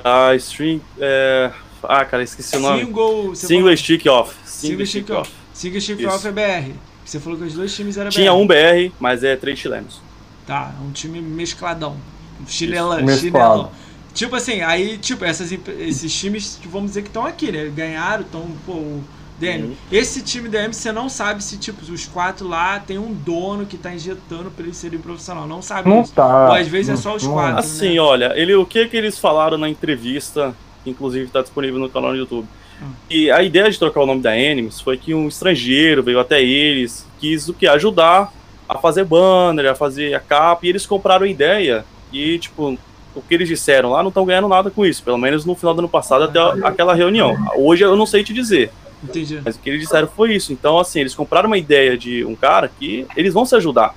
A 0.04 0.34
Stream. 0.36 0.80
É... 0.98 1.50
Ah, 1.82 2.04
cara, 2.04 2.22
esqueci 2.22 2.56
o 2.56 2.60
nome. 2.60 2.84
Single. 2.84 3.34
Single 3.34 3.76
Stick 3.76 4.06
Off. 4.06 4.34
Single 4.44 4.86
Stick 4.86 5.10
Off. 5.10 5.32
Single 5.52 5.80
Stick 5.80 6.00
Isso. 6.00 6.08
Off 6.08 6.26
é 6.28 6.32
BR. 6.32 6.72
Você 7.04 7.18
falou 7.18 7.38
que 7.38 7.44
os 7.44 7.54
dois 7.54 7.74
times 7.74 7.96
eram 7.96 8.10
Tinha 8.10 8.30
BR. 8.30 8.38
um 8.38 8.46
BR, 8.46 8.94
mas 9.00 9.24
é 9.24 9.34
três 9.34 9.58
chilenos. 9.58 10.00
Tá, 10.46 10.72
um 10.82 10.92
time 10.92 11.20
mescladão. 11.20 11.96
Mesclado. 12.40 13.00
chinelão. 13.18 13.72
Tipo 14.14 14.36
assim, 14.36 14.60
aí, 14.60 14.98
tipo, 14.98 15.24
essas, 15.24 15.52
esses 15.52 16.12
times, 16.12 16.58
vamos 16.66 16.90
dizer 16.90 17.02
que 17.02 17.08
estão 17.08 17.24
aqui, 17.24 17.50
né? 17.52 17.70
Ganharam, 17.74 18.22
estão, 18.22 18.46
pô, 18.66 18.72
o 18.72 19.04
DM. 19.38 19.64
Uhum. 19.68 19.74
Esse 19.90 20.20
time 20.22 20.48
DM, 20.48 20.72
você 20.74 20.92
não 20.92 21.08
sabe 21.08 21.42
se, 21.42 21.56
tipo, 21.56 21.80
os 21.90 22.06
quatro 22.06 22.46
lá 22.46 22.78
tem 22.80 22.98
um 22.98 23.12
dono 23.12 23.64
que 23.66 23.78
tá 23.78 23.94
injetando 23.94 24.50
pra 24.50 24.64
eles 24.64 24.76
serem 24.76 24.98
profissional. 24.98 25.46
Não 25.46 25.62
sabe 25.62 25.88
Não 25.88 26.02
isso. 26.02 26.12
tá. 26.12 26.48
Ou 26.48 26.54
às 26.54 26.68
vezes 26.68 26.90
é 26.90 26.96
só 26.96 27.14
os 27.16 27.22
não- 27.22 27.32
quatro. 27.32 27.58
Assim, 27.58 27.94
né? 27.94 28.00
olha, 28.00 28.32
ele, 28.36 28.54
o 28.54 28.66
que 28.66 28.86
que 28.86 28.96
eles 28.96 29.18
falaram 29.18 29.56
na 29.56 29.68
entrevista, 29.68 30.54
que 30.84 30.90
inclusive 30.90 31.24
está 31.26 31.40
disponível 31.40 31.78
no 31.78 31.88
canal 31.88 32.10
no 32.10 32.16
YouTube. 32.18 32.46
Hum. 32.82 32.90
E 33.08 33.30
a 33.30 33.42
ideia 33.42 33.70
de 33.70 33.78
trocar 33.78 34.00
o 34.00 34.06
nome 34.06 34.20
da 34.22 34.30
Animes 34.32 34.80
foi 34.80 34.96
que 34.96 35.14
um 35.14 35.28
estrangeiro 35.28 36.02
veio 36.02 36.18
até 36.20 36.42
eles, 36.42 37.06
quis 37.18 37.48
o 37.48 37.54
que? 37.54 37.66
Ajudar 37.66 38.32
a 38.68 38.78
fazer 38.78 39.04
banner, 39.04 39.70
a 39.70 39.74
fazer 39.74 40.14
a 40.14 40.20
capa, 40.20 40.66
e 40.66 40.68
eles 40.68 40.84
compraram 40.86 41.24
a 41.24 41.28
ideia. 41.28 41.84
E, 42.12 42.38
tipo, 42.38 42.76
o 43.14 43.20
que 43.22 43.34
eles 43.34 43.48
disseram 43.48 43.90
lá 43.90 44.02
não 44.02 44.08
estão 44.08 44.24
ganhando 44.24 44.48
nada 44.48 44.70
com 44.70 44.84
isso, 44.86 45.02
pelo 45.02 45.18
menos 45.18 45.44
no 45.44 45.54
final 45.54 45.74
do 45.74 45.80
ano 45.80 45.88
passado, 45.88 46.24
até 46.24 46.38
a- 46.38 46.68
aquela 46.68 46.94
reunião. 46.94 47.36
Hoje 47.56 47.84
eu 47.84 47.96
não 47.96 48.06
sei 48.06 48.22
te 48.22 48.32
dizer, 48.32 48.70
Entendi. 49.02 49.40
mas 49.44 49.56
o 49.56 49.58
que 49.58 49.70
eles 49.70 49.80
disseram 49.82 50.06
foi 50.08 50.34
isso. 50.34 50.52
Então, 50.52 50.78
assim, 50.78 51.00
eles 51.00 51.14
compraram 51.14 51.48
uma 51.48 51.58
ideia 51.58 51.96
de 51.98 52.24
um 52.24 52.34
cara 52.36 52.70
que 52.78 53.06
eles 53.16 53.32
vão 53.34 53.44
se 53.44 53.54
ajudar. 53.56 53.94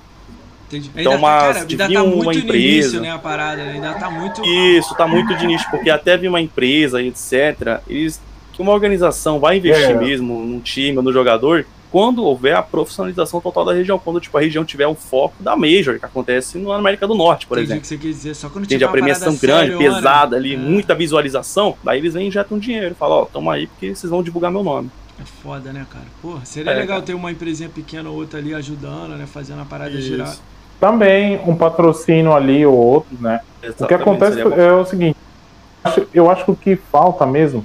entendi. 0.66 0.90
Então, 0.96 1.12
ainda, 1.12 1.26
tá, 1.26 1.32
mas 1.32 1.56
cara, 1.56 1.66
ainda 1.70 1.88
tá 1.92 2.02
uma 2.02 2.14
muito 2.24 2.26
no 2.38 2.44
empresa. 2.44 2.58
início, 2.88 3.00
né, 3.00 3.10
a 3.12 3.18
parada. 3.18 3.62
né? 3.64 3.72
Ainda 3.74 3.94
tá 3.94 4.10
muito... 4.10 4.42
Isso, 4.44 4.94
tá 4.96 5.06
muito 5.06 5.34
de 5.36 5.46
nicho, 5.46 5.70
porque 5.70 5.88
até 5.90 6.16
vir 6.16 6.26
uma 6.28 6.40
empresa 6.40 7.00
e 7.00 7.08
etc. 7.08 7.80
Eles, 7.86 8.20
que 8.52 8.60
uma 8.62 8.72
organização 8.72 9.38
vai 9.38 9.58
investir 9.58 9.90
É. 9.90 9.94
mesmo 9.94 10.40
num 10.44 10.58
time 10.60 10.96
ou 10.96 11.02
no 11.04 11.12
jogador 11.12 11.64
quando 11.94 12.24
houver 12.24 12.56
a 12.56 12.60
profissionalização 12.60 13.40
total 13.40 13.66
da 13.66 13.72
região, 13.72 14.00
quando 14.00 14.18
tipo, 14.18 14.36
a 14.36 14.40
região 14.40 14.64
tiver 14.64 14.88
o 14.88 14.96
foco 14.96 15.40
da 15.40 15.54
Major, 15.54 15.96
que 15.96 16.04
acontece 16.04 16.58
na 16.58 16.74
América 16.74 17.06
do 17.06 17.14
Norte, 17.14 17.46
por 17.46 17.56
Entendi 17.56 17.70
exemplo. 17.74 17.82
que 17.82 17.86
você 17.86 17.96
quer 17.98 18.08
dizer. 18.08 18.34
Só 18.34 18.48
quando 18.48 18.64
Entende? 18.64 18.82
A 18.82 18.88
uma 18.88 18.92
premiação 18.92 19.36
grande, 19.36 19.76
pesada 19.78 20.34
ali, 20.34 20.54
É. 20.54 20.58
muita 20.58 20.92
visualização, 20.92 21.76
daí 21.84 22.00
eles 22.00 22.14
vêm 22.14 22.24
e 22.24 22.26
injetam 22.26 22.58
dinheiro 22.58 22.90
e 22.90 22.94
falam, 22.96 23.18
ó, 23.18 23.24
tamo 23.26 23.48
aí 23.48 23.68
porque 23.68 23.94
vocês 23.94 24.10
vão 24.10 24.24
divulgar 24.24 24.50
meu 24.50 24.64
nome. 24.64 24.90
É 25.20 25.24
foda, 25.40 25.72
né, 25.72 25.86
cara? 25.88 26.04
Porra, 26.20 26.44
seria 26.44 26.72
É, 26.72 26.74
legal 26.74 26.96
cara. 26.96 27.02
ter 27.02 27.14
uma 27.14 27.30
empresinha 27.30 27.68
pequena 27.68 28.10
ou 28.10 28.16
outra 28.16 28.40
ali 28.40 28.52
ajudando, 28.52 29.10
né? 29.16 29.24
Fazendo 29.26 29.62
a 29.62 29.64
parada 29.64 29.92
Isso. 29.92 30.02
girar. 30.08 30.34
Também 30.80 31.40
um 31.46 31.54
patrocínio 31.54 32.34
ali 32.34 32.66
ou 32.66 32.74
outro, 32.74 33.16
né? 33.20 33.38
O 33.58 33.60
que 33.60 33.66
Exatamente, 33.68 33.94
acontece 34.02 34.40
é 34.40 34.72
o 34.72 34.84
seguinte, 34.84 35.16
acho- 35.84 36.08
eu 36.12 36.28
acho 36.28 36.44
que 36.44 36.50
o 36.50 36.56
que 36.56 36.74
falta 36.74 37.24
mesmo 37.24 37.64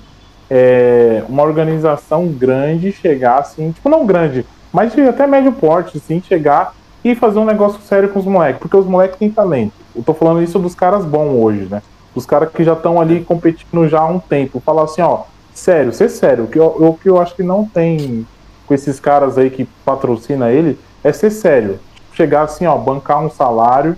é 0.50 1.24
uma 1.28 1.44
organização 1.44 2.28
grande 2.28 2.92
chegar 2.92 3.40
assim, 3.40 3.72
tipo 3.72 3.88
não 3.90 4.06
grande, 4.06 4.46
mas 4.72 4.98
até 4.98 5.26
médio 5.26 5.52
porte, 5.52 5.98
assim, 5.98 6.22
chegar 6.22 6.74
e 7.04 7.16
fazer 7.16 7.40
um 7.40 7.46
negócio 7.46 7.80
sério 7.82 8.10
com 8.10 8.20
os 8.20 8.26
moleques, 8.26 8.60
porque 8.60 8.76
os 8.76 8.86
moleques 8.86 9.18
têm 9.18 9.32
talento. 9.32 9.74
Eu 9.96 10.04
tô 10.04 10.14
falando 10.14 10.42
isso 10.42 10.60
dos 10.60 10.76
caras 10.76 11.06
bons 11.06 11.42
hoje, 11.42 11.68
né? 11.70 11.82
Os 12.14 12.26
caras 12.26 12.52
que 12.52 12.64
já 12.64 12.74
estão 12.74 13.00
ali 13.00 13.24
competindo 13.24 13.88
já 13.88 14.00
há 14.00 14.08
um 14.08 14.20
tempo. 14.20 14.60
Falar 14.60 14.84
assim, 14.84 15.02
ó, 15.02 15.24
sério, 15.54 15.94
ser 15.94 16.10
sério, 16.10 16.46
o 16.46 16.48
que 16.48 16.60
eu, 16.60 16.66
o 16.66 16.98
que 17.02 17.10
eu 17.10 17.20
acho 17.20 17.36
que 17.36 17.44
não 17.44 17.66
tem 17.66 18.26
com 18.68 18.74
esses 18.74 19.00
caras 19.00 19.38
aí 19.38 19.50
que 19.50 19.66
patrocina 19.86 20.52
ele 20.52 20.78
é 21.04 21.12
ser 21.12 21.32
sério. 21.32 21.80
Chegar 22.14 22.44
assim, 22.44 22.66
ó, 22.66 22.78
bancar 22.78 23.24
um 23.24 23.30
salário. 23.30 23.96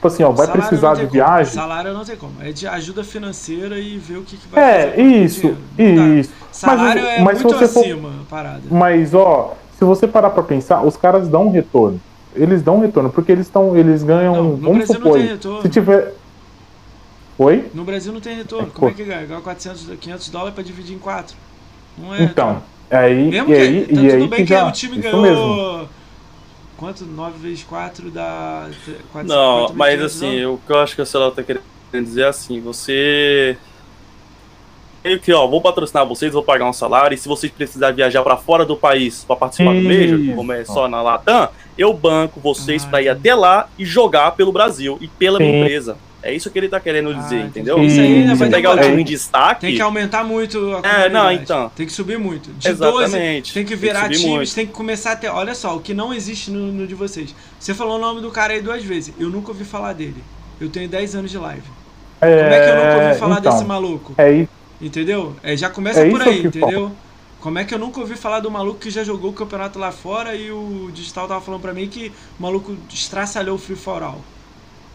Tipo 0.00 0.08
assim, 0.08 0.22
ó, 0.22 0.30
vai 0.30 0.46
Salário 0.46 0.62
precisar 0.62 0.94
de 0.94 1.00
como. 1.00 1.12
viagem. 1.12 1.52
Salário 1.52 1.92
não 1.92 2.04
tem 2.06 2.16
como. 2.16 2.32
É 2.40 2.52
de 2.52 2.66
ajuda 2.66 3.04
financeira 3.04 3.78
e 3.78 3.98
ver 3.98 4.16
o 4.16 4.22
que, 4.22 4.38
que 4.38 4.48
vai 4.48 4.64
É, 4.64 4.90
fazer 4.92 5.02
isso, 5.02 5.56
isso. 5.78 6.32
Salário 6.50 7.02
Mas- 7.02 7.12
é 7.12 7.20
mas 7.22 7.42
muito 7.42 7.58
você 7.58 7.68
for- 7.68 7.80
acima 7.84 8.08
a 8.08 8.24
parada. 8.30 8.62
Mas, 8.70 9.12
ó, 9.12 9.54
se 9.78 9.84
você 9.84 10.06
parar 10.08 10.30
pra 10.30 10.42
pensar, 10.42 10.80
os 10.86 10.96
caras 10.96 11.28
dão 11.28 11.48
um 11.48 11.50
retorno. 11.50 12.00
Eles 12.34 12.62
dão 12.62 12.76
um 12.76 12.80
retorno, 12.80 13.10
porque 13.10 13.30
eles 13.30 13.44
estão. 13.46 13.76
Eles 13.76 14.02
ganham. 14.02 14.34
Não, 14.36 14.42
no 14.44 14.56
vamos 14.56 14.76
Brasil 14.78 14.94
supor. 14.94 15.12
não 15.12 15.18
tem 15.18 15.28
retorno. 15.28 15.62
Se 15.62 15.68
tiver. 15.68 16.14
Oi? 17.38 17.70
No 17.74 17.84
Brasil 17.84 18.10
não 18.12 18.20
tem 18.22 18.36
retorno. 18.36 18.68
É, 18.68 18.70
Como 18.78 18.90
é 18.90 18.94
que 18.94 19.04
ganha? 19.04 19.26
Ganha 19.26 19.40
400, 19.42 19.86
500 20.00 20.28
dólares 20.30 20.54
pra 20.54 20.62
dividir 20.64 20.96
em 20.96 20.98
4. 20.98 21.36
Não 21.98 22.14
é. 22.14 22.22
Então. 22.22 22.62
Aí, 22.90 23.28
Mesmo 23.30 23.52
e 23.52 23.54
que, 23.54 23.60
aí, 23.60 23.86
tá 23.86 24.00
e 24.00 24.10
aí 24.12 24.18
bem 24.20 24.28
que 24.30 24.36
que 24.36 24.46
já, 24.46 24.66
o 24.66 24.72
time 24.72 24.96
ganhou 24.98 25.20
mesmo. 25.20 25.88
Quanto? 26.80 27.04
9 27.04 27.38
vezes 27.38 27.62
4 27.62 28.10
dá. 28.10 28.68
4, 29.12 29.28
não, 29.28 29.72
mas 29.74 30.02
assim, 30.02 30.44
o 30.46 30.58
que 30.66 30.72
eu 30.72 30.78
acho 30.78 30.96
que 30.96 31.02
a 31.02 31.06
Celular 31.06 31.30
tá 31.30 31.42
querendo 31.42 31.62
dizer 31.92 32.22
é 32.22 32.28
assim, 32.28 32.60
você. 32.60 33.56
Meio 35.04 35.20
que, 35.20 35.32
ó, 35.32 35.46
vou 35.46 35.62
patrocinar 35.62 36.06
vocês, 36.06 36.32
vou 36.32 36.42
pagar 36.42 36.66
um 36.66 36.72
salário, 36.72 37.14
e 37.14 37.18
se 37.18 37.28
vocês 37.28 37.50
precisarem 37.52 37.96
viajar 37.96 38.22
para 38.22 38.36
fora 38.36 38.66
do 38.66 38.76
país 38.76 39.24
para 39.24 39.36
participar 39.36 39.74
Isso. 39.74 39.82
do 39.82 39.88
Major, 39.88 40.36
como 40.36 40.52
é 40.52 40.64
só 40.64 40.88
na 40.88 41.00
Latam, 41.00 41.48
eu 41.78 41.94
banco 41.94 42.38
vocês 42.38 42.84
ah, 42.84 42.88
para 42.88 43.02
ir 43.02 43.08
até 43.08 43.34
lá 43.34 43.68
e 43.78 43.84
jogar 43.84 44.32
pelo 44.32 44.52
Brasil 44.52 44.98
e 45.00 45.08
pela 45.08 45.38
Sim. 45.38 45.44
minha 45.44 45.60
empresa. 45.60 45.96
É 46.22 46.34
isso 46.34 46.50
que 46.50 46.58
ele 46.58 46.68
tá 46.68 46.78
querendo 46.78 47.14
dizer, 47.14 47.42
ah, 47.42 47.46
entendeu? 47.46 47.82
Isso 47.82 47.98
aí 47.98 48.26
né, 48.26 48.34
vai 48.34 48.50
pegar 48.50 48.84
em 48.84 49.04
destaque. 49.04 49.60
Tem 49.62 49.74
que 49.74 49.80
aumentar 49.80 50.22
muito 50.22 50.58
a 50.82 50.86
É, 50.86 51.08
não, 51.08 51.32
então. 51.32 51.70
Tem 51.74 51.86
que 51.86 51.92
subir 51.92 52.18
muito. 52.18 52.50
De 52.52 52.68
Exatamente. 52.68 53.52
12, 53.52 53.54
tem 53.54 53.64
que 53.64 53.74
virar 53.74 54.02
tem 54.02 54.10
que 54.10 54.16
times, 54.16 54.30
muito. 54.30 54.54
tem 54.54 54.66
que 54.66 54.72
começar 54.72 55.12
a 55.12 55.16
ter. 55.16 55.28
Olha 55.28 55.54
só, 55.54 55.76
o 55.76 55.80
que 55.80 55.94
não 55.94 56.12
existe 56.12 56.50
no, 56.50 56.70
no, 56.70 56.86
de 56.86 56.94
vocês. 56.94 57.34
Você 57.58 57.72
falou 57.72 57.96
o 57.96 58.00
nome 58.00 58.20
do 58.20 58.30
cara 58.30 58.52
aí 58.52 58.60
duas 58.60 58.84
vezes. 58.84 59.14
Eu 59.18 59.30
nunca 59.30 59.50
ouvi 59.50 59.64
falar 59.64 59.94
dele. 59.94 60.22
Eu 60.60 60.68
tenho 60.68 60.88
10 60.88 61.14
anos 61.14 61.30
de 61.30 61.38
live. 61.38 61.62
É, 62.20 62.42
Como 62.42 62.54
é 62.54 62.60
que 62.60 62.70
eu 62.70 62.76
nunca 62.76 63.06
ouvi 63.06 63.18
falar 63.18 63.38
então, 63.38 63.52
desse 63.52 63.64
maluco? 63.64 64.14
É 64.18 64.32
isso. 64.32 64.50
Entendeu? 64.80 65.36
É, 65.42 65.56
já 65.56 65.70
começa 65.70 66.00
é 66.00 66.10
por 66.10 66.20
aí, 66.20 66.46
entendeu? 66.46 66.92
Como 67.40 67.58
é 67.58 67.64
que 67.64 67.72
eu 67.72 67.78
nunca 67.78 68.00
ouvi 68.00 68.16
falar 68.16 68.40
do 68.40 68.50
maluco 68.50 68.80
que 68.80 68.90
já 68.90 69.02
jogou 69.02 69.30
o 69.30 69.32
campeonato 69.32 69.78
lá 69.78 69.90
fora 69.90 70.34
e 70.34 70.50
o 70.50 70.90
digital 70.92 71.26
tava 71.26 71.40
falando 71.40 71.62
pra 71.62 71.72
mim 71.72 71.88
que 71.88 72.12
o 72.38 72.42
maluco 72.42 72.76
estraçalhou 72.90 73.56
o 73.56 73.58
Free 73.58 73.76
for 73.76 74.02
All. 74.02 74.20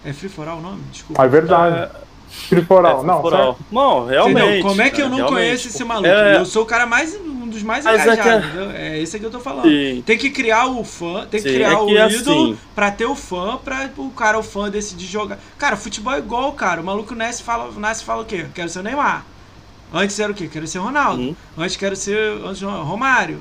É 0.05 0.13
Free 0.13 0.29
for 0.29 0.47
All 0.47 0.59
o 0.59 0.61
nome? 0.61 0.81
Desculpa. 0.91 1.23
É 1.23 1.27
verdade. 1.27 1.77
É... 1.77 2.05
Free 2.29 2.63
for 2.63 2.85
All, 2.85 3.01
é, 3.01 3.05
não, 3.05 3.21
for 3.21 3.33
all. 3.33 3.59
Não, 3.71 4.05
realmente. 4.05 4.43
Entendeu? 4.43 4.69
Como 4.69 4.81
é 4.81 4.89
que 4.89 5.01
eu 5.01 5.09
não 5.09 5.17
realmente. 5.17 5.35
conheço 5.35 5.67
esse 5.67 5.83
maluco? 5.83 6.07
É... 6.07 6.37
Eu 6.37 6.45
sou 6.45 6.63
o 6.63 6.65
cara 6.65 6.85
mais 6.85 7.15
um 7.15 7.47
dos 7.47 7.63
mais 7.63 7.85
Mas 7.85 8.01
engajados, 8.01 8.73
é, 8.73 8.97
é 8.97 9.01
esse 9.01 9.19
que 9.19 9.25
eu 9.25 9.31
tô 9.31 9.39
falando. 9.39 9.67
Sim. 9.67 10.03
Tem 10.05 10.17
que 10.17 10.29
criar 10.29 10.67
o 10.67 10.83
fã, 10.83 11.25
tem 11.25 11.41
que 11.41 11.49
Sim, 11.49 11.55
criar 11.55 11.71
é 11.71 11.75
que 11.75 11.81
o 11.81 11.97
é 11.97 12.11
ídolo 12.11 12.43
assim. 12.51 12.59
pra 12.73 12.91
ter 12.91 13.05
o 13.05 13.15
fã, 13.15 13.57
pra 13.57 13.89
o 13.97 14.09
cara, 14.09 14.37
o 14.37 14.43
fã 14.43 14.69
decidir 14.69 15.05
jogar. 15.05 15.39
Cara, 15.57 15.77
futebol 15.77 16.13
é 16.13 16.19
igual, 16.19 16.51
cara. 16.53 16.81
O 16.81 16.83
maluco 16.83 17.15
nasce 17.15 17.41
e 17.41 17.45
fala, 17.45 17.71
nasce 17.77 18.03
fala 18.03 18.21
o 18.21 18.25
quê? 18.25 18.45
Quero 18.53 18.69
ser 18.69 18.79
o 18.79 18.83
Neymar. 18.83 19.25
Antes 19.93 20.19
era 20.19 20.31
o 20.31 20.35
quê? 20.35 20.49
Quero 20.51 20.67
ser 20.67 20.79
Ronaldo. 20.79 21.21
Uhum. 21.21 21.35
Antes 21.57 21.77
quero 21.77 21.95
ser 21.95 22.17
antes, 22.43 22.61
Romário. 22.61 23.39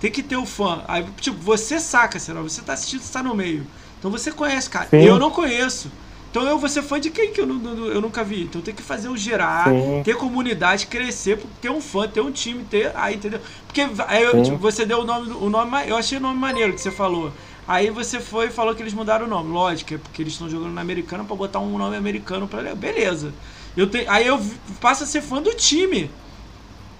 Tem 0.00 0.10
que 0.10 0.22
ter 0.22 0.36
o 0.36 0.44
fã. 0.44 0.82
Aí, 0.86 1.04
tipo, 1.20 1.38
você 1.38 1.80
saca, 1.80 2.18
será? 2.18 2.42
Você 2.42 2.60
tá 2.60 2.74
assistindo, 2.74 3.00
você 3.00 3.12
tá 3.12 3.22
no 3.22 3.34
meio. 3.34 3.66
Então 3.98 4.10
você 4.10 4.30
conhece, 4.30 4.68
cara. 4.68 4.86
Sim. 4.90 5.02
Eu 5.02 5.18
não 5.18 5.30
conheço. 5.30 5.90
Então 6.34 6.42
eu 6.48 6.58
vou 6.58 6.68
ser 6.68 6.82
fã 6.82 6.98
de 6.98 7.10
quem 7.10 7.32
que 7.32 7.40
eu, 7.40 7.46
eu 7.46 8.00
nunca 8.00 8.24
vi. 8.24 8.42
Então 8.42 8.60
tem 8.60 8.74
que 8.74 8.82
fazer 8.82 9.08
o 9.08 9.16
gerar, 9.16 9.68
Sim. 9.68 10.02
ter 10.02 10.16
comunidade, 10.16 10.88
crescer, 10.88 11.38
ter 11.62 11.70
um 11.70 11.80
fã, 11.80 12.08
ter 12.08 12.20
um 12.22 12.32
time, 12.32 12.64
ter. 12.64 12.90
Aí, 12.96 13.14
entendeu? 13.14 13.38
Porque 13.68 13.80
aí 14.08 14.24
eu, 14.24 14.42
tipo, 14.42 14.56
você 14.56 14.84
deu 14.84 14.98
o 14.98 15.04
nome, 15.04 15.30
o 15.30 15.48
nome. 15.48 15.70
Eu 15.86 15.96
achei 15.96 16.18
o 16.18 16.20
nome 16.20 16.36
maneiro 16.36 16.72
que 16.72 16.80
você 16.80 16.90
falou. 16.90 17.30
Aí 17.68 17.88
você 17.88 18.18
foi 18.18 18.48
e 18.48 18.50
falou 18.50 18.74
que 18.74 18.82
eles 18.82 18.92
mudaram 18.92 19.26
o 19.26 19.28
nome. 19.28 19.52
Lógico, 19.52 19.94
é 19.94 19.98
porque 19.98 20.22
eles 20.22 20.32
estão 20.32 20.50
jogando 20.50 20.72
na 20.72 20.80
americana 20.80 21.22
para 21.22 21.36
botar 21.36 21.60
um 21.60 21.78
nome 21.78 21.96
americano 21.96 22.48
para 22.48 22.74
Beleza. 22.74 23.32
Eu 23.76 23.88
te, 23.88 24.04
aí 24.08 24.26
eu 24.26 24.44
passo 24.80 25.04
a 25.04 25.06
ser 25.06 25.22
fã 25.22 25.40
do 25.40 25.54
time. 25.54 26.10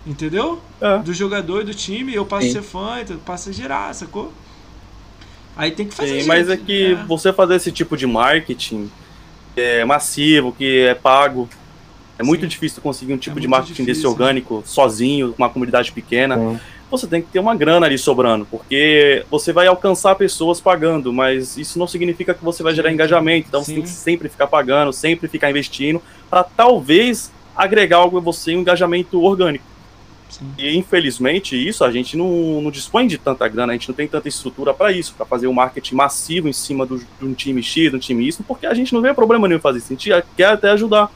Entendeu? 0.07 0.61
É. 0.81 0.99
Do 0.99 1.13
jogador 1.13 1.63
e 1.63 1.65
do 1.65 1.75
time, 1.75 2.15
eu 2.15 2.25
passo 2.25 2.47
Sim. 2.47 2.51
a 2.51 2.53
ser 2.53 2.63
fã, 2.63 3.01
então 3.01 3.17
passo 3.17 3.51
a 3.51 3.53
girar, 3.53 3.93
sacou? 3.95 4.33
Aí 5.57 5.73
tem 5.73 5.89
que 5.89 5.95
fazer 5.95 6.21
Sim, 6.21 6.29
mas 6.29 6.49
é 6.49 6.57
que 6.57 6.93
é. 6.93 6.95
você 7.05 7.33
fazer 7.33 7.57
esse 7.57 7.73
tipo 7.73 7.97
de 7.97 8.07
marketing 8.07 8.89
é 9.57 9.85
massivo, 9.85 10.53
que 10.53 10.81
é 10.81 10.95
pago. 10.95 11.49
É 12.19 12.23
Sim. 12.23 12.29
muito 12.29 12.47
difícil 12.47 12.83
conseguir 12.83 13.13
um 13.13 13.19
tipo 13.19 13.39
é 13.39 13.41
de 13.41 13.49
marketing 13.49 13.85
difícil. 13.85 13.95
desse 13.95 14.07
orgânico 14.07 14.63
sozinho, 14.65 15.33
com 15.33 15.43
uma 15.43 15.51
comunidade 15.51 15.93
pequena. 15.93 16.37
Sim. 16.37 16.61
Você 16.91 17.07
tem 17.09 17.21
que 17.23 17.29
ter 17.29 17.41
uma 17.41 17.57
grana 17.57 17.87
ali 17.87 17.99
sobrando, 17.99 18.47
porque 18.49 19.25
você 19.29 19.53
vai 19.53 19.67
alcançar 19.67 20.15
pessoas 20.15 20.61
pagando, 20.61 21.13
mas 21.13 21.57
isso 21.57 21.77
não 21.77 21.89
significa 21.89 22.33
que 22.33 22.45
você 22.45 22.63
vai 22.63 22.73
gerar 22.73 22.93
engajamento. 22.93 23.49
Então 23.49 23.65
Sim. 23.65 23.67
você 23.67 23.75
tem 23.75 23.83
que 23.83 23.89
sempre 23.89 24.29
ficar 24.29 24.47
pagando, 24.47 24.93
sempre 24.93 25.27
ficar 25.27 25.51
investindo, 25.51 26.01
para 26.31 26.45
talvez 26.45 27.33
agregar 27.57 27.97
algo 27.97 28.19
a 28.19 28.21
você 28.21 28.55
um 28.55 28.61
engajamento 28.61 29.21
orgânico. 29.21 29.74
Sim. 30.29 30.53
E 30.59 30.77
infelizmente 30.77 31.57
isso 31.57 31.85
a 31.85 31.91
gente 31.91 32.17
não, 32.17 32.61
não, 32.61 32.71
dispõe 32.71 33.07
de 33.07 33.19
tanta 33.19 33.47
grana, 33.47 33.73
a 33.73 33.77
gente 33.77 33.89
não 33.89 33.95
tem 33.95 34.09
tanta 34.09 34.29
estrutura 34.29 34.75
para 34.75 34.91
isso, 34.91 35.15
para 35.15 35.25
fazer 35.25 35.47
um 35.47 35.53
marketing 35.53 35.95
massivo 35.95 36.49
em 36.49 36.53
cima 36.53 36.85
do, 36.85 36.99
de 36.99 37.25
um 37.25 37.33
time 37.33 37.63
X, 37.63 37.91
de 37.91 37.97
um 37.97 37.99
time 37.99 38.27
Y, 38.27 38.45
porque 38.47 38.67
a 38.67 38.75
gente 38.75 38.93
não 38.93 39.01
vê 39.01 39.15
problema 39.15 39.47
nenhum 39.47 39.61
fazer 39.61 39.79
isso, 39.79 39.93
a 39.93 39.95
gente 39.95 40.27
quer 40.37 40.49
até 40.49 40.71
ajudar. 40.71 41.11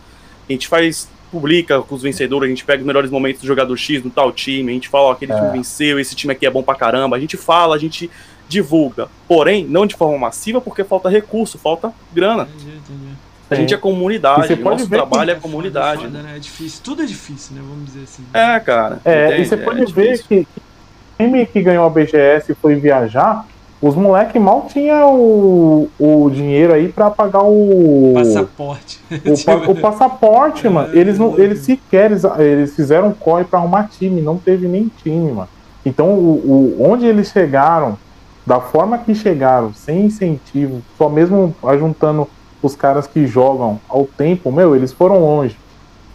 A 0.49 0.53
gente 0.53 0.67
faz, 0.67 1.09
publica 1.31 1.83
com 1.83 1.95
os 1.95 2.03
vencedores, 2.03 2.47
a 2.47 2.49
gente 2.49 2.65
pega 2.65 2.81
os 2.81 2.87
melhores 2.87 3.11
momentos 3.11 3.43
do 3.43 3.47
jogador 3.47 3.77
X 3.77 4.03
no 4.03 4.11
tal 4.11 4.33
time, 4.33 4.71
a 4.71 4.75
gente 4.75 4.89
fala, 4.89 5.09
ó, 5.09 5.13
aquele 5.13 5.33
é. 5.33 5.37
time 5.37 5.51
venceu, 5.51 5.99
esse 5.99 6.15
time 6.15 6.33
aqui 6.33 6.47
é 6.47 6.51
bom 6.51 6.63
pra 6.63 6.75
caramba, 6.75 7.17
a 7.17 7.21
gente 7.21 7.37
fala, 7.37 7.75
a 7.75 7.79
gente 7.79 8.11
divulga. 8.49 9.09
Porém, 9.27 9.67
não 9.67 9.87
de 9.87 9.95
forma 9.95 10.17
massiva, 10.17 10.61
porque 10.61 10.83
falta 10.83 11.09
recurso, 11.09 11.59
falta 11.59 11.93
grana. 12.13 12.49
Entendi, 12.55 12.77
entendi. 12.77 13.18
A 13.51 13.55
gente 13.55 13.73
é 13.73 13.79
comunidade, 13.79 14.53
o 14.53 14.57
nosso 14.59 14.89
trabalho 14.89 15.31
é, 15.31 15.35
é 15.35 15.37
comunidade. 15.37 16.03
Foda, 16.03 16.23
né? 16.23 16.37
É 16.37 16.39
difícil, 16.39 16.81
tudo 16.85 17.03
é 17.03 17.07
difícil, 17.07 17.57
né? 17.57 17.63
Vamos 17.67 17.87
dizer 17.87 18.05
assim. 18.05 18.23
É, 18.35 18.61
cara. 18.61 19.01
É, 19.05 19.41
e 19.41 19.45
você 19.47 19.57
pode 19.57 19.83
é 19.83 19.87
ver 19.87 20.23
que 20.23 20.41
o 20.41 21.23
time 21.23 21.47
que 21.47 21.63
ganhou 21.63 21.87
a 21.87 21.91
BGS 21.91 22.53
e 22.53 22.55
foi 22.55 22.75
viajar, 22.75 23.47
os 23.81 23.95
moleques 23.95 24.41
mal 24.43 24.67
tinham 24.69 25.15
o, 25.15 25.89
o 25.99 26.31
dinheiro 26.31 26.75
aí 26.75 26.89
para 26.89 27.11
pagar 27.11 27.43
o. 27.45 28.13
Passaporte. 28.15 28.99
O, 29.25 29.45
pa, 29.45 29.55
o 29.71 29.75
passaporte, 29.77 30.67
é, 30.67 30.71
mano. 30.71 30.95
Eles, 30.95 31.19
não, 31.19 31.39
eles 31.39 31.61
sequer 31.61 32.11
eles, 32.11 32.25
eles 32.39 32.75
fizeram 32.75 33.13
corre 33.13 33.45
para 33.45 33.59
arrumar 33.59 33.89
time, 33.89 34.21
não 34.21 34.37
teve 34.37 34.69
nem 34.69 34.91
time, 35.03 35.33
mano. 35.33 35.49
Então, 35.87 36.09
o, 36.11 36.77
o, 36.79 36.91
onde 36.91 37.07
eles 37.07 37.31
chegaram, 37.31 37.97
da 38.45 38.61
forma 38.61 38.99
que 38.99 39.15
chegaram, 39.15 39.73
sem 39.73 40.07
incentivo, 40.07 40.83
só 40.99 41.09
mesmo 41.09 41.55
ajuntando 41.63 42.29
os 42.63 42.75
caras 42.75 43.07
que 43.07 43.27
jogam 43.27 43.81
ao 43.89 44.07
tempo, 44.07 44.51
meu, 44.51 44.75
eles 44.75 44.93
foram 44.93 45.21
longe. 45.21 45.57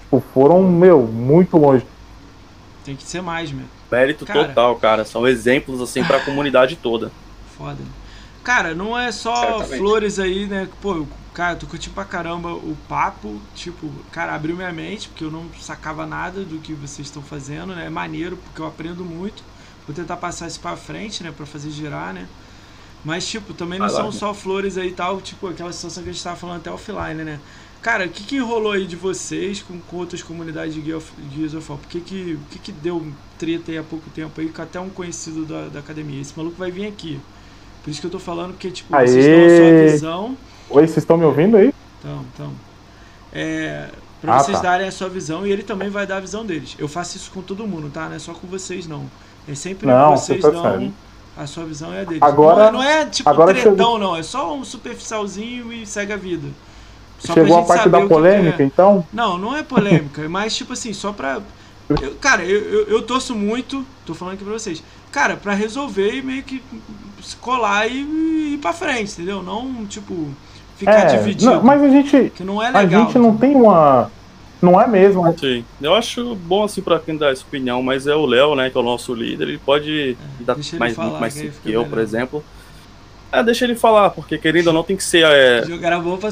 Tipo, 0.01 0.23
foram, 0.33 0.63
meu, 0.63 1.01
muito 1.03 1.57
longe. 1.57 1.85
Tem 2.83 2.95
que 2.95 3.03
ser 3.03 3.21
mais, 3.21 3.51
meu. 3.51 3.65
Mérito 3.91 4.25
cara, 4.25 4.47
total, 4.47 4.75
cara. 4.75 5.05
São 5.05 5.27
exemplos, 5.27 5.81
assim, 5.81 6.03
pra 6.03 6.19
comunidade 6.25 6.75
toda. 6.75 7.11
Foda. 7.57 7.79
Cara, 8.43 8.75
não 8.75 8.97
é 8.97 9.11
só 9.11 9.35
Certamente. 9.35 9.77
flores 9.77 10.19
aí, 10.19 10.47
né? 10.47 10.67
Pô, 10.81 11.05
cara, 11.33 11.55
tô 11.55 11.65
curtindo 11.65 11.95
pra 11.95 12.03
caramba 12.03 12.53
o 12.53 12.75
papo. 12.89 13.39
Tipo, 13.55 13.89
cara, 14.11 14.35
abriu 14.35 14.55
minha 14.55 14.71
mente, 14.73 15.07
porque 15.07 15.23
eu 15.23 15.31
não 15.31 15.45
sacava 15.61 16.05
nada 16.05 16.43
do 16.43 16.57
que 16.59 16.73
vocês 16.73 17.07
estão 17.07 17.21
fazendo, 17.21 17.73
né? 17.73 17.85
É 17.85 17.89
maneiro, 17.89 18.35
porque 18.35 18.61
eu 18.61 18.67
aprendo 18.67 19.05
muito. 19.05 19.41
Vou 19.87 19.95
tentar 19.95 20.17
passar 20.17 20.47
isso 20.47 20.59
pra 20.59 20.75
frente, 20.75 21.23
né? 21.23 21.31
Pra 21.35 21.45
fazer 21.45 21.69
girar, 21.69 22.13
né? 22.13 22.27
Mas, 23.03 23.27
tipo, 23.27 23.53
também 23.53 23.80
não 23.80 23.89
são 23.89 24.11
só 24.11 24.34
flores 24.34 24.77
aí 24.77 24.89
e 24.89 24.93
tal, 24.93 25.19
tipo, 25.19 25.47
aquela 25.47 25.73
situação 25.73 26.03
que 26.03 26.09
a 26.09 26.13
gente 26.13 26.23
tava 26.23 26.38
falando 26.38 26.57
até 26.57 26.71
offline, 26.71 27.23
né? 27.23 27.39
Cara, 27.81 28.05
o 28.05 28.09
que 28.09 28.23
que 28.23 28.38
rolou 28.39 28.71
aí 28.71 28.88
de 28.88 28.95
vocês 28.95 29.61
com, 29.61 29.77
com 29.77 29.97
outras 29.97 30.23
comunidades 30.23 30.73
de 30.73 30.81
Gears 30.81 31.53
of 31.53 31.69
War? 31.69 31.77
Por 31.77 31.89
que 31.89 31.99
que, 31.99 32.39
que 32.49 32.59
que 32.59 32.71
deu 32.71 33.05
treta 33.38 33.71
aí 33.71 33.77
há 33.77 33.84
pouco 33.84 34.09
tempo 34.09 34.39
aí 34.39 34.47
com 34.47 34.61
até 34.61 34.80
um 34.80 34.89
conhecido 34.89 35.43
da, 35.43 35.67
da 35.67 35.80
academia? 35.80 36.21
Esse 36.21 36.34
maluco 36.38 36.55
vai 36.57 36.71
vir 36.71 36.88
aqui. 36.88 37.19
Por 37.84 37.89
isso 37.89 37.99
que 37.99 38.07
eu 38.07 38.11
tô 38.11 38.19
falando, 38.19 38.51
porque, 38.51 38.71
tipo, 38.71 38.95
Aê! 38.95 39.05
vocês 39.05 39.25
dão 39.25 39.43
a 39.43 39.57
sua 39.57 39.91
visão... 39.91 40.38
Oi, 40.69 40.88
vocês 40.88 40.97
estão 40.97 41.17
me 41.17 41.25
ouvindo 41.25 41.57
aí? 41.57 41.73
Então, 41.99 42.25
então. 42.34 42.53
É, 43.34 43.89
pra 44.21 44.35
ah, 44.35 44.39
vocês 44.39 44.57
tá. 44.57 44.63
darem 44.63 44.88
a 44.88 44.91
sua 44.91 45.09
visão 45.09 45.45
e 45.45 45.51
ele 45.51 45.63
também 45.63 45.89
vai 45.89 46.07
dar 46.07 46.17
a 46.17 46.19
visão 46.21 46.45
deles. 46.45 46.77
Eu 46.80 46.88
faço 46.88 47.17
isso 47.17 47.30
com 47.31 47.41
todo 47.41 47.67
mundo, 47.67 47.89
tá? 47.89 48.07
Não 48.07 48.15
é 48.15 48.19
só 48.19 48.34
com 48.34 48.47
vocês, 48.47 48.88
não. 48.88 49.11
É 49.45 49.55
sempre 49.55 49.88
não, 49.88 50.15
vocês 50.15 50.41
dão... 50.41 50.93
a 51.35 51.47
sua 51.47 51.65
visão 51.65 51.93
é 51.93 52.01
a 52.01 52.03
deles. 52.03 52.22
Agora, 52.22 52.72
não, 52.72 52.81
é, 52.81 52.85
não 52.85 53.01
é 53.01 53.05
tipo 53.05 53.30
agora 53.30 53.53
tretão, 53.53 53.76
chegou... 53.76 53.99
não. 53.99 54.15
É 54.15 54.23
só 54.23 54.55
um 54.55 54.64
superficialzinho 54.64 55.73
e 55.73 55.85
segue 55.85 56.14
a 56.14 56.18
vida. 56.18 56.47
Só 57.19 57.34
chegou 57.34 57.60
a 57.60 57.64
parte 57.64 57.89
da 57.89 58.05
polêmica, 58.05 58.61
é. 58.61 58.65
então? 58.65 59.05
Não, 59.11 59.38
não 59.38 59.55
é 59.55 59.64
polêmica. 59.64 60.22
é 60.23 60.27
mais 60.27 60.55
tipo 60.55 60.73
assim, 60.73 60.93
só 60.93 61.11
pra. 61.11 61.39
Eu, 61.89 62.15
cara, 62.15 62.43
eu, 62.43 62.61
eu, 62.61 62.88
eu, 62.88 63.01
torço 63.01 63.35
muito, 63.35 63.85
tô 64.05 64.14
falando 64.14 64.35
aqui 64.35 64.43
pra 64.43 64.53
vocês. 64.53 64.84
Cara, 65.11 65.35
pra 65.35 65.53
resolver 65.53 66.15
e 66.15 66.22
meio 66.22 66.43
que 66.43 66.64
se 67.22 67.35
colar 67.38 67.88
e, 67.88 68.01
e 68.01 68.53
ir 68.53 68.57
pra 68.60 68.73
frente, 68.73 69.11
entendeu? 69.14 69.43
Não, 69.43 69.85
tipo, 69.85 70.30
ficar 70.77 70.91
é, 70.91 71.18
dividido. 71.18 71.51
Não, 71.51 71.64
mas 71.64 71.81
a 71.81 71.89
gente. 71.89 72.31
Que 72.35 72.43
não 72.43 72.61
é 72.61 72.72
legal. 72.72 73.01
A 73.01 73.05
gente 73.05 73.18
não 73.18 73.35
tem 73.35 73.55
uma 73.55 74.10
não 74.64 74.80
é 74.80 74.88
mesmo. 74.88 75.23
Né? 75.23 75.35
Sim. 75.38 75.65
Eu 75.81 75.94
acho 75.94 76.35
bom 76.35 76.64
assim 76.64 76.81
para 76.81 76.99
quem 76.99 77.18
dá 77.18 77.30
essa 77.30 77.44
opinião, 77.44 77.84
mas 77.84 78.07
é 78.07 78.15
o 78.15 78.26
Léo, 78.26 78.56
né, 78.56 78.69
que 78.69 78.77
é 78.77 78.81
o 78.81 78.84
nosso 78.84 79.14
líder, 79.14 79.49
ele 79.49 79.57
pode 79.57 80.18
é, 80.40 80.44
dar 80.44 80.56
mais, 80.80 80.95
falar, 80.95 81.19
mais 81.19 81.34
que, 81.34 81.49
que 81.49 81.72
eu, 81.72 81.81
melhor. 81.81 81.90
por 81.90 81.99
exemplo. 81.99 82.44
É, 83.31 83.44
deixa 83.44 83.65
ele 83.65 83.76
falar, 83.76 84.11
porque 84.11 84.38
querendo 84.38 84.68
ou 84.68 84.73
não 84.73 84.84
tem 84.84 84.95
que 84.95 85.03
ser 85.03 85.26
é, 85.26 85.64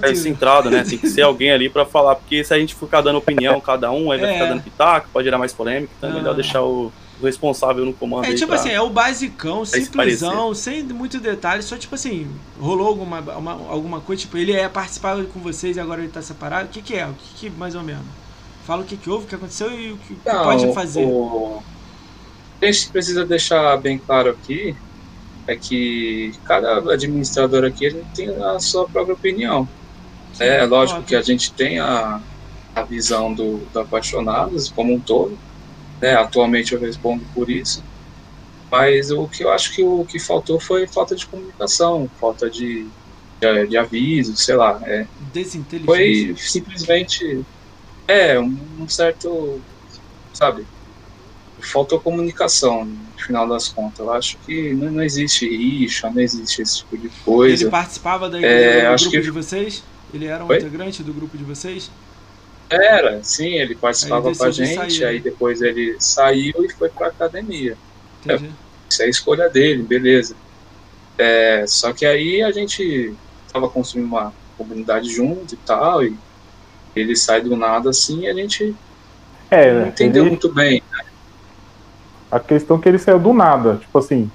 é 0.04 0.16
centrado, 0.16 0.70
né? 0.70 0.84
Tem 0.88 1.00
que 1.00 1.10
ser 1.10 1.24
alguém 1.24 1.52
ali 1.52 1.68
para 1.68 1.84
falar, 1.84 2.14
porque 2.14 2.44
se 2.44 2.54
a 2.54 2.60
gente 2.60 2.76
ficar 2.76 3.02
dando 3.02 3.18
opinião 3.18 3.60
cada 3.60 3.92
um, 3.92 4.12
aí 4.12 4.20
vai 4.20 4.30
é. 4.30 4.34
ficar 4.34 4.46
dando 4.46 4.62
pitaco, 4.62 5.10
pode 5.12 5.26
gerar 5.26 5.40
mais 5.40 5.52
polêmica, 5.52 5.92
então 5.98 6.12
é 6.12 6.14
melhor 6.14 6.36
deixar 6.36 6.62
o, 6.62 6.94
o 7.20 7.26
responsável 7.26 7.84
no 7.84 7.92
comando. 7.92 8.26
É 8.26 8.36
tipo 8.36 8.54
assim, 8.54 8.70
é 8.70 8.80
o 8.80 8.92
basicão, 8.92 9.66
simplesão, 9.66 10.54
sem 10.54 10.84
muito 10.84 11.20
detalhe, 11.20 11.64
só 11.64 11.76
tipo 11.76 11.96
assim, 11.96 12.28
rolou 12.60 12.88
alguma, 12.88 13.20
uma, 13.20 13.52
alguma 13.52 14.00
coisa, 14.00 14.22
tipo, 14.22 14.38
ele 14.38 14.54
é 14.54 14.70
participar 14.70 15.18
com 15.26 15.40
vocês 15.40 15.78
e 15.78 15.80
agora 15.80 16.02
ele 16.02 16.12
tá 16.12 16.22
separado, 16.22 16.68
o 16.68 16.70
que 16.70 16.84
que 16.84 16.96
é? 16.96 17.08
O 17.08 17.14
que 17.14 17.50
que 17.50 17.50
mais 17.50 17.74
ou 17.74 17.82
menos? 17.82 18.21
Fala 18.66 18.84
o 18.84 18.86
que, 18.86 18.96
que 18.98 19.10
houve, 19.10 19.26
o 19.26 19.28
que 19.28 19.36
aconteceu 19.36 19.72
e 19.72 19.92
o 19.92 19.98
que, 19.98 20.18
Não, 20.26 20.44
pode 20.44 20.74
fazer. 20.74 21.06
O... 21.06 21.62
A 22.62 22.66
gente 22.66 22.90
precisa 22.90 23.26
deixar 23.26 23.78
bem 23.78 23.98
claro 23.98 24.30
aqui 24.30 24.76
é 25.48 25.56
que 25.56 26.34
cada 26.46 26.94
administrador 26.94 27.66
aqui 27.66 27.86
ele 27.86 28.06
tem 28.16 28.30
a 28.30 28.60
sua 28.60 28.88
própria 28.88 29.14
opinião. 29.14 29.68
É 30.40 30.64
lógico 30.66 31.04
que 31.04 31.16
a 31.16 31.22
gente 31.22 31.52
tem 31.52 31.80
a, 31.80 32.22
a 32.76 32.84
visão 32.84 33.34
do, 33.34 33.58
do 33.74 33.80
Apaixonados 33.80 34.70
como 34.70 34.94
um 34.94 35.00
todo, 35.00 35.38
né? 36.02 36.16
Atualmente 36.16 36.74
eu 36.74 36.80
respondo 36.80 37.24
por 37.34 37.50
isso, 37.50 37.84
mas 38.72 39.12
o 39.12 39.28
que 39.28 39.44
eu 39.44 39.52
acho 39.52 39.74
que 39.74 39.84
o 39.84 40.06
que 40.06 40.20
faltou 40.20 40.60
foi 40.60 40.88
falta 40.88 41.16
de 41.16 41.26
comunicação, 41.26 42.10
falta 42.20 42.50
de, 42.50 42.88
de, 43.42 43.68
de 43.68 43.78
aviso, 43.78 44.36
sei 44.38 44.56
lá. 44.56 44.80
É, 44.84 45.06
foi 45.86 46.34
simplesmente 46.38 47.46
é 48.08 48.40
um, 48.40 48.88
certo, 48.88 49.62
sabe, 50.34 50.66
faltou 51.60 52.00
comunicação 52.00 52.86
no 52.86 53.24
final 53.24 53.48
das 53.48 53.68
contas. 53.68 54.00
Eu 54.00 54.12
acho 54.12 54.38
que 54.46 54.74
não, 54.74 54.92
não 54.92 55.04
existe 55.04 55.48
rixa, 55.48 56.10
não 56.10 56.22
existe 56.22 56.62
esse 56.62 56.80
tipo 56.80 56.98
de 56.98 57.10
coisa. 57.24 57.64
Ele 57.64 57.72
participava 57.72 58.30
da, 58.30 58.42
é, 58.42 58.96
do 58.96 59.00
grupo 59.00 59.12
que... 59.12 59.22
de 59.22 59.32
vocês? 59.32 59.84
Ele 60.14 60.26
era 60.26 60.44
um 60.44 60.48
Oi? 60.48 60.58
integrante 60.58 61.04
do 61.04 61.14
grupo 61.14 61.38
de 61.38 61.44
vocês? 61.44 61.90
Era, 62.70 63.22
sim, 63.24 63.56
ele 63.56 63.76
participava 63.76 64.34
com 64.34 64.44
a 64.44 64.52
gente, 64.52 64.76
sair, 64.76 65.06
aí 65.06 65.18
né? 65.18 65.22
depois 65.24 65.62
ele 65.62 65.98
saiu 66.00 66.54
e 66.64 66.70
foi 66.70 66.90
para 66.90 67.08
academia. 67.08 67.78
Entendi. 68.24 68.52
Isso 68.90 69.02
é 69.02 69.06
a 69.06 69.10
escolha 69.10 69.50
dele, 69.50 69.84
beleza. 69.84 70.36
É, 71.18 71.66
só 71.68 71.92
que 71.92 72.06
aí 72.06 72.42
a 72.42 72.52
gente 72.52 73.14
estava 73.46 73.70
construindo 73.70 74.06
uma 74.06 74.34
comunidade 74.58 75.14
junto 75.14 75.54
e 75.54 75.58
tal, 75.58 76.04
e 76.04 76.16
ele 76.96 77.16
sai 77.16 77.42
do 77.42 77.56
nada 77.56 77.90
assim 77.90 78.22
e 78.22 78.28
a 78.28 78.34
gente 78.34 78.76
é, 79.50 79.74
não 79.74 79.88
entendeu 79.88 80.24
ele... 80.24 80.32
muito 80.32 80.52
bem. 80.52 80.82
Né? 80.92 81.06
A 82.32 82.40
questão 82.40 82.78
é 82.78 82.82
que 82.82 82.90
ele 82.90 82.98
saiu 82.98 83.20
do 83.20 83.34
nada, 83.34 83.78
tipo 83.78 83.98
assim, 83.98 84.32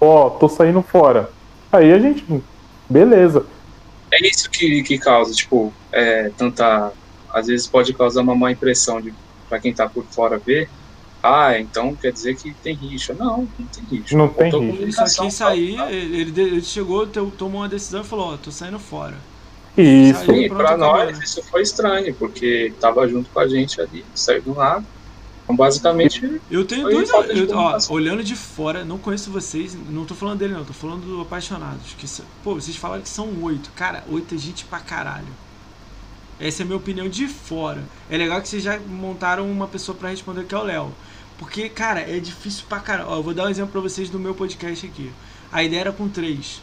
ó, 0.00 0.30
tô 0.30 0.48
saindo 0.48 0.82
fora. 0.82 1.30
Aí 1.72 1.92
a 1.92 1.98
gente, 1.98 2.24
beleza. 2.88 3.44
É 4.10 4.26
isso 4.26 4.48
que, 4.50 4.82
que 4.82 4.98
causa, 4.98 5.34
tipo, 5.34 5.72
é, 5.90 6.30
tanta 6.36 6.92
às 7.32 7.46
vezes 7.46 7.66
pode 7.66 7.94
causar 7.94 8.20
uma 8.20 8.34
má 8.34 8.52
impressão 8.52 9.00
de 9.00 9.12
para 9.48 9.58
quem 9.58 9.70
está 9.70 9.88
por 9.88 10.04
fora 10.04 10.38
ver. 10.38 10.68
Ah, 11.22 11.58
então 11.58 11.94
quer 11.94 12.12
dizer 12.12 12.36
que 12.36 12.52
tem 12.52 12.74
rixa. 12.74 13.14
Não, 13.14 13.48
não 13.58 13.66
tem 13.66 13.84
rixa. 13.90 14.16
Não 14.16 14.28
tem 14.28 14.70
rixa. 14.70 15.02
Aqui 15.04 15.30
sair, 15.30 15.78
ele, 15.90 16.40
ele 16.40 16.62
chegou, 16.62 17.06
tomou 17.06 17.60
uma 17.60 17.68
decisão 17.68 18.00
e 18.00 18.04
falou, 18.04 18.30
ó, 18.30 18.34
oh, 18.34 18.38
tô 18.38 18.50
saindo 18.50 18.78
fora. 18.78 19.16
Isso. 19.76 20.30
E 20.32 20.48
para 20.48 20.76
nós 20.76 21.18
isso 21.18 21.42
foi 21.44 21.62
estranho, 21.62 22.14
porque 22.14 22.72
tava 22.80 23.08
junto 23.08 23.30
com 23.30 23.40
a 23.40 23.48
gente 23.48 23.80
ali, 23.80 24.04
saiu 24.14 24.42
do 24.42 24.54
nada. 24.54 24.84
Então, 25.52 25.56
basicamente. 25.56 26.40
Eu 26.50 26.64
tenho 26.64 26.88
dois. 26.88 27.10
Eu, 27.10 27.48
ó, 27.56 27.78
olhando 27.90 28.22
de 28.22 28.34
fora, 28.34 28.84
não 28.84 28.98
conheço 28.98 29.30
vocês. 29.30 29.76
Não 29.90 30.04
tô 30.04 30.14
falando 30.14 30.38
dele, 30.38 30.54
não. 30.54 30.64
Tô 30.64 30.72
falando 30.72 31.04
do 31.04 31.20
Apaixonados. 31.20 31.94
Que, 31.98 32.06
pô, 32.42 32.54
vocês 32.54 32.76
falaram 32.76 33.02
que 33.02 33.08
são 33.08 33.28
oito. 33.42 33.70
Cara, 33.74 34.04
oito 34.10 34.34
é 34.34 34.38
gente 34.38 34.64
pra 34.64 34.80
caralho. 34.80 35.26
Essa 36.40 36.62
é 36.62 36.64
a 36.64 36.66
minha 36.66 36.76
opinião 36.76 37.08
de 37.08 37.28
fora. 37.28 37.82
É 38.10 38.16
legal 38.16 38.40
que 38.40 38.48
vocês 38.48 38.62
já 38.62 38.78
montaram 38.78 39.50
uma 39.50 39.68
pessoa 39.68 39.96
para 39.96 40.08
responder 40.08 40.44
que 40.44 40.54
é 40.54 40.58
o 40.58 40.62
Léo. 40.62 40.92
Porque, 41.38 41.68
cara, 41.68 42.00
é 42.00 42.18
difícil 42.18 42.64
pra 42.68 42.80
caralho. 42.80 43.10
Ó, 43.10 43.16
eu 43.16 43.22
vou 43.22 43.34
dar 43.34 43.44
um 43.44 43.48
exemplo 43.48 43.72
pra 43.72 43.80
vocês 43.80 44.08
do 44.08 44.18
meu 44.18 44.34
podcast 44.34 44.86
aqui. 44.86 45.10
A 45.50 45.62
ideia 45.62 45.80
era 45.82 45.92
com 45.92 46.08
três. 46.08 46.62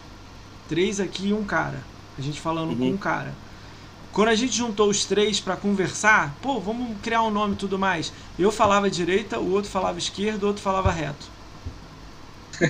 Três 0.68 1.00
aqui 1.00 1.28
e 1.28 1.34
um 1.34 1.44
cara. 1.44 1.84
A 2.20 2.22
gente 2.22 2.40
falando 2.40 2.72
uhum. 2.72 2.78
com 2.78 2.90
um 2.92 2.98
cara. 2.98 3.34
Quando 4.12 4.30
a 4.30 4.36
gente 4.36 4.56
juntou 4.56 4.90
os 4.90 5.06
três 5.06 5.40
para 5.40 5.56
conversar, 5.56 6.36
pô, 6.42 6.60
vamos 6.60 6.98
criar 7.02 7.24
um 7.24 7.32
nome 7.32 7.54
e 7.54 7.58
tudo 7.58 7.78
mais. 7.78 8.12
Eu 8.38 8.52
falava 8.52 8.90
direita, 8.90 9.40
o 9.40 9.52
outro 9.52 9.70
falava 9.70 9.98
esquerda, 9.98 10.46
o 10.46 10.48
outro 10.50 10.62
falava 10.62 10.92
reto. 10.92 11.28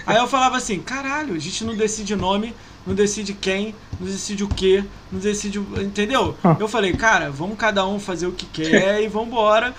Aí 0.06 0.18
eu 0.18 0.28
falava 0.28 0.58
assim, 0.58 0.80
caralho, 0.80 1.34
a 1.34 1.40
gente 1.40 1.64
não 1.64 1.76
decide 1.76 2.16
nome, 2.16 2.54
não 2.86 2.94
decide 2.94 3.34
quem, 3.34 3.74
não 4.00 4.08
decide 4.08 4.44
o 4.44 4.48
que, 4.48 4.84
não 5.12 5.20
decide. 5.20 5.60
Entendeu? 5.60 6.36
Ah. 6.44 6.56
Eu 6.60 6.68
falei, 6.68 6.94
cara, 6.94 7.32
vamos 7.32 7.58
cada 7.58 7.88
um 7.88 8.00
fazer 8.00 8.28
o 8.28 8.32
que 8.32 8.46
quer 8.46 9.02
e 9.02 9.08
vambora. 9.08 9.74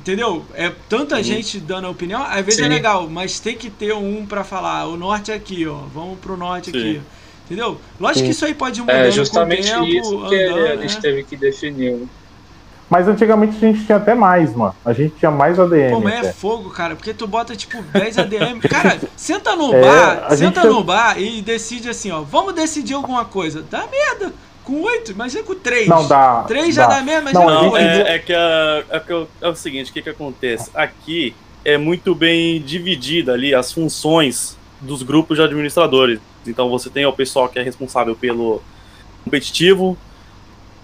Entendeu? 0.00 0.46
É 0.54 0.72
tanta 0.88 1.16
uhum. 1.16 1.22
gente 1.22 1.58
dando 1.58 1.88
a 1.88 1.90
opinião, 1.90 2.22
às 2.22 2.44
vezes 2.44 2.60
é 2.60 2.62
Sim. 2.62 2.70
é 2.70 2.74
legal, 2.74 3.10
mas 3.10 3.40
tem 3.40 3.56
que 3.56 3.68
ter 3.68 3.92
um 3.92 4.24
para 4.24 4.44
falar, 4.44 4.86
o 4.86 4.96
norte 4.96 5.32
é 5.32 5.34
aqui, 5.34 5.66
ó. 5.66 5.80
Vamos 5.92 6.20
pro 6.20 6.36
norte 6.36 6.70
Sim. 6.70 6.78
aqui. 6.78 7.02
Entendeu? 7.46 7.80
Lógico 7.98 8.18
Sim. 8.18 8.24
que 8.24 8.30
isso 8.32 8.44
aí 8.44 8.54
pode 8.54 8.80
mudar 8.80 8.92
é, 8.92 9.10
justamente 9.10 9.72
com 9.72 9.78
o 9.78 9.86
tempo, 9.86 9.96
isso 9.96 10.28
que 10.28 10.44
andando, 10.44 10.66
a 10.66 10.76
gente 10.82 10.94
né? 10.96 11.00
teve 11.00 11.22
que 11.22 11.36
definir. 11.36 12.08
Mas 12.90 13.08
antigamente 13.08 13.56
a 13.56 13.60
gente 13.60 13.84
tinha 13.84 13.98
até 13.98 14.14
mais, 14.14 14.54
mano. 14.54 14.74
A 14.84 14.92
gente 14.92 15.14
tinha 15.16 15.30
mais 15.30 15.58
ADM. 15.58 15.90
Pô, 15.90 16.00
mas 16.00 16.26
é 16.26 16.32
fogo, 16.32 16.70
cara, 16.70 16.94
porque 16.94 17.12
tu 17.12 17.26
bota 17.26 17.56
tipo 17.56 17.82
10 17.82 18.18
ADM. 18.18 18.60
Cara, 18.70 19.00
senta 19.16 19.56
no 19.56 19.74
é, 19.74 19.80
bar, 19.80 20.36
senta 20.36 20.64
no 20.64 20.84
bar 20.84 21.20
e 21.20 21.42
decide 21.42 21.88
assim, 21.88 22.12
ó. 22.12 22.20
Vamos 22.20 22.54
decidir 22.54 22.94
alguma 22.94 23.24
coisa. 23.24 23.64
Dá 23.68 23.86
merda. 23.90 24.32
Com 24.62 24.82
8, 24.82 25.12
imagina 25.12 25.42
com 25.44 25.54
3. 25.54 25.88
Não 25.88 26.06
dá. 26.06 26.44
3 26.46 26.74
já 26.74 26.86
dá, 26.86 26.96
dá 26.96 27.02
merda, 27.02 27.22
mas 27.24 27.32
não, 27.32 27.44
não 27.44 27.76
é, 27.76 28.16
é, 28.16 28.18
que 28.18 28.32
é, 28.32 28.84
é, 28.90 29.26
é, 29.40 29.48
o 29.48 29.54
seguinte, 29.54 29.90
o 29.90 29.94
que 29.94 30.02
que 30.02 30.10
acontece? 30.10 30.70
Aqui 30.74 31.34
é 31.64 31.76
muito 31.76 32.14
bem 32.14 32.60
dividida 32.60 33.32
ali 33.32 33.54
as 33.54 33.72
funções 33.72 34.56
dos 34.80 35.02
grupos 35.02 35.36
de 35.36 35.42
administradores. 35.44 36.20
Então 36.46 36.68
você 36.68 36.90
tem 36.90 37.04
o 37.06 37.12
pessoal 37.12 37.48
que 37.48 37.58
é 37.58 37.62
responsável 37.62 38.14
pelo 38.14 38.62
competitivo, 39.24 39.96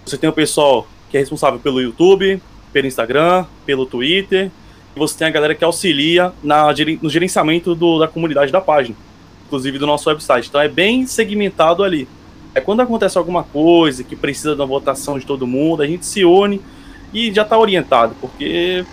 você 0.04 0.16
tem 0.18 0.28
o 0.28 0.32
pessoal 0.32 0.86
que 1.10 1.16
é 1.16 1.20
responsável 1.20 1.60
pelo 1.60 1.80
YouTube, 1.80 2.42
pelo 2.72 2.86
Instagram, 2.86 3.44
pelo 3.64 3.86
Twitter, 3.86 4.50
e 4.94 4.98
você 4.98 5.18
tem 5.18 5.26
a 5.26 5.30
galera 5.30 5.54
que 5.54 5.64
auxilia 5.64 6.32
na, 6.42 6.68
no 7.00 7.10
gerenciamento 7.10 7.74
do, 7.74 7.98
da 7.98 8.08
comunidade 8.08 8.50
da 8.50 8.60
página, 8.60 8.96
inclusive 9.46 9.78
do 9.78 9.86
nosso 9.86 10.08
website. 10.08 10.48
Então 10.48 10.60
é 10.60 10.68
bem 10.68 11.06
segmentado 11.06 11.84
ali. 11.84 12.08
É 12.54 12.60
quando 12.60 12.80
acontece 12.80 13.16
alguma 13.16 13.42
coisa 13.42 14.04
que 14.04 14.16
precisa 14.16 14.54
uma 14.54 14.66
votação 14.66 15.18
de 15.18 15.24
todo 15.24 15.46
mundo, 15.46 15.82
a 15.82 15.86
gente 15.86 16.04
se 16.04 16.24
une 16.24 16.60
e 17.12 17.32
já 17.32 17.42
está 17.42 17.58
orientado, 17.58 18.14
porque 18.20 18.84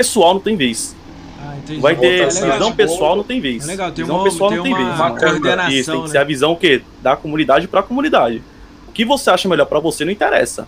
pessoal 0.00 0.32
não 0.32 0.40
tem 0.40 0.56
vez. 0.56 0.96
Ah, 1.42 1.56
Vai 1.80 1.96
ter 1.96 2.22
é 2.22 2.26
visão 2.26 2.72
pessoal, 2.72 3.16
não 3.16 3.24
tem 3.24 3.40
vez. 3.40 3.64
É 3.64 3.66
legal, 3.66 3.90
tem 3.92 4.04
visão 4.04 4.16
uma, 4.16 4.24
pessoal 4.24 4.50
tem 4.50 4.58
não 4.58 4.64
tem 4.64 4.74
uma, 4.74 4.84
vez. 4.84 5.00
Uma 5.00 5.18
coordenação. 5.18 5.72
Isso, 5.72 5.92
tem 5.92 6.02
que 6.02 6.10
ser 6.10 6.18
a 6.18 6.24
visão 6.24 6.54
que 6.54 6.82
da 7.00 7.16
comunidade 7.16 7.66
para 7.66 7.80
a 7.80 7.82
comunidade. 7.82 8.42
O 8.88 8.92
que 8.92 9.04
você 9.04 9.30
acha 9.30 9.48
melhor 9.48 9.66
para 9.66 9.78
você 9.78 10.04
não 10.04 10.12
interessa 10.12 10.66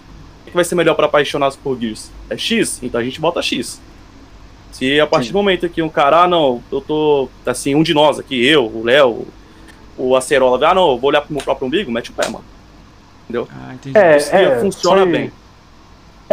que 0.52 0.56
vai 0.56 0.64
ser 0.64 0.74
melhor 0.74 0.94
para 0.94 1.06
apaixonados 1.06 1.56
por 1.56 1.80
Gears? 1.80 2.10
É 2.30 2.36
X? 2.36 2.78
Então 2.82 3.00
a 3.00 3.04
gente 3.04 3.18
bota 3.18 3.42
X. 3.42 3.80
Se 4.70 5.00
a 5.00 5.06
partir 5.06 5.26
Sim. 5.26 5.32
do 5.32 5.38
momento 5.38 5.68
que 5.68 5.82
um 5.82 5.88
cara, 5.88 6.22
ah, 6.22 6.28
não, 6.28 6.62
eu 6.70 6.80
tô, 6.80 7.28
assim, 7.44 7.74
um 7.74 7.82
de 7.82 7.92
nós 7.92 8.18
aqui, 8.18 8.46
eu, 8.46 8.66
o 8.66 8.84
Léo, 8.84 9.26
o 9.98 10.14
Acerola, 10.14 10.68
ah, 10.68 10.74
não, 10.74 10.92
eu 10.92 10.98
vou 10.98 11.08
olhar 11.10 11.22
pro 11.22 11.32
meu 11.32 11.42
próprio 11.42 11.66
umbigo, 11.66 11.90
mete 11.90 12.10
o 12.10 12.14
pé, 12.14 12.28
mano. 12.28 12.44
Entendeu? 13.24 13.48
Ah, 13.50 13.74
entendi. 13.74 13.98
É, 13.98 14.16
é, 14.16 14.60
funciona 14.60 15.02
foi... 15.02 15.12
bem. 15.12 15.32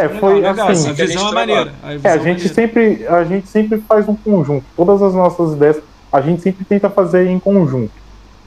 É, 0.05 0.09
foi 0.09 0.41
legal, 0.41 0.67
assim. 0.67 0.89
A 0.89 0.93
visão 0.93 1.29
é 1.29 1.33
maneira. 1.33 1.73
A, 1.83 1.93
é, 1.93 1.99
a 2.03 2.15
é 2.15 2.19
gente 2.19 2.49
sempre, 2.49 3.05
a 3.07 3.23
gente 3.23 3.47
sempre 3.47 3.79
faz 3.87 4.07
um 4.07 4.15
conjunto. 4.15 4.65
Todas 4.75 5.01
as 5.01 5.13
nossas 5.13 5.53
ideias, 5.53 5.79
a 6.11 6.21
gente 6.21 6.41
sempre 6.41 6.65
tenta 6.65 6.89
fazer 6.89 7.27
em 7.27 7.39
conjunto. 7.39 7.91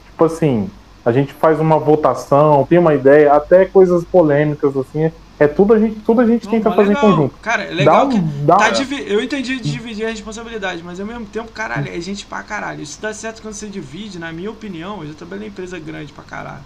Tipo 0.05 0.25
assim, 0.25 0.69
a 1.05 1.11
gente 1.11 1.33
faz 1.33 1.59
uma 1.59 1.77
votação, 1.77 2.65
tem 2.65 2.77
uma 2.77 2.93
ideia, 2.93 3.33
até 3.33 3.65
coisas 3.65 4.03
polêmicas 4.05 4.75
assim, 4.77 5.11
é 5.39 5.47
tudo 5.47 5.73
a 5.73 5.79
gente, 5.79 5.99
tudo 6.01 6.21
a 6.21 6.25
gente 6.25 6.45
não, 6.45 6.51
tenta 6.51 6.71
fazer 6.71 6.89
legal. 6.89 7.03
em 7.03 7.11
conjunto. 7.11 7.35
Cara, 7.41 7.63
é 7.63 7.73
legal 7.73 8.07
dá, 8.07 8.13
que 8.13 8.19
dá, 8.19 8.55
tá 8.55 8.69
divi... 8.69 9.03
eu 9.07 9.21
entendi 9.21 9.59
de 9.59 9.71
dividir 9.71 10.05
a 10.05 10.09
responsabilidade, 10.09 10.81
mas 10.83 10.99
ao 10.99 11.05
mesmo 11.05 11.25
tempo, 11.25 11.51
caralho, 11.51 11.89
é 11.89 11.99
gente 11.99 12.25
pra 12.25 12.43
caralho. 12.43 12.81
Isso 12.81 13.01
dá 13.01 13.13
certo 13.13 13.41
quando 13.41 13.53
você 13.53 13.67
divide, 13.67 14.19
na 14.19 14.31
minha 14.31 14.51
opinião, 14.51 15.01
eu 15.01 15.09
já 15.09 15.13
trabalhei 15.13 15.47
em 15.47 15.49
empresa 15.49 15.79
grande 15.79 16.13
pra 16.13 16.23
caralho. 16.23 16.63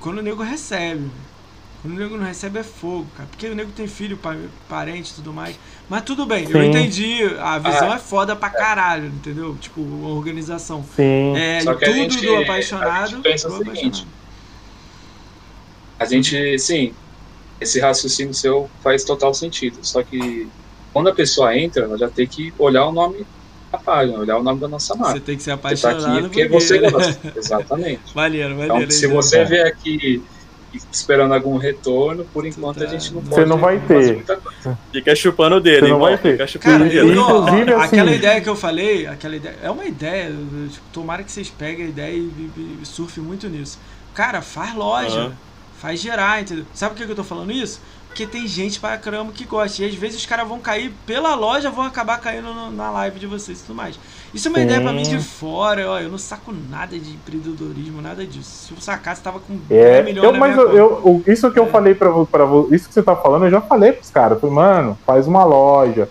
Quando 0.00 0.18
o 0.18 0.22
nego 0.22 0.42
recebe, 0.42 1.10
quando 1.84 1.96
o 1.96 2.00
nego 2.00 2.16
não 2.16 2.24
recebe 2.24 2.58
é 2.58 2.62
fogo, 2.62 3.06
cara. 3.14 3.28
Porque 3.28 3.46
o 3.46 3.54
nego 3.54 3.70
tem 3.72 3.86
filho, 3.86 4.18
parente 4.66 5.12
e 5.12 5.14
tudo 5.16 5.34
mais. 5.34 5.54
Mas 5.86 6.00
tudo 6.00 6.24
bem, 6.24 6.46
Sim. 6.46 6.54
eu 6.54 6.64
entendi. 6.64 7.22
A 7.38 7.58
visão 7.58 7.92
ah, 7.92 7.96
é 7.96 7.98
foda 7.98 8.34
pra 8.34 8.48
caralho, 8.48 9.08
entendeu? 9.08 9.54
Tipo, 9.60 9.82
a 9.82 10.08
organização. 10.08 10.82
Sim. 10.96 11.36
É, 11.36 11.60
Só 11.60 11.74
que 11.74 11.84
tudo 11.84 11.94
gente, 11.94 12.24
do 12.24 12.36
apaixonado. 12.36 13.02
A 13.02 13.06
gente 13.06 13.22
pensa 13.22 13.48
o 13.48 13.58
seguinte. 13.58 14.06
A 15.98 16.06
gente, 16.06 16.58
sim, 16.58 16.94
esse 17.60 17.78
raciocínio 17.78 18.32
seu 18.32 18.70
faz 18.82 19.04
total 19.04 19.34
sentido. 19.34 19.76
Só 19.82 20.02
que 20.02 20.48
quando 20.90 21.10
a 21.10 21.14
pessoa 21.14 21.54
entra, 21.54 21.84
ela 21.84 21.98
já 21.98 22.08
tem 22.08 22.26
que 22.26 22.50
olhar 22.58 22.86
o 22.86 22.92
nome 22.92 23.26
da 23.70 23.76
página, 23.76 24.18
olhar 24.20 24.38
o 24.38 24.42
nome 24.42 24.58
da 24.58 24.68
nossa 24.68 24.94
marca. 24.94 25.18
Você 25.18 25.20
tem 25.20 25.36
que 25.36 25.42
ser 25.42 25.50
apaixonado. 25.50 26.00
Você 26.00 26.06
tá 26.06 26.12
aqui 26.12 26.22
porque 26.22 26.48
você 26.48 26.78
gosta. 26.78 27.32
Exatamente. 27.36 28.00
Valeu, 28.14 28.56
valeu. 28.56 28.76
Então, 28.78 28.90
se 28.90 29.06
você 29.06 29.44
vê 29.44 29.60
aqui 29.60 30.22
esperando 30.92 31.34
algum 31.34 31.56
retorno, 31.56 32.24
por 32.32 32.46
enquanto 32.46 32.78
tá, 32.78 32.84
a 32.84 32.88
gente 32.88 33.12
não 33.12 33.22
pode. 33.22 33.34
Você 33.34 33.44
não 33.46 33.58
vai 33.58 33.78
ter. 33.80 34.24
Fica 34.92 35.14
chupando 35.14 35.56
o 35.56 35.60
dedo, 35.60 35.86
Você 35.86 35.92
não 35.92 36.00
vai 36.00 36.18
ter. 36.18 36.32
Fica 36.32 36.46
chupando 36.46 36.78
Cara, 36.78 36.84
o 36.84 36.92
dedo. 36.92 37.12
Inclusive, 37.12 37.72
assim, 37.74 37.84
aquela 37.84 38.12
ideia 38.12 38.40
que 38.40 38.48
eu 38.48 38.56
falei, 38.56 39.06
aquela 39.06 39.36
ideia. 39.36 39.56
É 39.62 39.70
uma 39.70 39.84
ideia. 39.84 40.30
Tipo, 40.70 40.84
tomara 40.92 41.22
que 41.22 41.32
vocês 41.32 41.50
peguem 41.50 41.86
a 41.86 41.88
ideia 41.88 42.14
e, 42.14 42.50
e, 42.56 42.78
e 42.82 42.86
surfem 42.86 43.22
muito 43.22 43.48
nisso. 43.48 43.78
Cara, 44.14 44.40
faz 44.42 44.74
loja. 44.74 45.26
Uhum 45.26 45.32
faz 45.84 46.00
gerar, 46.00 46.40
entendeu? 46.40 46.64
Sabe 46.72 46.94
por 46.94 47.04
que 47.04 47.12
eu 47.12 47.16
tô 47.16 47.22
falando 47.22 47.52
isso? 47.52 47.78
Porque 48.14 48.28
tem 48.28 48.46
gente 48.46 48.78
pra 48.78 48.96
caramba 48.96 49.32
que 49.32 49.44
gosta. 49.44 49.82
E 49.82 49.86
às 49.86 49.94
vezes 49.96 50.18
os 50.18 50.24
caras 50.24 50.46
vão 50.46 50.60
cair 50.60 50.92
pela 51.04 51.34
loja, 51.34 51.68
vão 51.68 51.84
acabar 51.84 52.20
caindo 52.20 52.54
no, 52.54 52.70
na 52.70 52.88
live 52.92 53.18
de 53.18 53.26
vocês 53.26 53.58
e 53.58 53.64
tudo 53.64 53.74
mais. 53.74 53.98
Isso 54.32 54.46
é 54.46 54.50
uma 54.52 54.58
Sim. 54.58 54.64
ideia 54.66 54.80
pra 54.80 54.92
mim 54.92 55.02
de 55.02 55.18
fora, 55.18 55.90
ó. 55.90 55.98
Eu 55.98 56.08
não 56.08 56.16
saco 56.16 56.54
nada 56.70 56.96
de 56.96 57.10
empreendedorismo, 57.10 58.00
nada 58.00 58.24
disso. 58.24 58.68
Se 58.68 58.72
eu 58.72 58.80
sacasse, 58.80 59.20
tava 59.20 59.40
com 59.40 59.54
é, 59.68 60.02
10 60.02 60.04
milhões 60.04 60.32
eu, 60.32 60.38
Mas 60.38 60.56
eu, 60.56 60.76
eu, 60.76 61.24
isso 61.26 61.50
que 61.50 61.58
é. 61.58 61.62
eu 61.62 61.66
falei 61.66 61.96
pra, 61.96 62.08
pra 62.24 62.44
isso 62.70 62.86
que 62.86 62.94
você 62.94 63.02
tá 63.02 63.16
falando, 63.16 63.46
eu 63.46 63.50
já 63.50 63.60
falei 63.60 63.90
pros 63.90 64.10
caras. 64.10 64.40
Falei, 64.40 64.54
mano, 64.54 64.96
faz 65.04 65.26
uma 65.26 65.42
loja. 65.42 66.08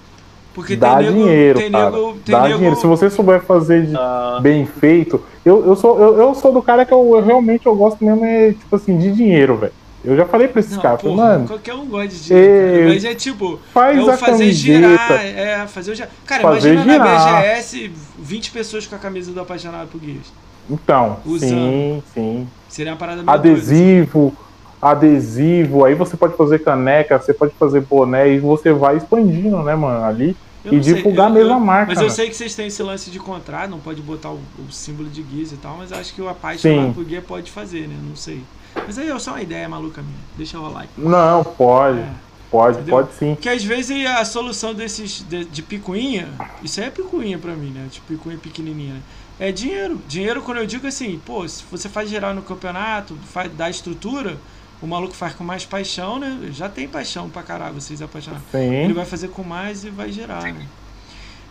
Porque 0.53 0.75
dá 0.75 0.97
nego, 0.97 1.13
dinheiro, 1.13 1.59
tem 1.59 1.71
cara. 1.71 1.89
Nego, 1.89 2.17
tem 2.25 2.35
dá 2.35 2.41
nego... 2.43 2.55
dinheiro. 2.55 2.75
Se 2.75 2.85
você 2.85 3.09
souber 3.09 3.41
fazer 3.43 3.85
de 3.85 3.95
ah. 3.95 4.39
bem 4.41 4.65
feito, 4.65 5.23
eu, 5.45 5.65
eu, 5.65 5.75
sou, 5.77 5.97
eu, 5.97 6.17
eu 6.17 6.35
sou 6.35 6.51
do 6.51 6.61
cara 6.61 6.85
que 6.85 6.93
eu, 6.93 7.15
eu 7.15 7.23
realmente 7.23 7.65
eu 7.65 7.73
gosto 7.73 8.03
mesmo 8.03 8.25
é, 8.25 8.51
tipo 8.51 8.75
assim, 8.75 8.97
de 8.97 9.13
dinheiro, 9.13 9.55
velho. 9.55 9.82
Eu 10.03 10.17
já 10.17 10.25
falei 10.25 10.49
pra 10.49 10.59
esses 10.59 10.77
caras, 10.77 11.01
mano. 11.03 11.47
Qualquer 11.47 11.73
um 11.75 11.85
gosta 11.85 12.09
de 12.09 12.23
dinheiro, 12.23 12.89
mas 12.89 13.05
é 13.05 13.15
tipo, 13.15 13.59
faz 13.73 13.97
é 13.97 14.01
o 14.01 14.05
fazer 14.17 14.43
camiseta, 14.43 14.53
girar, 14.53 15.25
é 15.25 15.67
fazer 15.67 15.93
o 15.93 16.07
Cara, 16.25 16.41
fazer 16.41 16.73
imagina 16.73 16.93
girar. 16.93 17.33
na 17.33 17.41
BGS 17.41 17.91
20 18.19 18.51
pessoas 18.51 18.85
com 18.85 18.95
a 18.95 18.99
camisa 18.99 19.31
do 19.31 19.39
apaixonado 19.39 19.87
por 19.87 20.01
Gears. 20.01 20.33
Então, 20.69 21.19
Usando. 21.25 21.49
sim, 21.49 22.03
sim. 22.13 22.47
Seria 22.67 22.91
uma 22.91 22.97
parada 22.97 23.23
meio 23.23 23.29
Adesivo, 23.29 24.19
doida, 24.19 24.35
assim. 24.35 24.37
adesivo, 24.81 25.85
aí 25.85 25.95
você 25.95 26.17
pode 26.17 26.35
fazer 26.35 26.59
caneca, 26.59 27.17
você 27.17 27.33
pode 27.33 27.53
fazer 27.53 27.81
boné 27.81 28.29
e 28.33 28.39
você 28.39 28.73
vai 28.73 28.97
expandindo, 28.97 29.61
né, 29.63 29.75
mano, 29.75 30.03
ali. 30.03 30.35
Eu 30.65 30.73
e 30.73 30.79
divulgar 30.79 31.29
sei, 31.31 31.41
eu, 31.41 31.41
a 31.41 31.43
mesma 31.43 31.59
marca. 31.59 31.93
Mas 31.93 32.01
eu 32.01 32.09
sei 32.09 32.29
que 32.29 32.35
vocês 32.35 32.55
têm 32.55 32.67
esse 32.67 32.81
lance 32.81 33.11
de 33.11 33.19
contrato, 33.19 33.69
não 33.69 33.79
pode 33.79 34.01
botar 34.01 34.31
o, 34.31 34.39
o 34.57 34.71
símbolo 34.71 35.09
de 35.09 35.23
Gears 35.23 35.51
e 35.51 35.57
tal, 35.57 35.77
mas 35.77 35.91
acho 35.91 36.13
que 36.13 36.21
o 36.21 36.29
apaixonado 36.29 36.93
por 36.93 37.05
Gear 37.05 37.21
pode 37.23 37.51
fazer, 37.51 37.87
né? 37.87 37.95
Não 38.01 38.15
sei. 38.15 38.41
Mas 38.75 38.97
aí 38.97 39.09
é 39.09 39.19
só 39.19 39.31
uma 39.31 39.41
ideia 39.41 39.67
maluca 39.69 40.01
minha. 40.01 40.17
Deixa 40.37 40.57
eu 40.57 40.61
rolar. 40.61 40.87
Não, 40.97 41.43
pode. 41.43 41.99
É. 41.99 42.09
Pode, 42.53 42.77
Entendeu? 42.77 42.97
pode 42.97 43.13
sim. 43.15 43.33
Porque 43.33 43.49
às 43.49 43.63
vezes 43.63 44.05
a 44.05 44.23
solução 44.23 44.75
desses 44.75 45.25
de, 45.27 45.43
de 45.45 45.63
picuinha, 45.63 46.29
isso 46.61 46.79
aí 46.79 46.85
é 46.85 46.89
picuinha 46.91 47.39
pra 47.39 47.55
mim, 47.55 47.71
né? 47.71 47.87
Tipo, 47.89 48.05
picuinha 48.07 48.37
pequenininha, 48.37 48.93
né? 48.93 49.01
É 49.39 49.51
dinheiro. 49.51 49.99
Dinheiro 50.07 50.39
quando 50.43 50.59
eu 50.59 50.65
digo 50.67 50.85
assim, 50.85 51.19
pô, 51.25 51.47
se 51.47 51.63
você 51.71 51.89
faz 51.89 52.07
geral 52.07 52.35
no 52.35 52.43
campeonato, 52.43 53.17
faz, 53.25 53.51
dá 53.53 53.71
estrutura, 53.71 54.37
o 54.79 54.85
maluco 54.85 55.15
faz 55.15 55.33
com 55.33 55.43
mais 55.43 55.65
paixão, 55.65 56.19
né? 56.19 56.51
Já 56.51 56.69
tem 56.69 56.87
paixão 56.87 57.27
pra 57.27 57.41
caralho, 57.41 57.73
vocês 57.73 58.03
apaixonados. 58.03 58.45
Sim. 58.51 58.59
Ele 58.59 58.93
vai 58.93 59.05
fazer 59.05 59.29
com 59.29 59.43
mais 59.43 59.83
e 59.83 59.89
vai 59.89 60.11
gerar, 60.11 60.43
né? 60.43 60.67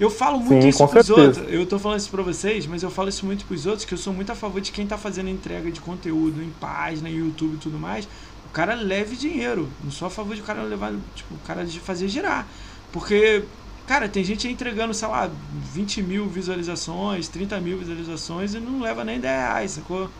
Eu 0.01 0.11
falo 0.11 0.41
muito 0.41 0.63
Sim, 0.63 0.69
isso 0.69 0.87
pros 0.89 1.07
certeza. 1.07 1.41
outros. 1.41 1.55
Eu 1.55 1.67
tô 1.67 1.79
falando 1.79 2.01
isso 2.01 2.11
pra 2.11 2.23
vocês, 2.23 2.67
mas 2.67 2.83
eu 2.83 2.91
falo 2.91 3.09
isso 3.09 3.25
muito 3.25 3.45
pros 3.45 3.67
outros, 3.67 3.85
que 3.85 3.95
eu 3.95 3.99
sou 3.99 4.13
muito 4.13 4.33
a 4.33 4.35
favor 4.35 4.61
de 4.61 4.73
quem 4.73 4.87
tá 4.87 4.99
fazendo 4.99 5.29
entrega 5.29 5.71
de 5.71 5.81
conteúdo 5.81 6.43
em 6.43 6.51
página, 6.51 7.09
em 7.09 7.17
YouTube 7.17 7.55
e 7.55 7.59
tudo 7.59 7.79
mais. 7.79 8.09
O 8.47 8.53
cara 8.53 8.75
leve 8.75 9.17
dinheiro. 9.17 9.69
Não 9.83 9.91
sou 9.91 10.09
a 10.09 10.11
favor 10.11 10.35
de 10.35 10.41
o 10.41 10.45
cara 10.45 10.63
levar, 10.63 10.93
tipo, 11.15 11.35
o 11.35 11.39
cara 11.47 11.65
de 11.65 11.79
fazer 11.79 12.09
girar. 12.09 12.47
Porque, 12.91 13.45
cara, 13.87 14.09
tem 14.09 14.25
gente 14.25 14.49
entregando, 14.49 14.93
sei 14.93 15.09
lá, 15.09 15.31
20 15.73 16.03
mil 16.03 16.27
visualizações, 16.29 17.29
30 17.29 17.61
mil 17.61 17.79
visualizações 17.79 18.55
e 18.55 18.61
não 18.61 18.81
leva 18.81 19.05
nem 19.05 19.21
10 19.21 19.33
reais, 19.33 19.71
sacou? 19.73 20.11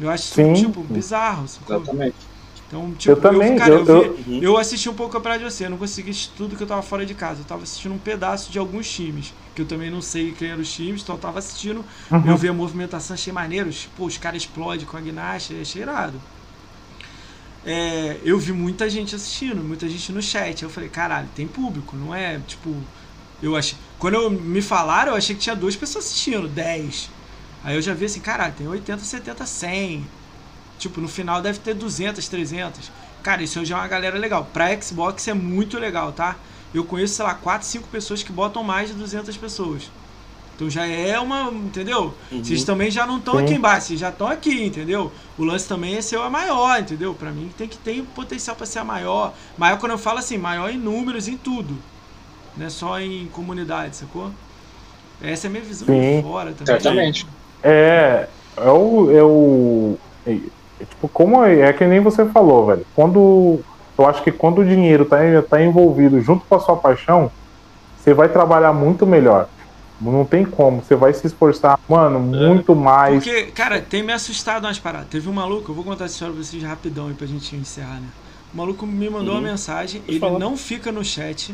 Eu 0.00 0.08
acho 0.10 0.40
isso, 0.40 0.66
tipo, 0.66 0.82
bizarro, 0.84 1.48
sacou? 1.48 1.76
Exatamente. 1.76 2.16
Então, 2.68 2.92
tipo, 2.92 3.10
eu 3.10 3.16
também, 3.18 3.52
eu, 3.52 3.58
cara, 3.58 3.72
eu, 3.72 3.86
eu, 3.86 4.14
vi, 4.14 4.44
eu, 4.44 4.58
assisti 4.58 4.90
um 4.90 4.94
pouco 4.94 5.16
a 5.16 5.20
Praia 5.20 5.38
de 5.38 5.44
você, 5.44 5.64
eu 5.64 5.70
não 5.70 5.78
consegui 5.78 6.10
assistir 6.10 6.32
tudo 6.36 6.54
que 6.54 6.62
eu 6.62 6.66
tava 6.66 6.82
fora 6.82 7.06
de 7.06 7.14
casa. 7.14 7.40
Eu 7.40 7.44
tava 7.46 7.62
assistindo 7.62 7.94
um 7.94 7.98
pedaço 7.98 8.52
de 8.52 8.58
alguns 8.58 8.90
times, 8.90 9.32
que 9.54 9.62
eu 9.62 9.66
também 9.66 9.90
não 9.90 10.02
sei 10.02 10.32
quem 10.32 10.48
eram 10.48 10.60
os 10.60 10.70
times, 10.70 11.00
então 11.00 11.14
eu 11.14 11.20
tava 11.20 11.38
assistindo, 11.38 11.82
uhum. 12.10 12.26
eu 12.26 12.36
vi 12.36 12.46
a 12.46 12.52
movimentação, 12.52 13.14
achei 13.14 13.32
maneiro, 13.32 13.70
pô, 13.96 14.04
os 14.04 14.18
caras 14.18 14.42
explodem 14.42 14.84
com 14.84 14.98
a 14.98 15.00
Gnasha, 15.00 15.54
achei 15.58 15.80
irado. 15.80 16.20
É, 17.64 18.18
eu 18.22 18.38
vi 18.38 18.52
muita 18.52 18.88
gente 18.88 19.14
assistindo, 19.14 19.64
muita 19.64 19.88
gente 19.88 20.12
no 20.12 20.22
chat. 20.22 20.62
Eu 20.62 20.70
falei, 20.70 20.90
caralho, 20.90 21.28
tem 21.34 21.46
público, 21.46 21.96
não 21.96 22.14
é 22.14 22.38
tipo. 22.46 22.76
Eu 23.42 23.56
achei. 23.56 23.78
Quando 23.98 24.14
eu, 24.14 24.30
me 24.30 24.60
falaram, 24.60 25.12
eu 25.12 25.16
achei 25.16 25.34
que 25.34 25.40
tinha 25.42 25.56
duas 25.56 25.74
pessoas 25.74 26.04
assistindo, 26.04 26.48
10. 26.48 27.10
Aí 27.64 27.76
eu 27.76 27.82
já 27.82 27.94
vi 27.94 28.04
assim, 28.04 28.20
caralho, 28.20 28.54
tem 28.54 28.68
80, 28.68 29.02
70, 29.02 29.46
100. 29.46 30.06
Tipo, 30.78 31.00
no 31.00 31.08
final 31.08 31.42
deve 31.42 31.58
ter 31.58 31.74
200, 31.74 32.26
300. 32.28 32.90
Cara, 33.22 33.42
isso 33.42 33.64
já 33.64 33.76
é 33.76 33.80
uma 33.80 33.88
galera 33.88 34.16
legal. 34.18 34.48
Pra 34.52 34.80
Xbox 34.80 35.26
é 35.28 35.34
muito 35.34 35.78
legal, 35.78 36.12
tá? 36.12 36.36
Eu 36.72 36.84
conheço, 36.84 37.14
sei 37.14 37.24
lá, 37.24 37.34
4, 37.34 37.66
5 37.66 37.88
pessoas 37.88 38.22
que 38.22 38.32
botam 38.32 38.62
mais 38.62 38.88
de 38.88 38.94
200 38.94 39.36
pessoas. 39.36 39.90
Então 40.54 40.68
já 40.68 40.86
é 40.86 41.18
uma, 41.20 41.52
entendeu? 41.52 42.12
Uhum. 42.32 42.42
Vocês 42.42 42.64
também 42.64 42.90
já 42.90 43.06
não 43.06 43.18
estão 43.18 43.38
aqui 43.38 43.54
embaixo, 43.54 43.86
vocês 43.86 44.00
já 44.00 44.08
estão 44.08 44.26
aqui, 44.26 44.64
entendeu? 44.64 45.12
O 45.38 45.44
lance 45.44 45.68
também 45.68 45.94
é 45.94 46.02
ser 46.02 46.18
a 46.18 46.28
maior, 46.28 46.80
entendeu? 46.80 47.14
Para 47.14 47.30
mim 47.30 47.48
tem 47.56 47.68
que 47.68 47.78
ter 47.78 48.02
potencial 48.14 48.56
para 48.56 48.66
ser 48.66 48.80
a 48.80 48.84
maior. 48.84 49.32
Maior 49.56 49.78
quando 49.78 49.92
eu 49.92 49.98
falo 49.98 50.18
assim, 50.18 50.36
maior 50.36 50.68
em 50.68 50.76
números, 50.76 51.28
em 51.28 51.36
tudo. 51.36 51.78
Não 52.56 52.66
é 52.66 52.70
só 52.70 53.00
em 53.00 53.26
comunidade, 53.26 53.94
sacou? 53.94 54.32
Essa 55.22 55.46
é 55.46 55.48
a 55.48 55.50
minha 55.50 55.62
visão 55.62 55.86
Sim. 55.86 56.16
de 56.16 56.22
fora 56.22 56.52
também. 56.52 56.66
Certamente. 56.66 57.26
É, 57.62 58.28
é 58.56 58.70
o, 58.70 59.10
é 59.12 59.22
o 59.22 59.98
tipo, 60.84 61.08
como 61.08 61.44
é, 61.44 61.60
é, 61.60 61.72
que 61.72 61.84
nem 61.86 62.00
você 62.00 62.24
falou, 62.26 62.66
velho. 62.66 62.86
Quando. 62.94 63.60
Eu 63.96 64.06
acho 64.06 64.22
que 64.22 64.30
quando 64.30 64.60
o 64.60 64.64
dinheiro 64.64 65.04
tá, 65.04 65.16
tá 65.48 65.60
envolvido 65.60 66.20
junto 66.20 66.44
com 66.46 66.54
a 66.54 66.60
sua 66.60 66.76
paixão, 66.76 67.32
você 67.98 68.14
vai 68.14 68.28
trabalhar 68.28 68.72
muito 68.72 69.04
melhor. 69.04 69.48
Não 70.00 70.24
tem 70.24 70.44
como, 70.44 70.80
você 70.80 70.94
vai 70.94 71.12
se 71.12 71.26
esforçar, 71.26 71.78
mano, 71.88 72.20
muito 72.20 72.76
mais. 72.76 73.24
Porque, 73.24 73.46
cara, 73.46 73.80
tem 73.80 74.00
me 74.04 74.12
assustado 74.12 74.64
umas 74.64 74.78
paradas. 74.78 75.08
Teve 75.08 75.28
um 75.28 75.32
maluco, 75.32 75.72
eu 75.72 75.74
vou 75.74 75.82
contar 75.82 76.04
essa 76.04 76.14
história 76.14 76.32
pra 76.32 76.44
vocês 76.44 76.62
rapidão 76.62 77.08
aí 77.08 77.14
pra 77.14 77.26
gente 77.26 77.56
encerrar, 77.56 78.00
né? 78.00 78.06
O 78.54 78.56
maluco 78.56 78.86
me 78.86 79.10
mandou 79.10 79.34
uhum. 79.34 79.40
uma 79.40 79.48
mensagem, 79.50 80.00
ele 80.06 80.20
falar. 80.20 80.38
não 80.38 80.56
fica 80.56 80.92
no 80.92 81.04
chat, 81.04 81.52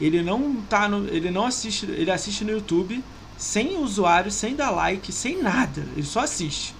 ele 0.00 0.22
não 0.22 0.56
tá 0.68 0.88
no. 0.88 1.08
Ele 1.08 1.30
não 1.30 1.46
assiste. 1.46 1.86
Ele 1.86 2.10
assiste 2.10 2.44
no 2.44 2.50
YouTube, 2.50 3.02
sem 3.36 3.78
usuário, 3.78 4.30
sem 4.30 4.54
dar 4.54 4.70
like, 4.70 5.10
sem 5.12 5.42
nada. 5.42 5.82
Ele 5.96 6.04
só 6.04 6.20
assiste. 6.20 6.74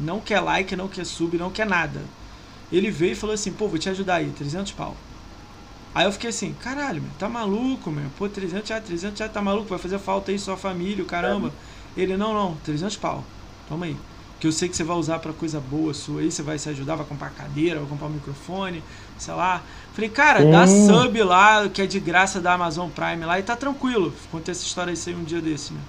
Não 0.00 0.20
quer 0.20 0.40
like, 0.40 0.74
não 0.74 0.88
quer 0.88 1.04
sub, 1.04 1.36
não 1.36 1.50
quer 1.50 1.66
nada. 1.66 2.00
Ele 2.72 2.90
veio 2.90 3.12
e 3.12 3.16
falou 3.16 3.34
assim, 3.34 3.52
pô, 3.52 3.68
vou 3.68 3.78
te 3.78 3.88
ajudar 3.88 4.16
aí, 4.16 4.30
300 4.30 4.72
pau. 4.72 4.96
Aí 5.94 6.04
eu 6.04 6.12
fiquei 6.12 6.30
assim, 6.30 6.54
caralho, 6.54 7.02
meu, 7.02 7.10
tá 7.18 7.28
maluco, 7.28 7.90
meu. 7.90 8.08
Pô, 8.16 8.28
300 8.28 8.68
já, 8.68 8.80
300 8.80 9.18
já 9.18 9.28
tá 9.28 9.42
maluco, 9.42 9.68
vai 9.68 9.78
fazer 9.78 9.98
falta 9.98 10.30
aí 10.30 10.38
sua 10.38 10.56
família, 10.56 11.04
caramba. 11.04 11.52
Ele, 11.96 12.16
não, 12.16 12.32
não, 12.32 12.56
300 12.64 12.96
pau. 12.96 13.24
Toma 13.68 13.86
aí. 13.86 13.96
Que 14.38 14.46
eu 14.46 14.52
sei 14.52 14.68
que 14.68 14.76
você 14.76 14.84
vai 14.84 14.96
usar 14.96 15.18
para 15.18 15.32
coisa 15.32 15.60
boa 15.60 15.92
sua 15.92 16.22
aí, 16.22 16.30
você 16.30 16.42
vai 16.42 16.58
se 16.58 16.68
ajudar, 16.70 16.94
vai 16.94 17.04
comprar 17.04 17.28
cadeira, 17.30 17.80
vai 17.80 17.88
comprar 17.88 18.06
um 18.06 18.10
microfone, 18.10 18.82
sei 19.18 19.34
lá. 19.34 19.62
Falei, 19.92 20.08
cara, 20.08 20.44
dá 20.46 20.66
sub 20.66 21.22
lá, 21.22 21.68
que 21.68 21.82
é 21.82 21.86
de 21.86 22.00
graça 22.00 22.40
da 22.40 22.54
Amazon 22.54 22.88
Prime 22.88 23.24
lá 23.24 23.38
e 23.38 23.42
tá 23.42 23.54
tranquilo. 23.54 24.14
Contei 24.30 24.52
essa 24.52 24.62
história 24.62 24.94
aí 24.94 25.14
um 25.14 25.24
dia 25.24 25.42
desse, 25.42 25.72
meu. 25.72 25.82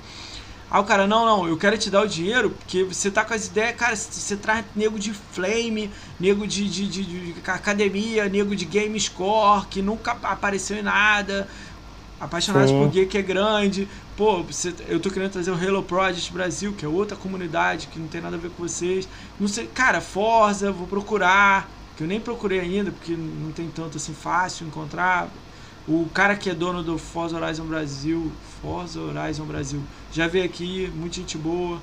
Aí 0.72 0.80
o 0.80 0.86
cara, 0.86 1.06
não, 1.06 1.26
não, 1.26 1.48
eu 1.50 1.58
quero 1.58 1.78
te 1.78 1.90
dar 1.90 2.02
o 2.02 2.08
dinheiro 2.08 2.50
porque 2.50 2.86
você 2.86 3.12
tá 3.12 3.26
com 3.26 3.34
as 3.34 3.48
ideias, 3.48 3.76
cara, 3.76 3.94
você 3.94 4.38
traz 4.38 4.64
nego 4.74 4.98
de 4.98 5.14
flame, 5.14 5.92
nego 6.18 6.48
de, 6.48 6.70
de, 6.70 6.88
de, 6.88 7.04
de 7.04 7.36
academia, 7.46 8.30
nego 8.30 8.56
de 8.56 8.64
game 8.64 8.98
score, 8.98 9.68
que 9.68 9.82
nunca 9.82 10.14
apareceu 10.24 10.78
em 10.78 10.82
nada, 10.82 11.46
apaixonados 12.22 12.70
Sim. 12.70 12.80
por 12.80 12.90
gay 12.90 13.06
que 13.06 13.18
é 13.18 13.22
grande. 13.22 13.86
Pô, 14.16 14.44
você, 14.44 14.74
eu 14.88 14.98
tô 14.98 15.10
querendo 15.10 15.32
trazer 15.32 15.52
o 15.52 15.56
Halo 15.56 15.84
Project 15.84 16.32
Brasil, 16.32 16.72
que 16.72 16.86
é 16.86 16.88
outra 16.88 17.18
comunidade 17.18 17.88
que 17.88 18.00
não 18.00 18.08
tem 18.08 18.22
nada 18.22 18.38
a 18.38 18.40
ver 18.40 18.52
com 18.52 18.66
vocês. 18.66 19.10
Não 19.38 19.50
sei, 19.50 19.68
cara, 19.68 20.00
Forza, 20.00 20.72
vou 20.72 20.88
procurar, 20.88 21.70
que 21.98 22.04
eu 22.04 22.08
nem 22.08 22.22
procurei 22.22 22.62
ainda, 22.62 22.92
porque 22.92 23.12
não 23.12 23.52
tem 23.52 23.68
tanto 23.68 23.98
assim 23.98 24.14
fácil 24.14 24.66
encontrar. 24.68 25.28
O 25.86 26.08
cara 26.14 26.38
que 26.38 26.50
é 26.50 26.54
dono 26.54 26.82
do 26.82 26.98
Forza 26.98 27.36
Horizon 27.36 27.66
Brasil, 27.66 28.32
Forza 28.62 29.00
Horizon 29.00 29.46
Brasil, 29.46 29.82
já 30.12 30.28
veio 30.28 30.46
aqui, 30.46 30.92
muita 30.96 31.16
gente 31.16 31.38
boa. 31.38 31.80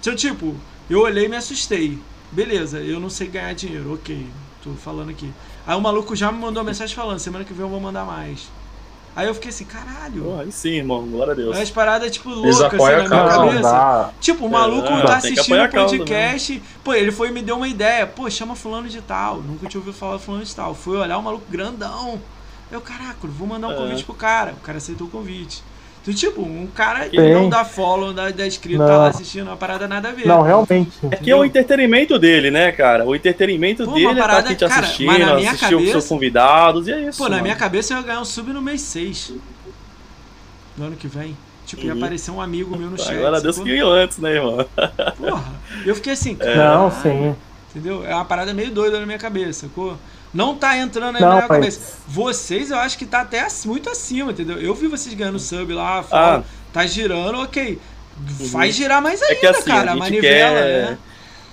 Então, 0.00 0.14
tipo, 0.16 0.54
eu 0.88 1.00
olhei 1.00 1.26
e 1.26 1.28
me 1.28 1.36
assustei. 1.36 1.98
Beleza, 2.30 2.80
eu 2.80 2.98
não 2.98 3.10
sei 3.10 3.28
ganhar 3.28 3.54
dinheiro, 3.54 3.94
ok, 3.94 4.26
tô 4.64 4.70
falando 4.70 5.10
aqui. 5.10 5.30
Aí 5.66 5.76
o 5.76 5.80
maluco 5.80 6.16
já 6.16 6.32
me 6.32 6.38
mandou 6.38 6.62
uma 6.62 6.70
mensagem 6.70 6.96
falando, 6.96 7.18
semana 7.18 7.44
que 7.44 7.52
vem 7.52 7.62
eu 7.62 7.68
vou 7.68 7.80
mandar 7.80 8.04
mais. 8.04 8.48
Aí 9.14 9.26
eu 9.26 9.34
fiquei 9.34 9.50
assim, 9.50 9.66
caralho. 9.66 10.40
Aí 10.40 10.50
sim, 10.50 10.70
irmão, 10.70 11.06
glória 11.06 11.32
a 11.34 11.36
Deus. 11.36 11.56
As 11.56 11.70
paradas, 11.70 12.10
tipo, 12.10 12.30
loucas 12.30 12.62
assim, 12.62 13.08
na 13.08 13.24
minha 13.24 13.28
cabeça. 13.28 14.14
Tipo, 14.20 14.46
o 14.46 14.50
maluco 14.50 14.88
é, 14.88 15.02
tá 15.02 15.16
assistindo 15.16 15.62
o 15.62 15.68
podcast. 15.68 16.62
Pô, 16.82 16.94
ele 16.94 17.12
foi 17.12 17.28
e 17.28 17.32
me 17.32 17.42
deu 17.42 17.56
uma 17.56 17.68
ideia. 17.68 18.06
Pô, 18.06 18.30
chama 18.30 18.56
fulano 18.56 18.88
de 18.88 19.02
tal. 19.02 19.42
Nunca 19.42 19.68
tinha 19.68 19.78
ouvido 19.78 19.94
falar 19.94 20.18
fulano 20.18 20.42
de 20.42 20.56
tal. 20.56 20.74
Fui 20.74 20.96
olhar 20.96 21.18
o 21.18 21.22
maluco 21.22 21.44
grandão. 21.50 22.18
Eu, 22.70 22.80
caraca, 22.80 23.18
vou 23.24 23.46
mandar 23.46 23.68
um 23.68 23.72
é. 23.72 23.76
convite 23.76 24.02
pro 24.02 24.14
cara. 24.14 24.52
O 24.52 24.60
cara 24.62 24.78
aceitou 24.78 25.06
o 25.06 25.10
convite. 25.10 25.62
Tipo, 26.04 26.42
um 26.42 26.66
cara 26.66 27.08
que 27.08 27.16
não 27.16 27.48
dá 27.48 27.64
follow, 27.64 28.08
não 28.08 28.14
dá, 28.14 28.28
dá 28.30 28.44
inscrito, 28.44 28.78
não. 28.78 28.88
tá 28.88 28.96
lá 28.96 29.08
assistindo 29.08 29.46
uma 29.46 29.56
parada 29.56 29.86
nada 29.86 30.08
a 30.08 30.12
ver. 30.12 30.26
Não, 30.26 30.42
realmente. 30.42 30.90
É 31.08 31.14
que 31.14 31.30
é 31.30 31.36
o 31.36 31.44
entretenimento 31.44 32.18
dele, 32.18 32.50
né, 32.50 32.72
cara? 32.72 33.04
O 33.04 33.14
entretenimento 33.14 33.84
Pô, 33.84 33.92
dele 33.92 34.16
parada, 34.16 34.40
é 34.40 34.42
tá 34.42 34.48
aqui 34.48 34.56
te 34.56 34.68
cara, 34.68 34.80
assistindo, 34.80 35.10
assistir 35.12 35.58
cabeça, 35.58 35.76
os 35.76 35.90
seus 35.90 36.08
convidados, 36.08 36.88
e 36.88 36.92
é 36.92 37.00
isso. 37.08 37.18
Pô, 37.18 37.24
mano. 37.24 37.36
na 37.36 37.42
minha 37.42 37.54
cabeça 37.54 37.94
eu 37.94 37.98
ia 37.98 38.02
ganhar 38.02 38.20
um 38.20 38.24
sub 38.24 38.52
no 38.52 38.60
mês 38.60 38.80
6. 38.80 39.34
No 40.76 40.86
ano 40.86 40.96
que 40.96 41.06
vem. 41.06 41.36
Tipo, 41.66 41.84
ia 41.84 41.92
uhum. 41.92 41.98
aparecer 41.98 42.30
um 42.32 42.40
amigo 42.40 42.76
meu 42.76 42.90
no 42.90 42.98
chat. 42.98 43.16
Agora 43.16 43.40
Deus 43.40 43.58
que 43.58 43.64
ganhou 43.64 43.92
antes, 43.92 44.18
né, 44.18 44.32
irmão? 44.34 44.66
Porra, 45.16 45.52
eu 45.86 45.94
fiquei 45.94 46.14
assim, 46.14 46.34
cara. 46.34 46.74
Não, 46.74 46.90
sim. 46.90 47.36
Entendeu? 47.70 48.04
É 48.04 48.14
uma 48.14 48.24
parada 48.24 48.52
meio 48.52 48.72
doida 48.72 48.98
na 48.98 49.06
minha 49.06 49.18
cabeça, 49.18 49.66
sacou? 49.66 49.96
Não 50.32 50.54
tá 50.56 50.76
entrando 50.78 51.16
aí 51.16 51.22
Não, 51.22 51.28
na 51.28 51.34
minha 51.36 51.48
cabeça. 51.48 51.98
Vocês, 52.08 52.70
eu 52.70 52.78
acho 52.78 52.96
que 52.96 53.04
tá 53.04 53.20
até 53.20 53.46
muito 53.66 53.90
acima, 53.90 54.32
entendeu? 54.32 54.58
Eu 54.60 54.74
vi 54.74 54.86
vocês 54.86 55.14
ganhando 55.14 55.38
sub 55.38 55.72
lá, 55.74 56.02
fora, 56.02 56.38
Ah. 56.38 56.42
tá 56.72 56.86
girando, 56.86 57.38
ok. 57.40 57.78
Faz 58.50 58.74
girar 58.74 59.02
mais 59.02 59.20
ainda, 59.22 59.34
É 59.34 59.36
que 59.36 59.46
assim, 59.46 59.64
cara. 59.70 59.90
a 59.90 59.92
A 59.92 59.96
gente 59.96 59.98
manivela, 60.00 60.56
quer. 60.60 60.90
né? 60.90 60.98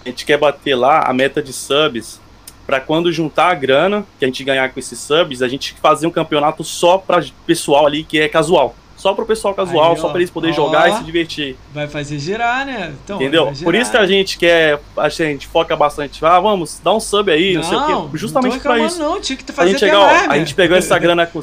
A 0.05 0.09
gente 0.09 0.25
quer 0.25 0.37
bater 0.37 0.75
lá 0.75 1.01
a 1.01 1.13
meta 1.13 1.41
de 1.41 1.51
subs 1.51 2.19
pra 2.65 2.79
quando 2.79 3.11
juntar 3.11 3.49
a 3.49 3.53
grana 3.55 4.05
que 4.17 4.23
a 4.25 4.27
gente 4.27 4.43
ganhar 4.43 4.69
com 4.71 4.79
esses 4.79 4.99
subs, 4.99 5.41
a 5.41 5.47
gente 5.47 5.75
fazer 5.81 6.07
um 6.07 6.11
campeonato 6.11 6.63
só 6.63 6.97
pra 6.97 7.23
pessoal 7.45 7.85
ali 7.85 8.03
que 8.03 8.19
é 8.19 8.29
casual. 8.29 8.75
Só 8.99 9.13
pro 9.13 9.25
pessoal 9.25 9.53
casual, 9.53 9.93
Aí, 9.93 9.97
só 9.97 10.07
ó. 10.07 10.09
pra 10.09 10.19
eles 10.19 10.29
poderem 10.29 10.53
Ó. 10.53 10.57
jogar 10.57 10.89
e 10.89 10.97
se 10.97 11.03
divertir. 11.05 11.55
Vai 11.73 11.87
fazer 11.87 12.19
girar, 12.19 12.65
né? 12.65 12.93
Então, 13.01 13.15
Entendeu? 13.15 13.45
vai 13.45 13.53
Por 13.53 13.59
girar. 13.73 13.81
isso 13.81 13.91
que 13.91 13.97
a 13.97 14.05
gente 14.05 14.37
quer, 14.37 14.79
a 14.97 15.07
gente 15.07 15.47
foca 15.47 15.73
bastante. 15.73 16.23
Ah, 16.25 16.37
vamos, 16.39 16.81
dá 16.83 16.93
um 16.93 16.99
sub 16.99 17.31
aí, 17.31 17.53
não, 17.53 17.63
sei 17.63 17.77
o 17.77 17.85
quê. 18.09 18.17
Justamente 18.17 18.51
não 18.51 18.57
reclamando, 18.57 18.85
isso. 18.87 18.99
Não, 18.99 19.21
tinha 19.21 19.37
que 19.37 19.49
A 19.49 19.53
fazer 19.53 19.71
gente 19.71 19.85
até 19.85 19.95
chegar, 19.95 20.27
ó, 20.27 20.31
a 20.33 20.37
gente 20.37 20.53
pegou 20.53 20.77
essa 20.77 20.97
grana 20.99 21.25
com. 21.25 21.39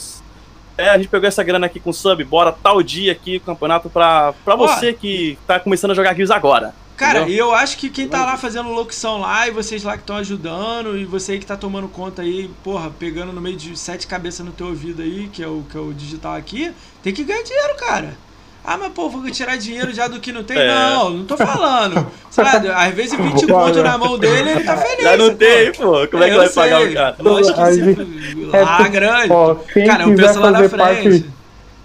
É, 0.79 0.91
a 0.91 0.99
gente 0.99 1.09
pegou 1.09 1.27
essa 1.27 1.43
grana 1.43 1.65
aqui 1.65 1.81
com 1.81 1.91
sub, 1.95 2.23
bora 2.25 2.53
tal 2.53 2.83
dia 2.83 3.11
aqui, 3.11 3.39
campeonato 3.41 3.89
pra, 3.89 4.35
pra 4.45 4.55
Ó. 4.55 4.59
você 4.59 4.93
que 4.93 5.39
tá 5.47 5.59
começando 5.59 5.93
a 5.93 5.95
jogar 5.95 6.15
Gears 6.15 6.31
agora. 6.31 6.75
Cara, 6.97 7.29
e 7.29 7.37
eu 7.37 7.55
acho 7.55 7.77
que 7.77 7.91
quem 7.91 8.09
tá 8.09 8.25
lá 8.25 8.39
fazendo 8.39 8.71
locução 8.71 9.19
lá 9.19 9.47
e 9.47 9.51
vocês 9.51 9.85
lá 9.85 9.93
que 9.93 10.03
estão 10.03 10.17
ajudando 10.17 10.97
e 10.97 11.05
você 11.05 11.33
aí 11.33 11.39
que 11.39 11.45
tá 11.45 11.57
tomando 11.57 11.89
conta 11.89 12.23
aí, 12.23 12.51
porra, 12.65 12.91
pegando 12.99 13.33
no 13.33 13.41
meio 13.41 13.57
de 13.57 13.79
sete 13.79 14.07
cabeças 14.07 14.45
no 14.45 14.53
teu 14.53 14.69
ouvido 14.69 15.03
aí, 15.03 15.29
que 15.31 15.43
é 15.43 15.47
o, 15.47 15.63
que 15.71 15.77
é 15.77 15.81
o 15.81 15.93
digital 15.93 16.35
aqui, 16.35 16.73
tem 17.03 17.13
que 17.13 17.23
ganhar 17.23 17.43
dinheiro, 17.43 17.75
cara. 17.77 18.17
Ah, 18.65 18.77
mas 18.77 18.93
pô, 18.93 19.09
vou 19.09 19.31
tirar 19.31 19.57
dinheiro 19.57 19.95
já 19.95 20.09
do 20.09 20.19
que 20.19 20.33
não 20.33 20.43
tem? 20.43 20.59
É. 20.59 20.67
Não, 20.67 21.11
não 21.11 21.25
tô 21.25 21.37
falando. 21.37 21.95
Lá, 22.37 22.85
às 22.85 22.95
vezes 22.95 23.17
20 23.17 23.45
Olha. 23.45 23.55
conto 23.55 23.83
na 23.83 23.97
mão 23.97 24.19
dele, 24.19 24.51
ele 24.51 24.65
tá 24.65 24.77
feliz. 24.77 25.05
Já 25.05 25.17
não 25.17 25.31
pô. 25.31 25.37
tem, 25.37 25.73
pô. 25.73 26.09
Como 26.09 26.25
é 26.25 26.29
que 26.29 26.35
Eu 26.35 26.39
vai 26.39 26.49
pagar 26.49 26.81
sei. 26.81 26.91
o 26.91 26.95
cara? 26.95 27.17
Lógico 27.21 27.65
que 27.65 27.73
se 27.73 28.51
é, 28.53 28.61
lá 28.61 28.89
grande. 28.89 29.33
Ó, 29.33 29.55
quem 29.55 29.87
Cara, 29.87 30.03
eu 30.03 30.11
quiser 30.11 30.27
penso 30.27 30.41
lá 30.41 30.51
na 30.51 30.59
fazer 30.59 30.69
frente. 30.71 31.31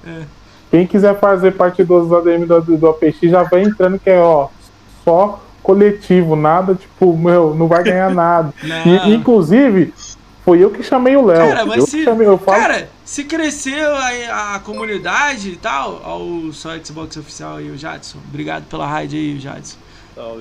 parte. 0.04 0.26
Quem 0.72 0.88
quiser 0.88 1.20
fazer 1.20 1.52
parte 1.52 1.84
dos 1.84 2.12
ADM 2.12 2.46
do, 2.48 2.62
do 2.62 2.88
APX 2.90 3.18
já 3.22 3.44
vai 3.44 3.62
entrando, 3.62 4.00
que 4.00 4.10
é 4.10 4.18
ó, 4.18 4.48
só 5.04 5.42
coletivo, 5.64 6.36
nada, 6.36 6.76
tipo, 6.76 7.16
meu, 7.18 7.54
não 7.56 7.68
vai 7.68 7.84
ganhar 7.84 8.10
nada. 8.14 8.54
E, 8.64 9.14
inclusive, 9.14 9.94
foi 10.44 10.64
eu 10.64 10.72
que 10.72 10.82
chamei 10.84 11.16
o 11.16 11.26
Léo. 11.26 11.48
Cara, 11.50 11.66
mas 11.66 11.78
eu 11.78 11.86
se. 11.86 11.98
que 11.98 12.04
chamei, 12.04 12.28
eu 12.28 12.38
falo, 12.38 12.58
Cara, 12.60 12.90
se 13.06 13.24
crescer 13.24 13.86
a, 13.86 14.56
a 14.56 14.60
comunidade 14.60 15.50
e 15.50 15.56
tal, 15.56 16.02
ao 16.04 16.52
só 16.52 16.72
Xbox 16.84 17.16
oficial 17.18 17.58
aí, 17.58 17.70
o 17.70 17.78
Jadson. 17.78 18.18
Obrigado 18.30 18.64
pela 18.66 18.88
raid 18.88 19.16
aí, 19.16 19.40
Jadson. 19.40 19.78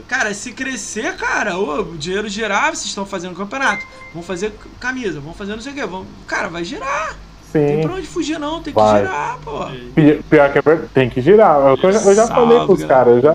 Cara, 0.08 0.34
se 0.34 0.52
crescer, 0.52 1.16
cara, 1.16 1.56
ô, 1.56 1.80
o 1.80 1.96
dinheiro 1.96 2.28
girar, 2.28 2.74
vocês 2.74 2.86
estão 2.86 3.06
fazendo 3.06 3.34
campeonato. 3.34 3.82
Vão 4.12 4.22
fazer 4.22 4.52
camisa, 4.78 5.20
vão 5.20 5.32
fazer 5.32 5.52
não 5.54 5.60
sei 5.60 5.72
o 5.72 5.74
quê. 5.74 5.86
Vão... 5.86 6.04
Cara, 6.26 6.48
vai 6.48 6.64
girar. 6.64 7.16
Não 7.54 7.62
tem 7.66 7.76
sim. 7.76 7.82
pra 7.82 7.94
onde 7.94 8.06
fugir, 8.06 8.38
não. 8.38 8.62
Tem 8.62 8.72
que 8.72 8.78
Vai. 8.80 9.00
girar, 9.00 9.38
pô. 9.44 9.66
Pi- 9.94 10.22
Pior 10.28 10.52
que 10.52 10.58
é 10.58 10.76
tem 10.94 11.10
que 11.10 11.20
girar. 11.20 11.56
Eu, 11.60 11.78
eu 11.82 11.92
já, 11.92 12.00
eu 12.00 12.14
já 12.14 12.26
Salve, 12.26 12.52
falei 12.52 12.66
pros 12.66 12.84
caras, 12.84 13.16
eu 13.16 13.22
já, 13.22 13.34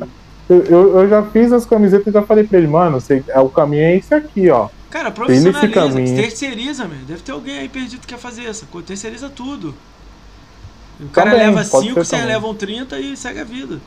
eu, 0.49 0.63
eu, 0.63 0.99
eu 0.99 1.09
já 1.09 1.23
fiz 1.23 1.51
as 1.51 1.65
camisetas 1.65 2.07
e 2.07 2.11
já 2.11 2.21
falei 2.21 2.43
pra 2.43 2.57
ele, 2.57 2.67
mano, 2.67 2.99
você, 2.99 3.23
é, 3.27 3.39
o 3.39 3.49
caminho 3.49 3.83
é 3.83 3.95
esse 3.95 4.13
aqui, 4.13 4.49
ó. 4.49 4.69
Cara, 4.89 5.11
profissionaliza, 5.11 5.73
caminho. 5.73 6.15
terceiriza, 6.15 6.85
meu. 6.87 6.99
Deve 7.05 7.21
ter 7.21 7.31
alguém 7.33 7.59
aí 7.59 7.67
perdido 7.67 7.99
que 8.01 8.07
quer 8.07 8.17
fazer 8.19 8.45
essa. 8.45 8.65
Terceiriza 8.85 9.27
tudo. 9.29 9.75
O 10.99 11.09
cara 11.09 11.31
Também, 11.31 11.47
leva 11.47 11.65
pode 11.65 11.69
5, 11.69 11.83
ser 11.83 11.93
vocês 11.93 12.09
também. 12.09 12.25
levam 12.27 12.53
30 12.55 12.99
e 12.99 13.17
segue 13.17 13.39
a 13.41 13.43
vida. 13.43 13.79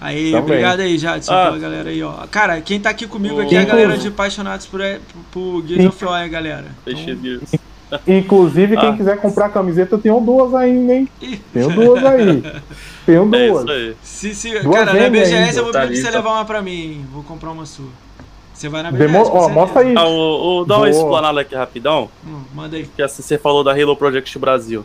Aí, 0.00 0.30
Também. 0.32 0.40
obrigado 0.42 0.80
aí, 0.80 0.96
Jadson, 0.98 1.32
Ah. 1.32 1.44
pela 1.46 1.58
galera 1.58 1.90
aí, 1.90 2.02
ó. 2.02 2.26
Cara, 2.28 2.60
quem 2.60 2.80
tá 2.80 2.90
aqui 2.90 3.06
comigo 3.06 3.40
aqui 3.40 3.54
é 3.54 3.60
a 3.60 3.64
galera 3.64 3.96
de 3.98 4.08
apaixonados 4.08 4.66
por, 4.66 4.80
por 5.30 5.62
Gears 5.66 5.86
of 5.86 6.04
War, 6.04 6.28
galera. 6.30 6.66
Fechei 6.84 7.12
Então. 7.12 7.46
Inclusive, 8.06 8.76
quem 8.76 8.88
Ah. 8.90 8.96
quiser 8.96 9.20
comprar 9.20 9.48
camiseta, 9.50 9.94
eu 9.94 9.98
tenho 9.98 10.20
duas 10.20 10.54
ainda, 10.54 10.94
hein? 10.94 11.08
Tenho 11.52 11.70
duas 11.70 12.04
aí. 12.04 12.42
Tenho 13.04 13.22
É 13.34 13.48
duas. 13.48 13.62
isso 13.64 13.70
aí. 13.72 13.96
se, 14.02 14.34
se, 14.34 14.60
Duas 14.60 14.76
cara, 14.76 14.92
na 14.94 15.10
BGS 15.10 15.34
ainda, 15.34 15.58
eu 15.58 15.64
vou 15.64 15.72
pedir 15.72 15.86
pra 16.02 16.10
você 16.10 16.16
levar 16.16 16.30
uma 16.30 16.44
pra 16.44 16.62
mim, 16.62 16.70
hein? 16.80 17.06
Vou 17.12 17.22
comprar 17.24 17.50
uma 17.50 17.66
sua. 17.66 17.86
Você 18.54 18.68
vai 18.68 18.82
na 18.82 18.92
BGS, 18.92 19.12
Demo... 19.12 19.24
Ó, 19.32 19.48
mostra 19.48 19.80
aí. 19.82 19.94
Ah, 19.96 20.06
o, 20.06 20.60
o- 20.60 20.64
dá 20.64 20.76
uma 20.76 20.86
Boa. 20.88 20.90
explanada 20.90 21.40
aqui 21.40 21.54
rapidão, 21.54 22.08
Hum, 22.24 22.42
manda 22.54 22.76
aí. 22.76 22.86
que 22.94 23.02
assim, 23.02 23.20
você 23.22 23.36
falou 23.36 23.64
da 23.64 23.72
Halo 23.72 23.96
Project 23.96 24.38
Brasil. 24.38 24.84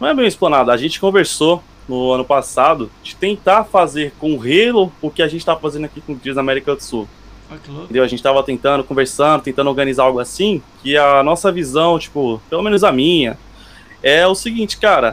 Não 0.00 0.08
é 0.08 0.14
bem 0.14 0.26
explanada, 0.26 0.72
a 0.72 0.76
gente 0.78 0.98
conversou 0.98 1.62
no 1.86 2.12
ano 2.12 2.24
passado 2.24 2.90
de 3.02 3.14
tentar 3.14 3.64
fazer 3.64 4.14
com 4.18 4.34
o 4.34 4.40
Halo 4.40 4.90
o 5.02 5.10
que 5.10 5.20
a 5.22 5.28
gente 5.28 5.44
tá 5.44 5.54
fazendo 5.54 5.84
aqui 5.84 6.00
com 6.00 6.14
o 6.14 6.20
Gears 6.22 6.38
América 6.38 6.74
do 6.74 6.82
Sul. 6.82 7.06
Louco. 7.68 7.84
Entendeu? 7.84 8.02
A 8.04 8.06
gente 8.08 8.22
tava 8.22 8.42
tentando, 8.42 8.84
conversando, 8.84 9.42
tentando 9.42 9.68
organizar 9.68 10.04
algo 10.04 10.18
assim, 10.20 10.62
que 10.82 10.96
a 10.96 11.22
nossa 11.22 11.50
visão, 11.50 11.98
tipo, 11.98 12.40
pelo 12.48 12.62
menos 12.62 12.84
a 12.84 12.92
minha, 12.92 13.36
é 14.02 14.26
o 14.26 14.34
seguinte, 14.34 14.76
cara, 14.78 15.10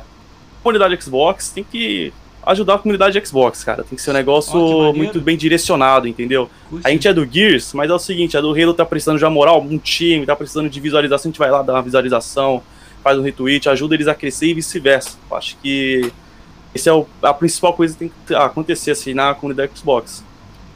a 0.60 0.64
comunidade 0.64 1.02
Xbox 1.04 1.50
tem 1.50 1.64
que 1.64 2.14
ajudar 2.46 2.76
a 2.76 2.78
comunidade 2.78 3.22
Xbox, 3.26 3.64
cara. 3.64 3.84
Tem 3.84 3.96
que 3.96 4.02
ser 4.02 4.12
um 4.12 4.14
negócio 4.14 4.54
maneiro. 4.58 4.98
muito 4.98 5.20
bem 5.20 5.36
direcionado, 5.36 6.08
entendeu? 6.08 6.50
A 6.84 6.90
gente 6.90 7.08
é 7.08 7.14
do 7.14 7.26
Gears, 7.30 7.74
mas 7.74 7.90
é 7.90 7.94
o 7.94 8.00
seguinte, 8.00 8.38
a 8.38 8.42
do 8.42 8.52
Halo 8.52 8.74
tá 8.74 8.86
precisando 8.86 9.18
de 9.18 9.26
uma 9.26 9.32
moral, 9.32 9.62
um 9.62 9.78
time, 9.78 10.26
tá 10.26 10.36
precisando 10.36 10.70
de 10.70 10.80
visualização, 10.80 11.30
a 11.30 11.32
gente 11.32 11.40
vai 11.40 11.52
lá 11.52 11.62
dar 11.62 11.74
uma 11.74 11.82
visualização, 11.82 12.64
faz 13.04 13.18
um 13.20 13.22
retweet, 13.22 13.68
ajuda 13.68 13.96
eles 13.96 14.08
a 14.08 14.16
crescer 14.16 14.48
e 14.48 14.54
vice-versa. 14.54 15.18
Acho 15.32 15.58
que 15.62 16.10
essa 16.74 16.90
é 16.90 16.94
o- 16.94 17.06
a 17.22 17.34
principal 17.34 17.74
coisa 17.74 17.94
que 17.96 18.00
tem 18.00 18.12
que 18.26 18.34
acontecer 18.34 18.92
assim 18.92 19.14
na 19.14 19.34
comunidade 19.34 19.72
Xbox. 19.78 20.24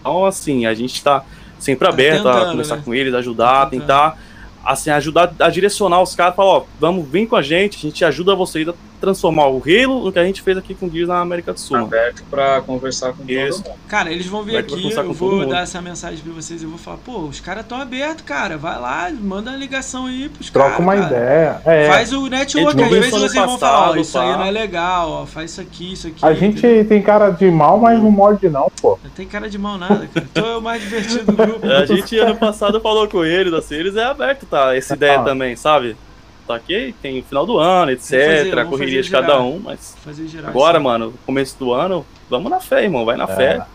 Então, 0.02 0.26
assim, 0.26 0.66
a 0.66 0.74
gente 0.74 1.02
tá 1.02 1.24
sempre 1.62 1.88
Tá 1.88 1.94
aberto 1.94 2.28
a 2.28 2.46
conversar 2.48 2.78
né? 2.78 2.82
com 2.84 2.94
eles, 2.94 3.14
ajudar, 3.14 3.66
Tá 3.66 3.66
tentar 3.68 4.18
assim, 4.64 4.90
ajudar 4.90 5.34
a 5.40 5.50
direcionar 5.50 6.02
os 6.02 6.16
caras, 6.16 6.36
falar, 6.36 6.50
ó, 6.50 6.64
vamos, 6.80 7.08
vem 7.08 7.26
com 7.26 7.36
a 7.36 7.42
gente, 7.42 7.78
a 7.78 7.82
gente 7.82 8.06
ajuda 8.06 8.36
vocês 8.36 8.68
a 8.68 8.74
transformar 9.02 9.48
o 9.48 9.62
Halo 9.66 10.06
no 10.06 10.12
que 10.12 10.20
a 10.20 10.24
gente 10.24 10.44
fez 10.44 10.56
aqui 10.56 10.76
com 10.76 10.86
o 10.86 10.90
Gears 10.90 11.10
na 11.10 11.20
América 11.20 11.52
do 11.52 11.60
Sul. 11.60 11.76
aberto 11.76 12.24
para 12.30 12.62
conversar 12.62 13.14
com 13.14 13.24
Isso. 13.28 13.64
todo 13.64 13.72
mundo. 13.72 13.82
Cara, 13.88 14.12
eles 14.12 14.28
vão 14.28 14.44
vir 14.44 14.58
aqui, 14.58 14.94
eu 14.94 15.14
vou 15.14 15.48
dar 15.48 15.64
essa 15.64 15.82
mensagem 15.82 16.20
pra 16.20 16.32
vocês 16.32 16.62
e 16.62 16.66
vou 16.68 16.78
falar, 16.78 16.98
pô, 16.98 17.22
os 17.22 17.40
caras 17.40 17.64
estão 17.64 17.82
abertos, 17.82 18.24
cara. 18.24 18.58
Vai 18.58 18.80
lá, 18.80 19.12
manda 19.12 19.50
uma 19.50 19.58
ligação 19.58 20.06
aí 20.06 20.30
pros 20.30 20.52
caras. 20.52 20.68
Troca 20.68 20.84
uma 20.84 20.96
cara. 20.96 21.08
ideia. 21.08 21.62
É, 21.66 21.88
Faz 21.88 22.14
o 22.14 22.28
network, 22.28 22.82
às 22.82 22.90
vezes 22.90 23.10
vocês 23.10 23.34
vão 23.34 23.58
falar, 23.58 23.78
ó, 23.78 23.82
passado, 23.82 24.00
isso 24.00 24.20
aí 24.20 24.32
não 24.34 24.46
é 24.46 24.52
legal, 24.52 25.10
ó, 25.10 25.26
faz 25.26 25.52
isso 25.52 25.62
aqui, 25.62 25.94
isso 25.94 26.08
aqui. 26.08 26.24
a 26.24 26.34
gente 26.34 26.60
entendeu? 26.60 26.88
tem 26.88 27.02
cara 27.02 27.32
de 27.32 27.50
mal, 27.50 27.80
mas 27.80 28.02
não 28.02 28.12
morde 28.12 28.48
não, 28.50 28.72
pô. 28.80 29.00
Não 29.04 29.10
tem 29.10 29.28
cara 29.28 29.50
de 29.50 29.58
mal 29.58 29.80
nada, 29.80 30.08
cara. 30.14 30.28
Tu 30.32 30.40
é 30.40 30.58
o 30.58 30.62
mais 30.62 30.82
divertido 30.84 31.26
do 31.26 31.34
grupo. 31.34 31.66
A 31.66 31.86
gente 31.86 32.18
ano 32.20 32.36
passado 32.36 32.80
falou 32.80 33.08
com 33.08 33.26
eles, 33.26 33.52
assim, 33.52 33.76
eles 33.76 33.96
é 33.96 34.04
aberto, 34.04 34.46
tá? 34.52 34.76
Essa 34.76 34.94
ideia 34.94 35.20
Ah. 35.20 35.24
também, 35.24 35.56
sabe? 35.56 35.96
Só 36.46 36.60
que 36.60 36.94
tem 37.02 37.20
o 37.20 37.24
final 37.24 37.46
do 37.46 37.58
ano, 37.58 37.92
etc, 37.92 38.10
fazer, 38.10 38.66
correria 38.68 38.98
fazer 38.98 39.02
de 39.04 39.10
cada 39.12 39.42
um, 39.42 39.60
mas 39.60 39.96
girar 40.28 40.50
agora, 40.50 40.78
isso. 40.78 40.84
mano, 40.84 41.14
começo 41.26 41.58
do 41.58 41.72
ano, 41.74 42.06
vamos 42.30 42.52
na 42.52 42.60
fé, 42.60 42.84
irmão, 42.84 43.06
vai 43.06 43.16
na 43.16 43.24
É. 43.24 43.28
fé. 43.28 43.66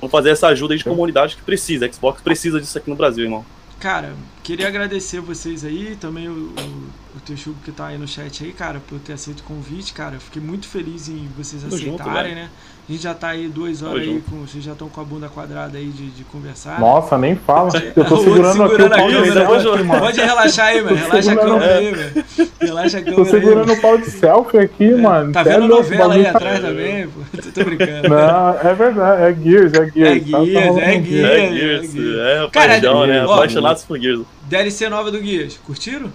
Vamos 0.00 0.10
fazer 0.10 0.30
essa 0.30 0.48
ajuda 0.48 0.74
aí 0.74 0.78
de 0.78 0.84
comunidade 0.84 1.36
que 1.36 1.42
precisa. 1.42 1.86
A 1.86 1.92
Xbox 1.92 2.20
precisa 2.20 2.60
disso 2.60 2.76
aqui 2.76 2.90
no 2.90 2.96
Brasil, 2.96 3.24
irmão. 3.24 3.44
Cara, 3.78 4.12
queria 4.42 4.68
agradecer 4.68 5.20
vocês 5.20 5.64
aí, 5.64 5.96
também 6.00 6.28
o, 6.28 6.32
o, 6.32 7.16
o 7.16 7.20
Texugo 7.24 7.56
que 7.64 7.70
tá 7.72 7.86
aí 7.88 7.98
no 7.98 8.08
chat 8.08 8.44
aí, 8.44 8.52
cara, 8.52 8.80
por 8.88 8.98
ter 8.98 9.12
aceito 9.12 9.40
o 9.40 9.44
convite, 9.44 9.92
cara. 9.92 10.18
Fiquei 10.18 10.42
muito 10.42 10.66
feliz 10.66 11.08
em 11.08 11.28
vocês 11.36 11.62
Tamo 11.62 11.76
junto, 11.76 12.02
aceitarem, 12.02 12.34
velho. 12.34 12.44
né? 12.46 12.50
A 12.88 12.92
gente 12.92 13.04
já 13.04 13.14
tá 13.14 13.28
aí 13.28 13.46
duas 13.48 13.80
horas 13.80 14.00
Tamo 14.02 14.10
aí, 14.10 14.14
junto. 14.18 14.30
com, 14.30 14.40
vocês 14.46 14.64
já 14.64 14.72
estão 14.72 14.88
com 14.88 15.00
a 15.00 15.04
bunda 15.04 15.28
quadrada 15.28 15.78
aí 15.78 15.86
de, 15.86 16.10
de 16.10 16.24
conversar. 16.24 16.80
Nossa, 16.80 17.16
nem 17.16 17.36
fala. 17.36 17.70
Eu 17.94 18.02
O 18.02 18.06
tô 18.06 18.14
outro 18.16 18.32
segurando 18.32 18.62
aqui 18.64 18.74
o 18.74 18.76
segurando 18.76 18.94
pau 18.96 19.04
a 19.04 19.08
de 19.08 19.14
câmera, 19.14 19.46
pode-. 19.46 20.00
Pode 20.00 20.20
relaxar 20.20 20.66
aí, 20.66 20.82
mano. 20.82 20.96
Relaxa 20.96 21.32
a 21.32 21.36
câmera 21.36 21.74
aí, 21.78 21.94
velho. 21.94 22.24
Relaxa 22.60 22.98
a 22.98 23.00
câmera 23.02 23.16
Tô 23.16 23.22
aí. 23.22 23.30
segurando 23.30 23.66
mano. 23.68 23.72
o 23.78 23.80
pau 23.80 23.98
de 23.98 24.10
selfie 24.10 24.58
aqui, 24.58 24.94
mano. 24.96 25.32
Tá 25.32 25.40
é 25.42 25.44
vendo 25.44 25.66
louco, 25.68 25.82
novela 25.84 26.14
aí 26.14 26.24
tá- 26.24 26.30
atrás 26.30 26.60
também, 26.60 27.06
pô? 27.08 27.20
Tô 27.54 27.64
brincando. 27.64 28.08
Não, 28.08 28.50
é 28.68 28.74
verdade, 28.74 29.22
é 29.22 29.34
Gears, 29.42 29.72
é 29.74 29.90
Gears. 29.90 30.26
É 30.26 30.30
Tá- 30.30 30.38
tá 30.38 30.44
Gears, 30.44 30.76
é 30.76 31.02
Gears. 31.02 31.24
É 31.30 31.36
é, 31.46 31.50
Gears, 31.54 31.92
Gears. 31.92 32.18
é 32.18 32.50
Cara, 32.50 32.68
paixão, 32.72 33.06
né? 33.06 33.20
Apaixonados 33.22 33.84
por 33.84 33.98
Gears. 34.00 34.22
DLC 34.52 34.86
nova 34.90 35.10
do 35.10 35.18
Guias, 35.18 35.58
curtiram? 35.64 36.12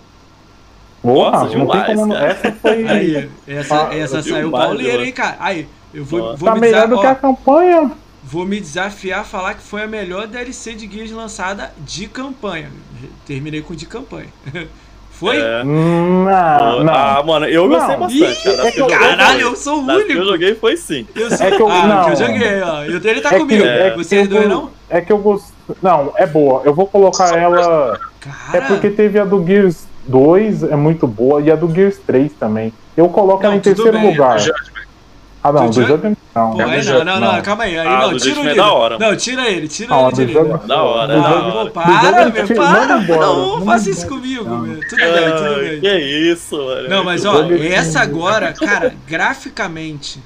Porra, 1.01 1.31
Nossa, 1.31 1.57
não 1.57 1.67
tem 1.67 1.81
demais, 1.81 1.95
como. 1.99 2.13
cara. 2.13 2.27
Essa 2.27 2.51
foi. 2.61 2.87
Aí, 2.87 3.29
essa, 3.47 3.87
Ah, 3.89 3.95
essa 3.95 4.17
eu 4.17 4.23
saiu 4.23 4.51
pauleira, 4.51 4.93
eu- 4.99 5.05
hein, 5.05 5.11
cara? 5.11 5.37
Aí, 5.39 5.67
eu 5.91 6.05
vou, 6.05 6.37
vou 6.37 6.47
Tá 6.49 6.53
me 6.55 6.61
melhor 6.61 6.87
do 6.87 6.99
que 6.99 7.05
a 7.07 7.15
campanha. 7.15 7.91
vou 8.23 8.45
me 8.45 8.59
desafiar 8.59 9.21
a 9.21 9.23
falar 9.23 9.55
que 9.55 9.63
foi 9.63 9.81
a 9.83 9.87
melhor 9.87 10.27
DLC 10.27 10.73
de 10.75 10.85
Guias 10.85 11.09
lançada 11.11 11.73
de 11.79 12.05
campanha. 12.07 12.69
Terminei 13.25 13.61
com 13.61 13.73
de 13.73 13.85
campanha. 13.87 14.27
Foi? 15.17 15.35
É. 15.35 15.63
Hum, 15.65 16.25
Não, 16.25 16.83
não. 16.83 16.93
Ah, 16.93 17.23
mano, 17.25 17.47
eu 17.47 17.67
gostei 17.67 17.95
Não. 17.95 18.01
bastante, 18.01 18.23
Ih, 18.39 18.43
cara. 18.43 18.57
Das 18.57 18.73
que 18.75 18.81
eu 18.81 18.85
caralho, 18.87 19.39
foi. 19.39 19.43
eu 19.51 19.55
sou 19.55 19.81
o 19.81 19.85
que 19.87 19.91
único. 19.93 20.11
eu 20.11 20.25
joguei 20.25 20.53
foi 20.53 20.77
sim. 20.77 21.07
Eu 21.15 21.35
sou... 21.35 21.47
É 21.47 21.51
que 21.55 21.59
eu- 21.63 21.71
ah, 21.71 21.87
não. 21.87 22.05
que 22.05 22.11
eu 22.11 22.15
joguei, 22.27 22.61
ó. 22.61 22.83
E 22.83 22.87
ele 22.93 23.21
tá 23.21 23.29
É 23.29 23.31
que- 23.33 23.39
comigo. 23.39 23.63
é 23.65 23.89
que 23.89 23.97
Vocês 23.97 24.21
eu 24.25 24.27
dois 24.29 24.47
não? 24.47 24.69
É 24.87 25.01
que 25.01 25.11
eu 25.11 25.17
gosto. 25.17 25.51
Não, 25.81 26.13
é 26.17 26.27
boa. 26.27 26.61
Eu 26.65 26.71
vou 26.75 26.85
colocar 26.85 27.35
ela. 27.35 27.99
Cara, 28.27 28.57
É 28.57 28.61
porque 28.67 28.89
teve 28.89 29.19
a 29.19 29.25
do 29.25 29.45
Gears 29.45 29.85
2, 30.07 30.63
é 30.63 30.75
muito 30.75 31.05
boa, 31.07 31.41
e 31.41 31.51
a 31.51 31.55
do 31.55 31.73
Gears 31.73 31.97
3 32.05 32.31
também. 32.39 32.73
Eu 32.95 33.07
coloco 33.09 33.41
Não, 33.43 33.49
ela 33.49 33.57
em 33.57 33.61
terceiro 33.61 33.91
bem. 33.99 34.09
lugar. 34.11 34.39
Já- 34.39 34.53
Ah, 35.43 35.51
não, 35.51 35.69
Do 35.69 35.79
do 35.79 35.87
jogo 35.87 36.15
não. 36.35 36.51
Pô, 36.55 36.61
É, 36.61 36.63
aí 36.65 36.81
do 36.81 36.91
não, 36.91 37.05
não, 37.05 37.19
não, 37.21 37.33
não. 37.35 37.41
calma 37.41 37.63
aí. 37.63 37.77
aí 37.77 37.87
Ah, 37.87 38.01
não, 38.01 38.09
do 38.11 38.19
tira 38.19 38.39
é 38.39 38.43
líder. 38.43 38.55
da 38.55 38.73
hora. 38.73 38.97
Não, 38.99 39.15
tira 39.15 39.47
ele, 39.49 39.67
tira 39.69 39.95
Ah, 39.95 40.01
ele 40.07 40.11
de 40.11 40.25
do 40.25 40.33
jogo- 40.33 40.67
Da 40.67 40.83
hora, 40.83 41.15
Não, 41.15 41.23
da 41.23 41.29
jogo- 41.29 41.51
pô, 41.51 41.71
para, 41.71 42.01
jogo- 42.01 42.33
meu, 42.33 42.45
tira- 42.47 42.55
para. 42.55 42.97
embora, 42.97 43.19
Não, 43.25 43.53
manda 43.59 43.65
faça 43.65 43.89
isso 43.91 44.07
comigo, 44.07 44.43
Não. 44.43 44.59
meu. 44.59 44.79
Tudo 44.89 44.95
bem, 44.97 45.37
tudo 45.37 45.59
bem. 45.61 45.79
que 45.79 45.97
isso, 46.33 46.57
mano. 46.57 46.89
Não, 46.89 47.03
mas 47.05 47.23
ó, 47.23 47.43
é 47.49 47.67
essa 47.75 48.01
agora, 48.01 48.51
cara, 48.51 48.93
graficamente 49.07 50.19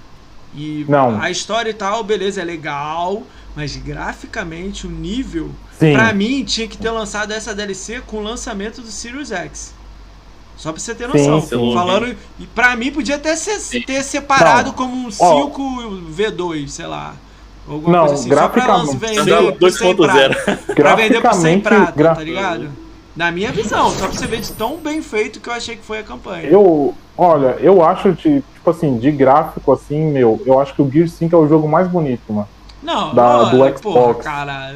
e 0.56 0.86
Não. 0.88 1.22
a 1.22 1.30
história 1.30 1.70
e 1.70 1.74
tal, 1.74 2.04
beleza, 2.04 2.42
é 2.42 2.46
legal, 2.46 3.22
mas 3.56 3.76
graficamente 3.76 4.88
o 4.88 4.90
nível, 4.90 5.50
Sim. 5.80 5.94
pra 5.94 6.14
mim, 6.14 6.44
tinha 6.44 6.68
que 6.68 6.78
ter 6.78 6.90
lançado 6.90 7.32
essa 7.32 7.54
DLC 7.54 8.02
com 8.06 8.18
o 8.18 8.24
lançamento 8.24 8.82
do 8.82 8.88
Sirius 8.88 9.32
X. 9.32 9.74
Só 10.58 10.72
pra 10.72 10.80
você 10.80 10.94
ter 10.94 11.10
Sim, 11.12 11.28
noção. 11.28 11.42
sim. 11.42 11.74
Falando, 11.74 12.16
e 12.40 12.46
pra 12.48 12.76
mim 12.76 12.92
podia 12.92 13.16
até 13.16 13.36
ser, 13.36 13.60
Sim. 13.60 13.82
ter 13.82 14.04
separado 14.04 14.70
Não. 14.70 14.76
como 14.76 14.94
um 14.96 15.10
Ó. 15.20 15.50
5V2, 15.50 16.68
sei 16.70 16.86
lá. 16.86 17.16
Alguma 17.68 17.98
Não, 17.98 18.06
coisa 18.08 18.14
assim. 18.22 18.30
Só 18.30 18.36
pra 18.48 18.66
graficamente- 18.66 18.94
lançar- 18.94 19.08
Sim, 19.10 19.16
vender 19.32 19.58
por 19.58 19.72
100 19.72 19.96
prata. 19.96 20.14
2.0. 20.36 20.76
Pra 20.76 20.96
vender 20.96 21.22
por 21.22 21.34
100 21.34 21.60
Graficamente, 21.60 21.62
prata, 21.64 21.92
gra- 21.96 22.16
tá 22.16 22.24
ligado? 22.24 22.70
Na 23.16 23.32
minha 23.32 23.52
visão, 23.52 23.90
só 23.92 24.08
pra 24.08 24.18
você 24.18 24.26
ver 24.28 24.40
de 24.42 24.52
tão 24.54 24.78
bem 24.78 25.02
feito 25.02 25.40
que 25.40 25.50
eu 25.50 25.54
achei 25.54 25.76
que 25.76 25.84
foi 25.84 26.00
a 26.00 26.04
campanha. 26.04 26.44
Eu, 26.48 26.96
olha, 27.18 27.58
eu 27.60 27.84
acho 27.84 28.14
de, 28.14 28.42
tipo 28.54 28.70
assim, 28.70 28.98
de 28.98 29.12
gráfico 29.12 29.72
assim, 29.72 30.12
meu, 30.12 30.42
eu 30.46 30.60
acho 30.60 30.74
que 30.74 30.82
o 30.82 30.90
Gear 30.90 31.08
5 31.10 31.36
é 31.36 31.40
o 31.40 31.48
jogo 31.48 31.68
mais 31.68 31.88
bonito, 31.90 32.22
mano. 32.32 32.48
Não, 32.82 33.14
da- 33.14 33.38
não, 33.38 33.50
do 33.52 33.66
é, 33.66 33.72
porra, 33.74 34.00
Xbox. 34.14 34.26
cara, 34.26 34.72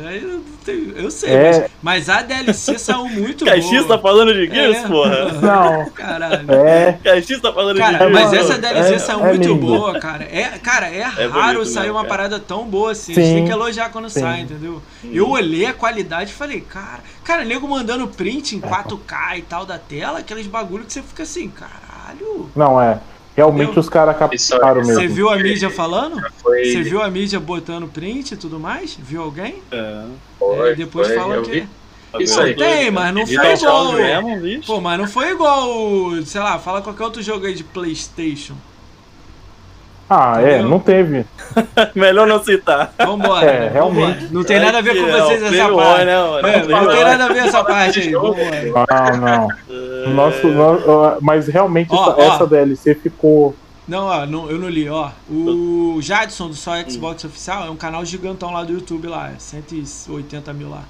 eu, 0.96 1.10
sei, 1.12 1.32
É. 1.32 1.70
mas, 1.82 2.08
mas 2.08 2.10
a 2.10 2.22
DLC 2.22 2.78
saiu 2.80 3.06
muito 3.10 3.46
Caixinha 3.46 3.82
boa. 3.84 3.96
tá 3.98 4.02
falando 4.02 4.34
de 4.34 4.46
Gears, 4.48 4.78
É. 4.78 4.88
porra? 4.88 5.32
Não. 5.42 5.90
Caralho. 5.90 6.52
É, 6.52 7.00
Caixinha 7.04 7.40
tá 7.42 7.52
falando 7.52 7.78
Cara, 7.78 7.94
de 7.94 7.98
Gears. 7.98 8.14
mas 8.14 8.34
essa 8.34 8.58
DLC 8.60 8.94
é- 8.94 9.00
saiu 9.00 9.26
é 9.26 9.30
muito 9.30 9.48
lindo. 9.48 9.56
boa, 9.66 10.00
cara. 10.00 10.24
É, 10.24 10.44
cara, 10.60 10.88
é, 10.88 11.02
raro 11.04 11.60
bonito 11.60 11.66
sair 11.66 11.84
mesmo, 11.86 11.96
uma 11.98 12.04
cara. 12.06 12.10
parada 12.18 12.40
tão 12.40 12.66
boa 12.66 12.92
assim. 12.92 13.12
A 13.14 13.16
gente 13.16 13.26
Sim. 13.28 13.36
tem 13.36 13.46
que 13.46 13.52
elogiar 13.52 13.90
quando 13.90 14.10
Sim. 14.10 14.20
sai, 14.22 14.42
entendeu? 14.42 14.82
Eu 15.04 15.30
olhei 15.30 15.66
a 15.66 15.74
qualidade 15.74 16.30
e 16.32 16.34
falei, 16.36 16.62
cara, 16.62 17.00
cara, 17.24 17.44
nego 17.44 17.68
mandando 17.68 18.08
print 18.08 18.56
em 18.56 18.60
4K 18.62 19.38
e 19.38 19.42
tal 19.42 19.66
da 19.66 19.78
tela, 19.80 20.20
aqueles 20.20 20.46
bagulho 20.48 20.84
que 20.86 20.94
você 20.94 21.02
fica 21.02 21.24
assim, 21.24 21.50
caralho. 21.50 22.50
não 22.56 22.80
é. 22.82 23.00
Realmente 23.36 23.76
Eu- 23.76 23.80
os 23.82 23.90
caras 23.90 24.18
captaram 24.18 24.82
Isso- 24.82 24.94
Você 24.94 25.02
mesmo. 25.02 25.16
viu 25.16 25.30
a 25.30 25.38
mídia 25.38 25.70
falando? 25.70 26.22
Foi, 26.42 26.64
Você 26.66 26.82
viu 26.84 27.02
a 27.02 27.10
mídia 27.10 27.40
botando 27.40 27.88
print 27.88 28.32
e 28.34 28.38
tudo 28.38 28.60
mais? 28.60 28.96
Viu 28.98 29.22
alguém? 29.22 29.56
É. 29.72 30.06
foi, 30.40 30.72
É, 30.72 30.76
depois 30.76 31.08
foi, 31.08 31.16
fala 31.18 31.36
eu 31.36 31.44
que. 31.44 31.52
vi. 31.52 31.68
Isso 32.20 32.40
aí. 32.40 32.56
Tem, 32.56 32.90
mas 32.92 33.14
não 33.14 33.28
foi 33.28 33.54
igual. 33.54 33.92
Mesmo. 33.94 34.64
Pô, 34.66 34.80
mas 34.80 34.98
não 34.98 35.08
foi 35.08 35.32
igual, 35.32 35.68
sei 36.26 36.40
lá, 36.40 36.58
fala 36.58 36.82
qualquer 36.82 37.04
outro 37.04 37.22
jogo 37.22 37.46
aí 37.46 37.54
de 37.54 37.64
Playstation. 37.66 38.56
Ah, 40.10 40.40
é, 40.40 40.54
Entendeu? 40.54 40.70
não 40.70 40.80
teve. 40.80 41.26
Melhor 41.96 42.28
não 42.28 42.44
citar. 42.44 42.94
Vambora. 42.98 43.46
É, 43.46 43.70
realmente. 43.70 44.32
Não 44.32 44.44
tem 44.44 44.60
nada 44.60 44.78
a 44.78 44.82
ver 44.82 44.96
com 44.96 45.02
Aqui, 45.04 45.12
vocês 45.12 45.44
essa 45.44 45.70
parte. 45.74 46.06
né? 46.06 46.12
É, 46.12 46.16
não 46.16 46.40
Playboy. 46.42 46.96
tem 46.96 47.04
nada 47.04 47.26
a 47.26 47.28
ver 47.30 47.40
essa 47.40 47.64
parte 47.64 48.00
aí. 48.02 48.12
Vambora. 48.14 49.18
Não, 49.18 49.18
não. 49.18 49.48
É. 49.70 50.10
Nosso, 50.10 50.48
no- 50.48 51.18
mas 51.22 51.48
realmente 51.48 51.90
Ó, 51.92 52.12
essa, 52.12 52.16
ó. 52.20 52.34
essa 52.36 52.46
DLC 52.48 52.94
ficou. 52.96 53.56
Não, 53.88 54.06
ó, 54.06 54.26
não, 54.26 54.50
eu 54.50 54.60
não 54.60 54.70
li, 54.70 54.88
ó. 54.90 55.10
O 55.30 56.00
Jadson 56.02 56.48
do 56.50 56.56
Só 56.56 56.72
Xbox 56.88 57.24
Oficial 57.24 57.66
é 57.66 57.70
um 57.70 57.76
canal 57.76 58.04
gigantão 58.06 58.52
lá 58.52 58.64
do 58.64 58.74
YouTube 58.74 59.08
lá, 59.08 59.30
é 59.30 59.36
180 59.40 60.54
mil 60.54 60.70
lá. 60.70 60.84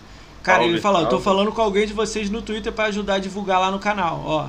Cara, 0.43 0.59
Salve, 0.59 0.73
ele 0.73 0.81
falou, 0.81 1.01
eu 1.01 1.07
tô 1.09 1.19
falando 1.19 1.51
com 1.51 1.61
alguém 1.61 1.87
de 1.87 1.93
vocês 1.93 2.29
no 2.29 2.41
Twitter 2.41 2.71
pra 2.71 2.85
ajudar 2.85 3.15
a 3.15 3.19
divulgar 3.19 3.59
lá 3.59 3.71
no 3.71 3.79
canal, 3.79 4.21
ó. 4.25 4.45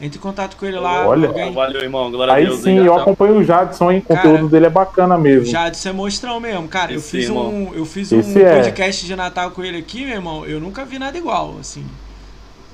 Entre 0.00 0.18
em 0.18 0.20
contato 0.20 0.56
com 0.56 0.66
ele 0.66 0.78
lá. 0.78 1.06
Olha. 1.06 1.28
alguém. 1.28 1.52
Valeu, 1.52 1.80
irmão. 1.80 2.10
Glória 2.10 2.32
a 2.34 2.36
Aí 2.36 2.46
Deus. 2.46 2.60
sim, 2.62 2.76
eu 2.78 2.94
acompanho 2.96 3.36
o 3.38 3.44
Jadson, 3.44 3.92
hein? 3.92 3.98
O 3.98 4.02
conteúdo 4.02 4.36
Cara, 4.38 4.48
dele 4.48 4.66
é 4.66 4.70
bacana 4.70 5.16
O 5.16 5.20
mesmo. 5.20 5.46
Jadson 5.46 5.88
é 5.88 5.92
monstrão 5.92 6.40
mesmo, 6.40 6.66
cara. 6.68 6.92
Eu 6.92 7.00
fiz 7.00 7.26
irmão. 7.26 7.48
um, 7.48 7.70
eu 7.74 7.84
fiz 7.84 8.10
um 8.12 8.18
Esse 8.18 8.42
é. 8.42 8.56
podcast 8.56 9.06
de 9.06 9.14
Natal 9.16 9.52
com 9.52 9.62
ele 9.62 9.78
aqui, 9.78 10.04
meu 10.04 10.14
irmão. 10.16 10.44
Eu 10.44 10.60
nunca 10.60 10.84
vi 10.84 10.98
nada 10.98 11.16
igual, 11.16 11.54
assim. 11.60 11.84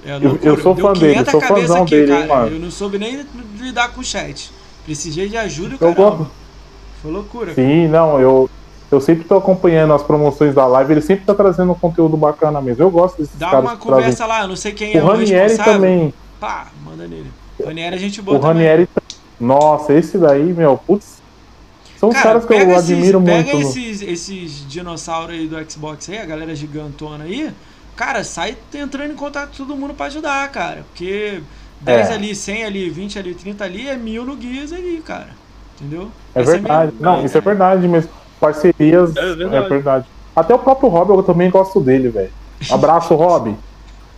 É 0.04 0.16
Eu- 0.16 0.38
eu 0.42 0.58
sou 0.62 0.74
Deu 0.74 0.86
fã 0.86 0.92
dele, 0.94 1.12
500 1.12 1.30
sou 1.30 1.40
fãzão 1.42 1.82
aqui, 1.82 1.90
dele, 1.90 2.12
cara. 2.12 2.26
mano. 2.26 2.56
Eu 2.56 2.60
não 2.60 2.70
soube 2.70 2.98
nem 2.98 3.20
lidar 3.58 3.92
com 3.92 4.00
o 4.00 4.04
chat. 4.04 4.50
Precisei 4.86 5.28
de 5.28 5.36
ajuda, 5.36 5.76
Eu 5.78 5.94
cara. 5.94 6.16
Foi 7.02 7.10
loucura. 7.12 7.52
Sim, 7.54 7.86
não, 7.88 8.18
eu, 8.18 8.48
eu 8.90 9.00
sempre 9.00 9.24
tô 9.24 9.36
acompanhando 9.36 9.92
as 9.92 10.02
promoções 10.02 10.54
da 10.54 10.66
live, 10.66 10.94
ele 10.94 11.02
sempre 11.02 11.26
tá 11.26 11.34
trazendo 11.34 11.72
um 11.72 11.74
conteúdo 11.74 12.16
bacana 12.16 12.62
mesmo. 12.62 12.82
Eu 12.82 12.90
gosto 12.90 13.18
desses 13.18 13.38
Dá 13.38 13.50
caras 13.50 13.60
uma 13.64 13.76
que 13.76 13.82
trazem. 13.86 13.96
conversa 14.04 14.26
lá, 14.26 14.40
eu 14.42 14.48
não 14.48 14.56
sei 14.56 14.72
quem 14.72 14.96
é 14.96 15.02
O 15.02 15.04
o 15.04 15.08
Ranieri 15.08 15.32
responsável. 15.34 15.72
também. 15.74 16.14
Pá, 16.40 16.68
manda 16.84 17.06
nele. 17.06 17.30
O 17.58 17.66
Ranieri 17.66 17.94
a 17.94 17.98
gente 17.98 18.20
boa 18.22 18.38
O 18.38 18.40
também. 18.40 18.54
Ranieri. 18.66 18.88
Nossa, 19.38 19.92
esse 19.92 20.16
daí, 20.18 20.52
meu, 20.52 20.76
putz. 20.78 21.20
São 21.98 22.08
os 22.08 22.14
Cara, 22.14 22.26
caras 22.28 22.42
que 22.44 22.48
pega 22.48 22.72
eu 22.72 22.76
esses, 22.78 22.90
admiro 22.90 23.20
pega 23.20 23.42
muito. 23.52 23.56
no- 23.58 23.60
esses, 23.70 24.00
esses 24.02 24.66
dinossauros 24.68 25.34
aí 25.34 25.46
do 25.46 25.70
Xbox 25.70 26.08
aí, 26.08 26.18
a 26.18 26.24
galera 26.24 26.54
gigantona 26.54 27.24
aí. 27.24 27.50
Cara, 27.94 28.24
sai 28.24 28.56
entrando 28.74 29.12
em 29.12 29.16
contato 29.16 29.50
com 29.50 29.56
todo 29.66 29.76
mundo 29.76 29.92
pra 29.92 30.06
ajudar, 30.06 30.50
cara. 30.50 30.86
Porque 30.88 31.42
10 31.82 32.08
É. 32.08 32.14
ali, 32.14 32.34
100 32.34 32.64
ali, 32.64 32.88
20 32.88 33.18
ali, 33.18 33.34
30 33.34 33.64
ali 33.64 33.86
é 33.86 33.96
mil 33.96 34.24
no 34.24 34.40
Gears 34.40 34.72
ali, 34.72 35.02
cara. 35.04 35.28
Entendeu? 35.78 36.10
É 36.34 36.40
Essa 36.40 36.52
verdade. 36.52 36.92
minha- 36.98 37.12
Não, 37.16 37.24
isso 37.24 37.36
é 37.36 37.40
verdade 37.42 37.86
mesmo. 37.86 38.10
Parcerias. 38.40 39.14
É 39.16 39.20
É 39.20 39.34
verdade. 39.34 39.68
verdade. 39.68 40.06
Até 40.34 40.54
o 40.54 40.58
próprio 40.58 40.88
Rob, 40.88 41.10
eu 41.10 41.22
também 41.22 41.50
gosto 41.50 41.80
dele, 41.80 42.08
velho. 42.08 42.30
Abraço, 42.70 43.14
Rob. 43.14 43.54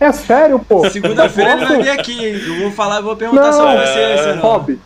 É 0.03 0.11
sério, 0.11 0.59
pô. 0.59 0.89
Segunda-feira 0.89 1.53
ele 1.53 1.63
Eu 1.63 1.67
vai 1.67 1.81
vir 1.83 1.89
aqui, 1.89 2.25
hein? 2.25 2.41
Eu 2.45 2.59
vou 2.63 2.71
falar, 2.71 2.97
eu 2.97 3.03
vou 3.03 3.15
perguntar 3.15 3.51
Não, 3.51 3.53
sobre 3.53 3.75
é, 3.77 4.17
você. 4.17 4.39
Rob. 4.39 4.79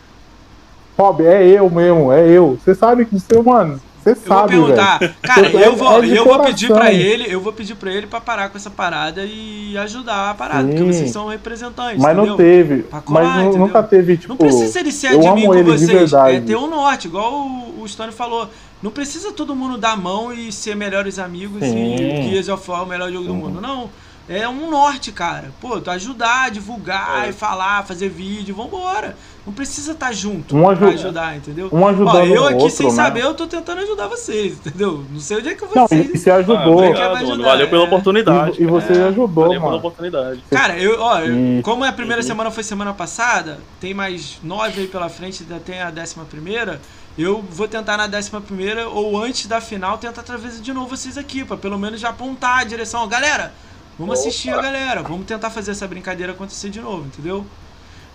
Rob, 0.96 1.24
é 1.26 1.46
eu 1.46 1.70
mesmo, 1.70 2.12
é 2.12 2.28
eu. 2.28 2.58
Você 2.62 2.74
sabe 2.74 3.04
que 3.04 3.18
você, 3.18 3.40
mano, 3.40 3.80
você 4.02 4.10
Eu 4.10 4.14
vou 4.14 4.24
sabe, 4.26 4.48
perguntar, 4.50 4.98
velho. 4.98 5.14
cara, 5.22 5.46
É- 5.46 5.66
eu 5.66 5.76
vou, 5.76 5.98
é 5.98 6.00
de 6.06 6.16
eu 6.16 6.24
vou 6.24 6.40
pedir 6.40 6.68
pra 6.68 6.92
ele, 6.92 7.26
eu 7.32 7.40
vou 7.40 7.52
pedir 7.52 7.74
pra 7.76 7.92
ele 7.92 8.06
pra 8.06 8.20
parar 8.20 8.48
com 8.48 8.56
essa 8.58 8.70
parada 8.70 9.22
e 9.24 9.76
ajudar 9.78 10.30
a 10.30 10.34
parada, 10.34 10.64
porque 10.68 10.78
Sim. 10.78 10.92
vocês 10.92 11.10
são 11.10 11.28
representantes, 11.28 12.02
Mas 12.02 12.12
entendeu? 12.12 12.30
não 12.30 12.36
teve. 12.36 12.82
Pra 12.82 13.00
colar, 13.00 13.22
mas 13.24 13.42
entendeu? 13.46 13.58
nunca 13.66 13.82
teve, 13.82 14.16
tipo. 14.16 14.28
Não 14.30 14.36
precisa 14.36 14.80
ele 14.80 14.90
ser 14.92 15.12
eu 15.12 15.28
admin 15.28 15.46
com 15.46 15.64
vocês, 15.64 15.88
verdade. 15.90 16.36
é 16.36 16.40
ter 16.40 16.56
um 16.56 16.68
norte, 16.68 17.06
igual 17.06 17.32
o, 17.32 17.82
o 17.82 17.88
Stone 17.88 18.12
falou. 18.12 18.48
Não 18.82 18.90
precisa 18.90 19.32
todo 19.32 19.54
mundo 19.54 19.76
dar 19.78 19.92
a 19.92 19.96
mão 19.96 20.32
e 20.32 20.50
ser 20.52 20.74
melhores 20.76 21.18
amigos 21.18 21.60
Sim. 21.62 21.94
e 21.96 22.30
Gears 22.30 22.48
of 22.48 22.68
War 22.70 22.80
é 22.80 22.82
o 22.84 22.86
melhor 22.86 23.10
jogo 23.12 23.26
do 23.26 23.34
mundo. 23.34 23.60
Não. 23.60 23.88
É 24.28 24.46
um 24.48 24.68
norte, 24.70 25.10
cara. 25.10 25.50
Pô, 25.60 25.80
tu 25.80 25.90
ajudar, 25.90 26.50
divulgar 26.50 27.26
É. 27.26 27.30
e 27.30 27.32
falar, 27.32 27.84
fazer 27.86 28.08
vídeo, 28.08 28.54
vambora. 28.54 29.16
Não 29.46 29.52
precisa 29.54 29.92
estar 29.92 30.12
junto 30.12 30.54
Um 30.54 30.60
pra 30.60 30.70
ajuda- 30.72 30.90
ajudar, 30.92 31.36
entendeu? 31.36 31.70
Um 31.72 31.86
ajudando 31.88 32.14
Ó, 32.16 32.24
eu 32.26 32.44
aqui 32.44 32.54
outro, 32.56 32.70
sem 32.70 32.86
né? 32.88 32.92
saber, 32.92 33.22
eu 33.22 33.32
tô 33.32 33.46
tentando 33.46 33.80
ajudar 33.80 34.06
vocês, 34.06 34.52
entendeu? 34.60 35.02
Não 35.10 35.18
sei 35.20 35.38
onde 35.38 35.48
é 35.48 35.54
que 35.54 35.62
Não, 35.74 35.86
vocês. 35.86 36.10
e 36.14 36.18
você 36.18 36.30
Ah, 36.30 36.34
ajudou. 36.36 36.56
vai 36.76 36.88
obrigado, 36.88 37.16
ajudar. 37.16 37.44
Valeu 37.44 37.68
pela 37.70 37.82
é. 37.82 37.86
oportunidade. 37.86 38.60
E- 38.60 38.64
e 38.64 38.66
você 38.66 38.92
cara. 38.92 39.06
ajudou, 39.08 39.28
Valeu 39.28 39.50
pela 39.52 39.64
mano. 39.64 39.76
oportunidade. 39.78 40.44
Cara, 40.50 40.78
eu, 40.78 41.00
ó, 41.00 41.20
eu- 41.20 41.58
E- 41.58 41.62
como 41.62 41.82
a 41.84 41.92
primeira 41.92 42.22
semana 42.22 42.50
foi 42.50 42.62
semana 42.62 42.92
passada, 42.92 43.58
tem 43.80 43.94
mais 43.94 44.38
nove 44.42 44.82
aí 44.82 44.86
pela 44.86 45.08
frente, 45.08 45.42
ainda 45.42 45.58
tem 45.58 45.80
a 45.80 45.90
décima 45.90 46.26
primeira. 46.26 46.78
Eu 47.16 47.42
vou 47.50 47.66
tentar 47.66 47.96
na 47.96 48.06
décima 48.06 48.40
primeira 48.42 48.88
ou 48.88 49.20
antes 49.20 49.46
da 49.46 49.60
final 49.62 49.96
tentar 49.98 50.22
trazer 50.22 50.60
de 50.60 50.72
novo 50.74 50.94
vocês 50.94 51.16
aqui, 51.16 51.42
pra 51.44 51.56
pelo 51.56 51.78
menos 51.78 51.98
já 52.00 52.10
apontar 52.10 52.58
a 52.60 52.64
direção. 52.64 53.02
Ó, 53.02 53.06
Galera, 53.06 53.52
vamos 53.98 54.18
Opa. 54.18 54.28
assistir 54.28 54.50
a 54.50 54.60
galera, 54.62 55.02
vamos 55.02 55.26
tentar 55.26 55.50
fazer 55.50 55.72
essa 55.72 55.86
brincadeira 55.86 56.32
acontecer 56.32 56.70
de 56.70 56.80
novo, 56.80 57.06
enteu? 57.18 57.44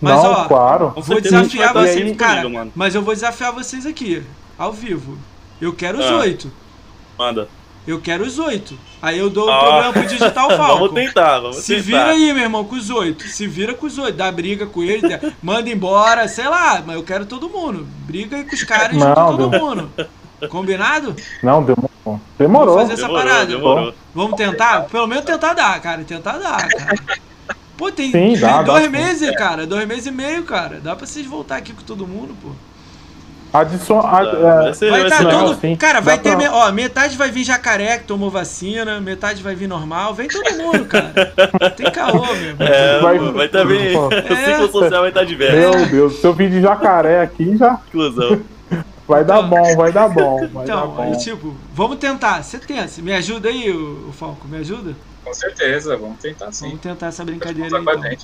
Mas 0.02 0.16
não, 0.24 0.32
ó, 0.32 0.46
claro. 0.46 0.94
Vou 0.98 1.22
desafiar 1.22 1.74
vocês, 1.74 1.96
sempre 1.98 2.16
cara. 2.16 2.50
mano. 2.50 2.72
Mas 2.76 2.94
eu 2.96 3.02
vou 3.02 3.14
desafiar 3.14 3.52
vocês 3.54 3.86
aqui, 3.86 4.22
ao 4.58 4.74
vivo. 4.74 5.18
Eu 5.62 5.74
quero 5.74 6.00
os 6.00 6.06
Ah. 6.06 6.18
oito. 6.18 6.52
Manda. 7.18 7.48
Eu 7.86 8.00
quero 8.02 8.24
os 8.24 8.40
oito. 8.40 8.78
Aí 9.02 9.18
eu 9.20 9.30
dou 9.30 9.48
o 9.48 9.52
Ah. 9.52 9.60
problema 9.60 9.94
pro 9.94 10.06
Digital 10.08 10.50
Falcon. 10.50 10.68
Vamos 10.80 10.92
tentar, 10.94 11.40
vamos 11.40 11.58
Se 11.58 11.76
tentar. 11.76 11.84
vira 11.86 12.06
aí, 12.12 12.34
meu 12.34 12.44
irmão, 12.44 12.64
com 12.66 12.76
os 12.76 12.90
oito. 12.90 13.28
Se 13.28 13.46
vira 13.46 13.74
com 13.74 13.86
os 13.86 13.98
oito. 13.98 14.18
Dá 14.18 14.32
briga 14.32 14.66
com 14.66 14.82
ele, 14.84 15.02
manda 15.42 15.70
embora, 15.70 16.28
sei 16.28 16.48
lá, 16.48 16.82
mas 16.86 16.96
eu 16.96 17.04
quero 17.04 17.26
todo 17.26 17.50
mundo. 17.50 17.86
Briga 18.06 18.38
aí 18.38 18.44
com 18.46 18.56
os 18.56 18.64
caras 18.64 18.96
e 18.96 19.00
todo 19.00 19.50
mundo. 19.52 19.90
Combinado? 20.50 21.16
Não, 21.42 21.64
demorou. 21.64 22.22
Demorou. 22.38 22.76
Vamos 22.76 22.90
fazer 22.92 22.94
essa 22.94 23.08
Demorou, 23.08 23.26
parada. 23.28 23.46
demorou. 23.46 23.94
Vamos 24.14 24.36
tentar? 24.36 24.82
Pelo 24.84 25.08
menos 25.08 25.26
tentar 25.26 25.54
dar, 25.54 25.80
cara. 25.82 26.04
Tentar 26.04 26.38
dar, 26.38 26.68
cara. 26.68 26.96
Pô, 27.78 27.92
tem, 27.92 28.12
Sim, 28.12 28.38
dá, 28.40 28.58
dá 28.58 28.62
dois 28.64 28.84
sim. 28.86 28.90
meses, 28.90 29.36
cara. 29.36 29.66
Dois 29.66 29.88
meses 29.88 30.06
e 30.06 30.12
meio, 30.12 30.44
cara. 30.44 30.80
Dá 30.82 30.96
pra 30.96 31.06
vocês 31.08 31.26
voltar 31.26 31.58
aqui 31.58 31.74
com 31.74 31.82
todo 31.82 32.06
mundo, 32.08 32.36
pô. 32.42 32.50
Adicion... 33.52 34.00
ad- 34.00 34.36
Vai 34.36 34.70
é, 34.72 34.90
Vai 34.90 35.04
estar 35.06 35.24
legal, 35.26 35.46
todo. 35.46 35.60
sim. 35.62 35.76
Cara, 35.76 36.02
vai 36.02 36.18
Dá 36.18 36.24
ter. 36.24 36.30
pra- 36.30 36.38
me- 36.40 36.48
Ó, 36.50 36.72
metade 36.72 37.16
vai 37.16 37.30
vir 37.30 37.44
jacaré 37.44 38.00
que 38.00 38.06
tomou 38.06 38.32
vacina, 38.32 39.00
metade 39.00 39.44
vai 39.44 39.54
vir 39.54 39.68
normal. 39.68 40.12
Vem 40.16 40.28
todo 40.28 40.58
mundo, 40.58 40.86
cara. 40.86 41.14
Tem 41.78 41.92
caô, 41.92 42.26
meu. 42.34 42.56
É, 42.68 43.00
Vai- 43.00 43.20
vai 43.20 43.46
estar 43.46 43.64
bem. 43.66 43.94
Pô. 43.94 44.08
O 44.10 44.36
ciclo 44.46 44.72
social 44.72 45.02
vai 45.02 45.10
estar 45.10 45.24
diverso. 45.24 45.56
Meu 45.78 45.86
Deus, 45.86 46.20
se 46.20 46.26
eu 46.26 46.34
vir 46.34 46.50
de 46.50 46.62
jacaré 46.62 47.22
aqui 47.22 47.56
já 47.56 47.80
Inclusão. 47.90 48.42
Vai 49.08 49.24
dar 49.26 49.42
bom, 49.44 49.76
vai 49.76 49.92
dar 49.92 50.10
bom. 50.10 50.48
Vai 50.54 50.70
dar 50.70 50.88
Então, 50.88 50.88
bom. 50.88 51.02
aí, 51.02 51.18
tipo, 51.18 51.56
vamos 51.74 51.98
tentar. 51.98 52.44
Você 52.44 52.60
tenta. 52.60 53.02
Me 53.02 53.14
ajuda 53.14 53.50
aí, 53.50 53.72
o, 53.72 54.10
o 54.10 54.14
Falco, 54.14 54.48
me 54.48 54.58
ajuda? 54.58 54.96
Com 55.24 55.34
certeza, 55.34 55.98
vamos 55.98 56.20
tentar 56.20 56.52
sim. 56.52 56.66
Vamos 56.66 56.82
tentar 56.82 57.08
essa 57.08 57.26
brincadeira 57.26 57.78
aí, 57.78 57.90
a 57.90 57.94
então. 57.94 58.18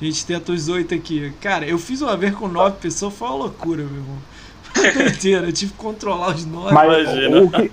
A 0.00 0.04
gente 0.04 0.26
tenta 0.26 0.52
os 0.52 0.68
oito 0.68 0.94
aqui. 0.94 1.32
Cara, 1.40 1.66
eu 1.66 1.78
fiz 1.78 2.00
uma 2.02 2.16
vez 2.16 2.34
com 2.34 2.48
nove 2.48 2.78
pessoas, 2.78 3.14
foi 3.14 3.28
uma 3.28 3.36
loucura, 3.36 3.84
meu 3.84 3.96
irmão. 3.96 4.24
Doideira, 4.94 5.46
eu 5.46 5.52
tive 5.52 5.72
que 5.72 5.78
controlar 5.78 6.34
os 6.34 6.46
nós. 6.46 6.72
Mas 6.72 7.02
Imagina. 7.08 7.40
o 7.42 7.50
que, 7.50 7.70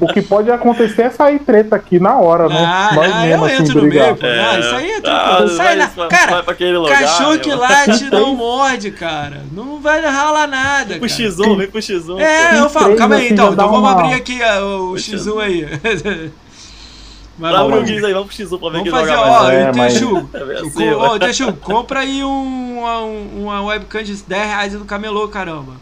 o 0.00 0.06
que 0.12 0.22
pode 0.22 0.50
acontecer 0.50 1.02
é 1.02 1.10
sair 1.10 1.38
treta 1.40 1.76
aqui 1.76 1.98
na 1.98 2.16
hora, 2.18 2.48
né? 2.48 2.64
Ah, 2.66 2.90
Nós 2.94 3.14
mesmo, 3.22 3.46
eu 3.46 3.54
assim, 3.54 3.62
entro 3.62 3.74
no 3.82 3.88
brigar. 3.88 4.04
meio, 4.06 4.16
pô. 4.16 4.26
Não, 4.26 4.60
isso 4.60 4.74
aí 4.74 4.90
é 4.90 4.96
Ah, 4.96 5.00
tranquilo. 5.00 5.48
Sai 5.56 5.66
vai- 5.66 5.76
na... 5.76 6.06
Cara, 6.08 6.30
vai 6.32 6.42
pra 6.42 6.52
aquele 6.52 6.76
lugar, 6.78 6.98
cachorro 7.00 7.38
que 7.38 7.54
late 7.54 8.04
não 8.12 8.34
morde, 8.34 8.90
cara. 8.90 9.42
Não 9.52 9.80
vai 9.80 10.00
ralar 10.00 10.46
nada, 10.46 10.84
Vem 10.96 11.00
pro 11.00 11.08
cara. 11.08 11.22
X1, 11.22 11.56
vem 11.56 11.68
pro 11.68 11.80
X1. 11.80 12.20
É, 12.20 12.48
Tem 12.50 12.58
eu 12.58 12.70
falo, 12.70 12.96
calma 12.96 13.14
aí 13.16 13.24
assim, 13.26 13.34
então. 13.34 13.46
Então 13.52 13.56
dá 13.56 13.64
vamos 13.64 13.78
uma- 13.80 13.92
abrir 13.92 14.14
aqui 14.14 14.42
ah, 14.42 14.64
o 14.64 14.92
Deixa 14.94 15.16
X1 15.16 15.40
aí. 15.40 15.68
Mas 17.36 17.52
Abre 17.52 17.66
o 17.66 17.70
vamos, 17.84 17.90
aí, 18.04 18.12
vamos 18.12 18.32
pro 18.36 18.44
X1 18.46 18.58
pra 18.60 18.68
ver 18.70 18.78
vamos 18.78 18.90
fazer, 18.90 19.12
joga 19.12 19.20
ó, 19.28 19.42
mais. 19.42 19.54
É, 19.58 19.72
mas- 19.74 19.92
Teixu. 19.92 20.28
É 20.34 20.60
assim. 20.60 21.18
Teixu, 21.18 21.52
compra 21.54 22.00
aí 22.00 22.22
um, 22.22 22.78
uma, 22.78 22.98
uma 23.00 23.62
webcam 23.64 24.04
de 24.04 24.14
10 24.14 24.46
reais 24.46 24.72
do 24.74 24.84
camelô, 24.84 25.26
caramba. 25.26 25.72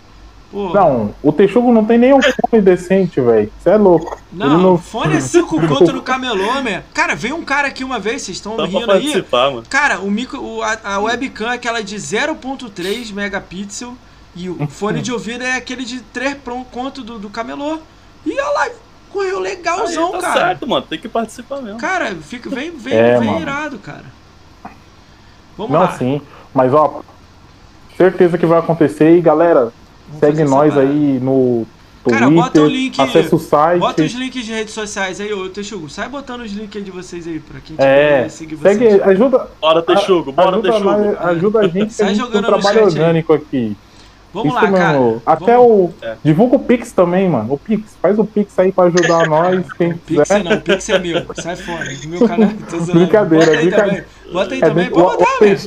Pô, 0.52 0.72
Não, 0.74 1.14
o 1.22 1.32
Texugo 1.32 1.72
não 1.72 1.82
tem 1.82 1.96
nem 1.96 2.12
um 2.12 2.20
fone 2.20 2.60
decente, 2.62 3.18
velho. 3.22 3.50
Você 3.58 3.70
é 3.70 3.76
louco. 3.78 4.20
não, 4.30 4.46
Ele 4.54 4.62
não- 4.62 4.76
fone 4.78 5.16
é 5.16 5.20
5 5.20 5.66
conto 5.66 5.92
no 5.94 6.02
camelô, 6.02 6.52
man. 6.62 6.82
Cara, 6.92 7.14
veio 7.14 7.34
um 7.36 7.42
cara 7.42 7.68
aqui 7.68 7.82
uma 7.82 7.98
vez, 7.98 8.20
vocês 8.20 8.36
estão 8.36 8.54
pra 8.56 8.66
rindo 8.66 8.80
aí. 8.92 9.00
participar, 9.00 9.50
mano. 9.50 9.64
Cara, 9.68 10.00
o 10.00 10.10
micro, 10.10 10.42
o- 10.44 10.62
a, 10.62 10.76
a 10.84 10.98
webcam 11.00 11.50
é 11.50 11.54
aquela 11.54 11.82
de 11.82 11.96
0.3 11.98 13.10
megapixel 13.12 13.94
e 14.36 14.50
o 14.50 14.66
fone 14.68 15.00
de 15.00 15.10
ouvido 15.10 15.42
é 15.42 15.56
aquele 15.56 15.84
de 15.86 16.00
3 16.00 16.34
pron- 16.34 16.64
conto 16.64 17.02
do, 17.02 17.18
do 17.18 17.30
camelô. 17.30 17.78
E 18.26 18.38
a 18.38 18.50
live 18.50 18.76
correu 19.10 19.40
legalzão, 19.40 20.06
Aí, 20.06 20.12
tá 20.12 20.20
cara. 20.20 20.40
certo, 20.48 20.68
mano. 20.68 20.84
Tem 20.86 20.98
que 20.98 21.08
participar 21.08 21.62
mesmo. 21.62 21.78
Cara, 21.78 22.14
fica, 22.16 22.50
vem, 22.50 22.70
vem, 22.72 22.92
É, 22.94 23.18
vem 23.18 23.28
mano. 23.28 23.40
irado, 23.40 23.78
cara. 23.78 24.04
Vamos 25.56 25.72
Não, 25.72 25.80
lá. 25.80 25.92
sim. 25.92 26.20
Mas, 26.54 26.72
ó, 26.74 27.00
certeza 27.96 28.36
que 28.36 28.44
vai 28.46 28.58
acontecer. 28.58 29.16
E, 29.16 29.20
galera, 29.20 29.72
Vamos 30.20 30.36
segue 30.36 30.48
nós 30.48 30.74
parada. 30.74 30.90
aí 30.90 31.18
no 31.20 31.66
Twitter. 32.04 32.18
Cara, 32.20 32.30
bota 32.30 32.60
o 32.62 32.66
link- 32.66 33.00
Acessa 33.00 33.36
o 33.36 33.38
site. 33.38 33.80
Bota 33.80 34.02
os 34.02 34.12
links 34.12 34.44
de 34.44 34.52
redes 34.52 34.74
sociais 34.74 35.20
aí, 35.20 35.32
ô 35.32 35.48
Texugo. 35.48 35.88
Sai 35.88 36.08
botando 36.08 36.40
os 36.42 36.52
links 36.52 36.76
aí 36.76 36.82
de 36.82 36.90
vocês 36.90 37.26
aí, 37.26 37.38
pra 37.40 37.60
quem 37.60 37.76
É, 37.78 38.16
quiser 38.24 38.28
seguir 38.30 38.54
vocês. 38.56 38.78
segue, 38.78 39.02
ajuda, 39.02 39.48
Bora, 39.60 39.82
Texugo, 39.82 40.32
bora, 40.32 40.50
ajuda, 40.50 40.68
Texugo. 40.72 40.90
nós- 40.90 41.20
ajuda 41.26 41.58
a 41.60 41.68
gente 41.68 41.86
que 41.86 41.94
Sai 41.94 42.10
a 42.10 42.14
gente 42.14 42.22
um 42.24 42.30
trabalho 42.42 42.62
chat 42.62 42.76
aí. 42.78 42.82
orgânico 42.84 43.32
aqui. 43.32 43.76
Vamos 44.34 44.54
Isso 44.54 44.64
lá, 44.64 44.72
cara. 44.72 44.98
mesmo. 44.98 45.22
Até 45.26 45.56
Vamos- 45.58 45.70
o. 45.70 45.94
É. 46.00 46.16
Divulga 46.24 46.56
o 46.56 46.58
Pix 46.58 46.90
também, 46.90 47.28
mano. 47.28 47.52
O 47.52 47.58
Pix. 47.58 47.94
Faz 48.00 48.18
o 48.18 48.24
Pix 48.24 48.58
aí 48.58 48.72
pra 48.72 48.84
ajudar 48.84 49.26
nós. 49.28 49.70
Quem 49.74 49.92
Pix 49.92 50.22
quiser. 50.22 50.42
não, 50.42 50.58
Pix 50.58 50.88
é 50.88 50.98
meu. 50.98 51.22
Sai 51.34 51.54
fora. 51.54 51.84
Do 51.84 52.08
meu 52.08 52.26
canal. 52.26 52.48
Zoando. 52.70 52.92
Brincadeira, 52.94 53.56
brincadeira. 53.58 54.06
Bota 54.32 54.54
aí 54.54 54.60
É 54.60 54.66
também. 54.68 54.84
bem- 54.84 54.92
Pode 54.94 55.16
botar, 55.18 55.38
velho. 55.40 55.58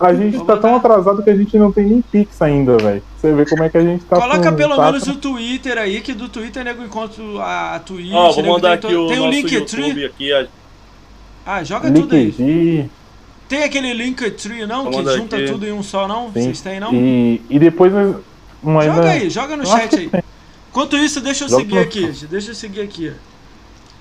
A 0.00 0.14
gente 0.14 0.44
tá 0.44 0.56
tão 0.56 0.76
atrasado 0.76 1.22
que 1.22 1.30
a 1.30 1.36
gente 1.36 1.58
não 1.58 1.72
tem 1.72 1.86
nem 1.86 2.02
Pix 2.02 2.40
ainda, 2.42 2.76
velho. 2.76 3.02
Você 3.16 3.32
vê 3.32 3.44
como 3.46 3.62
é 3.64 3.68
que 3.68 3.76
a 3.78 3.82
gente 3.82 4.04
tá 4.04 4.16
Coloca 4.20 4.50
com- 4.50 4.56
pelo 4.56 4.76
tá- 4.76 4.86
menos 4.86 5.06
o 5.08 5.16
Twitter 5.16 5.78
aí, 5.78 6.00
que 6.00 6.12
do 6.14 6.28
Twitter 6.28 6.64
nego 6.64 6.82
encontra 6.84 7.22
a, 7.40 7.74
a 7.76 7.78
Twitch. 7.80 8.12
Ó, 8.12 8.30
vou 8.32 8.42
nego 8.42 8.54
mandar 8.54 8.78
tem 8.78 8.90
aqui 8.90 8.96
o 8.96 9.08
Tem 9.08 9.18
o 9.20 9.30
Linktree. 9.30 10.04
Aqui. 10.06 10.32
ó. 10.32 10.44
Ah, 11.46 11.64
joga 11.64 11.90
tudo 11.90 12.14
aí. 12.14 12.24
LinkedIn. 12.26 12.90
Tem 13.48 13.64
aquele 13.64 13.92
Linktree 13.94 14.66
não, 14.66 14.84
Vou 14.90 15.02
que 15.02 15.16
junta 15.16 15.36
aqui. 15.36 15.46
tudo 15.46 15.66
em 15.66 15.72
um 15.72 15.82
só 15.82 16.06
não? 16.06 16.26
Sim. 16.26 16.42
Vocês 16.44 16.60
têm 16.60 16.78
não? 16.78 16.94
E, 16.94 17.40
e 17.50 17.58
depois 17.58 17.92
nós- 17.92 18.16
uma 18.62 18.84
Joga 18.84 19.00
ainda- 19.00 19.10
aí, 19.10 19.30
joga 19.30 19.56
no 19.56 19.62
Eu 19.64 19.66
chat 19.66 19.96
aí. 19.96 20.10
Enquanto 20.70 20.96
isso, 20.96 21.20
deixa 21.20 21.44
eu 21.44 21.48
Joga 21.48 21.62
seguir 21.62 21.78
aqui. 21.78 22.12
Deixa 22.30 22.50
eu 22.52 22.54
seguir 22.54 22.80
aqui. 22.82 23.12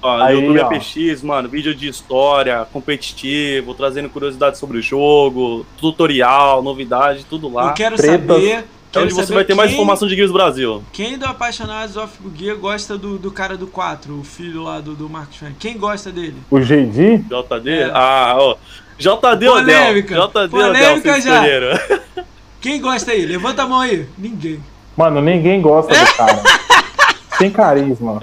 Ó, 0.02 0.22
Aí, 0.22 0.36
YouTube 0.40 0.60
ó. 0.60 0.66
APX, 0.68 1.22
mano, 1.24 1.50
vídeo 1.50 1.76
de 1.76 1.88
história, 1.90 2.66
competitivo, 2.72 3.74
trazendo 3.74 4.08
curiosidades 4.10 4.60
sobre 4.60 4.78
o 4.78 4.82
jogo, 4.82 5.66
tutorial, 5.78 6.64
novidade, 6.64 7.26
tudo 7.30 7.52
lá. 7.52 7.68
Eu 7.70 7.74
quero 7.74 7.96
tretas. 7.98 8.20
saber. 8.36 8.50
É 8.52 8.64
Quero 8.92 9.06
onde 9.06 9.14
você 9.14 9.32
vai 9.34 9.44
ter 9.44 9.54
mais 9.54 9.70
quem- 9.70 9.78
informação 9.78 10.08
de 10.08 10.16
Gears 10.16 10.32
Brasil. 10.32 10.82
Quem 10.92 11.16
do 11.16 11.26
Apaixonados 11.26 11.96
of 11.96 12.12
Gear 12.36 12.58
gosta 12.58 12.98
do, 12.98 13.20
do 13.20 13.30
cara 13.30 13.56
do 13.56 13.68
4, 13.68 14.18
o 14.20 14.24
filho 14.24 14.64
lá 14.64 14.80
do, 14.80 14.96
do 14.96 15.08
Marcos? 15.08 15.38
Quem 15.60 15.78
gosta 15.78 16.12
dele? 16.12 16.38
O 16.50 16.60
GD. 16.60 17.20
JD? 17.20 17.70
É. 17.70 17.92
Ah, 17.94 18.34
ó. 18.40 18.56
JD 18.98 19.46
Polêmica. 19.46 20.24
Odell. 20.24 20.28
JD 20.48 20.50
Polêmica 20.50 20.92
Odell, 20.94 21.02
vocês 21.02 21.24
já. 21.24 21.44
Quem 22.60 22.82
gosta 22.82 23.12
aí? 23.12 23.26
Levanta 23.28 23.62
a 23.64 23.68
mão 23.68 23.80
aí. 23.82 24.08
Ninguém. 24.18 24.60
Mano, 24.98 25.22
ninguém 25.22 25.62
gosta 25.62 25.94
do 25.94 26.12
cara. 26.18 26.42
Sem 27.38 27.52
carisma. 27.52 28.20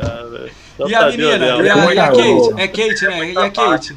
E 0.79 0.95
a 0.95 1.07
menina? 1.11 1.35
Odell. 1.57 1.65
E 1.65 1.71
a, 1.71 1.95
e 1.95 1.99
a 1.99 2.07
Kate. 2.09 2.17
Kate? 2.19 2.61
É 2.61 2.69
Kate, 2.69 3.05
né? 3.07 3.33
E 3.33 3.39
a 3.39 3.51
Kate? 3.51 3.97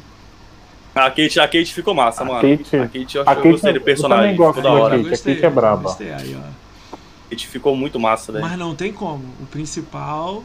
A 0.94 1.10
Kate, 1.10 1.40
a 1.40 1.44
Kate 1.46 1.72
ficou 1.74 1.94
massa, 1.94 2.22
A 2.22 2.24
mano. 2.24 2.40
Kate- 2.58 2.76
a 2.76 2.86
Kate 2.88 3.16
eu 3.16 3.22
a 3.22 3.30
acho 3.30 3.40
que 3.42 3.48
eu 3.48 3.52
gostei 3.52 3.72
Kate 3.72 3.78
do 3.78 3.82
eu 3.82 3.84
personagem. 3.84 4.22
também 4.24 4.36
gosto 4.36 4.62
da 4.62 4.70
hora. 4.72 4.96
Kate. 4.98 5.14
a 5.14 5.18
Kate 5.34 5.46
é 5.46 5.50
braba. 5.50 5.82
Gostei 5.82 6.12
aí, 6.12 6.36
ó. 6.36 6.96
A 6.96 6.96
Kate 7.30 7.46
ficou 7.46 7.76
muito 7.76 8.00
massa, 8.00 8.32
velho. 8.32 8.44
Mas 8.44 8.58
não 8.58 8.74
tem 8.74 8.92
como. 8.92 9.22
O 9.40 9.46
principal 9.46 10.42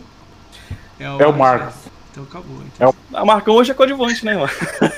é 0.99 1.09
o, 1.09 1.21
É 1.21 1.25
o 1.27 1.33
Marcos. 1.33 1.75
Então 2.15 2.23
acabou. 2.23 2.57
Então. 2.73 2.87
É 2.87 2.89
o- 2.89 2.95
A 3.17 3.25
Marcão 3.25 3.55
hoje 3.55 3.71
é 3.71 3.73
coadjuvante, 3.73 4.23
né, 4.23 4.35
mano? 4.35 4.49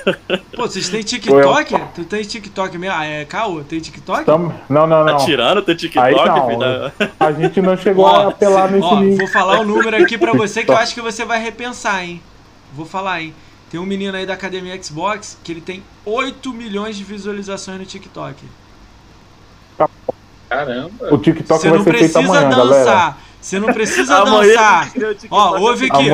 Pô, 0.54 0.68
vocês 0.68 0.88
têm 0.88 1.02
TikTok? 1.02 1.74
Tu 1.96 2.04
tem 2.04 2.22
TikTok 2.22 2.78
mesmo? 2.78 2.96
Ah, 2.96 3.04
é 3.04 3.24
Caô, 3.24 3.60
tem 3.64 3.80
TikTok? 3.80 4.24
Tamo- 4.24 4.54
Não, 4.68 4.86
não, 4.86 5.04
Tá 5.04 5.12
não. 5.12 5.18
tirando 5.18 5.60
teu 5.62 5.76
TikTok, 5.76 6.12
filho? 6.14 7.10
A 7.18 7.32
gente 7.32 7.60
não 7.60 7.74
chegou 7.76 8.04
Ó, 8.04 8.26
a 8.26 8.28
apelar 8.28 8.70
nesse 8.70 8.86
Ó, 8.86 9.00
vou 9.16 9.26
falar 9.26 9.58
o 9.60 9.64
número 9.64 10.00
aqui 10.00 10.16
pra 10.16 10.32
você 10.32 10.64
que 10.64 10.70
eu 10.70 10.76
acho 10.76 10.94
que 10.94 11.00
você 11.00 11.24
vai 11.24 11.42
repensar, 11.42 12.04
hein? 12.04 12.22
Vou 12.72 12.86
falar, 12.86 13.20
hein? 13.20 13.34
Tem 13.68 13.80
um 13.80 13.84
menino 13.86 14.16
aí 14.16 14.24
da 14.24 14.34
Academia 14.34 14.80
Xbox 14.80 15.36
que 15.42 15.50
ele 15.52 15.60
tem 15.60 15.82
8 16.04 16.52
milhões 16.52 16.96
de 16.96 17.02
visualizações 17.02 17.78
no 17.80 17.84
TikTok. 17.84 18.44
Caramba. 20.48 21.12
O 21.12 21.18
TikTok 21.18 21.60
Você 21.60 21.68
vai 21.68 21.78
não 21.78 21.84
ser 21.84 21.90
feito 21.94 22.12
precisa 22.12 22.38
amanhã, 22.38 22.48
galera. 22.48 23.16
Você 23.40 23.58
não 23.58 23.72
precisa 23.72 24.22
dançar. 24.24 24.92
Ó, 25.30 25.58
ouve 25.58 25.88
aqui. 25.90 26.10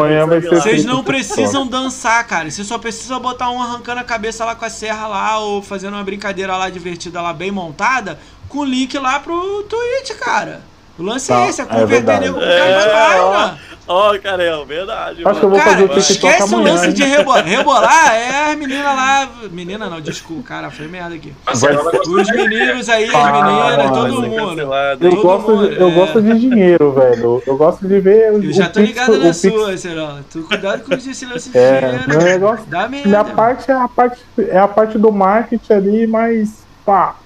Vocês 0.48 0.84
não 0.84 1.02
precisam 1.02 1.66
dançar, 1.66 2.26
cara. 2.26 2.50
Você 2.50 2.64
só 2.64 2.78
precisa 2.78 3.18
botar 3.18 3.50
um 3.50 3.62
arrancando 3.62 4.00
a 4.00 4.04
cabeça 4.04 4.44
lá 4.44 4.54
com 4.54 4.64
a 4.64 4.70
serra 4.70 5.06
lá, 5.06 5.38
ou 5.38 5.62
fazendo 5.62 5.94
uma 5.94 6.04
brincadeira 6.04 6.56
lá 6.56 6.68
divertida 6.70 7.20
lá, 7.20 7.32
bem 7.32 7.50
montada, 7.50 8.18
com 8.48 8.58
o 8.58 8.64
link 8.64 8.96
lá 8.98 9.18
pro 9.20 9.62
Twitch, 9.64 10.18
cara. 10.18 10.73
O 10.98 11.02
lance 11.02 11.26
Tá, 11.28 11.40
é 11.40 11.48
esse, 11.48 11.60
é 11.60 11.64
é 11.64 11.66
converter 11.66 11.86
verdade. 11.88 12.24
nego 12.26 12.34
pro 12.38 12.44
É, 12.48 12.86
cara, 12.90 13.24
ó. 13.24 13.32
mano. 13.32 13.58
Ó, 13.86 14.18
cara, 14.18 14.42
é 14.42 14.64
verdade, 14.64 15.22
Acho 15.28 15.40
que 15.40 15.44
eu 15.44 15.50
mano. 15.50 15.62
vou 15.62 15.72
fazer 15.72 15.84
o 15.84 15.88
Cara, 15.88 16.00
TikTok 16.00 16.32
esquece 16.32 16.54
o 16.54 16.56
amanhã. 16.56 16.72
lance 16.74 16.86
hein? 16.86 16.92
de 16.94 17.04
rebolar. 17.04 17.44
Rebolar 17.44 18.14
é 18.14 18.50
as 18.52 18.56
meninas 18.56 18.84
lá. 18.96 19.28
Menina 19.50 19.90
não, 19.90 20.00
desculpa, 20.00 20.42
cara, 20.48 20.70
foi 20.70 20.88
merda 20.88 21.14
aqui. 21.14 21.34
Vai- 21.44 21.76
Os 21.76 22.30
meninos 22.30 22.88
aí, 22.88 23.04
as 23.04 23.14
Ah, 23.14 23.32
meninas, 23.32 23.76
mano, 23.76 23.92
todo 23.92 24.22
mundo. 24.22 24.60
Eu? 24.60 24.98
Todo 25.10 25.22
gosto, 25.22 25.50
mundo, 25.50 25.68
de, 25.68 25.80
eu 25.80 25.88
é. 25.88 25.90
gosto 25.90 26.22
de 26.22 26.38
dinheiro, 26.40 26.92
velho. 26.92 27.42
Eu 27.46 27.56
gosto 27.58 27.86
de 27.86 28.00
ver. 28.00 28.32
o- 28.32 28.42
Eu 28.42 28.52
já 28.54 28.64
o 28.64 28.66
tô 28.68 28.80
Pix- 28.80 28.88
ligado 28.88 29.12
o 29.12 29.18
na 29.18 29.24
Pix- 29.26 29.36
sua, 29.42 29.76
Serão. 29.76 30.18
Tu 30.32 30.42
cuidado 30.44 30.82
com 30.84 30.94
esse 30.94 31.14
silêncio 31.14 31.50
É, 31.54 32.04
meu 32.06 32.18
negócio. 32.22 32.64
Dá 32.68 32.88
merda. 32.88 33.06
Minha 33.08 33.24
parte 33.24 33.70
é 33.70 33.74
a 33.74 33.86
parte, 33.88 34.22
é 34.38 34.58
a 34.58 34.68
parte 34.68 34.96
do 34.96 35.12
marketing 35.12 35.72
ali, 35.74 36.06
mas. 36.06 36.64
Pá. 36.86 37.16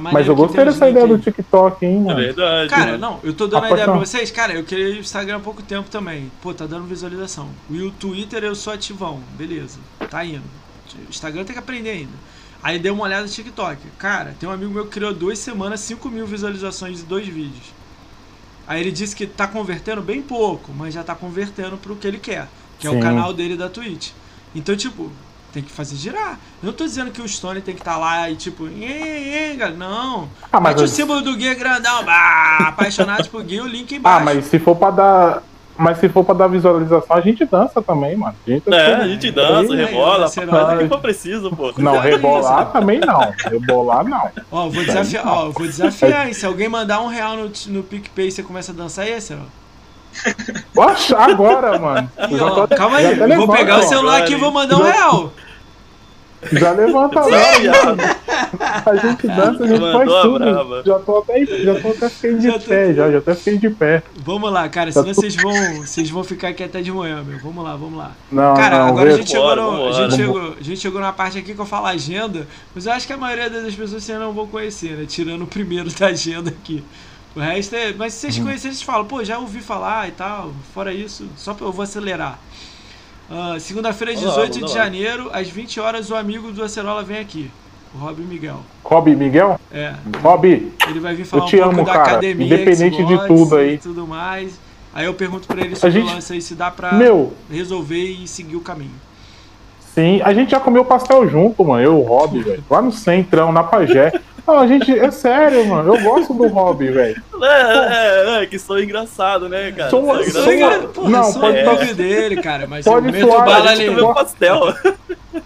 Mas 0.00 0.26
eu 0.26 0.34
gostei 0.36 0.64
dessa 0.64 0.88
ideia 0.88 1.06
do 1.06 1.18
TikTok, 1.18 1.84
hein, 1.84 1.96
É 1.96 2.00
mano. 2.00 2.16
verdade. 2.20 2.70
Cara, 2.70 2.86
mano. 2.92 2.98
não, 2.98 3.20
eu 3.22 3.34
tô 3.34 3.46
dando 3.46 3.64
a 3.64 3.70
ideia 3.70 3.84
pra 3.84 3.98
vocês. 3.98 4.30
Cara, 4.30 4.52
eu 4.54 4.64
criei 4.64 4.92
o 4.96 5.00
Instagram 5.00 5.36
há 5.36 5.40
pouco 5.40 5.62
tempo 5.62 5.90
também. 5.90 6.30
Pô, 6.40 6.52
tá 6.54 6.66
dando 6.66 6.84
visualização. 6.86 7.48
E 7.70 7.80
o 7.82 7.90
Twitter 7.90 8.42
eu 8.44 8.54
sou 8.54 8.72
ativão, 8.72 9.20
beleza. 9.36 9.78
Tá 10.10 10.24
indo. 10.24 10.42
O 11.06 11.10
Instagram 11.10 11.44
tem 11.44 11.52
que 11.54 11.58
aprender 11.58 11.90
ainda. 11.90 12.12
Aí 12.62 12.78
dei 12.78 12.92
uma 12.92 13.02
olhada 13.04 13.22
no 13.24 13.28
TikTok. 13.28 13.78
Cara, 13.98 14.34
tem 14.38 14.48
um 14.48 14.52
amigo 14.52 14.72
meu 14.72 14.84
que 14.84 14.92
criou 14.92 15.12
duas 15.12 15.38
semanas 15.38 15.80
5 15.80 16.08
mil 16.08 16.26
visualizações 16.26 16.98
de 16.98 17.02
dois 17.04 17.26
vídeos. 17.26 17.72
Aí 18.66 18.80
ele 18.80 18.92
disse 18.92 19.16
que 19.16 19.26
tá 19.26 19.46
convertendo 19.48 20.00
bem 20.00 20.22
pouco, 20.22 20.70
mas 20.72 20.94
já 20.94 21.02
tá 21.02 21.14
convertendo 21.14 21.76
pro 21.76 21.96
que 21.96 22.06
ele 22.06 22.18
quer, 22.18 22.46
que 22.78 22.86
é 22.86 22.90
o 22.90 22.94
Sim. 22.94 23.00
canal 23.00 23.32
dele 23.32 23.56
da 23.56 23.68
Twitch. 23.68 24.10
Então, 24.54 24.76
tipo, 24.76 25.10
tem 25.52 25.62
que 25.62 25.70
fazer 25.70 25.96
girar. 25.96 26.38
Eu 26.62 26.66
não 26.68 26.72
tô 26.72 26.84
dizendo 26.84 27.10
que 27.10 27.20
o 27.20 27.28
Stone 27.28 27.60
tem 27.60 27.74
que 27.74 27.80
estar 27.80 27.96
lá 27.98 28.30
e 28.30 28.36
tipo, 28.36 28.66
"Ê, 28.68 29.52
ê, 29.52 29.56
galera", 29.56 29.76
não. 29.76 30.28
Ah, 30.50 30.60
mas 30.60 30.72
Mete 30.74 30.80
o 30.80 30.84
eu- 30.84 30.88
símbolo 30.88 31.20
do 31.20 31.36
Gui 31.36 31.54
grandão, 31.54 32.04
bah, 32.04 32.68
apaixonados 32.68 33.26
por 33.28 33.42
Gui, 33.42 33.60
o 33.60 33.66
link 33.66 33.94
embaixo. 33.94 34.18
Ah, 34.20 34.24
mas 34.24 34.44
se 34.46 34.58
for 34.58 34.74
pra 34.76 34.90
dar. 34.90 35.42
Mas 35.74 35.98
se 35.98 36.08
for 36.08 36.22
pra 36.22 36.34
dar 36.34 36.48
visualização, 36.48 37.16
a 37.16 37.20
gente 37.22 37.46
dança 37.46 37.80
também, 37.80 38.14
mano. 38.14 38.34
A 38.46 38.50
gente 38.50 38.72
É, 38.72 38.94
a 38.94 39.08
gente 39.08 39.30
dança, 39.30 39.72
Aí, 39.72 39.84
rebola, 39.86 40.28
faz 40.28 40.46
não- 40.46 40.74
o 40.74 40.78
que 40.78 40.88
for 40.88 41.00
preciso, 41.00 41.50
pô. 41.50 41.72
Não, 41.78 41.98
rebolar 41.98 42.70
também 42.72 43.00
não. 43.00 43.32
Rebolar 43.50 44.04
não. 44.04 44.30
Ó, 44.50 44.66
eu 44.66 44.70
vou 44.70 44.84
desafiar, 44.84 45.26
ó, 45.26 45.46
eu 45.46 45.52
vou 45.52 45.66
desafiar, 45.66 46.26
hein? 46.28 46.34
Se 46.34 46.44
alguém 46.44 46.68
mandar 46.68 47.00
um 47.00 47.08
real 47.08 47.36
no, 47.36 47.50
no 47.68 47.82
PicPay, 47.82 48.30
você 48.30 48.42
começa 48.42 48.70
a 48.70 48.74
dançar 48.74 49.06
aí, 49.06 49.18
Ciro? 49.20 49.40
Poxa, 50.74 51.16
agora, 51.18 51.78
mano. 51.78 52.10
Já 52.30 52.44
ó, 52.46 52.66
tô- 52.66 52.76
calma 52.76 52.98
aí, 52.98 53.14
vou 53.36 53.48
pegar 53.48 53.78
o 53.78 53.80
ó. 53.80 53.82
celular 53.82 54.18
aqui 54.22 54.34
e 54.34 54.36
vou 54.36 54.50
mandar 54.52 54.76
um 54.76 54.82
real. 54.82 55.32
Já 56.52 56.72
levanta 56.72 57.20
lá, 57.20 57.58
Viado. 57.58 57.96
A 58.84 58.96
gente 58.96 59.26
dança, 59.28 59.64
a 59.64 59.66
gente 59.66 59.80
Mandou 59.80 59.92
faz 59.92 60.10
a 60.10 60.22
tudo. 60.22 60.82
Já 60.84 60.98
tô 60.98 61.18
até, 61.18 61.46
já 61.46 61.80
tô 61.80 61.88
até 61.88 62.08
ficando 62.08 62.38
de 62.40 62.46
Já 62.48 62.58
tô- 62.58 62.66
pé, 62.66 62.94
já, 62.94 63.10
já 63.12 63.18
até 63.18 63.34
fiquei 63.34 63.58
de 63.58 63.70
pé. 63.70 64.02
Vamos 64.16 64.52
lá, 64.52 64.68
cara, 64.68 64.90
senão 64.92 65.06
vocês 65.14 65.36
vão, 65.36 65.52
vocês 65.82 66.10
vão 66.10 66.24
ficar 66.24 66.48
aqui 66.48 66.62
até 66.64 66.80
de 66.82 66.90
manhã, 66.92 67.22
meu. 67.22 67.38
Vamos 67.38 67.62
lá, 67.64 67.76
vamos 67.76 67.96
lá. 67.98 68.12
Não, 68.30 68.54
Cara, 68.54 68.78
não, 68.80 68.86
agora 68.88 69.14
a 69.14 69.16
gente, 69.16 69.30
chegou 69.30 69.56
no- 69.56 69.88
a, 69.88 69.92
gente 69.92 70.16
chegou, 70.16 70.54
a 70.58 70.62
gente 70.62 70.80
chegou 70.80 71.00
na 71.00 71.12
parte 71.12 71.38
aqui 71.38 71.54
que 71.54 71.60
eu 71.60 71.64
falo 71.66 71.86
agenda, 71.86 72.46
mas 72.74 72.86
eu 72.86 72.92
acho 72.92 73.06
que 73.06 73.12
a 73.12 73.16
maioria 73.16 73.48
das 73.48 73.74
pessoas 73.74 74.02
vocês 74.02 74.18
não 74.18 74.32
vão 74.32 74.46
conhecer, 74.46 74.96
né? 74.96 75.04
Tirando 75.06 75.42
o 75.42 75.46
primeiro 75.46 75.88
da 75.98 76.06
agenda 76.08 76.50
aqui. 76.50 76.82
O 77.34 77.40
resto 77.40 77.74
é. 77.74 77.92
Mas 77.94 78.12
se 78.14 78.20
vocês 78.20 78.36
Uhum. 78.38 78.44
conhecerem, 78.44 78.74
vocês 78.74 78.82
falam, 78.82 79.06
pô, 79.06 79.24
já 79.24 79.38
ouvi 79.38 79.60
falar 79.60 80.06
e 80.08 80.10
tal. 80.10 80.52
Fora 80.74 80.92
isso, 80.92 81.26
só 81.36 81.54
pra 81.54 81.66
eu 81.66 81.72
vou 81.72 81.82
acelerar. 81.84 82.38
Ah, 83.30 83.56
Segunda-feira, 83.58 84.12
Vamos 84.14 84.28
lá, 84.28 84.46
18 84.46 84.54
vamos 84.54 84.72
de 84.72 84.78
lá. 84.78 84.84
janeiro, 84.84 85.30
às 85.32 85.48
20 85.48 85.80
horas, 85.80 86.10
o 86.10 86.14
amigo 86.16 86.52
do 86.52 86.62
Acerola 86.62 87.02
vem 87.02 87.18
aqui. 87.18 87.50
O 87.94 87.98
Rob 87.98 88.20
Miguel. 88.22 88.60
Rob 88.84 89.14
Miguel? 89.14 89.60
É. 89.70 89.94
Rob, 90.22 90.72
Ele 90.88 91.00
vai 91.00 91.14
vir 91.14 91.24
falar 91.24 91.42
Eu 91.42 91.46
te 91.48 91.56
um 91.56 91.58
pouco 91.60 91.74
amo, 91.76 91.84
da 91.84 91.92
cara. 91.92 92.02
academia. 92.12 92.46
Independente 92.46 93.04
de 93.04 93.26
tudo 93.26 93.56
aí. 93.56 93.74
E 93.74 93.78
tudo 93.78 94.06
mais. 94.06 94.58
Aí 94.94 95.04
eu 95.06 95.14
pergunto 95.14 95.46
pra 95.46 95.60
ele 95.60 95.74
sobre 95.76 96.00
gente- 96.00 96.10
o 96.10 96.14
lance 96.14 96.32
aí, 96.32 96.40
se 96.42 96.54
dá 96.54 96.70
pra 96.70 96.92
meu, 96.94 97.32
resolver 97.50 98.02
e 98.02 98.26
seguir 98.28 98.56
o 98.56 98.60
caminho. 98.60 98.90
sim, 99.94 100.20
a 100.22 100.32
gente 100.32 100.50
já 100.50 100.60
comeu 100.60 100.84
pastel 100.86 101.28
junto, 101.28 101.62
mano. 101.64 101.82
Eu 101.82 101.92
e 101.92 101.96
o 101.96 102.02
Rob, 102.02 102.40
velho. 102.42 102.64
Lá 102.70 102.80
no 102.82 102.92
centrão, 102.92 103.52
na 103.52 103.62
Pajé. 103.62 104.12
Não, 104.46 104.58
a 104.58 104.66
gente, 104.66 104.90
é 104.98 105.10
sério, 105.10 105.64
mano. 105.66 105.94
Eu 105.94 106.02
gosto 106.02 106.34
do 106.34 106.48
Rob, 106.48 106.84
velho. 106.90 107.22
É, 107.42 108.38
é, 108.38 108.42
é, 108.42 108.46
que 108.46 108.58
sou 108.58 108.80
engraçado, 108.82 109.48
né, 109.48 109.70
cara? 109.72 109.90
Sou- 109.90 110.04
Sou 110.04 110.42
sou- 110.42 110.52
engraçado. 110.52 110.80
Sou 110.82 110.88
Porra, 110.90 111.10
não, 111.10 111.24
sou 111.24 111.40
pode 111.40 111.64
tá- 111.64 111.92
dele, 111.92 112.42
cara, 112.42 112.66
mas 112.66 112.84
Pode 112.84 113.06
eu 113.06 113.12
meto 113.12 113.26
suar, 113.28 113.44
bala 113.44 113.70
a 113.70 113.74
gente 113.74 113.78
nele. 113.88 114.00
Comeu 114.00 114.14
pastel. 114.14 114.74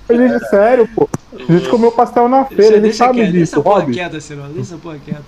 A 0.09 0.13
gente, 0.15 0.49
sério, 0.49 0.89
pô. 0.95 1.09
A 1.33 1.53
gente 1.53 1.69
comeu 1.69 1.93
pastel 1.93 2.29
na 2.29 2.45
feira, 2.47 2.77
ele 2.77 2.93
sabe 2.93 3.15
quieto, 3.19 3.33
deixa 3.33 3.39
disso, 3.57 3.61
Rob. 3.61 3.93
quieta, 3.93 4.21
Cirilo. 4.21 4.47
Deixa 4.49 4.61
essa 4.75 4.77
porra 4.79 4.97
quieta. 5.05 5.23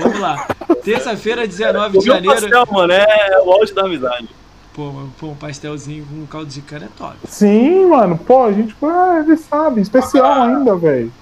Vamos 0.00 0.20
lá. 0.20 0.46
Terça-feira, 0.84 1.46
19 1.46 1.98
de 1.98 2.04
janeiro. 2.06 2.34
pastel, 2.40 2.66
mano, 2.70 2.92
é 2.92 3.40
o 3.44 3.52
auge 3.52 3.72
da 3.74 3.82
amizade. 3.82 4.28
Pô, 4.74 4.90
mano, 4.90 5.12
pô, 5.18 5.26
um 5.28 5.34
pastelzinho 5.34 6.04
com 6.06 6.26
caldo 6.26 6.46
de 6.46 6.60
cana 6.62 6.86
é 6.86 6.88
top. 6.98 7.16
Sim, 7.28 7.86
mano, 7.86 8.16
pô, 8.18 8.44
a 8.44 8.52
gente, 8.52 8.74
ah, 8.82 9.22
ele 9.24 9.36
sabe, 9.36 9.80
especial 9.80 10.32
ainda, 10.42 10.76
velho. 10.76 11.12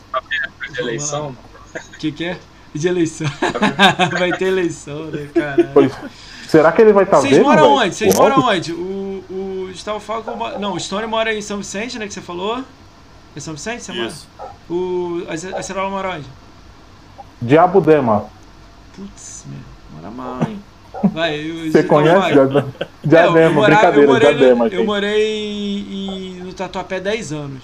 de 0.73 0.81
eleição. 0.81 1.35
O 1.95 1.99
que, 1.99 2.13
que 2.13 2.25
é? 2.25 2.39
De 2.75 2.87
eleição. 2.89 3.27
Vai 4.19 4.33
ter 4.33 4.47
eleição, 4.47 5.07
né, 5.07 5.29
caralho? 5.35 5.69
Pois, 5.75 5.93
será 6.47 6.71
que 6.73 6.81
ele 6.83 6.93
vai 6.93 7.05
estar 7.05 7.19
Vocês 7.19 7.35
vendo? 7.37 7.45
moram 7.45 7.73
onde? 7.75 7.95
Vocês 7.95 8.15
moram 8.15 8.45
onde? 8.45 8.73
O, 8.73 9.25
o 9.31 9.67
Gustavo 9.71 9.99
Falco. 10.01 10.31
Não, 10.59 10.75
o 10.75 10.81
Stone 10.81 11.07
mora 11.07 11.35
em 11.35 11.43
São 11.43 11.59
Vicente, 11.59 11.99
né? 11.99 12.07
Que 12.07 12.15
você 12.15 12.21
falou? 12.21 12.63
É 13.35 13.41
São 13.41 13.55
Vicente? 13.55 13.83
Você 13.83 13.93
Isso. 13.93 14.29
mora? 14.39 14.51
O. 14.71 15.23
A 15.29 15.37
Ce- 15.37 15.55
a 15.55 15.63
Cerola 15.63 15.91
mora 15.91 16.11
onde? 16.17 16.27
Diabo 17.43 17.81
Dema. 17.81 18.27
Putz, 18.95 19.45
meu, 19.47 19.59
mora 19.97 20.11
mal, 20.15 20.41
hein? 20.49 20.61
Vai, 21.13 21.35
eu, 21.41 21.71
Você 21.73 21.79
eu- 21.81 21.87
conhece 21.87 22.19
vai. 22.21 22.33
Diabo- 22.33 22.59
É, 22.59 22.63
eu, 22.63 23.09
Diadema? 23.09 23.51
mora- 23.51 23.73
eu 23.75 23.77
Brincadeira, 23.79 24.07
morei, 24.13 24.35
Diadema. 24.35 24.65
no, 24.67 24.73
eu 24.75 24.85
morei 24.85 25.79
em- 25.91 26.41
no 26.45 26.53
Tatuapé 26.53 27.01
10 27.01 27.33
anos. 27.33 27.63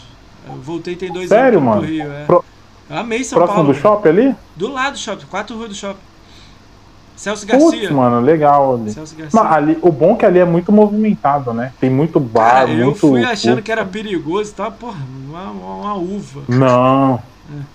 Eu 0.48 0.54
voltei 0.56 0.96
tem 0.96 1.12
dois 1.12 1.28
Sério, 1.28 1.58
anos 1.58 1.70
pro 1.70 1.80
mano? 1.80 1.92
Rio, 1.92 2.12
é. 2.12 2.24
Pro- 2.24 2.44
Eu 2.88 2.96
amei 2.98 3.24
São 3.24 3.36
Próximo 3.38 3.56
Paulo. 3.56 3.72
do 3.72 3.78
shopping 3.78 4.08
ali? 4.08 4.36
Do 4.54 4.68
lado 4.72 4.92
do 4.92 4.98
shopping, 4.98 5.26
quatro 5.26 5.56
ruas 5.56 5.68
do 5.70 5.74
shopping. 5.74 6.00
Celso 7.16 7.46
Putz, 7.46 7.62
Garcia. 7.70 7.90
mano, 7.92 8.20
legal 8.20 8.74
ali. 8.74 8.92
Celso 8.92 9.16
Garcia. 9.16 9.40
Mas 9.42 9.52
ali, 9.52 9.78
o 9.80 9.90
bom 9.90 10.12
é 10.12 10.16
que 10.16 10.26
ali 10.26 10.38
é 10.38 10.44
muito 10.44 10.70
movimentado, 10.70 11.52
né? 11.54 11.72
Tem 11.80 11.88
muito 11.88 12.20
bar, 12.20 12.50
Cara, 12.60 12.70
eu 12.70 12.86
muito. 12.86 12.98
fui 12.98 13.24
achando 13.24 13.54
Putz. 13.54 13.64
que 13.64 13.72
era 13.72 13.84
perigoso 13.86 14.50
e 14.50 14.54
tal, 14.54 14.70
porra, 14.72 14.98
uma, 15.28 15.42
uma, 15.50 15.74
uma 15.76 15.94
uva. 15.94 16.42
Não. 16.48 17.18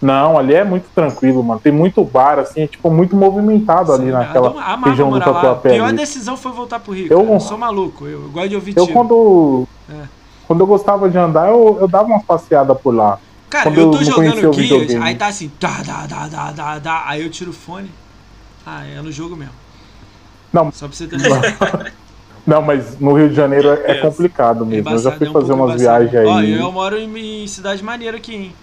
Não, 0.01 0.38
ali 0.38 0.53
é 0.53 0.63
muito 0.65 0.85
tranquilo, 0.93 1.41
mano. 1.43 1.59
Tem 1.59 1.71
muito 1.71 2.03
bar, 2.03 2.38
assim, 2.39 2.61
é 2.61 2.67
tipo 2.67 2.91
muito 2.91 3.15
movimentado 3.15 3.93
ali 3.93 4.05
Sim, 4.07 4.11
naquela 4.11 4.49
eu 4.49 4.59
amava 4.59 4.89
região 4.89 5.09
do 5.09 5.17
lá. 5.17 5.23
A 5.23 5.33
Tatuapé. 5.33 5.69
pior 5.71 5.88
ali. 5.88 5.97
decisão 5.97 6.35
foi 6.35 6.51
voltar 6.51 6.79
pro 6.81 6.93
Rio. 6.93 7.07
Eu-. 7.09 7.33
Eu 7.33 7.39
sou 7.39 7.57
maluco, 7.57 8.05
eu, 8.05 8.23
eu 8.23 8.29
gosto 8.29 8.49
de 8.49 8.55
ouvir 8.55 8.77
Eu 8.77 8.85
tiro. 8.85 8.93
quando. 8.97 9.67
É. 9.89 10.03
Quando 10.45 10.59
eu 10.59 10.67
gostava 10.67 11.09
de 11.09 11.17
andar, 11.17 11.47
eu, 11.47 11.77
eu 11.79 11.88
dava 11.88 12.05
umas 12.09 12.23
passeadas 12.23 12.77
por 12.81 12.93
lá. 12.93 13.17
Cara, 13.52 13.65
quando 13.65 13.78
eu 13.78 13.86
eu 13.86 13.91
tô 13.91 13.98
não 13.98 14.03
jogando 14.03 14.53
Gears, 14.53 14.95
aí 14.95 15.15
tá 15.15 15.28
assim, 15.28 15.49
tá, 15.49 15.84
dá, 15.84 16.07
dá, 16.07 16.28
dá, 16.28 16.52
dá, 16.52 16.80
dá, 16.80 17.03
aí 17.06 17.22
eu 17.22 17.30
tiro 17.30 17.52
o 17.52 17.53
fone. 17.53 17.91
Ah, 18.65 18.86
é 18.86 19.02
no 19.02 19.11
jogo 19.11 19.36
mesmo. 19.36 19.53
Não. 20.53 20.72
Só 20.72 20.88
pra 20.88 20.95
você 20.98 21.07
ter. 21.07 21.18
Não, 22.45 22.61
mas 22.61 22.99
no 22.99 23.14
Rio 23.14 23.30
de 23.30 23.36
Janeiro 23.36 23.69
é, 23.69 23.91
é 23.91 23.91
É. 23.91 24.02
complicado 24.02 24.64
É 24.64 24.65
mesmo. 24.65 24.94
eu 24.95 25.02
já 25.02 25.11
embaçado, 25.11 25.18
fui 25.18 25.28
é 25.28 25.30
um 25.30 25.34
fazer 25.34 25.53
umas 25.53 25.76
embaçado. 25.76 25.80
viagens 25.80 26.14
Ó, 26.23 26.38
aí. 26.38 26.52
eu 26.53 26.72
moro 26.72 26.98
em, 26.98 27.44
em 27.44 27.48
cidade 27.48 27.84
maneira 27.84 28.18
aqui, 28.18 28.34
hein? 28.36 28.56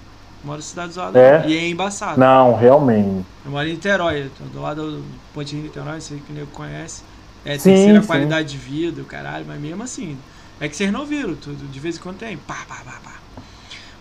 Moro 0.43 0.59
em 0.61 0.63
cidade 0.63 0.93
zoada. 0.93 1.19
É? 1.19 1.47
E 1.47 1.57
é 1.57 1.69
embaçado. 1.69 2.19
Não, 2.19 2.55
realmente. 2.57 3.25
Eu 3.45 3.51
moro 3.51 3.67
em 3.69 3.73
Niterói, 3.73 4.25
eu 4.27 4.31
tô 4.31 4.45
do 4.45 4.61
lado 4.61 4.91
do 4.99 5.05
Ponte 5.33 5.55
Rio 5.55 5.65
Niterói, 5.65 6.01
sei 6.01 6.21
que 6.21 6.33
o 6.33 6.35
nego 6.35 6.51
conhece. 6.53 7.03
É 7.45 7.59
Sim, 7.59 7.71
terceira 7.71 8.01
sim. 8.01 8.07
qualidade 8.07 8.49
de 8.51 8.59
vida, 8.59 9.01
o 9.03 9.05
caralho, 9.05 9.45
mas 9.47 9.61
mesmo 9.61 9.83
assim. 9.83 10.19
É 10.61 10.69
que 10.69 10.77
vocês 10.77 10.93
não 10.93 11.07
viram, 11.07 11.35
tudo, 11.37 11.67
de 11.69 11.81
vez 11.81 11.97
em 11.97 12.01
quando 12.01 12.19
tem. 12.19 12.37
Pá, 12.37 12.65
pá, 12.69 12.83
pá, 12.85 13.01
pá. 13.03 13.18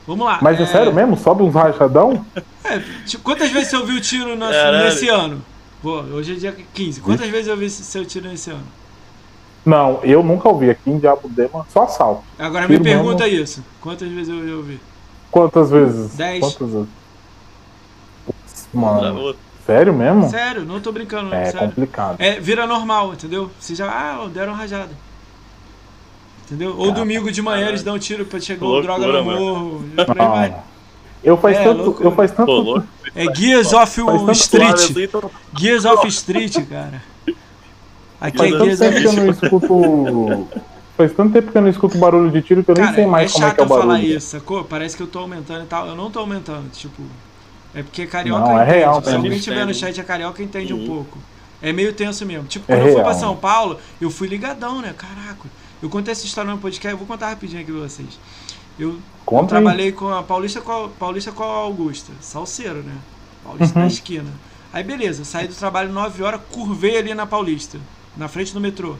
Vamos 0.08 0.26
lá. 0.26 0.40
Mas 0.42 0.60
é, 0.60 0.66
sério 0.66 0.94
mesmo? 0.94 1.18
Sobe 1.18 1.44
uns 1.44 1.54
rachadão? 1.54 2.26
É, 2.64 2.80
tipo, 3.06 3.24
quantas 3.24 3.52
vezes 3.52 3.70
você 3.70 3.76
ouviu 3.78 4.00
tiro 4.00 4.36
no- 4.38 4.46
Caralho. 4.50 4.86
nesse 4.86 5.10
ano? 5.10 5.42
Pô, 5.82 6.00
hoje 6.00 6.32
é 6.34 6.36
dia 6.36 6.56
15. 6.74 7.02
Quantas 7.02 7.30
vezes 7.30 7.48
eu 7.48 7.54
ouvi 7.54 7.70
seu 7.70 8.06
tiro 8.06 8.30
nesse 8.30 8.50
ano? 8.50 8.64
Não, 9.66 10.00
eu 10.04 10.24
nunca 10.24 10.48
ouvi 10.48 10.70
aqui 10.70 10.90
em 10.90 10.98
Diabo 10.98 11.28
Dema, 11.28 11.66
só 11.70 11.84
assalto. 11.84 12.24
Agora 12.40 12.62
me 12.68 12.76
Tiro 12.76 12.84
mesmo. 12.86 13.04
pergunta 13.04 13.28
isso. 13.28 13.64
Quantas 13.82 14.08
vezes 14.10 14.30
eu 14.30 14.48
eu 14.48 14.58
ouvi? 14.58 14.80
Quantas 15.30 15.70
vezes? 15.70 16.16
Dez. 16.16 16.40
Quantas 16.40 16.72
vezes? 16.72 16.88
Putz, 18.26 18.68
Pra 18.72 18.80
Mano, 18.82 19.36
sério 19.66 19.94
mesmo? 19.94 20.30
Sério, 20.30 20.64
não 20.64 20.80
tô 20.80 20.92
brincando, 20.94 21.34
É 21.36 21.46
sério. 21.52 21.60
complicado. 21.68 22.16
É, 22.20 22.40
vira 22.40 22.66
normal, 22.66 23.14
entendeu? 23.14 23.52
Você 23.60 23.76
já, 23.76 23.88
ah, 23.90 24.28
deram 24.34 24.54
rajada. 24.54 24.90
Entendeu? 26.48 26.76
Ou 26.78 26.91
domingo 26.94 27.30
de 27.32 27.41
manhã 27.41 27.68
eles 27.68 27.84
dão 27.84 27.95
um 27.95 27.99
tiro 27.99 28.24
pra 28.26 28.40
chegar 28.40 28.65
Loucura, 28.65 28.98
droga 28.98 29.07
no 29.19 29.26
mano. 29.26 29.40
morro. 29.40 29.84
Eu 31.24 31.36
faz 31.36 31.57
É, 31.57 31.64
tanto, 31.64 31.82
loucura. 31.84 32.07
eu 32.07 32.11
faz 32.15 32.32
tanto, 32.32 32.45
Pô. 32.45 32.82
É 33.15 33.36
Gears 33.36 33.74
of 33.74 33.99
Street. 34.32 34.74
Assim, 34.76 35.03
então, 35.03 35.32
Gears 35.60 35.84
of 35.84 36.07
Street, 36.07 36.56
cara. 36.69 37.03
Aqui 38.22 38.38
faz 38.38 38.53
é 38.53 38.57
tanto 38.57 38.64
Gears 38.65 38.80
tempo 38.80 38.95
of 38.95 39.02
que 39.02 39.07
eu 39.07 39.14
não 39.14 39.32
escuto. 39.32 40.48
Faz 40.95 41.14
tanto 41.14 41.34
tempo 41.34 41.52
que 41.52 41.57
eu 41.57 41.61
não 41.64 41.69
escuto 41.69 41.98
barulho 41.98 42.32
de 42.32 42.41
tiro 42.41 42.64
que 42.64 42.72
eu 42.72 42.76
nem 42.76 42.84
Cara, 42.86 42.95
sei 42.95 43.06
mais 43.07 43.32
é 43.32 43.34
como 43.34 43.45
é 43.45 43.48
chato 43.49 43.56
que 43.56 43.61
é 43.61 43.64
o 43.64 43.65
eu 43.65 43.69
falar 43.69 43.86
barulho. 43.95 44.18
isso, 44.18 44.28
sacou? 44.28 44.64
Parece 44.64 44.95
que 44.95 45.03
eu 45.03 45.07
tô 45.07 45.19
aumentando 45.19 45.64
e 45.64 45.68
tal. 45.68 45.88
Eu 45.88 45.95
não 45.95 46.10
tô 46.11 46.19
aumentando, 46.19 46.69
tipo. 46.72 47.02
É 47.74 47.84
porque 47.84 48.06
carioca 48.07 48.40
Não, 48.41 48.60
é 48.60 48.64
entende. 48.64 48.78
real 48.78 49.03
Se 49.03 49.15
alguém 49.15 49.40
tiver 49.40 49.65
no 49.65 49.74
chat 49.74 49.99
é 49.99 50.03
carioca, 50.03 50.41
entende 50.41 50.74
um 50.74 50.78
Uhum. 50.80 50.86
pouco. 50.88 51.18
É 51.61 51.74
meio 51.74 51.91
tenso 51.94 52.26
mesmo. 52.26 52.48
Tipo, 52.48 52.72
É 52.72 52.76
quando 52.76 52.88
eu 52.88 52.94
fui 52.94 53.02
pra 53.03 53.11
real. 53.11 53.19
São 53.19 53.36
Paulo, 53.36 53.78
eu 53.99 54.10
fui 54.10 54.28
ligadão, 54.28 54.82
né? 54.82 54.94
Caraca. 54.98 55.49
Eu 55.82 55.90
contei 55.90 56.12
essa 56.12 56.26
história 56.26 56.52
no 56.52 56.58
podcast, 56.58 56.91
eu 56.91 56.98
vou 56.98 57.08
contar 57.08 57.30
rapidinho 57.30 57.62
aqui 57.62 57.72
pra 57.72 57.82
vocês. 57.82 58.20
Eu, 58.80 58.99
Conta 59.26 59.56
aí. 59.56 59.62
trabalhei 59.62 59.91
com 59.91 60.10
a 60.10 60.24
Paulista 60.24 60.62
com 60.62 60.86
a, 60.86 60.88
Paulista 60.90 61.32
com 61.32 61.44
a 61.44 61.48
Augusta, 61.48 62.12
salseiro, 62.22 62.82
né? 62.84 62.95
Paulista 63.44 63.78
Uhum. 63.78 63.86
na 63.86 63.88
esquina. 63.91 64.32
Aí 64.74 64.84
beleza, 64.84 65.24
saí 65.26 65.48
do 65.48 65.56
trabalho 65.56 65.91
9 65.91 66.22
horas, 66.24 66.41
curvei 66.52 66.98
ali 66.98 67.14
na 67.14 67.26
Paulista, 67.26 67.80
na 68.16 68.28
frente 68.28 68.54
do 68.54 68.60
metrô. 68.60 68.95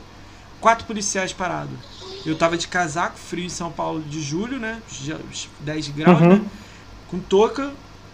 Quatro 0.62 0.86
policiais 0.86 1.34
parados. 1.34 1.78
Eu 2.26 2.36
tava 2.38 2.58
de 2.58 2.68
casaco, 2.68 3.18
frio 3.18 3.46
em 3.46 3.50
São 3.50 3.72
Paulo 3.72 4.02
de 4.02 4.22
julho, 4.22 4.60
né? 4.60 4.82
Já- 4.90 5.18
10 5.60 5.90
graus, 5.90 6.20
Uhum. 6.22 6.28
né? 6.38 6.42
Com 7.10 7.20
touca. 7.20 7.72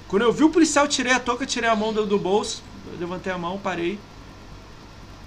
Quando 0.07 0.23
eu 0.23 0.31
vi 0.34 0.44
o 0.44 0.49
policial, 0.49 0.88
tirei 0.88 1.14
a 1.14 1.19
touca, 1.19 1.45
tirei 1.45 1.69
a 1.69 1.76
mão 1.76 1.94
do, 1.94 2.06
do 2.06 2.19
bolso, 2.19 2.61
levantei 2.99 3.31
a 3.31 3.38
mão, 3.38 3.57
parei. 3.57 3.98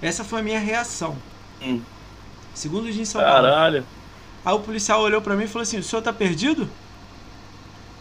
Essa 0.01 0.23
foi 0.23 0.39
a 0.39 0.43
minha 0.43 0.59
reação. 0.59 1.17
Hum. 1.61 1.81
Segundo 2.57 2.91
dia 2.91 3.03
em 3.03 3.05
São 3.05 3.21
Paulo. 3.21 3.35
Caralho. 3.43 3.85
Aí 4.43 4.51
o 4.53 4.59
policial 4.59 4.99
olhou 5.01 5.21
pra 5.21 5.35
mim 5.35 5.43
e 5.43 5.47
falou 5.47 5.61
assim: 5.61 5.77
o 5.77 5.83
senhor 5.83 6.01
tá 6.01 6.11
perdido? 6.11 6.67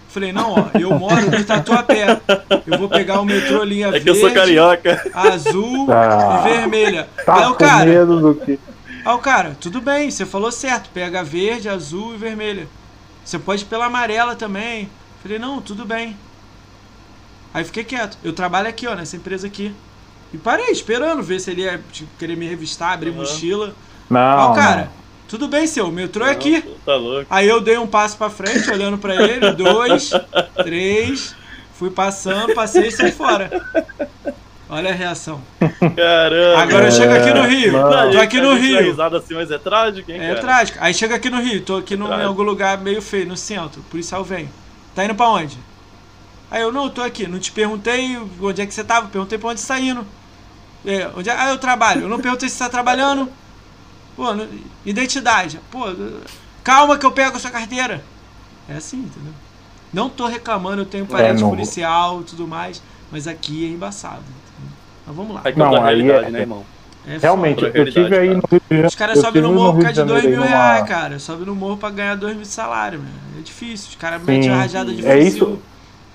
Falei, 0.09 0.33
não, 0.33 0.53
ó, 0.53 0.79
eu 0.79 0.99
moro 0.99 1.31
no 1.31 1.45
Tatuapé. 1.45 2.23
Eu 2.67 2.79
vou 2.79 2.89
pegar 2.89 3.21
o 3.21 3.25
metrô 3.27 3.63
linha 3.63 3.89
É 3.89 4.01
que 4.01 4.09
eu 4.09 4.15
verde, 4.15 4.21
sou 4.21 4.31
carioca. 4.33 5.11
azul 5.13 5.87
Ah. 5.93 6.41
e 6.47 6.49
vermelha. 6.49 7.07
Tá 7.27 7.37
aí 7.37 7.45
o 7.45 7.53
com 7.53 7.55
cara, 7.57 7.85
medo 7.85 8.19
do 8.21 8.35
que. 8.35 8.59
aí 9.05 9.15
o 9.15 9.19
cara, 9.19 9.55
tudo 9.61 9.79
bem, 9.83 10.11
você 10.11 10.25
falou 10.25 10.51
certo, 10.51 10.89
pega 10.95 11.23
verde, 11.23 11.69
azul 11.69 12.15
e 12.15 12.17
vermelha. 12.17 12.67
Você 13.23 13.39
pode 13.39 13.65
ir 13.65 13.67
pela 13.67 13.87
amarela 13.87 14.35
também. 14.35 14.89
Falei, 15.23 15.39
não, 15.39 15.61
tudo 15.61 15.85
bem. 15.85 16.17
Aí 17.53 17.63
fiquei 17.65 17.85
quieto. 17.85 18.17
Eu 18.25 18.33
trabalho 18.33 18.69
aqui, 18.69 18.87
ó, 18.87 18.95
nessa 18.95 19.17
empresa 19.17 19.47
aqui. 19.47 19.75
E 20.33 20.39
parei, 20.39 20.71
esperando 20.71 21.23
ver 21.23 21.41
se 21.41 21.51
ele 21.51 21.63
ia 21.63 21.79
tipo, 21.93 22.09
querer 22.19 22.37
me 22.39 22.49
revistar, 22.49 22.93
abrir 22.93 23.11
Aham. 23.11 23.19
mochila. 23.19 23.75
Não. 24.11 24.53
O 24.53 24.55
cara, 24.55 24.83
não. 24.83 24.89
tudo 25.29 25.49
bem, 25.49 25.67
seu, 25.67 25.87
o 25.89 25.93
metrô 25.93 26.25
é 26.25 26.31
aqui. 26.31 26.63
Tá 26.85 26.95
louco. 26.95 27.27
Aí 27.29 27.49
eu 27.49 27.61
dei 27.61 27.77
um 27.79 27.87
passo 27.87 28.17
pra 28.17 28.31
frente, 28.31 28.71
olhando 28.71 28.99
pra 28.99 29.15
ele, 29.15 29.53
dois, 29.53 30.11
três, 30.63 31.35
fui 31.75 31.91
passando, 31.91 32.55
passei 32.55 32.89
e 32.89 32.93
saí 32.93 33.13
fora. 33.13 33.51
Olha 34.69 34.91
a 34.91 34.95
reação. 34.95 35.41
Caramba. 35.95 36.59
Agora 36.63 36.87
eu 36.87 36.93
chego 36.93 37.13
aqui 37.15 37.33
no 37.33 37.43
Rio, 37.47 37.73
Não, 37.73 38.11
tô 38.11 38.19
aqui 38.19 38.41
no 38.41 38.55
Rio. 38.55 38.83
risada 38.83 39.19
assim, 39.19 39.35
mas 39.35 39.51
é 39.51 39.59
trágico, 39.59 40.11
hein, 40.11 40.21
É 40.21 40.29
cara? 40.29 40.41
trágico. 40.41 40.79
Aí 40.81 40.93
chega 40.93 41.15
aqui 41.15 41.31
no 41.31 41.41
Rio, 41.41 41.61
tô 41.63 41.77
aqui 41.77 41.97
no, 41.97 42.09
em 42.13 42.25
algum 42.25 42.43
lugar 42.43 42.77
meio 42.79 43.01
feio, 43.01 43.27
no 43.29 43.37
centro. 43.37 43.81
O 43.81 43.85
policial 43.85 44.25
vem. 44.25 44.49
Tá 44.95 45.05
indo 45.05 45.15
pra 45.15 45.29
onde? 45.29 45.57
Aí 46.51 46.63
eu, 46.63 46.73
não, 46.73 46.89
tô 46.89 47.01
aqui. 47.03 47.29
Não 47.29 47.39
te 47.39 47.53
perguntei 47.53 48.19
onde 48.41 48.61
é 48.63 48.67
que 48.67 48.75
você 48.75 48.83
tava, 48.83 49.07
perguntei 49.09 49.39
pra 49.39 49.51
onde 49.51 49.61
você 49.61 49.69
tá 49.69 49.79
indo. 49.79 50.05
É, 50.85 51.11
onde 51.17 51.29
é? 51.31 51.33
Ah, 51.37 51.51
eu 51.51 51.59
trabalho. 51.59 52.03
Eu 52.03 52.09
não 52.09 52.19
perguntei 52.21 52.49
se 52.49 52.57
você 52.57 52.65
tá 52.65 52.71
trabalhando. 52.71 53.29
Pô, 54.17 54.25
identidade. 54.85 55.61
Pô, 55.71 55.85
calma 56.65 56.97
que 56.99 57.05
eu 57.05 57.13
pego 57.13 57.37
a 57.37 57.41
sua 57.41 57.51
carteira. 57.51 58.03
É 58.69 58.75
assim, 58.77 58.99
entendeu? 58.99 59.33
Não 59.93 60.09
tô 60.09 60.27
reclamando, 60.27 60.83
eu 60.83 60.87
tenho 60.87 61.07
parente 61.07 61.41
não- 61.43 61.51
policial 61.51 62.21
e 62.21 62.25
tudo 62.25 62.47
mais, 62.47 62.83
mas 63.11 63.29
aqui 63.29 63.65
é 63.67 63.69
embaçado. 63.69 64.21
entendeu? 64.21 64.77
Mas 65.07 65.17
vamos 65.17 65.35
lá. 65.35 65.43
Contra 65.43 65.59
Não, 65.65 65.77
aí 65.77 65.83
realidade, 66.03 66.27
é- 66.27 66.31
né, 66.31 66.41
irmão? 66.41 66.65
É 67.09 67.19
Realmente, 67.19 67.63
eu 67.73 67.93
tive 67.93 68.19
aí 68.19 68.29
no 68.31 68.43
Rio 68.51 68.61
de 68.61 68.63
Janeiro. 68.69 68.89
Os 68.89 68.95
caras 68.97 69.21
sobem 69.21 69.41
no 69.41 69.53
morro 69.53 69.75
por 69.75 69.83
causa 69.85 70.03
de 70.03 70.09
2 70.09 70.23
Janeiro 70.25 70.43
mil 70.43 70.51
numa- 70.51 70.61
reais, 70.73 70.89
cara. 70.89 71.19
Sobe 71.21 71.45
no 71.45 71.55
morro 71.55 71.77
pra 71.77 71.89
ganhar 71.91 72.17
2 72.17 72.35
mil 72.35 72.43
de 72.43 72.49
salário, 72.49 72.99
mano. 72.99 73.11
É 73.39 73.43
difícil. 73.43 73.91
Os 73.91 73.95
caras 73.95 74.21
metem 74.25 74.51
a 74.51 74.57
rajada 74.57 74.93
de 74.93 75.07
É 75.07 75.17
fuzil. 75.19 75.29
isso. 75.29 75.63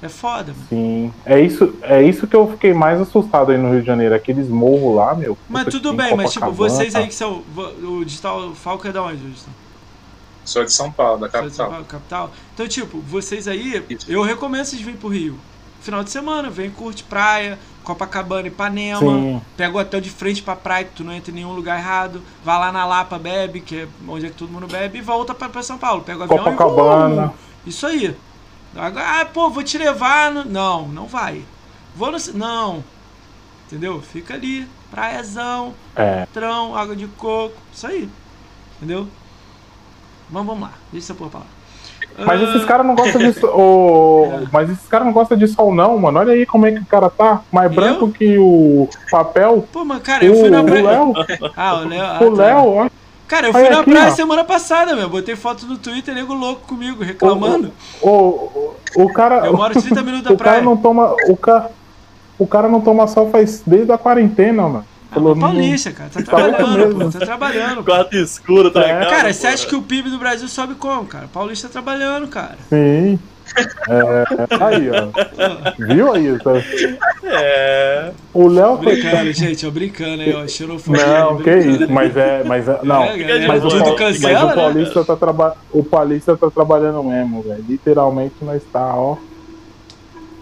É 0.02 0.10
foda, 0.10 0.52
mano. 0.54 0.66
Sim, 0.68 1.14
é 1.26 1.40
isso, 1.40 1.76
é 1.84 2.02
isso 2.02 2.26
que 2.26 2.36
eu 2.36 2.50
fiquei 2.52 2.74
mais 2.74 3.00
assustado 3.00 3.52
aí 3.52 3.58
no 3.58 3.72
Rio 3.72 3.82
de 3.82 3.88
Janeiro, 3.88 4.16
aqueles 4.16 4.48
morros 4.48 4.96
lá, 4.96 5.14
meu. 5.14 5.38
Mas 5.48 5.66
tudo 5.66 5.94
bem, 5.94 6.16
mas 6.16 6.34
tipo, 6.34 6.52
vocês 6.52 6.96
aí 6.96 7.04
tá? 7.04 7.08
que 7.08 7.14
são. 7.14 7.44
O 7.84 8.04
Digital 8.04 8.54
Falco 8.56 8.88
é 8.88 8.92
da 8.92 9.04
onde, 9.04 9.18
Digital? 9.18 9.54
Sou 10.44 10.66
de 10.66 10.74
São 10.74 10.92
Paulo, 10.92 11.20
da 11.20 11.30
São 11.30 11.48
de 11.48 11.54
São 11.54 11.66
capital. 11.66 11.70
Paulo, 11.70 11.86
capital. 11.86 12.32
Então, 12.54 12.68
tipo, 12.68 13.00
vocês 13.02 13.48
aí, 13.48 13.84
Isso. 13.90 14.12
eu 14.12 14.24
recomendo 14.24 14.66
vocês 14.66 14.82
virem 14.82 14.98
pro 14.98 15.10
Rio. 15.10 15.36
Final 15.82 16.04
de 16.04 16.10
semana, 16.12 16.50
vem, 16.50 16.70
curte 16.70 17.04
praia, 17.04 17.58
Copacabana, 17.84 18.48
Ipanema. 18.48 19.00
Sim, 19.00 19.42
Pega 19.58 19.76
o 19.76 19.80
hotel 19.80 20.02
de 20.02 20.10
frente 20.10 20.42
pra 20.42 20.56
praia, 20.56 20.86
que 20.86 20.92
tu 20.96 21.04
não 21.04 21.14
entra 21.14 21.32
em 21.32 21.36
nenhum 21.36 21.54
lugar 21.54 21.78
errado. 21.80 22.22
Vai 22.44 22.58
lá 22.60 22.72
na 22.72 22.86
Lapa, 22.86 23.18
bebe, 23.18 23.62
que 23.62 23.82
é 23.82 23.88
onde 24.08 24.26
é 24.26 24.30
que 24.30 24.36
todo 24.36 24.52
mundo 24.52 24.68
bebe, 24.68 25.00
e 25.00 25.02
volta 25.02 25.34
pra, 25.34 25.50
pra 25.50 25.64
São 25.64 25.78
Paulo. 25.78 26.02
Pega 26.02 26.20
o 26.20 26.24
avião 26.24 26.40
Copacabana. 26.40 27.26
e. 27.26 27.28
Uh, 27.28 27.70
isso 27.70 27.86
aí. 27.86 28.16
Agora, 28.76 29.22
ah, 29.22 29.26
pô, 29.26 29.50
vou 29.50 29.64
te 29.64 29.78
levar. 29.78 30.32
No... 30.32 30.46
Não, 30.46 30.88
não 30.88 31.06
vai. 31.08 31.44
Vou 31.96 32.12
no. 32.12 32.18
Não. 32.34 32.84
Entendeu? 33.68 34.02
Fica 34.02 34.34
ali, 34.34 34.68
praiazão, 34.90 35.74
é. 35.96 36.28
trão, 36.34 36.76
água 36.76 36.96
de 36.96 37.08
coco. 37.08 37.56
Isso 37.74 37.88
aí. 37.88 38.10
Entendeu? 38.78 39.08
Mas 40.30 40.46
vamos 40.46 40.62
lá, 40.62 40.74
deixa 40.92 41.08
essa 41.08 41.14
porra 41.14 41.30
pra 41.32 41.40
lá. 41.40 41.46
Mas 42.26 42.42
Ah, 42.42 42.44
esses 42.44 42.66
caras 42.66 42.86
não 42.86 42.96
gostam 42.96 43.20
de 43.22 43.34
sol. 43.34 44.26
É. 44.34 44.48
Mas 44.52 44.70
esses 44.70 44.88
caras 44.88 45.06
não 45.06 45.14
gostam 45.14 45.38
de 45.38 45.48
sol, 45.48 45.74
não, 45.74 45.98
mano. 45.98 46.20
Olha 46.20 46.34
aí 46.34 46.46
como 46.46 46.66
é 46.66 46.72
que 46.72 46.80
o 46.80 46.86
cara 46.86 47.10
tá. 47.10 47.42
Mais 47.52 47.72
branco 47.74 48.12
que 48.12 48.38
o 48.38 48.90
papel. 49.10 49.68
Pô, 49.72 49.86
mas 49.86 50.02
cara, 50.02 50.26
eu 50.26 50.34
fui 50.36 50.50
O 50.50 50.52
na 50.52 50.62
o 50.62 50.66
praia. 50.66 50.84
Léo, 50.84 51.14
Ah, 51.56 51.74
o 51.76 51.88
Léo. 51.88 52.04
ah, 52.06 52.20
o 52.24 52.36
tá. 52.36 52.44
Léo, 52.44 52.68
ó. 52.68 52.90
Cara, 53.32 53.48
eu 53.48 53.54
fui 53.54 53.70
na 53.70 53.80
aqui, 53.80 53.92
praia 53.92 54.10
ó. 54.10 54.12
semana 54.12 54.44
passada, 54.44 54.94
meu. 54.94 55.08
Botei 55.10 55.38
foto 55.38 55.66
no 55.66 55.78
Twitter, 55.78 56.14
nego 56.14 56.34
louco 56.34 56.68
comigo, 56.68 57.02
reclamando. 57.02 57.72
O, 58.02 58.10
o, 58.10 58.76
o 58.96 59.14
cara. 59.14 59.46
Eu 59.46 59.54
moro 59.56 59.74
30 59.82 60.02
minutos 60.04 60.24
da 60.26 60.34
o 60.34 60.38
cara 60.38 60.50
praia. 60.52 60.62
não 60.62 60.76
toma. 60.76 61.16
O 61.30 61.38
cara, 61.38 61.72
o 62.38 62.46
cara 62.46 62.68
não 62.68 62.82
toma 62.82 63.08
sol 63.08 63.30
faz 63.32 63.64
desde 63.66 63.90
a 63.92 63.98
quarentena, 63.98 64.64
mano. 64.64 64.86
Ah, 65.14 65.20
mas 65.20 65.40
paulista, 65.40 65.92
cara. 65.92 66.10
Tá 66.10 66.22
Tá 66.22 66.26
trabalhando, 66.50 66.96
pô. 67.00 67.10
Tá 67.10 67.26
trabalhando. 67.26 67.84
Quarto 67.86 68.16
escuro, 68.18 68.70
tá 68.72 68.82
É. 68.82 68.88
ligado? 68.88 69.10
Cara, 69.10 69.34
você 69.34 69.48
acha 69.48 69.66
que 69.66 69.76
o 69.76 69.82
PIB 69.82 70.10
do 70.10 70.18
Brasil 70.18 70.48
sobe 70.50 70.76
como, 70.76 71.06
cara? 71.06 71.28
Paulista 71.34 71.68
tá 71.68 71.72
trabalhando, 71.74 72.28
cara. 72.28 72.58
Sim. 72.70 73.18
É, 73.90 74.64
aí, 74.64 74.90
ó. 74.90 75.94
Viu 75.94 76.14
aí? 76.14 76.38
Tá? 76.40 76.52
É. 77.24 78.12
O 78.34 78.48
Léo 78.48 78.78
foi. 78.82 78.96
Brincando, 79.02 79.34
gente, 79.34 79.66
ó, 79.66 79.72
brincando 79.72 80.22
aí, 80.22 80.34
ó. 80.34 80.48
Xenofobia. 80.48 81.06
Não, 81.06 81.38
que 81.38 81.44
brincando. 81.44 81.84
isso, 81.84 81.94
mas 81.94 82.18
é. 82.18 82.44
Mas 82.44 82.68
é 82.68 82.80
não. 82.84 83.04
É, 83.04 83.48
Mas 83.48 83.64
o, 83.66 83.96
cancela, 83.96 84.34
mas 84.34 84.44
o 84.44 84.48
né? 84.48 84.56
Paulista 84.56 85.06
tá 85.06 85.16
traba... 85.16 85.58
o 85.72 85.84
Paulista 85.84 86.38
tá 86.38 86.50
trabalhando 86.50 87.04
mesmo, 87.04 87.42
velho. 87.42 87.64
Literalmente 87.68 88.36
nós 88.42 88.62
tá, 88.72 88.96
ó. 88.96 89.18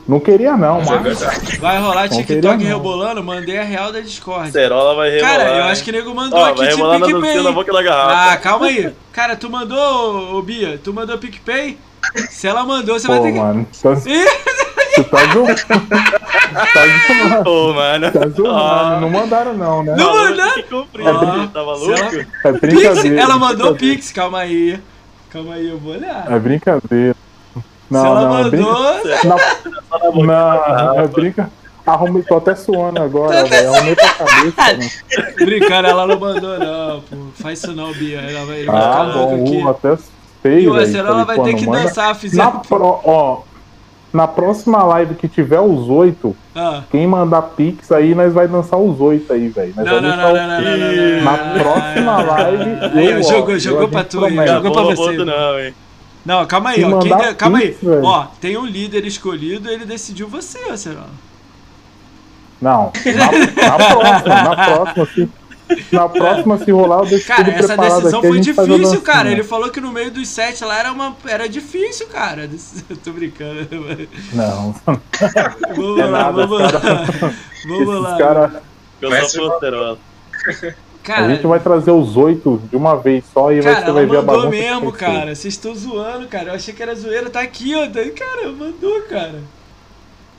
Não 0.07 0.19
queria 0.19 0.57
não, 0.57 0.79
Mas 0.79 0.89
é 0.89 0.99
mas. 0.99 1.57
Vai 1.59 1.79
rolar 1.79 2.09
Não 2.09 2.17
TikTok 2.17 2.25
queria, 2.57 2.71
não. 2.71 2.77
rebolando, 2.77 3.23
mandei 3.23 3.59
a 3.59 3.63
real 3.63 3.91
da 3.91 3.99
Discord. 3.99 4.51
Cerola 4.51 4.95
vai 4.95 5.11
rebolar. 5.11 5.37
Cara, 5.37 5.57
eu 5.57 5.63
acho 5.65 5.83
que 5.83 5.91
o 5.91 5.93
nego 5.93 6.15
mandou 6.15 6.39
Ó, 6.39 6.45
aqui 6.45 6.67
de 6.67 7.13
PicPay. 7.13 7.43
na 7.43 7.51
boca 7.51 7.71
da 7.71 7.83
garrafa. 7.83 8.31
Ah, 8.33 8.37
calma 8.37 8.65
aí. 8.65 8.91
Cara, 9.13 9.35
tu 9.35 9.51
mandou, 9.51 10.35
ô 10.35 10.41
Bia, 10.41 10.79
tu 10.83 10.91
mandou 10.91 11.15
PicPay? 11.19 11.77
Se 12.29 12.47
ela 12.47 12.63
mandou, 12.63 12.99
você 12.99 13.07
vai 13.07 13.17
Pô, 13.17 13.23
ter 13.23 13.33
que. 13.33 13.39
mano. 13.39 13.67
Tá, 13.81 13.95
você 13.95 14.23
tá 15.09 15.25
zoando. 15.33 15.55
tá 16.73 16.85
zoando. 17.07 17.43
Pô, 17.43 17.73
mano. 17.73 18.11
Tá 18.11 18.27
zoando. 18.27 18.57
Ah. 18.57 18.97
Não 19.01 19.09
mandaram, 19.09 19.53
não, 19.53 19.83
né? 19.83 19.95
Não 19.97 20.13
mandaram? 20.15 21.47
tá 21.47 21.63
maluco? 21.63 21.85
se 21.85 22.01
ela- 22.01 22.25
É 22.43 22.51
Pix, 22.53 22.59
brincadeira. 22.61 23.21
ela 23.21 23.37
mandou. 23.37 23.75
Pix, 23.75 24.11
calma 24.11 24.39
aí. 24.39 24.79
Calma 25.31 25.53
aí, 25.55 25.69
eu 25.69 25.77
vou 25.77 25.93
olhar. 25.93 26.25
É 26.31 26.39
brincadeira. 26.39 27.15
Não, 27.89 28.01
Se 28.01 28.07
ela 28.07 28.21
não, 28.21 28.39
é 28.39 28.49
brin- 28.49 28.61
mandou. 28.61 28.93
Não, 30.25 30.25
não, 30.25 30.99
é 30.99 31.07
brinca. 31.07 31.49
Arrumei, 31.85 32.21
tô 32.21 32.37
até 32.37 32.53
suando 32.55 33.01
agora, 33.01 33.43
velho. 33.45 33.73
Arrumei 33.73 33.95
pra 33.95 34.09
cabeça. 34.13 34.53
mano. 34.57 35.35
Brincando, 35.37 35.87
ela 35.87 36.05
não 36.07 36.19
mandou, 36.19 36.59
não, 36.59 37.01
pô. 37.01 37.15
Faz 37.41 37.59
isso 37.59 37.71
não, 37.73 37.91
Bia. 37.93 38.19
Ela 38.19 38.45
vai, 38.45 38.57
ele 38.57 38.65
vai 38.67 38.75
Ah, 38.77 38.81
ficar 38.91 39.03
louco 39.17 39.37
bom, 39.37 39.43
aqui. 39.43 39.57
uh, 39.63 39.69
até 39.69 39.93
E 39.93 39.97
feio, 40.41 40.71
o 40.71 40.73
velho. 40.73 40.87
Acerola 40.87 41.25
vai 41.25 41.39
ter 41.41 41.53
que 41.55 41.65
manda. 41.65 41.83
dançar, 41.83 42.07
Na, 42.09 42.15
fizer. 42.15 42.51
pro, 42.67 42.99
ó, 43.03 43.41
na 44.11 44.27
próxima 44.27 44.83
live 44.83 45.15
que 45.15 45.27
tiver 45.27 45.59
os 45.59 45.87
oito, 45.89 46.35
Ah. 46.55 46.83
quem 46.91 47.05
mandar 47.07 47.41
pix 47.43 47.91
aí, 47.91 48.15
nós 48.15 48.33
vai 48.33 48.47
dançar 48.47 48.79
os 48.79 48.99
oito 48.99 49.31
aí, 49.31 49.49
velho. 49.49 49.73
Não, 49.75 49.83
não, 49.85 50.01
não, 50.01 50.09
o 50.31 50.35
não, 50.35 50.47
não, 50.47 50.77
não, 50.77 51.23
Na 51.23 51.37
próxima 51.59 52.21
live. 52.23 52.63
Aí, 52.97 53.05
eu, 53.11 53.17
ó, 53.17 53.19
ó, 53.19 53.23
jogou, 53.23 53.59
jogou 53.59 53.87
pra 53.87 54.03
tu 54.03 54.25
aí, 54.25 54.33
promete. 54.33 54.51
jogou 54.53 54.71
pra 54.71 54.81
você. 54.95 55.17
não, 55.23 55.59
hein? 55.59 55.73
Não, 56.25 56.45
calma 56.45 56.71
aí, 56.71 56.83
ó. 56.83 56.99
Quem 56.99 57.35
Calma 57.35 57.57
aí. 57.59 57.67
pix, 57.69 57.81
velho. 57.81 58.03
Ó, 58.03 58.25
tem 58.41 58.57
um 58.57 58.65
líder 58.65 59.05
escolhido, 59.05 59.69
ele 59.69 59.85
decidiu 59.85 60.27
você, 60.27 60.57
Acerola. 60.69 61.07
Não, 62.61 62.91
na, 63.05 63.69
na 63.69 63.85
próxima, 63.85 64.43
na 64.43 64.65
próxima, 64.65 65.05
se, 65.15 65.29
na 65.91 66.09
próxima, 66.09 66.57
se 66.57 66.71
rolar, 66.71 66.99
eu 66.99 67.05
deixo 67.05 67.27
Cara, 67.27 67.43
tudo 67.45 67.53
essa 67.55 67.67
preparado 67.67 67.95
decisão 67.99 68.19
aqui, 68.19 68.27
foi 68.27 68.39
difícil, 68.39 69.01
cara. 69.01 69.17
dancinha. 69.19 69.31
Ele 69.33 69.43
falou 69.43 69.69
que 69.69 69.79
no 69.81 69.91
meio 69.91 70.11
dos 70.11 70.27
sete 70.27 70.63
lá 70.63 70.79
era, 70.79 70.91
uma, 70.91 71.15
era 71.27 71.47
difícil, 71.47 72.07
cara. 72.07 72.49
Eu 72.89 72.97
tô 72.97 73.11
brincando. 73.11 73.67
Não, 74.33 74.75
Vamos 75.75 75.99
É 75.99 76.05
lá, 76.05 76.11
nada, 76.11 76.47
vamos 76.47 76.61
lá. 76.73 76.79
cara. 76.79 77.35
Vamos 77.67 78.01
lá. 78.01 78.17
caras... 78.17 78.51
Eu 79.01 79.09
Mestre 79.09 79.39
sou 79.41 79.51
por 79.51 79.59
Cerola. 79.59 79.97
Cara, 81.03 81.25
A 81.25 81.29
gente 81.29 81.47
vai 81.47 81.59
trazer 81.59 81.91
os 81.91 82.17
oito 82.17 82.61
de 82.69 82.75
uma 82.75 82.95
vez 82.97 83.23
só 83.33 83.51
e 83.51 83.61
vai, 83.61 83.73
Cara, 83.73 83.85
você 83.85 83.91
vai 83.93 84.05
ver 84.05 84.17
a 84.17 84.21
mandou 84.21 84.41
bagunça. 84.43 84.49
que 84.57 84.61
mesmo, 84.61 84.91
cara. 84.91 85.35
Vocês 85.35 85.53
estão 85.53 85.73
zoando, 85.73 86.27
cara. 86.27 86.49
Eu 86.49 86.53
achei 86.55 86.73
que 86.73 86.83
era 86.83 86.93
zoeira. 86.93 87.29
Tá 87.29 87.39
aqui, 87.41 87.73
ó. 87.75 87.87
Cara, 87.87 88.51
mandou, 88.51 89.01
cara. 89.03 89.35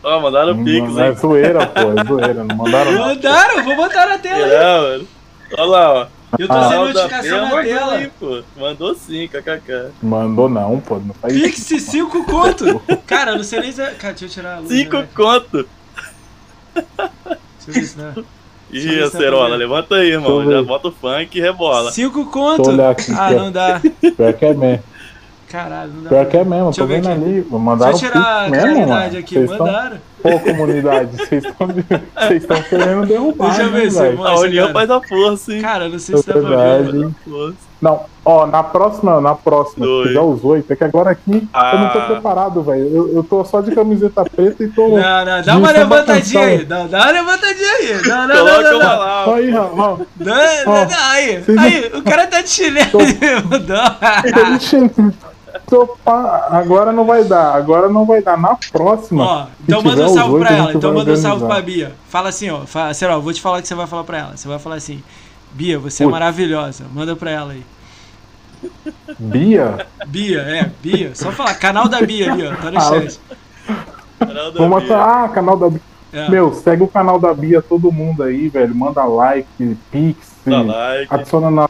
Ó, 0.02 0.20
mandaram 0.20 0.54
Não, 0.54 0.64
pix, 0.64 0.94
não 0.94 1.02
é 1.02 1.08
hein? 1.08 1.14
zoeira, 1.16 1.66
pô, 1.66 1.80
é 1.80 2.04
zoeira. 2.04 2.44
Não 2.44 2.56
mandaram 2.56 2.92
não. 2.92 3.00
Mandaram, 3.08 3.64
vou 3.64 3.76
botar 3.76 4.06
na 4.06 4.18
tela 4.18 4.44
aí. 4.46 4.52
É, 4.52 4.80
mano. 4.80 5.08
Olha 5.58 5.64
lá, 5.64 5.92
ó. 5.92 6.06
Eu 6.38 6.46
tô 6.46 6.54
sem 6.54 6.62
Salda 6.70 6.92
notificação 6.92 7.38
na 7.40 7.44
mandou 7.46 7.62
tela. 7.64 7.92
aí, 7.94 8.10
pô. 8.20 8.42
Mandou 8.56 8.94
sim, 8.94 9.26
kkk. 9.28 9.90
Mandou 10.00 10.48
não, 10.48 10.78
pô. 10.80 10.98
Não 11.00 11.12
faz 11.14 11.32
Pix 11.34 11.82
5 11.82 12.24
conto. 12.24 12.80
Cara, 13.06 13.32
eu 13.32 13.36
não 13.38 13.44
sei 13.44 13.60
nem 13.60 13.72
se. 13.72 13.82
é- 13.82 13.90
Cara, 13.94 14.12
deixa 14.14 14.26
eu 14.26 14.28
tirar 14.28 14.56
a 14.56 14.58
luz. 14.60 14.68
Cinco 14.70 14.96
né? 14.98 15.08
conto. 15.14 15.68
Deixa 16.74 16.86
eu 17.68 17.74
ver 17.74 17.82
se 17.84 17.98
não. 17.98 18.24
Ih, 18.72 18.80
ver 18.80 19.02
a 19.02 19.06
se 19.06 19.12
dá 19.14 19.18
pra 19.18 19.20
Cerola, 19.20 19.50
ver. 19.50 19.56
levanta 19.56 19.94
aí, 19.96 20.10
irmão. 20.12 20.48
Já 20.48 20.62
bota 20.62 20.88
o 20.88 20.92
funk 20.92 21.36
e 21.36 21.40
rebola. 21.40 21.90
5 21.90 22.26
conto. 22.30 22.70
Ah, 23.18 23.30
não 23.32 23.50
dá. 23.50 23.80
Pior 24.16 24.32
que 24.32 24.44
é 24.44 24.54
mesmo. 24.54 24.84
Caralho, 25.50 25.90
não 25.92 26.02
dá. 26.04 26.08
Pior 26.10 26.26
que 26.26 26.36
é 26.36 26.44
mesmo, 26.44 26.64
Deixa 26.66 26.80
tô 26.80 26.86
ver 26.86 26.94
vendo 27.02 27.08
aqui. 27.12 27.22
ali. 27.24 27.46
Mandaram 27.50 27.90
Deixa 27.92 28.06
eu 28.06 28.12
tirar 28.12 28.44
a 28.44 28.48
mesmo, 28.48 28.86
mano. 28.88 29.18
aqui. 29.18 29.34
Vocês 29.34 29.50
tão- 29.50 29.66
Mandaram. 29.66 29.96
Pô, 30.22 30.38
comunidade, 30.38 31.16
vocês 31.16 31.44
estão 31.44 31.66
vocês 31.66 32.42
estão 32.42 32.62
querendo 32.62 33.06
derrubar, 33.06 33.46
Deixa 33.48 33.62
eu 33.62 33.70
ver 33.70 33.84
né, 33.84 33.90
se 33.90 33.98
velho? 34.00 34.18
eu 34.20 34.26
A 34.26 34.38
união 34.40 34.66
cara. 34.66 34.78
faz 34.86 34.90
a 34.90 35.08
força, 35.08 35.52
hein? 35.54 35.62
Cara, 35.62 35.88
não 35.88 35.98
sei 35.98 36.16
se 36.18 36.26
dá 36.26 36.32
pra 36.34 36.78
ver. 36.82 37.08
Não, 37.80 38.00
ó, 38.26 38.46
na 38.46 38.62
próxima, 38.62 39.18
na 39.22 39.34
próxima, 39.34 39.86
Dois. 39.86 40.02
se 40.02 40.08
tiver 40.08 40.20
os 40.20 40.44
oito, 40.44 40.70
é 40.70 40.76
que 40.76 40.84
agora 40.84 41.10
aqui 41.12 41.48
eu 41.72 41.78
não 41.78 41.88
tô 41.88 41.98
Ah. 41.98 42.02
preparado, 42.02 42.62
velho. 42.62 42.86
Eu, 42.94 43.14
eu 43.14 43.24
tô 43.24 43.42
só 43.46 43.62
de 43.62 43.70
camiseta 43.74 44.22
preta 44.24 44.62
e 44.62 44.68
tô. 44.68 44.88
Não, 44.88 45.24
não, 45.24 45.42
dá 45.42 45.56
uma 45.56 45.70
levantadinha 45.72 46.44
aí. 46.44 46.64
Dá, 46.66 46.84
dá 46.84 46.98
uma 47.04 47.10
levantadinha 47.12 47.72
aí. 47.78 48.02
Não, 48.06 48.28
não, 48.28 48.34
não, 48.44 48.62
não, 48.62 48.72
não. 48.72 48.78
lá. 48.78 49.34
Aí, 49.34 49.54
ó. 49.54 49.62
Não, 49.74 49.74
não, 49.74 50.06
não, 50.66 51.10
aí, 51.10 51.42
aí, 51.58 51.90
o 51.94 52.02
cara 52.02 52.26
tá 52.26 52.42
de 52.42 52.50
chinelo. 52.50 52.90
Não. 53.66 54.60
Tô 54.60 55.20
pá, 56.04 56.48
Agora 56.50 56.92
não 56.92 57.04
vai 57.04 57.24
dar, 57.24 57.54
agora 57.54 57.88
não 57.88 58.04
vai 58.04 58.22
dar. 58.22 58.36
Na 58.38 58.56
próxima. 58.72 59.22
Ó, 59.24 59.46
então 59.62 59.82
manda 59.82 60.06
um 60.06 60.14
salve 60.14 60.38
pra 60.40 60.56
ela. 60.56 60.72
Então 60.74 60.92
manda 60.94 61.12
um 61.12 61.16
salve 61.16 61.46
pra. 61.46 61.60
Bia. 61.60 61.92
Fala 62.08 62.28
assim, 62.28 62.50
ó. 62.50 62.60
Fala, 62.66 62.94
sei 62.94 63.08
lá, 63.08 63.14
eu 63.14 63.22
vou 63.22 63.32
te 63.32 63.40
falar 63.40 63.58
o 63.58 63.62
que 63.62 63.68
você 63.68 63.74
vai 63.74 63.86
falar 63.86 64.04
pra 64.04 64.18
ela. 64.18 64.36
Você 64.36 64.48
vai 64.48 64.58
falar 64.58 64.76
assim: 64.76 65.02
Bia, 65.52 65.78
você 65.78 66.02
é 66.02 66.06
Ui. 66.06 66.12
maravilhosa. 66.12 66.84
Manda 66.92 67.14
pra 67.16 67.30
ela 67.30 67.52
aí. 67.52 67.64
Bia? 69.18 69.86
Bia, 70.06 70.40
é, 70.40 70.70
Bia. 70.82 71.14
Só 71.14 71.30
falar, 71.32 71.54
canal 71.54 71.88
da 71.88 72.00
Bia 72.02 72.32
ali, 72.32 72.46
ó. 72.46 72.54
Tá 72.56 72.70
no 72.70 72.78
Ah, 72.78 72.80
chat. 72.82 73.20
Canal 74.18 74.52
da 74.52 74.58
Vamos 74.58 74.84
Bia. 74.84 74.96
ah, 74.98 75.28
canal 75.28 75.56
da 75.56 75.70
Bia. 75.70 75.80
É. 76.12 76.28
Meu, 76.28 76.52
segue 76.52 76.82
o 76.82 76.88
canal 76.88 77.18
da 77.20 77.32
Bia, 77.32 77.62
todo 77.62 77.92
mundo 77.92 78.22
aí, 78.22 78.48
velho. 78.48 78.74
Manda 78.74 79.04
like, 79.04 79.76
pix, 79.90 80.16
Dá 80.44 80.60
like. 80.60 81.06
adiciona 81.14 81.50
na 81.50 81.68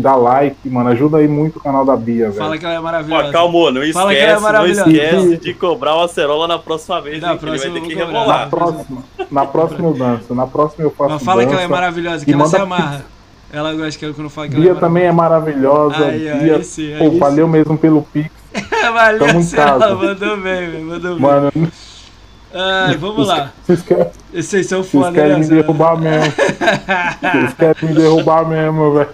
Dá 0.00 0.14
like, 0.16 0.68
mano. 0.68 0.90
Ajuda 0.90 1.18
aí 1.18 1.28
muito 1.28 1.58
o 1.58 1.62
canal 1.62 1.84
da 1.84 1.96
Bia, 1.96 2.26
velho. 2.26 2.34
Fala 2.38 2.58
que 2.58 2.64
ela 2.64 2.74
é 2.74 2.80
maravilhosa. 2.80 3.32
calma, 3.32 3.70
não 3.70 3.72
Fala 3.72 3.82
que 3.82 3.90
ela 3.90 4.10
é 4.10 4.14
esquece, 4.16 4.34
não 4.34 4.40
maravilhosa. 4.40 4.90
esquece 4.90 5.36
de 5.38 5.54
cobrar 5.54 5.96
o 5.96 6.02
acerola 6.02 6.46
na 6.48 6.58
próxima 6.58 7.00
vez, 7.00 7.20
Na 7.20 7.32
hein, 7.32 7.38
que 7.38 7.44
ele 7.46 7.58
vai 7.58 7.68
próxima 7.70 7.80
ter 7.80 7.86
que 7.88 7.94
cobrar. 7.94 8.12
Na 8.12 8.44
rebolar. 8.44 8.50
próxima, 8.50 9.04
na 9.30 9.46
próxima 9.46 9.88
eu 9.88 9.94
danço. 9.94 10.34
Na 10.34 10.46
próxima 10.46 10.84
eu 10.84 10.90
faço 10.90 11.10
Mas 11.14 11.22
fala 11.22 11.44
que 11.44 11.52
ela 11.52 11.60
é 11.60 11.64
dança. 11.64 11.74
maravilhosa, 11.74 12.24
que 12.24 12.32
ela 12.32 12.46
se 12.46 12.56
amarra. 12.56 13.04
Ela 13.52 13.72
gosta 13.72 13.98
que 13.98 14.04
eu 14.04 14.14
quando 14.14 14.28
falo 14.30 14.48
que 14.48 14.54
ela 14.56 14.62
Bia 14.64 14.72
é 14.72 14.74
também 14.74 15.04
é 15.04 15.12
maravilhosa. 15.12 16.06
Aí, 16.06 16.28
ó, 16.32 16.36
Bia, 16.38 16.56
aí 16.56 16.64
sim, 16.64 16.94
pô, 16.98 17.10
valeu 17.18 17.46
mesmo 17.46 17.78
pelo 17.78 18.02
pix. 18.02 18.30
Valeu, 18.92 19.18
Tamo 19.26 19.40
em 19.40 19.42
Cela, 19.42 19.78
casa. 19.80 19.94
mandou 19.96 20.36
bem, 20.36 20.70
velho, 20.70 20.84
mandou 20.84 21.12
bem. 21.14 21.20
Mano, 21.20 21.52
Ai, 22.54 22.96
vamos 22.96 23.26
lá. 23.26 23.50
esquece, 23.68 24.10
Vocês 24.44 24.68
querem 25.12 25.32
né? 25.32 25.36
me 25.38 25.42
Zé? 25.44 25.54
derrubar 25.56 25.96
mesmo. 25.98 26.32
Vocês 27.20 27.54
querem 27.54 27.88
me 27.88 27.94
derrubar 27.96 28.46
mesmo, 28.48 28.92
velho. 28.94 29.08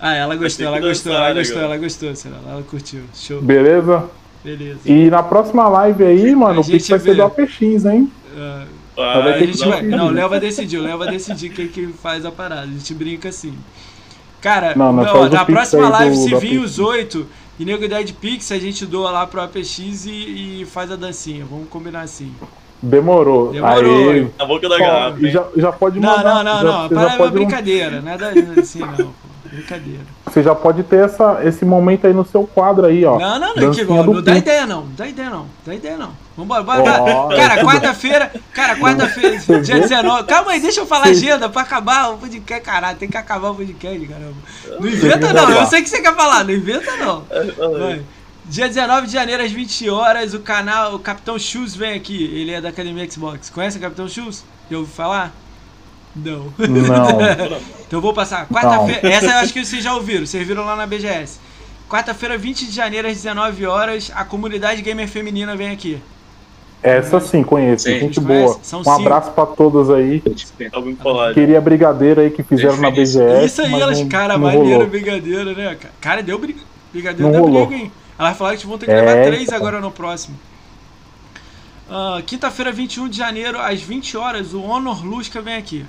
Ah, 0.00 0.14
ela 0.14 0.36
gostou, 0.36 0.66
ela 0.66 0.80
gostou, 0.80 1.12
dançar, 1.12 1.24
ela 1.26 1.34
né, 1.34 1.40
gostou, 1.40 1.62
ela 1.62 1.76
gostou, 1.76 2.14
será? 2.16 2.36
Ela 2.48 2.62
curtiu. 2.62 3.00
Show. 3.14 3.40
Beleza? 3.42 4.04
Beleza. 4.44 4.78
E 4.86 5.10
na 5.10 5.22
próxima 5.22 5.68
live 5.68 6.04
aí, 6.04 6.34
mano, 6.36 6.58
A 6.58 6.62
o 6.62 6.64
Pix 6.64 6.68
gente 6.86 6.90
vai 6.90 6.98
vê. 7.00 7.04
ser 7.10 7.16
do 7.16 7.22
APX, 7.24 7.84
hein? 7.84 8.12
Ah, 8.36 8.64
Ah, 8.96 9.20
vai 9.20 9.34
a 9.34 9.38
gente 9.38 9.58
vai-. 9.58 9.82
Não, 9.82 10.06
o 10.06 10.10
Léo 10.10 10.28
vai 10.28 10.40
decidir, 10.40 10.78
o 10.78 10.82
Léo 10.82 10.98
vai 10.98 11.10
decidir 11.10 11.50
quem 11.50 11.66
que 11.68 11.88
faz 11.88 12.24
a 12.24 12.30
parada. 12.30 12.62
A 12.62 12.66
gente 12.66 12.94
brinca 12.94 13.28
assim. 13.28 13.52
Cara, 14.40 14.74
Não, 14.76 14.92
não, 14.92 15.02
ó, 15.02 15.06
faz 15.06 15.32
o 15.32 15.34
na 15.34 15.44
próxima 15.44 15.88
live, 15.88 16.14
do- 16.16 16.22
se 16.22 16.34
vir 16.36 16.58
os 16.60 16.78
oito 16.78 17.26
e 17.58 17.64
nego 17.64 17.82
ideia 17.84 18.04
de 18.04 18.12
Pix, 18.12 18.52
a 18.52 18.58
gente 18.58 18.86
doa 18.86 19.10
lá 19.10 19.26
pro 19.26 19.40
APX 19.40 19.78
e, 20.06 20.60
e 20.62 20.66
faz 20.66 20.92
a 20.92 20.96
dancinha. 20.96 21.44
Vamos 21.44 21.68
combinar 21.68 22.02
assim. 22.02 22.32
Demorou. 22.80 23.50
Demorou. 23.50 24.10
Aí, 24.10 24.28
Na 24.38 24.44
boca 24.46 24.68
da 24.68 24.78
garrafa. 24.78 25.18
e 25.26 25.30
já, 25.30 25.44
já 25.56 25.72
pode 25.72 25.98
Não, 25.98 26.16
mandar. 26.16 26.44
não, 26.44 26.44
não, 26.44 26.60
já, 26.60 26.62
não. 26.62 26.82
Você 26.88 26.94
Para 26.94 27.12
é 27.14 27.16
uma 27.16 27.30
brincadeira, 27.32 28.00
nada 28.00 28.32
assim 28.60 28.78
não. 28.78 29.12
Brincadeira. 29.50 30.00
você 30.26 30.42
já 30.42 30.54
pode 30.54 30.82
ter 30.82 31.04
essa, 31.04 31.40
esse 31.42 31.64
momento 31.64 32.06
aí 32.06 32.12
no 32.12 32.24
seu 32.24 32.46
quadro 32.46 32.86
aí, 32.86 33.04
ó. 33.04 33.18
Não, 33.18 33.38
não, 33.38 33.54
não, 33.54 34.04
do 34.04 34.14
não 34.14 34.22
dá 34.22 34.36
ideia 34.36 34.66
não, 34.66 34.84
não 34.84 34.94
dá 34.94 35.06
ideia 35.06 35.30
não, 35.30 35.38
não 35.38 35.48
dá 35.64 35.74
ideia 35.74 35.96
não. 35.96 36.12
Vambora, 36.36 36.62
bora, 36.62 36.82
bora. 36.82 37.02
Ó, 37.02 37.28
Cara, 37.28 37.64
quarta-feira, 37.64 38.32
cara, 38.52 38.76
quarta-feira, 38.76 39.38
dia 39.38 39.76
vê? 39.76 39.80
19. 39.80 40.24
Calma 40.24 40.52
aí, 40.52 40.60
deixa 40.60 40.80
eu 40.80 40.86
falar 40.86 41.06
a 41.06 41.10
agenda 41.10 41.48
pra 41.48 41.62
acabar 41.62 42.10
o 42.10 42.18
podcast, 42.18 42.64
caralho. 42.64 42.98
Tem 42.98 43.08
que 43.08 43.16
acabar 43.16 43.50
o 43.50 43.54
podcast, 43.54 44.06
caramba. 44.06 44.34
Não 44.78 44.88
inventa 44.88 45.32
não, 45.32 45.50
eu 45.50 45.66
sei 45.66 45.82
que 45.82 45.88
você 45.88 46.00
quer 46.00 46.14
falar, 46.14 46.44
não 46.44 46.52
inventa 46.52 46.96
não. 46.96 47.24
Vai. 47.78 48.02
Dia 48.44 48.66
19 48.66 49.08
de 49.08 49.12
janeiro, 49.12 49.42
às 49.42 49.52
20 49.52 49.90
horas, 49.90 50.32
o 50.32 50.40
canal, 50.40 50.94
o 50.94 50.98
Capitão 50.98 51.38
Shoes 51.38 51.74
vem 51.76 51.92
aqui. 51.92 52.24
Ele 52.24 52.52
é 52.52 52.60
da 52.60 52.70
Academia 52.70 53.08
Xbox. 53.10 53.50
Conhece 53.50 53.76
o 53.76 53.80
Capitão 53.80 54.08
Shoes? 54.08 54.42
Já 54.70 54.78
ouviu 54.78 54.94
falar? 54.94 55.34
Não. 56.24 56.52
Não. 56.58 57.58
Então 57.88 57.96
eu 57.98 58.02
vou 58.02 58.12
passar. 58.12 58.46
Quarta-feira. 58.48 59.08
Essa 59.08 59.26
eu 59.26 59.36
acho 59.38 59.50
que 59.52 59.64
vocês 59.64 59.82
já 59.82 59.94
ouviram. 59.94 60.26
Vocês 60.26 60.46
viram 60.46 60.62
lá 60.66 60.76
na 60.76 60.86
BGS. 60.86 61.38
Quarta-feira, 61.88 62.36
20 62.36 62.66
de 62.66 62.72
janeiro, 62.72 63.08
às 63.08 63.14
19 63.14 63.64
horas, 63.64 64.12
a 64.14 64.26
comunidade 64.26 64.82
gamer 64.82 65.08
feminina 65.08 65.56
vem 65.56 65.70
aqui. 65.70 65.98
Essa 66.82 67.18
sim, 67.18 67.42
conheço. 67.42 67.84
Sim. 67.84 67.98
Gente 68.00 68.20
boa. 68.20 68.58
São 68.62 68.80
Um 68.80 68.84
cinco. 68.84 69.00
abraço 69.00 69.30
pra 69.30 69.46
todos 69.46 69.88
aí. 69.90 70.22
Falar. 71.02 71.32
Queria 71.32 71.58
brigadeiro 71.62 72.20
aí 72.20 72.30
que 72.30 72.42
fizeram 72.42 72.76
na. 72.76 72.90
BGS. 72.90 73.46
Isso 73.46 73.62
aí, 73.62 73.70
mas 73.70 73.80
elas, 73.80 74.00
não, 74.00 74.08
cara, 74.10 74.34
não 74.34 74.40
maneiro, 74.46 74.68
rolou. 74.70 74.86
brigadeiro, 74.86 75.56
né? 75.56 75.78
cara? 75.98 76.22
Deu 76.22 76.38
briga. 76.38 76.60
Brigadeiro 76.92 77.22
Não 77.24 77.32
deu 77.32 77.40
rolou. 77.40 77.66
briga, 77.66 77.82
hein? 77.84 77.92
Elas 78.18 78.36
falaram 78.36 78.58
que 78.58 78.66
vão 78.66 78.76
ter 78.76 78.84
que 78.84 78.92
É, 78.92 79.00
levar 79.00 79.24
três 79.24 79.42
então. 79.44 79.56
agora 79.56 79.80
no 79.80 79.90
próximo. 79.90 80.36
Ah, 81.90 82.20
Quinta-feira, 82.26 82.70
21 82.70 83.08
de 83.08 83.16
janeiro, 83.16 83.58
às 83.58 83.80
20 83.80 84.14
horas, 84.16 84.52
o 84.52 84.60
Honor 84.62 85.02
Lusca 85.06 85.40
vem 85.40 85.54
aqui. 85.56 85.86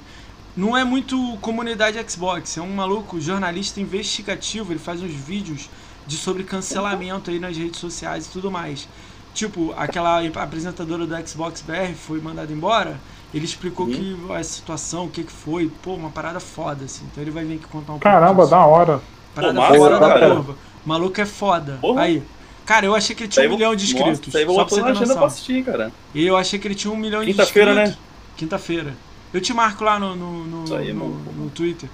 Não 0.59 0.75
é 0.75 0.83
muito 0.83 1.37
comunidade 1.41 1.97
Xbox, 2.11 2.57
é 2.57 2.61
um 2.61 2.73
maluco 2.75 3.21
jornalista 3.21 3.79
investigativo, 3.79 4.73
ele 4.73 4.79
faz 4.79 5.01
uns 5.01 5.13
vídeos 5.13 5.69
de 6.05 6.17
sobre 6.17 6.43
cancelamento 6.43 7.29
aí 7.31 7.39
nas 7.39 7.55
redes 7.55 7.79
sociais 7.79 8.25
e 8.25 8.29
tudo 8.29 8.51
mais. 8.51 8.85
Tipo, 9.33 9.73
aquela 9.77 10.21
apresentadora 10.35 11.05
do 11.07 11.27
Xbox 11.27 11.61
BR 11.61 11.93
foi 11.95 12.19
mandada 12.19 12.51
embora, 12.51 12.99
ele 13.33 13.45
explicou 13.45 13.85
Uhum. 13.85 13.93
que 14.27 14.33
a 14.33 14.43
situação, 14.43 15.05
o 15.05 15.09
que 15.09 15.23
que 15.23 15.31
foi, 15.31 15.71
pô, 15.81 15.93
uma 15.93 16.09
parada 16.09 16.41
foda, 16.41 16.83
assim. 16.83 17.05
Então 17.09 17.23
ele 17.23 17.31
vai 17.31 17.45
vir 17.45 17.55
aqui 17.55 17.65
contar 17.67 17.93
um 17.93 17.99
Caramba, 17.99 18.45
da 18.45 18.59
hora. 18.65 19.01
Parada 19.33 19.61
Pô, 19.61 19.75
fora 19.75 19.99
da 19.99 20.19
curva. 20.19 20.57
O 20.85 20.89
maluco 20.89 21.21
é 21.21 21.25
foda. 21.25 21.77
Porra. 21.79 22.01
Aí. 22.01 22.21
Cara, 22.65 22.85
eu 22.85 22.93
achei 22.95 23.15
que 23.15 23.23
ele 23.23 23.29
tinha 23.31 23.47
um 23.47 23.53
milhão 23.53 23.73
de 23.75 23.93
Nossa, 23.93 24.09
inscritos. 24.11 24.43
Vou 24.45 24.55
só 24.55 24.65
pra 24.65 24.75
você 24.75 24.81
ter 24.83 24.89
agenda 24.89 25.05
pra 25.05 25.13
noção. 25.13 25.25
assistir, 25.25 25.63
cara. 25.63 25.91
E 26.13 26.25
eu 26.25 26.35
achei 26.35 26.59
que 26.59 26.67
ele 26.67 26.75
tinha 26.75 26.91
um 26.93 26.97
milhão 26.97 27.21
de 27.23 27.31
Quinta-feira, 27.31 27.71
inscritos. 27.71 27.95
né? 27.95 28.05
Quinta-feira. 28.35 28.93
Eu 29.33 29.41
te 29.41 29.53
marco 29.53 29.83
lá 29.83 29.99
no, 29.99 30.15
no, 30.15 30.43
no, 30.45 30.75
aí 30.75 30.89
é 30.89 30.93
no- 30.93 31.09
no 31.09 31.49
Twitter. 31.51 31.89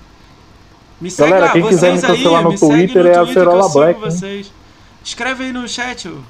Me 1.01 1.11
segue 1.11 1.29
Galera, 1.31 1.47
lá, 1.47 1.51
quem 1.51 1.63
quiser 1.67 1.91
vocês 1.91 2.01
me 2.01 2.05
aí, 2.05 2.15
cancelar 2.17 2.43
no 2.43 2.49
me 2.49 2.57
segue 2.57 2.87
Twitter 2.87 3.03
no 3.03 3.09
é 3.09 3.15
a 3.17 3.25
Twitter 3.25 3.45
que 3.47 3.53
eu 3.53 3.61
Cerola 3.61 3.69
sigo 3.69 3.73
Black, 3.73 3.99
hein? 4.03 4.11
vocês. 4.11 4.53
Escreve 5.03 5.43
aí 5.45 5.51
no 5.53 5.67
chat 5.67 6.07
o, 6.07 6.23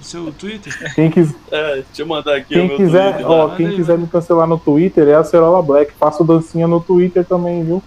o 0.00 0.04
seu 0.04 0.32
Twitter. 0.32 0.94
Quem, 0.94 1.10
quis, 1.10 1.34
É, 1.50 1.76
deixa 1.76 2.02
eu 2.02 2.06
mandar 2.06 2.36
aqui 2.36 2.58
o 2.58 2.60
quem 2.60 2.68
meu 2.68 2.76
quiser, 2.76 3.14
Twitter 3.14 3.30
ó, 3.30 3.46
lá. 3.46 3.56
quem 3.56 3.66
aí, 3.66 3.74
quiser 3.74 3.92
manda. 3.92 3.98
me 3.98 4.06
cancelar 4.08 4.46
no 4.46 4.58
Twitter 4.58 5.08
é 5.08 5.14
a 5.14 5.24
Cerola 5.24 5.62
Black. 5.62 5.92
Faço 5.98 6.24
dancinha 6.24 6.68
no 6.68 6.80
Twitter 6.80 7.24
também, 7.24 7.64
viu? 7.64 7.82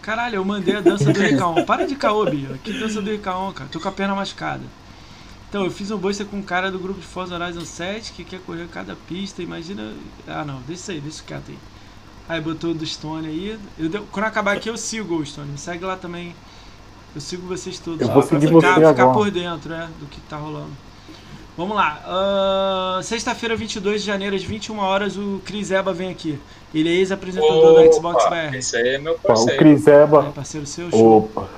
Caralho, 0.00 0.36
eu 0.36 0.44
mandei 0.44 0.76
a 0.76 0.80
dança 0.80 1.12
do 1.12 1.20
Ricaon. 1.20 1.64
Para 1.64 1.86
de 1.86 1.94
caô, 1.96 2.24
Bia. 2.24 2.58
Que 2.64 2.72
dança 2.72 3.02
do 3.02 3.10
Ricaon, 3.10 3.52
cara? 3.52 3.68
Tô 3.70 3.78
com 3.80 3.88
a 3.88 3.92
perna 3.92 4.14
machucada. 4.14 4.62
Então, 5.48 5.64
eu 5.64 5.70
fiz 5.70 5.90
um 5.90 5.98
booster 5.98 6.26
com 6.26 6.36
um 6.38 6.42
cara 6.42 6.70
do 6.70 6.78
grupo 6.78 7.00
de 7.00 7.06
Forza 7.06 7.34
Horizon 7.34 7.64
7 7.64 8.12
que 8.12 8.24
quer 8.24 8.40
correr 8.40 8.68
cada 8.68 8.94
pista. 9.08 9.42
Imagina. 9.42 9.92
Ah, 10.26 10.44
não, 10.44 10.60
deixa 10.66 10.72
isso 10.82 10.90
aí, 10.92 11.00
deixa 11.00 11.22
quieto 11.26 11.44
aí. 11.50 11.58
Aí 12.28 12.40
botou 12.40 12.70
o 12.70 12.74
do 12.74 12.84
Stone 12.84 13.26
aí. 13.26 13.58
Eu 13.78 13.88
deu- 13.88 14.06
Quando 14.12 14.26
acabar 14.26 14.56
aqui, 14.56 14.68
eu 14.68 14.76
sigo 14.76 15.16
o 15.16 15.24
Stone. 15.24 15.50
Me 15.52 15.58
segue 15.58 15.84
lá 15.84 15.96
também. 15.96 16.34
Eu 17.14 17.20
sigo 17.20 17.46
vocês 17.46 17.78
todos. 17.78 18.00
Eu 18.02 18.08
lá 18.08 18.14
vou 18.14 18.22
pra 18.22 18.38
seguir 18.38 18.48
ficar, 18.54 18.74
você 18.74 18.74
ficar 18.74 18.90
agora. 18.90 19.12
por 19.18 19.30
dentro, 19.30 19.70
né? 19.70 19.88
Do 19.98 20.06
que 20.06 20.20
tá 20.22 20.36
rolando. 20.36 20.70
Vamos 21.56 21.74
lá. 21.74 22.00
ahn, 22.06 23.02
Sexta-feira, 23.02 23.56
22 23.56 24.02
de 24.02 24.06
janeiro, 24.06 24.36
às 24.36 24.42
21 24.44 24.78
horas, 24.78 25.16
o 25.16 25.40
Chris 25.44 25.70
Eba 25.70 25.92
vem 25.92 26.10
aqui. 26.10 26.38
Ele 26.72 26.88
é 26.88 26.92
ex-apresentador 26.92 27.82
do 27.82 27.92
Xbox 27.94 28.24
BR. 28.28 28.56
Esse 28.56 28.76
aí 28.76 28.88
é 28.94 28.98
meu 28.98 29.14
Ó, 29.14 29.16
o 29.16 29.18
parceiro. 29.20 29.58
Cris 29.58 29.86
É 29.88 30.02
Eba. 30.02 30.22
parceiro 30.34 30.66
seu, 30.66 30.90
show. 30.90 31.18
Opa. 31.18 31.48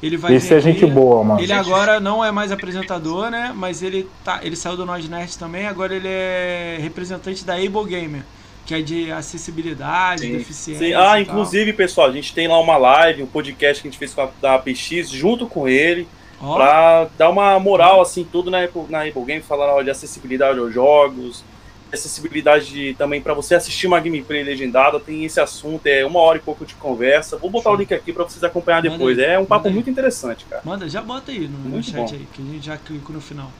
Ele 0.00 0.16
vai 0.16 0.34
Esse 0.34 0.54
é 0.54 0.58
aqui. 0.58 0.70
gente 0.72 0.86
boa, 0.86 1.24
mano. 1.24 1.40
Ele 1.40 1.52
agora 1.52 1.98
não 1.98 2.24
é 2.24 2.30
mais 2.30 2.52
apresentador, 2.52 3.30
né? 3.30 3.52
Mas 3.56 3.82
ele 3.82 4.08
tá, 4.24 4.38
ele 4.44 4.54
saiu 4.54 4.76
do 4.76 4.86
Nós 4.86 5.08
Nerd 5.08 5.36
também. 5.36 5.66
Agora 5.66 5.92
ele 5.96 6.06
é 6.06 6.78
representante 6.80 7.44
da 7.44 7.54
Able 7.54 7.84
Gamer, 7.86 8.22
que 8.68 8.74
é 8.74 8.82
de 8.82 9.10
acessibilidade, 9.10 10.20
Sim. 10.20 10.32
deficiência. 10.36 10.84
Sim, 10.86 10.92
e 10.92 10.94
ah, 10.94 11.18
inclusive, 11.18 11.72
pessoal, 11.72 12.06
a 12.06 12.12
gente 12.12 12.34
tem 12.34 12.46
lá 12.46 12.60
uma 12.60 12.76
live, 12.76 13.22
um 13.22 13.26
podcast 13.26 13.80
que 13.80 13.88
a 13.88 13.90
gente 13.90 13.98
fez 13.98 14.12
com 14.12 14.20
a 14.20 14.28
da 14.42 14.56
APX 14.56 15.08
junto 15.10 15.46
com 15.46 15.66
ele, 15.66 16.06
Ó, 16.38 16.54
pra 16.54 17.08
dar 17.16 17.30
uma 17.30 17.58
moral, 17.58 18.02
assim, 18.02 18.28
tudo 18.30 18.50
na 18.50 18.62
Apple, 18.62 18.82
na 18.90 19.04
Apple 19.04 19.24
Game, 19.24 19.40
falar 19.42 19.74
ó, 19.74 19.80
de 19.82 19.88
acessibilidade 19.90 20.58
aos 20.58 20.72
jogos, 20.74 21.42
acessibilidade 21.90 22.66
de- 22.66 22.94
também 22.94 23.20
pra 23.22 23.32
você 23.32 23.54
assistir 23.54 23.86
uma 23.86 23.98
gameplay 23.98 24.42
legendada, 24.44 25.00
tem 25.00 25.24
esse 25.24 25.40
assunto, 25.40 25.86
é 25.86 26.04
uma 26.04 26.20
hora 26.20 26.36
e 26.36 26.40
pouco 26.42 26.66
de 26.66 26.74
conversa. 26.74 27.38
Vou 27.38 27.48
botar 27.50 27.70
o 27.70 27.74
link 27.74 27.92
aqui 27.94 28.12
pra 28.12 28.24
vocês 28.24 28.44
acompanhar 28.44 28.82
Manda 28.82 28.90
depois. 28.90 29.18
aí, 29.18 29.24
É 29.24 29.38
um 29.38 29.46
papo 29.46 29.68
aí. 29.68 29.72
muito 29.74 29.88
interessante, 29.88 30.44
cara. 30.44 30.60
manda, 30.64 30.86
já 30.88 31.00
bota 31.00 31.32
aí 31.32 31.48
no, 31.48 31.58
no 31.58 31.70
Muito 31.70 31.86
chat 31.90 31.96
bom. 31.96 32.12
aí, 32.12 32.28
que 32.34 32.42
a 32.42 32.44
gente 32.44 32.66
já 32.66 32.76
clicou 32.76 33.14
no 33.14 33.20
final. 33.22 33.50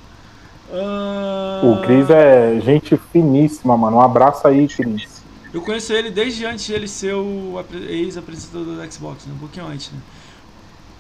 Ah, 0.71 1.61
O 1.61 1.77
Cris 1.81 2.11
é 2.11 2.61
gente 2.61 2.97
finíssima, 2.97 3.77
mano. 3.77 3.97
Um 3.99 4.01
abraço 4.01 4.47
aí, 4.49 4.69
Cris. 4.69 5.25
Eu 5.53 5.63
conheço 5.63 5.93
ele 5.93 6.11
desde 6.11 6.45
antes 6.45 6.65
de 6.67 6.73
ele 6.75 6.89
ser 6.89 7.15
o 7.15 7.59
apre- 7.59 7.85
ex-apresentador 7.87 8.65
do 8.77 8.93
Xbox, 8.93 9.27
né? 9.27 9.33
um 9.35 9.39
pouquinho 9.39 9.67
antes, 9.67 9.91
né? 9.93 10.03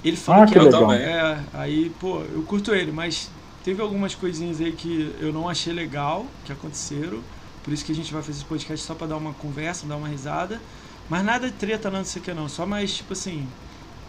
Ele 0.02 0.16
falou 0.16 0.42
Ah, 0.42 0.46
que, 0.46 0.54
que 0.54 0.58
é, 0.58 0.60
legal. 0.60 0.92
é, 0.92 1.44
aí, 1.52 1.90
pô, 1.90 2.22
eu 2.22 2.42
curto 2.44 2.72
ele, 2.74 2.92
mas 2.92 3.30
teve 3.64 3.82
algumas 3.82 4.14
coisinhas 4.14 4.60
aí 4.60 4.72
que 4.72 5.14
eu 5.20 5.32
não 5.32 5.48
achei 5.48 5.72
legal 5.72 6.26
que 6.44 6.52
aconteceram. 6.52 7.24
Por 7.62 7.72
isso 7.72 7.84
que 7.84 7.92
a 7.92 7.94
gente 7.94 8.12
vai 8.12 8.22
fazer 8.22 8.38
esse 8.38 8.44
podcast 8.46 8.84
só 8.86 8.94
pra 8.94 9.06
dar 9.06 9.16
uma 9.16 9.34
conversa, 9.34 9.86
dar 9.86 9.96
uma 9.96 10.08
risada. 10.08 10.60
Mas 11.08 11.24
nada 11.24 11.48
de 11.50 11.56
treta, 11.56 11.90
não, 11.90 11.98
não 11.98 12.04
sei 12.04 12.22
o 12.22 12.24
que 12.24 12.32
não. 12.34 12.48
Só 12.48 12.64
mais, 12.66 12.94
tipo 12.94 13.12
assim, 13.12 13.52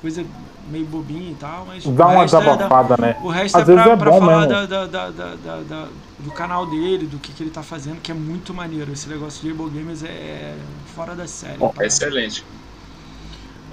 coisa 0.01 0.25
meio 0.69 0.85
bobinha 0.85 1.31
e 1.31 1.35
tal, 1.35 1.65
mas. 1.67 1.85
Dá 1.85 2.07
o 2.07 2.11
uma 2.11 2.21
resto 2.21 2.37
é 2.37 2.39
da- 2.39 2.51
desabafada, 2.55 2.95
né? 2.99 3.15
o 3.23 3.29
resto 3.29 3.55
Às 3.57 3.61
é 3.61 3.65
vezes 3.65 3.83
pra, 3.83 3.93
é 3.93 3.97
pra 3.97 4.11
bom 4.11 4.19
falar 4.19 4.45
da, 4.45 4.65
da- 4.65 4.85
da- 4.85 5.09
da- 5.09 5.35
da- 5.35 5.61
da- 5.67 5.87
do 6.19 6.31
canal 6.31 6.65
dele, 6.65 7.05
do 7.07 7.17
que, 7.17 7.31
que 7.31 7.43
ele 7.43 7.49
tá 7.49 7.63
fazendo, 7.63 8.01
que 8.01 8.11
é 8.11 8.15
muito 8.15 8.53
maneiro. 8.53 8.91
Esse 8.91 9.07
negócio 9.09 9.41
de 9.41 9.49
Able 9.51 9.69
Gamers 9.69 10.03
é 10.03 10.53
fora 10.95 11.15
da 11.15 11.25
série. 11.27 11.57
Bom, 11.57 11.69
tá? 11.69 11.85
Excelente. 11.85 12.43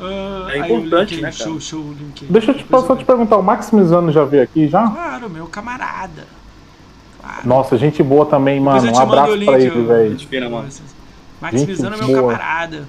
Ah, 0.01 0.49
É 0.51 0.61
aí 0.61 0.73
o 0.73 0.77
importante, 0.79 1.15
link 1.15 1.25
aí, 1.25 1.31
né, 1.31 1.37
cara? 1.37 1.51
Show, 1.51 1.61
show, 1.61 1.81
o 1.81 1.93
link 1.93 2.25
aí. 2.25 2.31
Deixa 2.31 2.51
eu 2.51 2.55
te, 2.55 2.67
só 2.69 2.87
eu 2.93 2.97
te 2.97 3.05
perguntar, 3.05 3.37
o 3.39 3.43
Maximizano 3.43 4.13
já 4.13 4.25
veio 4.25 4.43
aqui 4.43 4.69
já? 4.69 4.87
Claro, 4.89 5.31
meu 5.31 5.47
camarada. 5.47 6.25
Claro. 7.21 7.49
Nossa, 7.49 7.77
gente 7.79 8.03
boa 8.03 8.27
também, 8.27 8.61
mano. 8.61 8.93
Um 8.93 8.99
abraço 8.99 9.35
link, 9.35 9.47
pra 9.47 9.59
ele, 9.61 9.83
velho. 9.85 10.19
Gente. 10.19 10.29
Maximizando 11.41 11.97
é 11.97 11.99
meu 11.99 12.07
boa. 12.09 12.33
camarada. 12.33 12.85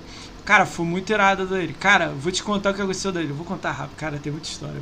Cara, 0.47 0.65
foi 0.65 0.85
muito 0.85 1.09
irado 1.11 1.45
dele. 1.45 1.75
Cara, 1.77 2.07
vou 2.17 2.31
te 2.31 2.41
contar 2.41 2.69
o 2.69 2.73
que 2.73 2.79
aconteceu 2.81 3.11
dele. 3.11 3.31
Eu 3.31 3.35
vou 3.35 3.45
contar 3.45 3.69
rápido. 3.73 3.97
Cara, 3.97 4.17
tem 4.17 4.31
muita 4.31 4.47
história. 4.47 4.79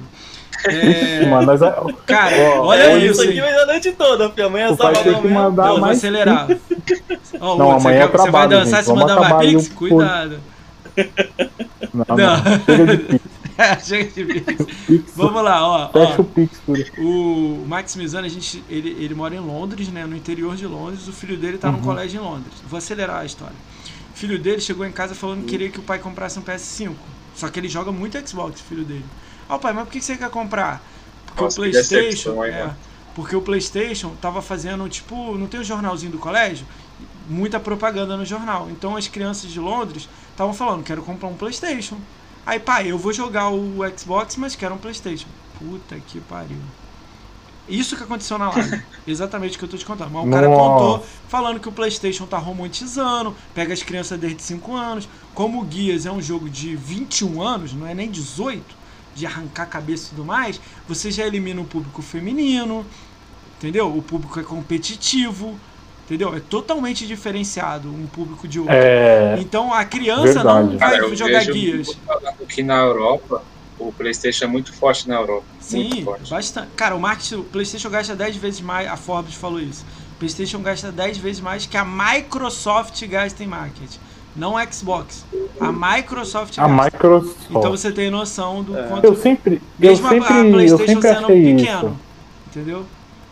É, 0.64 1.26
Mano, 1.26 1.48
nós 1.48 1.60
é- 1.60 1.76
cara, 2.06 2.36
Ó, 2.60 2.68
olha 2.68 2.84
É, 2.84 2.98
isso. 3.00 3.20
aqui 3.24 3.32
hein. 3.34 3.42
vai 3.42 3.56
a 3.56 3.66
noite 3.66 3.92
toda, 3.94 4.30
filho. 4.30 4.46
Amanhã 4.46 4.68
é 4.68 5.22
que 5.22 5.28
mandar 5.28 5.70
Não, 5.70 5.80
mais 5.80 5.98
acelerar. 5.98 6.48
Ó, 7.42 7.58
Não, 7.58 7.72
amanhã 7.72 8.02
é 8.04 8.08
você 8.08 8.18
vai 8.18 8.22
trabalho, 8.22 8.50
dançar 8.52 8.84
gente. 8.84 8.86
se 8.86 8.94
mandar 8.94 9.20
uma 9.20 9.40
pix? 9.40 9.68
Cuidado. 9.70 10.40
Não, 11.94 12.06
Não. 12.10 12.16
não. 12.16 12.44
Chega 12.66 12.86
de 12.86 12.98
pix. 13.04 13.26
Chega 13.88 14.12
de 14.12 14.26
pix. 14.42 14.66
pix. 14.86 15.14
Vamos 15.16 15.44
lá, 15.44 15.68
ó. 15.68 15.90
Fecha 15.90 16.16
ó. 16.18 16.22
o 16.22 16.26
pix 16.26 16.60
por 16.64 16.76
aí. 16.78 16.86
O 17.00 17.66
Max 17.68 17.96
Mizano, 17.96 18.28
a 18.28 18.30
gente, 18.30 18.64
ele, 18.70 18.96
ele 19.00 19.16
mora 19.16 19.34
em 19.34 19.40
Londres, 19.40 19.88
né? 19.90 20.06
No 20.06 20.16
interior 20.16 20.56
de 20.56 20.68
Londres. 20.68 21.08
O 21.08 21.12
filho 21.12 21.36
dele 21.36 21.58
tá 21.58 21.72
num 21.72 21.80
Uhum. 21.80 21.84
colégio 21.84 22.22
em 22.22 22.24
Londres. 22.24 22.54
Vou 22.70 22.78
acelerar 22.78 23.22
a 23.22 23.26
história. 23.26 23.56
O 24.16 24.18
filho 24.18 24.40
dele 24.40 24.62
chegou 24.62 24.86
em 24.86 24.92
casa 24.92 25.14
falando 25.14 25.42
que 25.42 25.50
queria 25.50 25.70
que 25.70 25.80
o 25.80 25.84
pai 25.84 26.00
comprasse 26.00 26.40
um 26.40 26.42
PS5. 26.42 26.96
Só 27.36 27.50
que 27.50 27.60
ele 27.60 27.68
joga 27.68 27.92
muito 27.92 28.18
Xbox, 28.28 28.62
filho 28.62 28.86
dele. 28.86 29.06
Ah, 29.48 29.60
pai, 29.60 29.74
mas 29.74 29.84
por 29.84 29.92
que 29.92 30.02
você 30.02 30.16
quer 30.16 30.30
comprar? 30.30 30.82
Porque 31.26 31.44
Nossa, 31.44 31.60
o 31.60 31.64
PlayStation. 31.64 32.44
é, 32.44 32.62
mano? 32.62 32.78
porque 33.14 33.36
o 33.36 33.42
PlayStation 33.42 34.16
tava 34.22 34.42
fazendo, 34.42 34.88
tipo, 34.90 35.38
não 35.38 35.48
tem 35.48 35.60
o 35.60 35.64
jornalzinho 35.64 36.14
do 36.14 36.18
colégio? 36.18 36.66
muita 37.28 37.60
propaganda 37.60 38.16
no 38.16 38.26
jornal. 38.26 38.70
Então 38.70 38.96
as 38.96 39.08
crianças 39.08 39.52
de 39.52 39.60
Londres 39.60 40.08
estavam 40.32 40.54
falando, 40.54 40.84
quero 40.84 41.02
comprar 41.02 41.28
um 41.28 41.36
Playstation. 41.36 41.98
Aí, 42.46 42.60
pai, 42.60 42.92
eu 42.92 42.98
vou 42.98 43.12
jogar 43.12 43.50
o 43.50 43.80
Xbox, 43.98 44.38
mas 44.38 44.56
quero 44.56 44.76
um 44.76 44.78
Playstation. 44.78 45.28
Puta 45.58 46.00
que 46.08 46.20
pariu. 46.22 46.58
Isso 47.68 47.96
que 47.98 48.04
aconteceu 48.04 48.38
na 48.38 48.50
live. 48.50 48.82
Exatamente 49.08 49.56
o 49.56 49.60
que 49.60 49.66
eu 49.66 49.70
tô 49.70 49.78
te 49.78 49.86
contando. 49.86 50.12
Mas 50.12 50.28
o 50.28 50.30
cara 50.30 50.48
Nossa. 50.48 50.62
contou 50.62 51.06
falando 51.28 51.60
que 51.60 51.68
o 51.70 51.72
PlayStation 51.72 52.26
tá 52.26 52.38
romantizando, 52.38 53.36
pega 53.54 53.74
as 53.74 53.82
crianças 53.82 54.20
desde 54.20 54.42
5 54.44 54.74
anos. 54.76 55.10
Como 55.34 55.62
o 55.62 55.66
Guias 55.66 56.06
é 56.06 56.12
um 56.12 56.22
jogo 56.22 56.50
de 56.50 56.76
21 56.76 57.42
anos, 57.42 57.74
não 57.74 57.88
é 57.88 57.94
nem 57.94 58.10
18, 58.10 58.64
de 59.16 59.26
arrancar 59.26 59.64
a 59.64 59.68
cabeça 59.68 60.08
e 60.08 60.10
tudo 60.10 60.26
mais, 60.26 60.60
você 60.88 61.10
já 61.10 61.26
elimina 61.26 61.62
o 61.62 61.66
público 61.66 62.02
feminino, 62.02 62.86
entendeu? 63.58 63.96
O 63.96 64.02
público 64.02 64.40
é 64.40 64.44
competitivo, 64.44 65.60
entendeu? 66.06 66.36
É 66.36 66.40
totalmente 66.40 67.08
diferenciado 67.08 67.90
um 67.90 68.06
público 68.08 68.48
de 68.48 68.60
outro. 68.60 68.76
É. 68.76 69.38
Então 69.40 69.74
a 69.74 69.84
criança 69.86 70.44
não 70.44 70.68
Verdade. 70.68 70.78
vai 70.78 70.90
Cara, 70.92 70.98
eu 71.04 71.16
jogar 71.16 71.46
Guias. 71.46 71.88
que 72.50 72.62
na 72.62 72.78
Europa, 72.78 73.42
o 73.80 73.92
PlayStation 73.92 74.46
é 74.46 74.48
muito 74.48 74.74
forte 74.74 75.08
na 75.08 75.16
Europa. 75.16 75.44
muito 75.72 75.96
Sim, 75.96 76.04
forte. 76.04 76.30
bastante. 76.30 76.68
Cara, 76.76 76.96
o 76.96 77.00
marketing, 77.00 77.36
o 77.36 77.44
PlayStation 77.44 77.90
gasta 77.90 78.16
10 78.16 78.36
vezes 78.38 78.62
mais, 78.62 78.88
a 78.88 78.96
Forbes 78.98 79.36
falou 79.36 79.60
isso. 79.60 79.86
O 80.16 80.20
PlayStation 80.20 80.60
gasta 80.60 80.92
10 80.92 81.18
vezes 81.18 81.42
mais 81.42 81.66
que 81.66 81.76
a 81.78 81.84
Microsoft 81.86 83.06
gasta 83.08 83.44
em 83.44 83.48
marketing. 83.48 84.00
Não 84.36 84.58
a 84.58 84.66
Xbox. 84.70 85.24
A 85.60 85.72
Microsoft 85.72 86.58
A 86.60 86.68
gasta. 86.68 86.84
Microsoft. 86.98 87.38
Então 87.50 87.72
você 87.72 87.92
tem 87.92 88.10
noção 88.10 88.64
do 88.64 88.74
quanto. 88.74 89.06
Eu 89.06 89.16
sempre, 89.16 89.62
eu 89.80 89.90
mesmo 89.92 90.08
a- 90.08 90.10
sempre, 90.10 90.34
a 90.34 90.38
eu 90.46 90.52
PlayStation 90.52 90.86
sempre 91.02 91.10
sendo 91.14 91.26
achei 91.26 91.56
pequeno. 91.56 91.80
isso. 91.80 91.96
Entendeu? 92.48 92.86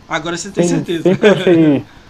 Agora 0.08 0.36
você 0.36 0.50
tem 0.50 0.64
Sim, 0.64 0.74
certeza. 0.76 1.02
Sempre 1.02 1.28
achei. 1.28 1.84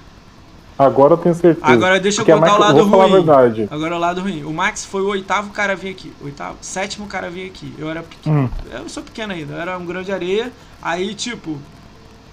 Agora 0.79 1.15
eu 1.15 1.19
tenho 1.19 1.35
certeza. 1.35 1.67
Agora 1.67 2.01
deixa 2.01 2.21
eu 2.21 2.25
Porque 2.25 2.33
a 2.33 2.39
contar 2.41 2.57
o 2.57 2.61
lado 2.61 2.79
vou 2.79 2.91
falar 2.91 3.05
a 3.05 3.07
ruim. 3.07 3.13
verdade. 3.25 3.69
Agora 3.71 3.95
o 3.95 3.99
lado 3.99 4.21
ruim. 4.23 4.43
O 4.45 4.53
Max 4.53 4.85
foi 4.85 5.03
o 5.03 5.07
oitavo 5.09 5.51
cara 5.51 5.73
a 5.75 5.77
vir 5.77 5.91
aqui. 5.91 6.13
Oitavo, 6.21 6.59
sétimo 6.61 7.07
cara 7.07 7.29
a 7.29 7.31
vir 7.31 7.47
aqui. 7.47 7.73
Eu 7.79 7.89
era 7.89 8.03
pequeno. 8.03 8.41
Hum. 8.45 8.51
Eu 8.73 8.89
sou 8.89 9.03
pequeno 9.03 9.33
ainda. 9.33 9.55
Eu 9.55 9.61
era 9.61 9.79
um 9.79 9.87
grão 9.87 10.03
de 10.03 10.11
areia. 10.11 10.53
Aí, 10.83 11.15
tipo, 11.15 11.59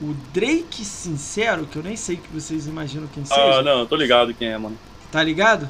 o 0.02 0.16
Drake 0.34 0.84
Sincero, 0.84 1.68
que 1.68 1.78
eu 1.78 1.84
nem 1.84 1.96
sei 1.96 2.18
que 2.18 2.28
vocês 2.34 2.66
imaginam 2.66 3.08
quem 3.14 3.24
seja. 3.24 3.60
Ah, 3.60 3.62
não, 3.62 3.86
tô 3.86 3.96
ligado 3.96 4.34
quem 4.34 4.48
é, 4.48 4.58
mano. 4.58 4.78
Tá 5.12 5.22
ligado? 5.24 5.70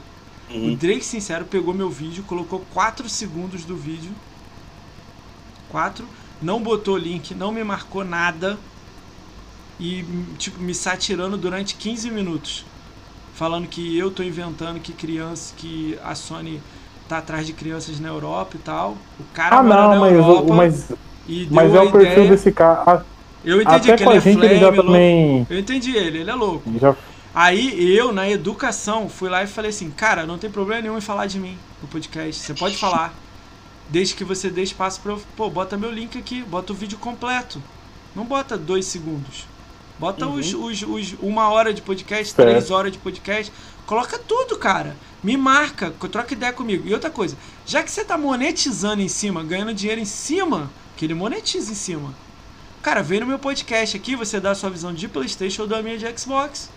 O 0.49 0.53
Uhum. 0.53 0.75
Drake 0.75 1.03
Sincero 1.03 1.43
pegou 1.45 1.73
meu 1.73 1.89
vídeo, 1.89 2.23
colocou 2.23 2.63
4 2.73 3.07
segundos 3.09 3.65
do 3.65 3.75
vídeo. 3.75 4.11
4. 5.69 6.05
Não 6.41 6.61
botou 6.61 6.97
link, 6.97 7.35
não 7.35 7.51
me 7.51 7.63
marcou 7.63 8.03
nada. 8.03 8.57
E, 9.81 10.05
tipo, 10.37 10.61
me 10.61 10.75
satirando 10.75 11.37
durante 11.37 11.75
15 11.75 12.11
minutos. 12.11 12.65
Falando 13.33 13.67
que 13.67 13.97
eu 13.97 14.11
tô 14.11 14.23
inventando 14.23 14.81
que 14.81 14.93
criança, 14.93 15.53
que 15.57 15.97
a 16.03 16.15
Sony 16.15 16.63
tá 17.07 17.19
atrás 17.19 17.47
de 17.47 17.53
crianças 17.53 17.99
na 17.99 18.09
Europa 18.09 18.57
e 18.57 18.59
tal. 18.59 19.07
O 19.19 19.25
cara 19.25 19.57
Ah, 19.57 19.63
não, 19.63 19.95
na 19.95 19.95
mas, 19.95 20.13
Europa 20.13 20.53
mas, 20.53 20.93
mas 21.49 21.73
é 21.75 21.81
o 21.81 21.91
perfil 21.91 22.25
ideia. 22.25 22.27
desse 22.27 22.51
cara. 22.51 23.05
Eu 23.43 23.61
entendi 23.61 23.91
Até 23.91 23.93
que 23.93 24.03
ele 24.03 24.15
é 24.15 24.19
gente 24.19 24.45
ele 24.45 24.57
já 24.57 24.71
flame, 24.71 24.81
louco. 24.81 25.11
também. 25.11 25.47
Eu 25.49 25.59
entendi 25.59 25.95
ele, 25.95 26.19
ele 26.19 26.31
é 26.31 26.35
louco. 26.35 26.79
Já, 26.79 26.95
Aí 27.33 27.95
eu, 27.95 28.11
na 28.13 28.29
educação, 28.29 29.09
fui 29.09 29.29
lá 29.29 29.43
e 29.43 29.47
falei 29.47 29.69
assim, 29.71 29.91
cara, 29.91 30.25
não 30.27 30.37
tem 30.39 30.51
problema 30.51 30.81
nenhum 30.83 30.97
em 30.97 31.01
falar 31.01 31.27
de 31.27 31.39
mim 31.39 31.63
no 31.81 31.87
podcast. 31.87 32.41
Você 32.43 32.53
pode 32.55 32.77
falar. 32.77 33.23
Desde 33.87 34.15
que 34.15 34.23
você 34.25 34.49
dê 34.51 34.63
espaço 34.63 35.01
pra 35.01 35.13
eu. 35.13 35.21
Pô, 35.35 35.49
bota 35.49 35.77
meu 35.77 35.91
link 35.91 36.17
aqui, 36.17 36.43
bota 36.43 36.73
o 36.73 36.75
vídeo 36.75 36.99
completo. 36.99 37.63
Não 38.15 38.25
bota 38.25 38.57
dois 38.57 38.85
segundos. 38.87 39.50
Bota 39.99 40.27
os, 40.27 40.53
os, 40.53 40.81
os 40.81 41.15
uma 41.21 41.49
hora 41.49 41.73
de 41.73 41.81
podcast, 41.81 42.33
Certo. 42.33 42.47
três 42.49 42.71
horas 42.71 42.91
de 42.91 42.97
podcast. 42.97 43.51
Coloca 43.85 44.17
tudo, 44.17 44.57
cara. 44.57 44.95
Me 45.23 45.37
marca, 45.37 45.91
troca 45.91 46.33
ideia 46.33 46.51
comigo. 46.53 46.87
E 46.87 46.93
outra 46.93 47.09
coisa, 47.09 47.37
já 47.65 47.83
que 47.83 47.91
você 47.91 48.03
tá 48.03 48.17
monetizando 48.17 49.01
em 49.01 49.07
cima, 49.07 49.43
ganhando 49.43 49.73
dinheiro 49.73 50.01
em 50.01 50.05
cima, 50.05 50.71
que 50.97 51.05
ele 51.05 51.13
monetiza 51.13 51.71
em 51.71 51.75
cima. 51.75 52.13
Cara, 52.81 53.03
vem 53.03 53.19
no 53.19 53.27
meu 53.27 53.37
podcast 53.37 53.95
aqui, 53.95 54.15
você 54.15 54.39
dá 54.39 54.51
a 54.51 54.55
sua 54.55 54.69
visão 54.71 54.91
de 54.93 55.07
Playstation 55.07 55.63
ou 55.63 55.67
da 55.67 55.83
minha 55.83 55.97
de 55.97 56.19
Xbox. 56.19 56.69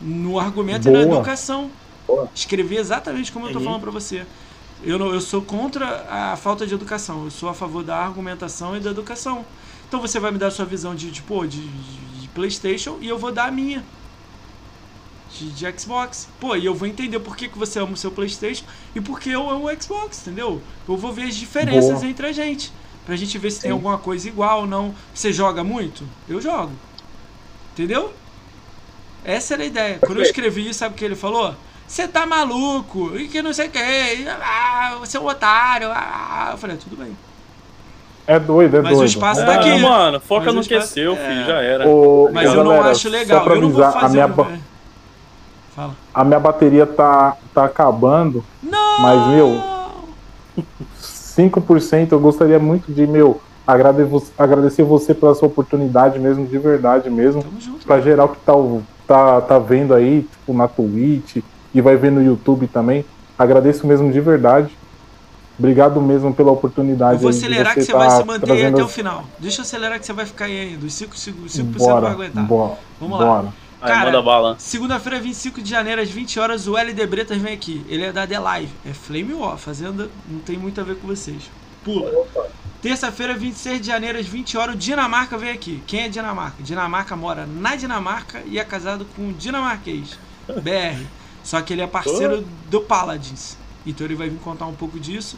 No 0.00 0.38
argumento 0.40 0.88
e 0.88 0.90
na 0.90 1.00
Boa. 1.04 1.16
educação. 1.18 1.70
Boa. 2.06 2.28
Escrevi 2.34 2.76
exatamente 2.76 3.30
como 3.30 3.46
eu 3.46 3.52
tô 3.52 3.58
Uhum. 3.58 3.64
falando 3.66 3.82
pra 3.82 3.90
você. 3.90 4.24
Eu, 4.82 4.98
não, 4.98 5.12
eu 5.12 5.20
sou 5.20 5.42
contra 5.42 6.06
a 6.10 6.36
falta 6.36 6.66
de 6.66 6.74
educação. 6.74 7.24
Eu 7.24 7.30
sou 7.30 7.48
a 7.48 7.54
favor 7.54 7.84
da 7.84 7.96
argumentação 7.98 8.76
e 8.76 8.80
da 8.80 8.90
educação. 8.90 9.44
Então 9.86 10.00
você 10.00 10.18
vai 10.18 10.30
me 10.32 10.38
dar 10.38 10.46
a 10.46 10.50
sua 10.50 10.64
visão 10.64 10.94
de, 10.94 11.10
de, 11.10 11.20
pô, 11.22 11.46
de, 11.46 11.58
de- 11.60 11.68
de 11.68 12.09
Playstation 12.34 12.98
e 13.00 13.08
eu 13.08 13.18
vou 13.18 13.32
dar 13.32 13.48
a 13.48 13.50
minha. 13.50 13.84
De, 15.36 15.50
de 15.50 15.80
Xbox. 15.80 16.28
Pô, 16.40 16.56
e 16.56 16.66
eu 16.66 16.74
vou 16.74 16.88
entender 16.88 17.20
por 17.20 17.36
que, 17.36 17.48
que 17.48 17.58
você 17.58 17.78
ama 17.78 17.92
o 17.92 17.96
seu 17.96 18.10
Playstation 18.10 18.64
e 18.94 19.00
por 19.00 19.20
que 19.20 19.30
eu 19.30 19.48
amo 19.48 19.70
o 19.70 19.82
Xbox, 19.82 20.20
entendeu? 20.22 20.60
Eu 20.88 20.96
vou 20.96 21.12
ver 21.12 21.24
as 21.24 21.36
diferenças 21.36 22.00
Boa. 22.00 22.06
entre 22.06 22.26
a 22.26 22.32
gente. 22.32 22.72
Pra 23.06 23.16
gente 23.16 23.38
ver 23.38 23.50
se 23.50 23.60
tem 23.60 23.70
Sim. 23.70 23.72
alguma 23.72 23.98
coisa 23.98 24.28
igual 24.28 24.60
ou 24.60 24.66
não. 24.66 24.94
Você 25.14 25.32
joga 25.32 25.64
muito? 25.64 26.04
Eu 26.28 26.40
jogo. 26.40 26.72
Entendeu? 27.72 28.12
Essa 29.24 29.54
era 29.54 29.62
a 29.62 29.66
ideia. 29.66 29.98
Quando 29.98 30.18
eu 30.18 30.22
escrevi 30.22 30.68
isso, 30.68 30.80
sabe 30.80 30.94
o 30.94 30.98
que 30.98 31.04
ele 31.04 31.16
falou? 31.16 31.54
Você 31.86 32.06
tá 32.06 32.24
maluco, 32.24 33.16
e 33.18 33.26
que 33.26 33.42
não 33.42 33.52
sei 33.52 33.66
o 33.66 33.70
que, 33.70 33.78
ah, 34.28 34.96
você 35.00 35.16
é 35.16 35.20
um 35.20 35.26
otário. 35.26 35.88
Ah. 35.90 36.50
Eu 36.52 36.58
falei, 36.58 36.76
tudo 36.76 36.96
bem. 36.96 37.16
É 38.34 38.38
doido, 38.38 38.76
é 38.76 38.80
Mas 38.82 38.92
o 38.92 38.94
doido. 38.96 39.08
espaço 39.08 39.40
Ah, 39.42 39.44
tá 39.46 39.54
aqui. 39.54 39.78
mano, 39.80 40.20
foca 40.20 40.46
Mas 40.46 40.54
no 40.54 40.60
o 40.60 40.64
que 40.64 40.74
é 40.74 40.80
seu, 40.82 41.12
é. 41.12 41.16
filho, 41.16 41.46
já 41.46 41.60
era. 41.60 41.88
Ô, 41.88 42.30
Mas 42.32 42.44
eu 42.52 42.62
não 42.64 42.70
galera, 42.72 42.90
acho 42.90 43.00
só 43.02 43.08
legal. 43.08 43.44
pra 43.44 43.54
Eu 43.54 43.60
não 43.60 43.70
vou 43.70 43.82
avisar, 43.84 44.00
fazer. 44.00 44.20
A 44.20 44.26
minha, 44.26 44.28
ba- 44.36 44.48
é. 44.52 44.58
Fala. 45.74 45.92
a 46.14 46.24
minha 46.24 46.40
bateria 46.40 46.86
tá, 46.86 47.36
tá 47.54 47.64
acabando. 47.64 48.44
Não! 48.62 49.00
Mas, 49.00 49.26
meu, 49.28 49.60
5% 51.00 52.12
eu 52.12 52.20
gostaria 52.20 52.58
muito 52.58 52.92
de, 52.92 53.06
meu, 53.06 53.40
agrade- 53.66 54.06
agradecer 54.38 54.82
você 54.82 55.14
pela 55.14 55.34
sua 55.34 55.48
oportunidade 55.48 56.18
mesmo, 56.18 56.46
de 56.46 56.58
verdade 56.58 57.08
mesmo. 57.10 57.42
Tamo 57.42 57.60
junto. 57.60 57.86
Pra 57.86 58.00
geral 58.00 58.28
que 58.28 58.38
tá, 58.40 58.54
o- 58.54 58.82
tá, 59.06 59.40
tá 59.40 59.58
vendo 59.58 59.94
aí, 59.94 60.22
tipo, 60.22 60.52
na 60.52 60.68
Twitch 60.68 61.38
e 61.74 61.80
vai 61.80 61.96
ver 61.96 62.10
no 62.12 62.22
YouTube 62.22 62.66
também. 62.66 63.04
Agradeço 63.38 63.86
mesmo 63.86 64.12
de 64.12 64.20
verdade. 64.20 64.76
Obrigado 65.60 66.00
mesmo 66.00 66.32
pela 66.32 66.50
oportunidade. 66.50 67.16
Eu 67.16 67.20
vou 67.20 67.28
acelerar 67.28 67.74
que 67.74 67.82
você 67.82 67.92
tá 67.92 67.98
vai 67.98 68.10
se 68.10 68.24
manter 68.24 68.50
aí 68.50 68.58
trazendo 68.58 68.74
até 68.76 68.82
o 68.82 68.88
final. 68.88 69.26
Deixa 69.38 69.60
eu 69.60 69.62
acelerar 69.62 70.00
que 70.00 70.06
você 70.06 70.12
vai 70.14 70.24
ficar 70.24 70.46
aí 70.46 70.58
ainda. 70.58 70.86
Os 70.86 70.94
5%, 70.94 71.48
5 71.48 71.78
Bora, 71.78 72.00
vai 72.00 72.12
aguentar. 72.12 72.44
bora, 72.44 72.78
Vamos 72.98 73.20
lá. 73.20 73.26
bora. 73.26 73.48
Aí, 73.82 73.92
Cara, 73.92 74.06
manda 74.06 74.22
bala. 74.22 74.56
Segunda-feira, 74.58 75.20
25 75.20 75.60
de 75.60 75.68
janeiro, 75.68 76.00
às 76.00 76.08
20 76.08 76.40
horas, 76.40 76.66
o 76.66 76.78
LD 76.78 77.06
Bretas 77.06 77.36
vem 77.36 77.52
aqui. 77.52 77.84
Ele 77.90 78.04
é 78.04 78.12
da 78.12 78.26
The 78.26 78.38
Live. 78.38 78.72
É 78.86 78.94
Flame 78.94 79.34
War. 79.34 79.58
Fazenda 79.58 80.08
não 80.26 80.40
tem 80.40 80.56
muito 80.56 80.80
a 80.80 80.84
ver 80.84 80.96
com 80.96 81.06
vocês. 81.06 81.50
Pula. 81.84 82.10
Terça-feira, 82.80 83.34
26 83.34 83.82
de 83.82 83.86
janeiro, 83.86 84.18
às 84.18 84.26
20 84.26 84.56
horas, 84.56 84.74
o 84.74 84.78
Dinamarca 84.78 85.36
vem 85.36 85.50
aqui. 85.50 85.82
Quem 85.86 86.04
é 86.04 86.08
Dinamarca? 86.08 86.62
Dinamarca 86.62 87.14
mora 87.14 87.46
na 87.46 87.76
Dinamarca 87.76 88.42
e 88.46 88.58
é 88.58 88.64
casado 88.64 89.06
com 89.14 89.22
um 89.22 89.32
dinamarquês. 89.32 90.18
BR. 90.46 91.04
Só 91.44 91.60
que 91.60 91.74
ele 91.74 91.82
é 91.82 91.86
parceiro 91.86 92.46
do 92.70 92.80
Paladins. 92.80 93.59
Então 93.86 94.06
ele 94.06 94.14
vai 94.14 94.28
vir 94.28 94.38
contar 94.38 94.66
um 94.66 94.74
pouco 94.74 94.98
disso. 95.00 95.36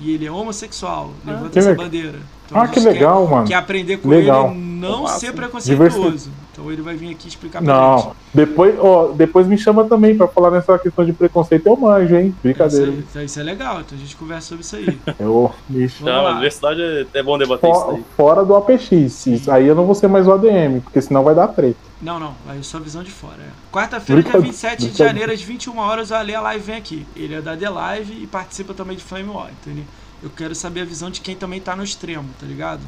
E 0.00 0.12
ele 0.14 0.26
é 0.26 0.30
homossexual. 0.32 1.12
Levanta 1.24 1.50
que 1.50 1.58
essa 1.58 1.68
legal. 1.70 1.84
bandeira. 1.84 2.18
Então 2.46 2.60
Ah, 2.60 2.66
que 2.68 2.80
legal, 2.80 3.26
mano. 3.28 3.42
Quer, 3.46 3.48
quer 3.50 3.58
aprender 3.58 3.96
com 3.98 4.08
Legal. 4.08 4.50
ele 4.50 4.58
não 4.58 5.02
Massa. 5.04 5.20
ser 5.20 5.32
preconceituoso. 5.32 5.92
Diversi- 6.00 6.30
Então 6.52 6.70
ele 6.70 6.82
vai 6.82 6.94
vir 6.94 7.10
aqui 7.12 7.28
explicar 7.28 7.62
pra 7.62 7.72
gente. 7.96 8.04
Não, 8.04 8.16
depois, 8.34 8.74
ó, 8.78 9.08
depois 9.12 9.46
me 9.46 9.56
chama 9.56 9.84
também 9.84 10.14
pra 10.14 10.28
falar 10.28 10.50
nessa 10.50 10.78
questão 10.78 11.02
de 11.02 11.12
preconceito. 11.14 11.66
Eu 11.66 11.76
manjo, 11.76 12.14
hein? 12.14 12.34
Brincadeira. 12.42 12.86
Isso, 12.90 12.92
aí, 12.98 13.04
então 13.10 13.22
isso 13.22 13.40
é 13.40 13.42
legal, 13.42 13.80
então 13.80 13.96
a 13.96 14.00
gente 14.00 14.14
conversa 14.16 14.48
sobre 14.48 14.62
isso 14.62 14.76
aí. 14.76 14.98
Eu. 15.18 15.50
Vamos 15.70 16.00
Não, 16.00 16.22
lá. 16.22 16.28
a 16.28 16.32
universidade 16.32 16.82
é- 16.82 17.06
é 17.14 17.22
bom 17.22 17.38
debater 17.38 17.70
isso 17.70 17.80
Fo- 17.80 17.90
aí. 17.92 18.04
Fora 18.16 18.44
do 18.44 18.54
APX. 18.54 19.26
Isso 19.26 19.50
aí 19.50 19.66
eu 19.66 19.74
não 19.74 19.86
vou 19.86 19.94
ser 19.94 20.08
mais 20.08 20.28
o 20.28 20.32
ADM, 20.32 20.80
porque 20.82 21.00
senão 21.00 21.24
vai 21.24 21.34
dar 21.34 21.48
treta. 21.48 21.78
Não, 22.02 22.20
não, 22.20 22.34
aí 22.46 22.58
é 22.58 22.62
só 22.62 22.78
visão 22.78 23.02
de 23.02 23.10
fora. 23.10 23.38
é. 23.40 23.48
Quarta-feira, 23.72 24.20
dia 24.20 24.30
Brincadeira. 24.32 24.52
27 24.52 24.90
de 24.90 24.98
janeiro, 24.98 25.32
às 25.32 25.40
21 25.40 25.78
horas, 25.78 26.10
o 26.10 26.14
Ale 26.14 26.36
Live 26.36 26.64
vem 26.64 26.76
aqui. 26.76 27.06
Ele 27.16 27.34
é 27.34 27.40
da 27.40 27.56
The 27.56 27.70
Live 27.70 28.12
e 28.22 28.26
participa 28.26 28.74
também 28.74 28.96
de 28.96 29.02
Flame 29.02 29.30
War, 29.30 29.50
entendeu? 29.52 29.84
Eu 30.22 30.28
quero 30.28 30.54
saber 30.54 30.82
a 30.82 30.84
visão 30.84 31.08
de 31.10 31.20
quem 31.22 31.34
também 31.34 31.60
tá 31.60 31.74
no 31.74 31.82
extremo, 31.82 32.28
tá 32.38 32.46
ligado? 32.46 32.80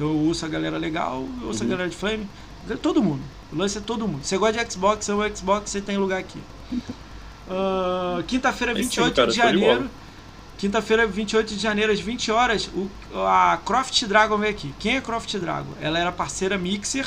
Então 0.00 0.08
eu 0.08 0.16
ouço 0.16 0.46
a 0.46 0.48
galera 0.48 0.78
legal, 0.78 1.28
eu 1.42 1.48
ouço 1.48 1.62
a 1.62 1.66
galera 1.66 1.86
de 1.86 1.94
Flame, 1.94 2.26
todo 2.80 3.02
mundo. 3.02 3.20
O 3.52 3.56
lance 3.56 3.76
é 3.76 3.82
todo 3.82 4.08
mundo. 4.08 4.24
Você 4.24 4.38
gosta 4.38 4.64
de 4.64 4.72
Xbox, 4.72 5.06
é 5.10 5.14
o 5.14 5.36
Xbox, 5.36 5.68
você 5.68 5.78
tem 5.82 5.98
lugar 5.98 6.18
aqui. 6.18 6.38
Ah, 7.50 8.22
Quinta-feira, 8.26 8.72
É 8.72 8.76
sim, 8.76 8.84
28 8.84 9.14
cara, 9.14 9.30
de 9.30 9.36
janeiro. 9.36 9.90
Quinta-feira, 10.56 11.06
28 11.06 11.54
de 11.54 11.60
janeiro, 11.60 11.92
às 11.92 12.00
20 12.00 12.32
horas, 12.32 12.70
o, 12.74 12.88
a 13.14 13.58
Croft 13.62 14.06
Dragon 14.06 14.38
vem 14.38 14.48
aqui. 14.48 14.74
Quem 14.78 14.96
é 14.96 15.02
Croft 15.02 15.36
Dragon? 15.36 15.72
Ela 15.82 15.98
era 15.98 16.10
parceira 16.10 16.56
Mixer. 16.56 17.06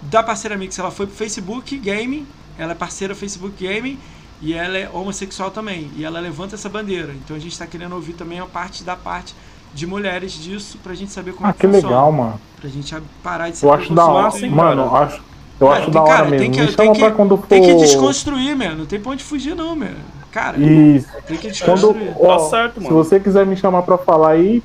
Da 0.00 0.22
parceira 0.22 0.56
Mixer, 0.56 0.84
ela 0.84 0.92
foi 0.92 1.08
pro 1.08 1.16
Facebook 1.16 1.76
Gaming. 1.78 2.28
Ela 2.56 2.72
é 2.72 2.74
parceira 2.76 3.12
Facebook 3.12 3.56
Gaming. 3.60 3.98
E 4.40 4.54
ela 4.54 4.78
é 4.78 4.88
homossexual 4.88 5.50
também. 5.50 5.90
E 5.96 6.04
ela 6.04 6.20
levanta 6.20 6.54
essa 6.54 6.68
bandeira. 6.68 7.12
Então 7.12 7.34
a 7.34 7.40
gente 7.40 7.50
está 7.50 7.66
querendo 7.66 7.96
ouvir 7.96 8.12
também 8.12 8.38
a 8.38 8.46
parte 8.46 8.84
da 8.84 8.94
parte 8.94 9.34
de 9.74 9.86
mulheres 9.86 10.32
disso 10.32 10.78
pra 10.82 10.94
gente 10.94 11.12
saber 11.12 11.32
como 11.34 11.46
Ah, 11.46 11.50
é 11.50 11.52
que 11.52 11.60
que 11.60 11.66
funciona. 11.66 11.88
legal, 11.88 12.12
mano. 12.12 12.40
Pra 12.60 12.68
gente 12.70 12.96
parar 13.22 13.50
de 13.50 13.56
ser 13.58 13.66
Eu 13.66 13.72
acho 13.72 13.92
da 13.94 14.06
hora. 14.06 14.38
e- 14.38 14.48
Mano, 14.50 14.90
cara. 14.90 15.04
acho, 15.04 15.22
Eu 15.60 15.72
acho 15.72 15.90
da 15.90 16.02
hora 16.02 16.24
mesmo. 16.24 16.52
Que, 16.52 16.60
Me 16.60 16.68
chama 16.72 16.92
que, 16.92 17.00
pra 17.00 17.10
quando 17.10 17.36
for. 17.36 17.46
Tem 17.48 17.60
que 17.62 17.74
desconstruir, 17.74 18.56
mano. 18.56 18.76
Não 18.78 18.86
tem 18.86 19.00
pra 19.00 19.10
onde 19.12 19.24
fugir, 19.24 19.56
não, 19.56 19.74
mano. 19.74 19.96
Cara, 20.30 20.56
Isso. 20.58 21.08
tem 21.26 21.36
que 21.36 21.48
desconstruir. 21.48 22.12
Quando, 22.14 22.30
ó, 22.30 22.36
Tá 22.38 22.44
certo, 22.50 22.74
Se 22.80 22.84
mano. 22.84 22.94
você 22.94 23.18
quiser 23.18 23.44
me 23.46 23.56
chamar 23.56 23.82
pra 23.82 23.98
falar 23.98 24.30
aí, 24.32 24.62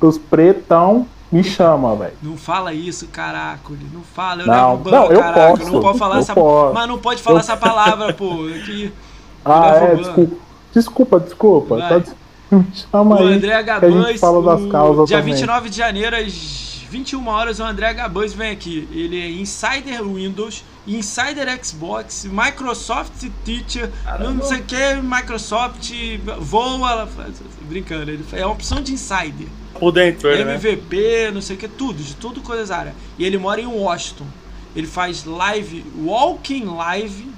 os 0.00 0.16
pretão, 0.16 1.06
me 1.30 1.44
chama, 1.44 1.94
velho. 1.96 2.12
Não 2.22 2.36
fala 2.36 2.72
isso, 2.72 3.06
caraca. 3.08 3.60
Não 3.92 4.00
fala. 4.02 4.42
Eu 4.42 4.46
Não, 4.46 4.54
levo 4.70 4.72
um 4.72 4.76
ban, 4.78 4.90
não, 4.90 5.12
eu 5.12 5.20
caraca. 5.20 5.56
posso, 5.58 5.70
Não 5.72 5.80
pode 5.82 5.98
falar 5.98 6.14
eu 6.16 6.20
essa 6.20 6.34
posso. 6.34 6.74
Mas 6.74 6.88
não 6.88 6.98
pode 6.98 7.22
falar 7.22 7.36
Eu- 7.36 7.40
essa 7.40 7.56
palavra, 7.56 8.12
pô. 8.14 8.28
Que... 8.64 8.92
Ah, 9.44 9.72
levo 9.72 9.84
é, 9.84 9.94
desculpa. 9.96 10.36
Desculpa, 10.74 11.20
desculpa. 11.20 11.78
Tá 11.78 12.02
chama 12.90 13.20
O. 13.20 13.26
André 13.26 13.48
que 13.48 13.54
a 13.54 13.62
Gabães, 13.62 14.06
gente 14.06 14.18
fala 14.18 14.42
das 14.42 14.62
o 14.62 14.68
causas 14.68 15.08
dia 15.08 15.18
também. 15.18 15.34
29 15.34 15.70
de 15.70 15.76
janeiro, 15.76 16.16
às 16.16 16.82
21 16.90 17.26
horas, 17.26 17.58
o 17.58 17.64
André 17.64 17.94
Gabães 17.94 18.34
vem 18.34 18.50
aqui. 18.50 18.86
Ele 18.92 19.18
é 19.18 19.30
Insider 19.30 20.04
Windows, 20.04 20.62
Insider 20.86 21.64
Xbox, 21.64 22.26
Microsoft 22.30 23.24
Teacher, 23.44 23.90
não 24.20 24.42
sei 24.42 24.58
o 24.58 24.62
que, 24.64 24.94
Microsoft 25.02 25.90
voa, 26.38 27.08
brincando, 27.62 28.10
ele 28.10 28.24
é 28.32 28.44
uma 28.44 28.52
opção 28.52 28.82
de 28.82 28.92
Insider. 28.92 29.48
Por 29.78 29.90
dentro, 29.90 30.28
ele, 30.28 30.44
né? 30.44 30.54
MVP, 30.56 31.30
não 31.32 31.40
sei 31.40 31.56
o 31.56 31.58
que, 31.58 31.66
tudo, 31.66 32.02
de 32.02 32.14
tudo 32.14 32.40
coisas 32.42 32.70
área. 32.70 32.94
E 33.18 33.24
ele 33.24 33.38
mora 33.38 33.60
em 33.60 33.66
Washington. 33.66 34.26
Ele 34.76 34.86
faz 34.86 35.24
live, 35.24 35.84
walking 35.98 36.64
live, 36.64 37.28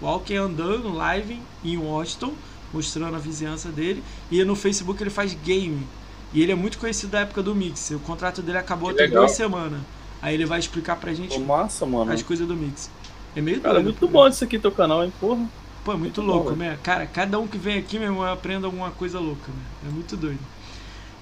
walking 0.00 0.36
andando 0.36 0.92
live 0.92 1.40
em 1.64 1.76
Washington, 1.76 2.32
mostrando 2.74 3.14
a 3.14 3.18
vizinhança 3.18 3.70
dele. 3.70 4.02
E 4.30 4.42
no 4.44 4.54
Facebook 4.56 5.02
ele 5.02 5.10
faz 5.10 5.32
game. 5.32 5.86
E 6.32 6.42
ele 6.42 6.52
é 6.52 6.54
muito 6.54 6.76
conhecido 6.78 7.10
da 7.12 7.20
época 7.20 7.42
do 7.42 7.54
Mix. 7.54 7.90
O 7.92 8.00
contrato 8.00 8.42
dele 8.42 8.58
acabou 8.58 8.90
Que 8.90 8.96
tem 8.96 9.06
legal. 9.06 9.22
duas 9.22 9.36
semanas. 9.36 9.80
Aí 10.20 10.34
ele 10.34 10.44
vai 10.44 10.58
explicar 10.58 10.96
pra 10.96 11.14
gente 11.14 11.38
Pô, 11.38 11.44
massa, 11.44 11.86
mano. 11.86 12.10
as 12.12 12.22
coisas 12.22 12.46
do 12.46 12.56
Mix. 12.56 12.90
É 13.36 13.40
meio 13.40 13.60
Cara, 13.60 13.74
doido. 13.74 13.84
muito 13.84 14.08
bom 14.08 14.26
isso 14.28 14.42
aqui 14.44 14.58
teu 14.58 14.72
canal, 14.72 15.04
hein, 15.04 15.12
porra. 15.20 15.46
Pô, 15.84 15.92
é 15.92 15.96
muito 15.96 16.20
Muito 16.20 16.32
louco, 16.32 16.50
bom, 16.50 16.56
né? 16.56 16.78
Cara, 16.82 17.06
cada 17.06 17.38
um 17.38 17.46
que 17.46 17.58
vem 17.58 17.78
aqui, 17.78 17.98
meu 17.98 18.08
irmão, 18.08 18.24
aprende 18.24 18.64
alguma 18.64 18.90
coisa 18.90 19.20
louca, 19.20 19.48
né? 19.52 19.88
É 19.88 19.90
muito 19.92 20.16
doido. 20.16 20.38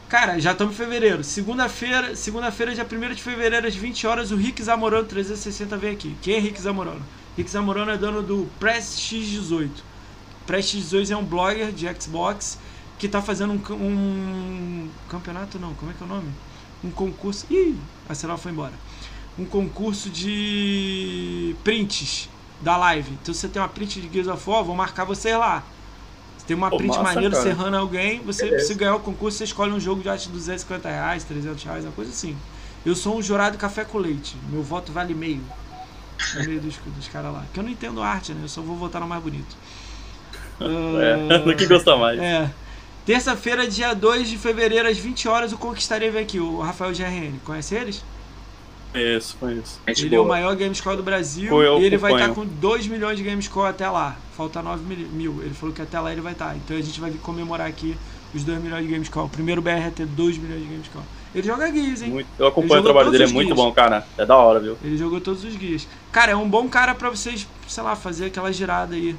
Cara, 0.08 0.38
já 0.38 0.52
estamos 0.52 0.74
em 0.74 0.76
fevereiro. 0.76 1.24
Segunda-feira, 1.24 2.14
segunda-feira, 2.14 2.74
dia 2.74 2.86
1 2.86 3.14
de 3.14 3.22
fevereiro, 3.22 3.66
às 3.66 3.74
20 3.74 4.06
horas, 4.06 4.30
o 4.30 4.36
Rick 4.36 4.62
Zamorano 4.62 5.06
360 5.06 5.76
vem 5.78 5.90
aqui. 5.92 6.14
Quem 6.22 6.34
é 6.36 6.38
Rick 6.38 6.60
Zamorano? 6.60 7.02
Rick 7.36 7.50
Zamorano 7.50 7.90
é 7.90 7.96
dono 7.96 8.22
do 8.22 8.46
Prestige 8.60 9.38
18. 9.38 9.82
Prestige 10.46 10.82
18 10.82 11.12
é 11.12 11.16
um 11.16 11.24
blogger 11.24 11.72
de 11.72 11.86
Xbox 12.00 12.58
que 12.98 13.08
tá 13.08 13.20
fazendo 13.20 13.52
um, 13.52 13.74
um 13.74 14.88
campeonato, 15.08 15.58
não, 15.58 15.74
como 15.74 15.90
é 15.90 15.94
que 15.94 16.02
é 16.02 16.06
o 16.06 16.08
nome? 16.08 16.28
Um 16.84 16.90
concurso. 16.90 17.46
Ih, 17.50 17.76
a 18.08 18.14
Ceral 18.14 18.38
foi 18.38 18.52
embora. 18.52 18.74
Um 19.38 19.44
concurso 19.44 20.08
de 20.10 21.56
prints 21.64 22.28
da 22.60 22.76
live. 22.76 23.10
Então 23.20 23.34
você 23.34 23.48
tem 23.48 23.60
uma 23.60 23.68
print 23.68 24.00
de 24.00 24.12
Gears 24.12 24.28
of 24.28 24.48
War, 24.48 24.62
vou 24.62 24.76
marcar 24.76 25.04
você 25.04 25.36
lá. 25.36 25.64
Se 26.38 26.44
tem 26.44 26.56
uma 26.56 26.70
Pô, 26.70 26.76
print 26.76 26.90
massa, 26.90 27.02
maneira 27.02 27.34
cara. 27.34 27.42
serrando 27.42 27.76
alguém, 27.76 28.20
você 28.20 28.44
Beleza. 28.44 28.66
se 28.66 28.74
ganhar 28.74 28.96
o 28.96 29.00
concurso, 29.00 29.38
você 29.38 29.44
escolhe 29.44 29.72
um 29.72 29.80
jogo 29.80 30.02
de 30.02 30.08
arte 30.08 30.26
de 30.26 30.32
250 30.32 30.88
reais, 30.88 31.24
300 31.24 31.62
reais, 31.64 31.84
uma 31.84 31.92
coisa 31.92 32.10
assim. 32.10 32.36
Eu 32.84 32.96
sou 32.96 33.16
um 33.16 33.22
jurado 33.22 33.56
café 33.56 33.84
com 33.84 33.98
leite. 33.98 34.36
Meu 34.50 34.62
voto 34.62 34.92
vale 34.92 35.14
meio. 35.14 35.42
No 36.34 36.44
meio 36.44 36.60
dos, 36.60 36.76
dos 36.76 37.08
caras 37.08 37.32
lá. 37.32 37.44
Que 37.52 37.60
eu 37.60 37.64
não 37.64 37.70
entendo 37.70 38.02
arte, 38.02 38.32
né? 38.32 38.44
Eu 38.44 38.48
só 38.48 38.60
vou 38.60 38.76
votar 38.76 39.00
no 39.00 39.06
mais 39.06 39.22
bonito. 39.22 39.56
É, 40.60 41.38
do 41.44 41.54
que 41.56 41.66
gosta 41.66 41.96
mais. 41.96 42.18
é. 42.20 42.50
Terça-feira, 43.04 43.66
dia 43.66 43.94
2 43.94 44.28
de 44.28 44.38
fevereiro, 44.38 44.88
às 44.88 44.96
20 44.96 45.26
horas, 45.28 45.52
o 45.52 45.58
Conquistaria 45.58 46.12
vem 46.12 46.22
aqui, 46.22 46.38
o 46.38 46.60
Rafael 46.60 46.92
GRN. 46.92 47.32
Conhece 47.44 47.74
eles? 47.74 48.04
Isso, 48.94 49.36
conheço. 49.40 49.80
Gente 49.88 50.04
ele 50.06 50.14
é 50.14 50.18
o 50.20 50.22
boa. 50.22 50.36
maior 50.36 50.54
Gamescore 50.54 50.96
do 50.96 51.02
Brasil 51.02 51.60
Eu 51.62 51.80
e 51.80 51.84
ele 51.84 51.96
vai 51.96 52.12
estar 52.12 52.26
acompanho. 52.26 52.48
com 52.48 52.54
2 52.60 52.86
milhões 52.86 53.16
de 53.16 53.24
Gamescore 53.24 53.68
até 53.70 53.88
lá. 53.90 54.16
Falta 54.36 54.62
9 54.62 54.84
mil- 54.84 55.08
mil. 55.08 55.42
Ele 55.42 55.52
falou 55.54 55.74
que 55.74 55.82
até 55.82 55.98
lá 55.98 56.12
ele 56.12 56.20
vai 56.20 56.32
estar. 56.32 56.54
Então 56.54 56.76
a 56.76 56.80
gente 56.80 57.00
vai 57.00 57.10
comemorar 57.22 57.66
aqui 57.66 57.96
os 58.34 58.44
2 58.44 58.62
milhões 58.62 58.86
de 58.86 58.92
Gamescore. 58.92 59.26
O 59.26 59.30
primeiro 59.30 59.60
BR 59.62 59.84
a 59.88 59.90
ter 59.90 60.06
2 60.06 60.36
milhões 60.38 60.60
de 60.62 60.68
Gamescore. 60.68 61.04
Ele 61.34 61.46
joga 61.46 61.68
guias, 61.70 62.02
hein? 62.02 62.10
Muito, 62.10 62.28
eu 62.38 62.46
acompanho 62.46 62.74
Ele 62.74 62.80
o 62.80 62.84
trabalho 62.84 63.06
jogou 63.06 63.12
dele, 63.12 63.24
é 63.24 63.26
todos 63.26 63.30
os 63.30 63.34
muito 63.34 63.46
dias. 63.54 63.56
bom, 63.66 63.72
cara. 63.72 64.06
É 64.18 64.26
da 64.26 64.36
hora, 64.36 64.60
viu? 64.60 64.76
Ele 64.84 64.96
jogou 64.98 65.20
todos 65.20 65.42
os 65.42 65.56
guias. 65.56 65.88
Cara, 66.12 66.32
é 66.32 66.36
um 66.36 66.48
bom 66.48 66.68
cara 66.68 66.94
pra 66.94 67.08
vocês, 67.10 67.48
sei 67.66 67.82
lá, 67.82 67.96
fazer 67.96 68.26
aquela 68.26 68.52
girada 68.52 68.94
aí. 68.94 69.16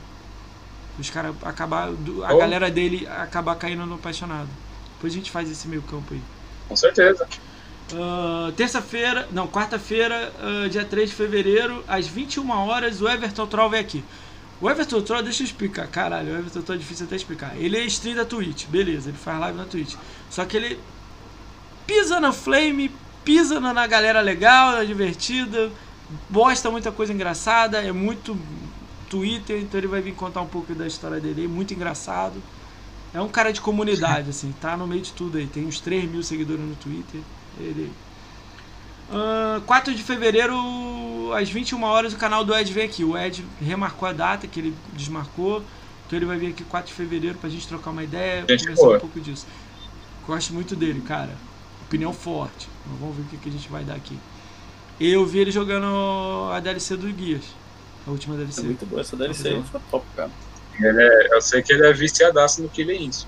Os 1.00 1.10
caras 1.10 1.36
acabar. 1.44 1.88
A 1.88 2.34
Oh. 2.34 2.38
galera 2.38 2.70
dele 2.70 3.08
acabar 3.08 3.56
caindo 3.56 3.86
no 3.86 3.96
apaixonado. 3.96 4.50
Depois 4.96 5.14
a 5.14 5.16
gente 5.16 5.32
faz 5.32 5.50
esse 5.50 5.68
meio 5.68 5.82
campo 5.82 6.14
aí. 6.14 6.22
Com 6.70 6.76
certeza. 6.76 7.28
Ah, 7.94 8.52
Terça-feira, 8.56 9.28
não, 9.32 9.48
quarta-feira, 9.48 10.32
ah, 10.40 10.68
dia 10.70 10.86
3 10.86 11.10
de 11.10 11.16
fevereiro, 11.16 11.84
às 11.88 12.08
21 12.08 12.50
horas, 12.52 13.02
o 13.02 13.10
Everton 13.10 13.46
Troll 13.48 13.70
vem 13.70 13.80
aqui. 13.80 14.04
O 14.62 14.70
Everton 14.70 15.02
Troll, 15.02 15.22
deixa 15.24 15.44
eu 15.44 15.46
explicar, 15.46 15.88
caralho, 15.88 16.34
o 16.34 16.38
Everton 16.38 16.62
Troll 16.62 16.78
é 16.78 16.80
difícil 16.80 17.06
até 17.06 17.16
explicar. 17.16 17.54
Ele 17.58 17.76
é 17.78 17.84
stream 17.86 18.16
da 18.16 18.24
Twitch, 18.24 18.68
beleza, 18.68 19.10
ele 19.10 19.18
faz 19.18 19.40
live 19.40 19.58
na 19.58 19.66
Twitch. 19.66 19.96
Só 20.30 20.46
que 20.46 20.56
ele 20.56 20.80
pisa 21.86 22.20
na 22.20 22.32
flame, 22.32 22.90
pisa 23.26 23.60
na, 23.60 23.86
galera 23.88 24.22
legal, 24.22 24.72
na 24.72 24.84
divertida, 24.86 25.70
posta 26.32 26.72
muita 26.72 26.92
coisa 26.92 27.12
engraçada, 27.12 27.82
é 27.82 27.92
muito 27.92 28.38
Twitter, 29.14 29.62
então 29.62 29.80
ele 29.80 29.86
vai 29.86 30.02
vir 30.02 30.16
contar 30.16 30.42
um 30.42 30.48
pouco 30.48 30.74
da 30.74 30.88
história 30.88 31.20
dele, 31.20 31.48
muito 31.48 31.72
engraçado. 31.72 32.42
É 33.14 33.22
um 33.22 33.30
cara 33.30 33.54
de 33.54 33.62
comunidade, 33.62 34.28
assim, 34.32 34.52
tá 34.60 34.76
no 34.76 34.88
meio 34.88 35.04
de 35.04 35.14
tudo 35.14 35.38
aí. 35.38 35.46
Tem 35.46 35.68
uns 35.68 35.80
3 35.80 36.10
mil 36.10 36.24
seguidores 36.24 36.66
no 36.66 36.76
Twitter. 36.76 37.22
Ele. 37.60 37.92
Ah, 39.12 39.62
4 39.68 39.94
de 39.94 40.02
fevereiro, 40.02 40.56
às 41.36 41.48
21 41.48 41.84
horas, 41.84 42.14
o 42.14 42.18
canal 42.18 42.44
do 42.44 42.56
Ed 42.56 42.74
vem 42.74 42.86
aqui. 42.86 43.04
O 43.04 43.16
Ed 43.16 43.46
remarcou 43.62 44.10
a 44.10 44.14
data 44.14 44.48
que 44.48 44.60
ele 44.60 44.76
desmarcou. 44.94 45.64
Então 46.08 46.18
ele 46.18 46.26
vai 46.26 46.38
vir 46.40 46.48
aqui 46.48 46.64
4 46.64 46.88
de 46.88 46.94
fevereiro 46.96 47.38
pra 47.38 47.50
gente 47.52 47.68
trocar 47.68 47.92
uma 47.92 48.04
ideia, 48.04 48.44
Gente 48.50 48.64
conversar 48.64 48.90
um 48.90 49.00
pouco 49.00 49.22
disso. 49.22 49.46
Gosto 50.26 50.54
muito 50.56 50.76
dele, 50.76 51.02
cara. 51.02 51.36
Opinião 51.86 52.12
forte. 52.12 52.68
Mas 52.88 53.00
vamos 53.00 53.16
ver 53.16 53.22
o 53.22 53.26
que, 53.26 53.38
que 53.38 53.50
a 53.50 53.52
gente 53.52 53.70
vai 53.70 53.84
dar 53.84 53.94
aqui. 53.94 54.18
Eu 55.00 55.24
vi 55.24 55.38
ele 55.38 55.52
jogando 55.52 56.50
a 56.52 56.60
DLC 56.60 56.98
do 56.98 57.08
Guias. 57.14 57.44
A 58.08 58.12
última 58.12 58.36
É 58.36 58.38
DLC. 58.40 58.62
muito 58.64 58.86
bom. 58.86 59.00
Essa 59.00 59.16
DLC 59.16 59.48
aí 59.50 59.64
foi 59.72 59.82
top, 59.92 60.06
cara. 60.16 60.30
Ele 60.80 61.02
é- 61.02 61.36
eu 61.36 61.42
sei 61.42 61.62
que 61.62 61.72
ele 61.72 61.86
é 61.88 61.94
viciadaço 61.94 62.62
no 62.62 62.70
Killing 62.70 63.06
Instinct. 63.06 63.28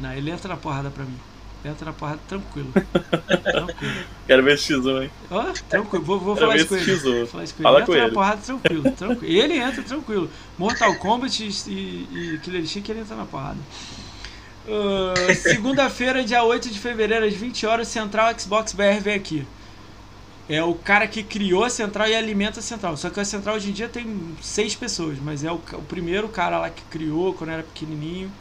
Não, 0.00 0.12
ele 0.12 0.30
entra 0.30 0.48
na 0.48 0.56
porrada 0.56 0.90
pra 0.90 1.04
mim. 1.04 1.18
Entra 1.64 1.86
na 1.86 1.92
porrada 1.92 2.20
tranquilo. 2.28 2.70
tranquilo. 2.72 4.04
Quero 4.26 4.42
ver 4.42 4.54
esse 4.54 4.72
X1, 4.74 5.02
hein? 5.04 5.10
Ó, 5.30 5.44
tranquilo, 5.68 6.04
vou, 6.04 6.18
vou 6.20 6.34
Quero 6.34 6.46
falar 6.46 6.56
ver 6.56 6.60
isso 6.60 6.68
com 6.68 6.74
ele. 6.76 6.92
X1. 6.92 7.18
Vou 7.18 7.26
falar 7.26 7.44
isso 7.44 7.54
com 7.54 7.62
Fala 7.62 7.78
ele. 7.78 7.86
com 7.86 7.92
entra 7.92 8.00
na 8.02 8.06
ele. 8.06 8.14
porrada 8.14 8.42
tranquilo, 8.42 8.90
tranquilo. 8.92 9.32
Ele 9.42 9.56
entra 9.58 9.82
tranquilo. 9.82 10.30
Mortal 10.58 10.94
Kombat 10.96 11.42
e, 11.42 11.72
e 11.72 12.38
Killer 12.42 12.60
Instinct 12.62 12.90
ele 12.90 13.00
entra 13.00 13.16
na 13.16 13.24
porrada. 13.24 13.58
Ah, 14.68 15.34
Segunda-feira, 15.34 16.22
dia 16.24 16.42
8 16.42 16.70
de 16.70 16.78
fevereiro, 16.78 17.24
às 17.26 17.34
20 17.34 17.66
horas, 17.66 17.88
Central 17.88 18.38
Xbox 18.38 18.72
BR 18.72 19.00
vem 19.00 19.14
aqui. 19.14 19.46
É 20.46 20.62
o 20.62 20.74
cara 20.74 21.08
que 21.08 21.24
criou 21.24 21.64
a 21.64 21.70
Central 21.70 22.06
e 22.08 22.14
alimenta 22.14 22.60
a 22.60 22.62
Central. 22.62 22.96
Só 22.98 23.08
que 23.10 23.18
a 23.20 23.24
Central 23.24 23.56
hoje 23.56 23.70
em 23.70 23.72
dia 23.72 23.88
tem 23.88 24.36
seis 24.42 24.76
pessoas, 24.76 25.18
mas 25.18 25.42
é 25.42 25.50
o, 25.50 25.56
o 25.56 25.82
primeiro 25.84 26.28
cara 26.28 26.58
lá 26.58 26.70
que 26.70 26.84
criou 26.84 27.34
quando 27.34 27.50
era 27.50 27.62
pequenininho. 27.64 28.32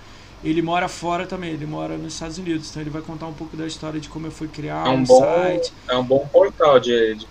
Ele 0.44 0.62
mora 0.62 0.90
fora 0.90 1.26
também, 1.26 1.52
ele 1.54 1.66
mora 1.66 1.98
nos 1.98 2.14
Estados 2.14 2.38
Unidos. 2.38 2.70
Então 2.70 2.82
ele 2.82 2.90
vai 2.90 3.02
contar 3.02 3.28
um 3.28 3.34
pouco 3.34 3.56
da 3.56 3.66
história 3.66 4.00
de 4.02 4.10
como 4.10 4.30
foi 4.32 4.50
criar 4.50 4.86
É 4.86 4.90
um 4.90 5.02
um 5.02 5.06
bom, 5.06 5.60
site. 5.60 5.74
é 5.90 5.98
um 5.98 6.08
bom 6.08 6.26
portal 6.30 6.80
de, 6.80 7.16
de- 7.16 7.28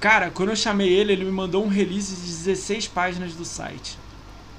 Cara, 0.00 0.30
quando 0.30 0.50
eu 0.50 0.56
chamei 0.56 0.92
ele, 0.92 1.12
ele 1.12 1.24
me 1.24 1.30
mandou 1.30 1.64
um 1.64 1.68
release 1.68 2.14
de 2.14 2.22
16 2.22 2.86
páginas 2.88 3.34
do 3.34 3.44
site. 3.44 4.02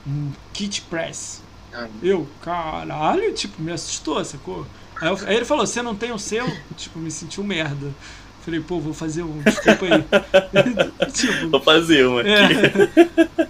Um 0.05 0.33
kit 0.53 0.83
press. 0.83 1.43
Ah, 1.73 1.89
Eu, 2.01 2.27
caralho, 2.39 3.33
tipo, 3.33 3.61
me 3.61 3.71
assustou, 3.71 4.23
sacou? 4.25 4.71
Aí, 4.99 5.09
eu- 5.09 5.17
aí 5.27 5.35
ele 5.37 5.45
falou, 5.45 5.67
você 5.67 5.81
não 5.81 5.95
tem 5.97 6.11
o 6.11 6.19
seu? 6.19 6.63
Tipo, 6.75 6.99
me 6.99 7.11
senti 7.11 7.41
um 7.41 7.45
merda. 7.45 7.97
Falei, 8.45 8.59
pô, 8.59 8.79
vou 8.79 8.93
fazer 8.93 9.23
um, 9.23 9.41
desculpa 9.41 9.85
aí. 9.85 10.05
tipo, 11.11 11.49
Vou 11.49 11.59
fazer 11.59 12.05
uma. 12.05 12.21
é. 12.21 12.47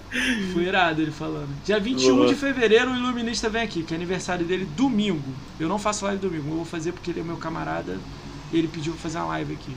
Foi 0.54 0.62
irado 0.62 1.02
ele 1.02 1.10
falando. 1.10 1.48
Dia 1.62 1.78
21 1.78 2.16
Boa. 2.16 2.28
de 2.28 2.34
fevereiro, 2.34 2.90
o 2.90 2.96
Iluminista 2.96 3.50
vem 3.50 3.60
aqui, 3.60 3.82
que 3.82 3.92
é 3.92 3.96
aniversário 3.96 4.46
dele 4.46 4.66
domingo. 4.74 5.34
Eu 5.60 5.68
não 5.68 5.78
faço 5.78 6.06
live 6.06 6.18
domingo, 6.18 6.48
eu 6.48 6.56
vou 6.56 6.64
fazer 6.64 6.92
porque 6.92 7.10
ele 7.10 7.20
é 7.20 7.22
meu 7.22 7.36
camarada. 7.36 7.98
Ele 8.50 8.66
pediu 8.66 8.94
pra 8.94 9.02
fazer 9.02 9.18
uma 9.18 9.26
live 9.26 9.52
aqui. 9.52 9.76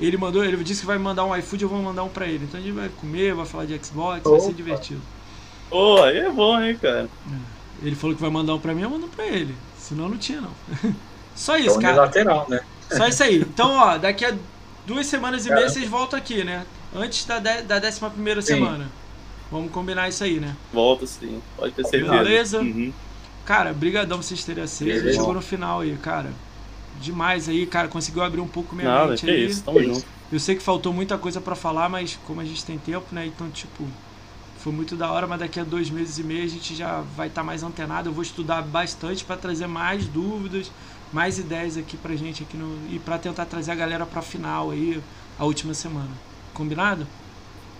Ele 0.00 0.16
mandou, 0.16 0.42
ele 0.42 0.56
disse 0.64 0.80
que 0.80 0.86
vai 0.86 0.96
me 0.96 1.04
mandar 1.04 1.26
um 1.26 1.36
iFood, 1.36 1.62
eu 1.62 1.68
vou 1.68 1.82
mandar 1.82 2.02
um 2.02 2.08
pra 2.08 2.26
ele. 2.26 2.44
Então 2.44 2.58
a 2.58 2.62
gente 2.62 2.72
vai 2.72 2.88
comer, 2.88 3.34
vai 3.34 3.44
falar 3.44 3.66
de 3.66 3.78
Xbox, 3.84 4.22
vai 4.24 4.40
ser 4.40 4.46
Opa. 4.46 4.54
divertido. 4.54 5.00
Pô, 5.68 6.02
aí 6.02 6.16
é 6.16 6.30
bom, 6.30 6.58
hein, 6.58 6.78
cara. 6.80 7.06
Ele 7.82 7.94
falou 7.94 8.16
que 8.16 8.22
vai 8.22 8.30
mandar 8.30 8.54
um 8.54 8.58
pra 8.58 8.72
mim, 8.74 8.80
eu 8.80 8.90
mando 8.90 9.08
pra 9.08 9.26
ele. 9.26 9.54
Senão 9.78 10.08
não 10.08 10.16
tinha, 10.16 10.40
não. 10.40 10.52
Só 11.36 11.56
é 11.56 11.60
isso, 11.60 11.78
cara. 11.78 11.94
unilateral, 11.94 12.46
né? 12.48 12.60
Só 12.90 13.06
isso 13.06 13.22
aí. 13.22 13.40
Então, 13.40 13.72
ó, 13.72 13.98
daqui 13.98 14.24
a 14.24 14.34
duas 14.86 15.06
semanas 15.06 15.46
e 15.46 15.50
meia 15.50 15.68
vocês 15.68 15.88
voltam 15.88 16.18
aqui, 16.18 16.44
né? 16.44 16.64
Antes 16.94 17.24
da, 17.24 17.38
de, 17.38 17.62
da 17.62 17.78
décima 17.78 18.10
primeira 18.10 18.40
Sim. 18.42 18.54
semana. 18.54 18.88
Vamos 19.50 19.70
combinar 19.72 20.08
isso 20.08 20.24
aí, 20.24 20.40
né? 20.40 20.56
Volta 20.72 21.06
sim, 21.06 21.40
pode 21.56 21.72
ter 21.74 21.84
certeza. 21.84 22.12
Beleza. 22.12 22.60
Uhum. 22.60 22.92
Cara, 23.44 23.72
brigadão 23.72 24.20
vocês 24.22 24.42
terem 24.44 24.64
aceso. 24.64 24.90
Beleza. 24.90 25.18
Chegou 25.18 25.34
no 25.34 25.42
final 25.42 25.80
aí, 25.80 25.96
cara. 25.96 26.32
demais 27.00 27.48
aí, 27.48 27.66
cara. 27.66 27.88
Conseguiu 27.88 28.22
abrir 28.22 28.40
um 28.40 28.48
pouco 28.48 28.74
minha 28.74 28.88
Nada, 28.88 29.08
mente 29.10 29.24
que 29.24 29.30
aí. 29.30 29.46
isso, 29.46 29.62
tamo 29.62 29.82
junto. 29.82 30.04
Eu 30.32 30.40
sei 30.40 30.56
que 30.56 30.62
faltou 30.62 30.92
muita 30.92 31.18
coisa 31.18 31.40
pra 31.40 31.54
falar, 31.54 31.88
mas 31.88 32.18
como 32.26 32.40
a 32.40 32.44
gente 32.44 32.64
tem 32.64 32.78
tempo, 32.78 33.06
né? 33.12 33.26
Então, 33.26 33.48
tipo, 33.50 33.86
foi 34.58 34.72
muito 34.72 34.96
da 34.96 35.10
hora, 35.12 35.26
mas 35.26 35.38
daqui 35.38 35.60
a 35.60 35.64
dois 35.64 35.90
meses 35.90 36.18
e 36.18 36.24
meio 36.24 36.42
a 36.44 36.48
gente 36.48 36.74
já 36.74 37.02
vai 37.16 37.28
estar 37.28 37.42
mais 37.44 37.62
antenado. 37.62 38.08
Eu 38.08 38.12
vou 38.12 38.22
estudar 38.22 38.62
bastante 38.62 39.24
pra 39.24 39.36
trazer 39.36 39.66
mais 39.66 40.06
dúvidas, 40.06 40.70
mais 41.14 41.38
ideias 41.38 41.76
aqui 41.76 41.96
pra 41.96 42.16
gente 42.16 42.42
aqui 42.42 42.56
no 42.56 42.76
e 42.92 42.98
pra 42.98 43.16
tentar 43.16 43.44
trazer 43.46 43.70
a 43.70 43.74
galera 43.76 44.04
pra 44.04 44.20
final 44.20 44.72
aí 44.72 45.00
a 45.38 45.44
última 45.44 45.72
semana. 45.72 46.10
Combinado? 46.52 47.06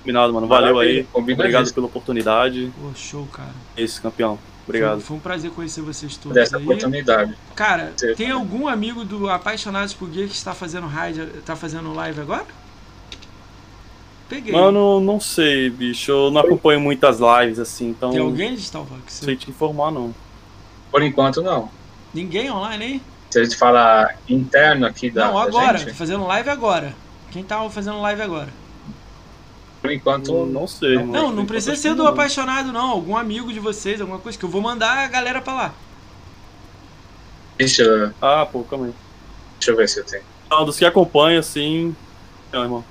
Combinado, 0.00 0.32
mano. 0.32 0.46
Valeu 0.46 0.78
aí. 0.78 1.02
Combinadíssimo. 1.12 1.32
Obrigado 1.32 1.74
pela 1.74 1.86
oportunidade. 1.86 2.72
Pô, 2.80 2.94
show, 2.94 3.26
cara. 3.26 3.50
Esse 3.76 4.00
campeão. 4.00 4.36
Foi, 4.36 4.76
Obrigado. 4.76 5.00
foi 5.00 5.16
um 5.16 5.20
prazer 5.20 5.50
conhecer 5.50 5.80
vocês 5.82 6.16
todos 6.16 6.34
Dessa 6.36 6.56
aí. 6.58 6.62
oportunidade. 6.62 7.34
Cara, 7.56 7.92
Você- 7.96 8.14
tem 8.14 8.30
algum 8.30 8.68
amigo 8.68 9.04
do 9.04 9.28
Apaixonados 9.28 9.92
por 9.92 10.08
Geek 10.08 10.28
que 10.28 10.34
está 10.36 10.54
fazendo 10.54 10.86
raid, 10.86 11.26
tá 11.44 11.54
fazendo 11.56 11.92
live 11.92 12.20
agora? 12.20 12.46
Peguei. 14.28 14.52
Mano, 14.52 15.00
não 15.00 15.20
sei, 15.20 15.68
bicho. 15.68 16.10
Eu 16.10 16.30
não 16.30 16.40
acompanho 16.40 16.80
muitas 16.80 17.18
lives 17.20 17.58
assim, 17.58 17.90
então. 17.90 18.10
tem 18.10 18.20
Não 18.20 18.26
alguém 18.28 18.54
digital 18.54 18.86
que 19.04 19.12
você... 19.12 19.24
sei 19.26 19.36
te 19.36 19.50
informar, 19.50 19.90
não. 19.90 20.14
Por 20.90 21.02
enquanto, 21.02 21.42
não. 21.42 21.68
Ninguém 22.12 22.50
online, 22.50 22.84
hein? 22.84 23.02
Se 23.34 23.40
a 23.40 23.42
gente 23.42 23.56
falar 23.56 24.16
interno 24.28 24.86
aqui 24.86 25.10
da, 25.10 25.26
não, 25.26 25.34
da 25.34 25.42
agora. 25.42 25.76
gente, 25.76 25.88
Tô 25.88 25.94
fazendo 25.96 26.24
live 26.24 26.48
agora. 26.50 26.94
Quem 27.32 27.42
tá 27.42 27.68
fazendo 27.68 28.00
live 28.00 28.22
agora? 28.22 28.48
por 29.82 29.90
enquanto, 29.90 30.32
Não, 30.32 30.46
não 30.46 30.66
sei, 30.68 30.94
Não. 30.94 31.06
Não, 31.06 31.32
não 31.32 31.44
precisa 31.44 31.74
ser 31.74 31.94
do 31.96 32.04
não. 32.04 32.06
apaixonado, 32.12 32.72
não. 32.72 32.90
Algum 32.90 33.16
amigo 33.16 33.52
de 33.52 33.58
vocês, 33.58 34.00
alguma 34.00 34.20
coisa 34.20 34.38
que 34.38 34.44
eu 34.44 34.48
vou 34.48 34.62
mandar 34.62 34.98
a 35.04 35.08
galera 35.08 35.42
pra 35.42 35.52
lá. 35.52 35.74
deixa, 37.58 37.82
eu- 37.82 38.14
Ah, 38.22 38.46
pô, 38.46 38.62
calma 38.62 38.86
aí. 38.86 38.94
deixa 39.58 39.72
eu 39.72 39.76
ver 39.76 39.88
se 39.88 39.98
eu 39.98 40.04
tenho. 40.04 40.22
Não, 40.48 40.64
dos 40.64 40.78
que 40.78 40.84
acompanham, 40.84 41.40
assim. 41.40 41.94
Não, 42.52 42.62
irmão. 42.62 42.84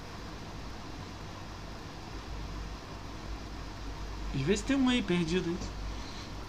Às 4.36 4.42
vezes 4.42 4.62
tem 4.66 4.76
um 4.76 4.90
aí 4.90 5.02
perdido 5.02 5.50
aí. 5.50 5.56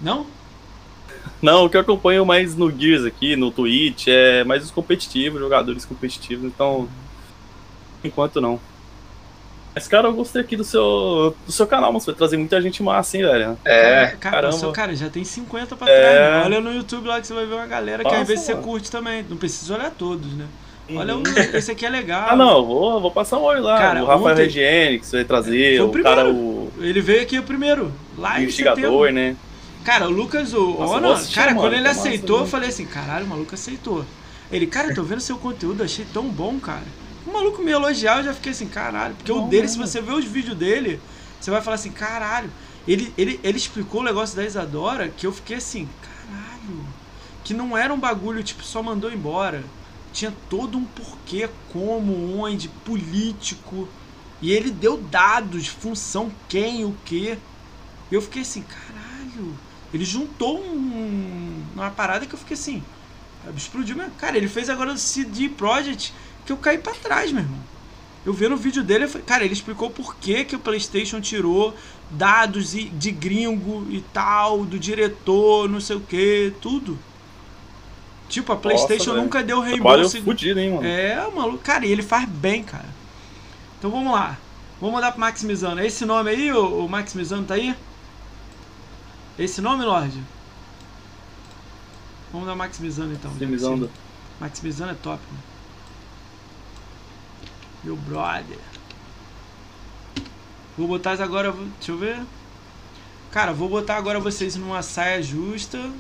Não? 0.01 0.27
Não, 1.43 1.65
o 1.65 1.71
que 1.71 1.77
eu 1.77 1.81
acompanho 1.81 2.25
mais 2.25 2.57
no 2.57 2.71
Gears 2.71 3.05
aqui, 3.05 3.37
no 3.37 3.51
Twitch, 3.51 4.07
é 4.09 4.45
mais 4.45 4.65
os 4.65 4.71
competitivos, 4.71 5.39
jogadores 5.41 5.85
competitivos, 5.85 6.45
então. 6.45 6.89
Enquanto 8.03 8.41
não. 8.41 8.61
Mas, 9.75 9.89
cara, 9.89 10.07
eu 10.07 10.13
gostei 10.15 10.41
aqui 10.41 10.57
do 10.57 10.63
seu, 10.63 11.35
do 11.45 11.51
seu 11.53 11.67
canal, 11.67 11.91
mano. 11.91 12.01
Você 12.01 12.13
vai 12.13 12.15
trazer 12.19 12.37
muita 12.37 12.61
gente 12.63 12.81
massa, 12.83 13.17
hein, 13.17 13.25
velho? 13.25 13.59
É, 13.65 14.07
Cara, 14.07 14.17
caramba. 14.19 14.53
seu 14.53 14.71
cara, 14.73 14.95
já 14.95 15.09
tem 15.11 15.25
50 15.25 15.75
pra 15.75 15.91
É. 15.91 16.01
trás. 16.01 16.17
né? 16.17 16.43
Olha 16.45 16.61
no 16.61 16.73
YouTube 16.75 17.09
lá 17.09 17.21
que 17.21 17.27
você 17.27 17.35
vai 17.35 17.45
ver 17.45 17.55
uma 17.55 17.67
galera 17.67 18.05
que 18.05 18.15
às 18.15 18.29
vezes 18.29 18.45
você 18.45 18.53
mano. 18.55 18.65
curte 18.67 18.91
também. 18.91 19.25
Não 19.29 19.37
precisa 19.37 19.75
olhar 19.75 19.91
todos, 19.91 20.33
né? 20.35 20.45
Olha, 20.95 21.17
Uhum. 21.17 21.23
o- 21.23 21.57
esse 21.57 21.73
aqui 21.73 21.85
é 21.87 21.89
legal. 21.89 22.27
Ah, 22.29 22.37
não, 22.37 22.65
vou, 22.65 23.01
vou 23.01 23.11
passar 23.11 23.39
um 23.39 23.43
olho 23.43 23.63
lá. 23.63 23.77
Cara, 23.79 24.05
o 24.05 24.07
Rafael 24.07 24.33
ontem- 24.33 24.43
Regiene, 24.45 24.99
que 25.01 25.07
você 25.07 25.17
vai 25.17 25.25
trazer, 25.25 25.79
Foi 25.79 25.87
o 25.87 25.89
o, 25.89 26.03
cara, 26.05 26.25
primeiro. 26.25 26.39
o, 26.39 26.73
Ele 26.79 27.01
veio 27.01 27.23
aqui 27.23 27.39
o 27.39 27.43
primeiro. 27.43 27.91
em 28.39 28.43
investigador, 28.43 28.77
setembro. 29.07 29.11
né? 29.13 29.35
Cara, 29.85 30.09
o 30.09 30.11
Lucas, 30.11 30.53
o. 30.55 30.61
Nossa, 31.01 31.13
assistir, 31.13 31.35
cara, 31.35 31.55
mano, 31.55 31.61
quando 31.61 31.75
ele 31.75 31.83
tá 31.83 31.91
massa, 31.95 32.01
aceitou, 32.01 32.37
eu 32.41 32.41
mano. 32.41 32.51
falei 32.51 32.69
assim: 32.71 32.87
caralho, 32.87 33.27
o 33.27 33.29
maluco 33.29 33.55
aceitou. 33.55 34.05
Ele, 34.51 34.67
cara, 34.67 34.89
eu 34.89 34.95
tô 34.95 35.05
vendo 35.05 35.21
seu 35.21 35.39
conteúdo, 35.39 35.83
achei 35.83 36.07
tão 36.07 36.31
bom, 36.33 36.61
cara. 36.61 36.95
O 37.25 37.33
maluco 37.33 37.63
me 37.63 37.71
elogiar, 37.71 38.19
eu 38.19 38.25
já 38.25 38.35
fiquei 38.35 38.53
assim, 38.53 38.69
caralho. 38.69 39.17
Porque 39.17 39.33
o 39.33 39.43
Bom, 39.43 39.49
dele, 39.49 39.69
se 39.69 39.79
né? 39.79 39.87
você 39.87 40.01
ver 40.01 40.13
os 40.13 40.25
vídeos 40.25 40.57
dele, 40.57 41.03
você 41.41 41.51
vai 41.51 41.63
falar 41.63 41.77
assim, 41.77 41.93
caralho. 41.93 42.53
Ele, 42.87 43.15
ele, 43.17 43.41
ele 43.43 43.57
explicou 43.59 44.01
o 44.01 44.05
negócio 44.05 44.37
da 44.37 44.45
Isadora 44.45 45.09
que 45.11 45.27
eu 45.27 45.33
fiquei 45.33 45.57
assim, 45.57 45.95
caralho. 46.01 46.95
Que 47.43 47.55
não 47.55 47.77
era 47.77 47.93
um 47.95 48.01
bagulho, 48.01 48.43
tipo, 48.43 48.65
só 48.65 48.83
mandou 48.83 49.13
embora. 49.13 49.75
Tinha 50.13 50.33
todo 50.49 50.79
um 50.79 50.87
porquê, 50.87 51.49
como, 51.67 52.39
onde, 52.39 52.69
político. 52.69 53.95
E 54.41 54.53
ele 54.53 54.71
deu 54.71 54.97
dados, 55.03 55.69
função, 55.69 56.41
quem, 56.49 56.85
o 56.85 57.01
quê. 57.05 57.39
E 58.11 58.15
eu 58.15 58.23
fiquei 58.23 58.43
assim, 58.43 58.63
caralho. 58.63 59.61
Ele 59.95 60.05
juntou 60.05 60.61
um, 60.61 61.63
uma 61.73 61.89
parada 61.89 62.27
que 62.27 62.35
eu 62.35 62.39
fiquei 62.39 62.57
assim. 62.57 62.83
Explodiu 63.57 63.95
mesmo. 63.95 64.11
Cara, 64.19 64.37
ele 64.37 64.49
fez 64.49 64.69
agora 64.69 64.93
o 64.93 64.99
CD 64.99 65.49
Project 65.49 66.13
que 66.45 66.51
eu 66.51 66.57
caí 66.57 66.79
pra 66.79 66.93
trás, 66.95 67.31
meu 67.31 67.45
irmão. 67.45 67.61
Eu 68.27 68.33
vendo 68.33 68.55
o 68.55 68.59
vídeo 68.59 68.83
dele, 68.83 69.07
falei, 69.07 69.25
cara, 69.25 69.45
ele 69.45 69.53
explicou 69.53 69.91
por 69.91 70.17
que, 70.17 70.45
que 70.45 70.57
o 70.57 70.59
PlayStation 70.59 71.21
tirou 71.21 71.75
dados 72.11 72.73
de 72.73 73.11
gringo 73.13 73.87
e 73.89 74.01
tal, 74.13 74.65
do 74.65 74.79
diretor, 74.79 75.69
não 75.69 75.81
sei 75.81 75.97
o 75.97 76.01
que, 76.01 76.53
tudo. 76.61 76.99
Tipo, 78.29 78.53
a 78.53 78.57
PlayStation 78.57 79.13
velho. 79.13 79.23
nunca 79.23 79.45
deu 79.45 79.61
reembolso. 79.61 80.21
fudido, 80.23 80.59
hein, 80.59 80.71
mano? 80.71 80.87
É, 80.87 81.17
maluco. 81.31 81.59
Cara, 81.59 81.87
e 81.87 81.93
ele 81.93 82.03
faz 82.03 82.29
bem, 82.29 82.65
cara. 82.65 82.89
Então 83.79 83.91
vamos 83.91 84.13
lá. 84.13 84.39
Vamos 84.81 84.97
mandar 84.97 85.13
pro 85.13 85.21
Maximizano. 85.21 85.81
É 85.81 85.87
esse 85.87 86.05
nome 86.05 86.31
aí, 86.31 86.51
o 86.51 86.89
Maximizano 86.89 87.45
tá 87.45 87.55
aí? 87.55 87.77
Esse 89.39 89.61
nome, 89.61 89.85
Lorde? 89.85 90.23
Vamos 92.33 92.47
dar 92.47 92.55
Maximizano 92.55 93.13
então. 93.13 93.31
Maximizando. 93.31 93.91
Maximizano 94.41 94.93
é 94.93 94.95
top, 94.95 95.23
né? 95.33 95.39
Meu 97.83 97.97
brother. 97.97 98.59
Vou 100.77 100.89
botar 100.89 101.13
agora. 101.23 101.53
Deixa 101.53 101.93
eu 101.93 101.99
ver. 101.99 102.21
Cara, 103.31 103.53
vou 103.53 103.69
botar 103.69 103.97
agora 103.97 104.21
vocês 104.21 104.57
numa 104.57 104.83
saia 104.83 105.23
justa. 105.23 105.91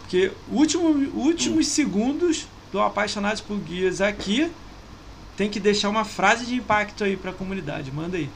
Porque 0.00 0.32
último, 0.50 0.88
últimos 1.14 1.68
segundos 1.68 2.46
do 2.72 2.80
Apaixonados 2.80 3.40
por 3.40 3.58
Guias 3.58 4.00
aqui 4.00 4.50
tem 5.36 5.48
que 5.48 5.60
deixar 5.60 5.88
uma 5.88 6.04
frase 6.04 6.44
de 6.44 6.54
impacto 6.54 7.04
aí 7.04 7.16
pra 7.16 7.32
comunidade. 7.32 7.90
Manda 7.92 8.16
aí. 8.16 8.28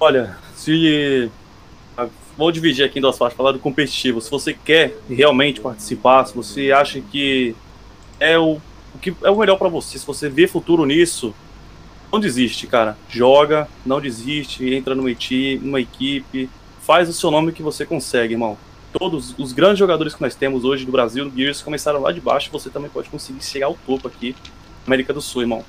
Olha, 0.00 0.38
se. 0.56 1.30
ah, 1.96 2.08
Vou 2.36 2.50
dividir 2.50 2.84
aqui 2.84 2.98
em 2.98 3.02
duas 3.02 3.18
partes, 3.18 3.36
falar 3.36 3.52
do 3.52 3.58
competitivo. 3.58 4.20
Se 4.20 4.30
você 4.30 4.54
quer 4.54 4.96
realmente 5.08 5.60
participar, 5.60 6.24
se 6.24 6.34
você 6.34 6.72
acha 6.72 7.00
que 7.00 7.54
é 8.18 8.38
o, 8.38 8.58
o 8.94 8.98
que 8.98 9.14
é 9.22 9.30
o 9.30 9.38
melhor 9.38 9.58
pra 9.58 9.68
você, 9.68 9.98
se 9.98 10.06
você 10.06 10.28
vê 10.28 10.46
futuro 10.46 10.86
nisso, 10.86 11.34
não 12.10 12.18
desiste, 12.18 12.66
cara. 12.66 12.96
Joga, 13.10 13.68
não 13.84 14.00
desiste, 14.00 14.74
entra 14.74 14.94
numa, 14.94 15.10
numa 15.60 15.80
equipe, 15.80 16.48
faz 16.80 17.08
o 17.10 17.12
seu 17.12 17.30
nome 17.30 17.52
que 17.52 17.62
você 17.62 17.84
consegue, 17.84 18.34
irmão. 18.34 18.56
Todos 18.92 19.34
os 19.38 19.52
grandes 19.52 19.78
jogadores 19.78 20.14
que 20.14 20.22
nós 20.22 20.34
temos 20.34 20.64
hoje 20.64 20.86
do 20.86 20.90
Brasil, 20.90 21.28
do 21.28 21.36
Gears, 21.36 21.62
começaram 21.62 22.00
lá 22.00 22.10
de 22.10 22.20
baixo, 22.20 22.50
você 22.50 22.70
também 22.70 22.90
pode 22.90 23.10
conseguir 23.10 23.44
chegar 23.44 23.66
ao 23.66 23.76
topo 23.86 24.08
aqui, 24.08 24.34
América 24.86 25.12
do 25.12 25.20
Sul, 25.20 25.42
irmão. 25.42 25.64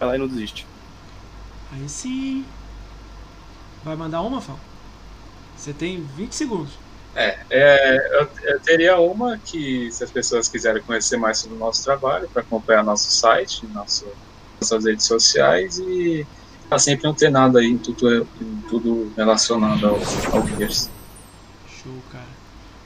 Vai 0.00 0.08
lá 0.08 0.16
e 0.16 0.18
não 0.18 0.26
desiste. 0.26 0.66
Aí 1.70 1.88
sim. 1.88 2.44
Vai 3.84 3.96
mandar 3.96 4.22
uma, 4.22 4.40
Fal? 4.40 4.58
Você 5.56 5.72
tem 5.72 6.02
20 6.16 6.32
segundos. 6.32 6.72
É, 7.14 7.38
é, 7.48 8.20
eu, 8.20 8.28
eu 8.42 8.60
teria 8.60 8.98
uma 8.98 9.38
que, 9.38 9.90
se 9.92 10.02
as 10.02 10.10
pessoas 10.10 10.48
quiserem 10.48 10.82
conhecer 10.82 11.16
mais 11.16 11.38
sobre 11.38 11.56
o 11.56 11.60
nosso 11.60 11.84
trabalho, 11.84 12.28
para 12.28 12.42
acompanhar 12.42 12.82
nosso 12.82 13.10
site, 13.10 13.66
nosso, 13.68 14.04
nossas 14.60 14.84
redes 14.84 15.06
sociais 15.06 15.78
e 15.78 16.26
tá 16.68 16.78
sempre 16.78 17.06
antenado 17.06 17.58
aí 17.58 17.66
em 17.66 17.78
tudo, 17.78 18.26
em 18.40 18.62
tudo 18.68 19.12
relacionado 19.16 19.86
ao, 19.86 19.98
ao 20.32 20.46
Gears. 20.48 20.90
Show, 21.68 22.02
cara. 22.10 22.24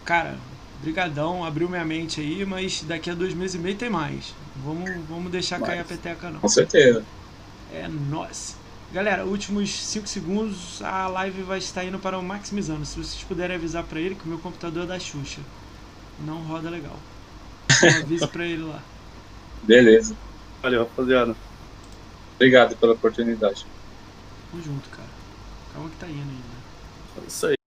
Cara, 0.05 0.39
brigadão, 0.83 1.43
abriu 1.43 1.69
minha 1.69 1.85
mente 1.85 2.21
aí, 2.21 2.45
mas 2.45 2.83
daqui 2.83 3.11
a 3.11 3.15
dois 3.15 3.33
meses 3.33 3.55
e 3.55 3.59
meio 3.59 3.77
tem 3.77 3.89
mais. 3.89 4.35
Vamos, 4.63 4.91
vamos 5.09 5.33
deixar 5.33 5.59
cair 5.61 5.81
a 5.81 5.85
peteca 5.85 6.29
não. 6.29 6.41
Com 6.41 6.49
certeza. 6.49 7.03
É 7.73 7.89
nóis. 7.89 8.58
Galera, 8.91 9.27
últimos 9.27 9.71
5 9.71 10.07
segundos, 10.07 10.81
a 10.81 11.07
live 11.09 11.43
vai 11.43 11.59
estar 11.59 11.85
indo 11.85 11.99
para 11.99 12.19
o 12.19 12.23
Maximizando. 12.23 12.87
Se 12.87 12.97
vocês 12.97 13.23
puderem 13.23 13.57
avisar 13.57 13.85
pra 13.85 14.01
ele 14.01 14.15
que 14.15 14.25
o 14.25 14.29
meu 14.29 14.39
computador 14.39 14.85
é 14.85 14.87
da 14.87 14.99
Xuxa. 14.99 15.43
Não 16.25 16.39
roda 16.39 16.71
legal. 16.71 16.97
Então 17.71 18.01
avise 18.01 18.27
pra 18.27 18.47
ele 18.47 18.63
lá. 18.63 18.83
Beleza. 19.63 20.17
Valeu, 20.63 20.85
rapaziada. 20.85 21.37
Obrigado 22.37 22.77
pela 22.77 22.95
oportunidade. 22.95 23.67
Tamo 24.51 24.63
junto, 24.63 24.89
cara. 24.89 25.09
Calma 25.75 25.91
que 25.91 25.97
tá 25.97 26.07
indo 26.07 26.21
ainda. 26.21 27.23
É 27.23 27.27
isso 27.27 27.47
aí. 27.47 27.58